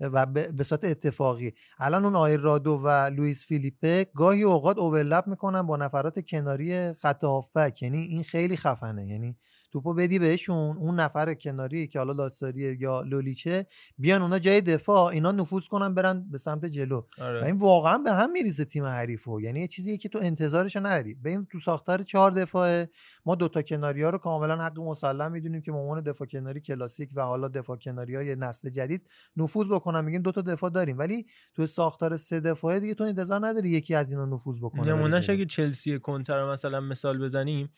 و 0.00 0.26
به 0.26 0.64
صورت 0.64 0.84
اتفاقی. 0.84 1.52
الان 1.78 2.04
اون 2.04 2.16
آیر 2.16 2.40
رادو 2.40 2.80
و 2.84 2.88
لوئیس 3.10 3.46
فیلیپه 3.46 4.06
گاهی 4.14 4.42
اوقات 4.42 4.78
اوورلپ 4.78 5.26
می‌کنن 5.26 5.62
با 5.62 5.76
نفرات 5.76 6.26
کناری 6.26 6.92
خط 6.94 7.24
هافبک. 7.24 7.82
یعنی 7.82 7.98
این 7.98 8.22
خیلی 8.22 8.56
خفنه. 8.56 9.06
یعنی 9.06 9.36
توپو 9.74 9.94
بدی 9.94 10.18
بهشون 10.18 10.76
اون 10.76 11.00
نفر 11.00 11.34
کناری 11.34 11.86
که 11.86 11.98
حالا 11.98 12.12
لاتساریه 12.12 12.76
یا 12.80 13.02
لولیچه 13.02 13.66
بیان 13.98 14.22
اونا 14.22 14.38
جای 14.38 14.60
دفاع 14.60 15.04
اینا 15.06 15.32
نفوذ 15.32 15.66
کنن 15.66 15.94
برن 15.94 16.30
به 16.30 16.38
سمت 16.38 16.64
جلو. 16.64 17.02
آره. 17.20 17.40
و 17.40 17.44
این 17.44 17.56
واقعا 17.56 17.98
به 17.98 18.12
هم 18.12 18.32
میریزه 18.32 18.64
تیم 18.64 18.84
حریفو. 18.84 19.40
یعنی 19.40 19.60
یه 19.60 19.68
چیزی 19.68 19.98
که 19.98 20.08
تو 20.08 20.18
انتظارش 20.22 20.76
نداری. 20.76 21.14
ببین 21.14 21.46
تو 21.52 21.60
ساختار 21.60 22.02
چهار 22.02 22.30
دفاعه 22.30 22.88
ما 23.26 23.34
دوتا 23.34 23.62
کناری 23.62 24.02
ها 24.02 24.10
رو 24.10 24.18
کاملا 24.18 24.64
حق 24.64 24.80
مسلم 24.80 25.32
می‌دونیم 25.32 25.60
که 25.60 25.72
به 25.72 25.78
عنوان 25.78 26.02
دفاع 26.02 26.26
کناری 26.26 26.60
کلاسیک 26.60 27.10
و 27.14 27.22
حالا 27.22 27.48
دفاع 27.48 27.76
کناری 27.76 28.16
های 28.16 28.36
نسل 28.36 28.70
جدید 28.70 29.10
نفوذ 29.36 29.66
بکنن. 29.66 30.04
میگیم 30.04 30.22
دوتا 30.22 30.40
دفاع 30.40 30.70
داریم. 30.70 30.98
ولی 30.98 31.26
تو 31.54 31.66
ساختار 31.66 32.16
سه 32.16 32.40
دفاعه 32.40 32.80
دیگه 32.80 32.94
تو 32.94 33.04
انتظار 33.04 33.46
نداری 33.46 33.68
یکی 33.68 33.94
از 33.94 34.12
اینا 34.12 34.24
نفوذ 34.24 34.60
بکنه 34.60 34.94
نمونهش. 34.94 35.30
اگه 35.30 35.46
چلسی 35.46 35.98
کنته 35.98 36.37
رو 36.37 36.52
مثلا 36.52 36.80
مثال 36.80 37.24
بزنیم 37.24 37.72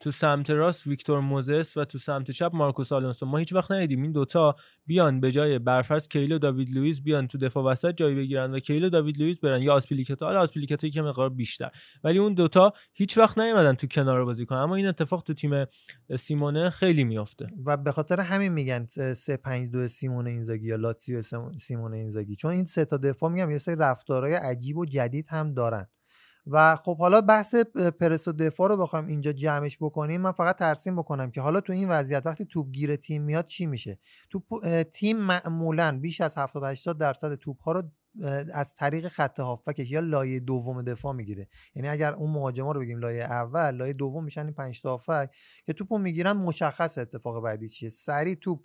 تو 0.00 0.10
سمت 0.10 0.50
راست 0.50 0.86
ویکتور 0.86 1.20
موزس 1.20 1.76
و 1.76 1.84
تو 1.84 1.98
سمت 1.98 2.30
چپ 2.30 2.50
مارکوس 2.54 2.92
آلونسو. 2.92 3.26
ما 3.26 3.38
هیچ 3.38 3.52
وقت 3.52 3.72
ندیدیم 3.72 4.02
این 4.02 4.12
دوتا 4.12 4.56
بیان 4.86 5.20
به 5.20 5.32
جای 5.32 5.58
برفرض 5.58 6.08
کیهیل 6.08 6.34
و 6.34 6.38
داوید 6.38 6.70
لوئیس 6.70 7.02
بیان 7.02 7.26
تو 7.26 7.38
دفاع 7.38 7.64
وسط 7.64 7.94
جای 7.96 8.14
بگیرن 8.14 8.54
و 8.54 8.58
کیهیل 8.58 8.84
و 8.84 8.88
داوید 8.88 9.18
لوئیس 9.18 9.38
برن. 9.38 9.62
یا 9.62 9.74
آسپیلیکتا 9.74 10.26
حالا 10.26 10.40
آسپیلیکتا 10.40 10.88
که 10.88 11.02
مقدار 11.02 11.30
بیشتر. 11.30 11.70
ولی 12.04 12.18
اون 12.18 12.34
دوتا 12.34 12.72
هیچ 12.92 13.18
وقت 13.18 13.38
نیومدن 13.38 13.74
تو 13.74 13.86
کنار 13.86 14.24
بازی 14.24 14.46
کنن. 14.46 14.58
اما 14.58 14.74
این 14.74 14.86
اتفاق 14.86 15.22
تو 15.22 15.34
تیم 15.34 15.64
سیمونه 16.18 16.70
خیلی 16.70 17.04
میافته. 17.04 17.46
و 17.66 17.76
به 17.76 17.92
خاطر 17.92 18.20
همین 18.20 18.52
میگن 18.52 18.86
3 19.14 19.36
5 19.36 19.70
2 19.70 19.88
سیمون 19.88 20.26
اینزاگی 20.26 20.66
یا 20.66 20.76
لاتزیو 20.76 21.22
سیم- 21.22 21.58
سیمون 21.58 21.94
اینزاگی. 21.94 22.36
چون 22.36 22.50
این 22.50 22.64
سه 22.64 22.84
تا 22.84 22.96
دفاع 22.96 23.30
میگم 23.30 23.50
یه 23.50 23.58
سری 23.58 23.76
رفتارهای 23.76 24.34
عجیب 24.34 24.76
و 24.76 24.84
جدید 24.86 25.26
هم 25.28 25.54
دارن. 25.54 25.86
و 26.50 26.76
خب 26.76 26.98
حالا 26.98 27.20
بحث 27.20 27.54
پرس 28.00 28.28
و 28.28 28.32
دفاع 28.32 28.68
رو 28.68 28.76
بخوام 28.76 29.06
اینجا 29.06 29.32
جمعش 29.32 29.78
بکنیم 29.80 30.20
من 30.20 30.32
فقط 30.32 30.58
ترسیم 30.58 30.96
بکنم 30.96 31.30
که 31.30 31.40
حالا 31.40 31.60
تو 31.60 31.72
این 31.72 31.88
وضعیت 31.88 32.26
وقتی 32.26 32.44
توپ 32.44 32.70
گیر 32.70 32.96
تیم 32.96 33.22
میاد 33.22 33.46
چی 33.46 33.66
میشه؟ 33.66 33.98
اه، 34.62 34.84
تیم 34.84 35.16
معمولا 35.16 35.98
بیش 36.00 36.20
از 36.20 36.38
70 36.38 36.64
80 36.64 36.98
درصد 36.98 37.34
توپ 37.34 37.62
ها 37.62 37.72
رو 37.72 37.82
از 38.54 38.74
طریق 38.74 39.08
خط 39.08 39.40
هافبکش 39.40 39.90
یا 39.90 40.00
لایه 40.00 40.40
دوم 40.40 40.82
دفاع 40.82 41.12
می‌گیره. 41.12 41.48
یعنی 41.74 41.88
اگر 41.88 42.12
اون 42.12 42.30
مهاجما 42.30 42.72
رو 42.72 42.80
بگیم 42.80 42.98
لایه 42.98 43.22
اول 43.24 43.70
لایه 43.70 43.92
دوم 43.92 44.24
میشن 44.24 44.44
این 44.44 44.54
پنج 44.54 44.82
تا 44.82 44.90
هافبک 44.90 45.30
که 45.66 45.72
توپو 45.72 45.98
می‌گیرن 45.98 46.32
مشخص 46.32 46.98
اتفاق 46.98 47.42
بعدی 47.42 47.68
چیه؟ 47.68 47.88
سریع 47.88 48.34
توپ 48.34 48.60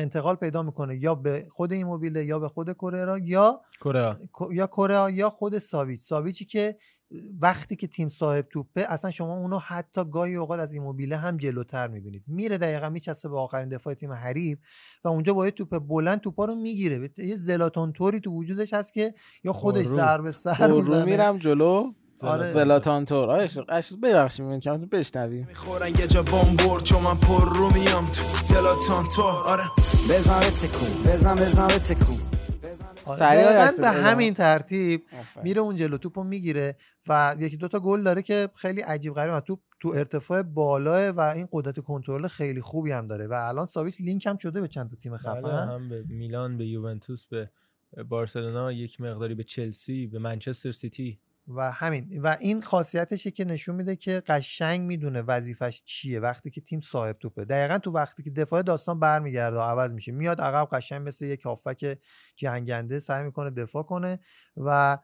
انتقال 0.00 0.34
پیدا 0.34 0.62
می‌کنه 0.62 0.96
یا 0.96 1.14
به 1.14 1.46
خود 1.50 1.72
ایموبیله 1.72 2.24
یا 2.24 2.38
به 2.38 2.48
خود 2.48 2.72
کوررا 2.72 3.18
یا 3.18 3.60
کره. 3.80 4.18
یا 4.52 4.66
کره 4.66 5.12
یا 5.12 5.30
خود 5.30 5.58
ساویچ. 5.58 6.00
ساویچی 6.00 6.44
که 6.44 6.76
وقتی 7.40 7.76
که 7.76 7.86
تیم 7.86 8.08
صاحب 8.08 8.46
توپه 8.50 8.86
اصلا 8.88 9.10
شما 9.10 9.36
اونو 9.36 9.58
حتی 9.58 10.04
گاهی 10.04 10.34
اوقات 10.34 10.60
از 10.60 10.72
ایموبیله 10.72 11.16
هم 11.16 11.36
جلوتر 11.36 11.88
می‌بینید. 11.88 12.24
میره 12.26 12.58
دقیقا 12.58 12.88
میچسته 12.88 13.28
به 13.28 13.38
آخرین 13.38 13.68
دفاع 13.68 13.94
تیم 13.94 14.12
حریف 14.12 14.58
و 15.04 15.08
اونجا 15.08 15.34
با 15.34 15.44
یه 15.44 15.50
توپ 15.50 15.78
بلند 15.78 16.20
توپا 16.20 16.44
رو 16.44 16.54
می‌گیره. 16.54 17.10
یه 17.18 17.36
زلاتون 17.36 17.92
توری 17.92 18.20
تو 18.20 18.30
وجودش 18.30 18.74
هست 18.74 18.92
که 18.92 19.12
یا 19.44 19.52
خودش. 19.52 19.86
ضربه 19.86 20.30
سر 20.30 20.72
می‌زنه. 20.72 21.04
میرم 21.04 21.38
جلو. 21.38 21.92
آره. 22.20 22.52
زلاتان 22.52 23.04
تور. 23.04 23.30
آره 23.30 23.42
اشتاق 23.42 24.00
ببخشید 24.02 24.46
من 24.46 24.60
کمتون 24.60 24.88
بشنویم. 24.88 25.46
می‌خورن 25.48 25.88
یه 25.88 26.06
جا 26.06 26.22
بمبور 26.22 26.80
چون 26.80 27.02
من 27.02 27.14
پر 27.14 27.54
رو 27.54 27.72
میام 27.72 28.10
تو 28.10 28.22
زلاتان 28.42 29.08
تو 29.16 29.22
آره. 29.22 29.64
بزن 30.10 30.40
به 30.40 30.50
تکون 30.50 31.02
بزن 31.12 31.36
بزن 31.36 31.68
تکون 31.68 32.16
آره، 33.06 33.18
سریع 33.18 33.80
به. 33.80 33.88
همین 33.88 34.34
ترتیب. 34.34 35.04
میره 35.42 35.60
اون 35.60 35.76
جلو 35.76 35.98
توپو 35.98 36.24
می‌گیره 36.24 36.76
و 37.08 37.36
یکی 37.38 37.56
دوتا 37.56 37.80
گل 37.80 38.02
داره 38.02 38.22
که 38.22 38.48
خیلی 38.54 38.80
عجیب 38.80 39.14
غریبه 39.14 39.40
تو 39.40 39.58
تو 39.80 39.88
ارتفاع 39.88 40.42
بالاه 40.42 41.08
و 41.08 41.20
این 41.20 41.48
قدرت 41.52 41.80
کنترل 41.80 42.28
خیلی 42.28 42.60
خوبی 42.60 42.90
هم 42.92 43.06
داره. 43.06 43.26
و 43.26 43.32
الان 43.32 43.66
ساویچ 43.66 44.00
لینک 44.00 44.26
هم 44.26 44.36
شده 44.36 44.60
به 44.60 44.68
چند 44.68 44.90
تا 44.90 44.96
تیم 44.96 45.12
بله، 45.12 45.20
خفن 45.20 45.48
هم 45.48 45.88
به 45.88 46.04
میلان 46.08 46.58
به 46.58 46.66
یوونتوس 46.66 47.26
به 47.26 47.50
بارسلونا 48.08 48.72
یک 48.72 49.00
مقداری 49.00 49.34
به 49.34 49.44
چلسی 49.44 50.06
به 50.06 50.18
منچستر 50.18 50.72
سیتی. 50.72 51.18
و 51.48 51.72
همین. 51.72 52.20
و 52.22 52.36
این 52.40 52.62
خاصیتشه 52.62 53.30
که 53.30 53.44
نشون 53.44 53.74
میده 53.76 53.96
که 53.96 54.22
قشنگ 54.26 54.80
می‌دونه 54.80 55.22
وظیفش 55.22 55.82
چیه 55.84 56.20
وقتی 56.20 56.50
که 56.50 56.60
تیم 56.60 56.80
صاحب 56.80 57.16
توپه. 57.18 57.44
دقیقا 57.44 57.78
تو 57.78 57.90
وقتی 57.90 58.22
که 58.22 58.30
دفاع 58.30 58.62
داستان 58.62 59.00
برمیگرده 59.00 59.56
و 59.56 59.60
عوض 59.60 59.92
میشه. 59.92 60.12
میاد 60.12 60.40
عقب 60.40 60.68
قشنگ 60.72 61.08
مثل 61.08 61.24
یک 61.24 61.42
هافبک 61.42 61.98
جنگنده 62.36 63.00
سعی 63.00 63.24
می‌کنه 63.24 63.50
دفاع 63.50 63.82
کنه 63.82 64.18
و 64.56 64.98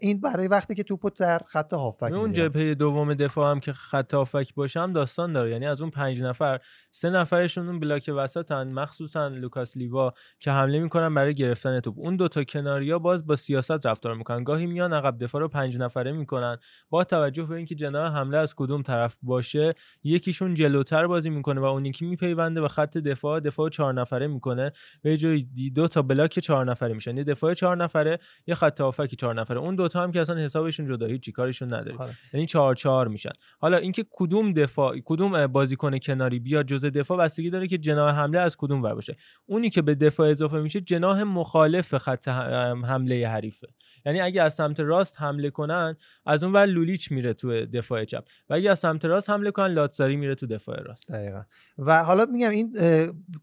این 0.00 0.20
برای 0.20 0.48
وقتی 0.48 0.74
که 0.74 0.82
توپو 0.82 1.10
در 1.10 1.40
خط 1.46 1.72
هافک 1.72 2.02
اون. 2.02 2.32
جبهه 2.32 2.74
دوم 2.74 3.14
دفاع 3.14 3.50
هم 3.50 3.60
که 3.60 3.72
خط 3.72 4.14
هافک 4.14 4.54
باشه 4.54 4.80
هم 4.80 4.92
داستان 4.92 5.32
داره. 5.32 5.50
یعنی 5.50 5.66
از 5.66 5.80
اون 5.80 5.90
پنج 5.90 6.22
نفر 6.22 6.60
سه 6.90 7.10
نفرشون 7.10 7.66
اون 7.68 7.80
block 7.80 8.10
وسطن 8.16 8.68
مخصوصا 8.68 9.28
لوکاس 9.28 9.76
لیوا 9.76 10.12
که 10.40 10.50
حمله 10.50 10.78
می‌کنن 10.78 11.14
برای 11.14 11.34
گرفتن 11.34 11.80
توپ. 11.80 11.94
اون 11.98 12.16
دوتا 12.16 12.44
کناریا 12.44 12.98
باز 12.98 13.26
با 13.26 13.36
سیاست 13.36 13.86
رفتار 13.86 14.14
می‌کنن. 14.14 14.44
گاهی 14.44 14.66
میان 14.66 14.92
عقب 14.92 15.18
دفاع 15.18 15.40
رو 15.40 15.48
پنج 15.48 15.78
نفره 15.78 16.12
می‌کنن 16.12 16.56
با 16.90 17.04
توجه 17.04 17.42
به 17.42 17.54
اینکه 17.56 17.74
جناح 17.74 18.12
حمله 18.12 18.38
از 18.38 18.54
کدوم 18.54 18.82
طرف 18.82 19.16
باشه 19.22 19.74
یکیشون 20.04 20.54
جلوتر 20.54 21.06
بازی 21.06 21.30
می‌کنه 21.30 21.60
و 21.60 21.64
اون 21.64 21.84
یکی 21.84 22.06
میپیونده 22.06 22.60
به 22.60 22.68
خط 22.68 22.98
دفاع 22.98 23.40
دفاع 23.40 23.68
چهار 23.68 23.94
نفره 23.94 24.26
می‌کنه. 24.26 24.72
به 25.02 25.16
جای 25.16 25.46
دو 25.74 25.88
تا 25.88 26.02
block 26.02 26.38
چهار 26.38 26.64
نفره 26.64 26.94
میشن. 26.94 27.16
یه 27.16 27.24
دفاع 27.24 27.54
چهار 27.54 27.76
نفره 27.76 28.18
یه 28.46 28.54
خط 28.54 28.80
هافبک 28.80 29.14
چهار 29.14 29.34
نفره. 29.34 29.63
اون 29.64 29.74
دوتا 29.74 30.02
هم 30.02 30.12
که 30.12 30.20
اصلا 30.20 30.36
حسابشون 30.36 30.86
جدا 30.86 31.06
هیچ 31.06 31.30
کارشون 31.30 31.74
نداره 31.74 31.96
آره. 31.96 32.12
یعنی 32.32 32.46
چهار 32.46 32.74
چهار 32.74 33.08
میشن. 33.08 33.32
حالا 33.58 33.76
اینکه 33.76 34.04
کدوم 34.10 34.52
دفاع 34.52 34.98
کدوم 35.04 35.46
بازیکن 35.46 35.98
کناری 35.98 36.40
بیاد 36.40 36.66
جزء 36.66 36.90
دفاع 36.90 37.18
بستگی 37.18 37.50
داره 37.50 37.68
که 37.68 37.78
جناح 37.78 38.14
حمله 38.14 38.40
از 38.40 38.56
کدوم 38.56 38.82
ور 38.82 38.94
باشه. 38.94 39.16
اونی 39.46 39.70
که 39.70 39.82
به 39.82 39.94
دفاع 39.94 40.30
اضافه 40.30 40.60
میشه 40.60 40.80
جناح 40.80 41.22
مخالف 41.22 41.96
خط 41.98 42.28
حمله 42.28 43.28
حریفه. 43.28 43.68
یعنی 44.04 44.20
اگه 44.20 44.42
از 44.42 44.54
سمت 44.54 44.80
راست 44.80 45.20
حمله 45.20 45.50
کنن 45.50 45.96
از 46.26 46.42
اون 46.42 46.52
ور 46.52 46.66
لولیچ 46.66 47.12
میره 47.12 47.32
تو 47.32 47.66
دفاع 47.66 48.04
چپ. 48.04 48.24
و 48.50 48.54
اگه 48.54 48.70
از 48.70 48.78
سمت 48.78 49.04
راست 49.04 49.30
حمله 49.30 49.50
کنن 49.50 49.74
لاتزاری 49.74 50.16
میره 50.16 50.34
تو 50.34 50.46
دفاع 50.46 50.82
راست. 50.82 51.12
دقیقا. 51.12 51.42
و 51.78 52.04
حالا 52.04 52.24
میگم 52.24 52.50
این 52.50 52.76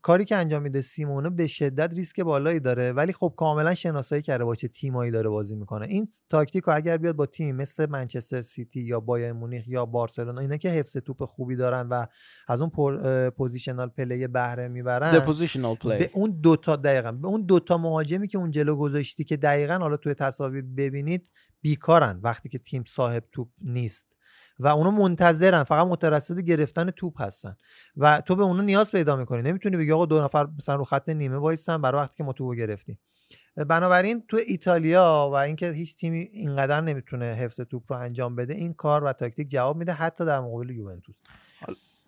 کاری 0.02 0.26
که 0.26 0.36
انجام 0.36 0.62
میده 0.62 0.82
سیمونه 0.82 1.30
به 1.30 1.48
شدت 1.48 1.94
ریسک 1.94 2.20
بالایی 2.20 2.60
داره 2.60 2.92
ولی 2.92 3.14
خب 3.14 3.34
کاملا 3.38 3.74
شناسایی 3.74 4.22
کرده 4.22 4.46
با 4.46 4.56
چه 4.56 4.68
تیمایی 4.68 5.12
داره 5.12 5.30
بازی 5.30 5.56
می‌کنه. 5.56 5.86
این 5.86 6.08
تاکتیک 6.30 6.64
رو 6.64 6.76
اگر 6.76 6.98
بیاد 6.98 7.16
با 7.16 7.26
تیم 7.26 7.56
مثل 7.56 7.90
منچستر 7.90 8.42
سیتی 8.42 8.82
یا 8.82 9.00
بایرن 9.00 9.32
مونیخ 9.32 9.68
یا 9.68 9.86
بارسلونا 9.86 10.42
اینا 10.42 10.58
که 10.58 10.70
حفظ 10.70 10.98
توپ 10.98 11.26
خوبی 11.26 11.56
دارن 11.56 11.88
و 11.88 12.06
از 12.48 12.62
اون 12.62 12.70
positional 13.30 13.88
play 13.88 14.28
بهره 14.28 14.68
می‌برن 14.68 15.20
The 15.20 15.26
positional 15.26 15.84
play. 15.84 15.86
به 15.86 16.10
اون 16.14 16.40
دوتا 16.42 16.76
دقیقا 16.76 17.12
به 17.12 17.28
اون 17.28 17.42
دوتا 17.42 17.78
مهاجمی 17.78 18.28
که 18.28 18.38
اون 18.38 18.52
جلو 18.52 18.76
گذاشتی 18.76 19.24
که 19.24 19.38
دقیقا 19.38 19.78
حالا 19.78 19.98
توی 19.98 20.14
تصاویر 20.14 20.51
ببینید 20.52 21.30
بیکارن 21.62 22.20
وقتی 22.24 22.50
که 22.50 22.60
تیم 22.60 22.84
صاحب 22.88 23.24
توپ 23.32 23.50
نیست. 23.62 24.16
و 24.60 24.68
اونا 24.68 24.92
منتظرن 24.92 25.64
فقط 25.64 25.88
مترصد 25.88 26.40
گرفتن 26.40 26.90
توپ 26.90 27.22
هستن. 27.22 27.56
و 27.98 28.22
تو 28.22 28.36
به 28.36 28.44
اونا 28.44 28.62
نیاز 28.62 28.92
پیدا 28.92 29.16
می‌کنی. 29.16 29.42
نمی‌تونی 29.42 29.78
بگی 29.78 29.92
آقا 29.92 30.06
دو 30.06 30.22
نفر 30.22 30.48
مثلا 30.58 30.76
رو 30.76 30.84
خط 30.84 31.10
نیمه 31.10 31.38
وایسن 31.38 31.82
برای 31.82 32.02
وقتی 32.02 32.18
که 32.18 32.24
ما 32.24 32.34
توپو 32.34 32.56
گرفتیم. 32.56 33.00
بنابراین 33.56 34.24
تو 34.28 34.38
ایتالیا 34.48 35.30
و 35.34 35.36
اینکه 35.36 35.72
هیچ 35.72 35.96
تیمی 35.96 36.20
اینقدر 36.20 36.82
نمی‌تونه 36.82 37.26
حفظ 37.26 37.62
توپ 37.62 37.94
رو 37.94 38.00
انجام 38.00 38.36
بده 38.36 38.54
این 38.54 38.74
کار 38.74 39.04
و 39.04 39.14
تاکتیک 39.14 39.50
جواب 39.50 39.78
میده 39.78 39.94
حتی 39.94 40.26
در 40.26 40.40
مقابل 40.40 40.70
یوونتوس. 40.70 41.16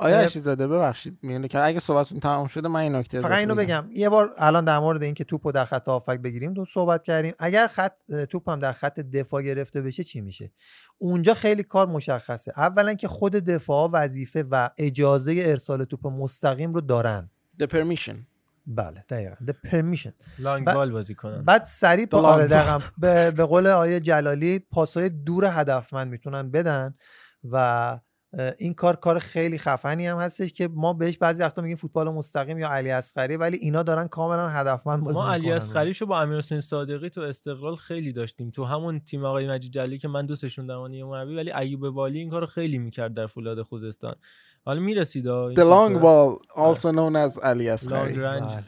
آیا 0.03 0.17
اه، 0.17 0.23
عشیزاده 0.23 0.67
ببخشید 0.67 1.19
میونه 1.21 1.47
که 1.47 1.59
اگه 1.59 1.79
صحبتتون 1.79 2.19
تمام 2.19 2.47
شده 2.47 2.67
من 2.67 2.79
این 2.79 2.95
نکته 2.95 3.21
فقط 3.21 3.31
اینو 3.31 3.55
بگم. 3.55 3.89
یه 3.93 4.09
بار 4.09 4.29
الان 4.37 4.65
در 4.65 4.79
مورد 4.79 5.03
اینکه 5.03 5.23
توپو 5.23 5.51
در 5.51 5.65
خط 5.65 5.87
هافک 5.87 6.19
بگیریم 6.19 6.53
تو 6.53 6.65
صحبت 6.73 7.03
کردیم. 7.03 7.33
اگر 7.39 7.67
خط 7.67 7.93
توپ 8.29 8.49
هم 8.49 8.59
در 8.59 8.71
خط 8.71 8.99
دفاع 8.99 9.41
گرفته 9.41 9.81
بشه 9.81 10.03
چی 10.03 10.21
میشه؟ 10.21 10.51
اونجا 10.97 11.33
خیلی 11.33 11.63
کار 11.63 11.87
مشخصه. 11.87 12.53
اولا 12.57 12.93
که 12.93 13.07
خود 13.07 13.31
دفاع 13.35 13.89
وظیفه 13.93 14.43
و 14.51 14.69
اجازه 14.77 15.35
ارسال 15.45 15.83
توپ 15.83 16.07
مستقیم 16.07 16.73
رو 16.73 16.81
دارن. 16.81 17.29
The 17.63 17.65
permission. 17.65 18.15
بله 18.67 19.05
دقیقا. 19.09 19.35
The 19.35 19.69
permission. 19.69 20.11
لانگ 20.39 20.65
بال 20.65 20.91
بازی 20.91 21.15
کنن. 21.15 21.43
بعد 21.43 21.65
سریع 21.65 22.07
آره 22.11 22.47
ball. 22.47 22.49
دقیقاً. 22.49 22.79
به, 22.97 23.31
به 23.31 23.45
قول 23.45 23.67
آیه 23.67 23.99
جلالی 23.99 24.59
پاسهای 24.59 25.09
دور 25.09 25.45
هدفمند 25.45 26.11
می‌تونن 26.11 26.51
بدن 26.51 26.95
و 27.51 27.99
این 28.57 28.73
کار 28.73 28.95
کار 28.95 29.19
خیلی 29.19 29.57
خفنی 29.57 30.07
هم 30.07 30.17
هستش 30.17 30.53
که 30.53 30.67
ما 30.67 30.93
بهش 30.93 31.17
بعضی 31.17 31.43
وقتا 31.43 31.61
میگیم 31.61 31.77
فوتبال 31.77 32.09
مستقیم 32.09 32.59
یا 32.59 32.69
علی 32.69 32.91
اصغری 32.91 33.37
ولی 33.37 33.57
اینا 33.57 33.83
دارن 33.83 34.07
کاملا 34.07 34.47
هدفمند 34.47 35.03
بازی 35.03 35.19
ما 35.19 35.31
علی 35.31 35.41
می‌کنن. 35.41 35.55
اصغریشو 35.55 36.05
با 36.05 36.21
امیر 36.21 36.37
حسین 36.37 36.61
صادقی 36.61 37.09
تو 37.09 37.21
استقلال 37.21 37.75
خیلی 37.75 38.13
داشتیم. 38.13 38.49
تو 38.49 38.63
همون 38.65 38.99
تیم 38.99 39.25
آقای 39.25 39.49
مجید 39.49 39.71
جلی 39.71 39.97
که 39.97 40.07
من 40.07 40.25
دوستشون 40.25 40.67
دارم 40.67 41.05
مربی 41.05 41.35
ولی 41.35 41.51
ایوب 41.51 41.83
والی 41.83 42.19
این 42.19 42.29
کارو 42.29 42.45
خیلی 42.45 42.77
می‌کرد 42.77 43.13
در 43.13 43.27
فولاد 43.27 43.61
خوزستان. 43.61 44.15
حالا 44.65 44.79
می‌رسید 44.79 45.25
The 45.53 45.57
long 45.57 45.93
ball 45.93 46.41
also 46.55 46.91
known 46.91 47.29
as 47.29 47.43
علی 47.43 47.69
اصغری. 47.69 48.25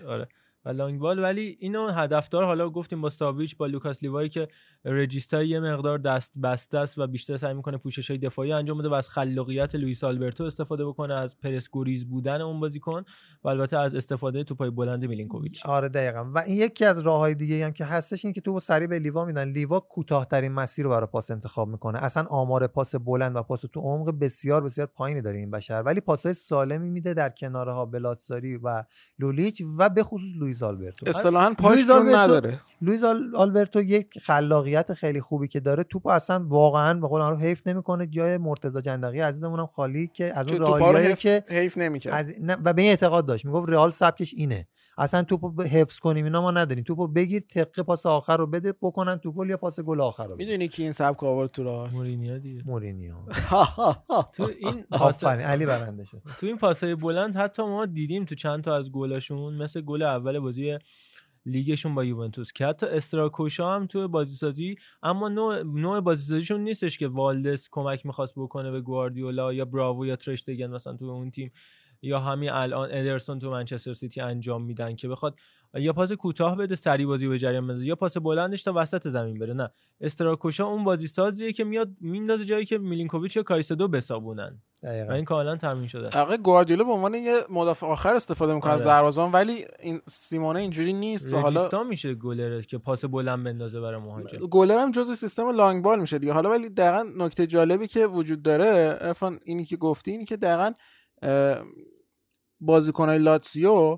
آره. 0.08 0.27
و 0.66 0.69
لانگ 0.69 1.00
بال 1.00 1.19
ولی 1.19 1.58
اینو 1.60 1.88
هدفدار 1.88 2.44
حالا 2.44 2.69
گفتیم 2.69 3.02
با 3.02 3.10
ساویچ 3.10 3.58
با 3.58 3.66
لوکاس 3.66 4.03
لیوایی 4.03 4.30
که 4.30 4.48
رجیستا 4.85 5.44
یه 5.44 5.60
مقدار 5.60 5.98
دست 5.98 6.38
بسته 6.44 6.77
است 6.77 6.98
و 6.98 7.08
بیشتر 7.08 7.38
سعی 7.38 7.53
می‌کنه 7.53 7.77
پوشش 7.77 8.10
های 8.10 8.18
دفاعی 8.18 8.52
انجام 8.52 8.77
بده 8.77 8.90
و 8.90 8.94
از 8.94 9.10
خلاقیت 9.10 9.76
لوئیس 9.76 10.03
آلبرتو 10.03 10.44
استفاده 10.44 10.85
بکنه 10.85 11.14
از 11.14 11.40
پرس 11.40 11.68
گریز 11.74 12.10
بودن 12.10 12.42
اون 12.42 12.60
بازیکن 12.60 13.03
و 13.44 13.48
البته 13.48 13.77
از 13.77 13.95
استفاده 13.95 14.44
توپای 14.44 14.69
بلند 14.69 15.06
میلینکوویچ. 15.06 15.66
آره 15.66 15.90
دقیقا. 15.90 16.32
و 16.35 16.40
این 16.40 16.58
یکی 16.58 16.85
از 16.85 17.00
راه 17.00 17.19
های 17.19 17.35
دیگه 17.35 17.66
هم 17.66 17.72
که 17.72 17.85
هستش 17.85 18.26
این 18.26 18.34
که 18.34 18.42
تو 18.42 18.60
سریع 18.60 18.88
به 18.88 19.00
لیوا 19.00 19.26
میدن. 19.26 19.48
لیوا 19.48 19.80
کوتاهترین 19.80 20.52
مسیر 20.52 20.85
رو 20.85 20.92
برای 20.92 21.08
پاس 21.08 21.32
انتخاب 21.32 21.68
می‌کنه. 21.68 22.03
اصلا 22.03 22.24
آمار 22.24 22.68
پاس 22.68 22.95
بلند 22.95 23.35
و 23.35 23.44
پاس 23.44 23.61
تو 23.61 23.80
عمق 23.80 24.19
بسیار 24.22 24.64
بسیار 24.64 24.88
پایینی 24.88 25.22
داره 25.22 25.38
این 25.38 25.52
بشر. 25.52 25.84
ولی 25.85 26.02
پاسهای 26.02 26.34
سالمی 26.34 26.90
میده 26.90 27.14
در 27.14 27.30
کناره 27.30 27.74
ها 27.74 27.85
بلاتساری 27.85 28.58
و 28.58 28.84
لولیچ 29.19 29.64
و 29.77 29.90
به 29.90 30.03
خصوص 30.03 30.35
لوئیس 30.56 30.64
آلبرتو. 30.64 31.09
اصطلاحاً 31.09 31.53
پاش 31.53 31.80
نداره. 31.90 32.59
لوئیس 32.82 33.03
آل- 33.03 33.35
آلبرتو 33.35 33.82
یک 33.82 34.19
خلاقیت 34.24 34.93
خیلی 34.93 35.22
خوبی 35.22 35.48
که 35.48 35.59
داره. 35.59 35.84
توپ 35.84 36.08
اصلا 36.08 36.45
واقعا 36.48 36.93
به 36.93 37.08
قول 37.08 37.22
معروف 37.22 37.42
حیف 37.42 37.67
نمی‌کنه. 37.67 38.08
جای 38.08 38.38
مرتضی 38.38 38.82
جندقی 38.82 39.19
عزیزمون 39.19 39.59
هم 39.59 39.66
خالی 39.67 40.08
که 40.14 40.40
از 40.40 40.48
اون 40.48 40.61
رئالیایی 40.61 41.08
حیف- 41.08 41.19
که 41.19 41.43
حیف 41.50 41.77
نمی‌کرد. 41.77 42.14
از 42.14 42.34
و 42.66 42.74
به 42.74 42.82
این 42.82 42.90
اعتقاد 42.92 43.25
داشت. 43.25 43.45
می‌گفت 43.45 43.69
رئال 43.69 43.92
سبکش 43.92 44.34
اینه. 44.38 44.67
اصلا 44.98 45.24
توپو 45.24 45.64
حفظ 45.64 45.99
کنیم 45.99 46.25
اینا 46.25 46.41
ما 46.41 46.51
نداریم. 46.51 46.83
توپو 46.83 47.07
بگیر 47.07 47.41
تقه 47.49 47.83
پاس 47.83 48.06
آخر 48.06 48.38
رو 48.38 48.48
بده 48.48 48.74
بکنن 48.82 49.15
تو 49.15 49.32
گل 49.32 49.49
یا 49.49 49.57
پاس 49.57 49.80
گل 49.80 50.01
آخر 50.01 50.27
رو 50.27 50.35
می‌دونی 50.35 50.67
کی 50.67 50.83
این 50.83 50.91
سبک 50.91 51.24
آورد 51.24 51.51
تو 51.51 51.64
راه 51.64 51.93
مورینیو 51.93 52.40
دیگه. 52.40 52.64
مورینیو. 52.65 53.14
تو 54.35 54.43
این 54.59 54.83
آفرین 54.91 55.45
علی 55.45 55.65
برنده 55.65 56.03
شد. 56.06 56.22
تو 56.40 56.48
این 56.48 56.57
پاسای 56.57 56.95
بلند 56.95 57.35
حتی 57.35 57.64
ما 57.64 57.85
دیدیم 57.85 58.25
تو 58.25 58.35
چند 58.35 58.64
تا 58.64 58.75
از 58.75 58.91
گلاشون 58.91 59.53
مثل 59.53 59.82
گل 59.82 60.01
اول 60.01 60.40
بازی 60.40 60.77
لیگشون 61.48 61.95
با 61.95 62.03
یوونتوس 62.03 62.51
که 62.51 62.65
حتی 62.65 62.85
استراکوشا 62.85 63.75
هم 63.75 63.88
تو 63.88 64.07
بازیسازی 64.07 64.75
اما 65.03 65.30
نوع 65.30 65.64
نوع 65.64 65.99
بازیسازیشون 66.01 66.61
نیستش 66.64 66.98
که 66.98 67.07
والدس 67.07 67.67
کمک 67.72 68.06
می‌خواست 68.06 68.33
بکنه 68.38 68.72
به 68.72 68.82
گواردیولا 68.82 69.53
یا 69.53 69.65
براوو 69.65 70.06
یا 70.06 70.15
ترشتگن 70.15 70.67
مثلا 70.67 70.93
تو 70.98 71.06
اون 71.06 71.32
تیم. 71.32 71.51
یا 72.06 72.19
همین 72.19 72.50
الان 72.50 72.90
ادرسون 72.92 73.40
تو 73.40 73.51
منچستر 73.51 73.93
سیتی 73.93 74.22
انجام 74.22 74.64
میدن 74.64 74.95
که 74.95 75.08
بخواد 75.08 75.35
یا 75.74 75.93
پاس 75.93 76.11
کوتاه 76.11 76.56
بده 76.56 76.75
سری 76.75 77.06
بازی 77.06 77.27
به 77.27 77.40
جریان 77.40 77.67
بندازه 77.67 77.85
یا 77.85 77.95
پاس 77.95 78.17
بلندش 78.17 78.64
تا 78.64 78.74
وسط 78.75 79.08
زمین 79.08 79.40
بره 79.40 79.53
نه 79.53 79.69
استراکوشا 80.01 80.66
اون 80.66 80.84
بازی 80.84 81.08
سازیه 81.08 81.53
که 81.53 81.64
میاد 81.64 81.90
میندازه 82.01 82.45
جایی 82.45 82.66
که 82.66 82.77
میلینکوویچ 82.77 83.35
یا 83.35 83.43
کایسدو 83.43 83.88
بسابونن 83.88 84.61
دقیقاً. 84.84 85.11
و 85.11 85.16
این 85.16 85.25
کاملا 85.25 85.56
تامین 85.56 85.88
شده 85.88 86.08
است. 86.08 86.17
آقا 86.17 86.38
گواردیولا 86.38 86.84
به 86.84 86.92
عنوان 86.92 87.14
یه 87.14 87.35
مدافع 87.50 87.88
آخر 87.88 88.16
استفاده 88.16 88.53
می‌کنه 88.53 88.74
از 88.74 88.82
آره. 88.82 88.90
دروازه‌بان 88.90 89.32
ولی 89.32 89.66
این 89.80 90.01
سیمونه 90.08 90.59
اینجوری 90.59 90.93
نیست 90.93 91.34
و 91.34 91.38
حالا 91.38 91.84
میشه 91.84 92.14
گلر 92.14 92.61
که 92.61 92.77
پاس 92.77 93.06
بلند 93.06 93.43
بندازه 93.43 93.82
برای 93.82 94.01
مهاجم 94.01 94.38
گلر 94.38 94.77
هم 94.77 94.92
جزء 94.92 95.14
سیستم 95.14 95.50
long 95.49 95.83
ball 95.83 95.99
میشه 96.00 96.19
دیگه 96.19 96.34
حالا 96.34 96.50
ولی 96.50 96.69
دقیقا 96.69 97.03
نکته 97.17 97.48
جالبی 97.48 97.88
که 97.88 98.08
وجود 98.08 98.42
داره 98.42 98.98
عرفان 99.01 99.40
اینی 99.45 99.66
که 99.66 99.77
گفتی 99.77 100.11
اینی 100.11 100.25
که 100.25 100.38
دقیقا 100.38 100.74
بازیکنهای 102.59 103.19
لاتسیو 103.19 103.98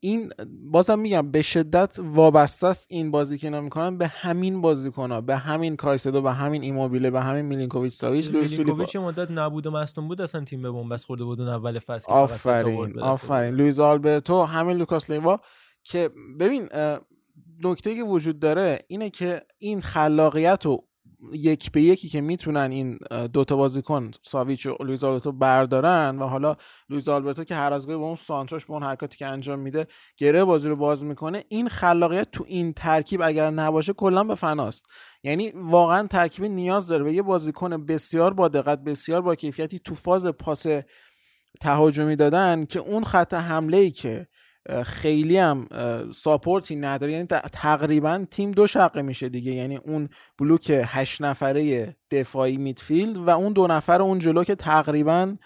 این 0.00 0.32
بازم 0.72 0.98
میگم 0.98 1.30
به 1.30 1.42
شدت 1.42 1.98
وابسته 1.98 2.66
است 2.66 2.86
این 2.90 3.10
بازی 3.10 3.38
که 3.38 3.46
اینا 3.46 3.60
می‌کنن 3.60 3.98
به 3.98 4.06
همین 4.06 4.60
بازیکنها 4.60 5.20
به 5.20 5.36
همین 5.36 5.76
کایسدو 5.76 6.22
به 6.22 6.32
همین 6.32 6.62
ایموبیله 6.62 7.10
به 7.10 7.20
همین 7.20 7.44
میلینکوویچ 7.44 7.92
ساویچ 7.92 8.30
میلینکوویچ 8.30 8.96
مدت 8.96 9.30
نبود 9.30 9.66
و 9.66 9.70
مصدوم 9.70 10.08
بود 10.08 10.20
اصلا 10.20 10.44
تیم 10.44 10.62
به 10.62 10.70
بن‌بست 10.70 11.04
خورده 11.04 11.24
بود 11.24 11.40
اون 11.40 11.48
اول 11.48 11.78
فصل 11.78 12.12
آفرین 12.12 13.00
آفرین. 13.00 13.54
لوئیس 13.54 13.78
آلبرتو 13.78 14.42
همین 14.42 14.76
لوکاس 14.76 15.10
لیوا 15.10 15.40
که 15.84 16.10
ببین 16.40 16.68
نکته 17.64 17.94
که 17.94 18.02
وجود 18.02 18.38
داره 18.38 18.78
اینه 18.88 19.10
که 19.10 19.42
این 19.58 19.80
خلاقیت 19.80 20.66
و 20.66 20.87
یک 21.32 21.72
به 21.72 21.80
یکی 21.80 22.08
که 22.08 22.20
می‌تونن 22.20 22.70
این 22.70 22.98
دوتا 23.32 23.56
بازیکن 23.56 24.10
ساویچ 24.22 24.66
و 24.66 24.76
لوئیس 24.80 25.04
آلبرتو 25.04 25.32
بردارن 25.32 26.18
و 26.18 26.26
حالا 26.26 26.56
لوئیس 26.90 27.08
آلبرتو 27.08 27.44
که 27.44 27.54
هر 27.54 27.72
از 27.72 27.86
گاهی 27.86 27.98
با 27.98 28.04
اون 28.04 28.14
سانتراش 28.14 28.66
با 28.66 28.74
اون 28.74 28.82
حرکاتی 28.82 29.18
که 29.18 29.26
انجام 29.26 29.58
میده 29.58 29.86
گره 30.16 30.44
بازی 30.44 30.68
رو 30.68 30.76
باز 30.76 31.04
می‌کنه. 31.04 31.44
این 31.48 31.68
خلاقیت 31.68 32.30
تو 32.30 32.44
این 32.48 32.72
ترکیب 32.72 33.22
اگر 33.22 33.50
نباشه 33.50 33.92
کلا 33.92 34.24
به 34.24 34.34
فناست. 34.34 34.86
یعنی 35.22 35.52
واقعا 35.54 36.06
ترکیب 36.06 36.44
نیاز 36.44 36.88
داره 36.88 37.04
به 37.04 37.12
یه 37.12 37.22
بازیکن 37.22 37.86
بسیار 37.86 38.34
با 38.34 38.48
دقت 38.48 38.78
بسیار 38.78 39.22
با 39.22 39.34
کیفیتی 39.34 39.78
تو 39.78 39.94
فاز 39.94 40.26
پاس 40.26 40.66
تهاجمی 41.60 42.16
دادن 42.16 42.64
که 42.64 42.78
اون 42.78 43.04
خط 43.04 43.34
حمله 43.34 43.76
ای 43.76 43.90
که 43.90 44.26
خیلی 44.84 45.38
هم 45.38 45.66
support 46.14 46.68
ی 46.68 46.76
نداره. 46.76 47.12
یعنی 47.12 47.26
تقریبا 47.52 48.24
تیم 48.30 48.50
دو 48.50 48.66
شقه 48.66 49.02
میشه 49.02 49.28
دیگه. 49.28 49.52
یعنی 49.52 49.76
اون 49.76 50.08
بلوک 50.38 50.82
هشت 50.86 51.22
نفره 51.22 51.96
دفاعی 52.10 52.56
میدفیلد 52.56 53.16
و 53.16 53.30
اون 53.30 53.52
دو 53.52 53.66
نفر 53.66 54.02
اون 54.02 54.18
جلو 54.18 54.44
که 54.44 54.54
تقریبا 54.54 55.36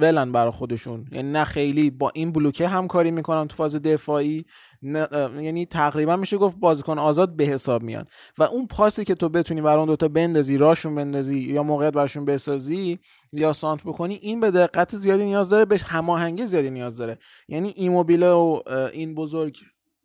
ولن 0.00 0.32
برا 0.32 0.50
خودشون. 0.50 1.06
یعنی 1.12 1.32
نه 1.32 1.44
خیلی 1.44 1.90
با 1.90 2.12
این 2.14 2.32
بلوکه 2.32 2.68
همکاری 2.68 3.10
می‌کنن 3.10 3.48
تو 3.48 3.56
فاز 3.56 3.76
دفاعی 3.76 4.44
یعنی 4.82 5.66
تقریبا 5.66 6.16
میشه 6.16 6.36
گفت 6.36 6.56
بازیکن 6.56 6.98
آزاد 6.98 7.36
به 7.36 7.44
حساب 7.44 7.82
میان. 7.82 8.06
و 8.38 8.42
اون 8.42 8.66
پاسی 8.66 9.04
که 9.04 9.14
تو 9.14 9.28
بتونی 9.28 9.60
برای 9.62 9.78
اون 9.78 9.86
دوتا 9.86 10.08
بندازی 10.08 10.58
راشون 10.58 10.94
بندازی 10.94 11.38
یا 11.38 11.62
موقعیت 11.62 11.92
براشون 11.92 12.24
بسازی 12.24 12.98
یا 13.32 13.52
سانت 13.52 13.82
بکنی 13.82 14.14
این 14.14 14.40
به 14.40 14.50
دقت 14.50 14.96
زیادی 14.96 15.24
نیاز 15.24 15.50
داره 15.50 15.64
به 15.64 15.78
هماهنگی 15.78 16.46
زیادی 16.46 16.70
نیاز 16.70 16.96
داره. 16.96 17.18
یعنی 17.48 17.72
ایموبیله 17.76 18.30
و 18.30 18.60
این 18.92 19.14
بزرگ 19.14 19.58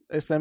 اس 0.09 0.31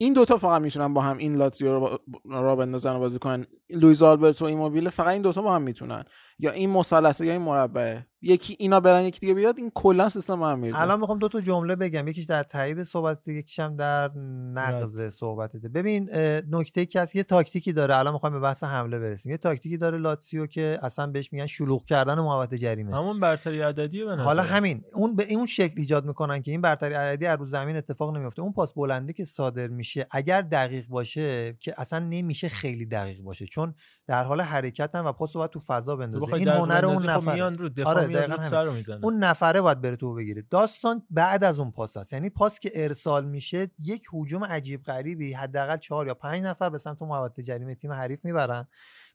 این 0.00 0.12
دوتا 0.12 0.36
فقط 0.38 0.62
می‌تونن 0.62 0.94
با 0.94 1.00
هم 1.00 1.18
این 1.18 1.36
لاتزیو 1.36 1.78
رو 1.78 1.98
را 2.24 2.56
بندازن 2.56 2.96
و 2.96 2.98
بازی 2.98 3.18
کنن. 3.18 3.46
لویز 3.70 4.02
آلبرتو 4.02 4.44
و 4.44 4.48
ایموبیله 4.48 4.90
فقط 4.90 5.08
این 5.08 5.22
دوتا 5.22 5.42
با 5.42 5.54
هم 5.54 5.62
می‌تونن. 5.62 6.04
یا 6.38 6.50
این 6.50 6.70
مثلثه 6.70 7.26
یا 7.26 7.32
این 7.32 7.42
مربعه 7.42 8.06
یکی 8.22 8.56
اینا 8.58 8.80
برن 8.80 9.02
یکی 9.02 9.20
دیگه 9.20 9.34
بیاد 9.34 9.58
این 9.58 9.70
کلا 9.74 10.08
سیستم 10.08 10.42
هم 10.42 10.58
می‌ریزه 10.58 10.80
الان 10.80 11.00
می‌خوام 11.00 11.18
دو 11.18 11.28
تا 11.28 11.40
جمله 11.40 11.76
بگم. 11.76 12.08
یکیش 12.08 12.24
در 12.24 12.42
تایید 12.42 12.82
صحبت 12.82 13.28
یکیش 13.28 13.58
هم 13.58 13.76
در 13.76 14.10
نقض 14.54 15.08
صحبتته 15.08 15.68
ببین 15.68 16.08
اه، 16.12 16.40
نکته 16.50 16.86
که 16.86 17.00
هست 17.00 17.16
یه 17.16 17.22
تاکتیکی 17.22 17.72
داره. 17.72 17.96
الان 17.96 18.12
می‌خوایم 18.12 18.32
به 18.32 18.40
بحث 18.40 18.64
حمله 18.64 18.98
برسیم. 18.98 19.32
یه 19.32 19.38
تاکتیکی 19.38 19.76
داره 19.76 19.98
لاتسیو 19.98 20.46
که 20.46 20.78
اصلا 20.82 21.06
بهش 21.06 21.32
میگن 21.32 21.46
شلوغ 21.46 21.84
کردن 21.84 22.20
محوطه 22.20 22.58
جریمه. 22.58 22.96
همون 22.96 23.20
برتری 23.20 23.60
عددیه 23.60 24.04
به 24.04 24.16
حالا. 24.16 24.42
همین. 24.42 24.84
اون 24.94 25.16
به 25.16 25.34
اون 25.34 25.46
شکل 25.46 25.74
ایجاد 25.76 26.04
می‌کنن 26.04 26.42
که 26.42 26.50
این 26.50 26.60
برتری 26.60 26.94
عددی 26.94 27.26
از 27.26 27.38
رو 27.38 27.44
زمین 27.44 27.76
اتفاق 27.76 28.16
نمیفته 28.16 28.42
اون 28.42 28.52
پاس 28.52 28.74
بلنده 28.74 29.12
که 29.12 29.24
صادر 29.24 29.68
میشه 29.68 30.06
اگر 30.10 30.42
دقیق 30.42 30.86
باشه 30.86 31.56
که 31.60 31.74
اصلا 31.76 31.98
نمیشه 31.98 32.48
خیلی 32.48 32.86
دقیق 32.86 33.20
باشه. 33.20 33.46
چون 33.46 33.74
در 34.06 34.24
حال 34.24 34.40
حرکتن 34.40 35.00
و 35.00 35.12
پاس 35.12 35.36
رو 35.36 35.38
باید 35.38 35.50
تو 35.50 35.60
فضا 35.60 35.96
بندازه. 35.96 36.34
این 36.34 36.48
هنر 36.48 36.84
اون 36.84 37.06
خب 37.08 38.07
دقیقاً 38.12 38.42
همین. 38.42 38.72
می‌زنه. 38.72 39.04
اون 39.04 39.24
نفره 39.24 39.60
باید 39.60 39.80
بره 39.80 39.96
تو 39.96 40.14
بگیره 40.14 40.44
داستان 40.50 41.02
بعد 41.10 41.44
از 41.44 41.58
اون 41.58 41.70
پاس 41.70 41.96
هست 41.96 42.12
یعنی 42.12 42.30
پاس 42.30 42.60
که 42.60 42.70
ارسال 42.74 43.24
میشه 43.24 43.68
یک 43.78 44.04
هجوم 44.14 44.44
عجیب 44.44 44.82
غریبی 44.82 45.32
حداقل 45.32 45.76
چهار 45.76 46.06
یا 46.06 46.14
پنج 46.14 46.42
نفر 46.42 46.70
به 46.70 46.78
سمت 46.78 47.02
محوطه 47.02 47.42
جریمه 47.42 47.74
تیم 47.74 47.92
حریف 47.92 48.24
می‌برن 48.24 48.66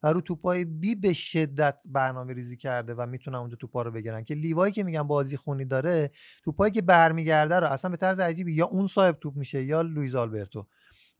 و 0.03 0.07
رو 0.07 0.21
توپای 0.21 0.65
بی 0.65 0.95
به 0.95 1.13
شدت 1.13 1.77
برنامه 1.85 2.33
ریزی 2.33 2.57
کرده 2.57 2.93
و 2.93 3.05
می‌تونن 3.05 3.37
اونجا 3.37 3.55
توپا 3.55 3.81
رو 3.81 3.91
بگیرن 3.91 4.23
که 4.23 4.33
لیوایی 4.33 4.73
که 4.73 4.83
میگن 4.83 5.03
بازی 5.03 5.37
خونی 5.37 5.65
داره 5.65 6.11
توپایی 6.43 6.71
که 6.71 6.81
برمیگرده 6.81 7.59
رو 7.59 7.67
اصلا 7.67 7.91
به 7.91 7.97
طرز 7.97 8.19
عجیبی 8.19 8.53
یا 8.53 8.65
اون 8.65 8.87
صاحب 8.87 9.17
توپ 9.19 9.35
میشه 9.35 9.63
یا 9.63 9.81
لویز 9.81 10.15
آلبرتو 10.15 10.67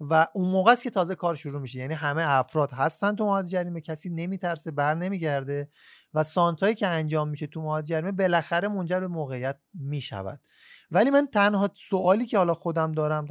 و 0.09 0.27
اون 0.33 0.49
موقع 0.49 0.71
است 0.71 0.83
که 0.83 0.89
تازه 0.89 1.15
کار 1.15 1.35
شروع 1.35 1.61
میشه. 1.61 1.79
یعنی 1.79 1.93
همه 1.93 2.23
افراد 2.25 2.71
هستن 2.71 3.15
تو 3.15 3.25
محوطه 3.25 3.47
جریمه 3.47 3.81
کسی 3.81 4.09
نمیترسه 4.09 4.71
بر 4.71 4.95
نمیگرده 4.95 5.67
و 6.13 6.23
سانتایی 6.23 6.75
که 6.75 6.87
انجام 6.87 7.29
میشه 7.29 7.47
تو 7.47 7.61
محوطه 7.61 7.87
جریمه 7.87 8.11
بالاخره 8.11 8.67
منجر 8.67 8.99
به 8.99 9.07
موقعیت 9.07 9.57
می‌شود. 9.73 10.39
ولی 10.91 11.09
من 11.09 11.27
تنها 11.33 11.69
سوالی 11.75 12.25
که 12.25 12.37
حالا 12.37 12.53
خودم 12.53 12.91
دارم 12.91 13.25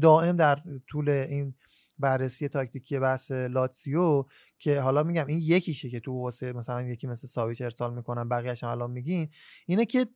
دائم 0.00 0.36
در 0.36 0.58
طول 0.88 1.08
این 1.08 1.54
بررسی 1.98 2.48
تاکتیکی 2.48 2.98
بحث 2.98 3.30
لاتسیو 3.30 4.24
که 4.58 4.80
حالا 4.80 5.02
میگم 5.02 5.26
این 5.26 5.38
یکیشه 5.38 5.90
که 5.90 6.00
تو 6.00 6.12
واسه 6.12 6.52
مثلا 6.52 6.82
یکی 6.82 7.06
مثل 7.06 7.26
ساویچ 7.26 7.62
ارسال 7.62 7.94
می‌کنن 7.94 8.28
بقیه‌اش 8.28 8.64
الان 8.64 8.90
میگیم 8.90 9.30
اینه 9.66 9.84
که 9.84 10.06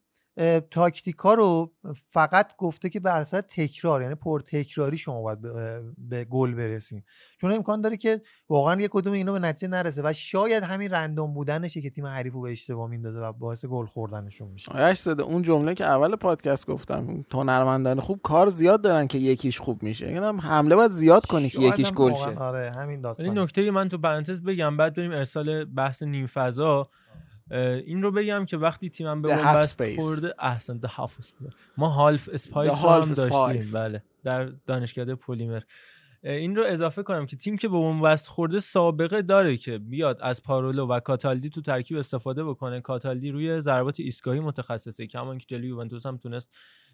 تاکتیکا 0.71 1.35
رو 1.35 1.73
فقط 2.07 2.57
گفته 2.57 2.89
که 2.89 3.01
بر 3.01 3.21
اساس 3.21 3.43
تکرار 3.49 4.03
یعنی 4.03 4.15
پر 4.15 4.41
تکراری 4.41 4.99
شما 4.99 5.23
باید 5.23 5.39
به, 5.99 6.25
گل 6.25 6.55
برسیم. 6.55 7.05
چون 7.41 7.53
امکان 7.53 7.81
داره 7.81 7.97
که 7.97 8.21
واقعا 8.49 8.81
یک 8.81 8.91
کدوم 8.93 9.13
اینو 9.13 9.33
به 9.33 9.39
نتیجه 9.39 9.69
نرسه 9.69 10.03
و 10.05 10.13
شاید 10.13 10.63
همین 10.63 10.91
رندوم 10.91 11.35
بودنشه 11.35 11.81
که 11.81 11.91
تیم 11.91 12.07
حریف 12.07 12.35
رو 12.35 12.41
به 12.41 12.53
اشتباه 12.53 12.91
میندازه 12.91 13.19
و 13.19 13.33
باعث 13.33 13.65
گل 13.65 13.87
خوردنشون 13.87 14.49
میشه. 14.49 14.73
آیش 14.73 14.99
زده 14.99 15.23
اون 15.23 15.43
جمله 15.43 15.75
که 15.75 15.85
اول 15.85 16.17
پادکست 16.17 16.67
گفتم 16.67 17.25
هنرمندان 17.33 18.01
خوب 18.01 18.21
کار 18.23 18.49
زیاد 18.49 18.83
دارن 18.83 19.07
که 19.07 19.19
یکیش 19.19 19.61
خوب 19.61 19.83
میشه. 19.83 20.13
یعنی 20.13 20.27
هم 20.27 20.41
حمله 20.41 20.77
باید 20.77 20.91
زیاد 20.91 21.27
کنی 21.27 21.49
که 21.49 21.61
یکیش 21.61 21.93
گل 21.93 22.15
شه. 22.15 22.39
آره 22.39 22.71
همین 22.71 23.01
داستان 23.01 23.39
نکته 23.39 23.71
من 23.71 23.89
تو 23.89 23.99
پرانتز 23.99 24.43
بگم 24.43 24.77
بعد 24.77 24.95
بریم 24.95 25.13
ارسال 25.13 25.65
بحث 25.65 26.03
نیم 26.03 26.27
فضا 26.27 26.89
این 27.51 28.03
رو 28.03 28.13
بگم 28.13 28.45
که 28.45 28.57
وقتی 28.57 28.91
تیمم 28.91 29.23
به 29.23 29.29
بن‌بست. 29.37 30.01
خورده 30.01 30.35
احسن 30.39 30.79
ده 30.79 30.89
half 30.89 31.19
space. 31.19 31.49
ما 31.77 31.89
half 31.89 32.29
space 32.33 32.75
هم 32.75 33.13
داشتیم. 33.13 33.81
بله 33.81 34.03
در 34.25 34.45
دانشکده 34.45 35.15
پلیمر 35.15 35.61
این 36.23 36.57
رو 36.57 36.65
اضافه 36.67 37.03
کنم 37.03 37.27
که 37.27 37.37
تیم 37.37 37.57
که 37.57 37.69
به 37.69 37.77
بن‌بست 37.77 38.27
خورده 38.27 38.61
سابقه 38.61 39.23
داره 39.23 39.57
که 39.57 39.79
بیاد 39.79 40.19
از 40.23 40.43
پارولو 40.43 40.87
و 40.87 41.01
کاتالدی 41.01 41.51
تو 41.51 41.61
ترکیب 41.61 41.97
استفاده 41.97 42.45
بکنه 42.45 42.81
کاتالدی 42.81 43.31
روی 43.31 43.61
ضربات 43.61 44.01
ایستگاهی 44.01 44.41
متخصصه 44.41 45.07
کما 45.07 45.31
اینکه 45.31 45.47
جلوی 45.49 45.69
یوونتوس 45.69 46.07
هم 46.07 46.17
تونست 46.17 46.51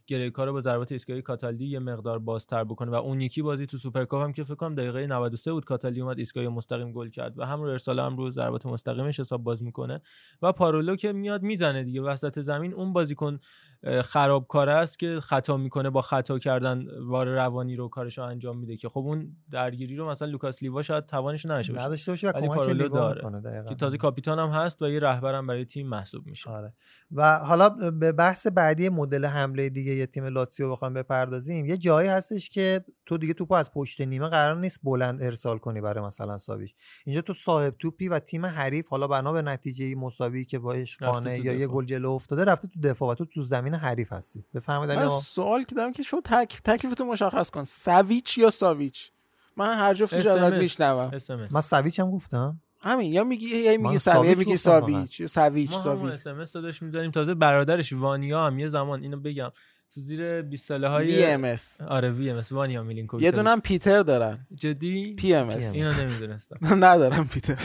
گره 0.07 0.26
کار 0.26 0.45
رو 0.45 0.53
با 0.53 0.61
ضربات 0.61 0.93
ایستگاهی 0.93 1.23
کاتالدی 1.23 1.67
یه 1.67 1.79
مقدار 1.79 2.19
بازتر 2.19 2.65
بکنه 2.65 2.91
و 2.91 2.95
اون 2.95 3.21
یکی 3.21 3.43
بازی 3.43 3.67
تو 3.67 3.79
سوپرکاپ 3.79 4.23
هم 4.23 4.33
که 4.33 4.45
فکر 4.45 4.55
کنم 4.55 4.75
دقیقه 4.75 5.07
93 5.07 5.53
بود 5.53 5.65
کاتالدی 5.65 6.01
اومد 6.01 6.19
ایستگاهی 6.19 6.49
مستقیم 6.49 6.93
گل 6.93 7.09
کرد 7.09 7.39
و 7.39 7.45
هم 7.45 7.63
رو 7.63 7.69
ارسال 7.69 8.01
هم 8.01 8.17
رو 8.17 8.31
ضربات 8.31 8.67
مستقیمش 8.67 9.21
حساب 9.21 9.43
باز 9.43 9.63
می‌کنه 9.63 10.01
و 10.43 10.53
پارولو 10.53 10.97
که 10.97 11.13
میاد 11.13 11.43
می‌زنه 11.43 11.85
دیگه 11.85 12.01
وسط 12.01 12.41
زمین. 12.41 12.75
اون 12.75 12.93
بازیکن 12.93 13.39
اه، 13.83 14.03
خرابکاره 14.03 14.73
است 14.73 14.99
که 14.99 15.21
خطا 15.23 15.57
می‌کنه 15.57 15.91
با 15.91 16.03
خطا 16.03 16.39
کردن 16.39 16.87
war 17.01 17.27
روانی 17.27 17.77
رو 17.77 17.89
کارش 17.89 18.19
رو 18.19 18.25
انجام 18.25 18.59
میده 18.59 18.77
که 18.77 18.89
خب 18.89 19.01
اون 19.01 19.37
درگیری 19.51 19.97
رو 19.97 20.11
مثلا 20.11 20.29
لوکاس 20.29 20.63
لیوا 20.63 20.83
شاید 20.83 21.07
توانش 21.07 21.47
نداشته 21.47 21.73
باشه 21.73 21.85
نداشته 21.85 22.13
باشه 22.13 22.29
و 22.29 22.33
ولی 22.35 22.47
کمک 22.47 22.57
پارولو 22.57 22.89
داره. 22.89 23.65
که 23.69 23.75
تازه 23.75 23.97
کاپیتان 23.97 24.39
هم 24.39 24.49
هست 24.49 24.83
و 24.83 24.89
یه 24.89 25.01
رهبرم 25.01 25.47
برای 25.47 25.65
تیم 25.65 25.89
محسوب 25.89 26.27
میشه. 26.27 26.51
آره. 26.51 26.75
و 27.13 27.39
حالا 27.39 27.69
به 27.91 28.13
بحث 28.13 28.47
بعدی 28.47 28.89
مدل 28.89 29.25
حمله 29.25 29.69
دیگه 29.69 29.96
یه 29.97 30.07
تیم 30.07 30.25
لاتسیو 30.25 30.73
بخوایم 30.73 30.95
بپردازیم 30.95 31.67
یه 31.67 31.77
جایی 31.77 32.09
هستش 32.09 32.49
که 32.49 32.85
تو 33.07 33.19
دیگه 33.19 33.33
توپو 33.33 33.55
از 33.55 33.71
پشت 33.73 34.01
نیمه 34.01 34.29
قرار 34.29 34.57
نیست 34.57 34.81
بلند 34.83 35.23
ارسال 35.23 35.59
کنی 35.59 35.81
برای 35.81 36.05
مثلا 36.05 36.39
ساویچ 36.39 36.75
اینجا 37.07 37.21
تو 37.21 37.35
صاحب 37.35 37.75
توپی 37.79 38.09
و 38.09 38.19
تیم 38.19 38.47
حریف 38.47 38.89
حالا 38.89 39.07
بنا 39.07 39.33
به 39.33 39.43
نتیجه 39.43 39.95
مساوی 39.95 40.45
که 40.45 40.59
باش 40.59 40.99
خانه 40.99 41.39
یا 41.39 41.53
یه. 41.53 41.67
گل 41.67 41.85
جلو 41.85 42.11
افتاده 42.11 42.45
رفته 42.45 42.69
تو 42.69 42.81
دفاع 42.81 43.11
و 43.11 43.15
تو 43.15 43.25
تو 43.25 43.45
زمین 43.45 43.75
حریف 43.75 44.13
هستی 44.13 44.45
بفهمید 44.55 44.91
علی 44.91 45.01
من؟ 45.01 45.09
سوال 45.09 45.63
که 45.63 45.75
دارم 45.75 45.93
که 45.93 46.03
شو 46.03 46.21
تک 46.25 46.61
تکلیفتو 46.65 47.05
مشخص 47.05 47.51
کن 47.51 47.65
سویچ 47.65 48.39
یا 48.39 48.51
ساویچ 48.51 49.13
من 49.57 49.79
هر 49.79 49.91
ازت 49.91 50.51
SMS. 50.51 50.53
میشنوم. 50.53 51.11
من 51.51 51.61
سویچ 51.61 52.01
هم 52.01 52.11
گفتم 52.11 52.61
همین 52.81 53.13
یا 53.13 53.25
میگی 53.25 53.47
یا 53.47 53.79
میگی 53.79 53.99
ساویچ 53.99 54.35
سویچ 54.35 54.39
میگی 54.39 54.57
فقط. 54.57 54.81
ساویچ 54.81 55.21
یا 55.21 55.27
سویچ 55.27 55.73
ما 55.73 55.81
همون 55.81 55.95
ساویچ 55.97 56.13
اسمس 56.13 56.53
داداش 56.53 56.83
می‌ذاریم 56.83 57.11
تازه 57.11 57.35
برادرش 57.35 57.93
وانیا 57.93 58.47
هم 58.47 58.59
یه 58.59 58.69
زمان 58.69 59.03
اینو 59.03 59.21
بگم 59.21 59.51
تو 59.95 60.01
زیر 60.01 60.43
20 60.43 60.69
ساله 60.69 60.89
های 60.89 61.37
VMS. 61.57 61.83
آره 61.83 62.11
وی 62.11 62.31
ام 62.31 62.37
اس 62.37 62.53
وانیا 62.53 62.83
میلینکوویچ 62.83 63.25
یه 63.25 63.31
دونم 63.31 63.61
پیتر 63.61 64.03
دارن. 64.03 64.47
جدی؟ 64.55 65.15
پی 65.15 65.35
ام 65.35 65.49
اس. 65.49 65.75
اینو 65.75 65.93
نمی‌دونستم. 65.93 66.59
ندارم 66.85 67.29
پیتر. 67.29 67.59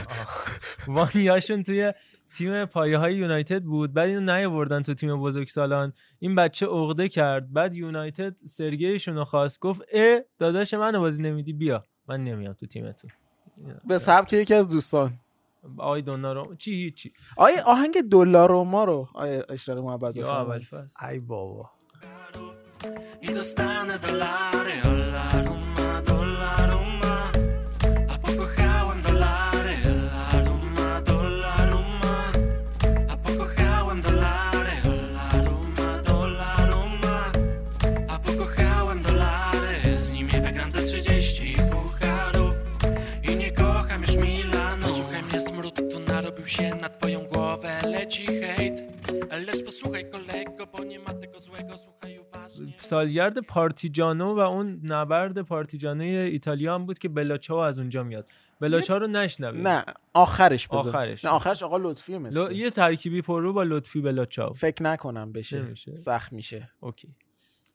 وانیاشون 0.88 1.64
توی 1.64 1.93
تیم 2.38 2.66
پایه 2.66 2.98
های 2.98 3.16
یونایتد 3.16 3.64
بود. 3.64 3.93
بعد 3.93 4.09
اینو 4.09 4.33
نیاوردن 4.35 4.83
تو 4.83 4.93
تیم 4.93 5.22
بزرگسالان. 5.22 5.93
این 6.19 6.35
بچه 6.35 6.66
عقده 6.66 7.09
کرد. 7.09 7.53
بعد 7.53 7.75
یونایتد 7.75 8.35
سرگیشون 8.45 9.16
رو 9.16 9.25
خواست. 9.25 9.59
گفت 9.59 9.82
اه 9.93 10.19
داداش 10.40 10.74
منو 10.74 11.00
بازی 11.00 11.22
نمیدی 11.22 11.53
بیا. 11.53 11.83
من 12.08 12.24
نمیام 12.24 12.53
تو 12.53 12.66
تیمتون. 12.66 13.11
به 13.88 13.98
سبک 13.98 14.33
یکی 14.33 14.53
از 14.53 14.67
دوستان. 14.67 15.19
آقای 15.77 16.01
دونارو 16.01 16.56
چی 16.56 16.72
هیچی. 16.72 17.14
آیه 17.38 17.61
آهنگ 17.66 18.01
دلار 18.01 18.64
ما 18.64 18.83
رو 18.83 19.08
آیه 19.14 19.45
اشراق 19.50 19.77
محبت 19.77 20.17
ای 21.09 21.19
بابا. 21.19 21.72
I 23.22 23.34
dostane 23.34 24.00
dolary, 24.00 24.82
dolaruma, 24.84 26.01
dolaruma 26.01 27.32
A 28.10 28.18
pokochałem 28.18 29.01
dolary, 29.01 29.76
dolaruma, 29.84 31.01
dolaruma 31.01 32.32
A 33.10 33.18
pokochałem 33.18 34.01
dolary, 34.01 34.72
dolaruma, 34.84 36.01
dolaruma 36.03 37.32
A 38.08 38.19
pokochałem 38.19 39.01
dolary, 39.01 39.98
z 39.98 40.14
nimi 40.14 40.32
wygram 40.32 40.72
za 40.72 40.82
30 40.82 41.56
pucharów. 41.72 42.56
I 43.24 43.35
nie 43.35 43.51
kocham 43.51 44.01
już 44.01 44.16
Milanu. 44.16 44.88
Słuchaj 44.95 45.24
mnie 45.24 45.40
smród, 45.40 45.76
tu 45.92 46.00
narobił 46.00 46.45
się 46.45 46.69
na 46.69 46.90
twoją 46.90 47.19
głowę. 47.19 47.80
Leci 47.88 48.26
hejt, 48.26 48.84
lecz 49.48 49.64
posłuchaj 49.66 50.10
kolego 50.10 50.68
Bo 50.68 50.84
nie 50.84 51.00
ma 51.00 51.14
tego 51.14 51.40
złego, 51.40 51.77
słuchaj 51.77 52.01
سالگرد 52.78 53.40
پارتیجانو 53.40 54.36
و 54.36 54.40
اون 54.40 54.82
نبرد 54.84 55.42
پارتیجانو 55.42 56.04
ایتالیا 56.04 56.76
هم 56.76 56.86
بود 56.86 57.00
که 57.00 57.10
بلاچاو 57.10 57.60
از 57.60 57.80
اونجا 57.80 58.04
میاد. 58.04 58.30
بلاچا 58.60 58.98
رو 58.98 59.08
نشنوید؟ 59.08 59.68
نه 59.68 59.84
آخرش 60.14 60.68
بذار. 60.68 60.88
آخرش. 60.88 61.26
نه 61.26 61.32
آخرش 61.32 61.64
آقا 61.64 61.78
لطفی 61.78 62.18
مثل. 62.18 62.40
لو- 62.40 62.52
یه 62.52 62.70
ترکیبی 62.70 63.22
پرو 63.22 63.54
با 63.54 63.64
لطفی 63.64 64.02
بلاچاو 64.02 64.54
فکر 64.54 64.84
نکنم 64.84 65.32
بشه. 65.32 65.62
نمیشه. 65.62 65.96
سخت 65.96 66.34
میشه. 66.34 66.70
اوکی. 66.80 67.16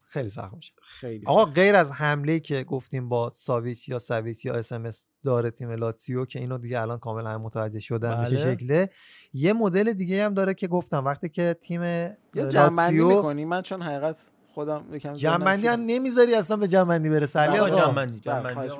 خیلی 0.09 0.29
سخت 0.29 0.53
میشه. 0.53 0.73
خیلی 0.81 1.25
آقا 1.25 1.45
سخت. 1.45 1.55
غیر 1.55 1.75
از 1.75 1.91
حمله 1.91 2.39
که 2.39 2.63
گفتیم 2.63 3.09
با 3.09 3.31
ساویچ 3.35 3.89
یا 3.89 3.99
سویچ 3.99 4.45
یا 4.45 4.53
اس 4.53 5.05
داره 5.23 5.51
تیم 5.51 5.71
لاتسیو 5.71 6.25
که 6.25 6.39
اینو 6.39 6.57
دیگه 6.57 6.81
الان 6.81 6.99
کاملا 6.99 7.29
هم 7.29 7.41
متوجه 7.41 7.79
شدن 7.79 8.19
میشه 8.19 8.35
بله. 8.35 8.55
شکله 8.55 8.89
یه 9.33 9.53
مدل 9.53 9.93
دیگه 9.93 10.25
هم 10.25 10.33
داره 10.33 10.53
که 10.53 10.67
گفتم 10.67 11.05
وقتی 11.05 11.29
که 11.29 11.55
تیم 11.61 11.83
یه 11.83 12.17
لاتسیو 12.35 13.07
می‌کنی 13.07 13.45
من 13.45 13.61
چون 13.61 13.81
حقیقت 13.81 14.17
خودم 14.57 14.85
یکم 14.91 15.13
جنبندی 15.13 15.67
هم. 15.67 15.79
نمی‌ذاری 15.85 16.35
اصلا 16.35 16.57
به 16.57 16.67
جنبندی 16.67 17.09
برسه 17.09 17.39
علی 17.39 17.59
آقا 17.59 17.69
جنبندی، 17.69 18.19
جنبندی. 18.19 18.73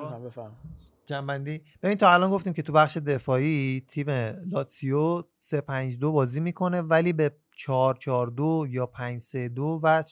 جنبندی 1.06 1.62
ببین 1.82 1.96
تا 1.96 2.12
الان 2.12 2.30
گفتیم 2.30 2.52
که 2.52 2.62
تو 2.62 2.72
بخش 2.72 2.96
دفاعی 2.96 3.84
تیم 3.88 4.10
لاتسیو 4.46 5.22
3 5.38 5.60
5 5.60 5.98
2 5.98 6.12
بازی 6.12 6.40
می‌کنه 6.40 6.80
ولی 6.80 7.12
به 7.12 7.32
4 7.56 7.94
4 7.94 8.26
2 8.26 8.66
یا 8.70 8.86
5 8.86 9.20
3 9.20 9.48
2 9.48 9.80
و 9.82 10.04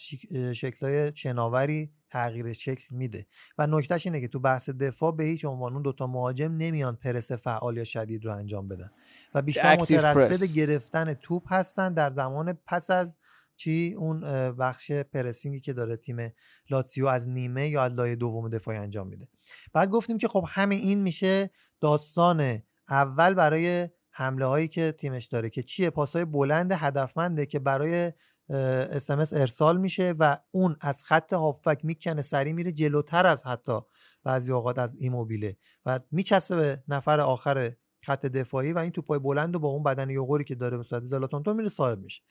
شکلهای 0.52 1.12
شناوری 1.14 1.90
تغییر 2.10 2.52
شکل 2.52 2.96
میده 2.96 3.26
و 3.58 3.66
نکتهش 3.66 4.06
اینه 4.06 4.20
که 4.20 4.28
تو 4.28 4.40
بحث 4.40 4.70
دفاع 4.70 5.12
به 5.12 5.24
هیچ 5.24 5.44
عنوان 5.44 5.72
اون 5.72 5.82
دوتا 5.82 6.06
مهاجم 6.06 6.52
نمیان 6.52 6.96
پرس 6.96 7.32
فعال 7.32 7.76
یا 7.76 7.84
شدید 7.84 8.24
رو 8.24 8.32
انجام 8.32 8.68
بدن 8.68 8.90
و 9.34 9.42
بیشتر 9.42 9.76
مترصد. 9.80 10.54
گرفتن 10.54 11.14
توپ 11.14 11.52
هستن 11.52 11.94
در 11.94 12.10
زمان 12.10 12.58
پس 12.66 12.90
از 12.90 13.16
چی؟ 13.56 13.94
اون 13.98 14.20
بخش 14.52 14.92
پرسینگی 14.92 15.60
که 15.60 15.72
داره 15.72 15.96
تیم 15.96 16.32
لاتسیو 16.70 17.06
از 17.06 17.28
نیمه 17.28 17.68
یا 17.68 17.82
از 17.82 17.92
لایه 17.92 18.16
دوم 18.16 18.48
دفاعی 18.48 18.78
انجام 18.78 19.08
میده. 19.08 19.28
بعد 19.72 19.88
گفتیم 19.88 20.18
که 20.18 20.28
خب 20.28 20.44
همین 20.48 20.78
این 20.78 21.02
میشه 21.02 21.50
داستان 21.80 22.62
اول 22.88 23.34
برای 23.34 23.88
حمله 24.10 24.44
هایی 24.46 24.68
که 24.68 24.92
تیمش 24.92 25.26
داره 25.26 25.50
که 25.50 25.62
چیه؟ 25.62 25.90
پاسهای 25.90 26.24
بلند 26.24 26.72
هدفمنده 26.72 27.46
که 27.46 27.58
برای 27.58 28.12
اس 28.48 29.10
ارسال 29.10 29.78
میشه 29.78 30.14
و 30.18 30.38
اون 30.50 30.76
از 30.80 31.02
خط 31.02 31.32
هافبک 31.32 31.84
می‌کنه 31.84 32.22
سری 32.22 32.52
میره 32.52 32.72
جلوتر 32.72 33.26
از 33.26 33.46
حتی 33.46 33.80
بعضی 34.24 34.52
اوقات 34.52 34.78
از 34.78 34.96
ایموبیله 34.98 35.56
و 35.86 36.00
میچسبه 36.10 36.56
به 36.56 36.82
نفر 36.88 37.20
آخر 37.20 37.72
خط 38.06 38.26
دفاعی 38.26 38.72
و 38.72 38.78
این 38.78 38.90
توپای 38.90 39.18
بلند 39.18 39.56
و 39.56 39.58
با 39.58 39.68
اون 39.68 39.82
بدن 39.82 40.10
یوغوری 40.10 40.44
که 40.44 40.54
داره 40.54 40.76
به 40.76 40.82
صورت 40.82 41.04
زلاتان 41.04 41.42
تو 41.42 41.54
میره 41.54 41.68
صاحب 41.68 41.98
میشه. 41.98 42.22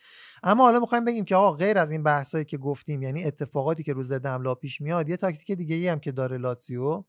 اما 0.44 0.64
حالا 0.64 0.80
می‌خوایم 0.80 1.06
بگیم 1.06 1.26
که 1.26 1.36
آقا 1.36 1.52
غیر 1.52 1.78
از 1.78 1.92
این 1.92 2.04
بحثایی 2.04 2.46
که 2.46 2.58
گفتیم 2.58 3.04
یعنی 3.04 3.24
اتفاقاتی 3.24 3.84
که 3.84 3.94
روز 3.94 4.08
ضد 4.08 4.26
حمله 4.26 4.54
پیش 4.56 4.82
میاد 4.82 5.10
یه 5.10 5.18
تاکتیک 5.18 5.58
دیگه 5.58 5.76
ای 5.76 5.88
هم 5.88 6.00
که 6.00 6.12
داره 6.12 6.38
لاتسیو 6.38 7.04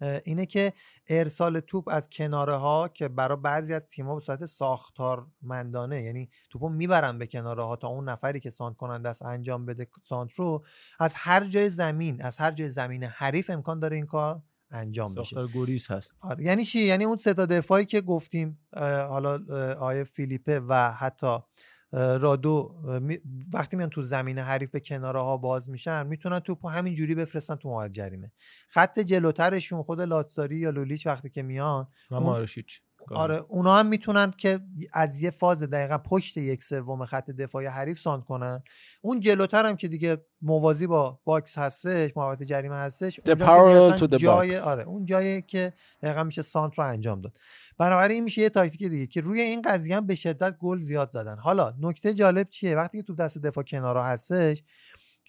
اه، 0.00 0.20
اینه 0.24 0.46
که 0.46 0.72
ارسال 1.08 1.60
توپ 1.60 1.88
از 1.88 2.08
کناره 2.08 2.56
ها 2.56 2.88
که 2.88 3.08
برای 3.08 3.36
بعضی 3.36 3.74
از 3.74 3.86
تیم‌ها 3.86 4.14
به 4.14 4.20
صورت 4.20 4.46
ساختارمندانه 4.46 6.02
یعنی 6.02 6.30
توپو 6.50 6.68
می‌برن 6.68 7.18
به 7.18 7.26
کناره 7.26 7.62
ها 7.62 7.76
تا 7.76 7.88
اون 7.88 8.08
نفری 8.08 8.40
که 8.40 8.50
سانت 8.50 8.76
کننده 8.76 9.08
است 9.08 9.22
انجام 9.22 9.66
بده 9.66 9.86
سانت 10.02 10.32
رو 10.32 10.64
از 11.00 11.14
هر 11.16 11.44
جای 11.46 11.70
زمین 11.70 12.22
از 12.22 12.36
هر 12.36 12.50
جای 12.50 12.70
زمین 12.70 13.04
حریف 13.04 13.50
امکان 13.50 13.78
داره 13.78 13.96
این 13.96 14.06
کار. 14.06 14.42
انجام 14.74 15.06
بشه. 15.06 15.14
ساختار 15.14 15.48
گریز 15.54 15.90
هست. 15.90 16.14
آره. 16.20 16.44
یعنی 16.44 16.64
چی؟ 16.64 16.80
یعنی 16.80 17.04
اون 17.04 17.16
سه 17.16 17.34
تا 17.34 17.46
دفاعی 17.46 17.84
که 17.84 18.00
گفتیم 18.00 18.58
حالا 19.08 19.38
آیه 19.74 20.04
فیلیپه 20.04 20.60
و 20.60 20.92
حتی 20.92 21.38
رادو 21.92 22.74
وقتی 23.52 23.76
میان 23.76 23.90
تو 23.90 24.02
زمین 24.02 24.38
حریف 24.38 24.70
به 24.70 24.80
کناره 24.80 25.20
ها 25.20 25.36
باز 25.36 25.70
میشن 25.70 26.06
می‌تونن 26.06 26.40
توپو 26.40 26.68
همین 26.68 26.94
جوری 26.94 27.14
بفرستن 27.14 27.54
تو 27.56 27.68
موقع 27.68 27.88
جریمه. 27.88 28.30
خط 28.68 29.00
جلوترشون 29.00 29.82
خود 29.82 30.00
لاتزاری 30.00 30.56
یا 30.56 30.70
لولیچ 30.70 31.06
وقتی 31.06 31.30
که 31.30 31.42
میان 31.42 31.88
و 32.10 32.20
ماروشیچ. 32.20 32.80
آره 33.12 33.34
اونا 33.48 33.76
هم 33.76 33.86
می‌تونن 33.86 34.30
که 34.38 34.60
از 34.92 35.20
یه 35.20 35.30
فاز 35.30 35.62
دقیقا 35.62 35.98
پشت 35.98 36.36
یک 36.36 36.62
سوم 36.62 37.04
خط 37.04 37.30
دفاعی 37.30 37.66
حریف 37.66 37.98
ساند 37.98 38.24
کنن. 38.24 38.62
اون 39.02 39.20
جلوتر 39.20 39.66
هم 39.66 39.76
که 39.76 39.88
دیگه 39.88 40.16
موازی 40.42 40.86
با 40.86 41.20
box 41.24 41.58
هستش 41.58 42.16
محوطه 42.16 42.44
جریمه 42.44 42.76
هستش 42.76 43.20
The 43.20 43.34
parallel 43.34 43.98
to 43.98 44.06
the 44.06 44.16
جای 44.16 44.60
box. 44.60 44.62
آره 44.62 44.82
اون 44.82 45.04
جایی 45.04 45.42
که 45.42 45.72
دقیقا 46.02 46.24
میشه 46.24 46.42
سانتر 46.42 46.78
رو 46.78 46.84
انجام 46.84 47.20
داد. 47.20 47.36
بنابراین 47.78 48.14
این 48.14 48.24
میشه 48.24 48.42
یه 48.42 48.48
تاکتیک 48.48 48.82
دیگه 48.82 49.06
که 49.06 49.20
روی 49.20 49.40
این 49.40 49.62
قضیه 49.62 49.96
هم 49.96 50.06
به 50.06 50.14
شدت 50.14 50.56
گل 50.58 50.78
زیاد 50.78 51.10
زدن. 51.10 51.38
حالا 51.38 51.74
نکته 51.80 52.14
جالب 52.14 52.48
چیه؟ 52.48 52.76
وقتی 52.76 52.98
که 52.98 53.02
توپ 53.02 53.14
دست 53.14 53.38
دفاع 53.38 53.64
کنارا 53.64 54.04
هستش 54.04 54.62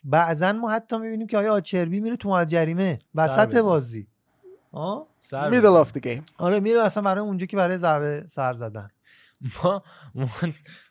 بعضا 0.04 0.54
ما 0.54 0.72
حتی 0.72 0.98
می‌بینیم 0.98 1.28
که 1.28 1.38
آیا 1.38 1.54
آچربی 1.54 2.00
میره 2.00 2.16
تو 2.16 2.46
جریمه 2.46 3.00
وسط. 3.16 3.58
بازی. 3.58 4.08
آه؟ 4.76 5.08
سر 5.22 5.52
Middle 5.52 5.66
بزنه. 5.66 5.84
of 5.84 5.88
the 5.88 6.00
game. 6.02 6.32
آره 6.38 6.60
میره 6.60 6.82
اصلا 6.82 7.04
برای 7.04 7.22
اونجا 7.24 7.46
که 7.46 7.58
برای 7.58 7.78
ضربه 7.78 8.24
سر 8.28 8.54
زدن. 8.54 8.88
ما 9.62 9.84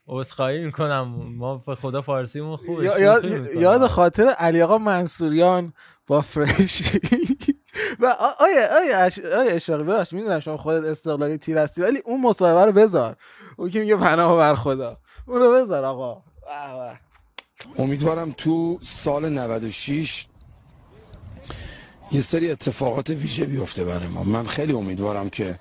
عذرخواهی 0.07 0.67
می‌کنم. 0.67 1.15
ما 1.39 1.57
به 1.57 1.75
خدا 1.75 2.03
فارسیمون 2.03 2.57
خوبه 2.57 2.85
یاد 3.57 3.87
خاطر 3.87 4.27
علی 4.29 4.63
آقا 4.63 4.79
منصوریان 4.79 5.73
با 6.07 6.21
فرش. 6.21 6.83
و 8.01 8.07
آیا 8.41 8.67
آیا. 8.81 9.09
آیا 9.39 9.53
اشراقی 9.53 9.85
ببخش 9.85 10.13
می‌دونم 10.13 10.41
شما 10.41 10.57
خودت 10.57 10.85
استقلالی 10.85 11.39
تیر 11.39 11.59
هستی 11.59 11.83
ولی 11.83 12.03
اون 12.05 12.21
مصاحبه 12.21 12.65
رو 12.65 12.73
بذار. 12.73 13.17
اون 13.57 13.71
که 13.71 13.81
میگه 13.81 13.97
پناه 13.97 14.37
بر 14.37 14.55
خدا. 14.55 14.99
اون 15.27 15.41
رو 15.43 15.53
بذار 15.53 15.85
آقا. 15.85 16.23
امیدوارم 17.79 18.35
تو 18.37 18.79
سال 18.83 19.29
96 19.29 20.27
یه 22.13 22.21
سری 22.21 22.51
اتفاقات 22.51 23.11
ویژه 23.11 23.45
بیفته 23.45 23.85
برای 23.85 24.09
ما. 24.09 24.25
من 24.25 24.47
خیلی 24.47 24.73
امیدوارم 24.73 25.31
که 25.31 25.59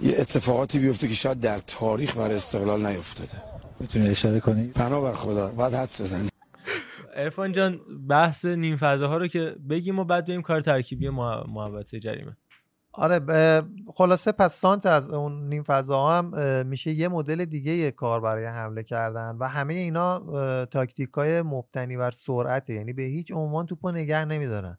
یه 0.00 0.14
اتفاقاتی 0.18 0.78
بیفته 0.78 1.08
که 1.08 1.14
شاید 1.14 1.40
در 1.40 1.58
تاریخ 1.58 2.16
برای 2.16 2.34
استقلال 2.34 2.86
نیفتاده. 2.86 3.42
می‌تونی 3.80 4.08
اشاره 4.08 4.40
کنی؟ 4.40 4.66
پناه 4.66 5.02
بر 5.02 5.14
خدا. 5.14 5.48
باید 5.48 5.74
حدس 5.74 6.00
بزنی 6.00 6.28
عرفان 7.16 7.52
جان 7.52 7.80
بحث 8.08 8.44
نیم 8.44 8.76
فضاها 8.76 9.16
رو 9.16 9.28
که 9.28 9.56
بگیم 9.70 9.98
و 9.98 10.04
بعد 10.04 10.26
بریم 10.26 10.42
کار 10.42 10.60
ترکیبی 10.60 11.08
مح- 11.08 11.48
محوطه 11.48 12.00
جریمه. 12.00 12.36
آره 12.92 13.20
خلاصه 13.94 14.32
پس 14.32 14.54
سانت 14.60 14.86
از 14.86 15.10
اون 15.10 15.48
نیم 15.48 15.62
فضا 15.62 16.06
هم 16.06 16.32
میشه 16.66 16.90
یه 16.90 17.08
مدل 17.08 17.44
دیگه 17.44 17.72
یه 17.72 17.90
کار 17.90 18.20
برای 18.20 18.44
حمله 18.46 18.82
کردن 18.82 19.36
و 19.40 19.48
همه 19.48 19.74
اینا 19.74 20.18
تاکتیک 20.64 21.10
های 21.10 21.42
مبتنی 21.42 21.96
بر 21.96 22.10
سرعته. 22.10 22.74
یعنی 22.74 22.92
به 22.92 23.02
هیچ 23.02 23.32
عنوان 23.32 23.66
توپو 23.66 23.90
نگه 23.90 24.24
نمیدارن. 24.24 24.78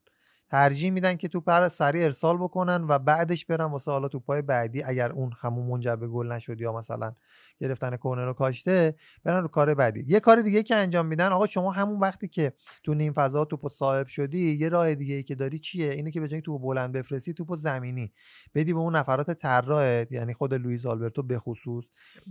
ترجیح 0.49 0.91
میدن 0.91 1.15
که 1.15 1.27
توپ 1.27 1.49
رو 1.49 1.69
سریع 1.69 2.03
ارسال 2.03 2.37
بکنن 2.37 2.85
و 2.87 2.99
بعدش 2.99 3.45
برن 3.45 3.65
واسه 3.65 3.91
حالا 3.91 4.07
توپای 4.07 4.41
بعدی 4.41 4.83
اگر 4.83 5.11
اون 5.11 5.33
همون 5.39 5.65
منجر 5.67 5.95
به 5.95 6.07
گل 6.07 6.31
نشد 6.31 6.61
یا 6.61 6.73
مثلا 6.73 7.13
گرفتن 7.59 7.95
کورنر 7.95 8.25
رو 8.25 8.33
کاشته 8.33 8.95
برن 9.23 9.41
رو 9.41 9.47
کار 9.47 9.73
بعدی. 9.73 10.05
یه 10.07 10.19
کار 10.19 10.41
دیگه 10.41 10.63
که 10.63 10.75
انجام 10.75 11.05
میدن 11.05 11.31
آقا 11.31 11.47
شما 11.47 11.71
همون 11.71 11.99
وقتی 11.99 12.27
که 12.27 12.53
تو 12.83 12.93
نیم 12.93 13.13
فضا 13.13 13.45
توپو 13.45 13.69
صاحب 13.69 14.07
شدی 14.07 14.55
یه 14.55 14.69
راه 14.69 14.95
دیگه 14.95 15.15
ای 15.15 15.23
که 15.23 15.35
داری 15.35 15.59
چیه؟ 15.59 15.91
اینه 15.91 16.11
که 16.11 16.19
به 16.19 16.27
جای 16.27 16.41
توپو 16.41 16.67
بلند 16.67 16.91
بفرستی 16.91 17.33
توپو 17.33 17.55
زمینی. 17.55 18.13
بدی 18.55 18.73
به 18.73 18.79
اون 18.79 18.95
نفرات 18.95 19.31
طراحت 19.31 20.11
یعنی 20.11 20.33
خود 20.33 20.53
لوئیس 20.53 20.85
آلبرتو 20.85 21.23
به 21.23 21.39
خصوص. 21.39 21.85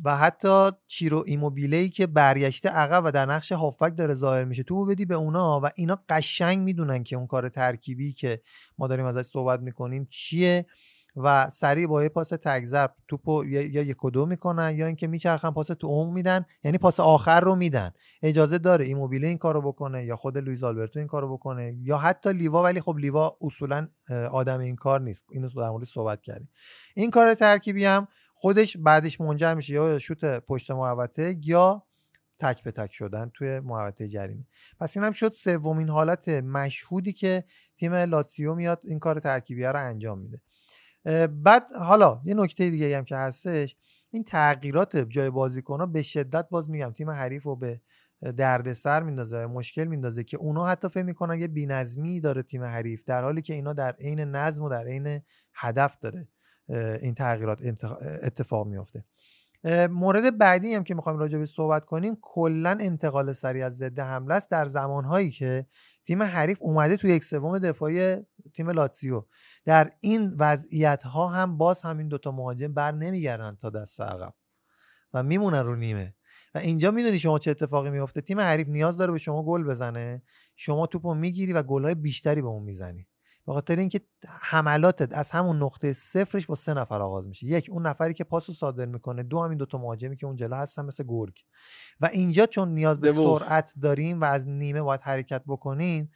و 0.05 0.17
حتی 0.17 0.71
چیرو 0.87 1.25
ایموبیله 1.27 1.77
ای 1.77 1.89
که 1.89 2.07
برگشته 2.07 2.69
عقب 2.69 3.03
و 3.07 3.11
در 3.11 3.27
نقش 3.27 3.53
هافبک 3.53 3.97
داره 3.97 4.15
ظاهر 4.15 4.45
میشه 4.45 4.63
تو 4.63 4.87
بدی 4.87 5.05
به 5.05 5.15
اونا. 5.15 5.61
و 5.65 5.71
اینا 5.77 5.99
قشنگ 6.09 6.59
می‌دونن 6.59 7.05
که 7.05 7.17
اون 7.17 7.27
کار 7.27 7.49
ترکیبی 7.49 8.13
که 8.13 8.41
ما 8.79 8.87
داریم 8.87 9.05
ازش 9.05 9.23
صحبت 9.23 9.61
می‌کنیم 9.61 10.07
چیه. 10.11 10.67
و 11.17 11.51
سریع 11.51 11.87
با 11.87 12.03
یه 12.03 12.09
پاس 12.09 12.29
تگذر 12.29 12.87
توپو 13.09 13.45
یا 13.45 13.83
یک 13.83 14.05
و 14.05 14.11
دو 14.11 14.27
می‌کنن 14.27 14.77
یا 14.77 14.87
اینکه 14.87 15.07
میچرخن 15.07 15.51
پاس 15.51 15.67
تو 15.67 15.89
عمق 15.89 16.13
میدن 16.13 16.47
یعنی 16.65 16.79
پاس 16.79 17.01
آخر 17.01 17.41
رو 17.41 17.55
میدن. 17.55 17.91
اجازه 18.23 18.59
داره 18.59 18.85
ایموبیله 18.85 19.29
این 19.29 19.39
کارو 19.39 19.63
بکنه 19.63 20.05
یا 20.05 20.17
خود 20.17 20.39
لوئیس 20.39 20.63
آلبرتو 20.63 20.99
این 20.99 21.09
کارو 21.09 21.37
بکنه 21.37 21.77
یا 21.83 21.99
حتی 21.99 22.33
لیوا 22.33 22.63
ولی 22.63 22.81
خب 22.81 22.97
لیوا 22.99 23.37
اصولا 23.41 23.89
آدم 24.31 24.61
این 24.61 24.77
کار 24.77 25.01
نیست. 25.01 25.25
اینو 25.31 25.49
در 25.49 25.71
موردش 25.71 25.93
صحبت 25.93 26.23
کردیم. 26.23 26.49
این 26.95 27.11
کار 27.11 27.35
ترکیبی 27.35 27.85
هم 27.85 28.09
خودش 28.35 28.77
بعدش 28.77 29.21
منجر 29.21 29.55
میشه 29.55 29.73
یا 29.73 29.99
شوت 29.99 30.25
پشت 30.25 30.71
محوطه 30.71 31.37
یا 31.43 31.83
تک 32.39 32.63
به 32.63 32.71
تک 32.71 32.93
شدن 32.93 33.31
توی 33.35 33.61
محوطه 33.61 34.09
جریمه. 34.09 34.45
پس 34.81 34.97
این 34.97 35.07
هم 35.07 35.13
شد 35.13 35.33
سومین 35.33 35.89
حالت 35.89 36.29
مشهودی 36.29 37.13
که 37.13 37.45
تیم 37.79 37.95
لاتسیو 37.95 38.55
میاد 38.55 38.83
این 38.85 38.99
کار 38.99 39.21
ترکیبی 39.21 39.65
رو 39.65 39.87
انجام 39.87 40.19
میده. 40.19 40.43
بعد 41.45 41.75
حالا 41.79 42.21
یه 42.25 42.35
نکته 42.35 42.71
دیگه 42.71 42.99
هم 42.99 43.05
که 43.05 43.17
هستش 43.17 43.77
این 44.11 44.25
تغییرات 44.25 44.97
جای 44.97 45.31
بازیکن 45.31 45.93
به 45.93 46.03
شدت 46.03 46.49
باز 46.51 46.71
میگم 46.71 46.91
تیم 46.91 47.11
حریف 47.11 47.43
رو 47.43 47.57
به 47.57 47.81
دردسر 48.37 49.03
میندازه 49.03 49.47
مشکل 49.47 49.85
میندازه 49.85 50.25
که 50.25 50.37
اونا 50.37 50.67
حتی 50.67 50.89
فکر 50.89 51.03
می‌کنن 51.03 51.41
یه 51.41 51.49
بی‌نظمی 51.49 52.21
داره 52.21 52.43
تیم 52.43 52.65
حریف 52.65 53.05
در 53.05 53.23
حالی 53.23 53.43
که 53.43 53.55
اینا 53.55 53.73
در 53.73 53.93
عین 54.01 54.21
نظم 54.21 54.63
و 54.63 54.69
در 54.69 54.85
عین 54.87 55.21
هدف 55.55 55.97
داره 56.01 56.29
این 57.03 57.15
تغییرات 57.15 57.61
اتفاق 58.23 58.67
میفته 58.67 59.05
مورد 59.91 60.39
بعدی 60.39 60.75
هم 60.75 60.85
که 60.85 60.95
می‌خوایم 60.95 61.19
راجع 61.19 61.39
به 61.39 61.47
صحبت 61.47 61.85
کنیم 61.85 62.19
کلا 62.23 62.79
انتقال 62.81 63.33
سریع 63.33 63.67
از 63.67 63.77
ضد 63.77 63.99
حمله 63.99 64.35
است 64.35 64.51
در 64.51 64.67
زمانهایی 64.67 65.31
که 65.31 65.67
تیم 66.07 66.23
حریف 66.23 66.59
اومده 66.61 66.97
تو 66.97 67.09
یک 67.09 67.25
سوم 67.25 67.59
دفاعی 67.59 68.17
تیم 68.55 68.71
لاتسیو 68.71 69.25
در 69.65 69.93
این 70.01 70.37
وضعیت 70.39 71.03
ها 71.03 71.27
هم 71.27 71.59
باز 71.59 71.83
همین 71.83 72.09
دوتا 72.09 72.33
مهاجم 72.33 72.75
بر 72.75 72.93
نمیگردن 72.93 73.57
تا 73.61 73.71
دست 73.71 74.01
عقب 74.01 74.35
و 75.13 75.23
میمونن 75.23 75.63
رو 75.67 75.77
نیمه. 75.77 76.15
و 76.55 76.59
اینجا 76.59 76.91
می‌دونی 76.91 77.19
شما 77.19 77.39
چه 77.39 77.51
اتفاقی 77.51 77.91
میفته 77.91 78.21
تیم 78.21 78.41
حریف 78.41 78.69
نیاز 78.69 78.97
داره 78.97 79.13
به 79.13 79.19
شما 79.19 79.43
گل 79.43 79.65
بزنه. 79.65 80.23
شما 80.57 80.87
توپو 80.87 81.15
می‌گیری 81.15 81.53
و 81.53 81.63
گلهای 81.63 81.95
بیشتری 81.95 82.43
به 82.43 82.49
اون 82.49 82.63
می‌زنی. 82.63 83.09
به 83.47 83.53
خاطر 83.53 83.77
اینکه 83.77 84.01
حملاتت 84.29 85.13
از 85.13 85.31
همون 85.31 85.63
نقطه 85.63 85.93
صفرش 85.93 86.47
با 86.47 86.55
سه 86.55 86.75
نفر 86.75 87.03
آغاز 87.03 87.29
میشه. 87.29 87.47
یک 87.47 87.69
اون 87.71 87.87
نفری 87.87 88.15
که 88.15 88.25
پاسو 88.25 88.53
صادر 88.53 88.87
می‌کنه. 88.87 89.23
دو 89.23 89.43
همین 89.43 89.59
دوتا 89.59 89.79
مهاجمی 89.79 90.17
که 90.17 90.27
اون 90.27 90.37
جلو 90.37 90.57
هستن 90.57 90.85
مثل 90.85 91.05
گرگ. 91.09 91.41
و 92.01 92.07
اینجا 92.07 92.47
چون 92.47 92.69
نیاز 92.69 93.01
به. 93.01 93.13
سرعت 93.13 93.73
داریم 93.83 94.21
و 94.21 94.25
از 94.25 94.49
نیمه 94.49 94.83
باید 94.83 95.01
حرکت 95.01 95.43
بکنیم 95.47 96.11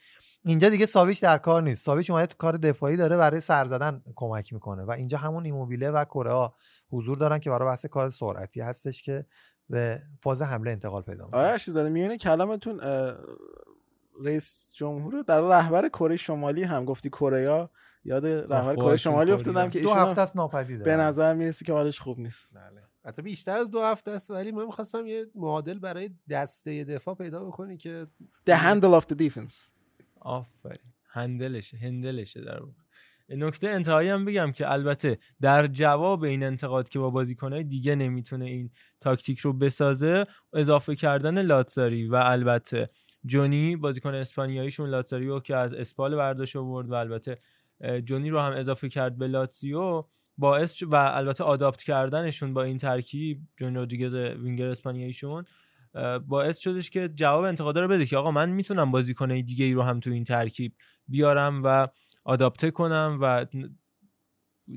اینجا 0.44 0.68
دیگه 0.68 0.86
ساویچ 0.86 1.22
در 1.22 1.38
کار 1.38 1.62
نیست. 1.62 1.84
ساویچ 1.84 2.10
اومده 2.10 2.26
تو 2.26 2.36
کار 2.36 2.56
دفاعی 2.56 2.96
داره 2.96 3.16
برای 3.16 3.40
سر 3.40 3.66
زدن 3.66 4.02
کمک 4.14 4.52
می‌کنه 4.52 4.84
و 4.84 4.90
اینجا 4.90 5.18
همون 5.18 5.44
ایموبیله 5.44 5.90
و 5.90 6.04
کره 6.04 6.32
ها 6.32 6.54
حضور 6.90 7.18
دارن 7.18 7.38
که 7.38 7.50
برای 7.50 7.68
بحث 7.68 7.86
کار 7.86 8.10
سرعتی 8.10 8.60
هستش 8.60 9.02
که 9.02 9.26
به 9.68 10.02
فاز 10.22 10.42
حمله 10.42 10.70
انتقال 10.70 11.02
پیدا 11.02 11.24
می‌کنه. 11.24 11.40
آیا 11.40 11.58
زاده 11.66 11.88
میونه 11.88 12.16
کلامتون 12.16 12.80
رئیس 14.24 14.74
جمهور 14.76 15.22
در 15.22 15.40
رهبر 15.40 15.88
کره 15.88 16.16
شمالی 16.16 16.62
هم 16.62 16.84
گفتی 16.84 17.08
کره 17.08 17.68
یاد 18.04 18.26
رهبر 18.26 18.76
کره 18.76 18.96
شمالی 18.96 19.32
افتادم. 19.32 19.70
که 19.70 19.80
دو 19.80 19.90
هفته 19.90 20.20
است 20.20 20.36
ناپدیده. 20.36 20.84
به 20.84 20.96
نظر 20.96 21.34
می‌رسی 21.34 21.64
که 21.64 21.72
حالش 21.72 22.00
خوب 22.00 22.18
نیست. 22.18 22.56
حتی 23.04 23.22
بیشتر 23.22 23.58
از 23.58 23.70
دو 23.70 23.82
هفته 23.82 24.10
است 24.10 24.30
ولی 24.30 24.52
من 24.52 24.64
می‌خواستم 24.64 25.06
یه 25.06 25.26
معادل 25.34 25.78
برای 25.78 26.10
دسته 26.30 26.84
دفاع 26.84 27.14
پیدا 27.14 27.44
بکنی 27.44 27.76
که 27.76 28.06
The 28.50 28.52
handle 28.52 29.00
of 29.00 29.04
the 29.04 29.16
defense. 29.16 29.54
آفرین. 30.20 30.92
هندلشه 31.08 31.76
هندلشه 31.76 32.40
در 32.40 32.60
واقع. 32.60 32.72
نکته 33.28 33.68
انتهایی 33.68 34.08
هم 34.08 34.24
بگم 34.24 34.52
که 34.52 34.72
البته 34.72 35.18
در 35.40 35.66
جواب 35.66 36.22
این 36.22 36.42
انتقاد 36.42 36.88
که 36.88 36.98
با 36.98 37.10
بازیکنهای 37.10 37.64
دیگه 37.64 37.94
نمی‌تونه 37.94 38.44
این 38.44 38.70
تاکتیک 39.00 39.38
رو 39.38 39.52
بسازه 39.52 40.24
اضافه 40.52 40.96
کردن 40.96 41.42
لاتزاری 41.42 42.08
و 42.08 42.14
البته 42.14 42.90
جونی 43.26 43.76
بازیکن 43.76 44.14
اسپانیاییشون 44.14 44.90
لاتزاریو 44.90 45.40
که 45.40 45.56
از 45.56 45.74
اسپال 45.74 46.16
برداشت 46.16 46.56
آورد 46.56 46.90
و 46.90 46.94
البته 46.94 47.38
جونی 48.04 48.30
رو 48.30 48.40
هم 48.40 48.52
اضافه 48.52 48.88
کرد 48.88 49.18
به 49.18 49.26
لاتزیو 49.26 50.04
باعث 50.38 50.82
و 50.82 50.94
البته 50.94 51.44
آداپت 51.44 51.82
کردنشون 51.82 52.54
با 52.54 52.62
این 52.62 52.78
ترکیب 52.78 53.40
جون 53.56 53.74
رودریگز 53.74 54.14
وینگر 54.14 54.66
اسپانیاییشون 54.66 55.44
باعث 56.28 56.58
شدش 56.58 56.90
که 56.90 57.08
جواب 57.08 57.44
انتقادا 57.44 57.80
رو 57.80 57.88
بده 57.88 58.06
که 58.06 58.16
آقا 58.16 58.30
من 58.30 58.50
می‌تونم 58.50 58.90
بازیکنای 58.90 59.42
دیگه 59.42 59.64
ای 59.64 59.72
رو 59.72 59.82
هم 59.82 60.00
تو 60.00 60.10
این 60.10 60.24
ترکیب 60.24 60.72
بیارم 61.08 61.62
و 61.64 61.88
آداپته 62.24 62.70
کنم 62.70 63.18
و 63.22 63.46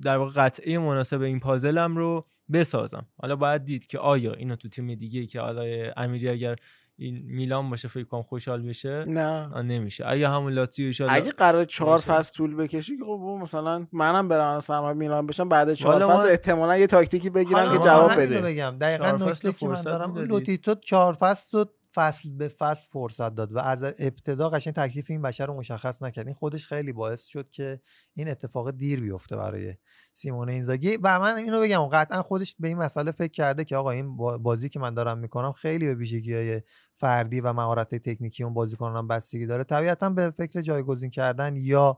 در 0.02 0.18
واقع 0.18 0.32
قطعه 0.32 0.78
مناسب 0.78 1.22
این 1.22 1.40
پازلم 1.40 1.98
رو 1.98 2.28
بسازم. 2.54 3.08
حالا 3.18 3.36
باید 3.36 3.66
دید 3.66 3.88
که 3.88 4.00
آیا 4.00 4.34
اینو 4.34 4.56
تو 4.56 4.70
تیم 4.70 4.96
دیگه 4.96 5.20
ای 5.20 5.28
که 5.28 5.42
حالا 5.42 5.92
امیری 5.98 6.30
اگر 6.30 6.56
این 6.98 7.22
میلان 7.26 7.70
باشه 7.70 7.88
فکر 7.88 8.04
کنم 8.04 8.24
خوشحال 8.24 8.62
بشه 8.62 9.06
نه. 9.08 9.62
نمیشه 9.62 10.04
اگه 10.08 10.30
همون 10.30 10.54
لاتزیو 10.54 10.86
ایشالا 10.86 11.12
اگه 11.12 11.32
قرار 11.32 11.64
چهار 11.64 12.00
فصل 12.00 12.36
طول 12.36 12.56
بکشی 12.56 12.98
که 12.98 13.04
خب 13.04 13.38
مثلا 13.42 13.88
منم 13.92 14.28
برم 14.28 14.60
سرمربی 14.60 15.00
میلان 15.00 15.28
بشم 15.28 15.50
بعد 15.50 15.74
چهار 15.74 16.08
فصل 16.08 16.30
احتمالا 16.30 16.78
یه 16.78 16.88
تاکتیکی 16.88 17.30
بگیرم 17.30 17.72
که 17.72 17.78
جواب 17.78 18.12
بده 18.22 18.42
بگم 18.42 18.78
دقیقا 18.82 19.12
نکته 19.12 19.54
که 19.54 19.68
من 19.68 19.76
فرصت 19.76 19.86
دارم. 19.86 20.16
لوتیتو 20.18 20.76
چهار 20.76 21.14
فصل 21.14 21.64
فصل 21.96 22.30
به 22.30 22.48
فصل 22.48 22.88
فرصت 22.92 23.36
داد 23.36 23.54
و 23.54 23.60
از 23.60 23.84
ابتدا 23.84 24.50
قشنگ 24.50 24.74
تکلیف 24.74 25.06
این 25.10 25.22
بشر 25.22 25.46
رو 25.46 25.54
مشخص 25.54 26.02
نکرد. 26.02 26.28
این 26.28 26.36
خودش 26.36 26.68
خیلی 26.68 26.94
باعث 26.94 27.26
شد 27.26 27.50
که 27.50 27.82
این 28.14 28.30
اتفاق 28.30 28.72
دیر 28.72 29.02
بیفته 29.02 29.36
برای 29.36 29.76
سیمون 30.14 30.50
اینزاگی. 30.50 30.98
و 31.04 31.20
من 31.20 31.36
اینو 31.36 31.62
بگم 31.62 31.86
قطعا 31.86 32.22
خودش 32.22 32.56
به 32.60 32.68
این 32.68 32.78
مسئله 32.78 33.12
فکر 33.12 33.32
کرده 33.32 33.64
که 33.64 33.78
آقا 33.78 33.92
این 33.92 34.18
با- 34.18 34.38
بازی 34.38 34.70
که 34.70 34.80
من 34.80 34.94
دارم 34.94 35.18
می‌کنم 35.18 35.52
خیلی 35.52 35.86
به 35.86 35.96
ویژگی 35.96 36.34
های 36.34 36.62
فردی 36.94 37.42
و 37.42 37.54
مهارت 37.54 37.96
تکنیکی 37.96 38.44
اون 38.44 38.54
بازیکنان 38.54 39.08
بستگی 39.08 39.46
داره. 39.46 39.64
طبیعتا 39.64 40.10
به 40.10 40.34
فکر 40.38 40.62
جایگزین 40.62 41.10
کردن 41.10 41.56
یا 41.56 41.98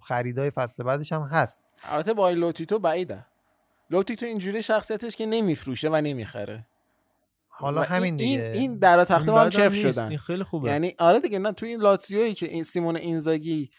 خریدای 0.00 0.50
فصل 0.50 0.82
بعدش 0.82 1.12
هم 1.12 1.22
هست. 1.22 1.62
البته 1.82 2.14
با 2.14 2.30
لوتیتو 2.30 2.78
بعیده 2.78 3.26
لوتیتو 3.90 4.26
اینجوری 4.26 4.62
شخصیتش 4.62 5.16
که 5.16 5.26
نمیفروشه 5.26 5.88
و 5.88 6.00
نمی‌خره. 6.00 6.66
حالا 7.58 7.82
همین 7.82 8.16
دیگه. 8.16 8.52
این 8.54 8.80
تخته 8.80 9.18
این 9.18 9.28
هم 9.28 9.34
بد 9.34 9.42
هم 9.42 9.48
چف. 9.48 9.74
شدن. 9.74 10.08
این 10.08 10.18
خیلی 10.18 10.44
خوبه. 10.44 10.70
یعنی 10.70 10.94
آره 10.98 11.20
دیگه 11.20 11.38
نه 11.38 11.52
تو 11.52 11.66
این 11.66 11.80
لاتزیویی 11.80 12.34
که 12.34 12.46
این 12.46 12.62
سیمون 12.62 12.96
اینزاگی 12.96 13.70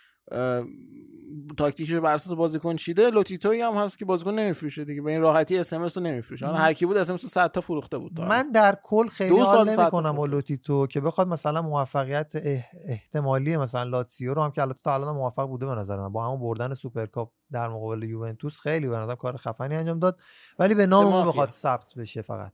تاکتیکش 1.57 1.89
رو 1.89 2.01
بر 2.01 2.13
اساس 2.13 2.33
بازیکن 2.33 2.75
چیده 2.75 3.09
لوتیتوی 3.09 3.61
هم 3.61 3.73
هست 3.73 3.97
که 3.97 4.05
بازیکن 4.05 4.33
نمیفروشه 4.33 4.85
دیگه 4.85 5.01
به 5.01 5.11
این 5.11 5.21
راحتی 5.21 5.57
اس 5.57 5.73
ام 5.73 5.81
اس 5.81 5.97
رو 5.97 6.03
نمیفروشه. 6.03 6.45
حالا 6.45 6.57
هر 6.57 6.73
کی 6.73 6.85
بود 6.85 6.97
اس 6.97 7.09
ام 7.09 7.15
اس 7.15 7.25
100 7.25 7.51
تا 7.51 7.61
فروخته 7.61 7.97
بود 7.97 8.13
تا 8.15 8.25
من 8.25 8.51
در 8.51 8.77
کل 8.83 9.07
خیلی 9.07 9.29
دو 9.29 9.43
حال 9.43 9.67
سال 9.69 9.83
نمی‌کنم 9.83 10.15
با 10.15 10.25
لوتیتو 10.25 10.87
که 10.87 11.01
بخواد 11.01 11.27
مثلا 11.27 11.61
موفقیت 11.61 12.31
احتمالی 12.87 13.57
مثلا 13.57 13.83
لاتسیو 13.83 14.33
رو 14.33 14.43
هم 14.43 14.51
که 14.51 14.61
البته 14.61 14.79
تا 14.83 14.93
الان 14.93 15.15
موفق 15.15 15.47
بوده 15.47 15.65
به 15.65 15.75
نظر 15.75 15.97
من. 15.97 16.11
با 16.11 16.25
همون 16.25 16.39
بردن 16.39 16.73
سوپرکاپ 16.73 17.31
در 17.51 17.67
مقابل 17.67 18.03
یوونتوس 18.03 18.59
خیلی 18.59 18.89
به 18.89 18.97
نظرم 18.97 19.15
کار 19.15 19.37
خفنی 19.37 19.75
انجام 19.75 19.99
داد. 19.99 20.19
ولی 20.59 20.75
به 20.75 20.85
نام 20.85 21.13
اون. 21.13 21.25
بخواد 21.27 21.51
ثبت 21.51 21.95
بشه 21.97 22.21
فقط. 22.21 22.51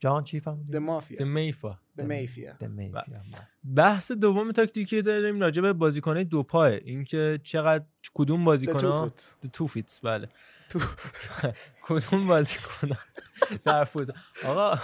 جان 0.00 0.24
چی 0.24 0.40
فهمیدی؟ 0.40 0.72
the 0.72 0.76
mafia 0.76 1.18
the 1.18 1.22
mifa 1.22 1.72
the 1.98 2.00
mifia 2.00 2.52
the 2.60 2.64
mifia. 2.64 3.20
بحث 3.64 4.12
دوم 4.12 4.52
تاکتیکی 4.52 5.02
داریم 5.02 5.40
راجع 5.40 5.62
به 5.62 5.72
بازیکنای 5.72 6.24
دو 6.24 6.42
پا 6.42 6.66
اینکه 6.66 7.40
چقدر 7.42 7.84
کدوم 8.14 8.56
foot. 8.56 9.48
two 9.52 9.66
feets 9.66 10.00
بله 10.00 10.28
کدوم 11.88 12.26
بازیکن 12.26 12.90
در 13.64 13.84
فوتبال 13.84 14.16
آقا 14.46 14.78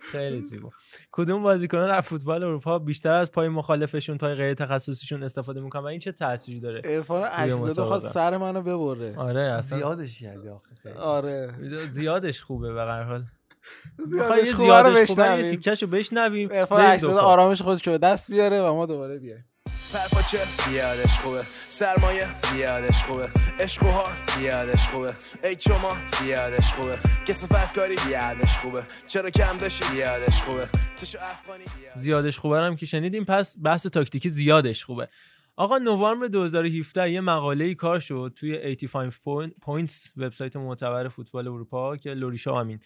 خیلی 0.00 0.42
زیبا 0.42 0.70
کدوم 1.12 1.42
بازیکنان 1.42 1.88
در 1.88 2.00
فوتبال 2.00 2.42
اروپا 2.42 2.78
بیشتر 2.78 3.12
از 3.12 3.32
پای 3.32 3.48
مخالفشون 3.48 4.18
پای 4.18 4.34
غیر 4.34 4.54
تخصصیشون 4.54 5.22
استفاده 5.22 5.60
می‌کنن 5.60 5.82
و 5.82 5.86
این 5.86 6.00
چه 6.00 6.12
تأثیری 6.12 6.60
داره 6.60 6.80
عرفان 6.84 7.22
روی 7.22 7.30
عشیزاده 7.30 7.82
خواست؟ 7.82 8.12
سر 8.12 8.36
منو 8.36 8.62
ببره 8.62 9.16
آره 9.16 9.40
اصلا 9.40 9.78
زیادش 9.78 10.20
کردی 10.20 10.48
آخه 10.48 10.74
خیلی. 10.82 10.94
آره 10.94 11.52
زیادش 11.90 12.42
خوبه 12.42 12.72
به 12.72 12.82
هر 12.82 13.02
حال 13.02 13.24
یه 14.46 14.52
خوبه 14.52 14.82
رو 14.82 14.94
زیادش 14.94 15.10
خوبه 15.10 15.22
یه 15.22 15.56
بشنویم. 15.56 15.90
بشنویم. 15.90 16.48
بریم 16.48 16.74
عشیزاده 16.74 17.14
دو 17.14 17.20
پا. 17.20 17.26
آرامش 17.26 17.62
خودش 17.62 17.86
رو 17.86 17.92
به 17.92 17.98
دست 17.98 18.30
بیاره 18.30 18.60
و 18.60 18.74
ما 18.74 18.86
دوباره 18.86 19.18
بیایم. 19.18 19.44
پرپاچه 19.92 20.38
زیادش 20.68 21.18
خوبه. 21.18 21.42
سرمایه 21.68 22.38
زیادش 22.38 23.04
خوبه. 23.04 23.30
عشق 23.60 23.82
و 23.82 23.86
ها 23.86 24.08
زیادش 24.36 24.88
خوبه. 24.88 25.14
ای 25.44 25.56
شما 25.60 25.96
زیادش 26.20 26.72
خوبه. 26.72 26.98
کثافت 27.26 27.74
کاری 27.74 27.96
زیادش 27.96 28.58
خوبه. 28.58 28.82
چرا 29.06 29.30
کم 29.30 29.58
داشتی 29.58 29.84
زیادش 29.84 30.42
خوبه. 30.42 30.68
چشو 30.96 31.18
افغانی 31.22 31.64
زیادش 31.94 32.38
خوبه. 32.38 32.60
رو 32.60 32.66
هم 32.66 32.76
که 32.76 32.86
شنیدیم. 32.86 33.24
پس 33.24 33.54
بحث 33.62 33.86
تاکتیکی 33.86 34.30
زیادش 34.30 34.84
خوبه. 34.84 35.08
آقا 35.56 35.78
نوامبر 35.78 36.26
2017 36.26 37.10
یه 37.10 37.20
مقاله 37.20 37.64
ای 37.64 37.74
کار 37.74 38.00
شد 38.00 38.32
توی 38.36 38.56
85 38.56 39.52
points 39.62 40.10
وبسایت 40.16 40.56
معتبر 40.56 41.08
فوتبال 41.08 41.48
اروپا 41.48 41.96
که 41.96 42.14
لوریشا 42.14 42.60
همین 42.60 42.80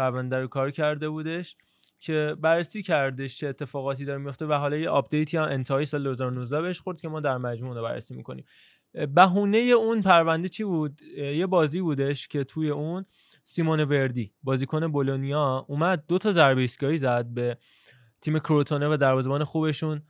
پرونده 0.00 0.38
رو 0.38 0.46
کار 0.48 0.70
کرده 0.70 1.08
بودش 1.08 1.56
که 2.00 2.36
بررسی 2.40 2.82
کردش 2.82 3.38
چه 3.38 3.48
اتفاقاتی 3.48 4.04
داره 4.04 4.18
میفته 4.18 4.46
و 4.46 4.52
حالا 4.52 4.76
یه 4.76 4.88
آپدیتی 4.88 5.36
هم 5.36 5.44
انتهای 5.44 5.86
سال 5.86 6.02
2019 6.02 6.62
بهش 6.62 6.80
خورد 6.80 7.00
که 7.00 7.08
ما 7.08 7.20
در 7.20 7.38
مجموع 7.38 7.74
رو 7.76 7.82
بررسی 7.82 8.14
می‌کنیم. 8.14 8.44
بهونه 9.14 9.58
اون 9.58 10.02
پرونده 10.02 10.48
چی 10.48 10.64
بود؟ 10.64 11.02
یه 11.16 11.46
بازی 11.46 11.80
بودش 11.80 12.28
که 12.28 12.44
توی 12.44 12.70
اون 12.70 13.04
سیمون 13.44 13.80
وردی 13.80 14.32
بازیکن 14.42 14.88
بولونیا 14.88 15.64
اومد 15.68 16.04
دو 16.08 16.18
تا 16.18 16.32
ضربه 16.32 16.60
ایستگاهی 16.60 16.98
زد 16.98 17.26
به 17.26 17.58
تیم 18.20 18.38
کروتونه 18.38 18.88
و 18.88 18.96
دروازه‌بان 18.96 19.44
خوبشون 19.44 20.02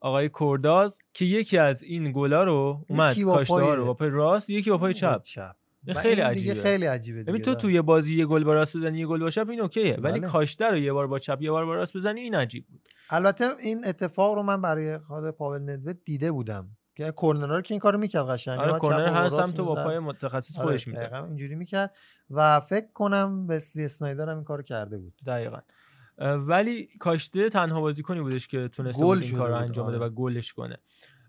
آقای 0.00 0.28
کورداز 0.28 0.98
که 1.14 1.24
یکی 1.24 1.58
از 1.58 1.82
این 1.82 2.12
گلا 2.12 2.44
رو 2.44 2.84
اومد 2.88 3.14
پای- 3.48 3.76
رو 3.76 3.84
با 3.84 3.94
پای 3.94 4.10
راست 4.10 4.50
یکی 4.50 4.70
با 4.70 4.78
پای 4.78 4.94
چپ. 4.94 5.22
خیلی 5.88 6.20
عجیبه 6.20 6.62
خیلی 6.62 6.86
عجیبه 6.86 7.22
ببین 7.22 7.34
دیگه، 7.34 7.44
تو 7.44 7.50
بله. 7.50 7.60
توی 7.60 7.82
بازی 7.82 8.14
یه 8.14 8.26
گل 8.26 8.44
با 8.44 8.54
راست 8.54 8.76
بزنی 8.76 8.98
یه 8.98 9.06
گل 9.06 9.20
با 9.20 9.30
چپ 9.30 9.48
این 9.48 9.60
اوکیه 9.60 9.98
ولی 10.02 10.20
بله. 10.20 10.28
کاشته 10.28 10.70
رو 10.70 10.78
یه 10.78 10.92
بار 10.92 11.06
با 11.06 11.18
چپ 11.18 11.38
یه 11.42 11.50
بار 11.50 11.66
با 11.66 11.74
راست 11.74 11.96
بزنی 11.96 12.20
این 12.20 12.34
عجیب 12.34 12.66
بود 12.66 12.88
البته 13.10 13.44
این 13.60 13.86
اتفاق 13.86 14.34
رو 14.34 14.42
من 14.42 14.62
برای 14.62 14.98
خود 14.98 15.30
پاول 15.30 15.70
ندوه 15.70 15.92
دیده 15.92 16.32
بودم 16.32 16.68
که 16.94 17.10
کورنرها 17.10 17.56
رو 17.56 17.62
که 17.62 17.74
این 17.74 17.80
کارو 17.80 17.98
می‌کرد 17.98 18.28
قشنگ 18.28 18.60
آره 18.60 18.78
کورنر 18.78 19.06
چپ 19.06 19.12
و 19.12 19.14
هر 19.14 19.22
راست 19.22 19.36
سمت 19.36 19.60
و 19.60 19.64
با. 19.64 19.74
پای 19.74 19.98
متخصص 19.98 20.58
آره، 20.58 20.66
خودش 20.66 20.88
می‌زد. 20.88 21.00
دقیقاً 21.00 21.26
اینجوری 21.26 21.54
می‌کرد 21.54 21.96
و 22.30 22.60
فکر 22.60 22.86
کنم 22.94 23.46
وسلی 23.48 23.84
اسنایدر 23.84 24.28
هم 24.28 24.36
این 24.36 24.44
کارو 24.44 24.62
کرده 24.62 24.98
بود 24.98 25.14
دقیقا 25.26 25.58
ولی 26.36 26.88
کاشته 27.00 27.48
تنها 27.50 27.80
بازیکنی 27.80 28.20
بودش 28.20 28.48
که 28.48 28.68
تونسته 28.68 29.04
بود 29.04 29.18
این 29.18 29.26
شده 29.26 29.38
کار 29.38 29.48
رو 29.48 29.54
بود، 29.54 29.62
انجام 29.62 29.86
بده 29.86 29.96
آره. 29.96 30.06
و 30.06 30.10
گلش 30.10 30.52
کنه 30.52 30.78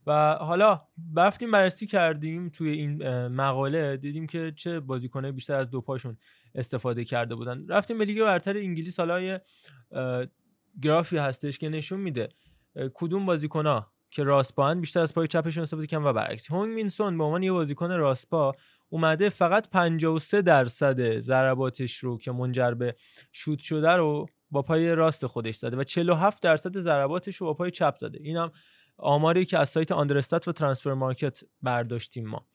و 0.07 0.33
حالا 0.33 0.81
رفتیم 1.15 1.51
بررسی 1.51 1.87
کردیم 1.87 2.49
توی 2.49 2.69
این 2.69 3.27
مقاله 3.27 3.97
دیدیم 3.97 4.27
که 4.27 4.53
چه 4.55 4.79
بازیکنه 4.79 5.31
بیشتر 5.31 5.55
از 5.55 5.69
دو 5.69 5.81
پاشون 5.81 6.17
استفاده 6.55 7.05
کرده 7.05 7.35
بودن. 7.35 7.67
رفتیم 7.67 7.97
به 7.97 8.05
لیگ 8.05 8.23
برتر 8.23 8.57
انگلیس 8.57 8.99
حالا 8.99 9.21
یه 9.21 9.41
گرافی 10.81 11.17
هستش 11.17 11.57
که 11.57 11.69
نشون 11.69 11.99
میده 11.99 12.29
کدوم 12.93 13.25
بازیکنها 13.25 13.93
که 14.11 14.23
راست 14.23 14.55
پاهن 14.55 14.81
بیشتر 14.81 14.99
از 14.99 15.13
پای 15.13 15.27
چپشون 15.27 15.63
استفاده 15.63 15.87
کردن 15.87 16.03
و 16.03 16.13
برعکس. 16.13 16.51
هونگ 16.51 16.73
مینسون 16.73 17.17
به 17.17 17.23
عنوان 17.23 17.43
یه 17.43 17.51
بازیکن 17.51 17.91
راست 17.91 18.29
پا 18.29 18.55
اومده 18.89 19.29
فقط 19.29 19.69
53 19.69 20.41
درصد 20.41 21.19
ضرباتش 21.19 21.97
رو 21.97 22.17
که 22.17 22.31
منجر 22.31 22.71
به 22.71 22.95
شوت 23.31 23.59
شده 23.59 23.91
رو 23.91 24.25
با 24.51 24.61
پای 24.61 24.95
راست 24.95 25.25
خودش 25.25 25.55
زده 25.55 25.77
و 25.77 25.83
47 25.83 26.43
درصد 26.43 26.77
ضرباتش 26.79 27.35
رو 27.35 27.47
با 27.47 27.53
پای 27.53 27.71
چپ 27.71 27.95
زده. 27.95 28.19
اینم 28.21 28.51
آماری 29.03 29.45
که 29.45 29.57
از 29.57 29.69
سایت 29.69 29.91
آندرستات 29.91 30.47
و 30.47 30.51
ترانسفر 30.51 30.93
مارکت 30.93 31.39
برداشتیم 31.61 32.27
ما. 32.27 32.47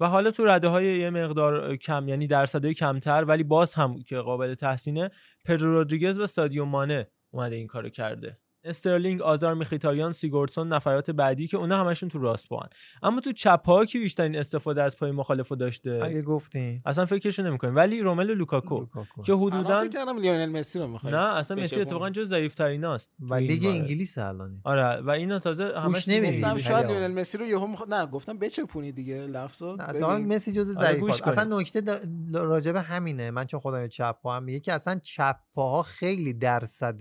و 0.00 0.08
حالا 0.08 0.30
تو 0.30 0.44
رده 0.44 0.68
های 0.68 0.98
یه 0.98 1.10
مقدار 1.10 1.76
کم 1.76 2.08
یعنی 2.08 2.26
درصدهای 2.26 2.74
کمتر 2.74 3.24
ولی 3.24 3.42
باز 3.42 3.74
هم 3.74 4.02
که 4.02 4.18
قابل 4.18 4.54
تحسینه 4.54 5.10
پدرو 5.44 5.72
رودریگز 5.72 6.18
و 6.18 6.26
سادیو 6.26 6.64
مانه 6.64 7.06
اومده 7.30 7.56
این 7.56 7.66
کارو 7.66 7.88
کرده. 7.88 8.38
استرلینگ 8.66 9.22
آزار 9.22 9.54
میخیتاریان 9.54 10.12
سیگورسون 10.12 10.68
نفرات 10.68 11.10
بعدی 11.10 11.46
که 11.46 11.56
اونا 11.56 11.80
همشون 11.84 12.08
تو 12.08 12.18
راست 12.18 12.48
پاهن 12.48 12.68
اما 13.02 13.20
تو 13.20 13.32
چپ 13.32 13.60
ها 13.66 13.84
کی 13.84 13.98
بیشترین 13.98 14.36
استفاده 14.36 14.82
از 14.82 14.96
پای 14.96 15.10
مخالفو 15.10 15.56
داشته؟ 15.56 16.00
اگه 16.04 16.22
گفتین. 16.22 16.82
اصلا 16.86 17.04
فکرشو 17.04 17.42
نمی‌کنیم. 17.42 17.76
ولی 17.76 18.00
روملو 18.00 18.34
لوکاکو, 18.34 18.86
که 19.26 19.32
الان 19.32 19.52
حدودا 19.52 19.80
فکر 19.80 19.90
کردم 19.90 20.18
لیونل 20.18 20.46
مسی 20.46 20.78
رو 20.78 20.86
می‌خوای 20.86 21.12
نه 21.12 21.36
اصلا 21.36 21.62
مسی 21.62 21.80
اتفاقا 21.80 22.10
جز 22.10 22.28
ضعیفتریناست 22.28 23.10
و 23.20 23.34
لیگ 23.34 23.64
انگلیس 23.66 24.18
الان 24.18 24.60
آره 24.64 25.02
و 25.02 25.10
اینا 25.10 25.38
تازه 25.38 25.72
همش. 25.78 26.08
گفتم 26.08 26.58
شاید. 26.58 26.86
لیونل 26.86 27.20
مسی 27.20 27.38
رو 27.38 27.44
یهو 27.44 27.66
می‌خواد 27.66 27.94
نه 27.94 28.06
گفتم 28.06 28.38
بچپونی 28.38 28.92
دیگه؟ 28.92 29.26
لفظو 29.26 29.76
ببین. 29.76 30.34
مسی 30.34 30.52
جز 30.52 30.76
آره، 30.76 30.92
ضعیفات 30.92 31.28
اصلا. 31.28 31.58
نکته 31.58 31.80
دا- 31.80 32.34
راجب 32.34 32.76
همینه. 32.76 33.30
من 33.30 33.44
چون 33.44 33.60
خودم 33.60 33.88
چپ 33.88 34.16
پا 34.22 34.36
هم 34.36 34.42
میگه 34.44 34.60
که 34.60 34.72
اصلا 34.72 34.98
چپ 35.02 35.36
پاها 35.54 35.82
خیلی 35.82 36.32
درصد 36.32 37.00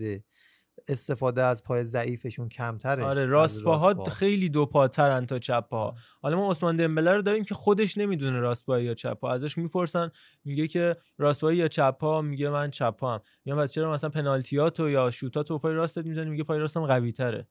استفاده 0.87 1.43
از 1.43 1.63
پای 1.63 1.83
ضعیفشون 1.83 2.49
کمتره 2.49 3.03
آره 3.03 3.25
راست 3.25 3.63
پاها 3.63 3.93
پا. 3.93 4.05
خیلی 4.05 4.49
دو 4.49 4.65
پاترن 4.65 5.25
تا 5.25 5.39
چپ 5.39 5.69
پاها 5.69 5.95
حالا 6.21 6.37
ما 6.37 6.51
عثمان 6.51 6.75
دمبله 6.75 7.11
رو 7.11 7.21
داریم 7.21 7.43
که 7.43 7.55
خودش 7.55 7.97
نمی‌دونه 7.97 8.39
راست 8.39 8.65
پا 8.65 8.79
یا 8.79 8.93
چپ 8.93 9.19
پا 9.19 9.31
ازش 9.31 9.57
می‌پرسن 9.57 10.11
میگه 10.43 10.67
که 10.67 10.95
راست 11.17 11.41
پا 11.41 11.53
یا 11.53 11.67
چپ 11.67 11.97
پا 11.97 12.21
میگه 12.21 12.49
من 12.49 12.71
چپ 12.71 12.95
پا 12.95 13.13
هم 13.13 13.21
میگم 13.45 13.57
پس 13.57 13.73
چرا 13.73 13.93
مثلا 13.93 14.09
پنالتیاتو 14.09 14.89
یا 14.89 15.11
شوتاتو 15.11 15.59
پای 15.59 15.73
راستت 15.73 16.05
می‌زنی؟ 16.05 16.29
میگه 16.29 16.43
پای 16.43 16.59
راستم 16.59 16.85
قوی 16.85 17.11
تره 17.11 17.47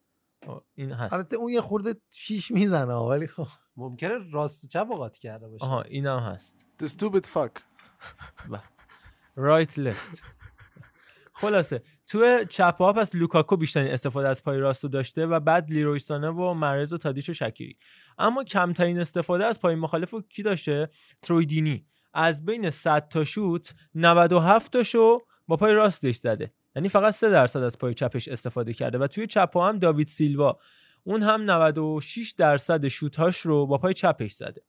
این 0.75 0.93
هست. 0.93 1.13
البته 1.13 1.37
اون 1.37 1.53
یه 1.53 1.61
خورده 1.61 1.95
شیش 2.11 2.51
می‌زنه 2.51 2.95
ولی 2.95 3.27
خب. 3.27 3.47
ممکنه 3.77 4.31
راست 4.33 4.65
و 4.65 4.67
چپ 4.67 4.87
رو 4.91 4.97
قاطی 4.97 5.21
کرده 5.21 5.49
باشه. 5.49 5.65
آها 5.65 5.83
اینم 5.83 6.19
هست. 6.19 6.67
The 6.83 6.87
stupid 6.87 7.25
fuck. 7.35 7.61
رایت 9.37 9.79
لفت 9.79 10.23
خلاصه 11.33 11.83
تو 12.07 12.45
چپ 12.45 12.77
ها 12.79 12.93
پس 12.93 13.15
لوکاکو 13.15 13.57
بیشترین 13.57 13.93
استفاده 13.93 14.29
از 14.29 14.43
پای 14.43 14.59
راست 14.59 14.83
رو 14.83 14.89
داشته 14.91 15.27
و 15.27 15.41
بعد 15.41 15.71
لیرویستانه 15.71 16.29
و 16.29 16.55
مرز 16.55 16.93
و 16.93 16.99
تادیچ 16.99 17.29
و 17.29 17.33
شکیری 17.33 17.79
اما 18.19 18.45
کمترین 18.45 19.01
استفاده 19.01 19.45
از 19.45 19.61
پای 19.61 19.75
مخالف 19.75 20.11
رو 20.11 20.23
کی 20.23 20.43
داشته؟ 20.43 20.91
ترویدینی. 21.23 21.87
از 22.15 22.45
بین 22.45 22.71
100 22.71 23.09
تا 23.09 23.25
شوت 23.25 23.75
97 23.95 24.73
تاشو 24.73 25.21
با 25.49 25.57
پای 25.57 25.73
راستش 25.73 26.17
زده. 26.17 26.53
یعنی 26.77 26.89
فقط 26.89 27.15
3 27.15 27.31
درصد 27.31 27.63
از 27.63 27.79
پای 27.79 27.95
چپش 27.95 28.29
استفاده 28.29 28.73
کرده 28.73 28.99
و 28.99 29.07
توی 29.07 29.27
چپ 29.27 29.51
ها 29.55 29.69
هم 29.69 29.79
داوید 29.79 30.09
سیلوا. 30.09 30.59
اون 31.05 31.23
هم 31.23 31.51
96 31.51 32.35
درصد 32.39 32.89
شوتهاش 32.89 33.41
رو 33.41 33.67
با 33.67 33.79
پای 33.79 33.95
چپش 33.95 34.33
زده. 34.33 34.63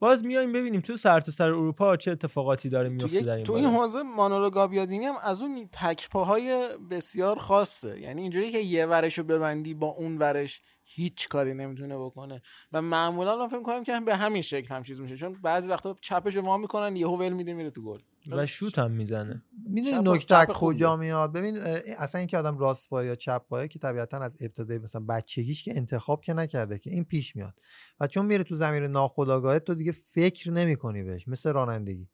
باز 0.00 0.24
میایم 0.24 0.52
ببینیم 0.52 0.80
تو 0.80 0.96
سرتاسر 0.96 1.36
سر 1.36 1.44
اروپا 1.44 1.96
چه 1.96 2.10
اتفاقاتی 2.10 2.68
داره 2.68 2.88
میفته 2.88 3.20
در 3.20 3.34
این 3.34 3.44
تو. 3.44 3.52
این 3.52 3.64
حوزه 3.64 4.02
مانولو 4.02 4.50
گابیادینی 4.50 5.04
هم 5.04 5.14
از 5.22 5.42
اون 5.42 5.68
تکپاهای 5.72 6.68
بسیار 6.90 7.38
خاصه. 7.38 8.00
یعنی 8.00 8.22
اینجوری 8.22 8.52
که 8.52 8.58
یه 8.58 8.86
ورش 8.86 9.18
رو 9.18 9.24
ببندی 9.24 9.74
با 9.74 9.86
اون 9.86 10.18
ورش 10.18 10.60
هیچ 10.84 11.28
کاری 11.28 11.54
نمی‌تونه 11.54 11.98
بکنه. 11.98 12.42
و 12.72 12.82
معمولا 12.82 13.36
من 13.36 13.48
فکر 13.48 13.62
کنم 13.62 13.84
که 13.84 14.00
به 14.00 14.16
همین 14.16 14.42
شکل 14.42 14.74
هم 14.74 14.82
چیز 14.82 15.00
میشه. 15.00 15.16
چون 15.16 15.32
بعضی 15.42 15.68
وقتا 15.68 15.96
چپش 16.00 16.36
رو 16.36 16.42
وا 16.42 16.56
می‌کنن 16.56 16.96
یهو 16.96 17.16
ول 17.16 17.32
میده 17.32 17.54
میره 17.54 17.70
تو 17.70 17.82
گل. 17.82 17.98
و 18.28 18.46
شوت 18.46 18.78
هم 18.78 18.90
می‌زنه. 18.90 19.42
می‌دونی 19.68 20.10
نکته. 20.10 20.46
کجا 20.46 20.96
میاد؟ 20.96 21.32
ببین 21.32 21.56
اصلا 21.98 22.18
اینکه 22.18 22.38
آدم 22.38 22.58
راست 22.58 22.88
پای 22.88 23.06
یا 23.06 23.14
چپ 23.14 23.42
پایه 23.48 23.68
که 23.68 23.78
طبیعتا 23.78 24.18
از 24.18 24.36
ابتدای 24.40 24.78
مثلا 24.78 25.00
بچگیش 25.00 25.64
که 25.64 25.76
انتخاب 25.76 26.20
که 26.20 26.32
نکرده 26.32 26.78
که 26.78 26.90
این 26.90 27.04
پیش 27.04 27.36
میاد. 27.36 27.60
و 28.00 28.06
چون 28.06 28.26
میره 28.26 28.44
تو 28.44 28.54
زمین 28.54 28.82
ناخودآگاه 28.82 29.58
تو 29.58 29.74
دیگه 29.74 29.92
فکر 29.92 30.50
نمی‌کنی 30.50 31.02
بهش 31.02 31.28
مثل 31.28 31.52
رانندگی. 31.52 32.08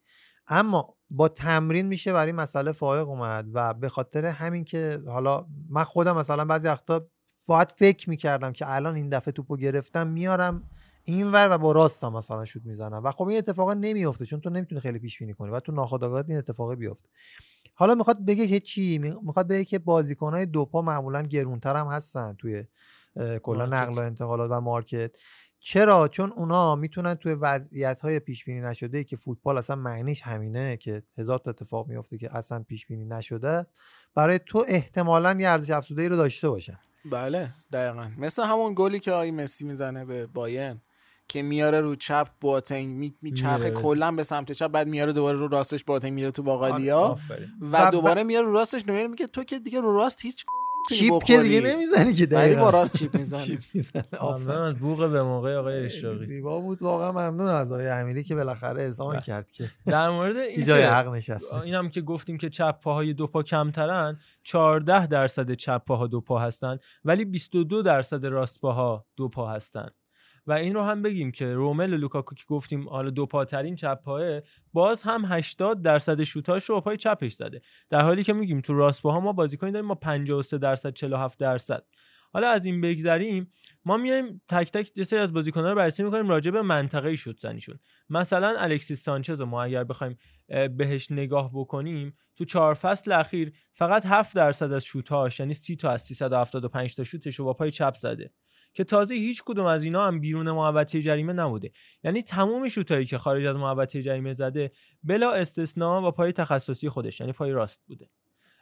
اما 0.48 0.96
با 1.10 1.28
تمرین 1.28 1.86
میشه 1.86 2.12
برای 2.12 2.26
این 2.26 2.36
مسئله 2.36 2.72
فائق 2.72 3.08
اومد 3.08 3.46
و 3.52 3.74
به 3.74 3.88
خاطر 3.88 4.26
همین 4.26 4.64
که 4.64 5.02
حالا 5.06 5.46
من 5.68 5.84
خودم 5.84 6.16
مثلا 6.16 6.44
بعضی 6.44 6.68
وقتا 6.68 7.06
باید 7.46 7.72
فکر 7.76 8.10
می‌کردم 8.10 8.52
که 8.52 8.74
الان 8.74 8.94
این 8.94 9.08
دفعه 9.08 9.32
توپو 9.32 9.56
گرفتم 9.56 10.06
میارم 10.06 10.70
اینور 11.06 11.48
و 11.50 11.58
با 11.58 11.72
راستم 11.72 12.12
مثلا 12.12 12.44
شوت 12.44 12.62
می‌زنم. 12.64 13.04
و 13.04 13.10
خب 13.10 13.24
این 13.24 13.38
اتفاقا 13.38 13.74
نمیفته 13.74 14.26
چون 14.26 14.40
تو 14.40 14.50
نمی‌تونی 14.50 14.80
خیلی 14.80 14.98
پیش 14.98 15.18
بینی 15.18 15.34
کنی 15.34 15.50
و 15.50 15.60
تو 15.60 15.72
ناخودآگاهت 15.72 16.24
این 16.28 16.38
اتفاق 16.38 16.74
بیفته. 16.74 17.08
حالا 17.74 17.94
می‌خواد 17.94 18.24
بگه 18.24 18.46
که 18.46 18.60
چی؟ 18.60 18.98
می- 18.98 19.14
می‌خواد 19.22 19.48
بگه 19.48 19.64
که 19.64 19.78
بازیکنهای 19.78 20.46
دوپا 20.46 20.82
معمولا 20.82 21.22
گرونتر 21.22 21.76
هم 21.76 21.86
هستن 21.86 22.34
توی 22.38 22.64
کلا. 23.42 23.66
نقل 23.66 23.94
و 23.94 23.98
انتقالات 23.98 24.50
و 24.50 24.60
مارکت. 24.60 25.10
چرا؟ 25.60 26.08
چون 26.08 26.32
اونا 26.32 26.76
می‌تونن 26.76 27.14
توی 27.14 27.32
وضعیت 27.32 28.00
های 28.00 28.18
پیش 28.20 28.44
بینی 28.44 28.60
نشده 28.60 29.04
که 29.04 29.16
فوتبال 29.16 29.58
اصلا 29.58 29.76
معنیش 29.76 30.22
همینه 30.22 30.76
که 30.76 31.02
هزار 31.18 31.38
تا 31.38 31.50
اتفاق 31.50 31.88
میفته 31.88 32.18
که 32.18 32.36
اصلا 32.36 32.62
پیش 32.62 32.86
بینی 32.86 33.04
نشده 33.04 33.66
برای 34.14 34.40
تو 34.46 34.64
احتمالا 34.68 35.36
یه 35.40 35.48
ارزش 35.48 35.70
افزوده 35.70 36.08
رو 36.08 36.16
داشته 36.16 36.48
باشن. 36.48 36.78
بله 37.10 37.54
دقیقا. 37.72 38.10
مثل 38.18 38.42
همون 38.42 38.74
گلی 38.76 39.00
که 39.00 39.12
آقای 39.12 39.30
مسی 39.30 39.64
می‌زنه 39.64 40.04
به 40.04 40.26
باین 40.26 40.80
که 41.28 41.42
میاره 41.42 41.80
رو 41.80 41.96
چپ 41.96 42.28
باتنگ 42.40 42.88
می 42.96 43.14
میچرخه. 43.22 43.70
کلا 43.70 44.12
به 44.12 44.22
سمت 44.22 44.52
چپ 44.52 44.68
بعد 44.68 44.88
میاره 44.88 45.12
دوباره 45.12 45.38
رو 45.38 45.48
راستش 45.48 45.84
باتنگ 45.84 46.12
میره 46.12 46.30
تو 46.30 46.42
باقالیا 46.42 46.98
آفرین. 46.98 47.48
و 47.72 47.90
دوباره 47.90 48.22
میاره 48.22 48.46
رو 48.46 48.52
راستش 48.52 48.88
نویر 48.88 49.06
میگه 49.06 49.26
تو 49.26 49.44
که 49.44 49.58
دیگه 49.58 49.80
رو 49.80 49.96
راست 49.96 50.22
هیچ 50.22 50.44
چیپ 50.90 51.24
که 51.24 51.42
دیگه 51.42 51.60
نمی‌زنی 51.60 52.14
که 52.14 52.24
ولی 52.24 52.26
دقیقاً. 52.26 52.60
با 52.60 52.70
راست 52.70 52.96
چیپ 52.96 53.16
می‌زنه. 53.16 53.40
چیپ 53.40 53.60
می‌زنه. 53.74 54.04
ممنون 54.22 54.62
از 54.62 54.76
بوق 54.76 55.10
به 55.10 55.22
موقع 55.22 55.56
آقای 55.56 55.86
اشراقی. 55.86 56.26
زیبا 56.26 56.60
بود. 56.60 56.82
واقعا 56.82 57.12
ممنون 57.12 57.48
از 57.48 57.72
آقای 57.72 57.88
امیری 57.88 58.24
که 58.24 58.34
بالاخره 58.34 58.82
اذعان 58.82 59.12
بله. 59.12 59.20
کرد 59.20 59.50
که 59.50 59.70
در 59.86 60.10
مورد 60.10 60.36
این 60.36 60.64
جای 60.64 60.82
حق 60.82 61.08
نشسته. 61.08 61.60
این 61.60 61.74
هم 61.74 61.90
که 61.90 62.00
گفتیم 62.00 62.38
که 62.38 62.50
چپ 62.50 62.80
پاهای 62.80 63.14
دو 63.14 63.26
پا 63.26 63.42
کمترن 63.42 64.18
14 64.42 65.06
درصد 65.06 65.52
چپ 65.52 65.84
پاها 65.84 66.06
دو 66.06 66.20
پا 66.20 66.38
هستن 66.38 66.78
ولی 67.04 67.24
22 67.24 67.82
درصد 67.82 68.26
راست 68.26 68.60
پاها 68.60 69.06
دو 69.16 69.28
پا 69.28 69.46
هستن. 69.50 69.88
و 70.46 70.52
این 70.52 70.74
رو 70.74 70.82
هم 70.82 71.02
بگیم 71.02 71.32
که 71.32 71.54
رومل 71.54 71.94
لوکاکو 71.94 72.34
که 72.34 72.44
گفتیم 72.48 72.88
حالا 72.88 73.10
دو 73.10 73.26
پاترین 73.26 73.74
چپ 73.76 74.02
پاه 74.02 74.40
باز 74.72 75.02
هم 75.02 75.24
80 75.24 75.82
درصد 75.82 76.22
شوتاش 76.22 76.64
رو 76.64 76.80
پای 76.80 76.96
چپش 76.96 77.32
زده. 77.32 77.60
در 77.90 78.00
حالی 78.00 78.24
که 78.24 78.32
میگیم 78.32 78.60
تو 78.60 78.74
راست 78.74 79.02
پاها 79.02 79.20
ما 79.20 79.32
بازیکنی 79.32 79.72
داریم 79.72 79.88
ما 79.88 79.94
53 79.94 80.58
درصد 80.58 80.92
47 80.92 81.38
درصد. 81.38 81.84
حالا 82.32 82.48
از 82.48 82.64
این 82.64 82.80
بگذریم 82.80 83.52
ما 83.84 83.96
میایم 83.96 84.42
تک 84.48 84.72
تک 84.72 85.02
سری 85.02 85.18
از 85.18 85.32
بازیکن‌ها 85.32 85.70
رو 85.70 85.76
بررسی 85.76 86.02
می‌کنیم 86.02 86.28
راجع 86.28 86.50
به 86.50 86.62
منطقه 86.62 87.16
شوت 87.16 87.38
زنیشون 87.40 87.78
مثلا 88.10 88.56
الکسیس 88.58 89.02
سانچز 89.02 89.40
ما 89.40 89.62
اگر 89.62 89.84
بخوایم 89.84 90.16
بهش 90.76 91.10
نگاه 91.10 91.50
بکنیم 91.54 92.16
تو 92.36 92.44
چهار 92.44 92.74
فصل 92.74 93.12
اخیر 93.12 93.52
فقط 93.72 94.06
7 94.06 94.36
درصد 94.36 94.72
از 94.72 94.84
شوتاش 94.84 95.40
یعنی 95.40 95.54
30 95.54 95.76
تا 95.76 95.90
از 95.90 96.02
375 96.02 96.96
تا 96.96 97.04
شوتش 97.04 97.34
رو 97.36 97.44
با 97.44 97.52
پای 97.52 97.70
چپ 97.70 97.94
زده. 97.94 98.30
که 98.76 98.84
تازه 98.84 99.14
هیچ 99.14 99.42
کدوم 99.46 99.66
از 99.66 99.82
اینا 99.82 100.06
هم 100.06 100.20
بیرون 100.20 100.50
محوطه 100.50 101.02
جریمه 101.02 101.32
نبوده. 101.32 101.70
یعنی 102.04 102.22
تمام 102.22 102.68
شوتایی 102.68 103.06
که 103.06 103.18
خارج 103.18 103.44
از 103.44 103.56
محوطه 103.56 104.02
جریمه 104.02 104.32
زده 104.32 104.72
بلا 105.04 105.32
استثنا 105.32 106.00
با 106.00 106.10
پای 106.10 106.32
تخصصی 106.32 106.88
خودش 106.88 107.20
یعنی 107.20 107.32
پای 107.32 107.52
راست 107.52 107.82
بوده. 107.86 108.10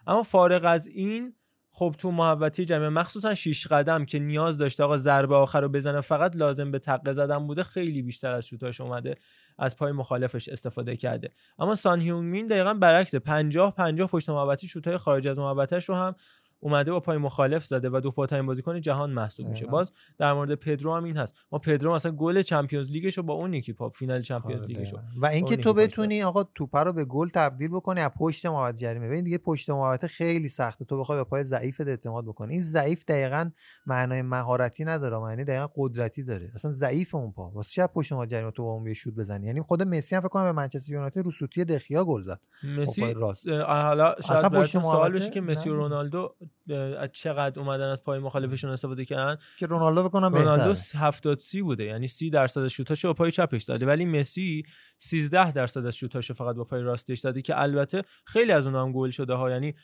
اما 0.07 0.23
فارغ 0.23 0.65
از 0.65 0.86
این 0.86 1.34
خب 1.70 1.94
تو 1.99 2.10
محوطه 2.10 2.65
جریمه 2.65 2.89
مخصوصا 2.89 3.34
شیش 3.34 3.67
قدم 3.67 4.05
که 4.05 4.18
نیاز 4.18 4.59
داشته 4.59 4.84
آقا 4.84 4.99
ضربه 4.99 5.34
آخر 5.34 5.60
رو 5.60 5.68
بزنه 5.68 6.01
فقط 6.01 6.36
لازم 6.36 6.70
به 6.70 6.78
تقه 6.78 7.12
زدن 7.12 7.47
بوده 7.47 7.62
خیلی 7.62 8.02
بیشتر 8.02 8.33
از 8.33 8.47
شوتاش 8.47 8.81
اومده 8.81 9.15
از 9.59 9.76
پای 9.76 9.93
مخالفش 9.93 10.49
استفاده 10.49 10.97
کرده. 10.97 11.31
اما 11.59 11.75
سان 11.75 12.01
هیونگ 12.01 12.31
مین 12.31 12.47
دقیقا 12.47 12.75
برعکس 12.75 13.15
50 13.15 13.75
50 13.75 14.09
پشت 14.09 14.31
محوطه 14.31 14.67
شوتای 14.67 14.97
خارج 14.97 15.28
از 15.28 15.39
محوطهش 15.39 15.89
رو 15.89 15.94
هم 15.94 16.15
اومده 16.65 16.93
با 16.93 17.01
پای 17.01 17.18
مخالف 17.18 17.65
زده 17.65 17.91
و 17.93 18.01
دو 18.01 18.10
پاترین 18.10 18.47
بازیکن 18.47 18.81
جهان 18.81 19.10
محسوب 19.10 19.49
میشه. 19.49 19.67
باز 19.67 19.93
در 20.18 20.33
مورد 20.33 20.55
پدرو 20.55 20.94
هم 20.94 21.05
این 21.05 21.17
هست. 21.17 21.34
ما 21.52 21.59
پدرو 21.59 21.94
مثلا 21.94 22.12
گل 22.12 22.43
چمپیونز 22.43 22.91
لیگش 22.91 23.17
رو 23.17 23.23
با 23.23 23.34
اون 23.34 23.55
یکی 23.55 23.73
پاپ 23.73 23.97
فینال 23.97 24.23
چمپیونز 24.23 24.62
آره، 24.62 24.68
لیگش 24.68 24.93
رو 24.93 24.99
دقیقاً. 24.99 25.20
و 25.23 25.26
اینکه 25.26 25.57
تو 25.57 25.73
بتونی 25.75 26.23
آقا 26.23 26.43
توپ 26.43 26.76
رو 26.76 26.93
به 26.93 27.05
گل 27.05 27.28
تبدیل 27.28 27.68
بکنی 27.68 28.01
از 28.01 28.10
پشت 28.18 28.47
محوطه 28.47 28.78
جریمه. 28.78 29.09
ببین 29.09 29.25
دیگه 29.25 29.39
پشت 29.39 29.70
محوطه 29.70 30.09
خیلی 30.09 30.49
سخته. 30.49 30.84
تو 30.84 31.01
بخوای 31.01 31.18
به 31.18 31.25
پای 31.25 31.44
ضعیفت 31.44 31.81
اعتماد 31.81 32.25
بکنی. 32.25 32.52
این 32.52 32.62
ضعیف 32.62 33.05
دقیقا 33.05 33.51
معنای 33.86 34.23
مهارتی 34.23 34.84
نداره. 34.84 35.18
معنی 35.18 35.44
دقیقا 35.44 35.70
قدرتی 35.76 36.25
داره. 36.25 36.51
اصلا 36.55 36.70
ضعیف 36.70 37.15
اون 37.15 37.33
پا. 37.33 37.51
واسه 37.51 37.70
چه 37.70 37.86
پشت 37.86 38.12
محوطه 38.12 38.31
جریمه 38.31 38.51
تو 38.51 38.65
با 38.65 38.73
اون 38.73 38.86
یه 38.86 38.94
شوت 38.94 39.15
بزنی؟ 39.15 39.47
یعنی 39.47 39.62
خود 39.62 39.83
مسی 39.83 40.15
هم 40.15 40.20
فکر 40.20 40.28
کنم 40.28 40.44
به 40.44 40.52
منچستر 40.52 40.93
یونایتد 40.93 41.25
رو 41.25 41.31
سوتی 41.31 41.65
دخیا 41.65 42.05
گل 42.05 42.20
زد. 42.20 42.41
مسی 42.78 43.05
اه، 43.05 43.83
حالا 43.83 44.15
شاید 44.26 44.44
اصلا 44.44 44.60
پشت 44.60 44.83
سوال 44.83 45.12
بشه 45.12 45.31
که 45.31 45.41
مسی 45.41 45.70
و. 45.70 45.75
رونالدو 45.75 46.34
از 46.99 47.08
چقدر 47.12 47.60
اومدن 47.60 47.89
از 47.89 48.05
پای 48.05 48.18
مخالفشون 48.18 48.70
استفاده 48.70 49.05
کردن؟ 49.05 49.36
که 49.58 49.66
رونالدو 49.66 50.02
بکنم 50.02 50.34
رونالدو 50.34 50.68
بهتره. 50.68 51.00
70 51.00 51.39
سی 51.39 51.62
بوده 51.62 51.84
یعنی 51.84 52.08
30 52.08 52.31
درصد 52.31 52.60
از 52.60 52.70
شوتاشو 52.70 53.08
با 53.08 53.15
پای 53.15 53.31
چپش 53.31 53.65
داده. 53.65 53.86
ولی 53.86 54.05
مسی 54.05 54.62
13 54.99 55.52
درصد 55.52 55.86
از 55.86 55.97
شوتاشو 55.97 56.34
فقط 56.34 56.57
با 56.57 56.65
پای 56.65 56.83
راستش 56.83 57.20
داده 57.20 57.42
که 57.42 57.60
البته 57.60 58.02
خیلی 58.24 58.52
از 58.52 58.66
اونها 58.66 58.83
هم 58.83 58.92
گل 58.92 59.10
شده 59.10 59.34
ها 59.34 59.50
یعنی 59.50 59.74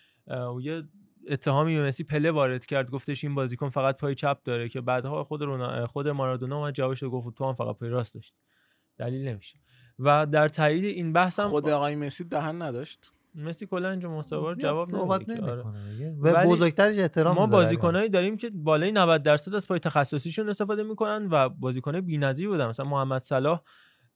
یه 0.62 0.82
اتهامی 1.28 1.76
به 1.76 1.82
مسی 1.82 2.05
پله 2.05 2.31
وارد 2.31 2.66
کرد 2.66 2.90
گفتش 2.90 3.24
این 3.24 3.34
بازیکن 3.34 3.68
فقط 3.68 3.97
پای 3.97 4.15
چپ 4.15 4.42
داره 4.44 4.68
که 4.68 4.81
بعدها 4.81 5.24
خود 5.24 5.42
رونا... 5.42 5.86
خود 5.86 6.08
مارادونا 6.08 6.57
اومد 6.57 6.74
جوابش 6.74 7.02
رو 7.02 7.10
گفت 7.10 7.36
تو 7.36 7.44
هم 7.44 7.55
فقط 7.55 7.76
پای 7.76 7.89
راست 7.89 8.15
داشت 8.15 8.34
دلیل 8.99 9.28
نمیشه. 9.28 9.58
و 9.99 10.26
در 10.26 10.49
تایید 10.49 10.84
این 10.84 11.12
بحث 11.12 11.40
هم 11.40 11.49
خود 11.49 11.68
آقای 11.68 11.97
مسی 11.97 12.24
دهن 12.24 12.62
نداشت؟ 12.62 13.12
مسی 13.34 13.67
کلا 13.67 13.91
اینجا 13.91 14.10
مستوار 14.10 14.55
جواب 14.55 14.84
صحبت. 14.84 15.31
آره. 15.31 15.52
نمی‌کنه 15.52 15.92
دیگه. 15.92 16.10
به 16.23 16.33
ولی 16.33 16.50
بزرگترش 16.50 16.99
احترام 16.99 17.36
ما 17.36 17.47
بازیکنایی 17.47 18.09
داریم 18.09 18.36
که 18.36 18.50
بالای 18.50 18.92
90 18.92 19.23
درصد 19.23 19.55
از 19.55 19.68
پای 19.68 19.78
تخصصیشون 19.78 20.49
استفاده 20.49 20.83
می‌کنن 20.83 21.28
و 21.31 21.49
بازیکنای 21.49 22.00
بی‌نظیر 22.00 22.49
بودن 22.49 22.67
مثلا 22.67 22.86
محمد 22.86 23.23
صلاح 23.23 23.60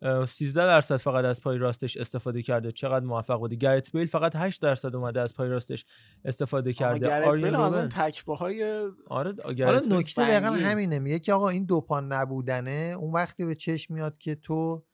اه، 0.03 0.27
13 0.27 0.67
درصد 0.67 0.97
فقط 0.97 1.25
از 1.25 1.41
پای 1.41 1.59
راستش 1.59 1.97
استفاده 1.97 2.43
کرده 2.43 2.73
چقدر 2.73 3.05
موفق 3.05 3.39
بوده 3.39 3.57
گرت 3.57 3.93
بیل 3.93 4.07
فقط 4.07 4.37
8 4.37 4.63
درصد 4.63 4.97
اومده 4.97 5.21
از 5.21 5.35
پای 5.35 5.49
راستش 5.49 5.85
استفاده 6.25 6.73
کرده 6.73 7.09
گرت 7.09 7.29
بیل 7.29 7.55
از 7.55 7.75
اون 7.75 7.89
تکباهای 7.89 8.91
آره 9.09 9.33
گرت 9.33 9.83
بیل 9.83 9.93
نکته 9.93 10.23
دقیقا. 10.23 10.53
همینه 10.53 10.99
میگه 10.99 11.19
که 11.19 11.33
آقا 11.33 11.49
این 11.49 11.65
دوپا 11.65 12.01
نبودنه 12.01 12.97
اون 12.99 13.13
وقتی 13.13 13.45
به 13.45 13.55
چشم 13.55 13.95
میاد 13.95 14.19
که 14.19 14.35
تو 14.35 14.85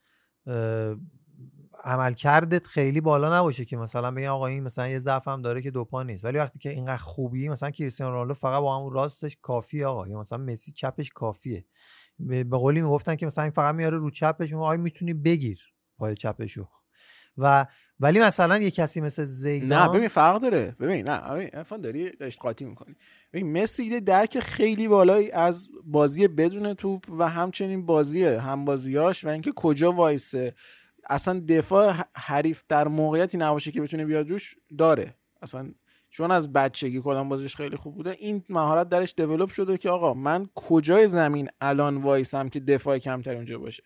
عملکردت 1.84 2.66
خیلی 2.66 3.00
بالا 3.00 3.38
نباشه 3.38 3.64
که 3.64 3.76
مثلا 3.76 4.10
بگن 4.10 4.26
آقا 4.26 4.46
این 4.46 4.62
مثلا 4.62 4.88
یه 4.88 4.98
ضعف 4.98 5.28
هم 5.28 5.42
داره 5.42 5.62
که 5.62 5.70
دوپا 5.70 6.02
نیست. 6.02 6.24
ولی 6.24 6.38
وقتی 6.38 6.58
که 6.58 6.70
اینقدر 6.70 7.02
خوبی 7.02 7.48
مثلا 7.48 7.70
کریستیانو 7.70 8.12
رونالدو 8.12 8.34
فقط 8.34 8.60
با 8.60 8.76
همون 8.76 8.92
راستش 8.92 9.36
کافیه 9.42 9.86
آقا. 9.86 10.08
یا 10.08 10.20
مثلا 10.20 10.38
مسی 10.38 10.72
چپش 10.72 11.10
کافیه. 11.10 11.64
به 12.18 12.44
قولی 12.44 12.82
می‌گفتن 12.82 13.16
که 13.16 13.26
مثلا 13.26 13.44
این 13.44 13.52
فقط 13.52 13.74
میاره 13.74 13.98
رو 13.98 14.10
چپش 14.10 14.52
آی 14.52 14.76
می‌تونی 14.76 15.14
بگیر 15.14 15.60
پای 15.98 16.14
چپشو. 16.14 16.68
و 17.38 17.66
ولی 18.00 18.20
مثلا 18.20 18.58
یه 18.58 18.70
کسی 18.70 19.00
مثل 19.00 19.24
زیدان 19.24 19.72
نه 19.72 19.88
ببین 19.96 20.08
فرق 20.08 20.40
داره. 20.40 20.76
ببین 20.80 21.08
نه 21.08 21.34
ببین 21.34 21.80
داری 21.80 22.10
داشت 22.10 22.40
قاطی 22.40 22.64
می‌کنی. 22.64 22.94
ببین 23.32 23.62
مسی 23.62 23.84
یه 23.84 24.00
درک 24.00 24.40
خیلی 24.40 24.88
بالایی 24.88 25.30
از 25.30 25.68
بازی 25.84 26.28
بدون 26.28 26.74
توپ 26.74 27.04
و 27.18 27.28
همچنین 27.28 27.86
بازی 27.86 28.24
همبازیاش 28.24 29.24
و 29.24 29.28
اینکه 29.28 29.52
کجا 29.56 29.92
وایسه. 29.92 30.54
اصلا 31.10 31.40
دفاع 31.48 31.94
حریف 32.14 32.62
در 32.68 32.88
موقعیتی 32.88 33.38
نباشه 33.38 33.70
که 33.70 33.82
بتونه 33.82 34.04
بیاد 34.04 34.30
روش 34.30 34.54
داره. 34.78 35.14
اصلا 35.42 35.72
چون 36.10 36.30
از 36.30 36.52
بچگی 36.52 37.00
کلا 37.00 37.24
بازیش 37.24 37.56
خیلی 37.56 37.76
خوب 37.76 37.94
بوده 37.94 38.16
این 38.18 38.44
مهارت 38.48 38.88
درش 38.88 39.14
دیولپ 39.16 39.50
شده 39.50 39.76
که 39.76 39.90
آقا 39.90 40.14
من 40.14 40.48
کجای 40.54 41.08
زمین 41.08 41.48
الان 41.60 41.96
وایسم 41.96 42.48
که 42.48 42.60
دفاع 42.60 42.98
کمتر 42.98 43.34
اونجا 43.34 43.58
باشه؟ 43.58 43.82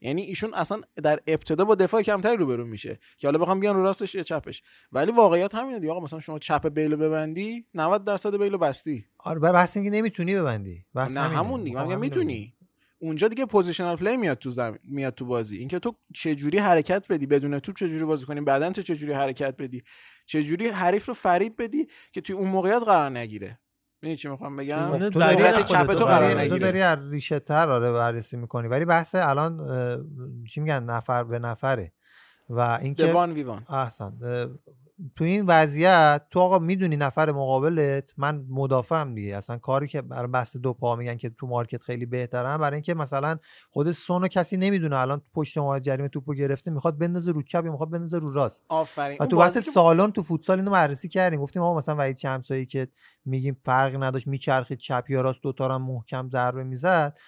یعنی 0.00 0.22
ایشون 0.22 0.54
اصلا 0.54 0.80
در 1.02 1.20
ابتدا 1.26 1.64
با 1.64 1.74
دفاع 1.74 2.02
کمتری 2.02 2.36
روبرو 2.36 2.64
میشه 2.64 2.98
که 3.18 3.26
حالا 3.26 3.38
بخوام 3.38 3.60
بیان 3.60 3.76
رو 3.76 3.82
راستش 3.82 4.14
یا 4.14 4.22
چپش. 4.22 4.62
ولی 4.92 5.12
واقعیت 5.12 5.54
همینه 5.54 5.78
دیگه. 5.78 5.92
آقا 5.92 6.00
مثلا 6.00 6.20
شما 6.20 6.38
چپ 6.38 6.68
بیلو 6.68 6.96
ببندی 6.96 7.66
90 7.74 8.04
درصد 8.04 8.36
بیلو 8.36 8.58
بستی. 8.58 9.04
آره 9.18 9.40
بحث 9.40 9.76
اینکه 9.76 9.90
نمی‌تونی 9.90 10.34
ببندی. 10.34 10.84
بحث 10.94 11.10
نه. 11.10 11.20
همون 11.20 11.64
دیگه. 11.64 11.82
میگم 11.82 12.00
می‌تونی. 12.00 12.54
اونجا 12.98 13.28
دیگه 13.28 13.46
positional 13.46 13.96
play 13.96 14.16
میاد 14.16 14.38
تو 14.38 14.50
زمین 14.50 14.78
میاد 14.84 15.14
تو 15.14 15.24
بازی. 15.24 15.56
اینکه 15.56 15.78
تو 15.78 15.96
چه 16.14 16.34
جوری 16.34 16.58
حرکت 16.58 17.06
بدی؟ 17.10 17.26
بدون 17.26 17.58
توپ 17.58 17.76
چه 17.76 17.88
جوری 17.88 18.04
بازی 18.04 18.26
کنی؟ 18.26 18.40
بعدن 18.40 18.72
تو 18.72 18.82
چه 18.82 18.96
جوری 18.96 19.12
حرکت 19.12 19.56
بدی؟ 19.56 19.82
چه 20.26 20.42
جوری 20.42 20.68
حریف 20.68 21.08
رو 21.08 21.14
فریب 21.14 21.62
بدی 21.62 21.86
که 22.12 22.20
توی 22.20 22.34
اون 22.34 22.48
موقعیت 22.48 22.82
قرار 22.82 23.10
نگیره؟ 23.10 23.58
می‌دونی 24.02 24.16
چی 24.16 24.28
می‌خوام 24.28 24.56
بگم؟ 24.56 25.10
تو 25.10 25.20
داری 25.20 25.64
چپ 25.64 25.94
تو 25.94 26.04
قرار 26.04 26.06
قرار 26.06 26.32
تو 26.32 26.38
نگیره. 26.38 26.58
داری 26.58 26.80
از 26.80 26.98
ریشه 27.10 27.38
تر 27.38 27.68
آره 27.70 27.92
بررسی 27.92 28.36
می‌کنی. 28.36 28.68
ولی 28.68 28.84
بحث 28.84 29.14
الان 29.14 29.58
چی 30.50 30.60
میگن؟ 30.60 30.82
نفر 30.82 31.24
به 31.24 31.38
نفره. 31.38 31.92
و 32.48 32.60
اینکه 32.60 33.04
ویوان 33.12 33.64
احسن 33.68 34.18
تو 35.16 35.24
این 35.24 35.46
وضعیت 35.46 36.22
تو 36.30 36.40
آقا 36.40 36.58
می‌دونی 36.58 36.96
نفر 36.96 37.32
مقابلت؟ 37.32 38.04
من 38.16 38.44
مدافعم 38.48 39.14
دیگه. 39.14 39.36
اصلا 39.36 39.58
کاری 39.58 39.88
که 39.88 40.02
برای 40.02 40.26
بحث 40.26 40.56
دو 40.56 40.72
پا 40.72 40.96
میگن 40.96 41.16
که 41.16 41.30
تو 41.30 41.46
مارکت 41.46 41.82
خیلی 41.82 42.06
بهترن 42.06 42.58
برای 42.58 42.74
اینکه 42.74 42.94
مثلا 42.94 43.38
خود 43.70 43.92
سونو 43.92 44.28
کسی 44.28 44.56
نمی‌دونه. 44.56 44.96
الان 44.96 45.22
پشت 45.34 45.58
محمد 45.58 45.82
جریمه 45.82 46.08
توپو 46.08 46.34
گرفته 46.34 46.70
می‌خواد 46.70 46.98
بندازه 46.98 47.32
رو 47.32 47.42
چپ 47.42 47.64
یا 47.64 47.70
می‌خواد 47.70 47.90
بندازه 47.90 48.18
رو 48.18 48.32
راست. 48.32 48.62
آفرین. 48.68 49.16
و 49.20 49.26
تو 49.26 49.36
بحث 49.36 49.58
سالن 49.58 50.10
تو 50.10 50.22
فوتسال 50.22 50.58
اینو 50.58 50.70
بررسی 50.70 51.08
کردیم. 51.08 51.40
گفتیم 51.40 51.62
آقا 51.62 51.78
مثلا 51.78 51.96
وحید 51.98 52.16
چمسایی 52.16 52.66
که 52.66 52.88
میگیم 53.24 53.56
فرق 53.64 54.02
نداشت 54.02 54.26
میچرخید 54.26 54.78
چپ 54.78 55.04
یا 55.08 55.20
راست 55.20 55.42
دوتا 55.42 55.66
رو 55.66 55.74
هم 55.74 55.82
محکم 55.82 56.30
ضربه 56.30 56.64
می‌زد. 56.64 57.18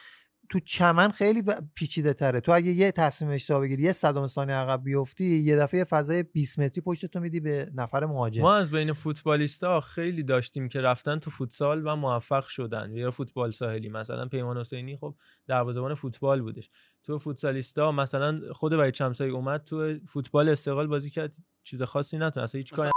تو 0.51 0.61
چمن 0.61 1.11
خیلی 1.11 1.43
پیچیده 1.75 2.13
تره. 2.13 2.41
تو 2.41 2.53
اگه 2.53 2.71
یه 2.71 2.93
تصمیم 2.93 3.31
اشتباه 3.31 3.61
بگیری 3.61 3.83
یه 3.83 3.93
صدم 3.93 4.27
ثانیه 4.27 4.55
عقب 4.55 4.85
بیفتی 4.85 5.25
یه 5.25 5.57
دفعه 5.57 5.85
فضای 5.85 6.23
20 6.23 6.59
متری 6.59 6.83
پشت 6.83 7.07
تو 7.07 7.21
میدی 7.21 7.41
به 7.41 7.71
نفر 7.75 8.07
مهاجم. 8.07 8.43
ما 8.43 8.57
از 8.57 8.71
بین 8.71 8.93
فوتبالیستا 8.93 9.81
خیلی 9.81 10.23
داشتیم 10.23 10.69
که 10.69 10.81
رفتن 10.81 11.19
تو 11.19 11.31
فوتسال 11.31 11.87
و 11.87 11.97
موفق 11.97 12.47
شدن. 12.47 12.93
یا 12.95 13.11
فوتبال 13.11 13.51
ساحلی 13.51 13.89
مثلا 13.89 14.27
پیمان 14.27 14.59
حسینی 14.59 14.97
خب 14.97 15.15
دروازه‌بان 15.47 15.95
فوتبال 15.95 16.43
بودش. 16.43 16.71
تو 17.03 17.19
فوتسالیستا 17.19 17.93
مثلا 17.93 18.41
خود 18.53 18.73
وحید 18.73 18.95
شمسایی 18.95 19.31
اومد 19.31 19.65
تو 19.65 19.99
فوتبال 20.09 20.49
استقلال 20.49 20.87
بازی 20.87 21.11
کرد. 21.11 21.33
چیز 21.63 21.83
خاصی 21.83 22.19
نتونه 22.19 22.45
اصلا 22.45 22.59
هیچ 22.59 22.75
کاری 22.75 22.91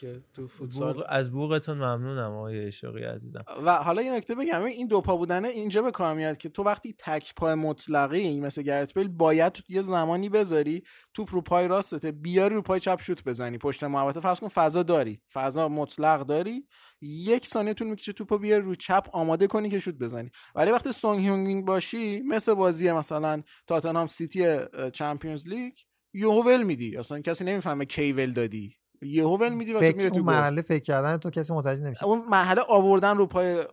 که 0.00 0.22
تو 0.34 0.46
فوتسال 0.46 0.92
بوق 0.92 1.04
از 1.08 1.30
بوقتون 1.30 1.78
ممنونم 1.78 2.32
آقای 2.32 2.66
اشاقی 2.66 3.04
عزیزم. 3.04 3.44
و 3.64 3.76
حالا 3.76 4.02
یه 4.02 4.12
نکته 4.12 4.34
بگم 4.34 4.62
این 4.62 4.86
دو 4.86 5.00
پا 5.00 5.16
بودنه 5.16 5.48
اینجا 5.48 5.82
به 5.82 5.90
کار 5.90 6.14
میاد 6.14 6.36
که 6.36 6.48
تو 6.48 6.62
وقتی 6.62 6.94
تک 6.98 7.34
پای 7.34 7.54
مطلقی 7.54 8.40
مثل 8.40 8.62
گرت 8.62 8.94
بیل 8.94 9.08
باید 9.08 9.64
یه 9.68 9.82
زمانی 9.82 10.28
بذاری 10.28 10.82
توپ 11.14 11.34
رو 11.34 11.40
پای 11.40 11.68
راستته 11.68 12.12
بیاری 12.12 12.54
رو 12.54 12.62
پای 12.62 12.80
چپ 12.80 13.00
شوت 13.00 13.24
بزنی. 13.24 13.58
پشت 13.58 13.84
محوطه 13.84 14.20
فرض 14.20 14.40
کن 14.40 14.48
فضا 14.48 14.82
داری 14.82 15.20
فضا 15.32 15.68
مطلق 15.68 16.20
داری. 16.20 16.66
یک 17.00 17.46
ثانیه 17.46 17.74
طول 17.74 17.88
می‌کشه 17.88 18.12
توپو 18.12 18.38
بیاری 18.38 18.62
رو 18.62 18.74
چپ 18.74 19.06
آماده 19.12 19.46
کنی 19.46 19.68
که 19.70 19.78
شوت 19.78 19.94
بزنی. 19.94 20.30
ولی 20.54 20.70
وقتی 20.70 20.92
سونگ 20.92 21.20
هیونگ 21.20 21.64
باشی 21.64 22.22
مثل 22.22 22.54
بازی 22.54 22.92
مثلا 22.92 23.42
تاتنهام 23.66 24.06
سیتی 24.06 24.56
چمپیونز 24.92 25.48
لیگ 25.48 25.72
یهو 26.14 26.42
ول 26.42 26.62
میدی. 26.62 26.96
اصلا 26.96 27.20
کسی 27.20 27.44
نمی‌فهمه 27.44 27.84
کی 27.84 28.12
ول 28.12 28.32
دادی. 28.32 28.79
یهو 29.02 29.36
ول 29.36 29.54
میدی 29.54 29.72
و 29.72 29.80
تو 29.80 29.96
میره 29.96 30.10
تو 30.10 30.22
مرحله 30.22 30.62
فکر 30.62 30.82
کردن 30.82 31.16
تو 31.16 31.30
کسی 31.30 31.52
متوجه 31.52 31.82
نمیشه 31.82 32.04
اون 32.04 32.22
مرحله 32.30 32.60
آوردن 32.68 33.16
رو 33.16 33.26
پای 33.26 33.64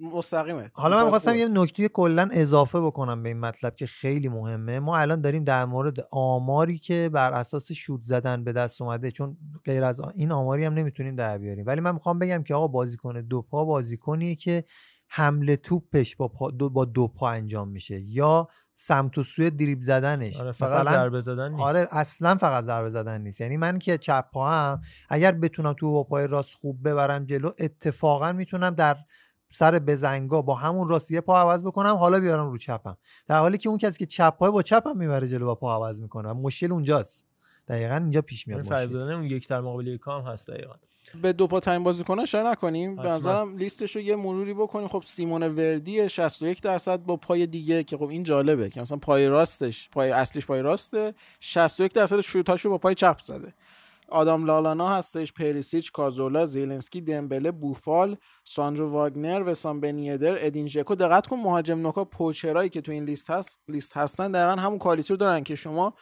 مستقیمت. 0.00 0.70
حالا 0.74 1.04
من 1.04 1.18
خودت. 1.18 1.36
یه 1.36 1.48
نکته 1.48 1.88
کلا 1.88 2.28
اضافه 2.32 2.80
بکنم 2.80 3.22
به 3.22 3.28
این 3.28 3.40
مطلب 3.40 3.76
که 3.76 3.86
خیلی 3.86 4.28
مهمه. 4.28 4.80
ما 4.80 4.96
الان 4.96 5.20
داریم 5.20 5.44
در 5.44 5.64
مورد 5.64 5.96
آماری 6.12 6.78
که 6.78 7.10
بر 7.12 7.32
اساس 7.32 7.72
شوت 7.72 8.02
زدن 8.02 8.44
به 8.44 8.52
دست 8.52 8.82
اومده 8.82 9.10
چون 9.10 9.36
غیر 9.64 9.84
از 9.84 10.00
این 10.14 10.32
آماری 10.32 10.64
هم 10.64 10.74
نمی‌تونیم 10.74 11.16
در 11.16 11.38
بیاریم. 11.38 11.66
ولی 11.66 11.80
من 11.80 11.94
می‌خوام 11.94 12.18
بگم 12.18 12.42
که 12.42 12.54
آقا 12.54 12.68
بازیکن 12.68 13.20
دو 13.20 13.42
پا 13.42 13.64
بازیکنیه 13.64 14.34
که 14.34 14.64
حمله 15.08 15.56
توپش 15.56 16.16
با, 16.16 16.28
پا 16.28 16.50
دو 16.50 16.70
با 16.70 16.84
دو 16.84 17.08
پا 17.08 17.30
انجام 17.30 17.68
میشه 17.68 18.00
یا 18.00 18.48
سمت 18.74 19.18
و 19.18 19.22
سوی 19.22 19.50
دریبل 19.50 19.82
زدنش. 19.82 20.40
آره 20.40 20.52
فقط 20.52 20.86
ضربه 20.86 21.20
زدن 21.20 21.50
نیست. 21.50 21.62
آره 21.62 21.88
اصلا 21.90 22.34
فقط 22.34 22.64
ضربه 22.64 22.88
زدن 22.88 23.20
نیست. 23.20 23.40
یعنی 23.40 23.56
من 23.56 23.78
که 23.78 23.98
چپ 23.98 24.30
پا 24.32 24.48
هم 24.48 24.80
اگر 25.08 25.32
بتونم 25.32 25.72
تو 25.72 25.92
با 25.92 26.04
پای 26.04 26.26
راست 26.26 26.54
خوب 26.54 26.88
ببرم 26.88 27.24
جلو 27.24 27.50
اتفاقا 27.58 28.32
می‌تونم 28.32 28.70
در 28.70 28.96
سر 29.52 29.78
بزنگا 29.78 30.42
با 30.42 30.54
همون 30.54 30.88
راست 30.88 31.10
یه 31.10 31.20
پا 31.20 31.40
عوض 31.40 31.64
بکنم 31.64 31.94
حالا 31.94 32.20
بیارم 32.20 32.50
رو 32.50 32.58
چپم. 32.58 32.96
در 33.26 33.38
حالی 33.38 33.58
که 33.58 33.68
اون 33.68 33.78
کسی 33.78 33.98
که 33.98 34.06
چپ 34.06 34.36
پای 34.38 34.50
با 34.50 34.62
چپم 34.62 34.96
می‌بره 34.96 35.28
جلو 35.28 35.46
با 35.46 35.54
پا 35.54 35.74
عوض 35.74 36.00
می‌کنه 36.00 36.32
مشکل 36.32 36.72
اونجاست. 36.72 37.26
دقیقا 37.68 37.96
اینجا 37.96 38.22
پیش 38.22 38.48
میاد 38.48 38.60
این 38.60 38.72
مشکل. 38.72 38.96
اون 38.96 39.24
یک 39.24 39.48
در 39.48 39.60
مقابل 39.60 39.86
یک 39.86 40.00
هم 40.06 40.20
هست 40.20 40.48
دقیقا. 40.50 40.74
به 41.22 41.32
دو 41.32 41.46
پا 41.46 41.60
تایم 41.60 41.82
بازیکن 41.82 42.18
اشاره 42.18 42.48
نکنیم. 42.48 42.96
به. 42.96 43.08
نظرم 43.08 43.56
لیستش 43.56 43.96
رو 43.96 44.02
یه 44.02 44.16
مروری 44.16 44.54
بکنیم. 44.54 44.88
خب 44.88 45.02
سیمون 45.06 45.42
وردی 45.42 46.08
61 46.08 46.62
درصد 46.62 47.00
با 47.00 47.16
پای 47.16 47.46
دیگه 47.46 47.84
که 47.84 47.96
خب 47.96 48.08
این 48.08 48.22
جالبه 48.22 48.70
که 48.70 48.80
مثلا 48.80 48.98
پای 48.98 49.28
راستش 49.28 49.88
پای 49.92 50.10
اصلیش 50.10 50.46
پای 50.46 50.62
راسته 50.62 51.14
61 51.40 51.92
درصد 51.92 52.20
شوتاشو 52.20 52.70
با 52.70 52.78
پای 52.78 52.94
چپ 52.94 53.18
زده. 53.22 53.54
آدام 54.08 54.46
لالانا 54.46 54.88
هستش 54.88 55.32
پریسیچ 55.32 55.92
کازولا 55.92 56.46
زیلنسکی 56.46 57.00
دمبله 57.00 57.50
بوفال 57.50 58.16
ساندرو 58.44 58.90
واگنر 58.90 59.42
وسام 59.46 59.80
بنیدر 59.80 60.36
ادین 60.46 60.66
ژکو. 60.66 60.94
دقت 60.94 61.26
کن 61.26 61.36
مهاجم 61.36 61.78
نوکا 61.78 62.04
poacher 62.04 62.55
ایی 62.55 62.70
که 62.70 62.80
تو 62.80 62.92
این 62.92 63.04
لیست 63.04 63.30
هست 63.30 63.60
لیست 63.68 63.96
هستن 63.96 64.32
دقیقا 64.32 64.62
همون 64.62 64.78
quality 64.78 65.12
رو 65.12 65.16
دارن 65.16 65.42
که 65.42 65.54
شما 65.54 65.94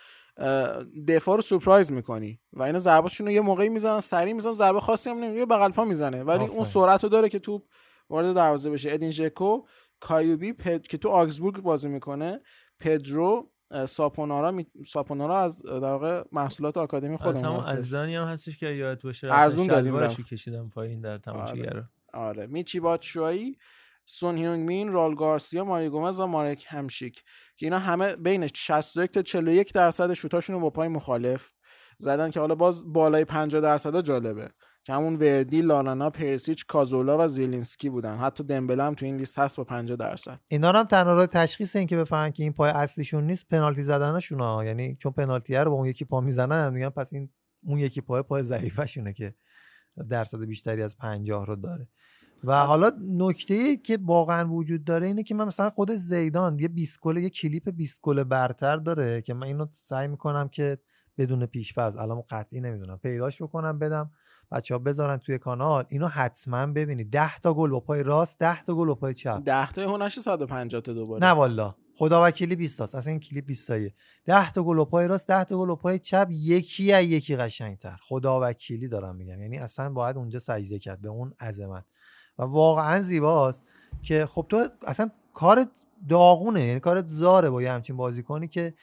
دفاع 1.08 1.36
رو 1.36 1.42
سورپرایز 1.42 1.92
می‌کنی 1.92 2.40
و 2.52 2.62
اینا 2.62 2.78
ضرباتشون 2.78 3.26
رو 3.26 3.32
یه 3.32 3.40
موقعی 3.40 3.68
می‌زنن 3.68 4.00
سریع 4.00 4.32
می‌زنن 4.32 4.52
ضربه 4.52 4.80
خاصی 4.80 5.10
هم 5.10 5.18
نمیده 5.18 5.38
یه 5.38 5.46
بغل 5.46 5.72
پا 5.72 5.84
می‌زنه 5.84 6.22
ولی 6.22 6.38
اون 6.38 6.48
آفرین. 6.48 6.64
سرعت 6.64 7.02
رو 7.02 7.08
داره 7.08 7.28
که 7.28 7.38
توپ 7.38 7.62
وارد 8.10 8.34
دروازه 8.34 8.70
بشه 8.70 8.92
ادین 8.92 9.10
ژکو 9.10 9.62
کایوبی 10.00 10.52
پد... 10.52 10.82
که 10.82 10.98
تو 10.98 11.08
آگزبورگ 11.08 11.62
بازی 11.62 11.88
می‌کنه 11.88 12.40
پدرو 12.78 13.50
ساپونارا 13.88 14.50
می... 14.50 14.66
ساپونارا 14.86 15.38
از 15.38 15.62
در 15.62 15.80
واقع 15.80 16.22
محصولات 16.32 16.76
آکادمی 16.76 17.14
از 17.14 17.20
خودمون 17.20 17.44
همون 17.44 17.58
هستش. 17.58 17.74
ازدانی 17.74 18.16
هم 18.16 18.24
هستش 18.24 18.56
که 18.56 18.66
یاد 18.66 19.02
باشه 19.02 19.28
ارزون 19.32 19.66
دادیم 19.66 19.96
رفت. 19.96 20.20
کشیدم 20.20 20.68
پایین 20.68 21.00
در 21.00 21.18
تماشاگر 21.18 21.72
رو 21.72 21.82
آره 22.12 22.46
میچی 22.46 22.80
باتشوایی 22.80 23.58
سون 24.06 24.36
هیونگ 24.36 24.66
مین 24.66 24.92
رال 24.92 25.14
گارسیا 25.14 25.64
ماری 25.64 25.88
گومز 25.88 26.18
و 26.18 26.26
مارک 26.26 26.66
همشیک 26.68 27.22
که 27.56 27.66
اینا 27.66 27.78
همه 27.78 28.16
بین 28.16 28.46
61 28.46 29.10
تا 29.10 29.22
41 29.22 29.72
درصد 29.72 30.12
شوتاشون 30.12 30.56
رو 30.56 30.62
با 30.62 30.70
پای 30.70 30.88
مخالف 30.88 31.52
زدن 31.98 32.30
که 32.30 32.40
حالا 32.40 32.54
باز 32.54 32.92
بالای 32.92 33.24
50 33.24 33.60
درصد 33.60 34.00
جالبه. 34.00 34.48
که 34.84 34.92
همون 34.92 35.16
وردی 35.16 35.62
لالانا 35.62 36.10
پرسیچ 36.10 36.66
کازولا 36.66 37.24
و 37.24 37.28
زیلینسکی 37.28 37.90
بودن. 37.90 38.16
حتی 38.16 38.44
دمبله 38.44 38.82
هم 38.82 38.94
تو 38.94 39.06
این 39.06 39.16
لیست 39.16 39.38
هست 39.38 39.56
با 39.56 39.64
50 39.64 39.96
درصد. 39.96 40.40
اینا 40.50 40.72
هم 40.72 40.84
تنها 40.84 41.14
راه 41.14 41.26
تشخیص 41.26 41.76
این 41.76 41.86
که 41.86 41.96
بفهمن 41.96 42.30
که 42.30 42.42
این 42.42 42.52
پای 42.52 42.70
اصلیشون 42.70 43.26
نیست 43.26 43.48
پنالتی 43.48 43.82
زدنشون 43.82 44.40
ها. 44.40 44.64
یعنی 44.64 44.96
چون 44.96 45.12
پنالتی 45.12 45.56
رو 45.56 45.70
با 45.70 45.76
اون 45.76 45.86
یکی 45.86 46.04
پا 46.04 46.20
می‌زنن 46.20 46.72
میگن 46.72 46.88
پس 46.88 47.12
این 47.12 47.30
اون 47.62 47.78
یکی 47.78 48.00
پای 48.00 48.22
پای 48.22 48.42
ضعیفشونه 48.42 49.12
که 49.12 49.34
درصد 50.10 50.44
بیشتری 50.44 50.82
از 50.82 50.96
50 50.98 51.46
رو 51.46 51.56
داره. 51.56 51.88
و 52.46 52.66
حالا 52.66 52.90
نکته 53.00 53.76
که 53.76 53.98
واقعا 54.02 54.48
وجود 54.48 54.84
داره 54.84 55.06
اینه 55.06 55.22
که 55.22 55.34
من 55.34 55.44
مثلا 55.44 55.70
خود 55.70 55.90
زیدان 55.90 56.58
یه 56.58 56.68
20 56.68 57.00
گل 57.00 57.16
یه 57.16 57.30
کلیپ 57.30 57.70
20 57.70 58.00
گل 58.02 58.24
برتر 58.24 58.76
داره 58.76 59.22
که 59.22 59.34
من 59.34 59.46
اینو 59.46 59.66
سعی 59.82 60.08
می‌کنم 60.08 60.48
که 60.48 60.78
بدون 61.18 61.46
پیشفرض 61.46 61.96
الان 61.96 62.22
قطعی 62.28 62.60
نمی‌دونم 62.60 62.98
پیداش 62.98 63.42
بکنم 63.42 63.78
بدم 63.78 64.10
بچه 64.52 64.74
ها 64.74 64.78
بذارن 64.78 65.16
توی 65.16 65.38
کانال 65.38 65.84
اینو 65.88 66.06
حتما 66.06 66.66
ببینید. 66.66 67.10
10 67.10 67.38
تا 67.38 67.54
گل 67.54 67.70
با 67.70 67.80
پای 67.80 68.02
راست 68.02 68.38
10 68.38 68.64
تا 68.64 68.74
گل 68.74 68.86
با 68.86 68.94
پای 68.94 69.14
چپ. 69.14 69.42
10 69.44 69.72
تا 69.72 69.82
هونش 69.82 70.18
150 70.18 70.80
تا 70.80 70.92
دوباره. 70.92 71.24
نه 71.24 71.30
والا 71.30 71.74
خدا 71.96 72.24
وکیلی 72.24 72.56
20 72.56 72.78
تاست 72.78 72.94
اصلا 72.94 73.10
این 73.10 73.20
کلیپ 73.20 73.46
20 73.46 73.68
تاییه 73.68 73.94
10 74.24 74.52
تا 74.52 74.62
گل 74.62 74.78
و 74.78 74.84
پای 74.84 75.08
راست 75.08 75.28
10 75.28 75.44
تا 75.44 75.58
گل 75.58 75.70
و 75.70 75.76
پای 75.76 75.98
چپ 75.98 76.28
یکی 76.30 76.92
از 76.92 77.04
یکی 77.04 77.36
قشنگتر. 77.36 77.96
خدا 78.02 78.40
وکیلی 78.42 78.88
دارم 78.88 79.16
میگم. 79.16 79.40
یعنی 79.40 79.58
اصلا 79.58 79.90
باید 79.90 80.16
اونجا 80.16 80.38
سجده 80.38 80.78
کرد. 80.78 81.00
به 81.00 81.08
اون 81.08 81.32
عظمت. 81.40 81.84
و 82.38 82.42
واقعا 82.42 83.00
زیباست 83.00 83.62
که 84.02 84.26
خب 84.26 84.46
تو 84.48 84.68
اصلا 84.86 85.10
کار 85.32 85.66
داغونه 86.08 86.64
یعنی 86.64 86.80
کارت 86.80 87.06
زاره 87.06 87.50
با 87.50 87.62
یه 87.62 87.72
همچین 87.72 87.96
بازیکنی 87.96 88.48
که 88.48 88.74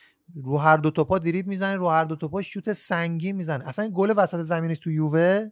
رو 0.43 0.57
هر 0.57 0.77
دو 0.77 0.91
تا 0.91 1.03
پا 1.03 1.19
دریب 1.19 1.47
می‌زنه 1.47 1.75
رو 1.75 1.89
هر 1.89 2.05
دو 2.05 2.15
تا 2.15 2.27
پا 2.27 2.41
شوت 2.41 2.73
سنگین 2.73 3.35
می‌زنه. 3.35 3.67
اصلا 3.67 3.87
گل 3.87 4.13
وسط 4.17 4.43
زمینش 4.43 4.79
تو 4.79 4.91
یووه 4.91 5.47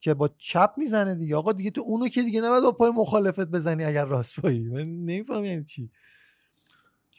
که 0.00 0.14
با 0.14 0.30
چپ 0.38 0.70
می‌زنه 0.76 1.14
دیگه. 1.14 1.36
آقا 1.36 1.52
دیگه 1.52 1.70
تو 1.70 1.82
اونو 1.86 2.08
که 2.08 2.22
دیگه 2.22 2.40
نباید 2.40 2.62
با 2.62 2.72
پای 2.72 2.90
مخالفت 2.90 3.46
بزنی 3.46 3.84
اگر 3.84 4.04
راست 4.04 4.40
پایی. 4.40 4.68
من 4.68 4.84
نمیفهم 4.84 5.44
یعنی 5.44 5.64
چی. 5.64 5.90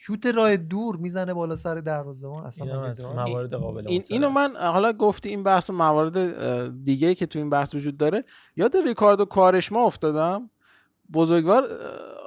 شوت 0.06 0.26
راه 0.26 0.58
دور 0.58 0.96
می‌زنه 0.96 1.34
بالا 1.34 1.56
سر 1.56 1.76
دروازه‌بان. 1.76 2.46
اصلا 2.46 2.66
مگه 2.66 2.90
از 2.90 3.02
داره؟ 3.02 3.16
موارد 3.16 3.54
قابل 3.54 3.88
این 3.88 4.04
اینو 4.08 4.30
من 4.30 4.50
حالا 4.56 4.94
گفتی 4.94 5.30
این 5.30 5.44
بحث 5.44 5.70
و 5.70 5.74
موارد 5.74 6.84
دیگه 6.84 7.16
که 7.16 7.26
تو 7.26 7.40
این 7.40 7.50
بحث 7.50 7.76
وجود 7.76 7.98
داره. 7.98 8.24
یاد 8.56 8.78
ریکاردو 8.78 9.26
کارشما 9.26 9.86
افتادم. 9.86 10.50
بزرگوار 11.14 11.68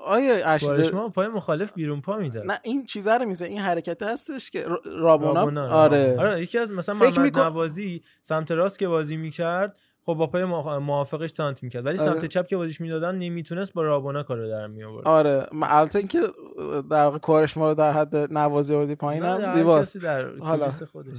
آیه 0.06 0.42
اشزه 0.46 0.76
کارشما 0.76 1.08
پای 1.08 1.28
مخالف 1.28 1.72
بیرون 1.72 2.00
پا 2.00 2.16
می‌زد. 2.16 2.46
نه 2.46 2.60
این 2.62 2.84
چیزه 2.84 3.14
رو 3.14 3.24
میزه 3.24 3.44
این 3.44 3.58
حرکت 3.58 4.02
هستش 4.02 4.50
که 4.50 4.66
رابونا, 4.84 5.32
رابونا، 5.32 5.68
آره. 5.68 6.16
آره 6.18 6.42
یکی 6.42 6.58
از 6.58 6.70
مثلا 6.70 6.94
فکر 6.94 7.04
محمد 7.04 7.20
میکن- 7.20 7.40
نوازی 7.40 8.02
سمت 8.20 8.50
راست 8.50 8.78
که 8.78 8.88
بازی 8.88 9.16
می‌کرد 9.16 9.76
خب 10.06 10.14
با 10.14 10.26
پای 10.26 10.44
موافقش 10.78 11.32
تانت 11.32 11.62
می‌کرد. 11.62 11.86
ولی 11.86 11.98
آره. 11.98 12.12
سمت 12.12 12.24
چپ 12.24 12.46
که 12.46 12.56
بازیش 12.56 12.80
می‌دادن 12.80 13.14
نمی‌تونست 13.14 13.72
با 13.72 13.82
رابونا 13.82 14.22
کارو 14.22 14.48
در 14.48 14.66
می 14.66 14.84
آورد 14.84 15.08
آره 15.08 15.46
البته 15.62 15.98
اینکه 15.98 16.20
در 16.90 17.04
واقع 17.04 17.18
کارشما 17.18 17.68
رو 17.68 17.74
در 17.74 17.92
حد 17.92 18.16
نوازی 18.16 18.74
آوردی 18.74 18.94
پایین 18.94 19.22
نه، 19.22 19.28
هم 19.28 19.40
هر 19.40 19.46
زیباست. 19.46 19.96
در 19.96 20.30
حالا. 20.38 20.70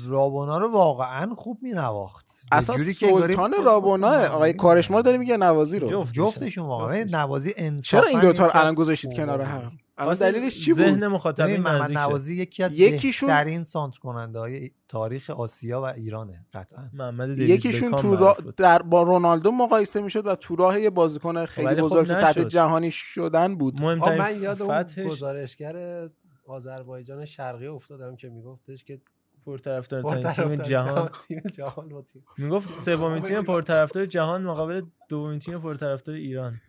رابونا 0.08 0.58
رو 0.58 0.72
واقعا 0.72 1.36
خوب 1.36 1.58
مینواخت. 1.62 2.26
یه 2.28 2.58
اصلا 2.58 2.76
جوری 2.76 2.94
که 2.94 3.08
انگاری 3.08 3.34
سلطان 3.34 3.54
رابونا 3.66 4.08
آقای 4.08 4.54
کارشما 4.54 4.98
رو 4.98 5.04
داره 5.04 5.18
میگه 5.18 5.38
نوازی 5.38 5.80
رو. 5.80 5.88
جفت. 5.88 6.14
جفتشون 6.14 6.66
واقعا. 6.66 7.04
نوازی 7.12 7.54
انصافا 7.58 8.06
چرا 8.06 8.10
این 8.10 8.20
دوتا 8.20 8.44
رو 8.44 8.50
یکی 8.50 8.58
از 8.58 8.64
الان 8.64 8.76
گذاشتید 8.76 9.14
کنار 9.14 9.42
هم. 9.42 9.72
الان 9.98 10.16
دلیلش 10.16 10.60
چی 10.66 10.74
بود 10.74 10.84
ذهن 10.84 11.08
مخاطبین 11.08 11.62
محمد. 11.62 11.92
نوازی 11.92 12.36
یکی 12.36 12.64
از 12.64 12.76
یکیشون- 12.76 13.30
بهترین 13.30 13.64
سانتر 13.64 14.00
کننده 14.00 14.40
های 14.40 14.72
تاریخ 14.88 15.30
آسیا 15.30 15.82
و 15.82 15.86
ایرانه 15.86 16.46
قطعا 16.54 16.90
محمد 16.94 17.40
یکیشون 17.40 17.92
تو 17.96 18.16
بود. 18.16 18.56
در 18.56 18.82
با 18.82 19.02
رونالدو 19.02 19.52
مقایسه 19.52 20.02
می‌شد 20.02 20.28
و 20.28 20.36
تو 20.36 20.56
راه 20.56 20.82
یه 20.82 20.90
بازیکن 20.90 21.46
خیلی 21.46 21.68
خب 21.68 21.80
بزرگ 21.80 22.08
تو 22.08 22.14
سطح. 22.14 22.44
جهانی 22.44 22.92
شدن 22.92 23.56
بود 23.56 23.82
من 23.82 24.42
یاد 24.42 24.62
اون 24.62 24.86
گزارشگر 25.08 26.08
آذربایجان 26.48 27.26
شرقی 27.26 27.68
افتادم 27.68 28.16
که 28.16 28.30
میگفتش 28.30 28.84
که 28.84 29.02
پرطرفدارترین 29.46 30.22
تیم 30.22 30.44
پرطرفدار 30.44 30.68
جهان 30.68 31.10
تیم 31.28 31.42
جهان 31.54 32.04
می‌گفت 32.38 32.82
سومین 32.82 33.24
تیم 33.24 33.44
پرطرفدار 33.44 34.06
جهان 34.06 34.42
مقابل 34.44 34.82
دومین 35.10 35.40
تیم 35.40 35.60
پرطرفدار 35.60 36.16
ایران 36.16 36.62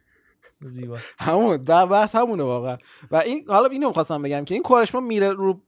زیبا. 0.60 0.96
همون 1.18 1.56
در 1.56 1.86
بحث 1.86 2.14
همونه 2.14 2.42
واقعا. 2.42 2.76
و 3.10 3.16
این 3.16 3.44
حالا 3.48 3.66
اینو 3.66 3.88
می‌خواستم 3.88 4.22
بگم 4.22 4.44
که 4.44 4.54
این 4.54 4.62
کارشما 4.62 5.00
میره 5.00 5.32
رو 5.32 5.62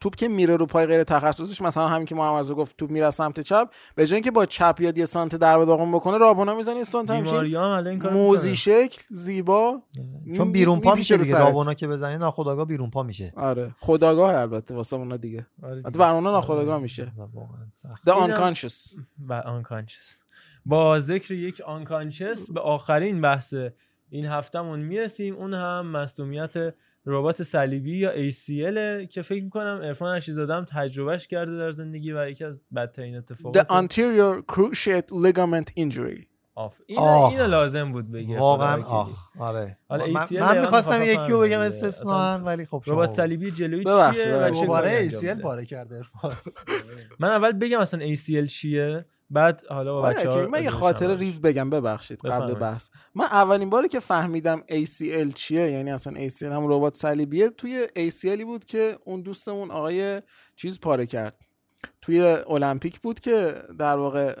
توپ 0.00 0.14
که 0.14 0.28
میره 0.28 0.56
رو 0.56 0.66
پای 0.66 0.86
غیر 0.86 1.04
تخصصیش 1.04 1.62
مثلا 1.62 1.88
همین 1.88 2.06
که 2.06 2.14
محمد 2.14 2.40
رضا 2.40 2.54
گفت 2.54 2.76
توپ 2.76 2.90
میره 2.90 3.06
از 3.06 3.14
سمت 3.14 3.40
چپ 3.40 3.68
به 3.94 4.06
جای 4.06 4.16
اینکه 4.16 4.30
با 4.30 4.46
چپ 4.46 4.76
یاد 4.80 4.98
یه 4.98 5.04
سانتر 5.04 5.58
به 5.58 5.64
داغون 5.64 5.92
بکنه 5.92 6.18
رابونا 6.18 6.54
می‌زنه 6.54 6.76
یه 6.76 6.84
سانتر 6.84 7.10
همچین. 7.10 7.24
دی 7.24 7.40
ماریا 7.40 7.64
هم 7.64 7.70
الان 7.70 7.86
این 7.86 7.98
کارو 7.98 8.14
موزی. 8.14 8.56
شکل 8.56 9.02
زیبا. 9.10 9.82
چون 10.36 10.52
بیرون 10.52 10.80
پا 10.80 10.94
میشه 10.94 11.16
دیگه. 11.16 11.38
رابونا 11.38 11.74
که 11.74 11.88
بزنی 11.88 12.18
ناخودآگاه 12.18 12.64
بیرون 12.64 12.90
پا 12.90 13.02
میشه. 13.02 13.32
آره 13.36 13.74
خودآگاه 13.78 14.34
البته 14.34 14.74
واسه 14.74 14.96
اونا 14.96 15.16
دیگه. 15.16 15.46
آره 15.62 15.74
دیگه. 15.74 15.86
البته 15.86 15.98
برای 15.98 16.14
اونا 16.14 16.30
ناخودآگاه 16.32 16.78
میشه. 16.78 17.12
واقعا 17.16 17.66
سخت. 17.72 18.10
The 18.10 18.12
unconscious. 18.12 19.00
و 19.28 19.32
unconscious 19.32 20.16
با 20.66 21.00
ذکر 21.00 21.34
یک 21.34 21.60
unconscious 21.60 22.50
به 22.50 22.60
آخرین 22.60 23.20
بحث 23.20 23.54
این 24.12 24.26
هفتهمون 24.26 24.80
می‌رسیم 24.80 25.36
اون 25.36 25.54
هم 25.54 25.86
مصدومیت 25.86 26.54
رباط 27.06 27.42
صلیبی 27.42 27.98
یا 27.98 28.30
ACL 28.30 29.06
که 29.08 29.22
فکر 29.22 29.44
می‌کنم 29.44 29.80
عرفان 29.82 30.16
عشیزاده 30.16 30.54
هم 30.54 30.64
تجربهش 30.64 31.26
کرده 31.26 31.58
در 31.58 31.70
زندگی 31.70 32.12
و 32.12 32.28
یکی 32.28 32.44
از 32.44 32.62
بدترین 32.74 33.14
The 33.14 33.18
اتفاقات 33.18 33.66
anterior 33.66 34.42
cruciate 34.52 35.12
ligament 35.12 35.82
injury 35.82 36.26
آف 36.54 36.76
اینو, 36.86 37.02
آه. 37.02 37.30
اینو 37.30 37.46
لازم 37.46 37.92
بود 37.92 38.12
بگه 38.12 38.38
واقعا 38.38 38.78
وکیلی. 38.78 39.16
آره 39.38 39.78
حالا 39.88 40.06
من, 40.06 40.26
ACL 40.26 40.32
من 40.32 40.60
می‌خواستم 40.60 41.02
یکی 41.02 41.32
رو 41.32 41.40
بگم. 41.40 41.60
استثنا 41.60 42.38
ولی 42.38 42.66
خب 42.66 42.82
شما 42.86 42.94
رباط. 42.94 43.12
صلیبی 43.12 43.50
جلوی 43.50 43.84
چیه 43.84 43.92
و 43.92 44.50
ببخشید. 44.50 45.20
چه 45.20 45.34
ACL؟ 45.34 45.42
پاره 45.42 45.66
کرده 45.66 45.96
عرفان. 45.96 46.32
من 47.18 47.28
اول 47.28 47.52
بگم 47.52 47.80
اصلا 47.80 48.14
ACL 48.14 48.46
چیه 48.46 49.04
بعد 49.32 49.62
حالا 49.68 49.92
با 49.92 50.02
آره، 50.02 50.16
بچه‌ها 50.16 50.44
که 50.44 50.50
من 50.50 50.62
یه 50.62 50.70
خاطره 50.70 51.14
ریز 51.14 51.40
بگم 51.40 51.70
ببخشید 51.70 52.18
قبل 52.18 52.28
بفرمایید. 52.28 52.58
بحث. 52.58 52.88
من 53.14 53.24
اولین 53.24 53.70
باری 53.70 53.88
که 53.88 54.00
فهمیدم 54.00 54.62
ACL 54.68 55.32
چیه 55.34 55.70
یعنی 55.70 55.90
اصلا 55.90 56.28
ACL 56.28 56.42
هم 56.42 56.72
رباط 56.72 56.96
صلیبیه 56.96 57.48
توی 57.48 57.86
ACL 57.96 58.32
ی 58.32 58.44
بود 58.44 58.64
که 58.64 58.98
اون 59.04 59.22
دوستمون 59.22 59.70
آقای 59.70 60.22
چیز 60.56 60.80
پاره 60.80 61.06
کرد. 61.06 61.36
توی 62.00 62.20
المپیک 62.22 63.00
بود 63.00 63.20
که 63.20 63.54
در 63.78 63.96
واقع 63.96 64.34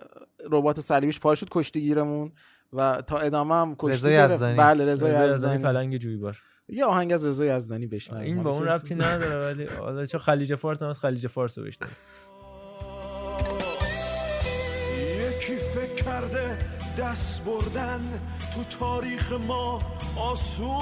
ربات 0.50 0.80
صلیبیش 0.80 1.20
پاره 1.20 1.36
شد 1.36 1.48
کشتیگیرمون 1.50 2.32
و 2.72 3.02
تا 3.06 3.18
ادامه 3.18 3.54
هم 3.54 3.74
کشتی. 3.78 4.08
بله 4.56 4.84
رضا 4.84 5.08
یزدانی 5.08 5.58
پلنگ 5.58 5.96
جویبار 5.96 6.38
یه 6.68 6.84
آهنگ 6.84 7.12
از 7.12 7.26
رضا 7.26 7.44
یزدانی 7.44 7.86
بشنویم. 7.86 8.24
این 8.24 8.42
با 8.42 8.50
اون 8.50 8.64
ربطی 8.68 8.94
نداره 9.04 9.52
ولی 9.52 9.66
حالا 9.66 10.06
چون 10.06 10.20
خلیج 10.20 10.54
فارس 10.54 10.82
هم 10.82 10.88
از 10.88 10.98
خلیج 10.98 11.26
فارس 11.26 11.58
رو 11.58 11.64
بشنویم. 11.64 11.94
یکی 15.42 15.56
فکر 15.56 16.04
کرده 16.04 16.58
دست 16.98 17.44
بردن 17.44 18.20
تو 18.54 18.64
تاریخ 18.64 19.32
ما 19.32 19.78
آسونه. 20.16 20.72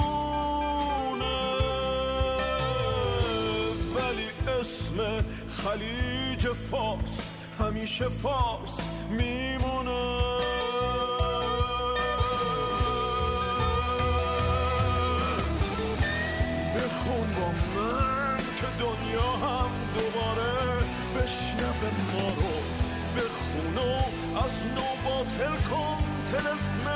ولی 3.95 4.29
اسم 4.59 4.97
خلیج 5.47 6.47
فارس 6.47 7.29
همیشه 7.59 8.09
فارس 8.09 8.77
میمونه. 9.09 10.17
بخون 16.75 17.33
با 17.35 17.51
من 17.75 18.37
که 18.37 18.67
دنیا 18.79 19.31
هم 19.31 19.69
دوباره 19.93 20.77
بشنوه 21.15 21.91
ما 22.13 22.27
رو. 22.27 22.60
بخون 23.15 23.77
از 24.45 24.65
نو 24.65 25.09
باطل 25.09 25.55
کن 25.69 25.97
تلسم 26.23 26.87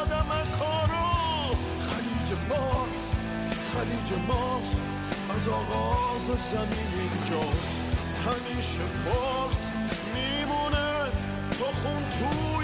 آدم 0.00 0.28
کارو 0.58 1.10
خلیج 1.90 2.38
فارس 2.48 3.14
خلیج 3.74 4.20
ماست 4.28 4.82
از 5.34 5.48
آغاز 5.48 6.26
زمین 6.26 6.90
اینجاست. 7.00 7.80
همیشه 8.26 8.86
فارس 9.04 9.72
میمونه 10.14 11.10
تا 11.58 11.64
خون 11.64 12.02
توی 12.10 12.63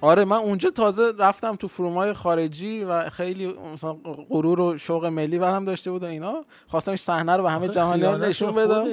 آره 0.00 0.24
من 0.24 0.36
اونجا 0.36 0.70
تازه 0.70 1.12
رفتم 1.18 1.56
تو 1.56 1.68
فرومای 1.68 2.12
خارجی 2.12 2.84
و 2.84 3.10
خیلی 3.10 3.52
مثلا 3.72 3.92
غرور 4.28 4.60
و 4.60 4.78
شوق 4.78 5.04
ملی 5.04 5.38
برام 5.38 5.64
داشته 5.64 5.90
بود 5.90 6.02
و 6.02 6.06
اینا 6.06 6.44
خواستم 6.66 6.90
این 6.90 6.96
صحنه 6.96 7.36
رو 7.36 7.42
به 7.42 7.50
همه 7.50 7.64
آخه 7.64 7.68
جهانی 7.74 8.02
خیانت 8.02 8.28
نشون 8.28 8.54
بدم. 8.54 8.84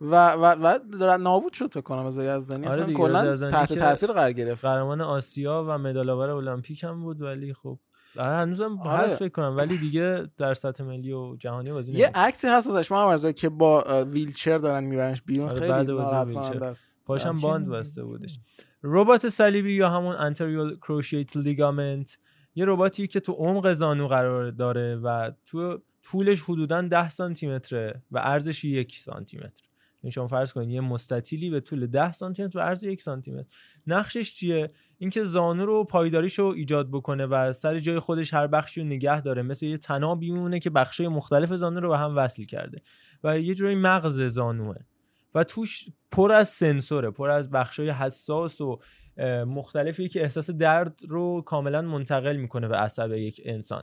و 0.00 0.32
و 0.32 0.44
و 0.44 0.78
در- 1.00 1.16
نابود 1.16 1.52
شد 1.52 1.70
فکر 1.72 1.80
کنم 1.80 2.06
از 2.06 2.16
یزدانی 2.16 2.66
آره 2.66 2.82
اصلا 2.82 2.94
کلا 2.94 3.36
تحت 3.36 3.78
تاثیر 3.78 4.12
قرار 4.12 4.32
گرفت 4.32 4.64
قهرمان 4.64 5.00
آسیا 5.00 5.64
و 5.68 5.78
مدال 5.78 6.10
آور 6.10 6.30
المپیک 6.30 6.84
هم 6.84 7.02
بود 7.02 7.22
ولی 7.22 7.54
خب 7.54 7.78
آره 8.18 8.34
هنوزم 8.34 8.78
آره. 8.78 9.02
هست 9.04 9.16
فکر 9.16 9.28
کنم 9.28 9.56
ولی 9.56 9.78
دیگه 9.78 10.28
در 10.38 10.54
سطح 10.54 10.84
ملی 10.84 11.12
و 11.12 11.36
جهانی 11.36 11.72
بازی 11.72 11.92
یه. 11.92 12.10
عکسی 12.14 12.48
هست 12.48 12.70
ازش 12.70 12.92
رضا 12.92 13.32
که 13.32 13.48
با 13.48 14.04
ویلچر 14.04 14.58
دارن 14.58 14.84
میبرنش 14.84 15.22
بیرون 15.22 15.48
آره، 15.48 15.60
خیلی 15.60 15.92
ناراحت. 15.92 16.32
کننده 16.32 16.66
است 16.66 16.90
پاشم. 17.06 17.38
باند 17.38 17.68
بسته 17.68 18.04
بودش 18.04 18.38
ربات 18.82 19.28
صلیبی 19.28 19.72
یا 19.72 19.90
همون 19.90 20.16
انتریال 20.16 20.76
کروشیت 20.76 21.36
لیگامنت 21.36 22.18
یه 22.54 22.64
رباتی 22.64 23.06
که 23.06 23.20
تو 23.20 23.32
عمق 23.32 23.72
زانو 23.72 24.08
قرار 24.08 24.50
داره 24.50 24.96
و 24.96 25.30
تو 25.46 25.78
طولش 26.02 26.42
حدودا 26.42 26.82
10 26.82 27.10
سانتی 27.10 27.48
متره 27.48 28.02
و 28.10 28.18
عرضش 28.18 28.64
یک 28.64 28.96
سانتی 28.96 29.38
متر 29.38 29.70
این 30.02 30.10
شما 30.10 30.28
فرض 30.28 30.52
کنید 30.52 30.70
یه 30.70 30.80
مستطیلی 30.80 31.50
به 31.50 31.60
طول 31.60 31.86
10 31.86 32.12
سانتی 32.12 32.44
متر 32.44 32.58
و 32.58 32.62
عرض 32.62 32.82
یک 32.82 33.02
سانتی 33.02 33.30
متر 33.30 33.48
نقشش 33.86 34.34
چیه؟ 34.34 34.70
اینکه 34.98 35.24
زانو 35.24 35.66
رو 35.66 35.84
پایداریشو 35.84 36.44
ایجاد 36.44 36.90
بکنه 36.90 37.26
و 37.26 37.52
سر 37.52 37.78
جای 37.78 37.98
خودش 37.98 38.34
هر 38.34 38.46
بخشی 38.46 38.80
رو 38.80 38.86
نگه 38.86 39.20
داره. 39.20 39.42
مثل 39.42 39.66
یه 39.66 39.78
تنابی 39.78 40.30
میمونه 40.30 40.58
که 40.58 40.70
بخشای 40.70 41.08
مختلف 41.08 41.52
زانو 41.52 41.80
رو 41.80 41.88
به 41.88 41.98
هم 41.98 42.16
وصل 42.16 42.44
کرده 42.44 42.82
و 43.24 43.38
یه 43.38 43.54
جوری 43.54 43.74
مغز 43.74 44.22
زانوه. 44.22 44.76
و 45.34 45.44
توش 45.44 45.84
پر 46.10 46.32
از 46.32 46.48
سنسوره 46.48 47.10
پر 47.10 47.30
از 47.30 47.50
بخشای 47.50 47.90
حساس 47.90 48.60
و 48.60 48.80
مختلفی 49.46 50.08
که 50.08 50.22
احساس 50.22 50.50
درد 50.50 51.00
رو 51.08 51.42
کاملا 51.42 51.82
منتقل 51.82 52.36
می‌کنه 52.36 52.68
به 52.68 52.76
عصب 52.76 53.12
یک 53.12 53.40
انسان. 53.44 53.82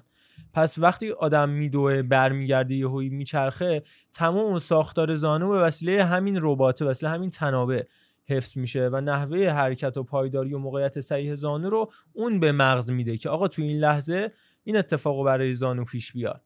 پس 0.54 0.78
وقتی 0.78 1.12
آدم 1.12 1.50
میدوه 1.50 2.02
برمیگرده 2.02 2.76
یهویی 2.76 3.10
میچرخه 3.10 3.84
تمام 4.14 4.60
ساختار 4.60 5.16
زانو 5.16 5.50
به 5.50 5.60
وسیله 5.60 6.06
همین 6.06 6.40
رباته 6.42 6.86
به 6.86 6.92
وسیله 6.92 7.12
همین 7.12 7.30
تنابه 7.30 7.88
حفظ 8.30 8.58
میشه 8.58 8.90
و 8.92 9.02
نحوه 9.02 9.50
حرکت 9.50 9.98
و 9.98 10.04
پایداری 10.04 10.54
و 10.54 10.58
موقعیت 10.58 11.02
صحیح 11.02 11.36
زانو 11.36 11.70
رو 11.70 11.92
اون 12.14 12.40
به 12.40 12.52
مغز 12.52 12.90
میده 12.90 13.18
که 13.18 13.30
آقا 13.30 13.48
تو 13.48 13.62
این 13.62 13.78
لحظه 13.78 14.32
این 14.64 14.78
اتفاق 14.78 15.26
برای 15.26 15.54
زانو 15.54 15.86
پیش 15.86 16.14
بیار. 16.14 16.42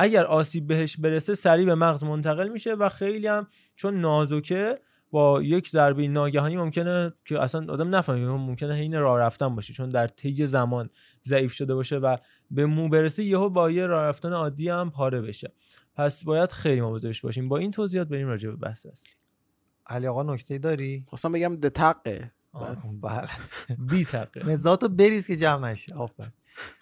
اگر 0.00 0.24
آسیب 0.24 0.66
بهش 0.66 0.96
برسه 0.96 1.34
سریع 1.34 1.66
به 1.66 1.74
مغز 1.74 2.04
منتقل 2.04 2.48
میشه 2.48 2.74
و 2.74 2.88
خیلی 2.88 3.26
هم 3.26 3.46
چون 3.76 4.00
نازکه 4.00 4.78
با 5.10 5.42
یک 5.42 5.68
ضربه 5.68 6.08
ناگهانی 6.08 6.56
ممکنه 6.56 7.12
که 7.24 7.42
اصلا 7.42 7.72
آدم 7.72 7.94
نفهمه 7.94 8.26
ممکنه 8.26 8.74
حین 8.74 9.00
راه 9.00 9.18
رفتن 9.18 9.54
باشه 9.54 9.72
چون 9.72 9.90
در 9.90 10.06
طی 10.06 10.46
زمان 10.46 10.90
ضعیف 11.24 11.52
شده 11.52 11.74
باشه 11.74 11.96
و 11.96 12.16
به 12.50 12.66
مو 12.66 12.88
برسه 12.88 13.24
یهو 13.24 13.48
با 13.48 13.70
یه 13.70 13.86
راه 13.86 14.04
رفتن 14.04 14.32
عادی 14.32 14.68
هم 14.68 14.90
پاره 14.90 15.20
بشه. 15.20 15.52
پس 15.94 16.24
باید 16.24 16.52
خیلی 16.52 16.80
مواظبش 16.80 17.20
باشیم. 17.20 17.48
با 17.48 17.58
این 17.58 17.70
توضیحات 17.70 18.08
بریم 18.08 18.28
راجع 18.28 18.50
به 18.50 18.56
بحث 18.56 18.86
اصلی. 18.86 19.12
علی 19.86 20.06
آقا 20.06 20.22
نکته 20.22 20.58
داری؟ 20.58 21.04
خواستم 21.08 21.32
بگم 21.32 21.56
دتقه. 21.56 22.32
بله. 23.02 23.28
بی 23.90 24.04
تقه 24.04 24.46
مزاتو 24.52 24.88
بریز 24.88 25.26
که 25.26 25.36
جمع 25.36 25.70
نشه. 25.70 25.94
آفرین. 25.94 26.32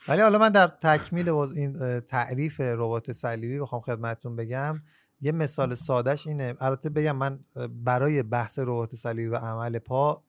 ولی 0.08 0.22
حالا 0.22 0.38
من 0.38 0.48
در 0.48 0.66
تکمیل 0.66 1.28
این 1.28 2.00
تعریف 2.00 2.60
ربات 2.60 3.12
صلیبی 3.12 3.60
بخوام 3.60 3.80
خدمتتون 3.80 4.36
بگم. 4.36 4.82
یه 5.20 5.32
مثال 5.32 5.74
سادهش 5.74 6.26
اینه. 6.26 6.54
البته 6.60 6.90
بگم 6.90 7.16
من 7.16 7.40
برای 7.84 8.22
بحث 8.22 8.58
ربات 8.58 8.94
صلیبی 8.94 9.26
و 9.28 9.36
عمل 9.36 9.78
پا 9.78 10.22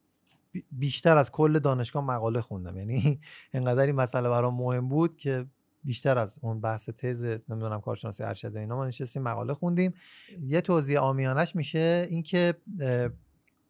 بی- 0.52 0.66
بیشتر 0.72 1.18
از 1.18 1.32
کل 1.32 1.60
دانشگاه 1.60 2.06
مقاله 2.06 2.42
خوندم. 2.42 2.78
یعنی 2.78 3.20
انقدر 3.54 3.86
این 3.86 3.96
مسئله 3.96 4.30
برام 4.30 4.56
مهم 4.56 4.90
بود 4.90 5.18
که 5.18 5.46
بیشتر 5.84 6.18
از 6.18 6.38
اون 6.42 6.62
بحث 6.62 6.90
تز 6.90 7.24
نمی‌دونم 7.50 7.82
کارشناسی 7.82 8.24
ارشد 8.24 8.56
اینا 8.56 8.76
ما 8.76 8.86
نشستیم 8.86 9.22
مقاله 9.22 9.54
خوندیم. 9.54 9.94
یه 10.42 10.62
توضیح 10.62 11.00
آمیانش 11.00 11.56
میشه 11.56 12.08
اینکه 12.10 12.54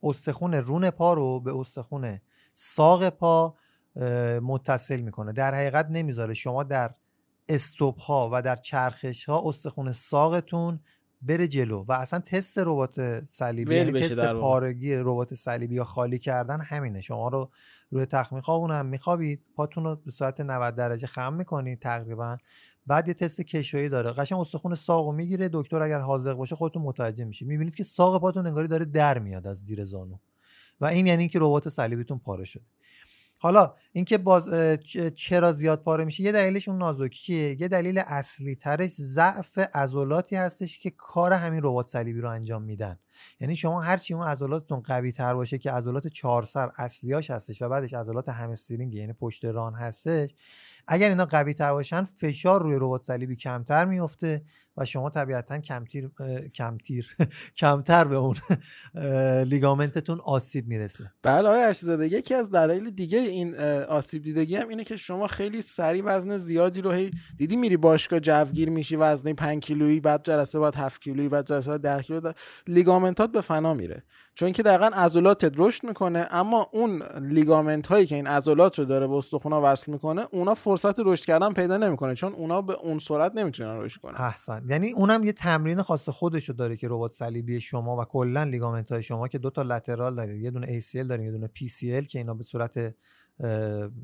استخون 0.04 0.54
رون 0.54 0.90
پا 0.90 1.14
رو 1.14 1.40
به 1.40 1.58
استخون 1.58 2.20
ساق 2.54 3.10
پا 3.10 3.56
متصل 4.42 5.02
می‌کنه. 5.02 5.34
در 5.34 5.54
حقیقت 5.56 5.88
نمی‌ذاره. 5.90 6.34
شما 6.34 6.64
در 6.64 6.96
استوب 7.50 7.98
ها 7.98 8.30
و 8.34 8.42
در 8.42 8.56
چرخش 8.56 9.26
ها 9.26 9.50
استخون 9.50 9.92
ساقتون 9.92 10.80
بره 11.22 11.48
جلو 11.48 11.86
و 11.88 11.92
اصلا 11.92 12.20
تست 12.20 12.58
ربات 12.58 13.26
صلیبی 13.30 13.76
یعنی 13.76 14.02
تست. 14.02 14.26
پارگی 14.26 14.96
ربات 14.96 15.36
صلیبی 15.36 15.76
یا 15.76 15.84
خالی 15.84 16.20
کردن 16.20 16.62
همینه. 16.62 17.02
شما 17.02 17.28
رو 17.28 17.50
روی 17.92 18.06
تخت 18.06 18.34
میخوابونن 18.34 18.86
میخوابید. 18.86 19.42
پاتون 19.56 19.84
رو 19.84 19.96
به 19.96 20.12
صورت 20.12 20.42
90 20.42 20.76
درجه 20.76 21.08
خم 21.08 21.34
می‌کنید 21.34 21.80
تقریبا. 21.80 22.38
بعد 22.88 23.08
یه 23.08 23.14
تست 23.14 23.42
کشویی 23.42 23.90
داره. 23.90 24.12
قشنگ 24.12 24.40
استخون 24.40 24.76
ساق 24.76 25.06
رو 25.06 25.12
می‌گیره. 25.12 25.50
دکتر 25.54 25.82
اگر 25.82 26.00
حاضق 26.00 26.34
باشه 26.34 26.56
خودتون 26.56 26.82
متوجه 26.82 27.26
میشید. 27.26 27.48
می‌بینید 27.48 27.76
که 27.76 27.84
ساق 27.84 28.22
پاتون 28.22 28.48
انگاری 28.48 28.68
داره 28.68 28.86
در 28.86 29.20
میاد 29.20 29.48
از 29.48 29.58
زیر 29.58 29.84
زانو. 29.84 30.18
و 30.82 30.86
این 30.86 31.08
یعنی 31.08 31.30
که 31.30 31.40
ربات 31.40 31.70
صلیبیتون 31.70 32.20
پاره 32.20 32.46
شده. 32.46 32.64
حالا 33.40 33.74
اینکه 33.92 34.18
باز 34.18 34.50
چرا 35.16 35.54
زیاد 35.54 35.82
پاره 35.82 36.06
میشه 36.06 36.24
یه 36.24 36.32
دلیلش 36.32 36.68
اون 36.68 36.78
نازکیه 36.78 37.62
یه 37.62 37.68
دلیل 37.68 38.02
اصلی 38.06 38.56
ترش 38.56 38.90
ضعف 38.90 39.58
عضلاتی 39.58 40.36
هستش 40.36 40.80
که 40.80 40.90
کار 40.90 41.34
همین 41.34 41.60
ربات 41.64 41.88
صلیبی 41.88 42.22
رو 42.22 42.30
انجام 42.30 42.64
میدن. 42.64 43.00
یعنی 43.40 43.56
شما 43.56 43.82
هرچی 43.82 44.14
اون 44.14 44.28
عضلاتتون 44.28 44.80
قوی 44.80 45.12
تر 45.12 45.34
باشه 45.34 45.58
که 45.58 45.72
عضلات 45.72 46.08
چهار 46.08 46.44
سر 46.44 46.72
اصلیاش 46.78 47.32
هستش 47.32 47.62
و 47.62 47.70
بعدش 47.70 47.94
عضلات 47.94 48.30
همسترینگ 48.30 48.94
یعنی 48.94 49.14
پشت 49.14 49.46
ران 49.46 49.74
هستش 49.74 50.30
اگر 50.88 51.10
اینا 51.10 51.26
قوی 51.26 51.54
تر 51.54 51.72
باشن 51.72 52.04
فشار 52.04 52.62
روی 52.62 52.76
ربات 52.76 53.04
صلیبی 53.04 53.36
کمتر 53.36 53.86
میفته 53.86 54.42
و 54.78 54.86
شما 54.86 55.10
طبیعتا 55.10 55.60
کمتیر 55.60 56.10
کمتیر 56.56 57.16
کمتر 57.62 58.04
به 58.04 58.16
اون 58.16 58.36
لیگامنتتون 59.44 60.20
آسیب 60.20 60.68
می‌رسه. 60.68 61.12
بله 61.24 61.48
آقای 61.48 61.64
ارشدزاده 61.64 62.08
یکی 62.08 62.34
از 62.34 62.52
دلایل 62.52 62.90
دیگه 62.90 63.20
این 63.20 63.56
آسیب 63.90 64.24
دیدگی 64.24 64.56
هم 64.56 64.68
اینه 64.68 64.84
که 64.84 64.98
شما 64.98 65.28
خیلی 65.28 65.62
سریع 65.62 66.04
وزن 66.06 66.38
زیادی 66.38 66.82
رو 66.82 66.92
هی 66.92 67.12
دیدی 67.38 67.56
میری 67.56 67.78
باشگاه 67.78 68.20
جوگیر 68.20 68.70
میشی 68.70 68.96
وزنه 68.96 69.34
5 69.34 69.64
کیلویی 69.64 70.00
بعد 70.00 70.24
جلسه 70.24 70.60
بعد 70.60 70.76
7 70.76 71.02
کیلویی 71.02 71.30
بعد 71.30 71.46
جلسه 71.46 71.72
بعد 71.72 71.82
10 71.82 72.04
کیلو 72.04 72.32
لیگامنتات 72.68 73.32
به 73.32 73.42
فنا 73.42 73.74
میره. 73.74 74.04
چون 74.38 74.52
که 74.52 74.64
دقیقا 74.64 74.90
عضلاتت 74.94 75.54
رشد 75.58 75.84
می‌کنه 75.84 76.28
اما 76.32 76.70
اون 76.74 77.04
لیگامنت 77.22 77.88
هایی 77.88 78.06
که 78.06 78.16
این 78.16 78.28
عضلات 78.28 78.80
رو 78.80 78.86
داره 78.86 79.08
به 79.08 79.14
استخونا 79.14 79.62
وصل 79.64 79.92
می‌کنه 79.92 80.28
اونا 80.32 80.56
فرصت 80.56 81.00
رشد 81.00 81.26
کردن 81.26 81.54
پیدا 81.54 81.78
نمی‌کنه 81.78 82.16
چون 82.16 82.34
اونا 82.34 82.62
به 82.62 82.74
اون 82.74 83.00
سرعت 83.00 83.36
نمی‌تونن 83.36 83.80
رشد 83.80 84.02
کنن. 84.02 84.16
احسن. 84.18 84.66
یعنی 84.68 84.92
اونم 84.92 85.24
یه 85.24 85.32
تمرین 85.32 85.82
خاص 85.82 86.10
خودشو 86.10 86.54
داره 86.54 86.76
که 86.76 86.88
ربات 86.88 87.12
صلیبی 87.12 87.62
شما 87.62 87.98
و 87.98 88.06
کلا 88.06 88.44
لیگامنت 88.44 88.92
های 88.92 89.04
شما 89.04 89.28
که 89.28 89.38
دو 89.38 89.50
تا 89.50 89.62
لترال 89.62 90.16
دارید 90.16 90.42
یه 90.42 90.52
دونه 90.52 90.80
ACL 90.80 91.08
داریم 91.10 91.26
یه 91.26 91.32
دونه 91.32 91.48
PCL 91.48 92.08
که 92.08 92.20
اینا 92.20 92.34
به 92.34 92.44
صورت 92.44 92.96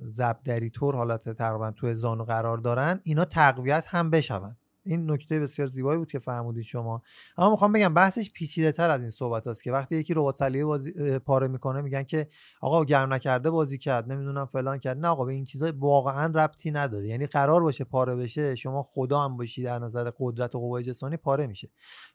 زبدری 0.09 0.69
طور 0.69 0.95
حالت 0.95 1.29
تقریبا 1.29 1.71
توی 1.71 1.95
زانو 1.95 2.23
قرار 2.23 2.57
دارن 2.57 2.99
اینا 3.03 3.25
تقویت 3.25 3.83
هم 3.87 4.09
بشون. 4.09 4.55
این 4.85 5.11
نکته 5.11 5.39
بسیار 5.39 5.67
زیبایی 5.67 5.99
بود 5.99 6.11
که 6.11 6.19
فرمودید 6.19 6.63
شما. 6.63 7.01
اما 7.37 7.51
می‌خوام 7.51 7.71
بگم 7.71 7.93
بحثش 7.93 8.31
پیچیده 8.31 8.71
تر 8.71 8.89
از 8.89 9.01
این 9.01 9.09
صحبت 9.09 9.47
هست 9.47 9.63
که 9.63 9.71
وقتی 9.71 9.95
یکی 9.95 10.13
ربات 10.13 10.35
صلیبی 10.35 10.63
بازی 10.63 11.19
پاره 11.19 11.47
می‌کنه 11.47 11.81
میگن 11.81 12.03
که 12.03 12.27
آقا 12.61 12.85
گرم 12.85 13.13
نکرده 13.13 13.49
بازی 13.49 13.77
کرد 13.77 14.11
نمی‌دونم 14.11 14.45
فلان 14.45 14.77
کرد. 14.77 14.97
نه 14.97 15.07
آقا 15.07 15.25
به 15.25 15.33
این 15.33 15.45
چیزا 15.45 15.73
واقعا 15.77 16.25
ربطی 16.25 16.71
نداره. 16.71 17.07
یعنی 17.07 17.27
قرار 17.27 17.61
باشه 17.61 17.83
پاره 17.83 18.15
بشه 18.15 18.55
شما 18.55 18.83
خدا 18.83 19.19
هم 19.19 19.37
باشی 19.37 19.63
در 19.63 19.79
نظر 19.79 20.11
قدرت 20.19 20.55
و 20.55 20.59
قوای 20.59 20.83
جسمانی 20.83 21.17
پاره 21.17 21.47
میشه. 21.47 21.69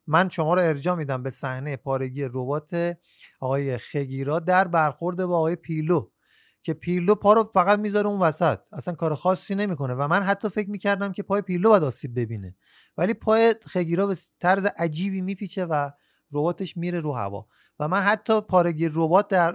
من 0.07 0.29
شما 0.29 0.55
رو 0.55 0.61
ارجاع 0.61 0.97
میدم 0.97 1.23
به 1.23 1.31
صحنه 1.31 1.77
پارگی 1.77 2.25
ربات 2.25 2.97
آقای 3.41 3.79
خگیرا 3.79 4.41
در 4.41 4.69
برخورد 4.69 5.25
با 5.25 5.37
آقای 5.37 5.57
پیلو. 5.57 6.09
که 6.63 6.75
پیلو 6.75 7.15
پا 7.15 7.33
رو 7.33 7.51
فقط 7.55 7.79
می‌ذاره 7.79 8.09
اون 8.09 8.21
وسط. 8.21 8.59
اصلا 8.73 8.95
کار 8.95 9.15
خاصی 9.15 9.55
نمی‌کنه 9.55 9.95
و 9.95 10.09
من 10.09 10.23
حتی 10.23 10.49
فکر 10.49 10.71
می‌کردم 10.71 11.13
که 11.13 11.23
پای 11.23 11.43
پیلو 11.43 11.69
باید 11.69 11.83
آسیب 11.83 12.21
ببینه. 12.21 12.57
ولی 12.97 13.15
پای 13.15 13.55
خگیرا 13.63 14.07
به 14.07 14.17
طرز 14.41 14.65
عجیبی 14.65 15.21
میپیچه 15.21 15.67
و 15.67 15.91
رباتش 16.33 16.77
میره 16.77 17.01
رو 17.01 17.13
هوا. 17.13 17.47
و 17.81 17.89
من 17.89 18.01
حتی 18.01 18.41
پارگی 18.41 18.89
ربات 18.93 19.29
در 19.29 19.55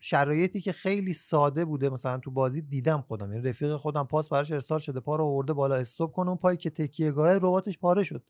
شرایطی 0.00 0.60
که 0.60 0.72
خیلی 0.72 1.14
ساده 1.14 1.64
بوده 1.64 1.90
مثلا 1.90 2.18
تو 2.18 2.30
بازی 2.30 2.62
دیدم 2.62 3.04
خودم. 3.08 3.32
یعنی 3.32 3.48
رفیق 3.48 3.76
خودم 3.76 4.04
پاس 4.04 4.28
براش 4.28 4.52
ارسال 4.52 4.78
شده 4.78 5.00
پا 5.00 5.16
رو 5.16 5.24
آورده 5.24 5.52
بالا 5.52 5.74
استوب 5.74 6.12
کنه 6.12 6.28
اون 6.28 6.38
پای 6.38 6.56
که 6.56 6.70
تکیه 6.70 7.12
گاه 7.12 7.34
رباتش 7.34 7.78
پاره 7.78 8.04
شد. 8.04 8.24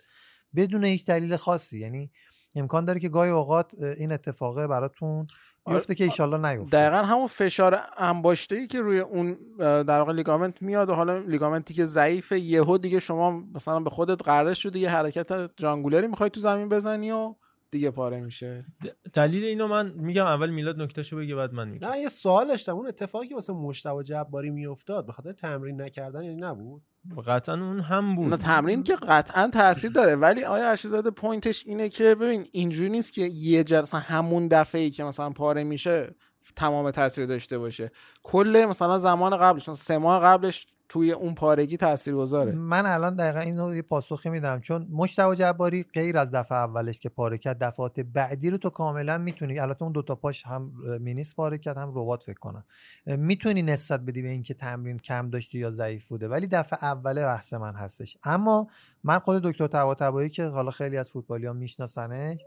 بدون 0.57 0.84
هیچ 0.84 1.07
دلیل 1.07 1.36
خاصی. 1.36 1.81
یعنی 1.81 2.10
امکان 2.56 2.84
داره 2.84 3.00
که 3.00 3.08
گاهی 3.08 3.31
اوقات 3.31 3.74
این 3.74 4.12
اتفاقه 4.12 4.66
براتون 4.66 5.26
بیفته 5.66 5.94
که 5.94 6.05
ایشالله 6.05 6.52
نیفته. 6.52 6.76
دقیقا 6.76 7.02
همون 7.02 7.26
فشار 7.26 7.81
انباشته 7.97 8.56
ای 8.56 8.66
که 8.66 8.81
روی 8.81 8.98
اون 8.98 9.36
در 9.58 9.98
واقع 9.98 10.12
لیگامنت 10.12 10.62
میاد 10.62 10.90
و 10.90 10.94
حالا 10.94 11.18
لیگامنتی 11.18 11.74
که 11.74 11.84
ضعیفه 11.84 12.40
یهو 12.40 12.78
دیگه 12.78 13.00
شما 13.00 13.31
مثلا 13.55 13.81
به 13.81 13.90
خودت 13.90 14.22
قرار 14.22 14.55
شده 14.55 14.78
یه 14.78 14.90
حرکت 14.90 15.50
جانگولری 15.56 16.06
می‌خوای 16.06 16.31
تو 16.31 16.40
زمین 16.40 16.68
بزنی 16.68 17.10
و 17.10 17.34
دیگه 17.73 17.91
پاره 17.91 18.20
میشه. 18.20 18.65
دلیل 19.12 19.44
اینو 19.44 19.68
من 19.68 19.92
میگم 19.97 20.26
اول 20.26 20.51
میلاد 20.51 20.83
نکتهشو 20.83 21.17
بگه 21.17 21.34
بعد 21.34 21.55
من 21.55 21.68
میگم. 21.68 21.89
نه 21.89 21.99
یه 21.99 22.09
سوال 22.09 22.49
داشتم. 22.49 22.76
اون 22.76 22.86
اتفاقی 22.86 23.28
که 23.28 23.34
واسه 23.34 23.52
مشتبه 23.52 24.02
جباری 24.02 24.51
میافتاد 24.51 25.07
به 25.07 25.12
خاطر 25.12 25.33
تمرین 25.33 25.81
نکردن 25.81 26.23
یعنی 26.23 26.36
نبود؟ 26.41 26.83
قطعا 27.26 27.55
اون 27.55 27.81
هم 27.81 28.17
بود. 28.17 28.31
نه 28.31 28.36
تمرین 28.36 28.83
که 28.83 28.97
قطعا 28.97 29.49
تاثیر 29.49 29.91
داره. 29.91 30.17
ولی 30.17 30.44
آیا 30.44 30.70
ارشیزاده 30.70 31.10
پوینتش 31.10 31.67
اینه 31.67 31.89
که 31.89 32.15
ببین 32.15 32.47
اینجوری 32.52 32.91
نیست 32.91 33.12
که 33.12 33.23
یه 33.23 33.65
جلسه 33.65 33.99
همون 33.99 34.49
دفعه 34.49 34.81
ای 34.81 34.91
که 34.91 35.05
مثلا 35.05 35.31
پاره 35.31 35.65
میشه 35.65 36.15
تمام 36.57 36.91
تاثیر 36.91 37.26
داشته 37.26 37.59
باشه. 37.59 37.91
کل 38.23 38.67
مثلا 38.68 38.99
زمان 38.99 39.36
قبلش 39.36 39.62
مثلا 39.62 39.75
سه 39.75 39.99
ماه 39.99 40.23
قبلش 40.23 40.67
توی 40.92 41.12
اون 41.12 41.34
پارگی 41.34 41.76
تاثیر 41.76 42.14
گذاره 42.14 42.52
من 42.52 42.86
الان 42.86 43.16
دقیقا 43.16 43.40
اینو 43.40 43.74
یه 43.74 43.82
پاسخی 43.82 44.30
میدم. 44.30 44.60
چون 44.60 44.88
مشتبه 44.90 45.36
جباری 45.36 45.82
غیر 45.94 46.18
از 46.18 46.30
دفعه 46.30 46.58
اولش 46.58 47.00
که 47.00 47.08
پاره 47.08 47.38
کرد 47.38 47.58
دفعات 47.58 48.00
بعدی 48.00 48.50
رو 48.50 48.56
تو 48.56 48.70
کاملا 48.70 49.18
می‌تونی 49.18 49.58
البته 49.58 49.82
اون 49.82 49.92
دوتا 49.92 50.14
پاش 50.14 50.46
هم 50.46 50.72
مینیس 51.00 51.34
پاره 51.34 51.58
کرد 51.58 51.78
هم 51.78 51.90
ربات 51.90 52.22
فکر 52.22 52.38
کنم. 52.38 52.64
می‌تونی 53.06 53.62
نسبت 53.62 54.00
بدی 54.00 54.22
به 54.22 54.28
اینکه 54.28 54.54
تمرین 54.54 54.98
کم 54.98 55.30
داشتی 55.30 55.58
یا 55.58 55.70
ضعیف 55.70 56.08
بوده 56.08 56.28
ولی 56.28 56.46
دفعه 56.46 56.84
اوله 56.84 57.22
بحث 57.22 57.52
من 57.52 57.74
هستش. 57.74 58.16
اما 58.24 58.66
من 59.04 59.18
خود 59.18 59.42
دکتر 59.42 59.66
طباطبایی 59.66 60.28
که 60.28 60.44
حالا 60.44 60.70
خیلی 60.70 60.96
از 60.96 61.10
فوتبالی 61.10 61.46
ها 61.46 61.52
میشناسنش 61.52 62.40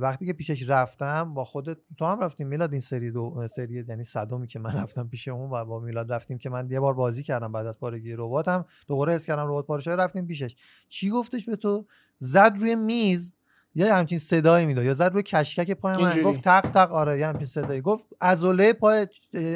وقتی 0.00 0.26
که 0.26 0.32
پیشش 0.32 0.68
رفتم 0.68 1.34
با 1.34 1.44
خودت 1.44 1.78
تو 1.98 2.04
هم 2.04 2.20
رفتیم 2.20 2.46
میلاد 2.46 2.72
این 2.72 2.80
سری 2.80 3.10
دو 3.10 3.48
سری 3.56 3.84
یعنی 3.88 4.04
صدومی 4.04 4.46
که 4.46 4.58
من 4.58 4.72
رفتم 4.82 5.08
پیش 5.08 5.28
اون 5.28 5.50
و 5.50 5.64
با 5.64 5.80
میلاد 5.80 6.12
رفتیم 6.12 6.38
که 6.38 6.50
من 6.50 6.70
یه 6.70 6.80
بار 6.80 6.94
بازی 6.94 7.22
کردم 7.22 7.52
بعد 7.52 7.66
از 7.66 7.78
پارگی 7.78 8.12
رباتم 8.12 8.64
دوباره 8.86 9.12
حس 9.12 9.26
کردم 9.26 9.46
ربات 9.46 9.66
پاره 9.66 9.82
شده 9.82 9.96
رفتیم 9.96 10.26
پیشش. 10.26 10.56
چی 10.88 11.10
گفتش 11.10 11.44
به 11.44 11.56
تو؟ 11.56 11.86
زد 12.18 12.52
روی 12.58 12.74
میز. 12.74 13.32
یه 13.74 13.94
همچین 13.94 14.18
صدایی 14.18 14.66
می‌داد. 14.66 14.84
یا 14.84 14.94
زد 14.94 15.12
روی 15.12 15.22
کشکک 15.22 15.70
پای 15.70 15.96
من. 15.96 16.22
گفت 16.22 16.40
تق 16.40 16.60
تق. 16.60 16.92
آره 16.92 17.18
یه 17.18 17.26
همچین 17.26 17.46
صدایی. 17.46 17.80
گفت 17.80 18.06
عضله 18.20 18.72
پای 18.72 19.06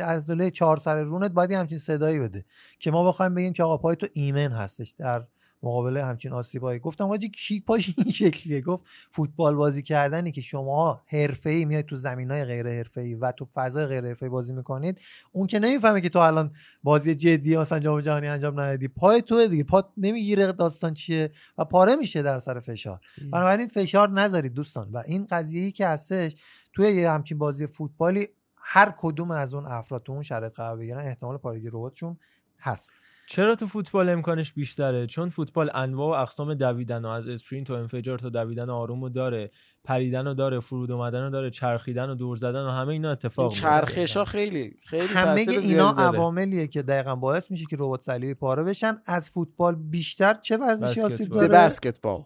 عضله 0.04 0.50
چهار 0.50 0.76
سر 0.76 1.02
رونت 1.02 1.30
باید 1.30 1.52
همچین 1.52 1.78
صدایی 1.78 2.18
بده 2.18 2.44
که 2.78 2.90
ما 2.90 3.08
بخوایم 3.08 3.34
بگیم 3.34 3.52
که 3.52 3.62
آقا 3.62 3.76
پای 3.76 3.96
تو 3.96 4.06
ایمن 4.12 4.52
هستش. 4.52 4.90
در 4.90 5.26
مقابل 5.62 5.96
همچین 5.96 6.32
آسیبایی 6.32 6.78
گفتم 6.78 7.06
حاجی 7.06 7.28
کی 7.28 7.60
پاش 7.60 7.94
این 7.98 8.10
شکلیه؟ 8.22 8.60
گفت 8.60 8.84
فوتبال 9.10 9.54
بازی 9.54 9.82
کردنی 9.82 10.30
که 10.32 10.40
شما 10.40 11.02
حرفه‌ای 11.06 11.64
میاد 11.64 11.84
تو 11.84 11.96
زمینای 11.96 12.44
غیر 12.44 12.68
حرفه‌ای 12.68 13.14
و 13.14 13.32
تو 13.32 13.48
فضای 13.54 13.86
غیر 13.86 14.04
حرفه‌ای 14.04 14.30
بازی 14.30 14.52
می‌کنید 14.52 15.00
اون 15.32 15.46
که 15.46 15.58
نمی‌فهمه 15.58 16.00
که 16.00 16.08
تو 16.08 16.18
الان 16.18 16.52
بازی 16.82 17.14
جدی 17.14 17.56
مثلا 17.56 17.78
جام 17.78 18.00
جهانی 18.00 18.26
انجام 18.26 18.60
ندادی. 18.60 18.88
پای 18.88 19.22
تو 19.22 19.46
دیگه. 19.46 19.64
پا 19.64 19.92
نمی‌گیره 19.96 20.52
داستان 20.52 20.94
چیه 20.94 21.30
و 21.58 21.64
پاره 21.64 21.96
میشه 21.96 22.22
در 22.22 22.38
سر 22.38 22.60
فشار. 22.60 23.00
بنابراین 23.32 23.68
فشار 23.68 24.10
نذارید 24.10 24.52
دوستان. 24.52 24.88
و 24.92 25.02
این 25.06 25.26
قضیه‌ای 25.30 25.72
که 25.72 25.86
هستش 25.86 26.34
توی 26.72 26.90
یه 26.90 27.10
همچین 27.10 27.38
بازی 27.38 27.66
فوتبالی 27.66 28.28
هر 28.56 28.94
کدوم 28.98 29.30
از 29.30 29.54
اون 29.54 29.66
افراد 29.66 30.02
تو 30.02 30.12
اون 30.12 30.22
شرایط 30.22 30.52
قرار 30.52 30.76
بگیرن 30.76 30.98
احتمال 30.98 31.36
پارگی 31.36 31.68
رباتشون 31.68 32.18
هست. 32.58 32.90
چرا 33.30 33.54
تو 33.54 33.66
فوتبال 33.66 34.08
امکانش 34.08 34.52
بیشتره؟ 34.52 35.06
چون 35.06 35.30
فوتبال 35.30 35.70
انواع 35.74 36.18
و 36.18 36.22
اقسام 36.22 36.54
دویدن 36.54 37.04
و 37.04 37.08
از 37.08 37.28
اسپرینت 37.28 37.70
و 37.70 37.74
انفجار 37.74 38.18
تا 38.18 38.28
دویدن 38.28 38.70
آروم 38.70 39.02
رو 39.02 39.08
داره 39.08 39.50
پریدن 39.84 40.26
رو 40.26 40.34
داره 40.34 40.60
فرود 40.60 40.90
اومدن 40.90 41.22
رو 41.22 41.30
داره 41.30 41.50
چرخیدن 41.50 42.10
و 42.10 42.14
دور 42.14 42.36
زدن 42.36 42.64
و 42.66 42.70
همه 42.70 42.88
اینا 42.88 43.10
اتفاق 43.10 43.52
میفته. 43.52 43.62
چرخش 43.62 44.16
ها 44.16 44.24
خیلی 44.24 44.76
خیلی 44.84 45.06
همه 45.06 45.40
اینا. 45.40 45.90
عواملیه 45.90 46.66
که 46.66 46.82
دقیقا 46.82 47.16
باعث 47.16 47.50
میشه 47.50 47.64
که 47.70 47.76
ربات 47.78 48.00
صلیبی 48.00 48.34
پاره 48.34 48.64
بشن. 48.64 48.96
از 49.06 49.30
فوتبال 49.30 49.74
بیشتر 49.74 50.34
چه 50.34 50.56
ورزشی 50.56 51.00
آسیب 51.00 51.28
داره؟ 51.28 51.48
بسکتبال. 51.48 52.24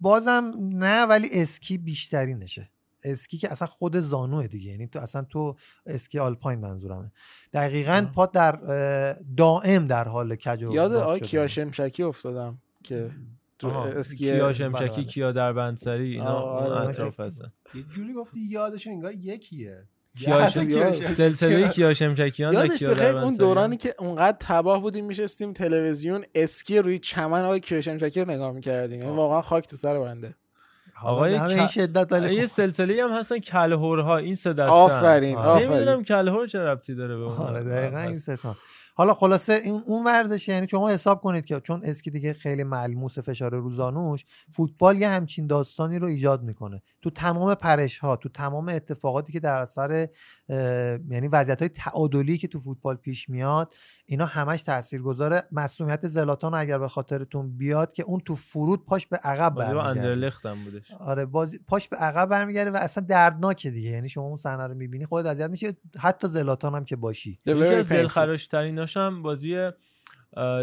بازم 0.00 0.52
نه 0.58 1.04
ولی 1.04 1.28
اسکی 1.32 1.78
بیشترینشه. 1.78 2.70
اسکی 3.04 3.38
که 3.38 3.52
اصلا 3.52 3.68
خود 3.68 3.96
زانوه 3.96 4.46
دیگه 4.46 4.70
یعنی 4.70 4.86
تو 4.86 4.98
اصلا 4.98 5.22
تو 5.22 5.54
اسکی 5.86 6.18
آلپاین 6.18 6.60
منظورمه 6.60 7.10
دقیقا 7.52 8.06
پا 8.14 8.26
در 8.26 8.52
دائم 9.36 9.86
در 9.86 10.08
حال 10.08 10.36
کج 10.36 10.62
و 10.62 10.74
یاد 10.74 10.90
باز 10.92 11.00
آقای 11.00 11.18
شدن. 11.18 11.26
کیا 11.26 11.46
شمشکی 11.46 12.02
افتادم 12.02 12.58
که 12.84 13.10
تو. 13.58 13.68
اسکی 13.68 14.16
کیا 14.16 14.52
شمشکی 14.52 14.88
بله. 14.88 15.04
کیا 15.04 15.32
در 15.32 15.52
بندسری 15.52 16.12
اینا 16.12 16.58
اون 16.60 16.72
آره. 16.72 16.88
اطراف 16.88 17.20
هستن 17.20 17.52
یه 17.74 17.82
جوری 17.82 18.12
گفتی 18.12 18.40
یادشون 18.40 18.92
انگار 18.92 19.12
یکیه. 19.14 19.84
سلسله 21.06 21.68
کیا 21.68 21.94
شمشکیان 21.94 22.56
و 22.56 22.58
یادش 22.58 22.82
بخیر 22.82 23.16
اون. 23.16 23.34
دورانی 23.34 23.76
که 23.76 23.94
اونقدر 23.98 24.36
تباه 24.40 24.80
بودیم 24.80 25.04
میشستیم 25.04 25.52
تلویزیون 25.52 26.24
اسکی 26.34 26.78
روی 26.78 26.98
چمن 26.98 27.44
آقای 27.44 27.60
کیا 27.60 27.80
شمشکی 27.80 28.20
رو 28.20 28.30
نگاه 28.30 28.52
می‌کردیم 28.52 29.00
یعنی 29.00 29.16
واقعا 29.16 29.42
خاک 29.42 29.68
تو 29.68 29.76
سر 29.76 30.00
بنده 30.00 30.34
آقای 31.04 31.34
همه 31.34 31.52
این 31.52 31.66
شدت 31.66 32.12
ولی 32.12 32.34
یه 32.34 32.46
خب. 32.46 32.46
سلسله 32.46 33.04
هم 33.04 33.10
هستن 33.12 33.38
کلهورها 33.38 34.16
این 34.16 34.34
سه 34.34 34.52
دستن. 34.52 34.64
آفرین، 34.68 35.36
آفرین. 35.36 35.68
نمی‌دونم 35.68 36.04
کلهور 36.04 36.46
چه 36.46 36.58
ربطی 36.58 36.94
داره 36.94 37.16
به 37.16 37.22
اون 37.22 37.36
آره 37.36 37.64
دقیقا 37.64 37.98
این 37.98 38.18
ستا 38.18 38.56
حالا 38.96 39.14
خلاصه 39.14 39.52
این 39.64 39.82
اون 39.86 40.04
ورزش 40.04 40.48
یعنی 40.48 40.68
شما 40.68 40.90
حساب 40.90 41.20
کنید 41.20 41.44
که 41.44 41.60
چون 41.60 41.80
اسکی 41.84 42.10
دیگه 42.10 42.32
خیلی 42.32 42.64
ملموس 42.64 43.18
فشار 43.18 43.54
روزانوش 43.54 44.24
فوتبال 44.52 44.98
یه 44.98 45.08
همچین 45.08 45.46
داستانی 45.46 45.98
رو 45.98 46.06
ایجاد 46.06 46.42
می‌کنه. 46.42 46.82
تو 47.02 47.10
تمام 47.10 47.54
پرش 47.54 47.98
ها 47.98 48.16
تو 48.16 48.28
تمام 48.28 48.68
اتفاقاتی 48.68 49.32
که 49.32 49.40
در 49.40 49.58
اثر 49.58 50.08
یعنی 50.48 51.28
وضعیت 51.28 51.62
های 51.62 51.68
تعادلی 51.68 52.38
که 52.38 52.48
تو 52.48 52.60
فوتبال 52.60 52.96
پیش 52.96 53.28
میاد 53.28 53.74
اینا 54.06 54.26
همش 54.26 54.62
تاثیر 54.62 55.02
گذاره 55.02 55.42
مسئولیت 55.52 56.08
زلاتان 56.08 56.54
اگر 56.54 56.78
به 56.78 56.88
خاطرتون 56.88 57.56
بیاد 57.56 57.92
که 57.92 58.02
اون 58.02 58.20
تو 58.20 58.34
فرود 58.34 58.86
پاش 58.86 59.06
به 59.06 59.16
عقب 59.16 59.54
برمیگرده. 59.54 60.54
بودش. 60.64 60.92
آره 60.98 61.26
بازی 61.26 61.58
پاش 61.66 61.88
به 61.88 61.96
عقب 61.96 62.28
برمیگرده 62.28 62.70
و 62.70 62.76
اصلا 62.76 63.04
دردناکه 63.08 63.70
دیگه. 63.70 63.90
یعنی 63.90 64.08
شما 64.08 64.24
اون 64.24 64.36
صحنه 64.36 64.66
رو 64.66 64.74
می‌بینی 64.74 65.06
خودت 65.06 65.26
اذیت 65.26 65.50
میشه 65.50 65.66
حتی 65.98 66.28
زلاتان 66.28 66.74
هم 66.74 66.84
که 66.84 66.96
باشی. 66.96 67.38
یکی 67.46 67.64
از 67.64 67.88
دلخراش 67.88 68.48
تریناش 68.48 68.96
هم 68.96 69.22
بازی 69.22 69.70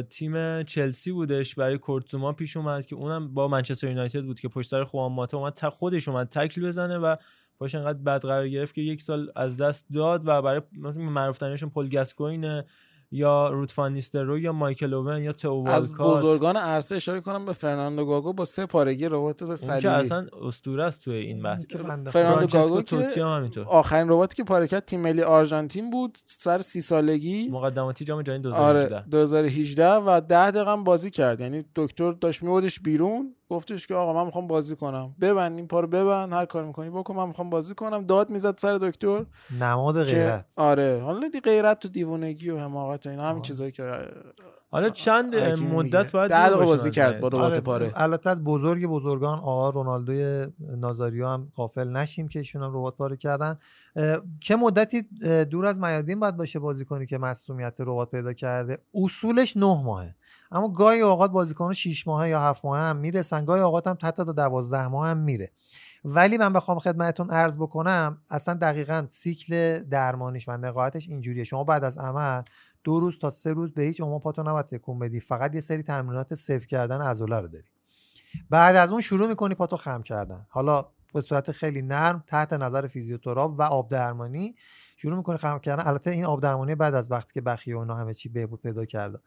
تیم 0.10 0.64
چلسی 0.64 1.11
بودش 1.11 1.56
برای 1.56 1.77
کورتزوما 1.77 2.34
پیش 2.34 2.58
اومد 2.58 2.85
که 2.85 2.95
اونم 2.95 3.34
با 3.34 3.48
منچستر 3.48 3.88
یونایتد 3.88 4.24
بود 4.24 4.40
که 4.40 4.48
پشت 4.48 4.69
سر 4.69 4.84
خوان 4.84 5.11
ماتا 5.11 5.38
اومد 5.38 5.53
تا 5.53 5.69
خودش 5.69 6.08
اومد 6.08 6.30
تکل 6.30 6.68
بزنه 6.68 6.98
و 6.98 7.16
پاش 7.61 7.76
انقدر 7.76 8.00
بد 8.00 8.22
قرار 8.22 8.50
گرفت 8.50 8.74
که 8.74 8.82
یک 8.82 9.02
سال 9.02 9.32
از 9.36 9.58
دست 9.58 9.86
داد 9.94 10.22
و 10.26 10.42
برای 10.42 10.62
مثلا 10.78 11.04
معروف 11.04 11.38
ترینشون 11.38 11.70
پل 11.70 11.90
گاسکوین 11.90 12.64
یا 13.12 13.50
روت 13.50 13.72
فان 13.72 13.94
نیستلروی 13.94 14.42
یا 14.42 14.54
مایکل 14.54 14.94
اوون 14.94 15.24
یا 15.24 15.32
تو 15.32 15.64
از 15.68 15.94
بزرگان 15.94 16.58
عرصه 16.58 16.96
اشاره 16.96 17.22
کنم 17.22 17.46
به 17.46 17.54
فرناندو 17.54 18.06
گاگو 18.06 18.34
با 18.34 18.46
سه 18.46 18.66
پارگی 18.66 19.06
رباط 19.06 19.56
صلیبی 19.56 19.82
که 19.82 19.90
اصلا 19.90 20.28
اسطوره 20.42 20.84
است 20.84 21.04
توی 21.04 21.16
این 21.16 21.42
بحث. 21.42 21.66
فرناندو 22.06 22.48
گاگو 22.48 22.82
که 22.82 22.96
توتی 22.96 23.20
هم 23.20 23.28
همینطور. 23.28 23.66
آخرین 23.66 24.10
رباتی 24.10 24.36
که 24.36 24.44
پاره 24.44 24.68
کرد 24.68 24.86
تیم 24.86 25.02
ملی 25.02 25.22
آرژانتین 25.22 25.90
بود 25.90 26.18
سر 26.26 26.62
سی 26.62 26.82
سالگی. 26.82 27.50
مقدماتی 27.50 28.06
جام 28.06 28.22
جهانی 28.22 28.42
2018 28.42 28.96
آره 28.96 29.06
2018 29.12 29.94
و 29.94 30.22
10 30.22 30.52
دقیقه 30.52 30.76
بازی 30.76 31.10
کرد. 31.10 31.40
یعنی 31.40 31.66
دکتر 31.76 32.12
داشت 32.12 32.44
میبودش 32.44 32.80
بیرون. 32.80 33.36
گفتش 33.52 33.88
که 33.88 33.96
آقا 33.96 34.14
من 34.14 34.26
می‌خوام 34.26 34.48
بازی 34.48 34.76
کنم. 34.76 35.16
ببند 35.22 35.56
این 35.56 35.68
پارو 35.68 35.88
ببند 35.88 36.34
هر 36.34 36.46
کار 36.46 36.66
می‌کنی 36.66 36.90
بکن 36.90 37.16
من 37.16 37.28
می‌خوام 37.28 37.50
بازی 37.50 37.76
کنم. 37.76 38.06
داد 38.06 38.30
می‌زد 38.30 38.58
سر 38.58 38.78
دکتر. 38.78 39.26
نماد 39.60 40.04
غیرت. 40.04 40.46
آره. 40.56 41.02
حالا 41.04 41.28
دی 41.28 41.40
غیرت 41.40 41.80
تو 41.80 41.88
دیوونگی 41.88 42.50
و 42.50 42.58
حماقت 42.58 43.06
و 43.06 43.10
اینا 43.10 43.30
همین 43.30 43.42
چیزایی 43.42 43.72
که 43.72 43.92
حالا 44.70 44.90
چند 44.90 45.36
مدت 45.36 46.12
دور 46.12 46.28
دقیقه 46.28 46.66
بازی 46.66 46.90
از 46.90 46.96
کرد. 46.96 47.20
با 47.20 47.28
ربات 47.28 47.42
آره، 47.42 47.60
پاره. 47.60 47.92
البته 47.96 48.30
از 48.30 48.44
بزرگ 48.44 48.86
بزرگان 48.86 49.40
آقا 49.40 49.70
رونالدوی 49.70 50.48
نازاریو 50.60 51.28
هم 51.28 51.52
غافل 51.56 51.90
نشیم 51.90 52.28
که 52.28 52.40
ایشون 52.40 52.64
هم 52.64 52.70
ربات 52.70 52.98
پاره 52.98 53.18
کردن. 53.18 53.60
چه 54.40 54.56
مدتی 54.56 55.02
دور 55.52 55.66
از 55.66 55.80
میادین 55.80 56.20
باید 56.20 56.38
باشه 56.38 56.60
بازیکنی 56.60 57.06
که 57.06 57.18
مصونیت 57.18 57.76
ربات 57.80 58.12
پیدا 58.12 58.34
کرده؟ 58.34 58.78
اصولش 58.96 59.58
نه 59.58 59.84
ماهه. 59.84 60.16
اما 60.52 60.70
گاهی 60.70 61.02
اوقات 61.02 61.32
بازیکن 61.32 61.74
6 61.74 62.08
ماهه 62.08 62.30
یا 62.30 62.40
7 62.40 62.66
ماهه 62.66 62.82
هم 62.82 62.98
می‌رسن 62.98 63.46
گاهی 63.46 63.62
اوقات 63.62 63.88
هم 63.88 63.98
حتی 64.04 64.26
تا 64.26 64.32
12 64.32 64.88
ماه 64.88 65.08
هم 65.08 65.18
میره. 65.18 65.52
ولی 66.06 66.38
من 66.38 66.54
بخوام 66.54 66.80
خدمتتون 66.80 67.30
عرض 67.30 67.58
بکنم 67.58 68.18
اصلا 68.30 68.54
دقیقا 68.54 69.08
سیکل 69.10 69.80
درمانیش 69.84 70.50
و 70.50 70.52
نقاهتش 70.52 71.10
اینجوریه. 71.10 71.44
شما 71.44 71.64
بعد 71.64 71.84
از 71.84 71.98
عمل 71.98 72.42
دو 72.84 73.00
روز 73.00 73.20
تا 73.20 73.30
سه 73.30 73.54
روز 73.54 73.74
به 73.74 73.82
هیچ 73.82 74.02
عنوان 74.02 74.20
پاتو 74.20 74.44
نباید 74.44 74.66
تکون 74.66 75.00
بدی. 75.00 75.20
فقط 75.20 75.56
یه 75.56 75.62
سری 75.62 75.84
تمرینات 75.84 76.36
سیف 76.36 76.68
کردن 76.68 77.02
عضله 77.02 77.40
رو 77.40 77.48
داری. 77.48 77.68
بعد 78.50 78.76
از 78.76 78.92
اون 78.92 79.02
شروع 79.02 79.28
می‌کنی 79.28 79.56
پاتو 79.56 79.78
خم 79.78 80.02
کردن. 80.02 80.46
حالا 80.50 80.86
به 81.14 81.22
صورت 81.22 81.52
خیلی 81.52 81.82
نرم 81.82 82.24
تحت 82.28 82.54
نظر 82.54 82.88
فیزیوتراپ 82.88 83.56
و 83.60 83.62
آب 83.62 83.90
درمانی 83.90 84.56
شروع 84.98 85.18
می‌کنی 85.18 85.38
خم 85.38 85.60
کردن. 85.60 85.88
البته 85.88 86.12
این 86.12 86.26
آب 86.26 86.42
درمانی 86.42 86.76
بعد 86.76 86.94
از 86.94 87.12
وقتی 87.12 87.34
که 87.34 87.42
بخیه 87.42 87.76
و 87.76 87.80
اینا 87.80 87.96
همه 87.96 88.14
چی 88.14 88.30
بهبود 88.30 88.62
پیدا 88.62 88.86
کرده. 88.86 89.20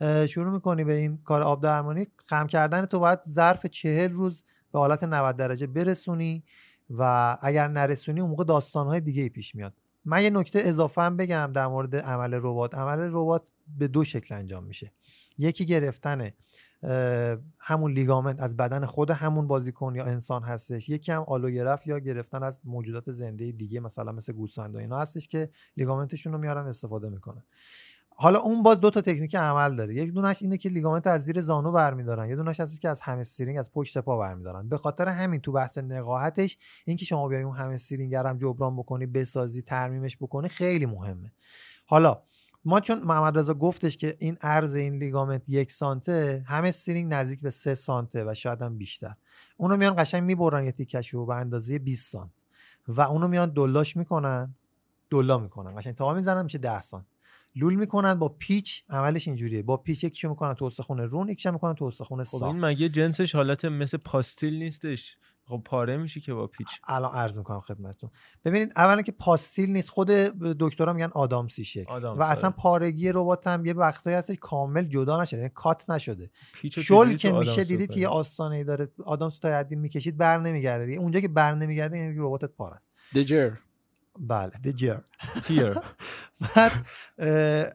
شروع 0.00 0.52
می‌کنی 0.52 0.84
به 0.84 0.92
این 0.92 1.18
کار 1.24 1.42
آب 1.42 1.62
درمانی. 1.62 2.06
خم 2.24 2.46
کردن 2.46 2.86
تو 2.86 2.98
باید 2.98 3.18
ظرف 3.28 3.66
چهل 3.66 4.12
روز 4.12 4.44
به 4.72 4.78
حالت 4.78 5.04
90 5.04 5.36
درجه 5.36 5.66
برسونی 5.66 6.44
و 6.90 7.36
اگر 7.40 7.68
نرسونی 7.68 8.20
اون 8.20 8.30
موقع 8.30 8.44
داستانهای 8.44 9.00
دیگه 9.00 9.22
ای 9.22 9.28
پیش 9.28 9.54
میاد. 9.54 9.74
من 10.04 10.22
یه 10.22 10.30
نکته 10.30 10.60
اضافه 10.64 11.00
هم 11.02 11.16
بگم 11.16 11.50
در 11.54 11.66
مورد 11.66 11.96
عمل 11.96 12.34
ربات. 12.34 12.74
عمل 12.74 12.98
ربات 12.98 13.50
به 13.78 13.88
دو 13.88 14.04
شکل 14.04 14.34
انجام 14.34 14.64
میشه. 14.64 14.92
یکی 15.38 15.66
گرفتن 15.66 16.30
همون 17.58 17.92
لیگامنت 17.92 18.40
از 18.40 18.56
بدن 18.56 18.84
خود 18.84 19.10
همون 19.10 19.46
بازیکن 19.46 19.94
یا 19.94 20.04
انسان 20.04 20.42
هستش. 20.42 20.88
یکی 20.88 21.12
هم 21.12 21.24
آلوگرافت 21.26 21.86
یا 21.86 21.98
گرفتن 21.98 22.42
از 22.42 22.60
موجودات 22.64 23.12
زنده 23.12 23.52
دیگه 23.52 23.80
مثلا 23.80 24.12
مثل 24.12 24.32
گوسفند 24.32 24.74
و 24.74 24.78
اینا 24.78 24.98
هستش 24.98 25.28
که 25.28 25.48
لیگامنتشون 25.76 26.32
رو 26.32 26.38
میارن 26.38 26.66
استفاده 26.66 27.08
می‌کنن. 27.08 27.42
حالا 28.18 28.38
اون 28.38 28.62
باز 28.62 28.80
دو 28.80 28.90
تا 28.90 29.00
تکنیک 29.00 29.36
عمل 29.36 29.76
داره. 29.76 29.94
یک 29.94 30.12
دونش 30.12 30.42
اینه 30.42 30.56
که 30.56 30.68
لیگامنت 30.68 31.06
از 31.06 31.24
زیر 31.24 31.40
زانو 31.40 31.72
برمیدارن. 31.72 32.28
یه 32.28 32.36
دونش 32.36 32.60
هست 32.60 32.80
که 32.80 32.88
از 32.88 33.00
همسترینگ 33.00 33.58
از 33.58 33.72
پشت 33.72 33.98
پا 33.98 34.18
برمیدارن. 34.18 34.68
به 34.68 34.78
خاطر 34.78 35.08
همین 35.08 35.40
تو 35.40 35.52
بحث 35.52 35.78
نقاهتش 35.78 36.58
اینکه 36.84 37.04
شما 37.04 37.28
بیای 37.28 37.42
اون 37.42 37.56
همسترینگ 37.56 38.14
هم 38.14 38.38
جبران 38.38 38.76
بکنی 38.76 39.06
بسازی 39.06 39.62
ترمیمش 39.62 40.16
بکنی 40.16 40.48
خیلی 40.48 40.86
مهمه. 40.86 41.32
حالا 41.86 42.22
ما 42.64 42.80
چون 42.80 43.02
محمد 43.02 43.38
رضا 43.38 43.54
گفتش 43.54 43.96
که 43.96 44.16
این 44.18 44.38
عرض 44.40 44.74
این 44.74 44.94
ligament 44.94 45.48
یک 45.48 45.72
سانته 45.72 46.44
همسترینگ 46.46 47.14
نزدیک 47.14 47.40
به 47.40 47.50
سه 47.50 47.74
سانته 47.74 48.24
و 48.24 48.34
شاید 48.34 48.62
هم 48.62 48.78
بیشتر. 48.78 49.14
اونو 49.56 49.76
میان 49.76 49.94
قشنگ 49.98 50.22
می‌برن 50.22 50.64
یه 50.64 50.72
تیکشو 50.72 51.26
به 51.26 51.34
اندازه 51.34 51.78
20 51.78 52.12
سانت. 52.12 52.30
و 52.88 53.00
اونو 53.00 53.28
میان 53.28 53.50
دلاش 53.50 53.96
می‌کنن 53.96 54.54
دلا 55.10 55.38
می‌کنن. 55.38 55.76
قشنگ 55.76 55.94
تا 55.94 56.14
می‌زنن 56.14 56.42
میشه 56.42 56.58
10 56.58 56.82
سانت. 56.82 57.04
لول 57.56 57.74
می‌کنن 57.74 58.14
با 58.14 58.28
پیچ 58.28 58.84
عملش 58.90 59.28
اینجوریه. 59.28 59.62
با 59.62 59.76
پیچ 59.76 60.04
یکیشو 60.04 60.28
می‌کنن 60.28 60.54
تو 60.54 60.64
استخون 60.64 60.98
رون 60.98 61.28
یکیشو 61.28 61.52
می‌کنن 61.52 61.74
تو 61.74 61.84
استخون 61.84 62.24
خب 62.24 62.38
ساق 62.38 62.42
این 62.42 62.60
مگه 62.60 62.88
جنسش 62.88 63.34
حالت 63.34 63.64
مثل 63.64 63.96
پاستیل 63.96 64.54
نیستش؟ 64.58 65.16
خب 65.48 65.62
پاره 65.64 65.96
میشه 65.96 66.20
که 66.20 66.34
با 66.34 66.46
پیچ. 66.46 66.68
الان 66.84 67.14
عرض 67.14 67.38
می‌کنم 67.38 67.60
خدمتتون. 67.60 68.10
ببینید 68.44 68.72
اولا 68.76 69.02
که 69.02 69.12
پاستیل 69.12 69.70
نیست. 69.70 69.88
خود 69.88 70.08
دکترا 70.60 70.92
میگن 70.92 71.10
آدامسی 71.12 71.64
شکل 71.64 71.92
آدامس، 71.92 72.20
و 72.20 72.22
اصلا. 72.22 72.50
پارگی 72.50 73.12
رباط 73.12 73.46
هم 73.46 73.66
یه 73.66 73.72
وقتایی 73.72 74.16
هستش 74.16 74.36
کامل 74.40 74.84
جدا 74.84 75.22
نشده 75.22 75.38
یعنی 75.38 75.50
کات 75.54 75.90
نشده. 75.90 76.30
شل 76.70 77.16
که 77.16 77.32
میشه 77.32 77.64
دیدید 77.64 77.92
که 77.92 78.00
یه؟ 78.00 78.08
آستانه 78.08 78.56
ای 78.56 78.64
داره 78.64 78.88
آدامس 79.04 79.38
تا 79.38 79.48
حدی 79.48 79.76
می‌کشید 79.76 80.16
بر 80.16 80.38
نمیگرده. 80.38 80.86
دیگه 80.86 80.98
اونجا 80.98 81.20
که 81.20 81.28
بر 81.28 81.54
نمیگرده 81.54 81.98
یعنی 81.98 82.18
رباطت 82.18 82.50
پاره 82.50 82.76
است. 82.76 82.88
دجر 83.14 83.50
بله 84.18 84.50
دچار 84.64 84.98
tear 85.44 85.74
بعد 86.40 86.72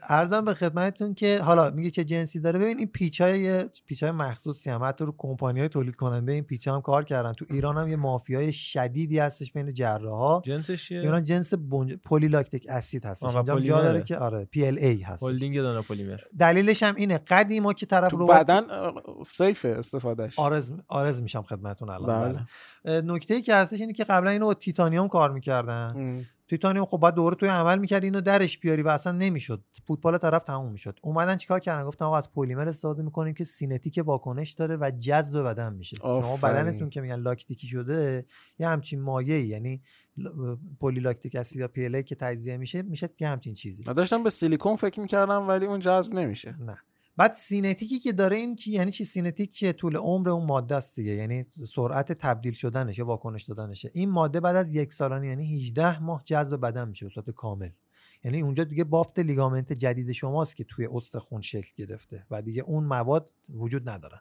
عرضم 0.09 0.45
به 0.45 0.53
خدمتتون 0.53 1.13
که 1.13 1.39
حالا 1.41 1.69
میگه 1.69 1.91
که 1.91 2.03
جنسی 2.03 2.39
داره. 2.39 2.59
ببین 2.59 2.77
این 2.77 2.87
پیچ 2.87 3.21
های 3.21 3.63
پیچ 3.85 4.03
های 4.03 4.11
مخصوصی 4.11 4.69
هم 4.69 4.83
حتی 4.83 5.05
رو 5.05 5.15
کمپانی 5.17 5.59
های 5.59 5.69
تولید 5.69 5.95
کننده 5.95 6.31
این 6.31 6.43
پیچ 6.43 6.67
هم 6.67 6.81
کار 6.81 7.03
کردن. 7.03 7.33
تو 7.33 7.45
ایران 7.49 7.77
هم 7.77 7.87
یه 7.87 7.95
مافیای 7.95 8.53
شدیدی 8.53 9.19
هستش 9.19 9.51
بین 9.51 9.73
جراح 9.73 10.19
ها 10.19 10.41
جنسش 10.45 10.87
چیه؟ 10.87 10.99
ایران 10.99 11.23
جنس 11.23 11.53
بنج... 11.53 11.93
polylactic 11.93 12.65
acid 12.69 13.05
هستش. 13.05 13.23
آها، 13.23 13.39
اینجا 13.39 13.59
جا. 13.59 13.81
داره 13.81 14.01
که 14.01 14.17
آره 14.17 14.45
PLA 14.45 15.01
هست 15.01 15.23
هلدینگ 15.23 15.61
دانا 15.61 15.81
پلیمر 15.81 16.19
دلیلش 16.39 16.83
هم 16.83 16.95
اینه. 16.95 17.17
قدیما 17.17 17.73
که 17.73 17.85
طرف 17.85 18.11
رو 18.11 18.27
بدن 18.27 18.63
safe 19.31 19.69
ه 19.69 19.77
استفاده‌ش. 19.77 20.39
عرض 20.39 20.73
عرض 20.87 21.21
میشم 21.21 21.41
خدمتتون 21.41 21.89
الان. 21.89 22.33
بله. 22.33 22.45
بله. 22.85 23.01
نکته 23.01 23.33
ای 23.33 23.41
که 23.41 23.55
هستش 23.55 23.79
اینه 23.79 23.93
که 23.93 24.03
قبلا 24.03 24.31
اینو 24.31 24.45
با 24.45 24.53
تیتانیوم 24.53 25.07
کار 25.07 25.31
می‌کردن. 25.31 26.25
تیتانیوم 26.51 26.85
خب 26.85 26.97
باید 26.97 27.13
دوباره 27.13 27.49
عمل 27.49 27.79
می‌کردی 27.79 28.07
اینو 28.07 28.21
درش 28.21 28.57
بیاری 28.57 28.81
و 28.81 28.87
اصلا 28.87 29.11
نمی‌شد. 29.11 29.65
فوتبال 29.87 30.17
طرف 30.17 30.43
تموم 30.43 30.71
می‌شد. 30.71 30.99
اومدن 31.01 31.37
چیکار 31.37 31.59
کردن؟ 31.59 31.87
گفتن 31.87 32.05
آقا 32.05 32.17
از 32.17 32.31
پلیمر 32.31 32.67
استفاده 32.67 33.03
می‌کنیم 33.03 33.33
که 33.33 33.43
سینتیک 33.43 33.99
واکنش 34.05 34.51
داره 34.51 34.77
و 34.77 34.91
جذب 34.99 35.39
بدن 35.39 35.73
میشه. 35.73 35.97
شما. 35.97 36.37
بدنتون 36.37 36.89
که 36.89 37.01
میگن 37.01 37.19
لاکتیکی 37.19 37.67
شده 37.67 38.25
یه 38.59 38.67
همچین 38.67 39.01
مایعی 39.01 39.47
یعنی 39.47 39.81
ل- 40.17 40.55
polylactic 40.79 41.35
acid 41.35 41.59
یا 41.59 41.67
پی 41.67 42.03
که 42.03 42.15
تجزیه 42.15 42.57
میشه 42.57 42.81
میشه 42.81 43.09
یه 43.19 43.27
همچین 43.27 43.53
چیزی. 43.53 43.83
داشتم 43.83 44.23
به 44.23 44.29
سیلیکون 44.29 44.75
فکر 44.75 44.99
می‌کردم 44.99 45.47
ولی 45.47 45.65
اون 45.65 45.79
جذب 45.79 46.13
نمیشه. 46.13 46.55
نه. 46.59 46.77
بعد 47.17 47.33
سینتیکی 47.33 47.99
که 47.99 48.11
داره 48.11 48.35
این 48.35 48.55
چی 48.55 48.71
یعنی 48.71 48.91
چی؟ 48.91 49.05
سینتیک 49.05 49.53
چیه؟ 49.53 49.73
طول 49.73 49.97
عمر 49.97 50.29
اون 50.29 50.45
ماده 50.45 50.75
است 50.75 50.95
دیگه. 50.95 51.11
یعنی 51.11 51.45
سرعت 51.73 52.11
تبدیل 52.11 52.53
شدنش 52.53 52.97
یا 52.97 53.05
واکنش 53.05 53.43
دادنشه. 53.43 53.91
این 53.93 54.09
ماده 54.09 54.39
بعد 54.39 54.55
از 54.55 54.75
یک 54.75 54.93
سالانه 54.93 55.27
یعنی 55.27 55.57
18 55.57 55.99
ماه 55.99 56.23
جذب 56.25 56.61
بدن 56.61 56.87
میشه 56.87 57.05
به 57.05 57.11
صورت 57.11 57.29
کامل. 57.29 57.69
یعنی 58.23 58.41
اونجا 58.41 58.63
دیگه 58.63 58.83
بافت 58.83 59.19
ligament 59.19 59.73
جدید 59.73 60.11
شماست 60.11 60.55
که 60.55 60.63
توی 60.63 60.87
استخون 60.93 61.41
شکل 61.41 61.71
گرفته 61.75 62.25
و 62.31 62.41
دیگه 62.41 62.61
اون 62.61 62.83
مواد 62.83 63.31
وجود 63.49 63.89
ندارن. 63.89 64.19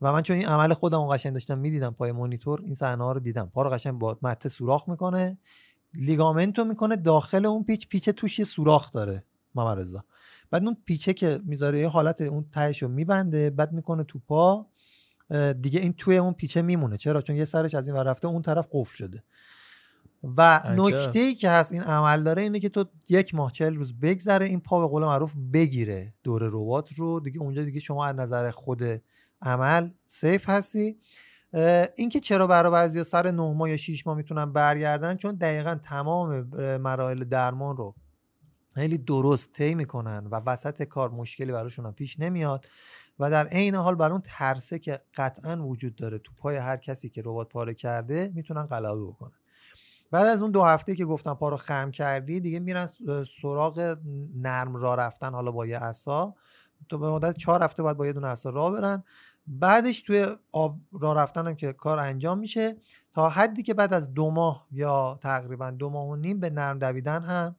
و 0.00 0.12
من 0.12 0.22
چون 0.22 0.36
این 0.36 0.46
عمل 0.46 0.74
خودم 0.74 1.06
قشنگ 1.06 1.32
داشتم 1.32 1.58
می‌دیدم 1.58 1.90
پای 1.90 2.12
مونیتور 2.12 2.60
این 2.64 2.74
صحنه 2.74 3.04
ها 3.04 3.12
رو 3.12 3.20
دیدم. 3.20 3.50
پا 3.54 3.62
رو 3.62 3.70
قشنگ 3.70 3.98
با 3.98 4.18
مته 4.22 4.48
سوراخ 4.48 4.88
می‌کنه 4.88 5.38
ligament 5.94 6.58
رو 6.58 6.64
می‌کنه 6.64 6.96
داخل 6.96 7.46
اون 7.46 7.64
پیچ 7.64 7.88
پیچ 7.88 8.10
توش 8.10 8.38
یه 8.38 8.44
سوراخ 8.44 8.92
داره. 8.92 9.24
محمد 9.58 9.78
رضا. 9.78 10.04
بعد 10.50 10.64
اون 10.64 10.76
پیچه 10.84 11.12
که 11.12 11.40
می‌ذاره 11.44 11.78
یه 11.78 11.88
حالت 11.88 12.20
اون 12.20 12.46
تهش 12.52 12.82
رو 12.82 12.88
میبنده 12.88 13.50
بعد 13.50 13.72
می‌کنه 13.72 14.04
تو 14.04 14.18
پا 14.18 14.66
دیگه 15.60 15.80
این 15.80 15.92
توی 15.92 16.16
اون 16.16 16.32
پیچه 16.32 16.62
میمونه. 16.62 16.96
چرا؟ 16.96 17.22
چون 17.22 17.36
یه 17.36 17.44
سرش 17.44 17.74
از 17.74 17.88
این 17.88 17.96
ور 17.96 18.02
رفته 18.02 18.28
اون 18.28 18.42
طرف 18.42 18.68
قفل 18.72 18.96
شده. 18.96 19.24
و. 20.36 20.62
نکته 20.76 21.18
ای 21.18 21.34
که 21.34 21.50
هست 21.50 21.72
این 21.72 21.82
عمل 21.82 22.22
داره 22.22 22.42
اینه 22.42 22.60
که 22.60 22.68
تو 22.68 22.84
یک 23.08 23.34
ماه 23.34 23.52
چهل 23.52 23.74
روز 23.74 24.00
بگذره 24.00 24.46
این 24.46 24.60
پا 24.60 24.80
به 24.80 24.86
قول 24.86 25.02
معروف 25.02 25.32
بگیره. 25.52 26.14
دور 26.22 26.42
ربات 26.52 26.92
رو. 26.92 27.20
دیگه 27.20 27.40
اونجا 27.40 27.62
دیگه 27.62 27.80
شما 27.80 28.06
از 28.06 28.16
نظر 28.16 28.50
خود 28.50 28.82
عمل 29.42 29.90
سیف 30.06 30.48
هستی. 30.48 30.98
اه، 31.52 31.88
اینکه 31.96 32.20
چرا 32.20 32.46
برای 32.46 32.72
بعضی 32.72 33.04
سر 33.04 33.30
نه 33.30 33.52
ماه 33.52 33.70
یا 33.70 33.76
6 33.76 34.06
ماه 34.06 34.16
می‌تونن 34.16 34.52
برگردن؟ 34.52 35.16
چون 35.16 35.34
دقیقا 35.34 35.74
تمام 35.74 36.40
مراحل 36.76 37.24
درمان 37.24 37.76
رو 37.76 37.94
خیلی 38.78 38.98
درست 38.98 39.52
طی 39.52 39.74
می‌کنن 39.74 40.26
و 40.26 40.40
وسط 40.46 40.82
کار 40.82 41.10
مشکلی 41.10 41.52
براشون 41.52 41.92
پیش 41.92 42.20
نمیاد 42.20 42.66
و 43.18 43.30
در 43.30 43.46
عین 43.46 43.74
حال 43.74 43.94
بر 43.94 44.12
اون 44.12 44.22
ترسه 44.24 44.78
که 44.78 45.00
قطعا 45.14 45.66
وجود 45.66 45.96
داره 45.96 46.18
تو 46.18 46.32
پای 46.36 46.56
هر 46.56 46.76
کسی 46.76 47.08
که 47.08 47.22
ربات 47.24 47.48
پاره 47.48 47.74
کرده 47.74 48.32
می‌تونن 48.34 48.62
غلبه 48.62 49.06
بکنن. 49.06 49.32
بعد 50.10 50.26
از 50.26 50.42
اون 50.42 50.50
دو 50.50 50.62
هفته 50.62 50.94
که 50.94 51.04
گفتم 51.04 51.34
پا 51.34 51.48
رو 51.48 51.56
خم 51.56 51.90
کردی 51.90 52.40
دیگه 52.40 52.60
میرن 52.60 52.88
سراغ 53.42 53.98
نرم 54.36 54.76
راه 54.76 54.96
رفتن 54.96 55.32
حالا 55.32 55.52
با 55.52 55.66
یه 55.66 55.78
عصا. 55.78 56.34
تو 56.88 56.98
به 56.98 57.10
مدت 57.10 57.38
چهار 57.38 57.62
هفته 57.62 57.82
باید 57.82 57.96
با 57.96 58.06
یه 58.06 58.12
دونه 58.12 58.26
عصا 58.28 58.50
راه 58.50 58.72
برن. 58.72 59.04
بعدش 59.46 60.02
توی 60.02 60.26
آب 60.52 60.80
راه 61.00 61.16
رفتن 61.16 61.46
هم 61.46 61.54
که 61.54 61.72
کار 61.72 61.98
انجام 61.98 62.38
میشه. 62.38 62.76
تا 63.14 63.28
حدی 63.28 63.62
که 63.62 63.74
بعد 63.74 63.94
از 63.94 64.14
دو 64.14 64.30
ماه 64.30 64.66
یا 64.70 65.18
تقریبا 65.22 65.70
دو 65.70 65.90
ماه 65.90 66.08
و 66.08 66.16
نیم 66.16 66.40
به 66.40 66.50
نرم 66.50 66.78
دویدن 66.78 67.22
هم 67.22 67.56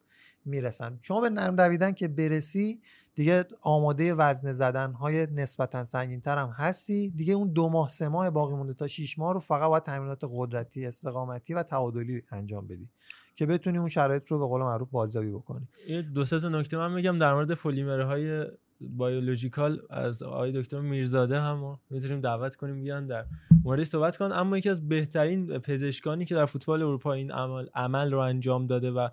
می‌رسن. 0.50 0.98
شما 1.02 1.20
به 1.20 1.30
نرم 1.30 1.56
دویدن 1.56 1.92
که 1.92 2.08
برسی 2.08 2.80
دیگه 3.14 3.44
آماده 3.60 4.14
وزن 4.14 4.52
زدن 4.52 4.92
های 4.92 5.26
نسبتا 5.26 5.84
سنگین 5.84 6.20
تر 6.20 6.38
هم 6.38 6.48
هستی. 6.48 7.10
دیگه 7.10 7.34
اون 7.34 7.52
دو 7.52 7.68
ماه 7.68 7.88
سه 7.88 8.08
ماه 8.08 8.30
باقی 8.30 8.54
مونده 8.54 8.74
تا 8.74 8.86
شیش 8.86 9.18
ماه 9.18 9.34
رو 9.34 9.40
فقط 9.40 9.68
باید 9.68 9.82
تمرینات 9.82 10.20
قدرتی 10.30 10.86
استقامتی 10.86 11.54
و 11.54 11.62
تعادلی 11.62 12.22
انجام 12.30 12.66
بدی 12.66 12.90
که 13.34 13.46
بتونی 13.46 13.78
اون 13.78 13.88
شرایط 13.88 14.28
رو 14.28 14.38
به 14.38 14.46
قول 14.46 14.62
معروف 14.62 14.90
بازیابی 14.90 15.30
بکنی. 15.30 15.68
یه 15.88 16.02
دو 16.02 16.24
سه 16.24 16.40
تا 16.40 16.48
نکته 16.48 16.76
من 16.76 16.92
میگم 16.92 17.18
در 17.18 17.34
مورد 17.34 17.54
پلیمرهای 17.54 18.46
بیولوژیکال 18.80 19.82
از 19.90 20.22
آقای 20.22 20.52
دکتر 20.52 20.80
میرزاده 20.80 21.40
هم 21.40 21.78
می‌تونیم 21.90 22.20
دعوت 22.20 22.56
کنیم 22.56 22.82
بیان 22.82 23.06
در 23.06 23.24
موردش 23.64 23.86
صحبت 23.86 24.16
کن 24.16 24.32
اما 24.32 24.58
یکی 24.58 24.68
از 24.68 24.88
بهترین 24.88 25.58
پزشکانی 25.58 26.24
که 26.24 26.34
در 26.34 26.44
فوتبال 26.44 26.82
اروپا 26.82 27.12
این 27.12 27.30
عمل, 27.30 27.66
عمل 27.74 28.12
رو 28.12 28.18
انجام 28.18 28.66
داده 28.66 28.90
و 28.90 29.08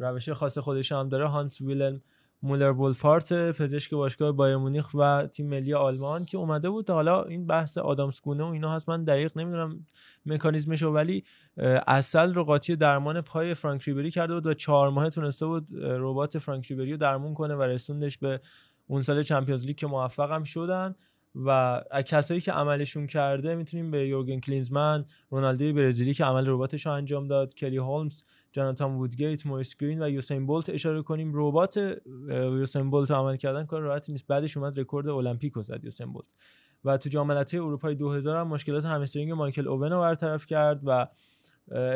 روش 0.00 0.30
خاص 0.30 0.58
خودش 0.58 0.92
هم 0.92 1.08
داره 1.08 1.26
هانس 1.26 1.60
ویلن 1.60 2.00
مولر 2.42 2.70
وولفارت 2.70 3.32
پزشک 3.32 3.94
باشگاه 3.94 4.32
بایر 4.32 4.56
مونیخ 4.56 4.94
و 4.94 5.26
تیم 5.26 5.48
ملی 5.48 5.74
آلمان 5.74 6.24
که 6.24 6.38
اومده 6.38 6.70
بود 6.70 6.90
حالا 6.90 7.22
این 7.22 7.46
بحث 7.46 7.78
آدامس 7.78 8.20
گونه 8.20 8.44
و 8.44 8.46
اینا 8.46 8.72
هست. 8.72 8.88
من 8.88 9.04
دقیق 9.04 9.38
نمی‌دونم 9.38 9.86
مکانیزمش 10.26 10.82
رو 10.82 10.92
ولی 10.92 11.24
اصل 11.86 12.34
رو 12.34 12.44
قاطی 12.44 12.76
درمان 12.76 13.20
پای 13.20 13.54
فرانک 13.54 13.82
ریبری 13.82 14.10
کرده 14.10 14.34
بود 14.34 14.46
و 14.46 14.54
چهار 14.54 14.90
ماه 14.90 15.10
تونسته 15.10 15.46
بود 15.46 15.68
ربات 15.82 16.38
فرانک 16.38 16.66
ریبری 16.66 16.90
رو 16.90 16.96
درمون 16.96 17.34
کنه 17.34 17.54
و 17.54 17.62
رسوندش 17.62 18.18
به 18.18 18.40
اون 18.86 19.02
سال 19.02 19.22
Champions 19.22 19.64
League 19.64 19.76
که 19.76 19.86
موفق 19.86 20.32
هم 20.32 20.44
شدن. 20.44 20.94
و 21.44 21.80
کسایی 22.06 22.40
که 22.40 22.52
عملشون 22.52 23.06
کرده 23.06 23.54
می‌تونیم 23.54 23.90
به 23.90 24.08
یورگن 24.08 24.40
کلینزمن 24.40 25.04
رونالدو 25.30 25.72
برزیلی 25.72 26.14
که 26.14 26.24
عمل 26.24 26.46
رباطش 26.46 26.86
رو 26.86 26.92
انجام 26.92 27.28
داد 27.28 27.54
کلی 27.54 27.76
هولمز 27.76 28.22
جاناتان 28.52 28.90
وودگیت 28.90 29.46
موریس 29.46 29.76
گرین 29.76 30.02
و 30.02 30.10
یوسین 30.10 30.46
بولت 30.46 30.70
اشاره 30.70 31.02
کنیم. 31.02 31.32
رباط 31.34 32.00
یوسین 32.30 32.90
بولت 32.90 33.10
عمل 33.10 33.36
کردن 33.36 33.64
کار 33.64 33.82
راحتی 33.82 34.12
نیست. 34.12 34.26
بعدش 34.26 34.56
اومد 34.56 34.80
رکورد 34.80 35.08
المپیک 35.08 35.52
رو 35.52 35.62
زد 35.62 35.84
یوسین 35.84 36.12
بولت. 36.12 36.28
و 36.84 36.96
تو 36.96 37.08
جام 37.08 37.26
ملت‌های 37.26 37.60
اروپای 37.60 37.94
2000 37.94 38.36
هم 38.36 38.48
مشکلات 38.48 38.84
همسترینگ 38.84 39.32
مایکل 39.32 39.68
اوون 39.68 39.92
رو 39.92 40.00
برطرف 40.00 40.46
کرد 40.46 40.80
و 40.84 41.08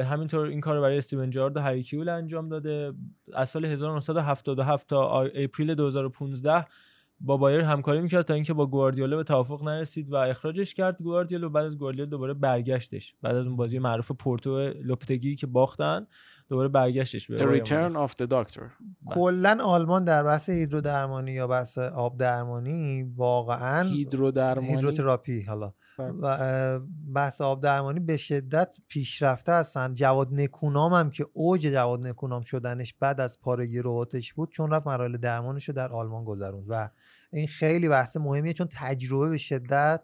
همینطور 0.05 0.47
این 0.47 0.61
کار 0.61 0.81
برای 0.81 0.99
استیون 0.99 1.31
جارد 1.31 1.57
و 1.57 1.61
هری 1.61 1.83
کیول 1.83 2.09
انجام 2.09 2.49
داده. 2.49 2.93
از 3.33 3.49
سال 3.49 3.65
1977 3.65 4.87
تا 4.87 5.23
اپریل 5.23 5.75
2015 5.75 6.67
با 7.25 7.37
بایر 7.37 7.61
همکاری 7.61 8.01
می‌کرد 8.01 8.25
تا 8.25 8.35
اینکه 8.35 8.53
با 8.55 8.67
گواردیولا 8.67 9.17
به 9.17 9.25
توافق 9.25 9.63
نرسید 9.63 10.13
و 10.13 10.17
اخراجش 10.17 10.75
کرد. 10.75 11.03
گواردیولا 11.03 11.49
بعد 11.49 11.65
از 11.65 11.79
گواردیولا 11.79 12.11
دوباره 12.11 12.35
برگشتش. 12.35 13.15
بعد 13.23 13.37
از 13.37 13.47
اون 13.47 13.57
بازی 13.57 13.79
معروف 13.79 14.11
پورتو 14.11 14.59
لوپتگی 14.59 15.37
که 15.37 15.47
باختن. 15.47 16.07
دوباره 16.53 16.69
برگشتش 16.69 17.27
به 17.27 17.39
The 17.39 17.63
Return 17.63 18.09
of 18.09 18.11
the 18.11 18.29
Doctor. 18.29 18.63
کلا 19.07 19.59
آلمان 19.65 20.05
در 20.05 20.23
بحث 20.23 20.49
هیدرودرمانی 20.49 21.33
یا 21.33 21.47
بحث 21.47 21.79
آب 21.79 22.19
درمانی 22.19 23.03
واقعا 23.03 23.89
هیدرودرمانی؟ 23.89 24.69
هیدروتراپی 24.69 25.43
حالا. 25.43 25.73
و 25.99 26.27
اه، 26.27 26.81
بحث 27.15 27.41
آب 27.41 27.63
درمانی 27.63 28.01
به 28.01 28.17
شدت 28.17 28.77
پیشرفته 28.89 29.53
هستن. 29.53 29.95
جواد 29.95 30.29
نکونام 30.33 30.95
هم 30.95 31.11
که 31.11 31.27
اوج 31.33 31.61
جواد 31.61 32.07
نکونام 32.07 32.43
شدنش 32.43 32.95
بعد 33.01 33.21
از 33.21 33.41
پارگی 33.41 33.79
رباتش 33.79 34.35
بود 34.35 34.51
چون 34.51 34.71
رفت 34.71 34.87
مراحل 34.87 35.17
درمانش 35.17 35.69
رو 35.69 35.75
در 35.75 35.89
آلمان 35.89 36.25
گذروند. 36.25 36.65
و 36.69 36.89
این 37.33 37.47
خیلی 37.47 37.89
بحث 37.89 38.17
مهمیه 38.17 38.53
چون 38.53 38.69
تجربه 38.71 39.29
به 39.29 39.39
شدت 39.39 40.03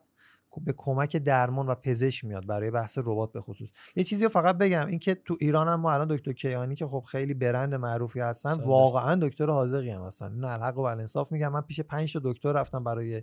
به 0.64 0.74
کمک 0.76 1.16
درمان 1.16 1.66
و 1.66 1.74
پزشک 1.74 2.24
میاد 2.24 2.46
برای 2.46 2.70
بحث 2.70 2.98
ربات 2.98 3.32
به 3.32 3.40
خصوص. 3.40 3.68
یه 3.96 4.04
چیزی 4.04 4.24
رو 4.24 4.30
فقط 4.30 4.58
بگم 4.58 4.86
اینکه 4.86 5.14
تو 5.14 5.36
ایران 5.40 5.68
هم 5.68 5.80
ما 5.80 5.92
الان 5.92 6.08
دکتر 6.10 6.32
کیانی 6.32 6.74
که 6.74 6.86
خب 6.86 7.04
خیلی 7.08 7.34
برند 7.34 7.74
معروفی 7.74 8.20
هستن 8.20 8.54
سلام. 8.54 8.68
واقعا 8.68 9.14
دکتر 9.14 9.46
حاذقی 9.46 9.90
هم 9.90 10.02
هستن. 10.02 10.32
این 10.32 10.44
الحق 10.44 10.78
و 10.78 10.80
الانصاف 10.80 11.32
میگم 11.32 11.52
من 11.52 11.60
پیش 11.60 11.80
5 11.80 12.12
تا 12.12 12.20
دکتر 12.24 12.52
رفتم 12.52 12.84
برای 12.84 13.22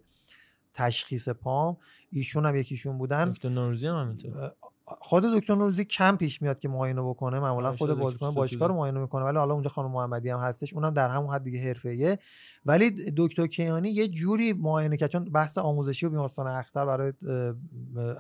تشخیص 0.74 1.30
پام. 1.30 1.78
ایشون 2.12 2.46
هم 2.46 2.56
یکیشون 2.56 2.98
بودن. 2.98 3.32
دکتر 3.32 3.50
نوروزی 3.50 3.88
هم 3.88 3.96
همینطور. 3.96 4.52
خود 4.88 5.24
دکتر 5.24 5.56
نوروزی 5.56 5.86
کم 5.86 6.18
پیش 6.18 6.42
میاد 6.42 6.60
که 6.60 6.68
معاینه 6.68 7.02
بکنه. 7.02 7.40
معمولا 7.40 7.68
آره، 7.68 7.78
خود 7.78 7.94
بازیکن 7.94 8.32
باشگاه 8.32 8.68
رو. 8.68 8.74
معاینه 8.74 9.00
می‌کنه 9.00 9.26
ولی 9.26 9.38
حالا 9.38 9.54
اونجا 9.54 9.70
خانم 9.70 9.92
محمدی 9.92 10.30
هم 10.30 10.40
هستش 10.40 10.74
اونم 10.74 10.90
در 10.90 11.10
همون 11.10 11.30
حد 11.30 11.44
دیگه 11.44 11.60
حرفه‌ایه. 11.60 12.20
ولی 12.66 13.14
دکتر 13.18 13.48
کیانی 13.48 13.90
یه 13.90 14.08
جوری 14.08 14.54
معاینه 14.54 14.98
کرد 14.98 15.10
چون 15.10 15.24
بحث 15.24 15.58
آموزشی 15.58 16.06
و 16.06 16.10
بیمارستان 16.10 16.48
اختر 16.48 16.86
برای 16.86 17.14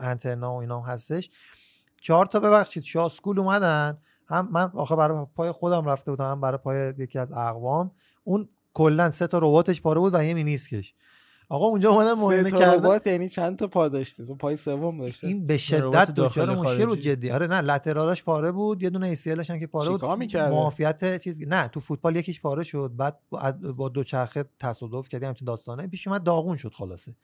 انترنا 0.01 0.53
و 0.53 0.59
اینا 0.59 0.79
هم 0.79 0.93
هستش. 0.93 1.29
چهار 2.01 2.25
تا 2.25 2.39
ببخشید 2.39 2.83
شاسکول 2.83 3.39
اومدن. 3.39 3.97
هم 4.27 4.49
من 4.51 4.71
آخه 4.73 4.95
برای 4.95 5.25
پای 5.35 5.51
خودم 5.51 5.85
رفته 5.85 6.11
بودم 6.11 6.31
هم 6.31 6.41
برای 6.41 6.57
پای 6.57 6.93
یکی 6.97 7.19
از 7.19 7.31
اقوام. 7.31 7.91
اون 8.23 8.49
کلا 8.73 9.11
سه 9.11 9.27
تا 9.27 9.37
رباتش 9.37 9.81
پاره 9.81 9.99
بود 9.99 10.15
و 10.15 10.23
یه 10.23 10.33
مینیسکش. 10.33 10.93
آقا 11.49 11.65
اونجا 11.65 11.89
اومدن 11.91 12.13
معاینه 12.13 12.51
کردن. 12.51 12.99
یعنی 13.05 13.29
چند 13.29 13.57
تا 13.57 13.67
پا 13.67 13.87
داشته؟ 13.89 14.35
پای 14.35 14.55
سوم 14.55 15.01
داشته. 15.01 15.27
این 15.27 15.47
به 15.47 15.57
شدت 15.57 16.11
دچار 16.11 16.55
مشکل 16.55 16.85
بود. 16.85 16.99
جدی. 16.99 17.31
آره 17.31 17.47
نه 17.47 17.61
لترالاش 17.61 18.23
پاره 18.23 18.51
بود 18.51 18.83
یه 18.83 18.89
دونه 18.89 19.15
ACLش 19.15 19.49
هم 19.49 19.59
که 19.59 19.67
پاره 19.67 19.89
بود؟ 19.89 19.99
معافیت 20.37 21.21
چیز 21.21 21.41
نه 21.47 21.67
تو 21.67 21.79
فوتبال 21.79 22.15
یکیش 22.15 22.41
پاره 22.41 22.63
شد. 22.63 22.91
بعد 22.97 23.19
با- 23.75 23.89
دو 23.89 24.03
چرخه 24.03 24.45
تصادف 24.59 25.09
کردی 25.09 25.25
همچین 25.25 25.45
داستانه. 25.45 25.87
پیش 25.87 26.07
اومد 26.07 26.23
داغون 26.23 26.57
شد 26.57 26.73
خلاصه. 26.73 27.15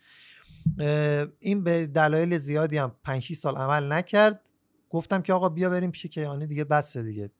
این 1.40 1.64
به 1.64 1.88
دلایل 1.88 2.38
زیادی 2.38 2.78
هم 2.78 2.92
5 3.04 3.22
6 3.22 3.36
سال 3.36 3.56
عمل 3.56 3.92
نکرد. 3.92 4.42
گفتم 4.90 5.22
که 5.22 5.34
آقا 5.34 5.50
بیا 5.50 5.70
بریم 5.70 5.92
پیش 5.92 6.06
کیانی 6.06 6.48
دیگه 6.48 6.64
بسه 6.64 7.04
دیگه. 7.04 7.32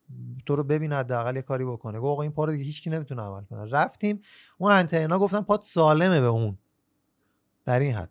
تو 0.46 0.56
رو 0.56 0.64
ببین 0.64 0.92
حداقل 0.92 1.36
یه 1.36 1.42
کاری 1.42 1.64
بکنه. 1.64 1.98
گفت 1.98 2.08
آقا 2.12 2.22
این 2.22 2.32
پاره 2.32 2.52
دیگه 2.52 2.64
هیچکی 2.64 2.90
نمی‌تونه 2.90 3.22
عمل 3.22 3.44
کنه. 3.44 3.64
رفتیم. 3.70 4.20
اون 4.58 4.72
انتنا 4.72 5.18
گفتن 5.18 5.40
پات 5.40 5.62
سالمه 5.62 6.20
به 6.20 6.26
اون. 6.26 6.58
در 7.64 7.80
این 7.80 7.92
حد. 7.92 8.10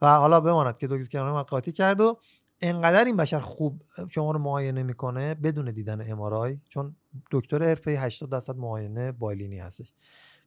و 0.00 0.16
حالا 0.16 0.40
بماند 0.40 0.78
که 0.78 0.86
دکتر 0.86 1.04
کیانی 1.04 1.32
من 1.32 1.42
قاطی 1.42 1.72
کرد 1.72 2.00
و 2.00 2.18
انقدر 2.60 3.04
این 3.04 3.16
بشر 3.16 3.38
خوب 3.38 3.82
شما 4.10 4.30
رو 4.32 4.38
معاینه 4.38 4.82
می‌کنه 4.82 5.34
بدون 5.34 5.72
دیدن 5.72 6.10
MRI 6.10 6.58
چون 6.68 6.96
دکتر 7.30 7.62
حرفه 7.62 7.90
80 7.90 8.30
درصد 8.30 8.56
معاینه 8.56 9.12
بالینی 9.12 9.58
هستش. 9.58 9.92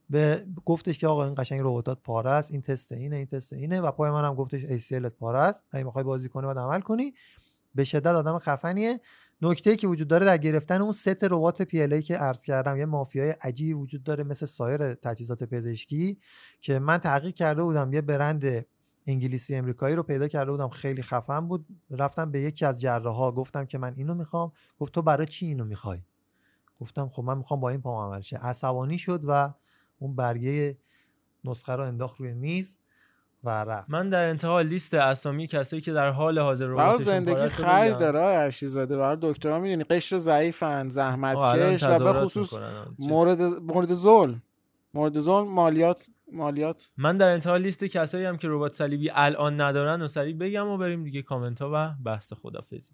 به 0.10 0.46
گفتش 0.66 0.98
که 0.98 1.08
آقا 1.08 1.26
این 1.26 1.34
قشنگ 1.38 1.60
رباطات 1.60 2.00
پاره 2.04 2.30
است 2.30 2.52
این 2.52 2.62
تست 2.62 2.92
اینه 2.92 3.16
این 3.16 3.26
تست 3.26 3.54
اینه 3.54 3.82
و 3.82 3.92
پای 3.92 4.12
منم 4.12 4.36
گفتش 4.36 4.62
ACL 4.62 5.06
پاره 5.06 5.40
است. 5.40 5.64
اگه 5.72 5.84
می‌خوای 5.84 6.04
بازی 6.04 6.30
کنی 6.30 6.46
باید 6.46 6.58
عمل 6.58 6.80
کنی. 6.82 7.14
به 7.76 7.84
شدت 7.84 8.08
آدم 8.08 8.40
خفنیه. 8.40 9.00
نکته 9.42 9.76
که 9.76 9.88
وجود 9.88 10.08
داره 10.08 10.26
در 10.26 10.38
گرفتن 10.38 10.82
اون 10.82 10.92
ست 10.92 11.24
رباط 11.24 11.62
پی 11.62 12.02
که 12.02 12.18
عرض 12.18 12.42
کردم 12.42 12.78
یه 12.78 12.86
مافیای 12.86 13.30
عجیبی 13.30 13.74
وجود 13.74 14.04
داره 14.04 14.24
مثل 14.24 14.46
سایر 14.46 14.94
تجهیزات 14.94 15.44
پزشکی 15.44 16.18
که 16.62 16.80
من 16.80 16.98
تحقیق 16.98 17.34
کرده 17.34 17.64
بودم 17.64 17.94
یه 17.94 18.02
برند 18.02 18.66
انگلیسی 19.08 19.56
امریکایی 19.56 19.96
رو 19.96 20.04
پیدا 20.04 20.28
کرده 20.28 20.52
بودم 20.52 20.70
خیلی 20.70 21.02
خفن 21.02 21.48
بود. 21.48 21.66
رفتم 21.90 22.32
به 22.32 22.40
یکی 22.40 22.66
از 22.66 22.82
جراحا 22.82 23.32
گفتم 23.32 23.66
که 23.66 23.78
من 23.78 23.94
اینو 23.98 24.14
می‌خوام. 24.14 24.52
گفت 24.80 24.94
تو 24.94 25.02
برای 25.02 25.26
چی 25.26 25.46
اینو 25.46 25.66
می‌خوای؟ 25.66 26.02
گفتم 26.80 27.10
خب 27.10 27.24
من 27.24 27.38
می‌خوام 27.38 27.60
با 27.60 27.70
این 27.70 27.82
پام 27.82 28.12
عمل 28.12 28.22
شه. 28.22 28.38
عصبانی 28.38 28.98
شد 28.98 29.22
و 29.28 29.54
اون 30.00 30.16
برگه 30.16 30.78
نسخه 31.44 31.74
رو 31.74 31.84
انداخت 31.84 32.20
روی 32.20 32.34
میز. 32.34 32.78
و 33.46 33.50
رفت. 33.50 33.90
من 33.90 34.10
در 34.10 34.30
انتها 34.30 34.62
لیست 34.62 34.94
اسامی 34.94 35.48
کسایی 35.48 35.82
که 35.82 35.94
در 35.94 36.10
حال 36.10 36.40
حاضر 36.40 36.68
برای 36.68 36.80
رباتشون 36.80 37.06
زندگی 37.14 37.42
رو 37.42 37.50
خرج. 37.50 37.98
داره 37.98 38.20
ارشی 38.20 38.68
زاده 38.68 38.98
برای 38.98 39.18
دکترها 39.22 39.60
می‌دونی 39.60 39.84
قشر 39.84 40.18
ضعیفن 40.18 40.90
زحمت 40.90 41.38
آه، 41.38 41.50
الان 41.50 41.74
کش 41.74 41.84
و 41.84 42.00
به 42.00 42.14
خصوص. 42.14 42.54
مورد 43.00 43.42
مورد 43.42 43.94
ظلم. 43.94 44.42
مورد 44.94 45.20
ظلم 45.20 45.48
مالیات 45.48 46.08
مالیات. 46.32 46.90
من 46.98 47.18
در 47.18 47.30
انتها 47.30 47.58
لیست 47.58 47.84
کسایی 47.84 48.26
هم 48.26 48.38
که 48.38 48.48
ربات 48.52 48.74
صلیبی 48.76 49.10
الان 49.14 49.62
ندارن 49.62 50.02
و 50.02 50.08
سریع 50.08 50.36
بگم 50.36 50.68
و 50.68 50.78
بریم 50.78 51.04
دیگه 51.04 51.22
کامنت 51.22 51.62
ها 51.62 51.72
و 51.74 51.94
بحث 52.06 52.34
خدافزی. 52.34 52.92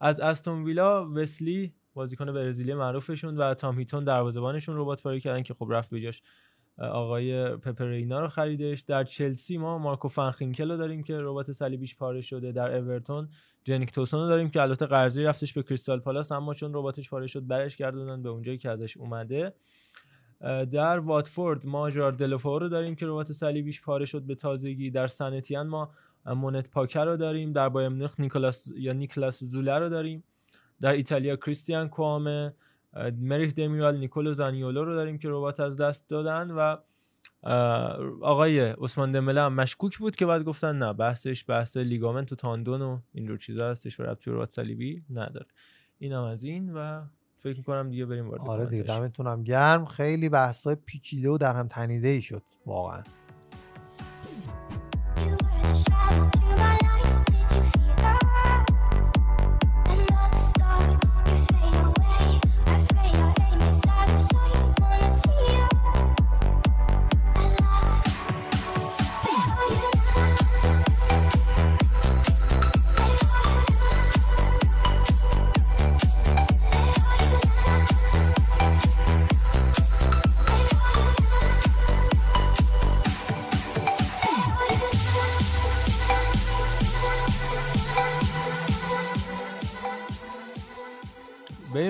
از 0.00 0.20
استون 0.20 0.64
ویلا 0.64 1.10
وسلی 1.10 1.72
بازیکن 1.94 2.32
برزیلی 2.32 2.74
معروفشون 2.74 3.36
و 3.36 3.54
تام 3.54 3.78
هیتون 3.78 4.04
دروازه‌بانشون 4.04 4.76
ربات 4.76 5.02
پاره 5.02 5.20
کردن 5.20 5.42
که 5.42 5.54
خب 5.54 5.66
رفت 5.70 5.90
به 5.90 6.00
جاش. 6.00 6.22
آقای 6.78 7.56
پپرینا 7.56 8.20
رو 8.20 8.28
خریدش. 8.28 8.80
در 8.80 9.04
چلسی 9.04 9.56
ما 9.56 9.78
مارکو 9.78 10.08
فنخینکل 10.08 10.70
رو 10.70 10.76
داریم 10.76 11.02
که 11.02 11.18
ربات 11.20 11.52
صلیبیش 11.52 11.96
پاره 11.96 12.20
شده. 12.20 12.52
در 12.52 12.76
اورتون 12.76 13.28
جنیک 13.64 13.92
توسون 13.92 14.20
رو 14.20 14.26
داریم 14.28 14.50
که 14.50 14.62
البته 14.62 14.86
قرضی 14.86 15.22
رفتش 15.22 15.52
به 15.52 15.62
کریستال 15.62 16.00
پالاس 16.00 16.32
اما 16.32 16.54
چون 16.54 16.74
رباتش 16.74 17.10
پاره 17.10 17.26
شد 17.26 17.46
برش 17.46 17.76
گردوندن 17.76 18.22
به 18.22 18.28
اونجایی 18.28 18.58
که 18.58 18.70
ازش 18.70 18.96
اومده. 18.96 19.54
در 20.72 20.98
واتفورد 20.98 21.66
ما 21.66 21.90
ژار 21.90 22.12
دلوفو 22.12 22.58
رو 22.58 22.68
داریم 22.68 22.94
که 22.94 23.06
ربات 23.06 23.32
صلیبیش 23.32 23.82
پاره 23.82 24.04
شد 24.04 24.22
به 24.22 24.34
تازگی. 24.34 24.90
در 24.90 25.06
سنتیان 25.06 25.66
ما 25.66 25.90
مونت 26.26 26.70
پاکر 26.70 27.04
رو 27.04 27.16
داریم. 27.16 27.52
در 27.52 27.68
بایر 27.68 28.10
نیکلاس 28.18 28.68
یا 28.76 28.92
نیکلاس 28.92 29.44
زوله 29.44 29.78
رو 29.78 29.88
داریم. 29.88 30.24
در 30.80 30.92
ایتالیا 30.92 31.36
کریستیان 31.36 31.88
کوامه. 31.88 32.54
مریخ 33.20 33.54
دمیرال 33.54 33.96
نیکولو 33.98 34.32
زانیولو 34.32 34.84
رو 34.84 34.94
داریم 34.94 35.18
که 35.18 35.28
ربات 35.30 35.60
از 35.60 35.76
دست 35.76 36.08
دادن 36.08 36.50
و 36.50 36.76
آقای 38.22 38.60
عثمان 38.60 39.12
دمبله 39.12 39.40
هم 39.40 39.54
مشکوک 39.54 39.98
بود 39.98 40.16
که 40.16 40.26
بعد 40.26 40.44
گفتن 40.44 40.78
نه 40.78 40.92
بحثش 40.92 41.44
بحث 41.48 41.76
لیگامنت 41.76 42.32
و 42.32 42.36
تاندون 42.36 42.82
و 42.82 42.98
اینجور 43.14 43.38
چیزا 43.38 43.70
هستش 43.70 44.00
و 44.00 44.02
ربطی 44.02 44.30
ربات 44.30 44.50
صلیبی 44.50 45.04
نداره. 45.10 45.46
اینم 45.98 46.22
از 46.22 46.44
این 46.44 46.72
و 46.72 47.02
فکر 47.36 47.56
می‌کنم 47.56 47.90
دیگه 47.90 48.06
بریم 48.06 48.28
وارد 48.28 48.40
آره 48.40 48.66
دیگه. 48.66 48.82
دمتونم 48.82 49.44
گرم. 49.44 49.84
خیلی 49.84 50.28
بحثای 50.28 50.74
پیچیده 50.74 51.30
و 51.30 51.38
در 51.38 51.54
هم 51.54 51.68
تنیده 51.68 52.08
ای 52.08 52.20
شد 52.20 52.42
واقعا. 52.66 53.02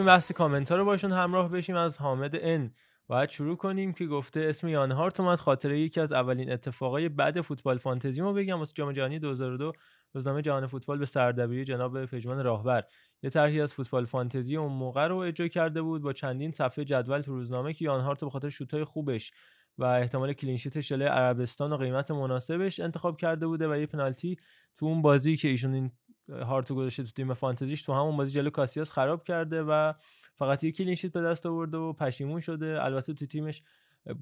بریم 0.02 0.14
بحث 0.14 0.32
کامنت 0.32 0.70
ها 0.70 0.76
رو 0.76 0.84
باشون 0.84 1.12
همراه 1.12 1.48
بشیم. 1.48 1.76
از 1.76 1.98
حامد 1.98 2.32
ان 2.34 2.74
باید 3.06 3.30
شروع 3.30 3.56
کنیم 3.56 3.92
که 3.92 4.06
گفته 4.06 4.40
اسم 4.40 4.68
یان 4.68 4.92
هارت 4.92 5.20
اومد. 5.20 5.38
خاطره 5.38 5.80
یکی 5.80 6.00
از 6.00 6.12
اولین 6.12 6.52
اتفاقای 6.52 7.08
بعد 7.08 7.40
فوتبال 7.40 7.78
فانتزی 7.78 8.20
ما 8.20 8.32
بگم. 8.32 8.58
واسه 8.58 8.72
جام 8.74 8.92
جهانی 8.92 9.18
2002 9.18 9.72
روزنامه 10.14 10.42
جهان 10.42 10.66
فوتبال 10.66 10.98
به 10.98 11.06
سردبیری 11.06 11.64
جناب 11.64 12.06
پژمان 12.06 12.44
راهبر. 12.44 12.84
یه 13.22 13.30
طرحی 13.30 13.60
از 13.60 13.74
فوتبال 13.74 14.04
فانتزی 14.04 14.56
اون 14.56 14.72
موقع 14.72 15.06
رو 15.06 15.16
اجرا 15.16 15.48
کرده 15.48 15.82
بود 15.82 16.02
با 16.02 16.12
چندین 16.12 16.52
صفحه 16.52 16.84
جدول 16.84 17.20
تو 17.20 17.32
روزنامه 17.32 17.72
که 17.72 17.84
یان 17.84 18.00
هارت 18.00 18.20
به 18.20 18.30
خاطر 18.30 18.48
شوتای 18.48 18.84
خوبش 18.84 19.32
و 19.78 19.84
احتمال 19.84 20.32
کلینشیتش 20.32 20.88
جلوی 20.88 21.08
عربستان 21.08 21.72
و 21.72 21.76
قیمت 21.76 22.10
مناسبش 22.10 22.80
انتخاب 22.80 23.16
کرده 23.16 23.46
بوده 23.46 23.68
و 23.68 23.76
یه 23.76 23.86
پنالتی 23.86 24.36
تو 24.76 24.86
اون 24.86 25.02
بازی 25.02 25.36
که 25.36 25.48
ایشون 25.48 25.74
این 25.74 25.92
هارتو 26.28 26.74
گذاشته 26.74 27.02
تو 27.02 27.10
تیم 27.10 27.34
فانتزیش 27.34 27.82
تو 27.82 27.92
همون 27.92 28.16
بازی 28.16 28.30
جلو 28.30 28.50
کاسیاس 28.50 28.90
خراب 28.90 29.24
کرده 29.24 29.62
و 29.62 29.92
فقط 30.34 30.64
یک 30.64 30.76
clean 30.76 30.94
sheet 30.94 31.12
به 31.12 31.22
دست 31.22 31.46
آورده 31.46 31.76
و 31.76 31.92
پشیمون 31.92 32.40
شده. 32.40 32.84
البته 32.84 33.14
تو 33.14 33.26
تیمش 33.26 33.62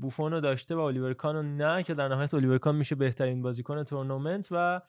بوفون 0.01 0.33
رو 0.33 0.41
داشته 0.41 0.75
و 0.75 0.79
الیور 0.79 1.15
کان 1.15 1.37
رو 1.37 1.43
نه 1.43 1.83
که 1.83 1.95
در 1.95 2.09
نهایت 2.09 2.35
الیور 2.35 2.59
کان 2.59 2.77
میشه 2.77 2.95
بهترین 2.95 3.43
بازیکن 3.43 3.85
تورنمنت 3.85 4.49
و 4.51 4.81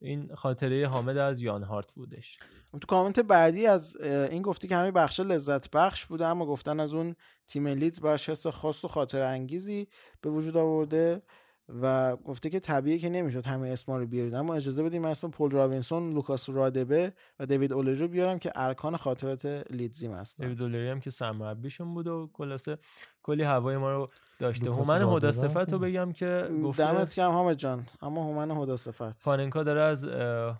این 0.00 0.34
خاطره 0.34 0.88
حامد 0.88 1.16
از 1.16 1.40
یان 1.40 1.62
هارت 1.62 1.92
بودش. 1.92 2.38
تو 2.72 2.86
کامنت 2.88 3.20
بعدی 3.20 3.66
از 3.66 3.96
این 4.00 4.42
گفتی 4.42 4.68
که 4.68 4.76
همه 4.76 4.90
بخش 4.90 5.20
لذت 5.20 5.70
بخش 5.70 6.06
بوده 6.06 6.26
اما 6.26 6.46
گفتن 6.46 6.80
از 6.80 6.94
اون 6.94 7.14
تیم 7.46 7.68
لیدز 7.68 8.00
باش 8.00 8.28
حس 8.28 8.46
خاص 8.46 8.84
و 8.84 8.88
خاطره 8.88 9.22
انگیزی 9.22 9.88
به 10.20 10.30
وجود 10.30 10.56
آورده. 10.56 11.22
و 11.68 12.16
گفته 12.16 12.50
که 12.50 12.60
طبیعیه 12.60 12.98
که 12.98 13.08
نمی‌شد 13.08 13.46
همه 13.46 13.68
اسما 13.68 13.98
رو 13.98 14.06
بیارید. 14.06 14.34
اما 14.34 14.54
اجازه 14.54 14.82
بدیم 14.82 15.02
من 15.02 15.10
اسم 15.10 15.30
پل 15.30 15.50
رابینسون، 15.50 16.14
لوکاس 16.14 16.50
رادبه 16.50 17.12
و 17.38 17.46
دیوید 17.46 17.72
اولژو 17.72 18.08
بیارم 18.08 18.38
که 18.38 18.52
ارکان 18.54 18.96
خاطرات 18.96 19.46
لیدزیم 19.70 20.12
هستن. 20.12 20.44
دیوید 20.44 20.58
دلاری 20.58 20.88
هم 20.88 21.00
که 21.00 21.10
سرمربیشون 21.10 21.94
بود 21.94 22.06
و 22.06 22.30
خلاصه 22.34 22.78
کلی 23.22 23.42
هوای 23.42 23.76
ما 23.76 23.92
رو 23.92 24.06
داشته. 24.38 24.70
هومن 24.70 25.00
رادبه؟ 25.00 25.16
هدا 25.16 25.26
هم 25.26 25.48
صفت 25.48 25.72
رو 25.72 25.78
بگم 25.78 26.12
که 26.12 26.50
گفته 26.64 26.92
دمت 26.92 27.14
گرم 27.14 27.30
حامد 27.30 27.56
جان. 27.56 27.86
اما 28.02 28.22
هومن 28.22 28.50
هدا 28.50 28.76
صفت 28.76 29.24
پاننکا 29.24 29.62
داره 29.62 29.80
از 29.80 30.06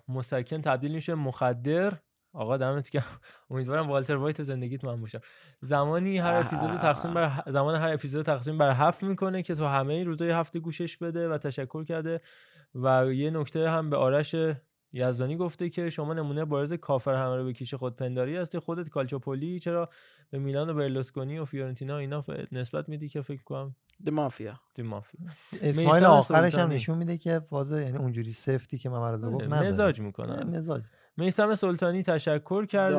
مسکن 0.07 0.61
تبدیل 0.61 0.91
میشه. 0.91 1.15
مخدر. 1.15 1.93
آقا 2.35 2.57
دمت 2.57 2.89
گرم. 2.89 3.03
امیدوارم 3.49 3.89
والتر 3.89 4.15
وایت 4.15 4.43
زندگیت 4.43 4.83
من 4.85 5.01
باشم 5.01 5.19
زمانی 5.61 6.17
هر 6.17 6.33
اپیزود 6.33 6.77
تقسیم 6.77 7.13
بر 7.13 7.37
ه- 7.37 7.51
زمان 7.51 7.75
هر 7.75 7.93
اپیزود 7.93 8.25
تقسیم 8.25 8.57
بر 8.57 8.71
هفت 8.71 9.03
می‌کنه 9.03 9.43
که 9.43 9.55
تو 9.55 9.65
همه 9.65 10.03
روزای 10.03 10.31
هفته 10.31 10.59
گوشش 10.59 10.97
بده 10.97 11.29
و 11.29 11.37
تشکر 11.37 11.83
کرده. 11.83 12.21
و 12.75 13.13
یه 13.13 13.31
نکته 13.31 13.69
هم 13.69 13.89
به 13.89 13.97
آرش 13.97 14.35
یزدانی 14.93 15.37
گفته 15.37 15.69
که 15.69 15.89
شما 15.89 16.13
نمونه 16.13 16.45
بارز 16.45 16.73
کافر 16.73 17.13
همه 17.13 17.35
رو 17.35 17.43
به 17.43 17.53
کیش 17.53 17.73
خود 17.73 17.95
پنداری 17.95 18.37
هستی. 18.37 18.59
خودت 18.59 18.89
کالچوپولی 18.89 19.59
چرا 19.59 19.89
به 20.29 20.39
میلان 20.39 20.69
و 20.69 20.73
برلوسکونی 20.73 21.39
و 21.39 21.45
فیورنتینا 21.45 21.97
اینا 21.97 22.23
نسبت 22.51 22.89
میدی 22.89 23.09
که 23.09 23.21
فکر 23.21 23.43
کنم؟ 23.43 23.75
دی 24.03 24.11
مافیا. 24.11 24.59
دی 24.73 24.81
مافیا. 24.81 25.21
smile 25.61 26.03
میثم 26.03 26.11
آخرش 26.11 26.55
هم. 26.55 26.69
نشون 26.69 26.97
میده 26.97 27.17
که 27.17 27.39
فاز 27.49 27.71
یعنی 27.71 27.97
اونجوری 27.97 28.33
سفتی 28.33 28.77
که 28.77 28.89
رضا 28.89 29.29
گفت 29.29 29.45
مزاح 29.45 30.01
می‌کنه. 30.01 30.43
مزاح. 30.43 30.83
میسم 31.17 31.55
سلطانی 31.55 32.03
تشکر 32.03 32.65
کرده. 32.65 32.95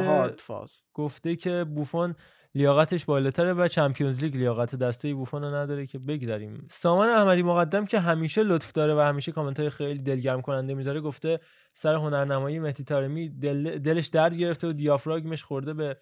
گفته 0.95 1.37
که 1.37 1.65
بوفون 1.65 2.15
لیاقتش 2.55 3.05
بالاتره 3.05 3.53
و 3.53 3.69
Champions 3.69 4.21
League 4.21 4.37
لیاقت 4.37 4.75
دست 4.75 5.15
بوفون 5.15 5.43
رو 5.43 5.55
نداره 5.55 5.87
که 5.87 5.99
بگذاریم. 5.99 6.69
سامان 6.71 7.09
احمدی 7.09 7.43
مقدم 7.43 7.85
که 7.85 8.01
همیشه 8.01 8.43
لطف 8.43 8.73
داره 8.73 8.95
و 8.95 9.01
همیشه 9.01 9.33
کامنت 9.33 9.61
های 9.61 9.71
خیلی 9.71 9.99
دلگرم 9.99 10.41
کننده 10.43 10.75
می‌ذاره 10.75 11.01
گفته 11.01 11.41
سر 11.73 11.95
هنرنمایی 11.95 12.59
مهدی 12.59 12.85
طارمی 12.85 13.29
دل 13.29 13.79
دلش 13.79 14.07
درد 14.07 14.35
گرفته 14.35 14.69
و 14.69 14.73
دیافراگمش 14.73 15.43
خورده 15.43 15.75
به 15.75 15.97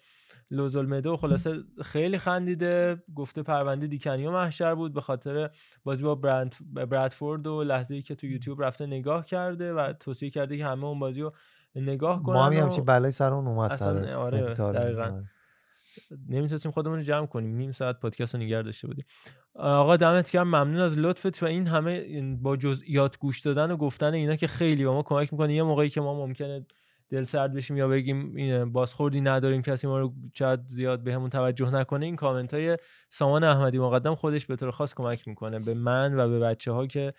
لوزالمده 0.51 1.09
و 1.09 1.17
خلاصه 1.17 1.63
خیلی 1.83 2.17
خندیده. 2.17 3.03
گفته 3.15 3.43
پرونده 3.43 3.87
دیکنیو 3.87 4.31
محشر 4.31 4.75
بود 4.75 4.93
به 4.93 5.01
خاطر 5.01 5.49
بازی 5.83 6.03
با 6.03 6.15
برند 6.15 6.55
برادفورد 6.73 7.47
و 7.47 7.63
لحظه 7.63 7.95
ای 7.95 8.01
که 8.01 8.15
تو 8.15 8.27
یوتیوب 8.27 8.63
رفته 8.63 8.85
نگاه 8.85 9.25
کرده 9.25 9.73
و 9.73 9.93
توصیه 9.93 10.29
کرده 10.29 10.57
که 10.57 10.65
همه 10.65 10.85
اون 10.85 10.99
بازی 10.99 11.21
رو 11.21 11.33
نگاه 11.75 12.23
کنن 12.23 12.35
ما 12.35 12.45
هم 12.45 12.53
همچین 12.53 12.85
بلای 12.85 13.11
سر 13.11 13.33
اون 13.33 13.47
اومد 13.47 13.71
اصلا 13.71 14.19
آره. 14.19 14.41
دقیقاً. 14.53 15.23
نمی‌تونستیم 16.29 16.71
خودمون 16.71 16.97
رو 16.97 17.03
جمع 17.03 17.25
کنیم. 17.25 17.55
نیم 17.55 17.71
ساعت 17.71 17.99
پادکست 17.99 18.35
رو 18.35 18.41
نگه 18.41 18.61
داشته 18.61 18.87
بودیم. 18.87 19.05
آقا 19.55 19.97
دمت 19.97 20.31
گرم. 20.31 20.47
ممنون 20.47 20.79
از 20.79 20.97
لطفت 20.97 21.43
و 21.43 21.45
این 21.45 21.67
همه 21.67 22.21
با 22.35 22.57
جزئیات 22.57 23.19
گوش 23.19 23.39
دادن 23.39 23.71
و 23.71 23.77
گفتن 23.77 24.13
اینا 24.13 24.35
که 24.35 24.47
خیلی 24.47 24.83
به 24.83 24.89
ما 24.91 25.03
کمک 25.03 25.33
می‌کنه. 25.33 25.53
یه 25.53 25.63
موقعی 25.63 25.89
که 25.89 26.01
ما 26.01 26.25
ممکنه 26.25 26.65
دل 27.09 27.23
سرد 27.23 27.53
بشیم 27.53 27.77
یا 27.77 27.87
بگیم 27.87 28.35
این 28.35 28.71
بازخوردی 28.71 29.21
نداریم 29.21 29.61
کسی 29.61 29.87
ما 29.87 29.99
رو 29.99 30.13
شاید 30.33 30.67
زیاد 30.67 31.03
بهمون 31.03 31.29
توجه 31.29 31.73
نکنه 31.73 32.05
این 32.05 32.15
کامنت 32.15 32.53
های 32.53 32.77
سامان 33.09 33.43
احمدی 33.43 33.79
مقدم 33.79 34.15
خودش 34.15 34.45
به 34.45 34.55
طور 34.55 34.71
خاص 34.71 34.93
کمک 34.93 35.27
می‌کنه. 35.27 35.59
به 35.59 35.73
من 35.73 36.19
و 36.19 36.29
به 36.29 36.39
بچه 36.39 36.71
ها 36.71 36.87
که 36.87 37.13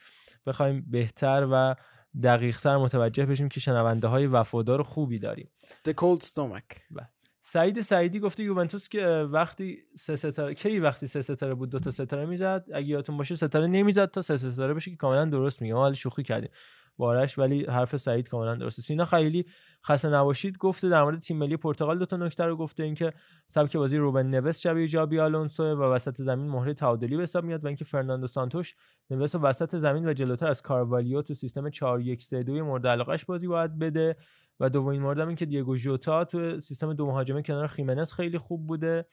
بخوایم 0.47 0.87
بهتر 0.91 1.47
و 1.53 1.75
دقیقتر 2.23 2.77
متوجه 2.77 3.27
بشیم 3.27 3.49
که 3.49 3.61
شنونده 3.61 4.07
های 4.07 4.27
وفادار 4.27 4.83
خوبی 4.83 5.19
داریم. 5.19 5.51
The 5.89 5.93
cold 5.93 6.25
stomach. 6.25 6.77
بله. 6.91 7.09
سعید 7.41 7.81
سعیدی 7.81 8.21
گفته 8.21 8.43
یوونتوس 8.43 8.89
که 8.89 9.07
وقتی 9.31 9.79
سه 9.99 10.17
ستاره 10.17 10.55
کی 10.55 10.81
وقتی 10.81 11.07
سه 11.07 11.23
ستاره 11.23 11.55
بود 11.55 11.71
دو 11.71 11.79
تا 11.79 11.91
ستاره 11.91 12.27
می‌زد؟ 12.27 12.65
اگه 12.75 12.87
یادتون 12.87 13.17
باشه 13.17 13.35
ستاره 13.35 13.67
نمی‌زد 13.67 14.11
تا 14.11 14.23
سه 14.23 14.37
ستاره 14.37 14.75
بشه 14.75 14.91
که 14.91 14.97
کاملا 14.97 15.25
درست 15.25 15.63
میگه. 15.63 15.75
ما 15.75 15.95
شوخی 15.95 16.23
کردیم. 16.23 16.51
بارش 16.97 17.39
ولی 17.39 17.65
حرف 17.65 17.97
سعید 17.97 18.29
کاملا 18.29 18.55
درسته. 18.55 18.83
سینا 18.83 19.05
خیلی 19.05 19.47
خسته 19.87 20.09
نباشید 20.09 20.59
گفته 20.59 20.89
در 20.89 21.03
مورد 21.03 21.19
تیم 21.19 21.37
ملی 21.39 21.57
پرتغال 21.57 21.99
دو 21.99 22.07
تا 22.07 22.17
نکته 22.17 22.45
رو 22.45 22.57
گفته 22.57 22.83
اینکه 22.83 23.13
سبک 23.47 23.77
بازی 23.77 23.97
روبن 23.97 24.27
نوس 24.27 24.61
شبیه 24.61 24.89
جابی 24.89 25.21
آلونسو 25.21 25.65
و 25.65 25.83
وسط 25.83 26.23
زمین 26.23 26.49
مهره 26.49 26.75
تعادلی 26.75 27.17
به 27.17 27.23
حساب 27.23 27.45
میاد 27.45 27.65
و 27.65 27.67
اینکه 27.67 27.85
فرناندو 27.85 28.27
سانتوش 28.27 28.75
نوس 29.11 29.35
و 29.35 29.39
وسط 29.39 29.77
زمین 29.77 30.09
و 30.09 30.13
جلوتر 30.13 30.49
از 30.49 30.63
کاروالیو 30.63 31.23
تو 31.23 31.35
سیستم 31.35 31.71
4 31.71 32.01
1 32.01 32.23
3 32.23 32.43
2 32.43 32.65
مورد 32.65 32.87
علاقش 32.87 33.25
بازی 33.25 33.47
باید 33.47 33.79
بده. 33.79 34.17
و 34.61 34.71
دومین 34.71 35.03
موردم 35.03 35.27
این 35.27 35.37
که 35.37 35.47
دیگو 35.47 35.77
ژوتا 35.77 36.25
تو 36.25 36.61
سیستم 36.61 36.95
دو 36.95 37.07
مهاجمه 37.07 37.43
کنار 37.43 37.67
خیمنس 37.67 38.13
خیلی 38.13 38.39
خوب 38.39 38.67
بوده 38.67 39.07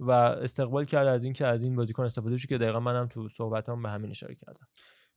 و 0.00 0.10
استقبال 0.10 0.84
کرده 0.84 1.10
از 1.10 1.24
اینکه 1.24 1.46
از 1.46 1.62
این 1.62 1.76
بازیکن 1.76 2.04
استفاده 2.04 2.34
بشه 2.34 2.48
که 2.48 2.58
دقیقا 2.58 2.80
منم 2.80 3.06
تو 3.06 3.28
صحبتام 3.28 3.82
به 3.82 3.88
همین 3.88 4.10
اشاره 4.10 4.34
کردم. 4.34 4.66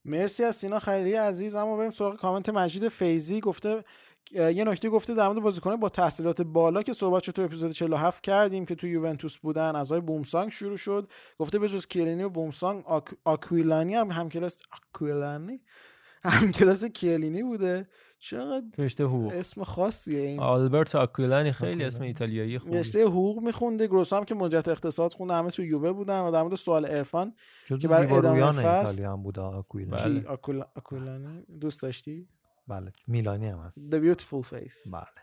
مرسی 0.06 0.44
از 0.44 0.56
سینا 0.56 0.80
خیلی 0.80 1.14
عزیز. 1.14 1.56
اما 1.56 1.78
بریم 1.78 1.92
سراغ 1.92 2.18
کامنت 2.18 2.50
مجید 2.50 2.88
فیزی 2.88 3.40
گفته 3.40 3.84
یه 4.32 4.64
نکته 4.64 4.90
گفته 4.90 5.14
در 5.14 5.28
مورد 5.28 5.40
بازیکن 5.40 5.76
با 5.76 5.90
تحصیلات 5.90 6.42
بالا 6.42 6.84
که 6.84 6.94
صحبت 6.94 7.30
تو 7.30 7.42
اپیزود 7.42 7.72
47 7.72 8.24
کردیم 8.24 8.66
که 8.66 8.76
تو 8.76 8.88
یوونتوس 8.88 9.38
بودن 9.38 9.76
از 9.76 9.92
بومسانگ 9.92 10.52
شروع 10.52 10.78
شد. 10.78 11.12
گفته 11.40 11.60
به 11.60 11.70
جز 11.70 11.88
کیلینی 11.88 12.24
و 12.24 12.30
بومسانگ 12.30 12.84
آک... 12.86 13.10
آکویلانی 13.26 13.96
هم 13.96 14.12
همکلاس 14.12 14.58
آکویلانی؟ 14.72 15.62
همکلاس 16.24 16.86
کیلینی 16.86 17.44
بوده. 17.44 17.88
چقدر 18.24 18.66
رشته 18.78 19.04
حقوق. 19.04 19.34
اسم 19.34 19.64
خاصیه 19.64 20.22
این. 20.22 20.40
آلبرتو 20.40 20.98
آکویلانی 20.98 21.52
خیلی 21.52 21.84
اسم 21.84 22.02
ایتالیایی 22.02 22.60
خوبی. 22.60 22.78
رشته 22.78 23.04
حقوق 23.04 23.44
میخونده. 23.44 23.88
گروس 23.88 24.14
هم 24.14 24.24
که 24.24 24.36
مجت 24.36 24.68
اقتصاد 24.68 25.14
خونده. 25.14 25.34
همه 25.34 25.52
تو 25.52 25.64
یووه 25.64 25.92
بودن 25.92 26.20
و 26.20 26.32
در 26.32 26.44
مورد 26.44 26.56
سوال 26.56 26.86
عرفان 26.86 27.34
که 27.82 27.88
برای 27.88 28.14
ادامه 28.14 28.52
فصل 28.52 28.80
ایتالیا 28.80 29.14
هم 29.14 29.24
بود 29.24 29.40
آکویلانی 29.40 30.22
کی؟ 30.22 30.28
آکولا... 30.28 30.66
آکویلانی 30.76 31.46
دوست 31.62 31.82
داشتی؟ 31.82 32.28
بله. 32.68 32.92
میلانی 33.08 33.48
هم 33.48 33.60
هست. 33.60 33.92
The 33.92 33.96
Beautiful 33.96 34.46
Face. 34.50 34.92
بله. 34.92 35.23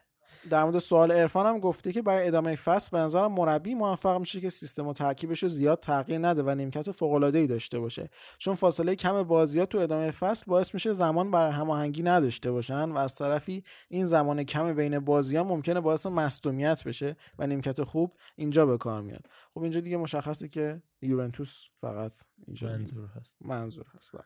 در 0.50 0.64
مورد 0.64 0.78
سوال 0.78 1.12
عرفان 1.12 1.46
هم 1.46 1.58
گفته 1.58 1.92
که 1.92 2.02
برای 2.02 2.26
ادامه 2.26 2.56
فصل 2.56 2.88
به 2.92 2.98
نظرم 2.98 3.32
مربی 3.32 3.74
موفق 3.74 4.20
میشه 4.20 4.40
که 4.40 4.50
سیستم 4.50 4.86
و 4.86 4.92
ترکیبش 4.92 5.42
رو 5.42 5.48
زیاد 5.48 5.80
تغییر 5.80 6.18
نده 6.18 6.42
و 6.42 6.54
نیمکت 6.54 6.90
فوق 6.90 7.12
العاده 7.12 7.38
ای 7.38 7.46
داشته 7.46 7.78
باشه. 7.78 8.10
چون 8.38 8.54
فاصله 8.54 8.94
کم 8.94 9.22
بازیات 9.22 9.68
تو 9.68 9.78
ادامه 9.78 10.10
فصل 10.10 10.44
باعث 10.46 10.74
میشه 10.74 10.92
زمان 10.92 11.30
برای 11.30 11.52
هماهنگی 11.52 12.02
نداشته 12.02 12.52
باشن 12.52 12.90
و 12.90 12.98
از 12.98 13.14
طرفی 13.14 13.64
این 13.88 14.06
زمان 14.06 14.44
کم 14.44 14.74
بین 14.74 14.98
بازیان 14.98 15.46
ممکنه 15.46 15.80
باعث 15.80 16.06
مصدومیت 16.06 16.84
بشه 16.84 17.16
و 17.38 17.46
نیمکت 17.46 17.82
خوب 17.82 18.12
اینجا 18.36 18.66
به 18.66 18.78
کار 18.78 19.02
میاد. 19.02 19.26
خب 19.54 19.62
اینجا 19.62 19.80
دیگه 19.80 19.96
مشخصه 19.96 20.48
که 20.48 20.82
یوونتوس 21.02 21.64
فقط 21.80 22.12
اینجا 22.46 22.68
منظور 22.68 23.06
هست. 23.06 23.36
منظور 23.40 23.86
هست. 23.96 24.12
بله. 24.12 24.22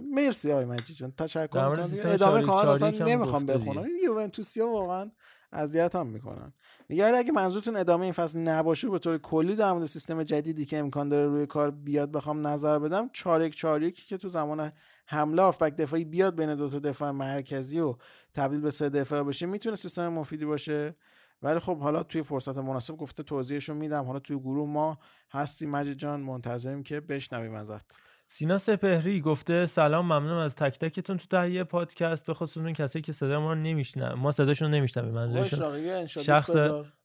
مرسی 0.00 0.52
آقای 0.52 0.64
مجید 0.64 0.96
جان. 0.96 1.12
تشکر 1.12 1.68
می‌کنم. 1.68 1.88
ادامه 2.04 2.42
کامل 2.42 2.68
اصلا 2.68 2.90
نمی‌خوام 2.90 3.46
بخونم. 3.46 3.82
این 3.82 3.98
یوونتوسیا 4.04 4.68
واقعا 4.68 5.10
اذیت 5.52 5.94
هم 5.94 6.06
می‌کنن. 6.06 6.52
میگه 6.88 7.06
اگه 7.06 7.32
منظورتون 7.32 7.76
ادامه 7.76 8.02
این 8.04 8.12
فصل 8.12 8.38
نباشه 8.38 8.88
به 8.88 8.98
طور 8.98 9.18
کلی 9.18 9.56
در 9.56 9.72
مورد 9.72 9.86
سیستم 9.86 10.22
جدیدی 10.22 10.64
که 10.64 10.78
امکان 10.78 11.08
داره 11.08 11.26
روی 11.26 11.46
کار 11.46 11.70
بیاد 11.70 12.12
بخوام 12.12 12.46
نظر 12.46 12.78
بدم 12.78 13.10
چارک 13.12 13.52
چاریکی 13.52 14.02
که 14.02 14.16
تو 14.16 14.28
زمان 14.28 14.70
حمله 15.06 15.42
آفبک 15.42 15.76
دفاعی 15.76 16.04
بیاد 16.04 16.36
بین 16.36 16.54
دو 16.54 16.68
تا 16.68 16.78
دفاع 16.78 17.10
مرکزی 17.10 17.80
و 17.80 17.94
تبدیل 18.34 18.60
به 18.60 18.70
سه 18.70 18.88
دفاع 18.88 19.22
بشه 19.22 19.46
می‌تونه 19.46 19.76
سیستم 19.76 20.08
مفیدی 20.08 20.44
باشه. 20.44 20.96
ولی 21.42 21.58
خب 21.58 21.78
حالا 21.78 22.02
توی 22.02 22.22
فرصت 22.22 22.58
مناسب 22.58 22.96
گفته 22.96 23.22
توضیحشو 23.22 23.74
میدم. 23.74 24.04
حالا 24.04 24.18
توی 24.18 24.38
گروه 24.38 24.68
ما 24.68 24.98
هستیم. 25.30 25.70
مجید 25.70 25.98
جان 25.98 26.20
منتظریم 26.20 26.82
که 26.82 27.00
بشنویم 27.00 27.54
ازت. 27.54 27.98
سینا 28.34 28.58
سپهری 28.58 29.20
گفته 29.20 29.66
سلام 29.66 30.04
ممنونم 30.04 30.36
از 30.36 30.56
تک 30.56 30.78
تکتون 30.78 31.16
تو 31.16 31.26
تهیه 31.26 31.64
پادکست. 31.64 32.26
به 32.26 32.34
خصوص 32.34 32.56
اون 32.56 32.72
کسایی 32.72 33.02
که 33.02 33.12
صدا 33.12 33.40
ما 33.40 33.52
رو 33.52 33.58
نمیشنن 33.58 34.12
ما 34.12 34.32
صداشون 34.32 34.68
رو 34.68 34.74
نمیشنویم 34.74 35.14
منظورشون. 35.14 36.06
شخص. 36.06 36.56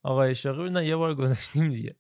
آقای 0.04 0.36
بود. 0.44 0.72
نه 0.72 0.86
یه 0.86 0.96
بار 0.96 1.16
گذاشتیم 1.16 1.70
دیگه. 1.70 1.96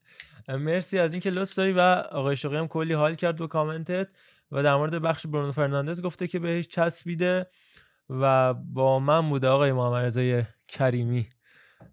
مرسی 0.49 0.99
از 0.99 1.13
اینکه 1.13 1.29
لطف 1.29 1.55
داری 1.55 1.71
و 1.71 1.79
آقای 2.11 2.31
اشراقی 2.31 2.57
هم 2.57 2.67
کلی 2.67 2.93
حال 2.93 3.15
کرد 3.15 3.35
با 3.35 3.47
کامنتت. 3.47 4.11
و 4.51 4.63
در 4.63 4.75
مورد 4.75 5.01
بخش 5.01 5.27
برونو 5.27 5.51
فرناندز 5.51 6.01
گفته 6.01 6.27
که 6.27 6.39
بهش 6.39 6.67
چسبیده 6.67 7.47
و 8.09 8.53
با 8.53 8.99
من 8.99 9.29
بوده 9.29 9.47
آقای 9.47 9.71
محمد 9.71 10.05
رضای 10.05 10.43
کریمی. 10.67 11.27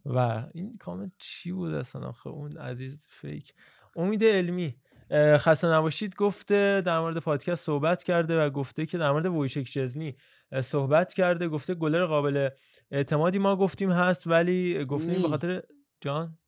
و 0.06 0.44
این 0.54 0.74
کامنت 0.80 1.12
چی 1.18 1.52
بود 1.52 1.74
اصلا 1.74 2.08
آخه؟ 2.08 2.30
اون 2.30 2.56
عزیز 2.56 3.06
فیک. 3.10 3.54
امید 3.96 4.24
علمی. 4.24 4.76
خسته 5.12 5.68
نباشید 5.68 6.14
گفته 6.16 6.82
در 6.86 7.00
مورد 7.00 7.18
پادکست 7.18 7.64
صحبت 7.64 8.02
کرده 8.02 8.40
و 8.40 8.50
گفته 8.50 8.86
که 8.86 8.98
در 8.98 9.12
مورد 9.12 9.26
ویچک 9.26 9.68
شزنی 9.68 10.16
اه، 10.52 10.60
صحبت 10.60 11.12
کرده 11.12 11.48
گفته 11.48 11.74
گلر 11.74 12.06
قابل 12.06 12.48
اعتمادی 12.90 13.38
ما 13.38 13.56
گفتیم 13.56 13.92
هست 13.92 14.26
ولی 14.26 14.84
گفتیم 14.84 15.22
به. 15.22 15.28
خاطر 15.28 15.62
جان 16.00 16.38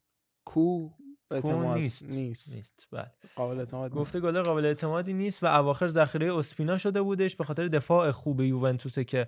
کو 0.45 0.89
اعتماد 1.31 1.77
نیست 1.77 2.03
نیست 2.03 2.55
نیست 2.55 2.87
بله 2.91 3.11
قابل 3.35 3.59
اعتماد. 3.59 3.91
گفته 3.91 4.19
گلر 4.19 4.41
قابل 4.41 4.65
اعتمادی 4.65 5.13
نیست 5.13 5.43
و 5.43 5.45
اواخر 5.45 5.87
ذخیره 5.87 6.35
اسپینا 6.35 6.77
شده 6.77 7.01
بودش 7.01 7.35
به 7.35 7.43
خاطر 7.43 7.67
دفاع 7.67 8.11
خوب 8.11 8.41
یوونتوسه 8.41 9.03
که 9.03 9.27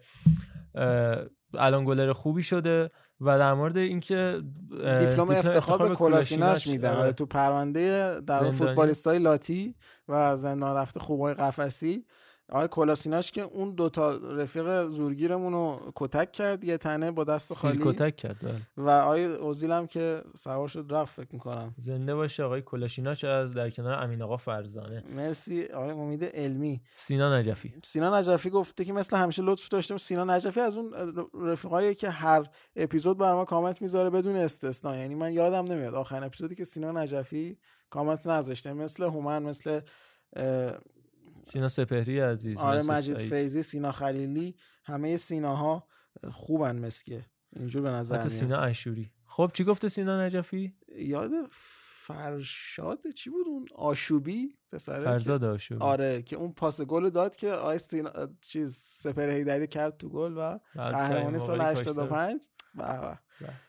الان 1.53 1.85
گلر 1.85 2.13
خوبی 2.13 2.43
شده 2.43 2.91
و 3.21 3.37
در 3.37 3.53
مورد 3.53 3.77
اینکه 3.77 4.41
دیپلم 4.71 5.29
افتخار 5.29 5.89
به 5.89 5.95
کلاسیناش 5.95 6.67
میدن 6.67 6.89
آره. 6.89 6.99
آره، 6.99 7.11
تو 7.11 7.25
پرونده 7.25 8.19
در. 8.21 8.51
فوتبالیستای 8.51 9.19
لاتی 9.19 9.75
و 10.07 10.37
زندان 10.37 10.77
رفته 10.77 10.99
خوبای 10.99 11.33
قفسی 11.33 12.05
آقای 12.51 12.67
کلاسیناش 12.67 13.31
که 13.31 13.41
اون 13.41 13.71
دوتا 13.71 14.17
رفیق 14.17 14.89
زورگیرمون 14.89 15.53
رو 15.53 15.91
کتک 15.95 16.31
کرد 16.31 16.63
یه 16.63 16.77
تنه 16.77 17.11
با 17.11 17.23
دست 17.23 17.53
خالی. 17.53 17.79
کتک 17.83 18.15
کرد 18.15 18.37
بله. 18.41 18.61
و 18.77 18.89
آقای 18.89 19.25
اوزیل 19.25 19.71
هم 19.71 19.87
که 19.87 20.21
سوار 20.35 20.67
شد 20.67 20.85
رفت 20.89 21.13
فکر 21.21 21.33
می‌کنم. 21.33 21.75
زنده 21.77 22.15
باشه 22.15 22.43
آقای 22.43 22.61
کلاشیناش 22.61 23.23
از 23.23 23.53
در 23.53 23.69
کنار 23.69 24.03
امین 24.03 24.21
آقا 24.21 24.37
فرزانه. 24.37 25.03
مرسی 25.15 25.65
آقای 25.65 25.89
امید 25.89 26.23
علمی. 26.23 26.81
سینا 26.95 27.39
نجفی. 27.39 27.73
سینا 27.83 28.19
نجفی 28.19 28.49
گفته 28.49 28.85
که 28.85 28.93
مثل 28.93 29.17
همیشه 29.17 29.41
لطف 29.41 29.67
داشتم 29.67 29.97
سینا 29.97 30.23
نجفی 30.23 30.59
از 30.59 30.77
اون 30.77 30.93
رفیقایی 31.41 31.95
که 31.95 32.09
هر 32.09 32.49
اپیزود 32.75 33.17
بر 33.17 33.33
ما 33.33 33.45
کامنت 33.45 33.81
می‌ذاره 33.81 34.09
بدون 34.09 34.35
استثنا 34.35 34.97
یعنی 34.97 35.15
من 35.15 35.33
یادم 35.33 35.73
نمیاد 35.73 35.95
آخرین 35.95 36.23
اپیزودی 36.23 36.55
که 36.55 36.63
سینا 36.63 36.91
نجفی 36.91 37.57
کامنت 37.89 38.27
نذاشته. 38.27 38.73
مثل 38.73 39.03
هومن 39.03 39.43
مثل 39.43 39.79
سینا 41.49 41.67
سپهری 41.67 42.19
عزیز 42.19 42.57
آره 42.57 42.81
مجید. 42.83 43.17
فیضی 43.17 43.63
سینا 43.63 43.91
خلیلی 43.91 44.55
همه 44.85 45.17
سیناها 45.17 45.87
خوبن 46.31 46.85
مثکه 46.85 47.25
اینجور 47.55 47.81
به 47.81 47.89
نظر 47.89 48.15
حتی 48.15 48.27
میاد. 48.27 48.39
سینا 48.39 48.59
اشوری 48.61 49.11
خب 49.25 49.51
چی 49.53 49.63
گفته 49.63 49.89
سینا 49.89 50.25
نجفی؟ 50.25 50.73
یاد 50.97 51.31
فرشاد 51.51 52.99
چی 53.15 53.29
بود 53.29 53.45
اون؟ 53.47 53.65
آشوبی 53.75 54.57
پسره 54.71 54.97
که- 54.97 55.03
فرزاد 55.09 55.43
آشوبی. 55.43 55.81
آره 55.81 56.21
که 56.21 56.35
اون 56.35 56.53
پاس 56.53 56.81
گل 56.81 57.09
داد 57.09 57.35
که 57.35 57.51
آی 57.51 57.77
سینا 57.77 58.11
چیز 58.41 58.75
سپر 58.75 59.29
هیدری 59.29 59.67
کرد 59.67 59.97
تو 59.97 60.09
گل 60.09 60.33
و 60.37 60.59
کریم 60.75 61.37
سال 61.37 61.61
آقایی 61.61 61.77
85 61.77 62.41
به 62.75 62.83
به. 62.83 63.19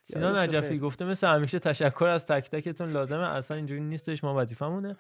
سینا 0.01 0.43
نجفی. 0.43 0.79
گفته 0.79 1.05
مثل 1.05 1.27
همیشه 1.29 1.59
تشکر 1.59 2.05
از 2.05 2.27
تک 2.27 2.51
تکتون. 2.51 2.89
لازمه 2.91 3.29
اصلا 3.29 3.57
اینجوری 3.57 3.81
نیستش. 3.81 4.25
ما 4.25 4.35
وظیفمونه. 4.35 4.97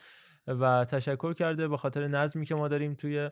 و 0.46 0.84
تشکر 0.84 1.32
کرده 1.32 1.68
به 1.68 1.76
خاطر 1.76 2.08
نظمی 2.08 2.46
که 2.46 2.54
ما 2.54 2.68
داریم 2.68 2.94
توی 2.94 3.30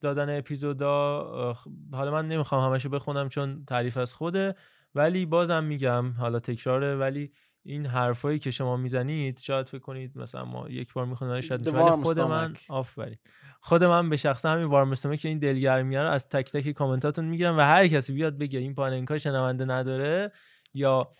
دادن 0.00 0.38
اپیزودا 0.38 1.20
اخ، 1.50 1.66
حالا 1.92 2.10
من 2.10 2.28
نمی‌خوام 2.28 2.72
همشو 2.72 2.88
بخونم 2.88 3.28
چون 3.28 3.64
تعریف 3.64 3.96
از 3.96 4.14
خوده 4.14 4.54
ولی 4.94 5.26
بازم 5.26 5.64
میگم 5.64 6.12
حالا 6.12 6.38
تکراره 6.38 6.96
ولی 6.96 7.32
این 7.66 7.86
حرفایی 7.86 8.38
که 8.38 8.50
شما 8.50 8.76
می‌زنید 8.76 9.38
شاید 9.38 9.68
فکر 9.68 9.78
کنید 9.78 10.18
مثلا 10.18 10.44
ما 10.44 10.68
یک 10.68 10.92
بار 10.92 11.06
می‌خونیم 11.06 11.40
شاید. 11.40 11.66
ولی 11.66 11.90
خود 12.02 12.20
من. 12.20 12.52
آفرین 12.68 13.18
خود 13.60 13.84
من 13.84 14.08
به 14.08 14.16
شخص 14.16 14.46
همین 14.46 14.64
وارم 14.64 14.94
که 14.94 15.28
این 15.28 15.38
دلگرمیه 15.38 16.02
رو 16.02 16.08
از 16.08 16.28
تک 16.28 16.52
تک 16.52 16.70
کامنتاتون 16.70 17.24
می‌گیرم 17.24 17.58
و 17.58 17.60
هر 17.60 17.88
کسی 17.88 18.12
بیاد 18.12 18.38
بگه 18.38 18.58
این 18.58 18.74
پاننکا 18.74 19.18
شنونده 19.18 19.64
نداره 19.64 20.32
یا 20.74 21.14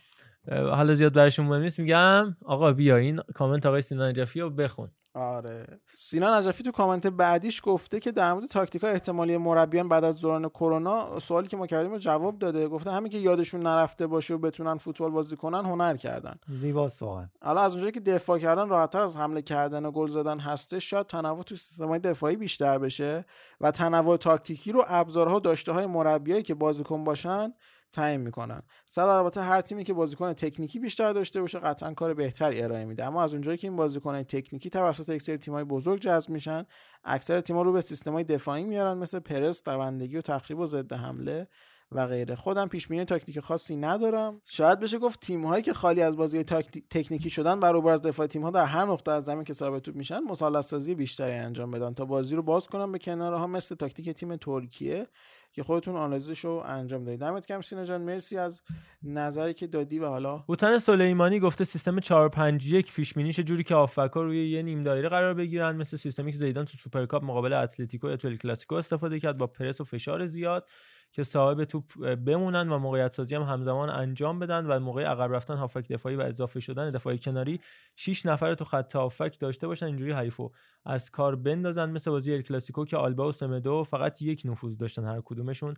حالا 0.49 0.95
زیاد 0.95 1.15
برشون 1.15 1.47
مهم 1.47 1.63
نیست 1.63 1.81
میگم 1.81 2.37
آقا 2.45 2.73
بیا 2.73 2.97
این 2.97 3.21
کامنت 3.35 3.67
آقای 3.67 3.83
سینا 3.83 4.09
نجفی 4.09 4.41
رو 4.41 4.51
بخون 4.51 4.91
آره. 5.15 5.67
سینا 5.95 6.39
نجفی 6.39 6.63
تو 6.63 6.71
کامنت 6.71 7.07
بعدیش 7.07 7.61
گفته 7.65 8.01
که 8.01 8.13
در 8.13 8.33
مورد 8.33 8.47
تاکتیک 8.47 8.83
های 8.83 8.93
احتمالی 8.93 9.37
مربیان 9.37 9.89
بعد 9.89 10.05
از 10.05 10.17
دوران 10.21 10.49
کرونا 10.49 11.21
سوالی 11.21 11.49
که 11.49 11.57
ما 11.57 11.67
کردیم 11.67 11.93
رو 11.93 11.99
جواب 11.99 12.39
داده. 12.39 12.69
گفته 12.69 12.91
همین 12.91 13.11
که 13.11 13.19
یادشون 13.19 13.63
نرفته 13.63 14.07
باشه 14.07 14.35
و 14.35 14.39
بتونن 14.39 14.79
فوتبال 14.79 15.11
بازی 15.11 15.37
کنن 15.37 15.65
هنر 15.65 15.97
کردن. 15.97 16.35
زیباست 16.61 17.03
واقعا. 17.03 17.29
حالا 17.43 17.61
از 17.61 17.73
اونجایی 17.73 17.93
که 17.93 18.01
دفاع 18.01 18.39
کردن 18.39 18.69
راحتتر 18.69 19.01
از 19.01 19.17
حمله 19.17 19.43
کردن 19.43 19.87
و 19.87 19.91
گل 19.91 20.09
زدن 20.09 20.39
هسته 20.39 20.79
شاید 20.79 21.07
تنوع 21.07 21.43
تو 21.43 21.57
سیستم‌های 21.57 21.99
دفاعی 21.99 22.37
بیشتر 22.37 22.79
بشه 22.79 23.25
و 23.61 23.71
تنوع 23.71 24.17
تاکتیکی 24.17 24.73
رو 24.73 24.85
ابزارها 24.89 25.39
داشته 25.39 25.73
های 25.73 25.87
مربیایی 25.87 26.43
که 26.43 26.55
بازیکن 26.55 27.05
باشن 27.05 27.53
تعیین 27.95 28.21
می‌کنن. 28.21 28.63
صد 28.87 29.03
البته 29.03 29.43
هر 29.43 29.61
تیمی 29.61 29.85
که 29.85 29.93
بازیکن 29.93 30.33
تکنیکی 30.33 30.79
بیشتر 30.79 31.13
داشته 31.13 31.41
باشه 31.41 31.59
قطعا 31.59 31.95
کار 31.95 32.15
بهتری 32.15 32.63
ارائه 32.63 32.85
میده. 32.85 33.05
اما 33.05 33.23
از 33.23 33.33
اونجایی 33.33 33.59
که 33.59 33.69
این 33.69 33.77
بازیکن 33.77 34.23
تکنیکی 34.23 34.71
توسط 34.71 35.09
یک 35.09 35.23
سری 35.23 35.39
تیم‌های 35.39 35.65
بزرگ 35.65 36.01
جذب 36.01 36.31
میشن 36.31 36.65
اکثر 37.05 37.41
تیم‌ها 37.41 37.63
رو 37.63 37.73
به 37.73 37.81
سیستم‌های 37.81 38.25
دفاعی 38.25 38.65
میارن 38.65 38.99
مثل 38.99 39.19
پرس 39.19 39.63
دوندگی 39.65 40.17
و 40.17 40.21
تخریب 40.21 40.59
و 40.59 40.67
ضد 40.67 40.93
حمله 40.93 41.49
و 41.93 42.07
غیره. 42.07 42.35
خودم 42.35 42.69
پیش 42.69 42.89
بینی 42.89 43.05
تاکتیک 43.05 43.41
خاصی 43.41 43.77
ندارم. 43.77 44.41
شاید 44.45 44.81
بشه 44.81 44.99
گفت 44.99 45.21
تیم 45.21 45.47
هایی 45.47 45.63
که 45.63 45.73
خالی 45.73 46.03
از 46.03 46.17
بازی 46.17 46.45
تاکتی- 46.45 46.85
تکنیکی 46.91 47.31
شدن 47.31 47.61
برابر 47.61 47.93
از 47.93 48.01
دفاع 48.03 48.27
تیم 48.27 48.43
ها 48.43 48.51
در 48.51 48.65
هر 48.65 48.85
نقطه 48.85 49.11
از 49.11 49.25
زمین 49.25 49.45
که 49.45 49.53
ثابت 49.53 49.83
توپ 49.83 49.97
میشن 49.97 50.21
مثلث 50.21 50.67
سازی 50.67 50.95
بیشتری 50.95 51.33
انجام 51.33 51.71
بدن 51.71 51.95
تا 51.95 52.05
بازی 52.05 52.37
رو 52.37 52.43
باز 52.43 52.67
کنن 52.67 52.93
به 52.93 52.99
کناره 52.99 53.37
ها 53.37 53.47
مثل 53.47 53.75
تاکتیک 53.75 54.11
تیم 54.11 54.37
ترکیه. 54.37 55.07
که 55.55 55.63
خودتون 55.63 55.97
آنالیزش 55.97 56.45
رو 56.45 56.63
انجام 56.67 57.05
دادید. 57.05 57.21
دمت 57.21 57.47
گرم 57.47 57.61
سینا 57.61 57.85
جان. 57.85 58.03
مرسی 58.03 58.37
از 58.39 58.61
نظری 59.03 59.55
که 59.55 59.67
دادی 59.67 59.99
و 59.99 60.07
حالا 60.07 60.45
بوتن 60.47 60.79
سلیمانی 60.79 61.41
گفته 61.41 61.65
سیستم 61.65 62.01
451 62.01 62.93
پیش 62.93 63.15
بینیش 63.15 63.41
جوری 63.41 63.65
که 63.65 63.75
هافبکا 63.75 64.23
روی 64.23 64.49
یه 64.51 64.63
نیم 64.63 64.83
دایره 64.83 65.09
قرار 65.09 65.35
بگیرن 65.35 65.77
مثل 65.77 65.97
سیستمی 65.97 66.33
که 66.33 66.39
زیدان 66.39 66.65
تو 66.65 66.79
سوپرکاپ 66.79 67.25
مقابل 67.25 67.53
اتلتیکو 67.53 68.09
یا 68.09 68.17
تو 68.17 68.37
کلاسیکو 68.37 68.75
استفاده 68.75 69.21
کرد 69.21 69.39
با 69.39 69.47
پرس 69.47 69.81
و 69.81 69.85
فشار 69.85 70.27
زیاد. 70.27 70.69
که 71.13 71.23
صاحب 71.23 71.65
توپ 71.65 72.15
بمونن 72.15 72.69
و 72.69 72.79
موقعیت 72.79 73.13
سازی 73.13 73.35
هم 73.35 73.43
همزمان 73.43 73.91
انجام 73.91 74.39
بدن 74.39 74.67
و 74.67 74.81
موقع 74.81 75.05
عقب 75.05 75.35
رفتن 75.35 75.57
هافبک 75.57 75.89
دفاعی 75.89 76.17
و 76.17 76.21
اضافه 76.21 76.61
شدن 76.61 76.91
دفاعی 76.91 77.19
کناری 77.19 77.61
6 77.97 78.27
نفر 78.27 78.55
تو 78.55 78.65
خط 78.65 78.97
هافبک 78.97 79.41
داشته 79.41 79.67
باشن 79.67 79.87
اینجوری 79.87 80.13
حریفو 80.13 80.51
از 80.85 81.11
کار 81.11 81.37
بندازن 81.37 81.91
مثل 81.91 82.11
بازی 82.11 82.35
ال 82.35 82.43
کلاسیکو 82.43 82.85
که 82.85 82.97
آلبا 82.97 83.29
و 83.29 83.33
سمدو 83.33 83.85
فقط 83.85 84.23
یک 84.23 84.43
نفوذ 84.45 84.79
داشتن 84.79 85.05
هر 85.05 85.21
کدومشون 85.25 85.75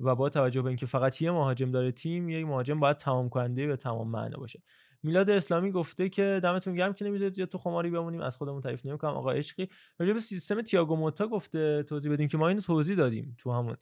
و 0.00 0.14
با 0.14 0.28
توجه 0.28 0.62
به 0.62 0.68
اینکه 0.68 0.86
فقط 0.86 1.22
یه 1.22 1.30
مهاجم 1.30 1.70
داره 1.70 1.92
تیم 1.92 2.28
یک 2.28 2.46
مهاجم 2.46 2.80
باید 2.80 2.96
تمام 2.96 3.28
کننده 3.28 3.66
به 3.66 3.76
تمام 3.76 4.10
معنا 4.10 4.38
باشه. 4.38 4.62
میلاد 5.02 5.30
اسلامی 5.30 5.70
گفته 5.72 6.08
که 6.08 6.40
دمتون 6.42 6.74
گرم 6.74 6.92
که 6.92 7.04
نمی‌ذارید 7.04 7.34
زیاد 7.34 7.48
تو 7.48 7.58
خماری 7.58 7.90
بمونیم 7.90 8.20
از 8.20 8.36
خودمون 8.36 8.60
تعریف 8.60 8.86
نمی‌کنم. 8.86 9.10
آقا 9.10 9.30
عشقی. 9.30 9.68
راجع 9.98 10.12
به 10.12 10.20
سیستم 10.20 10.62
تییاگو 10.62 10.96
موتا 10.96 11.26
گفته 11.26 11.82
توضیح 11.82 12.12
بدیم 12.12 12.28
که 12.28 12.38
ما 12.38 12.48
اینو 12.48 12.60
توضیح 12.60 12.96
دادیم 12.96 13.36
تو 13.38 13.52
همون. 13.52 13.76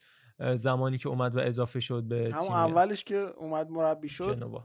زمانی 0.56 0.98
که 0.98 1.08
اومد 1.08 1.36
و 1.36 1.40
اضافه 1.40 1.80
شد 1.80 2.02
به 2.02 2.30
همون 2.34 2.52
اولش 2.52 3.04
که 3.04 3.16
اومد 3.16 3.70
مربی 3.70 4.08
شد. 4.08 4.36
جنوا. 4.40 4.64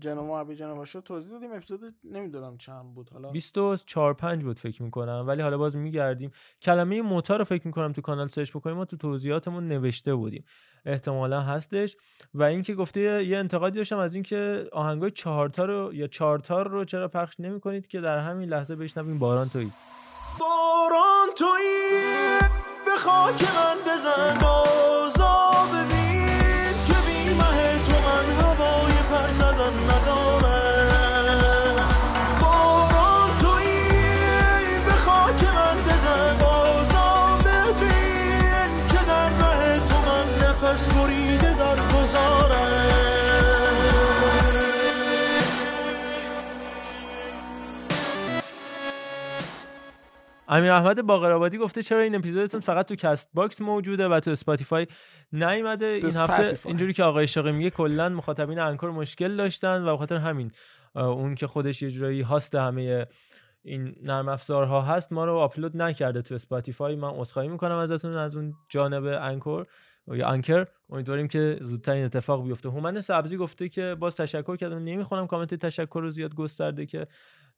جنوا 0.00 0.26
مربی 0.26 0.54
جنوا 0.54 0.84
شد. 0.84 1.00
توضیح 1.00 1.32
دادیم 1.32 1.52
اپیزود 1.52 1.80
نمی‌دونم 2.04 2.56
چند 2.56 2.94
بود. 2.94 3.10
حالا 3.10 3.30
24 3.30 4.14
5 4.14 4.44
بود 4.44 4.58
فکر 4.58 4.82
می‌کنم. 4.82 5.24
ولی 5.26 5.42
حالا 5.42 5.58
باز 5.58 5.76
میگردیم. 5.76 6.30
کلمه 6.62 7.02
موتا 7.02 7.36
رو 7.36 7.44
فکر 7.44 7.66
می‌کنم 7.66 7.92
تو 7.92 8.00
کانال 8.00 8.28
سرچ 8.28 8.50
بکنیم. 8.50 8.76
ما 8.76 8.84
تو 8.84 8.96
توضیحاتمون 8.96 9.68
نوشته 9.68 10.14
بودیم. 10.14 10.44
احتمالا 10.86 11.40
هستش. 11.40 11.96
و 12.34 12.42
اینکه 12.42 12.74
گفته 12.74 13.00
یه- 13.00 13.24
یه 13.24 13.38
انتقادی 13.38 13.78
داشتم 13.78 13.98
از 13.98 14.14
اینکه 14.14 14.68
آهنگای 14.72 15.10
چهارتا 15.10 15.64
رو 15.64 15.94
یا 15.94 16.06
چهارتار 16.06 16.68
رو 16.68 16.84
چرا 16.84 17.08
پخش 17.08 17.40
نمی‌کنید 17.40 17.86
که 17.86 18.00
در 18.00 18.18
همین 18.18 18.48
لحظه 18.48 18.76
بشنویم 18.76 19.18
باران 19.18 19.48
تویی. 19.48 19.72
باران 20.40 21.28
تویی. 21.36 22.59
به 22.90 22.96
خاک 22.96 23.42
من 23.42 23.92
بزن 23.92 24.38
بازا 24.38 25.39
امیر 50.52 50.70
احمد 50.70 51.06
باقرآبادی 51.06 51.58
گفته 51.58 51.82
چرا 51.82 52.00
این 52.00 52.14
اپیزودتون 52.14 52.60
فقط 52.60 52.88
تو 52.88 52.94
Castbox 52.94 53.60
موجوده 53.60 54.08
و 54.08 54.20
تو 54.20 54.30
اسپاتیفای 54.30 54.86
نیومده؟ 55.32 55.86
این 55.86 56.16
هفته. 56.16 56.68
اینجوری 56.68 56.92
که 56.92 57.02
آقای 57.02 57.26
شاقی 57.26 57.52
میگه 57.52 57.70
کلا 57.70 58.08
مخاطبین 58.08 58.58
Anchor 58.58 58.90
مشکل 58.90 59.36
داشتن 59.36 59.82
و 59.82 59.92
به 59.92 59.98
خاطر 59.98 60.16
همین 60.16 60.50
اون 60.94 61.34
که 61.34 61.46
خودش 61.46 61.82
یه 61.82 61.90
جورایی 61.90 62.20
host 62.20 62.54
همه 62.54 63.06
این 63.62 63.94
نرم 64.02 64.28
افزارها 64.28 64.82
هست 64.82 65.12
ما 65.12 65.24
رو 65.24 65.36
آپلود 65.36 65.76
نکرده 65.76 66.22
تو 66.22 66.34
اسپاتیفای. 66.34 66.96
من 66.96 67.10
عذرخواهی 67.10 67.48
می‌کنم 67.48 67.76
ازتون 67.76 68.16
از 68.16 68.36
اون 68.36 68.54
جانب 68.68 69.04
Anchor 69.04 69.66
یا 70.06 70.28
Anchor. 70.28 70.66
امیدواریم 70.90 71.28
که 71.28 71.58
زودتر 71.60 71.92
این 71.92 72.04
اتفاق 72.04 72.44
بیفته. 72.44 72.68
هومن 72.68 73.00
سبزی 73.00 73.36
گفته 73.36 73.68
که 73.68 73.96
باز 74.00 74.16
تشکر 74.16 74.56
کردم. 74.56 74.78
نمی‌خونم 74.78 75.26
کامنت 75.26 75.54
تشکر 75.54 76.00
رو 76.00 76.10
زیاد 76.10 76.34
گسترده 76.34 76.86
که 76.86 77.06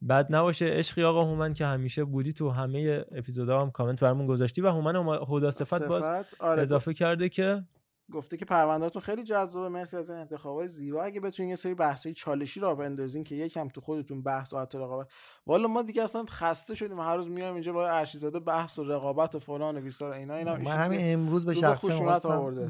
بد 0.09 0.27
نباشه 0.31 0.65
عشقی 0.65 1.05
آقا 1.05 1.25
هومن 1.25 1.53
که 1.53 1.67
همیشه 1.67 2.05
بودی 2.05 2.33
تو 2.33 2.51
همه 2.51 3.05
اپیزودا 3.13 3.61
هم 3.61 3.71
کامنت 3.71 4.01
برامون 4.01 4.27
گذاشتی 4.27 4.61
و 4.61 4.71
هومن 4.71 5.19
هدا 5.29 5.51
صفت 5.51 5.83
باز 5.83 6.05
آره، 6.39 6.63
اضافه 6.63 6.95
کرده 6.95 7.29
که 7.29 7.65
گفته 8.13 8.37
که 8.37 8.45
پروندهاتون 8.45 9.03
خیلی 9.03 9.23
جذابه. 9.23 9.69
مرسی 9.69 9.97
از 9.97 10.11
این 10.11 10.19
انتخابای 10.19 10.69
زیبا. 10.69 11.03
اگه 11.03 11.21
بتونین 11.21 11.51
یه 11.51 11.57
سری 11.57 11.75
بحثای 11.75 12.15
چالشی 12.15 12.61
را 12.61 12.75
بندازین 12.75 13.25
که 13.25 13.35
یکم 13.35 13.69
تو 13.69 13.81
خودتون 13.81 14.23
بحث 14.23 14.53
و 14.53 14.59
حتی 14.59 14.79
رقابت 14.79 15.13
والا 15.47 15.69
ما 15.69 15.83
دیگه 15.83 16.03
اصلا 16.03 16.25
خسته 16.29 16.75
شدیم. 16.75 17.01
هر 17.01 17.17
روز 17.17 17.31
میایم 17.31 17.55
اینجا 17.55 17.73
با 17.73 17.89
ارشیزاده 17.89 18.41
بحث 18.41 18.79
و 18.79 18.85
رقابت 18.85 19.35
و 19.35 19.39
فلان 19.39 19.79
و 19.79 19.81
بیسار 19.81 20.13
اینا 20.13 20.35
اینا 20.35 20.57
من 20.57 20.67
همین 20.67 21.01
امروز 21.03 21.45
به 21.45 21.55
شخص 21.55 21.85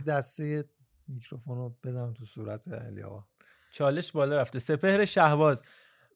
دسته 0.06 0.64
میکروفون 1.08 1.58
رو 1.58 1.76
بدم 1.84 2.12
تو 2.12 2.24
صورت 2.24 2.68
علی 2.68 3.02
آقا. 3.02 3.24
چالش 3.72 4.12
بالا 4.12 4.40
رفته. 4.40 4.58
سپهر 4.58 5.04
شهباز. 5.04 5.62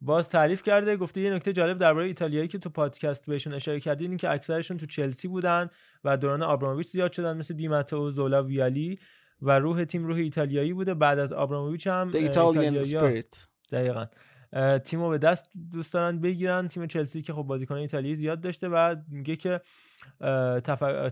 باز 0.00 0.28
تعریف 0.28 0.62
کرده 0.62 0.96
گفته 0.96 1.20
یه 1.20 1.34
نکته 1.34 1.52
جالب 1.52 1.78
درباره 1.78 2.06
ایتالیایی 2.06 2.48
که 2.48 2.58
تو 2.58 2.70
پادکست 2.70 3.26
بهشون 3.26 3.54
اشاره 3.54 3.80
کردین 3.80 4.10
این 4.10 4.16
که 4.18 4.30
اکثرشون 4.30 4.76
تو 4.76 4.86
چلسی 4.86 5.28
بودن 5.28 5.70
و 6.04 6.16
دوران 6.16 6.42
آبراموویچ 6.42 6.86
زیاد 6.86 7.12
شدن 7.12 7.36
مثل 7.36 7.54
دیماتو 7.54 8.10
زولا 8.10 8.42
ویالی 8.42 8.98
و 9.42 9.58
روح 9.58 9.84
تیم 9.84 10.06
روح 10.06 10.16
ایتالیایی 10.16 10.72
بوده. 10.72 10.94
بعد 10.94 11.18
از 11.18 11.32
آبراموویچ 11.32 11.86
هم 11.86 12.10
The 12.10 12.14
اه، 12.16 12.22
Italian 12.22 12.36
ایتالیایی‌ها- 12.36 13.22
spirit. 13.22 13.46
دقیقا. 13.72 14.06
اه، 14.56 14.78
تیمو 14.78 15.10
به 15.10 15.18
دست 15.18 15.50
دوست 15.72 15.92
دارن 15.92 16.20
بگیرن. 16.20 16.68
تیم 16.68 16.86
چلسی 16.86 17.22
که 17.22 17.32
خب 17.32 17.42
بازیکن 17.42 17.74
ایتالیایی 17.74 18.16
زیاد 18.16 18.40
داشته 18.40 18.68
و 18.68 18.96
میگه 19.08 19.36
که 19.36 19.60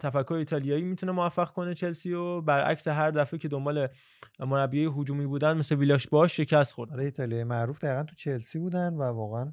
تفکر 0.01 0.35
ایتالیایی 0.35 0.83
می‌تونه 0.83 1.13
موفق 1.13 1.51
کنه 1.51 1.75
چلسی 1.75 2.13
و 2.13 2.41
برعکس 2.41 2.89
هر 2.89 3.11
دفعه 3.11 3.39
که 3.39 3.49
دنبال 3.49 3.89
مربی 4.39 4.85
هجومی 4.85 5.27
بودن 5.27 5.57
مثل 5.57 5.75
ویلاش 5.75 6.09
باش 6.09 6.37
شکست 6.37 6.73
خورد. 6.73 6.93
آره 6.93 7.05
ایتالیایی 7.05 7.45
معروف 7.45 7.85
دقیقا 7.85 8.03
تو 8.03 8.15
چلسی 8.15 8.59
بودن 8.59 8.95
و 8.95 9.03
واقعا 9.03 9.53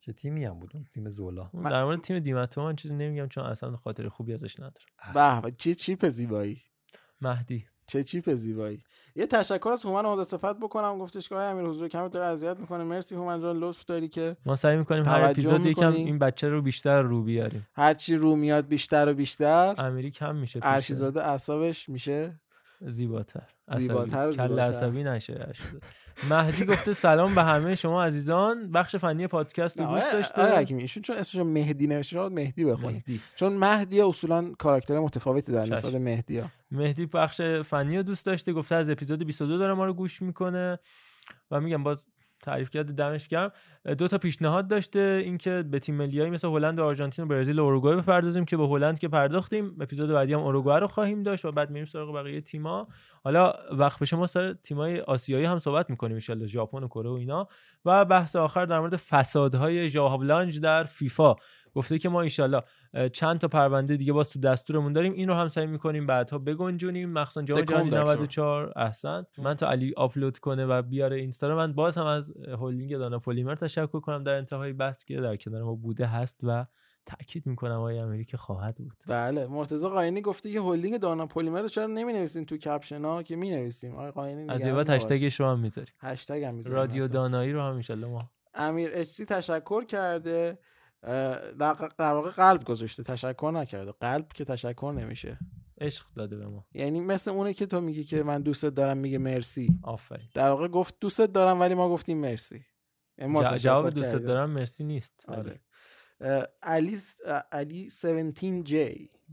چه 0.00 0.12
تیمی 0.12 0.44
هم 0.44 0.60
بود 0.60 0.70
اون 0.74 0.84
تیم 0.84 1.08
زولا. 1.08 1.50
در 1.64 1.84
مورد 1.84 2.00
تیم 2.00 2.18
دیماتو 2.18 2.62
من 2.62 2.76
چیزی 2.76 2.94
نمیگم 2.94 3.28
چون 3.28 3.44
اصلا 3.44 3.76
خاطر 3.76 4.08
خوبی 4.08 4.32
ازش 4.32 4.60
ندارم. 4.60 5.12
به 5.14 5.40
به 5.40 5.56
چه 5.56 5.74
چیپ 5.74 6.08
زیبایی. 6.08 6.62
مهدی. 7.20 7.66
چه 7.86 8.02
چیپ 8.02 8.34
زیبایی. 8.34 8.82
یه 9.16 9.26
تشکر 9.26 9.68
از 9.68 9.84
هومن 9.84 10.10
مهدی 10.10 10.24
صفت 10.24 10.56
بکنم. 10.56 10.98
گفتش 10.98 11.28
که 11.28 11.34
امیر 11.34 11.64
حضور 11.64 11.88
کمت 11.88 12.12
داره 12.12 12.26
اذیت 12.26 12.56
می‌کنه. 12.58 12.84
مرسی 12.84 13.14
هومن 13.14 13.40
جان 13.40 13.56
لطف 13.56 13.84
داری 13.84 14.08
که 14.08 14.36
ما 14.46 14.56
سعی 14.56 14.76
می‌کنیم 14.76 15.04
هر 15.04 15.20
اپیزود 15.20 15.66
یکم. 15.66 15.92
این 15.92 16.18
بچه 16.18 16.48
رو 16.48 16.62
بیشتر 16.62 17.02
رو 17.02 17.22
بیاریم. 17.22 17.66
هرچی 17.74 18.16
رو 18.16 18.36
میاد 18.36 18.66
بیشتر 18.66 19.08
و 19.08 19.14
بیشتر. 19.14 19.74
امیری 19.78 20.10
کم 20.10 20.36
میشه 20.36 20.60
ارشیزاده 20.62 21.26
اعصابش 21.26 21.88
میشه. 21.88 22.40
زیباتر 22.80 23.42
زیباتر 23.68 24.32
کل. 24.32 24.58
عصبی 24.58 25.04
نشه. 25.04 25.52
مهدی 26.30 26.64
گفته 26.64 26.92
سلام 26.92 27.34
به 27.34 27.42
همه 27.42 27.74
شما 27.74 28.04
عزیزان 28.04 28.70
بخش 28.70 28.96
فنی 28.96 29.26
پادکست 29.26 29.80
رو 29.80 29.86
دوست 29.86 30.12
داشته 30.12 30.56
حکیمی 30.56 30.82
ایشون 30.82 31.02
چون 31.02 31.16
اسمش 31.16 31.42
مهدی 31.46 31.86
نوشته 31.86 32.16
شد 32.16 32.32
مهدی 32.32 32.64
بخونی 32.64 32.92
مهدی. 32.92 33.20
چون 33.34 33.52
مهدی 33.52 34.00
اصولا 34.00 34.52
کاراکتر 34.58 35.00
متفاوتی 35.00 35.52
در 35.52 35.66
نسبت. 35.66 35.94
مهدی 35.94 36.38
ها 36.38 36.50
مهدی 36.70 37.06
بخش 37.06 37.40
فنی 37.40 37.96
رو 37.96 38.02
دوست 38.02 38.26
داشته 38.26 38.52
گفته 38.52 38.74
از 38.74 38.90
اپیزود 38.90 39.26
22 39.26 39.58
داره 39.58 39.74
ما 39.74 39.84
رو 39.84 39.94
گوش 39.94 40.22
می‌کنه 40.22 40.78
و 41.50 41.60
میگم 41.60 41.82
باز 41.82 42.06
تعریف 42.42 42.70
کرده 42.70 42.92
دمش 42.92 43.28
گرم 43.28 43.52
دو 43.98 44.08
تا 44.08 44.18
پیشنهاد 44.18 44.68
داشته 44.68 45.22
اینکه 45.24 45.64
به 45.70 45.78
تیم 45.78 45.94
ملیایی 45.94 46.30
مثل 46.30 46.48
هلند 46.48 46.78
و 46.78 46.84
آرژانتین 46.84 47.24
و 47.24 47.28
برزیل 47.28 47.58
و 47.58 47.62
اوروگوئه 47.62 47.96
بپردازیم 47.96 48.44
که 48.44 48.56
به 48.56 48.66
هلند 48.66 48.98
که 48.98 49.08
پرداختیم. 49.08 49.76
اپیزود 49.80 50.10
بعدی 50.10 50.34
هم 50.34 50.40
اوروگوئه 50.40 50.78
رو 50.78 50.86
خواهیم 50.86 51.22
داشت 51.22 51.44
و 51.44 51.52
بعد 51.52 51.70
میریم 51.70 51.84
سراغ 51.84 52.14
بقیه 52.14 52.40
تیما 52.40 52.88
حالا 53.24 53.52
وقت 53.72 53.98
بشه 53.98 54.16
ما 54.16 54.26
سر 54.26 54.52
تیمای 54.52 55.00
آسیایی 55.00 55.44
هم 55.44 55.58
صحبت 55.58 55.90
می‌کنیم 55.90 56.18
ان 56.28 56.46
ژاپن 56.46 56.82
و 56.82 56.88
کره 56.88 57.10
و 57.10 57.12
اینا. 57.12 57.48
و 57.84 58.04
بحث 58.04 58.36
آخر 58.36 58.66
در 58.66 58.80
مورد 58.80 58.96
فسادهای 58.96 59.90
ژاولانج 59.90 60.60
در 60.60 60.84
فیفا. 60.84 61.34
گفته 61.76 61.98
که 61.98 62.08
ما 62.08 62.22
ایشالله 62.22 62.62
چند 63.12 63.38
تا 63.38 63.48
پرونده 63.48 63.96
دیگه 63.96 64.12
باز 64.12 64.30
تو 64.30 64.40
دستورمون 64.40 64.92
داریم. 64.92 65.12
این 65.12 65.28
رو 65.28 65.34
هم 65.34 65.48
سعی 65.48 65.66
می‌کنیم 65.66 66.06
بعدها 66.06 66.38
بگنجونیم. 66.38 67.12
مخصوصا 67.12 67.42
جام 67.42 67.60
جهانی 67.60 67.90
conductor. 67.90 67.94
94 67.94 68.72
احسن. 68.76 69.24
من 69.38 69.54
تا 69.54 69.70
علی 69.70 69.94
آپلود 69.96 70.38
کنه 70.38 70.66
و 70.66 70.82
بیاره 70.82 71.16
اینستا 71.16 71.48
رو 71.48 71.56
من 71.56 71.72
باز 71.72 71.98
هم 71.98 72.06
از 72.06 72.32
هلدینگ 72.60 72.96
دانا 72.96 73.18
پلیمر 73.18 73.54
تشکر 73.54 74.00
کنم 74.00 74.24
در 74.24 74.32
انتهای 74.32 74.72
بحث 74.72 75.04
که 75.04 75.20
در 75.20 75.36
کنار 75.36 75.62
ما 75.62 75.74
بوده 75.74 76.06
هست 76.06 76.40
و 76.42 76.66
تاکید 77.06 77.46
می‌کنم 77.46 77.76
آقای 77.76 77.98
امیری 77.98 78.24
که 78.24 78.36
خواهد 78.36 78.76
بود. 78.76 78.96
بله. 79.06 79.46
مرتضی 79.46 79.88
قاینی 79.88 80.20
گفته 80.20 80.52
که 80.52 80.60
هلدینگ 80.60 81.00
دانا 81.00 81.26
پلیمر 81.26 81.60
رو 81.60 81.68
چرا 81.68 81.86
نمی 81.86 82.12
نویسین 82.12 82.46
تو 82.46 82.56
کپشن 82.56 83.04
ها 83.04 83.22
که 83.22 83.36
می 83.36 83.50
نویسیم 83.50 83.94
آقای 83.94 84.10
قاینی 84.10 84.50
از 84.50 84.64
یه 84.64 84.72
بعد. 84.72 84.90
هشتگش 84.90 85.40
رو 85.40 85.46
هم 85.46 85.60
می‌ذاریم. 85.60 85.94
هشتگ 86.00 86.42
هم 86.42 86.54
می‌ذاریم. 86.54 86.76
رادیو 86.78 87.08
دانایی 87.08 87.52
رو 87.52 87.60
هم 87.60 87.74
انشالله 87.74 88.06
ما. 88.06 88.30
امیر 88.54 88.90
اچسی 88.94 89.24
تشکر 89.24 89.84
کرده. 89.84 90.58
در 91.06 91.88
در 91.98 92.12
واقع 92.12 92.30
قلب 92.30 92.64
گذاشته 92.64 93.02
تشکر 93.02 93.50
نکرده. 93.54 93.92
قلب 93.92 94.32
که 94.32 94.44
تشکر 94.44 94.94
نمیشه. 94.96 95.38
عشق 95.80 96.04
داده 96.14 96.36
به 96.36 96.46
ما. 96.46 96.66
یعنی 96.74 97.00
مثل 97.00 97.30
اونه 97.30 97.52
که 97.52 97.66
تو 97.66 97.80
میگی 97.80 98.04
که 98.04 98.22
من 98.22 98.42
دوستت 98.42 98.68
دارم 98.74 98.96
میگه 98.96 99.18
مرسی. 99.18 99.78
آفرین. 99.82 100.28
در 100.34 100.50
واقع 100.50 100.68
گفت 100.68 100.94
دوستت 101.00 101.32
دارم 101.32 101.60
ولی 101.60 101.74
ما 101.74 101.88
گفتیم 101.88 102.18
مرسی. 102.18 102.64
یعنی 103.18 103.32
ما 103.32 103.56
جواب 103.58 103.90
دوستت. 103.90 104.22
دارم 104.22 104.50
مرسی 104.50 104.84
نیست. 104.84 105.24
آره. 105.28 105.60
علی 106.62 106.98
علی 107.52 107.88
17J 107.90 108.72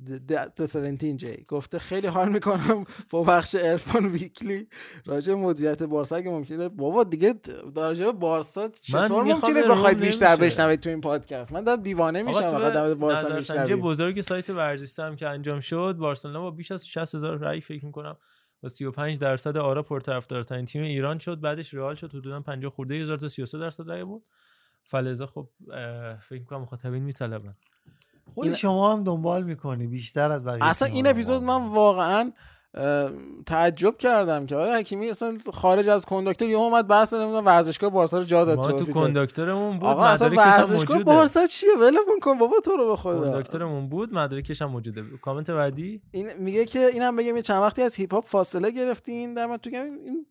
د- 0.07 0.31
د- 0.31 0.67
17J 0.67 1.25
گفته 1.47 1.79
خیلی 1.79 2.07
حال 2.07 2.29
می‌کنم 2.31 2.85
با 3.09 3.23
بخش 3.23 3.55
ارفان 3.59 4.05
ویکلی 4.05 4.67
راجع 5.05 5.33
مدیریت 5.33 5.83
بارسا 5.83 6.21
که 6.21 6.29
ممکنه 6.29 6.69
بابا 6.69 7.03
دیگه 7.03 7.33
راجع 7.75 8.11
بارسا 8.11 8.69
چطور 8.69 9.23
ممکنه 9.33 9.53
بخواید 9.69 9.97
بیشتر. 10.07 10.35
بشنوید 10.35 10.79
تو 10.79 10.89
این 10.89 11.01
پادکست؟ 11.01 11.53
من 11.53 11.63
دارم 11.63 11.81
دیوانه 11.81 12.23
میشم 12.23 12.39
تو 12.51 12.95
بارسا 12.95 13.21
میشنویم 13.35 13.81
بزرگ 13.81 14.21
سایت 14.21 14.49
ورزشی 14.49 15.01
هم 15.01 15.15
که 15.15 15.27
انجام 15.27 15.59
شد 15.59 15.95
بارسلونا 15.99 16.41
با 16.41 16.51
بیش 16.51 16.71
از 16.71 16.87
60 16.87 17.15
هزار 17.15 17.37
رأی 17.37 17.61
فکر 17.61 17.85
می‌کنم 17.85 18.17
با 18.63 18.69
35 18.69 19.19
درصد 19.19 19.57
آرا 19.57 19.83
پرطرفدارترین 19.83 20.65
تیم 20.65 20.81
ایران 20.83 21.19
شد. 21.19 21.39
بعدش 21.39 21.73
رئال 21.73 21.95
شد 21.95 22.09
حدودا 22.09 22.41
50 22.41 22.71
خورده 22.71 22.95
هزار 22.95 23.17
تا 23.17 23.29
33 23.29 23.57
درصد 23.59 23.89
رأی 23.91 24.03
بود 24.03 24.23
فلزا 24.83 25.25
خب 25.25 25.49
فکر 26.19 26.39
می‌کنم 26.39 26.61
مخاطبین 26.61 27.03
میطلبن 27.03 27.55
خود 28.33 28.53
شما 28.53 28.93
هم 28.93 29.03
دنبال 29.03 29.43
می‌کنی 29.43 29.87
بیشتر 29.87 30.31
از 30.31 30.43
بقیه 30.45 30.65
اصلا 30.65 30.87
این. 30.87 31.07
اپیزود 31.07 31.43
من 31.43 31.67
واقعا 31.69 32.31
تعجب 33.45 33.97
کردم 33.97 34.45
که 34.45 34.55
آقای 34.55 34.71
حکیمی 34.71 35.09
اصلا 35.09 35.37
خارج 35.53 35.87
از 35.87 36.05
کنداکتور 36.05 36.49
یهو 36.49 36.59
اومد 36.59 36.87
بحث 36.87 37.13
نمی‌دونم 37.13 37.45
ورزشگاه 37.45 37.89
بارسا 37.89 38.17
رو 38.17 38.23
جا 38.23 38.45
داد 38.45 38.57
ما 38.57 38.67
تو 38.67 38.75
اپیزود. 38.75 38.93
کنداکتورمون 38.93 39.79
بود 39.79 39.89
آقا 39.89 40.05
اصلا 40.05 40.29
ورزشگاه 40.29 41.03
بارسا 41.03 41.47
چیه؟ 41.47 41.69
ولمون 41.79 42.19
کن 42.21 42.37
بابا 42.37 42.55
تو 42.65 42.71
رو 42.71 42.87
به 42.87 42.95
خدا. 42.95 43.21
کنداکتورمون 43.21 43.89
بود 43.89 44.13
مدارکش 44.13 44.61
هم 44.61 44.69
موجوده. 44.69 45.03
کامنت 45.21 45.51
بعدی؟ 45.51 46.01
این 46.11 46.33
میگه 46.33 46.65
که 46.65 46.79
اینم 46.79 47.15
بگم 47.15 47.35
یه 47.35 47.41
چند 47.41 47.61
وقتی 47.61 47.81
از 47.81 47.95
هیپ 47.95 48.13
هاپ 48.13 48.25
فاصله 48.25 48.71
گرفتین 48.71 49.33
در 49.33 49.45
من 49.45 49.57
تو 49.57 49.69
این 49.73 50.25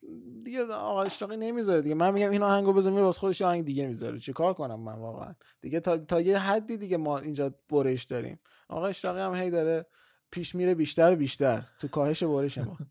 دیگه 0.45 0.65
آقا 0.65 1.03
اشتاقی 1.03 1.37
نمی‌ذاره 1.37 1.83
دیگه. 1.83 1.95
من 1.95 2.11
میگم 2.11 2.31
این 2.31 2.43
آهنگو 2.43 2.73
میره 2.73 3.03
واسه 3.03 3.21
خودش 3.21 3.41
یه 3.41 3.47
آهنگ 3.47 3.65
دیگه 3.65 3.87
می‌ذاره. 3.87 4.19
چیکار 4.19 4.55
کنم 4.55 4.81
من 4.81 4.99
واقعا؟ 4.99 5.35
دیگه 5.61 5.81
تا, 5.81 5.99
تا 5.99 6.21
یه 6.21 6.39
حدی 6.39 6.77
دیگه 6.77 6.97
ما 6.97 7.19
اینجا 7.19 7.55
برش 7.71 8.05
داریم. 8.05 8.39
آقا 8.69 8.87
اشتاقی 8.87 9.21
هم 9.21 9.35
هی 9.35 9.51
داره 9.51 9.87
پیش 10.33 10.55
میره 10.55 10.75
بیشتر 10.75 11.13
و 11.13 11.17
بیشتر 11.17 11.63
تو 11.79 11.89
کاهش 11.89 12.23
برش 12.23 12.59
ما. 12.59 12.77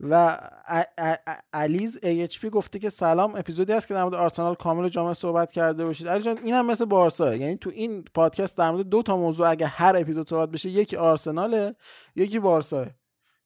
و 0.00 0.38
علیز 1.52 1.98
AHP 2.02 2.44
گفته 2.44 2.78
که 2.78 2.88
سلام 2.88 3.34
اپیزودی 3.34 3.72
هست 3.72 3.88
که 3.88 3.94
در 3.94 4.02
مورد 4.02 4.14
آرسنال 4.14 4.54
کامل 4.54 4.84
و 4.84 4.88
جامع 4.88 5.12
صحبت 5.12 5.52
کرده 5.52 5.84
باشید. 5.84 6.08
علی 6.08 6.22
جان 6.22 6.38
این 6.44 6.54
هم 6.54 6.66
مثل 6.66 6.84
بارسا. 6.84 7.34
یعنی 7.36 7.56
تو 7.56 7.70
این 7.70 8.04
پادکست 8.14 8.56
در 8.56 8.70
مورد 8.70 8.88
دو 8.88 9.02
تا 9.02 9.16
موضوع 9.16 9.50
اگه 9.50 9.66
هر 9.66 9.96
اپیزود 9.96 10.28
صحبت 10.28 10.48
بشه 10.48 10.68
یکی 10.68 10.96
آرسناله 10.96 11.74
یکی 12.16 12.38
بارسا 12.38 12.86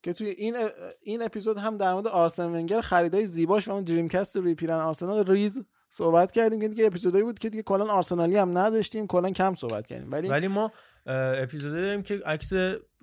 که 0.02 0.12
توی 0.12 0.28
این 0.28 0.56
ا- 0.56 0.68
این 1.02 1.22
اپیزود 1.22 1.58
هم 1.58 1.76
در 1.76 1.92
مورد 1.92 2.06
آرسن 2.06 2.46
ونگر 2.46 2.80
خریدای 2.80 3.26
زیباش 3.26 3.68
و 3.68 3.72
اون 3.72 3.84
Dreamcast 3.84 4.36
روی 4.36 4.54
پیرن 4.54 4.80
آرسنال 4.80 5.26
ریز 5.26 5.64
صحبت 5.88 6.30
کردیم 6.32 6.60
که 6.60 6.68
دیگه 6.68 6.86
اپیزودایی 6.86 7.24
بود 7.24 7.38
که 7.38 7.50
دیگه 7.50 7.62
کلا 7.62 7.92
آرسنالی 7.92 8.36
هم 8.36 8.58
نداشتیم 8.58 9.06
کلا 9.06 9.30
کم 9.30 9.54
صحبت 9.54 9.86
کردیم. 9.86 10.10
ولی 10.12 10.28
ولی 10.28 10.48
ما 10.48 10.72
اه، 11.08 11.42
اپیزودی 11.42 11.76
داریم 11.82 12.02
که 12.02 12.20
عکس 12.26 12.52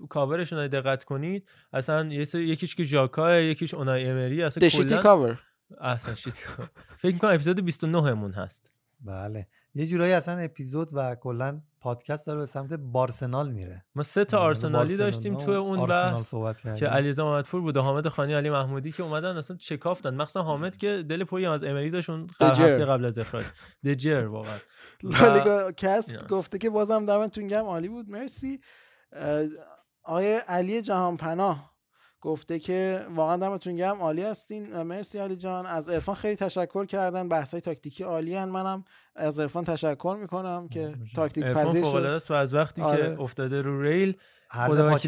کاورشون 0.09 0.59
رو 0.59 0.67
دقت 0.67 1.03
کنید 1.03 1.49
اصلا 1.73 2.05
یکیش 2.33 2.75
که 2.75 2.83
ژاکا 2.83 3.35
یکیش 3.35 3.73
اونای 3.73 4.05
امری 4.09 4.43
اصلا 4.43 4.61
کلاً- 4.69 5.01
cover. 5.03 5.37
اصلا 5.81 6.15
کاور 6.55 6.69
فکر 6.97 7.13
می‌کنم 7.13 7.31
اپیزود 7.31 7.65
29 7.65 8.13
مون 8.13 8.31
هست. 8.31 8.71
بله. 9.01 9.47
یه 9.77 9.87
جورایی 9.87 10.13
اصلا 10.13 10.37
اپیزود 10.37 10.89
و 10.93 11.15
کلا 11.15 11.61
پادکست 11.79 12.27
داره 12.27 12.39
به 12.39 12.45
سمت 12.45 12.73
بارسنال 12.73 13.51
میره. 13.51 13.85
ما 13.95 14.03
سه 14.03 14.25
تا 14.25 14.37
یعنی 14.37 14.47
آرسنالی 14.47 14.97
داشتیم 14.97 15.35
و 15.35 15.39
توی 15.39 15.55
اون 15.55 15.85
بحث. 15.85 16.33
که 16.77 16.87
علیرضا 16.87 17.25
محمدپور 17.25 17.61
بود 17.61 17.77
و 17.77 17.81
حامد 17.81 18.07
خانی 18.07 18.33
علی 18.33 18.49
محمودی 18.49 18.91
که 18.91 19.03
اومدن 19.03 19.37
اصلا 19.37 19.57
چکافتن. 19.57 20.15
مخصوصا 20.15 20.43
حامد 20.43 20.77
که 20.77 21.05
دل 21.09 21.25
هم 21.31 21.51
از 21.51 21.63
امری 21.63 21.91
داشون 21.91 22.27
قبل. 22.39 22.49
هفته 22.49 22.85
قبل 22.85 23.05
از 23.05 23.17
اخراج. 23.17 23.45
دجر 23.85 24.25
واقعا. 24.25 24.57
لالیگا 25.03 25.71
کست 25.71 26.09
اینا. 26.09 26.27
گفته 26.27 26.57
که 26.57 26.69
بازم 26.69 27.05
دمتون 27.05 27.47
گرم. 27.47 27.65
عالی 27.65 27.89
بود. 27.89 28.09
مرسی. 28.09 28.59
آقای 30.03 30.35
علی 30.35 30.81
جهان 30.81 31.17
پناه 31.17 31.74
گفته 32.25 32.59
که 32.59 33.05
واقعا 33.15 33.37
دمتون 33.37 33.75
گرم. 33.75 33.99
عالی 33.99 34.23
هستین. 34.23 34.81
مرسی 34.81 35.19
علی 35.19 35.35
جان. 35.35 35.65
از 35.65 35.89
عرفان 35.89 36.15
خیلی 36.15 36.35
تشکر 36.35 36.85
کردن. 36.85 37.29
بحث 37.29 37.51
های 37.51 37.61
تاکتیکی 37.61 38.03
عالی 38.03 38.35
هن. 38.35 38.49
منم 38.49 38.85
از 39.15 39.39
عرفان 39.39 39.63
تشکر 39.63 40.17
می‌کنم 40.21 40.67
که 40.67 40.93
تاکتیک 41.15 41.43
عرفان 41.43 41.65
پذیر 41.65 41.83
شد. 41.83 41.95
است 41.95 42.31
و 42.31 42.33
از 42.33 42.53
وقتی 42.53 42.81
آره. 42.81 43.15
که 43.15 43.21
افتاده 43.21 43.61
رو 43.61 43.81
ریل 43.81 44.17
خدا 44.49 44.89
نصف 44.89 45.05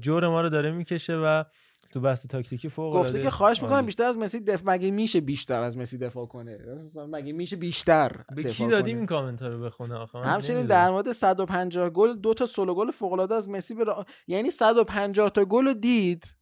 جور 0.00 0.28
ما 0.28 0.40
رو 0.40 0.48
داره 0.48 0.70
می‌کشه 0.70 1.16
و 1.16 1.44
تو 1.94 2.00
بحث 2.00 2.26
تاکتیکی 2.26 2.68
فوق 2.68 2.94
گفته 2.94 3.22
که 3.22 3.30
خواهش 3.30 3.62
می‌کنم 3.62 3.74
عالی. 3.74 3.86
بیشتر 3.86 4.04
از 4.04 4.16
مسی 4.16 4.40
دفاع 4.40 4.74
مگه 4.74 4.90
میشه 4.90 5.20
بیشتر 5.20 5.62
از 5.62 5.76
مسی 5.76 5.98
دفاع 5.98 6.26
کنه 6.26 6.58
مگه 7.08 7.32
میشه 7.32 7.56
بیشتر 7.56 8.12
به 8.36 8.44
کی 8.44 8.66
دادیم؟ 8.66 8.96
این 8.96 9.06
کامنت 9.06 9.42
رو 9.42 9.64
بخونه 9.64 9.94
آخه 9.94 10.18
همچنین. 10.18 10.66
در 10.66 10.90
مورد 10.90 11.12
150 11.12 11.90
گل 11.90 12.14
دو 12.14 12.34
تا 12.34 12.46
solo 12.46 12.74
goal 12.74 12.90
فوق 12.90 13.12
العاده 13.12 13.34
از 13.34 13.48
مسی 13.48 13.74
به 13.74 13.84
را- 13.84 14.04
یعنی 14.26 14.50
150 14.50 15.30
تا 15.30 15.44
گل 15.44 15.64
رو 15.64 15.74
دید 15.74 16.36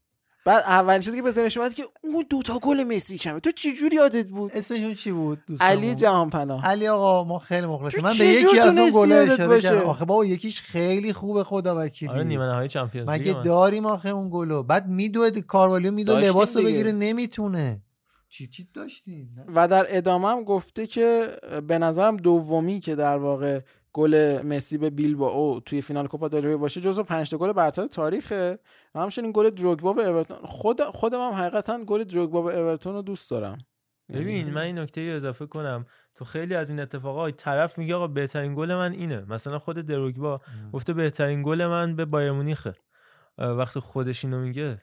بعد 0.44 0.62
اولین 0.66 1.00
چیزی 1.00 1.16
که 1.16 1.22
به 1.22 1.30
ذهنش 1.30 1.56
اومد 1.56 1.74
که 1.74 1.82
اون 2.00 2.24
دو 2.30 2.42
تا 2.42 2.58
گل 2.58 2.84
مسی 2.84 3.18
کمه. 3.18 3.40
تو 3.40 3.50
چی 3.50 3.72
جوری 3.72 3.96
یادت 3.96 4.26
بود؟ 4.26 4.50
اسمشون 4.54 4.94
چی 4.94 5.12
بود 5.12 5.38
دوستمون؟ 5.46 5.70
علی 5.70 5.94
جهانپناه. 5.94 6.66
علی 6.66 6.88
آقا 6.88 7.24
ما 7.24 7.38
خیلی 7.38 7.66
مخلصیم. 7.66 8.00
تو 8.00 8.06
من 8.06 8.18
به 8.18 8.26
یکی 8.26 8.58
از 8.58 8.78
اون 8.78 9.08
یادت 9.08 9.32
اشاره؟ 9.32 9.60
کردم. 9.60 9.80
آخه 9.80 10.04
بابا 10.04 10.24
یکیش 10.24 10.60
خیلی 10.60 11.12
خوبه 11.12 11.44
خدا 11.44 11.80
وکیلی. 11.80 12.12
آره 12.12 12.24
نیمه 12.24 12.46
نهایی 12.46 12.68
چمپیونز 12.68 13.08
لیگ 13.08 13.28
مگه. 13.28 13.42
داریم 13.42 13.86
آخه 13.86 14.08
اون 14.08 14.30
گلو؟ 14.32 14.62
بعد 14.62 14.88
میدوه 14.88 15.30
کاروالیو 15.30 15.92
میدوه 15.92 16.14
داشتیم 16.14 16.30
لباس 16.32 16.56
رو 16.56 16.62
دیگه. 16.62 16.74
بگیره 16.74 16.92
نمی‌تونه. 16.92 17.82
چی 18.28 18.46
چی 18.48 18.68
داشتیم؟ 18.74 19.46
و 19.54 19.68
در 19.68 19.86
ادامه 19.88 20.28
هم 20.28 20.44
گفته 20.44 20.86
که 20.86 21.36
به 21.68 21.78
نظرم 21.78 22.16
دومی 22.16 22.80
که 22.80 22.94
در 22.94 23.16
واقع 23.16 23.60
گل 23.92 24.42
مسی 24.42 24.78
به 24.78 24.90
بیلبائو 24.90 25.60
توی 25.60 25.82
فینال 25.82 26.06
کوپا 26.06 26.28
دل 26.28 26.56
باشه 26.56 26.80
جزو 26.80 27.02
پنج 27.02 27.30
تا 27.30 27.38
گل 27.38 27.52
برتر 27.52 27.86
تاریخه. 27.86 28.58
و 28.94 29.00
همچنین 29.00 29.32
گل 29.34 29.50
دروگبا 29.50 29.92
به 29.92 30.08
اورتون 30.08 30.36
خود 30.36 30.80
خودم 30.82 31.20
هم 31.20 31.32
حقیقتا 31.32 31.84
گل 31.84 32.04
دروگبا 32.04 32.42
به 32.42 32.58
اورتون 32.58 32.92
رو 32.94 33.02
دوست 33.02 33.30
دارم. 33.30 33.58
ببین 34.08 34.50
من 34.50 34.60
این 34.60 34.78
نکته 34.78 35.10
رو 35.10 35.16
اضافه 35.16 35.46
کنم. 35.46 35.86
تو 36.14 36.24
خیلی 36.24 36.54
از 36.54 36.70
این 36.70 36.80
اتفاقات 36.80 37.36
طرف 37.36 37.78
میگه 37.78 37.94
آقا 37.94 38.06
بهترین 38.06 38.54
گل 38.54 38.74
من 38.74 38.92
اینه. 38.92 39.24
مثلا 39.28 39.58
خود 39.58 39.76
دروگبا 39.76 40.40
گفته 40.72 40.92
بهترین 40.92 41.42
گل 41.42 41.66
من 41.66 41.96
به 41.96 42.04
بایر 42.04 42.32
مونیخه. 42.32 42.74
وقتی 43.38 43.80
خودش 43.80 44.24
اینو 44.24 44.40
میگه 44.40 44.82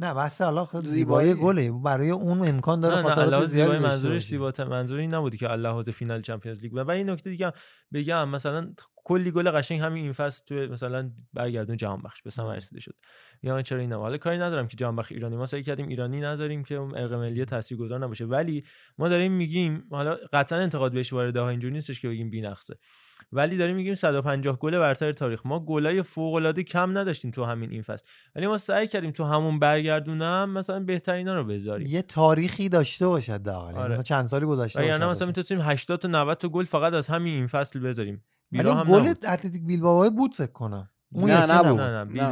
نه 0.00 0.30
حالا 0.38 0.64
خود 0.64 0.86
زیبایی. 0.86 1.28
زیبایی. 1.28 1.68
گله. 1.68 1.82
برای 1.82 2.10
اون 2.10 2.48
امکان 2.48 2.80
داره 2.80 3.02
خاطرات 3.02 3.46
زیادی 3.46 3.70
زیبایی 3.70 3.92
منظورش 3.92 4.12
باشه. 4.12 4.28
زیباتر 4.28 4.64
منظوری 4.64 5.06
نبودی 5.06 5.36
که 5.36 5.46
لحاظ 5.48 5.88
فینال 5.88 6.22
چمپیونز 6.22 6.60
لیگ 6.60 6.70
بود 6.70 6.80
و 6.80 6.90
این 6.90 7.10
نکته 7.10 7.30
دیگه 7.30 7.52
بگم 7.92 8.28
مثلا 8.28 8.72
کلی 9.04 9.30
گل 9.30 9.50
قشنگ 9.50 9.80
همین 9.80 10.02
این 10.02 10.12
فصل 10.12 10.44
توی 10.46 10.66
مثلا 10.66 11.10
برگردون 11.32 11.76
جهان 11.76 12.02
بخش 12.02 12.22
به 12.22 12.30
ثمر 12.30 12.56
رسیده 12.56 12.80
شد. 12.80 12.94
یا 13.42 13.62
چرا 13.62 13.78
اینا 13.78 13.98
حالا 13.98 14.18
کاری 14.18 14.38
ندارم 14.38 14.68
که 14.68 14.76
جهان 14.76 14.96
بخش 14.96 15.12
ایرانی 15.12 15.36
ما 15.36 15.46
سعی 15.46 15.62
کردیم 15.62 15.88
ایرانی 15.88 16.20
نذاریم 16.20 16.64
که 16.64 16.80
ارق 16.80 17.12
ملی 17.12 17.44
تاثیرگذار 17.44 17.98
نباشه. 17.98 18.24
ولی 18.24 18.64
ما 18.98 19.08
داریم 19.08 19.32
میگیم 19.32 19.84
حالا 19.90 20.16
قطعا 20.32 20.58
انتقاد 20.58 20.92
بهش 20.92 21.12
وارد 21.12 21.36
ها 21.36 21.48
اینجوری 21.48 21.74
نیستش 21.74 22.00
که 22.00 22.08
بگیم 22.08 22.30
بی‌نقصه. 22.30 22.78
ولی 23.32 23.56
داریم 23.56 23.76
میگیم 23.76 23.94
150 23.94 24.58
گل 24.58 24.78
برتر 24.78 25.12
تاریخ 25.12 25.46
ما 25.46 25.60
گلای 25.60 26.02
فوق 26.02 26.34
العاده 26.34 26.62
کم 26.62 26.98
نداشتیم 26.98 27.30
تو 27.30 27.44
همین 27.44 27.70
این 27.70 27.82
فصل 27.82 28.04
ولی 28.34 28.46
ما 28.46 28.58
سعی 28.58 28.88
کردیم 28.88 29.10
تو 29.10 29.24
همون 29.24 29.58
برگردونم 29.58 30.50
مثلا 30.50 30.80
بهترینا 30.80 31.34
رو 31.34 31.44
بذاریم 31.44 31.86
یه 31.86 32.02
تاریخی 32.02 32.68
داشته 32.68 33.06
باشه 33.06 33.32
حداقل 33.34 33.74
آره. 33.74 33.90
مثلا 33.90 34.02
چند 34.02 34.26
سالی 34.26 34.46
گذشته 34.46 34.86
یعنی 34.86 34.98
باشه 34.98 35.10
مثلا 35.10 35.26
می‌تونیم 35.26 35.64
80 35.64 36.00
تا 36.00 36.08
90 36.08 36.36
تا 36.36 36.48
گل 36.48 36.64
فقط 36.64 36.92
از 36.92 37.08
همین 37.08 37.34
این 37.34 37.46
فصل 37.46 37.80
بذاریم 37.80 38.24
ولی 38.52 38.62
گل. 38.62 39.08
اتلتیک 39.08 39.62
بیلبائو 39.66 40.10
بود 40.10 40.34
فکر 40.34 40.52
کنم 40.52 40.90
اون 41.12 41.30
نه، 41.30 41.38
یکی 41.38 41.52
نبود. 41.52 41.80
نه 41.80 42.04
نه 42.04 42.22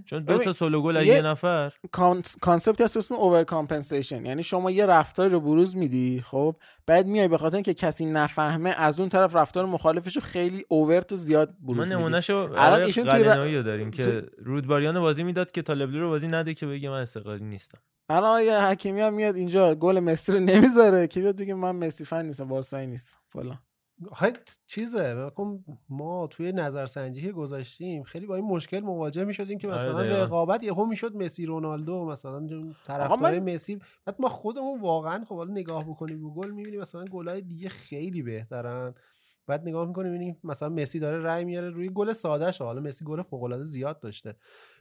چون 0.06 0.24
دو 0.24 0.38
تا 0.38 0.54
solo 0.54 0.82
goal 0.82 0.96
یه- 1.06 1.22
نفر. 1.22 1.72
conc- 1.92 2.38
concept 2.42 2.78
ی 2.78 2.84
هست 2.84 2.94
به 2.94 2.98
اسم 2.98 3.16
overcompensation 3.16 4.26
یعنی 4.26 4.44
شما 4.44 4.72
یه 4.72 4.86
رفتاری 4.86 5.30
رو 5.30 5.40
بروز 5.40 5.76
میدی 5.76 6.22
خب؟ 6.22 6.56
بعد 6.86 7.08
میای 7.08 7.28
به 7.28 7.38
خاطر 7.38 7.56
اینکه 7.56 7.74
کسی 7.74 8.06
نفهمه 8.06 8.70
از 8.78 9.00
اون 9.00 9.10
طرف 9.10 9.36
رفتار 9.36 9.66
مخالفش 9.66 10.16
رو 10.16 10.22
خیلی 10.22 10.66
اوورت 10.68 11.12
و 11.12 11.16
زیاد 11.16 11.54
بروز 11.62 11.88
میدی. 11.88 12.00
نمونهشو 12.00 12.34
الان 12.36 12.58
الان 12.60 12.82
ایشون 12.82 13.10
توی 13.10 13.24
ر- 13.24 13.62
داریم 13.62 13.92
که 13.92 14.24
رودباریان 14.38 15.00
بازی 15.00 15.24
می‌داد 15.24 15.52
که 15.52 15.62
طالبلو 15.62 16.00
رو 16.00 16.10
بازی 16.10 16.28
نده 16.28 16.54
که 16.54 16.66
بگه 16.66 16.90
من 16.90 17.02
استقلالی 17.02 17.44
نیستم. 17.46 17.78
الان 18.10 18.44
یه 18.44 18.66
حکیمی 18.66 19.02
هم 19.02 19.14
میاد 19.14 19.36
اینجا 19.36 19.76
گل 19.76 20.00
مسی 20.00 20.32
رو 20.32 20.40
نمی‌ذاره. 20.40 21.08
که 21.08 21.20
بیاد 21.20 21.36
بگه 21.38 21.54
من 21.54 21.72
مسی 21.76 22.06
فن 22.06 22.26
نیستم 22.26 22.48
بارسایی 22.48 22.88
نیستم 22.88 23.20
فلان. 23.28 23.60
آخه 24.12 24.34
چیزه 24.68 25.32
ما 25.90 26.28
توی 26.28 26.52
نظرسنجی 26.52 27.22
که 27.22 27.32
گذاشتیم 27.32 28.04
خیلی 28.04 28.26
با 28.26 28.36
این 28.36 28.46
مشکل 28.46 28.80
مواجه 28.80 29.26
می 29.26 29.34
شدیم 29.34 29.58
که 29.58 29.68
آره 29.68 29.78
مثلا. 29.78 30.24
رقابت 30.24 30.64
یهو 30.64 30.86
می‌شد 30.86 31.16
مسی 31.16 31.46
رونالدو 31.46 32.06
مثلا 32.06 32.48
طرفدار 32.86 33.40
من- 33.40 33.54
مسی. 33.54 33.80
بعد 34.06 34.16
ما 34.20 34.30
خودمون 34.30 34.82
واقعا 34.82 35.26
خب 35.26 35.36
حالا 35.36 35.52
نگاه 35.52 35.84
بکنیم 35.84 36.34
گل 36.34 36.52
می‌بینیم 36.52 36.80
مثلا 36.80 37.06
گلای 37.06 37.42
دیگه 37.42 37.70
خیلی 37.70 38.22
بهترن. 38.22 38.94
بعد 39.48 39.62
نگاه 39.68 39.88
می‌کنیم 39.88 40.12
می‌بینیم 40.12 40.40
مثلا 40.44 40.70
مسی 40.70 41.00
داره 41.00 41.18
رای 41.18 41.46
میاره 41.46 41.70
روی 41.70 41.90
گل 41.90 42.14
ساده 42.14 42.52
حالا 42.60 42.82
مسی 42.82 43.06
گل 43.06 43.22
فوق 43.22 43.44
العاده 43.44 43.64
زیاد 43.64 44.00
داشته. 44.00 44.36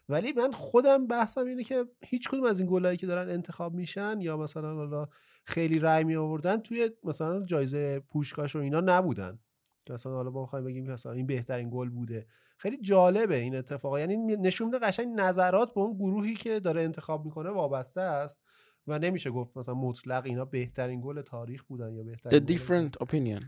ولی 0.09 0.33
من 0.33 0.53
خودم 0.53 1.07
بحثم 1.07 1.47
اینه 1.47 1.65
که 1.65 1.85
هیچ 2.05 2.29
کدوم 2.29 2.45
از 2.45 2.61
این 2.61 2.69
گلایی 2.71 2.97
که 2.97 3.07
دارن 3.07 3.31
انتخاب 3.31 3.75
میشن 3.75 4.21
یا 4.21 4.37
مثلا 4.37 4.75
حالا 4.75 5.07
خیلی 5.45 5.79
رای 5.79 6.05
می 6.05 6.17
آوردن 6.17 6.57
توی 6.57 6.91
مثلا 7.05 7.45
جایزه 7.45 8.01
پوشکاش 8.01 8.57
و 8.57 8.59
اینا 8.59 8.81
نبودن. 8.81 9.39
که 9.87 9.93
مثلا 9.93 10.13
حالا 10.13 10.31
ما 10.31 10.43
بخوایم 10.43 10.65
بگیم 10.65 10.87
که 10.87 10.93
مثلا 10.93 11.13
این 11.13 11.27
بهترین 11.27 11.71
گل 11.73 11.89
بوده. 11.91 12.27
خیلی 12.59 12.77
جالبه 12.81 13.37
این 13.37 13.57
اتفاق 13.57 13.99
یعنی 13.99 14.17
نشون 14.37 14.67
میده 14.67 14.79
قشنگ 14.79 15.09
نظرات 15.21 15.75
به 15.75 15.81
اون 15.81 15.95
گروهی 15.97 16.35
که 16.35 16.61
داره 16.61 16.83
انتخاب 16.83 17.25
می‌کنه 17.25 17.51
وابسته 17.51 18.01
است 18.01 18.41
و 18.87 18.99
نمیشه 18.99 19.31
گفت 19.31 19.57
مثلا 19.57 19.75
مطلق 19.75 20.23
اینا 20.27 20.45
بهترین 20.45 21.01
گل 21.01 21.21
تاریخ 21.21 21.63
بودن 21.65 21.95
یا 21.95 22.03
The 22.03 22.07
بهترین 22.07 22.41
گل- 22.47 22.59
different 22.59 23.07
opinion. 23.07 23.45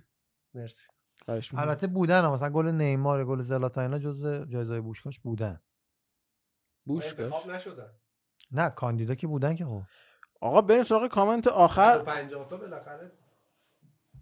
مرسی. 0.55 0.86
البته 1.57 1.86
بودن. 1.86 2.26
مثلا 2.26 2.50
گل 2.50 2.66
نیمار 2.66 3.24
گل 3.24 3.42
زلاتان 3.42 3.84
اینا 3.84 3.99
جزء 3.99 4.44
جایزه 4.44 4.81
بوشکاش 4.81 5.20
بودن. 5.20 5.60
بوشکاش 6.85 7.21
انتخاب 7.21 7.51
نشدن. 7.51 7.91
نه 8.53 8.71
کاندیدا 8.71 9.15
که 9.15 9.27
بودن 9.27 9.55
که 9.55 9.65
خب. 9.65 9.83
آقا 10.41 10.61
بریم 10.61 10.83
سراغ 10.83 11.09
کامنت 11.09 11.47
آخر. 11.47 11.99
50 11.99 12.49
تا 12.49 12.57
بالاخره. 12.57 13.13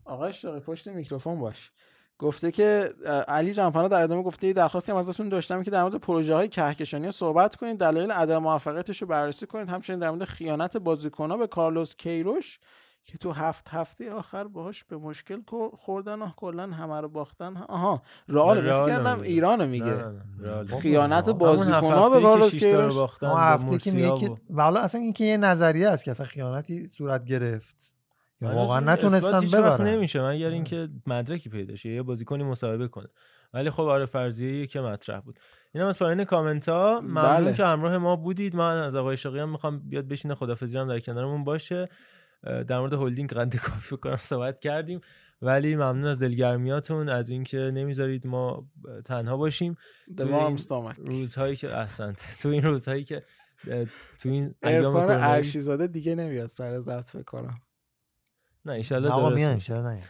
آقا 0.05 0.25
اشتاقی 0.25 0.61
پشت 0.61 0.89
میکروفون 0.89 1.41
باش. 1.41 1.73
گفته 2.19 2.53
که 2.53 2.93
علی 3.29 3.55
جانپانا 3.55 3.89
در 3.89 4.03
ادامه 4.03 4.23
گفته 4.23 4.47
یه 4.47 4.53
درخواستی 4.53 4.93
هم 4.93 4.99
ازتون 4.99 5.29
داشتم 5.29 5.63
که 5.63 5.71
در 5.71 5.83
مورد 5.83 5.97
پروژه 5.97 6.35
های 6.35 6.49
کهکشانی 6.49 7.05
ها 7.05 7.11
صحبت 7.11 7.57
کنید. 7.57 7.79
دلایل 7.79 8.11
عدم 8.11 8.39
موفقیتش 8.39 9.03
رو 9.03 9.09
بررسی 9.09 9.47
کنید. 9.47 9.69
همچنین 9.69 9.99
در 9.99 10.11
مورد 10.11 10.25
خیانت 10.25 10.77
بازیکن‌ها 10.77 11.37
به 11.37 11.47
کارلوس 11.47 11.97
کیروش 11.97 12.59
که 13.05 13.19
تو 13.19 13.33
هفت 13.33 13.69
هفته 13.69 14.13
آخر 14.13 14.45
باهاش 14.45 14.85
به 14.85 14.97
مشکل 14.97 15.41
خوردن 15.75 16.23
و 16.23 16.31
کلا 16.37 16.67
همه 16.67 17.01
رو 17.01 17.09
باختن. 17.09 17.57
آها 17.57 18.03
رئال 18.29 18.61
فکر 18.61 18.87
کردم 18.87 19.19
میگه. 19.19 19.29
ایران 19.33 19.69
میگه. 19.69 20.05
خیانت 20.83 21.31
بازیکن‌ها 21.31 22.11
به 22.11 22.21
کارلوس 22.21 22.57
کیروش 22.57 22.95
به 23.21 23.29
هفته 23.29 23.79
که 23.79 23.91
میگه 23.91 24.17
که 24.17 24.31
و- 24.31 24.37
و 24.51 24.63
حالا 24.63 24.81
اصلا 24.81 25.01
این 25.01 25.13
که 25.13 25.25
یه 25.25 25.37
نظریه 25.37 25.89
است 25.89 26.05
که 26.05 26.11
اصلا 26.11 26.27
خیانتی 26.27 26.89
صورت 26.89 27.25
گرفت. 27.25 27.93
یا 28.41 28.49
هنوز 28.49 28.59
واقعا 28.61 28.81
نتونستن 28.81 29.47
ببرن. 29.47 29.87
نمیشه 29.87 30.29
مگر 30.29 30.49
اینکه 30.49 30.89
مدرکی 31.07 31.49
پیدا 31.49 31.77
شه 31.77 31.89
یه 31.91 32.03
بازیکنی 32.03 32.43
مصاحبه 32.45 32.89
کنه. 32.89 33.09
ولی 33.55 33.71
خب 33.71 33.83
آره 33.83 34.07
فرضیه 34.07 34.67
که 34.67 34.81
مطرح 34.81 35.21
بود. 35.21 35.39
اینم 35.75 35.87
از 35.87 35.99
پایین 35.99 36.25
کامنت 36.25 36.69
ها 36.69 37.01
ممنون 37.01 37.37
بله. 37.37 37.53
که 37.53 37.65
همراه 37.65 37.99
ما 37.99 38.17
بودید. 38.17 38.57
من 38.57 38.79
از 38.79 38.95
آقای 38.95 39.17
شاقی 39.17 39.39
هم 39.39 39.49
می‌خوام 39.49 39.79
بیاد 39.79 40.09
بشینه 40.09 40.35
خدافظی 40.35 40.79
هم 40.79 40.89
در 40.89 41.01
کنارمون 41.01 41.45
باشه. 41.45 41.89
در 42.43 42.81
مورد 42.81 42.93
هلدینگ 42.93 43.31
قند 43.31 43.57
کافی 43.57 43.97
کنم 43.97 44.17
صحبت 44.17 44.61
کردیم. 44.61 45.01
ولی 45.43 45.75
ممنون 45.77 46.05
از 46.05 46.23
دلگرمیاتون. 46.23 47.09
از 47.09 47.29
اینکه 47.29 47.57
نمی‌ذارید 47.59 48.27
ما 48.27 48.69
تنها 49.05 49.37
باشیم. 49.37 49.77
warm 50.19 50.21
این 50.21 50.59
stomach. 50.59 50.95
روزهایی 50.99 51.57
که 51.57 51.77
احسنت. 51.77 52.37
تو 52.41 52.49
این 52.49 52.63
روزهایی 52.63 53.05
که 53.05 53.23
تو 54.19 54.29
این 54.29 54.55
ایام 54.63 54.97
ارشیزاده 54.97 55.87
دیگه 55.87 56.15
نمیاد 56.15 56.49
سر 56.49 56.81
ضبط 56.81 57.05
فکر 57.05 57.23
کنم. 57.23 57.61
نه 58.65 59.09
آقا 59.09 59.31
درست 59.31 59.69
میان 59.71 60.01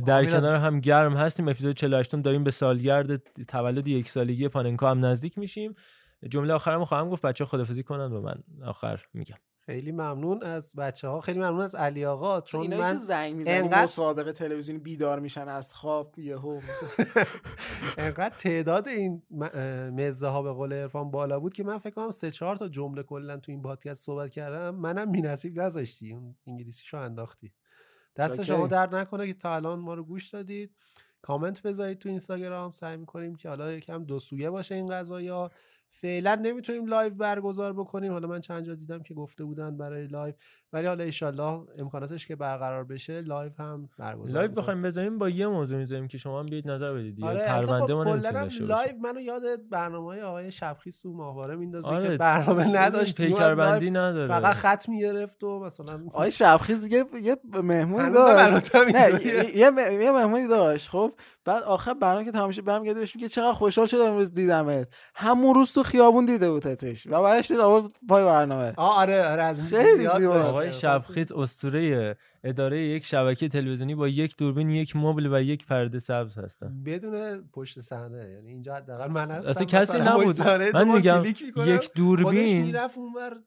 در. 0.00 0.24
کنار 0.24 0.56
هم 0.56 0.80
گرم 0.80 1.16
هستیم. 1.16 1.48
اپیزود 1.48 1.76
48 1.76 2.14
م 2.14 2.22
داریم 2.22 2.44
به 2.44 2.50
سالگرد 2.50 3.16
تولد 3.44 3.88
یک 3.88 4.10
سالگی 4.10 4.48
پاننکو 4.48 4.86
هم 4.86 5.04
نزدیک 5.04 5.38
میشیم. 5.38 5.74
جمله 6.30 6.54
آخرمو 6.54 6.84
خواهم 6.84 7.10
گفت. 7.10 7.22
بچه 7.22 7.44
خدافزی 7.44 7.82
کنن 7.82 8.12
و 8.12 8.20
من 8.20 8.42
آخر 8.64 9.02
میگم. 9.14 9.36
خیلی 9.68 9.92
ممنون 9.92 10.42
از 10.42 10.74
بچه 10.76 11.08
ها 11.08 11.20
خیلی 11.20 11.38
ممنون 11.38 11.60
از 11.60 11.74
علی 11.74 12.04
آقا 12.04 12.40
چون 12.40 12.60
اینایی 12.60 12.82
من 12.82 12.92
که 12.92 12.98
زنگ 12.98 13.34
می‌زنی 13.34 13.54
انقدر 13.54 13.82
مسابقه 13.82 14.32
تلویزیونی 14.32 14.80
بیدار 14.80 15.20
میشن 15.20 15.48
از 15.48 15.74
خواب 15.74 16.18
یهو. 16.18 16.60
انقدر 17.98 18.34
تعداد 18.36 18.88
این 18.88 19.22
مزه 19.96 20.26
ها 20.26 20.42
به 20.42 20.52
قول 20.52 20.72
عرفان 20.72 21.10
بالا 21.10 21.40
بود 21.40 21.54
که 21.54 21.64
من 21.64 21.78
فکر 21.78 21.94
کنم 21.94 22.10
سه 22.10 22.30
چهار 22.30 22.56
تا 22.56 22.68
جمله 22.68 23.02
کلا 23.02 23.36
تو 23.36 23.52
این 23.52 23.62
پادکست 23.62 24.04
صحبت 24.04 24.30
کردم. 24.30 24.74
منم 24.74 25.12
بی‌نصیب 25.12 25.60
نذاشتی. 25.60 26.12
اون 26.12 26.36
انگلیسیشو 26.46 26.96
انداختی. 26.96 27.52
دست. 28.16 28.42
شما 28.42 28.66
درد 28.66 28.94
نکنه 28.94 29.26
که 29.26 29.34
تا 29.34 29.54
الان 29.54 29.78
ما 29.78 29.94
رو 29.94 30.04
گوش 30.04 30.30
دادید. 30.30 30.74
کامنت 31.22 31.62
بذارید 31.62 31.98
تو 31.98 32.08
اینستاگرام. 32.08 32.70
سعی 32.70 32.96
می‌کنیم 32.96 33.34
که 33.34 33.48
حالا 33.48 33.72
یکم 33.72 34.04
دو 34.04 34.18
سویه 34.18 34.50
باشه 34.50 34.74
این 34.74 34.86
قضايا 34.86 35.50
فعلا 35.90 36.34
نمی‌تونیم 36.34 36.86
live 36.86 37.14
برگزار 37.14 37.72
بکنیم. 37.72 38.12
حالا 38.12 38.28
من 38.28 38.40
چند 38.40 38.64
جا 38.64 38.74
دیدم 38.74 39.02
که 39.02 39.14
گفته 39.14 39.44
بودن 39.44 39.76
برای 39.76 40.06
live. 40.06 40.34
ولی 40.72 40.86
حالا 40.86 41.04
ایشالله 41.04 41.62
امکاناتش 41.78 42.26
که 42.26 42.36
برقرار 42.36 42.84
بشه 42.84 43.20
live 43.20 43.52
هم 43.58 43.88
برگزار 43.98 44.34
live. 44.34 44.50
بخوایم 44.50 44.82
بزنیم 44.82 45.18
با 45.18 45.28
یه 45.28 45.46
موضوع 45.46 45.78
می‌ذاریم 45.78 46.08
که 46.08 46.18
شما 46.18 46.40
هم 46.40 46.46
بیاید 46.46 46.70
نظر 46.70 46.92
بدید 46.94 47.24
آره 47.24 47.52
آره 47.52 47.66
پرونده 47.66 47.94
ما 47.94 48.04
باشه 48.04 48.64
live 48.64 48.96
منو 49.02 49.20
یاد 49.20 49.68
برنامه 49.70 50.06
های 50.06 50.22
آقای 50.22 50.50
شبخیز 50.50 51.00
تو 51.00 51.12
ماهواره 51.12 51.56
میندازه 51.56 51.86
آره، 51.86 52.08
که 52.08 52.16
برنامه 52.16 52.64
نداشت 52.64 53.14
پیکربندی 53.16 53.90
نداره. 53.90 54.28
فقط 54.28 54.54
خط 54.54 54.88
می‌گرفت 54.88 55.44
و 55.44 55.60
مثلا 55.60 56.00
آقای 56.06 56.30
شبخیز 56.30 56.86
یه 56.86 57.04
یه 57.22 57.36
مهمونی 57.62 58.10
داشت. 58.10 58.76
نه. 58.76 59.26
یه- 59.56 60.10
مهمونی 60.10 60.48
داشت 60.48 60.88
خب. 60.88 61.12
بعد 61.44 61.62
آخر 61.62 61.94
برنامه 61.94 62.24
که 62.24 62.32
تمام 62.32 62.50
شد 62.50 62.64
برمیگرده 62.64 63.00
بهش 63.00 63.16
میگه 63.16 63.28
چقدر 63.28 63.52
خوشحال 63.52 63.86
شدم 63.86 64.04
امروز 64.04 64.32
دیدمت. 64.32 64.88
همون 65.14 65.54
روز 65.54 65.72
تو 65.78 65.84
خیابون 65.84 66.24
دیده 66.24 66.50
بودتش 66.50 67.06
و 67.06 67.22
برش 67.22 67.50
دید 67.50 67.60
آورد 67.60 67.84
پای 68.08 68.24
برنامه. 68.24 68.72
آره 68.76 69.28
آره 69.28 69.42
از 69.42 69.68
خیلی 69.68 69.98
زیاد. 69.98 70.22
آقای 70.22 70.72
شبخیز 70.72 71.32
اسطوره 71.32 72.16
اداره 72.44 72.80
یک 72.80 73.06
شبکه 73.06 73.48
تلویزیونی 73.48 73.94
با 73.94 74.08
یک 74.08 74.36
دوربین 74.36 74.70
یک 74.70 74.96
مبل 74.96 75.26
و 75.32 75.42
یک 75.42 75.66
پرده 75.66 75.98
سبز 75.98 76.38
هستن. 76.38 76.78
بدون 76.86 77.48
پشت 77.52 77.80
صحنه 77.80 78.30
یعنی 78.30 78.48
اینجا 78.48 78.74
حداقل 78.74 79.10
من 79.10 79.30
هستم. 79.30 79.50
اصلا 79.50 79.64
کسی 79.64 79.98
نبود. 79.98 80.40
من 80.74 80.88
میگم 80.88 81.24
یک 81.56 81.92
دوربین 81.94 82.76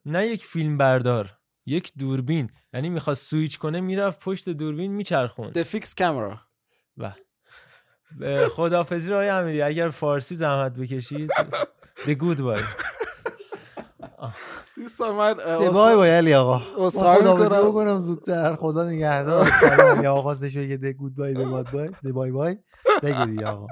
نه 0.06 0.26
یک 0.26 0.44
فیلم 0.44 0.78
بردار 0.78 1.32
یک 1.66 1.92
دوربین. 1.98 2.50
یعنی 2.74 2.88
می‌خواست 2.88 3.26
سویچ 3.26 3.58
کنه 3.58 3.80
می‌رفت 3.80 4.20
پشت 4.20 4.48
دوربین 4.48 4.92
میچرخوند. 4.92 5.62
The 5.62 5.66
fixed 5.66 5.94
camera. 6.00 6.38
و 6.96 7.12
به 8.18 8.48
خدافزی 8.48 9.08
رو 9.08 9.14
آقای 9.14 9.28
امیری 9.28 9.62
اگر 9.62 9.90
فارسی 9.90 10.34
زحمت 10.34 10.72
بکشید. 10.72 11.30
The 11.96 12.14
good 12.14 12.38
boy 12.38 12.60
دوستان 14.76 15.14
من 15.14 15.40
اه، 15.40 15.70
بای 15.70 15.94
بای 15.96 16.10
علی 16.10 16.34
آقا. 16.34 16.62
می‌کنم. 17.58 17.68
بکنم 17.68 18.00
زودتر. 18.00 18.56
خدا 18.56 18.84
نگهدار. 18.84 19.48
یا 20.02 20.12
آقا 20.12 20.22
خواستش 20.22 20.56
بگه 20.56 20.76
ده 20.76 20.92
گود 20.92 21.14
بای 21.14 21.34
ده 21.34 21.44
باد 21.44 21.70
بای 21.70 21.90
ده 22.04 22.12
بای 22.12 22.30
بای 22.30 22.56
دیگه 23.02 23.46
آقا. 23.46 23.66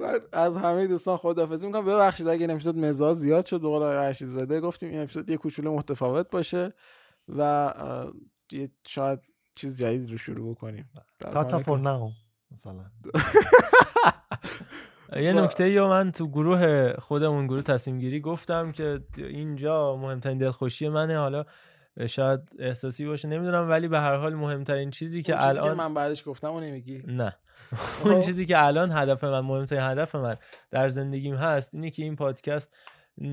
من 0.00 0.20
از 0.32 0.56
همه 0.56 0.86
دوستان 0.86 1.16
خداحافظی 1.16 1.66
می‌کنم. 1.66 1.84
ببخشید 1.84 2.28
اگه 2.28 2.40
این 2.40 2.50
اپیزود 2.50 2.76
مزاج 2.78 3.16
زیاد 3.16 3.46
شد 3.46 3.60
به 3.60 3.68
قول 3.68 3.82
آقای 3.82 3.96
رشید 3.96 4.28
زاده 4.28 4.60
گفتیم 4.60 4.90
این 4.90 5.02
اپیزود 5.02 5.30
یه 5.30 5.36
کوچولو 5.36 5.74
متفاوت 5.74 6.30
باشه 6.30 6.74
و 7.36 7.72
شاید 8.86 9.18
چیز 9.54 9.78
جدید 9.78 10.10
رو 10.10 10.18
شروع 10.18 10.54
بکنیم. 10.54 10.90
در 11.20 11.32
تا 11.32 11.44
تا 11.44 11.58
فور 11.58 11.78
مثلا. 12.50 12.84
یه 15.16 15.34
و- 15.34 15.44
نکته 15.44 15.70
یا 15.70 15.88
من 15.88 16.12
تو 16.12 16.28
گروه 16.28 16.92
خودمون 16.98 17.46
گروه 17.46 17.62
تصمیم 17.62 17.98
گیری 17.98 18.20
گفتم 18.20 18.72
که 18.72 19.00
اینجا 19.16 19.96
مهمترین 19.96 20.38
دلخوشی 20.38 20.88
منه. 20.88 21.18
حالا 21.18 21.44
شاید 22.06 22.40
احساسی 22.58 23.06
باشه 23.06 23.28
نمی‌دونم 23.28 23.70
ولی 23.70 23.88
به 23.88 23.98
هر 24.00 24.16
حال 24.16 24.34
مهمترین 24.34 24.90
چیزی 24.90 25.22
که 25.22 25.32
اون 25.32 25.42
چیزی 25.42 25.58
الان 25.58 25.68
که 25.76 25.82
من 25.82 25.94
بعدش 25.94 26.28
گفتم 26.28 26.50
اون 26.50 26.62
نمیگی؟ 26.62 27.02
نه. 27.06 27.36
اون 28.04 28.20
چیزی 28.20 28.46
که 28.46 28.64
الان 28.64 28.92
هدف 28.92 29.24
من 29.24 29.40
مهمترین 29.40 29.82
هدف 29.82 30.14
من 30.14 30.36
در 30.70 30.88
زندگیم 30.88 31.34
هست 31.34 31.74
اینه 31.74 31.90
که 31.90 32.02
این 32.02 32.16
پادکست 32.16 32.74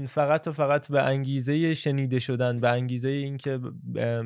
فقط 0.08 0.48
و 0.48 0.52
فقط 0.52 0.92
به 0.92 1.02
انگیزه 1.02 1.74
شنیده 1.74 2.20
شدن 2.20 2.60
به 2.60 2.70
انگیزه 2.70 3.10
اینکه 3.10 3.60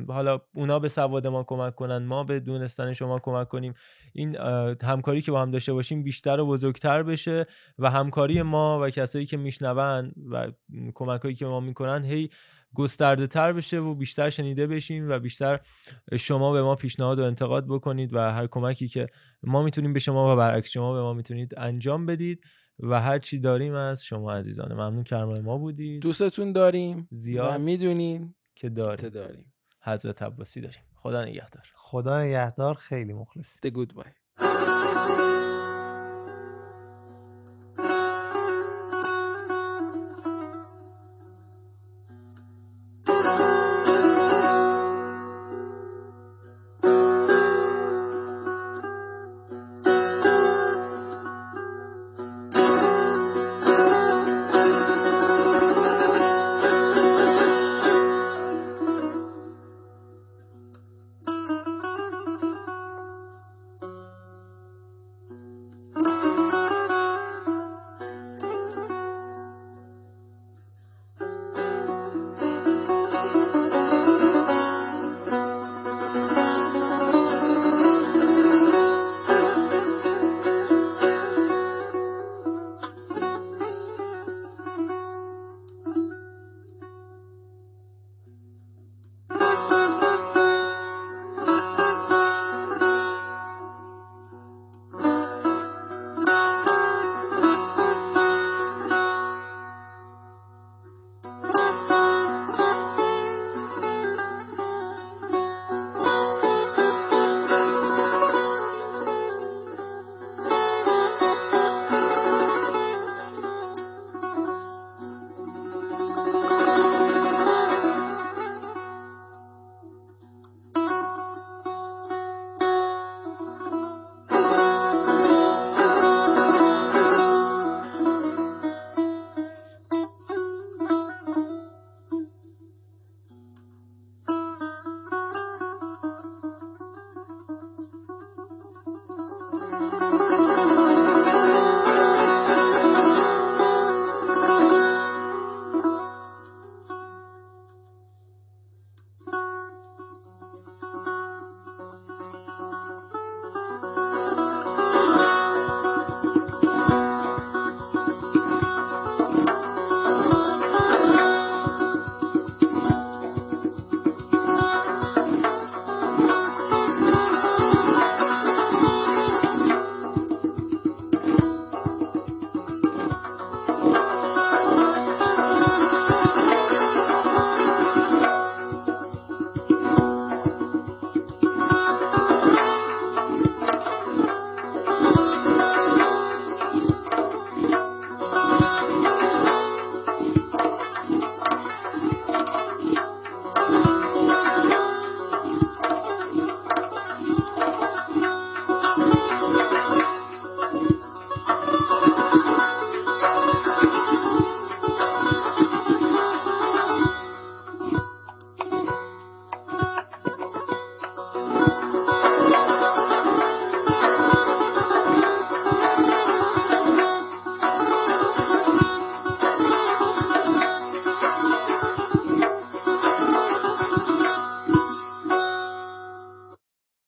حالا 0.08 0.40
اونا 0.54 0.78
به 0.78 0.88
سواد 0.88 1.26
ما 1.26 1.44
کمک 1.44 1.74
کنن 1.74 1.98
ما 2.04 2.24
به 2.24 2.40
دونستن 2.40 2.92
شما 2.92 3.18
کمک 3.18 3.48
کنیم. 3.48 3.74
این 4.12 4.36
همکاری 4.82 5.22
که 5.22 5.32
با 5.32 5.42
هم 5.42 5.50
داشته 5.50 5.72
باشیم 5.72 6.02
بیشتر 6.02 6.40
و 6.40 6.46
بزرگتر 6.46 7.02
بشه 7.02 7.46
و 7.78 7.90
همکاری 7.90 8.42
ما 8.42 8.80
و 8.82 8.90
کسایی 8.90 9.26
که 9.26 9.36
میشنون 9.36 10.12
و 10.30 10.52
کمک 10.94 11.20
هایی 11.20 11.34
که 11.34 11.46
ما 11.46 11.60
می‌کنن 11.60 12.04
هی 12.04 12.30
گسترده 12.74 13.26
تر 13.26 13.52
بشه 13.52 13.78
و 13.78 13.94
بیشتر 13.94 14.30
شنیده 14.30 14.66
بشیم 14.66 15.08
و 15.08 15.18
بیشتر 15.18 15.60
شما 16.16 16.52
به 16.52 16.62
ما 16.62 16.74
پیشنهاد 16.74 17.18
و 17.18 17.24
انتقاد 17.24 17.66
بکنید 17.68 18.14
و 18.14 18.18
هر 18.18 18.46
کمکی 18.46 18.88
که 18.88 19.06
ما 19.42 19.62
می‌تونیم 19.62 19.92
به 19.92 19.98
شما 19.98 20.32
و 20.32 20.36
برعکس 20.36 20.70
شما 20.70 20.94
به 20.94 21.00
ما 21.00 21.12
می‌تونید 21.12 21.54
انجام 21.56 22.06
بدید. 22.06 22.44
و 22.80 23.00
هر 23.00 23.18
چی 23.18 23.38
داریم 23.38 23.74
از 23.74 24.04
شما 24.04 24.32
عزیزان 24.32 24.72
ممنون 24.72 25.04
که 25.04 25.16
همراه 25.16 25.38
ما 25.38 25.58
بودید. 25.58 26.02
دوستتون 26.02 26.52
داریم 26.52 27.08
زیاد 27.10 27.54
و 27.54 27.58
می‌دونین 27.58 28.34
که 28.54 28.68
داریم 28.68 28.96
که 28.96 29.10
داریم. 29.10 29.52
حضرت 29.82 30.22
عباسی 30.22 30.60
داریم. 30.60 30.82
خدا 30.94 31.24
نگهدار. 31.24 31.72
خدا 31.74 32.20
نگهدار 32.20 32.74
خیلی 32.74 33.12
مخلص 33.12 33.56
The 33.66 33.70
good 33.70 33.92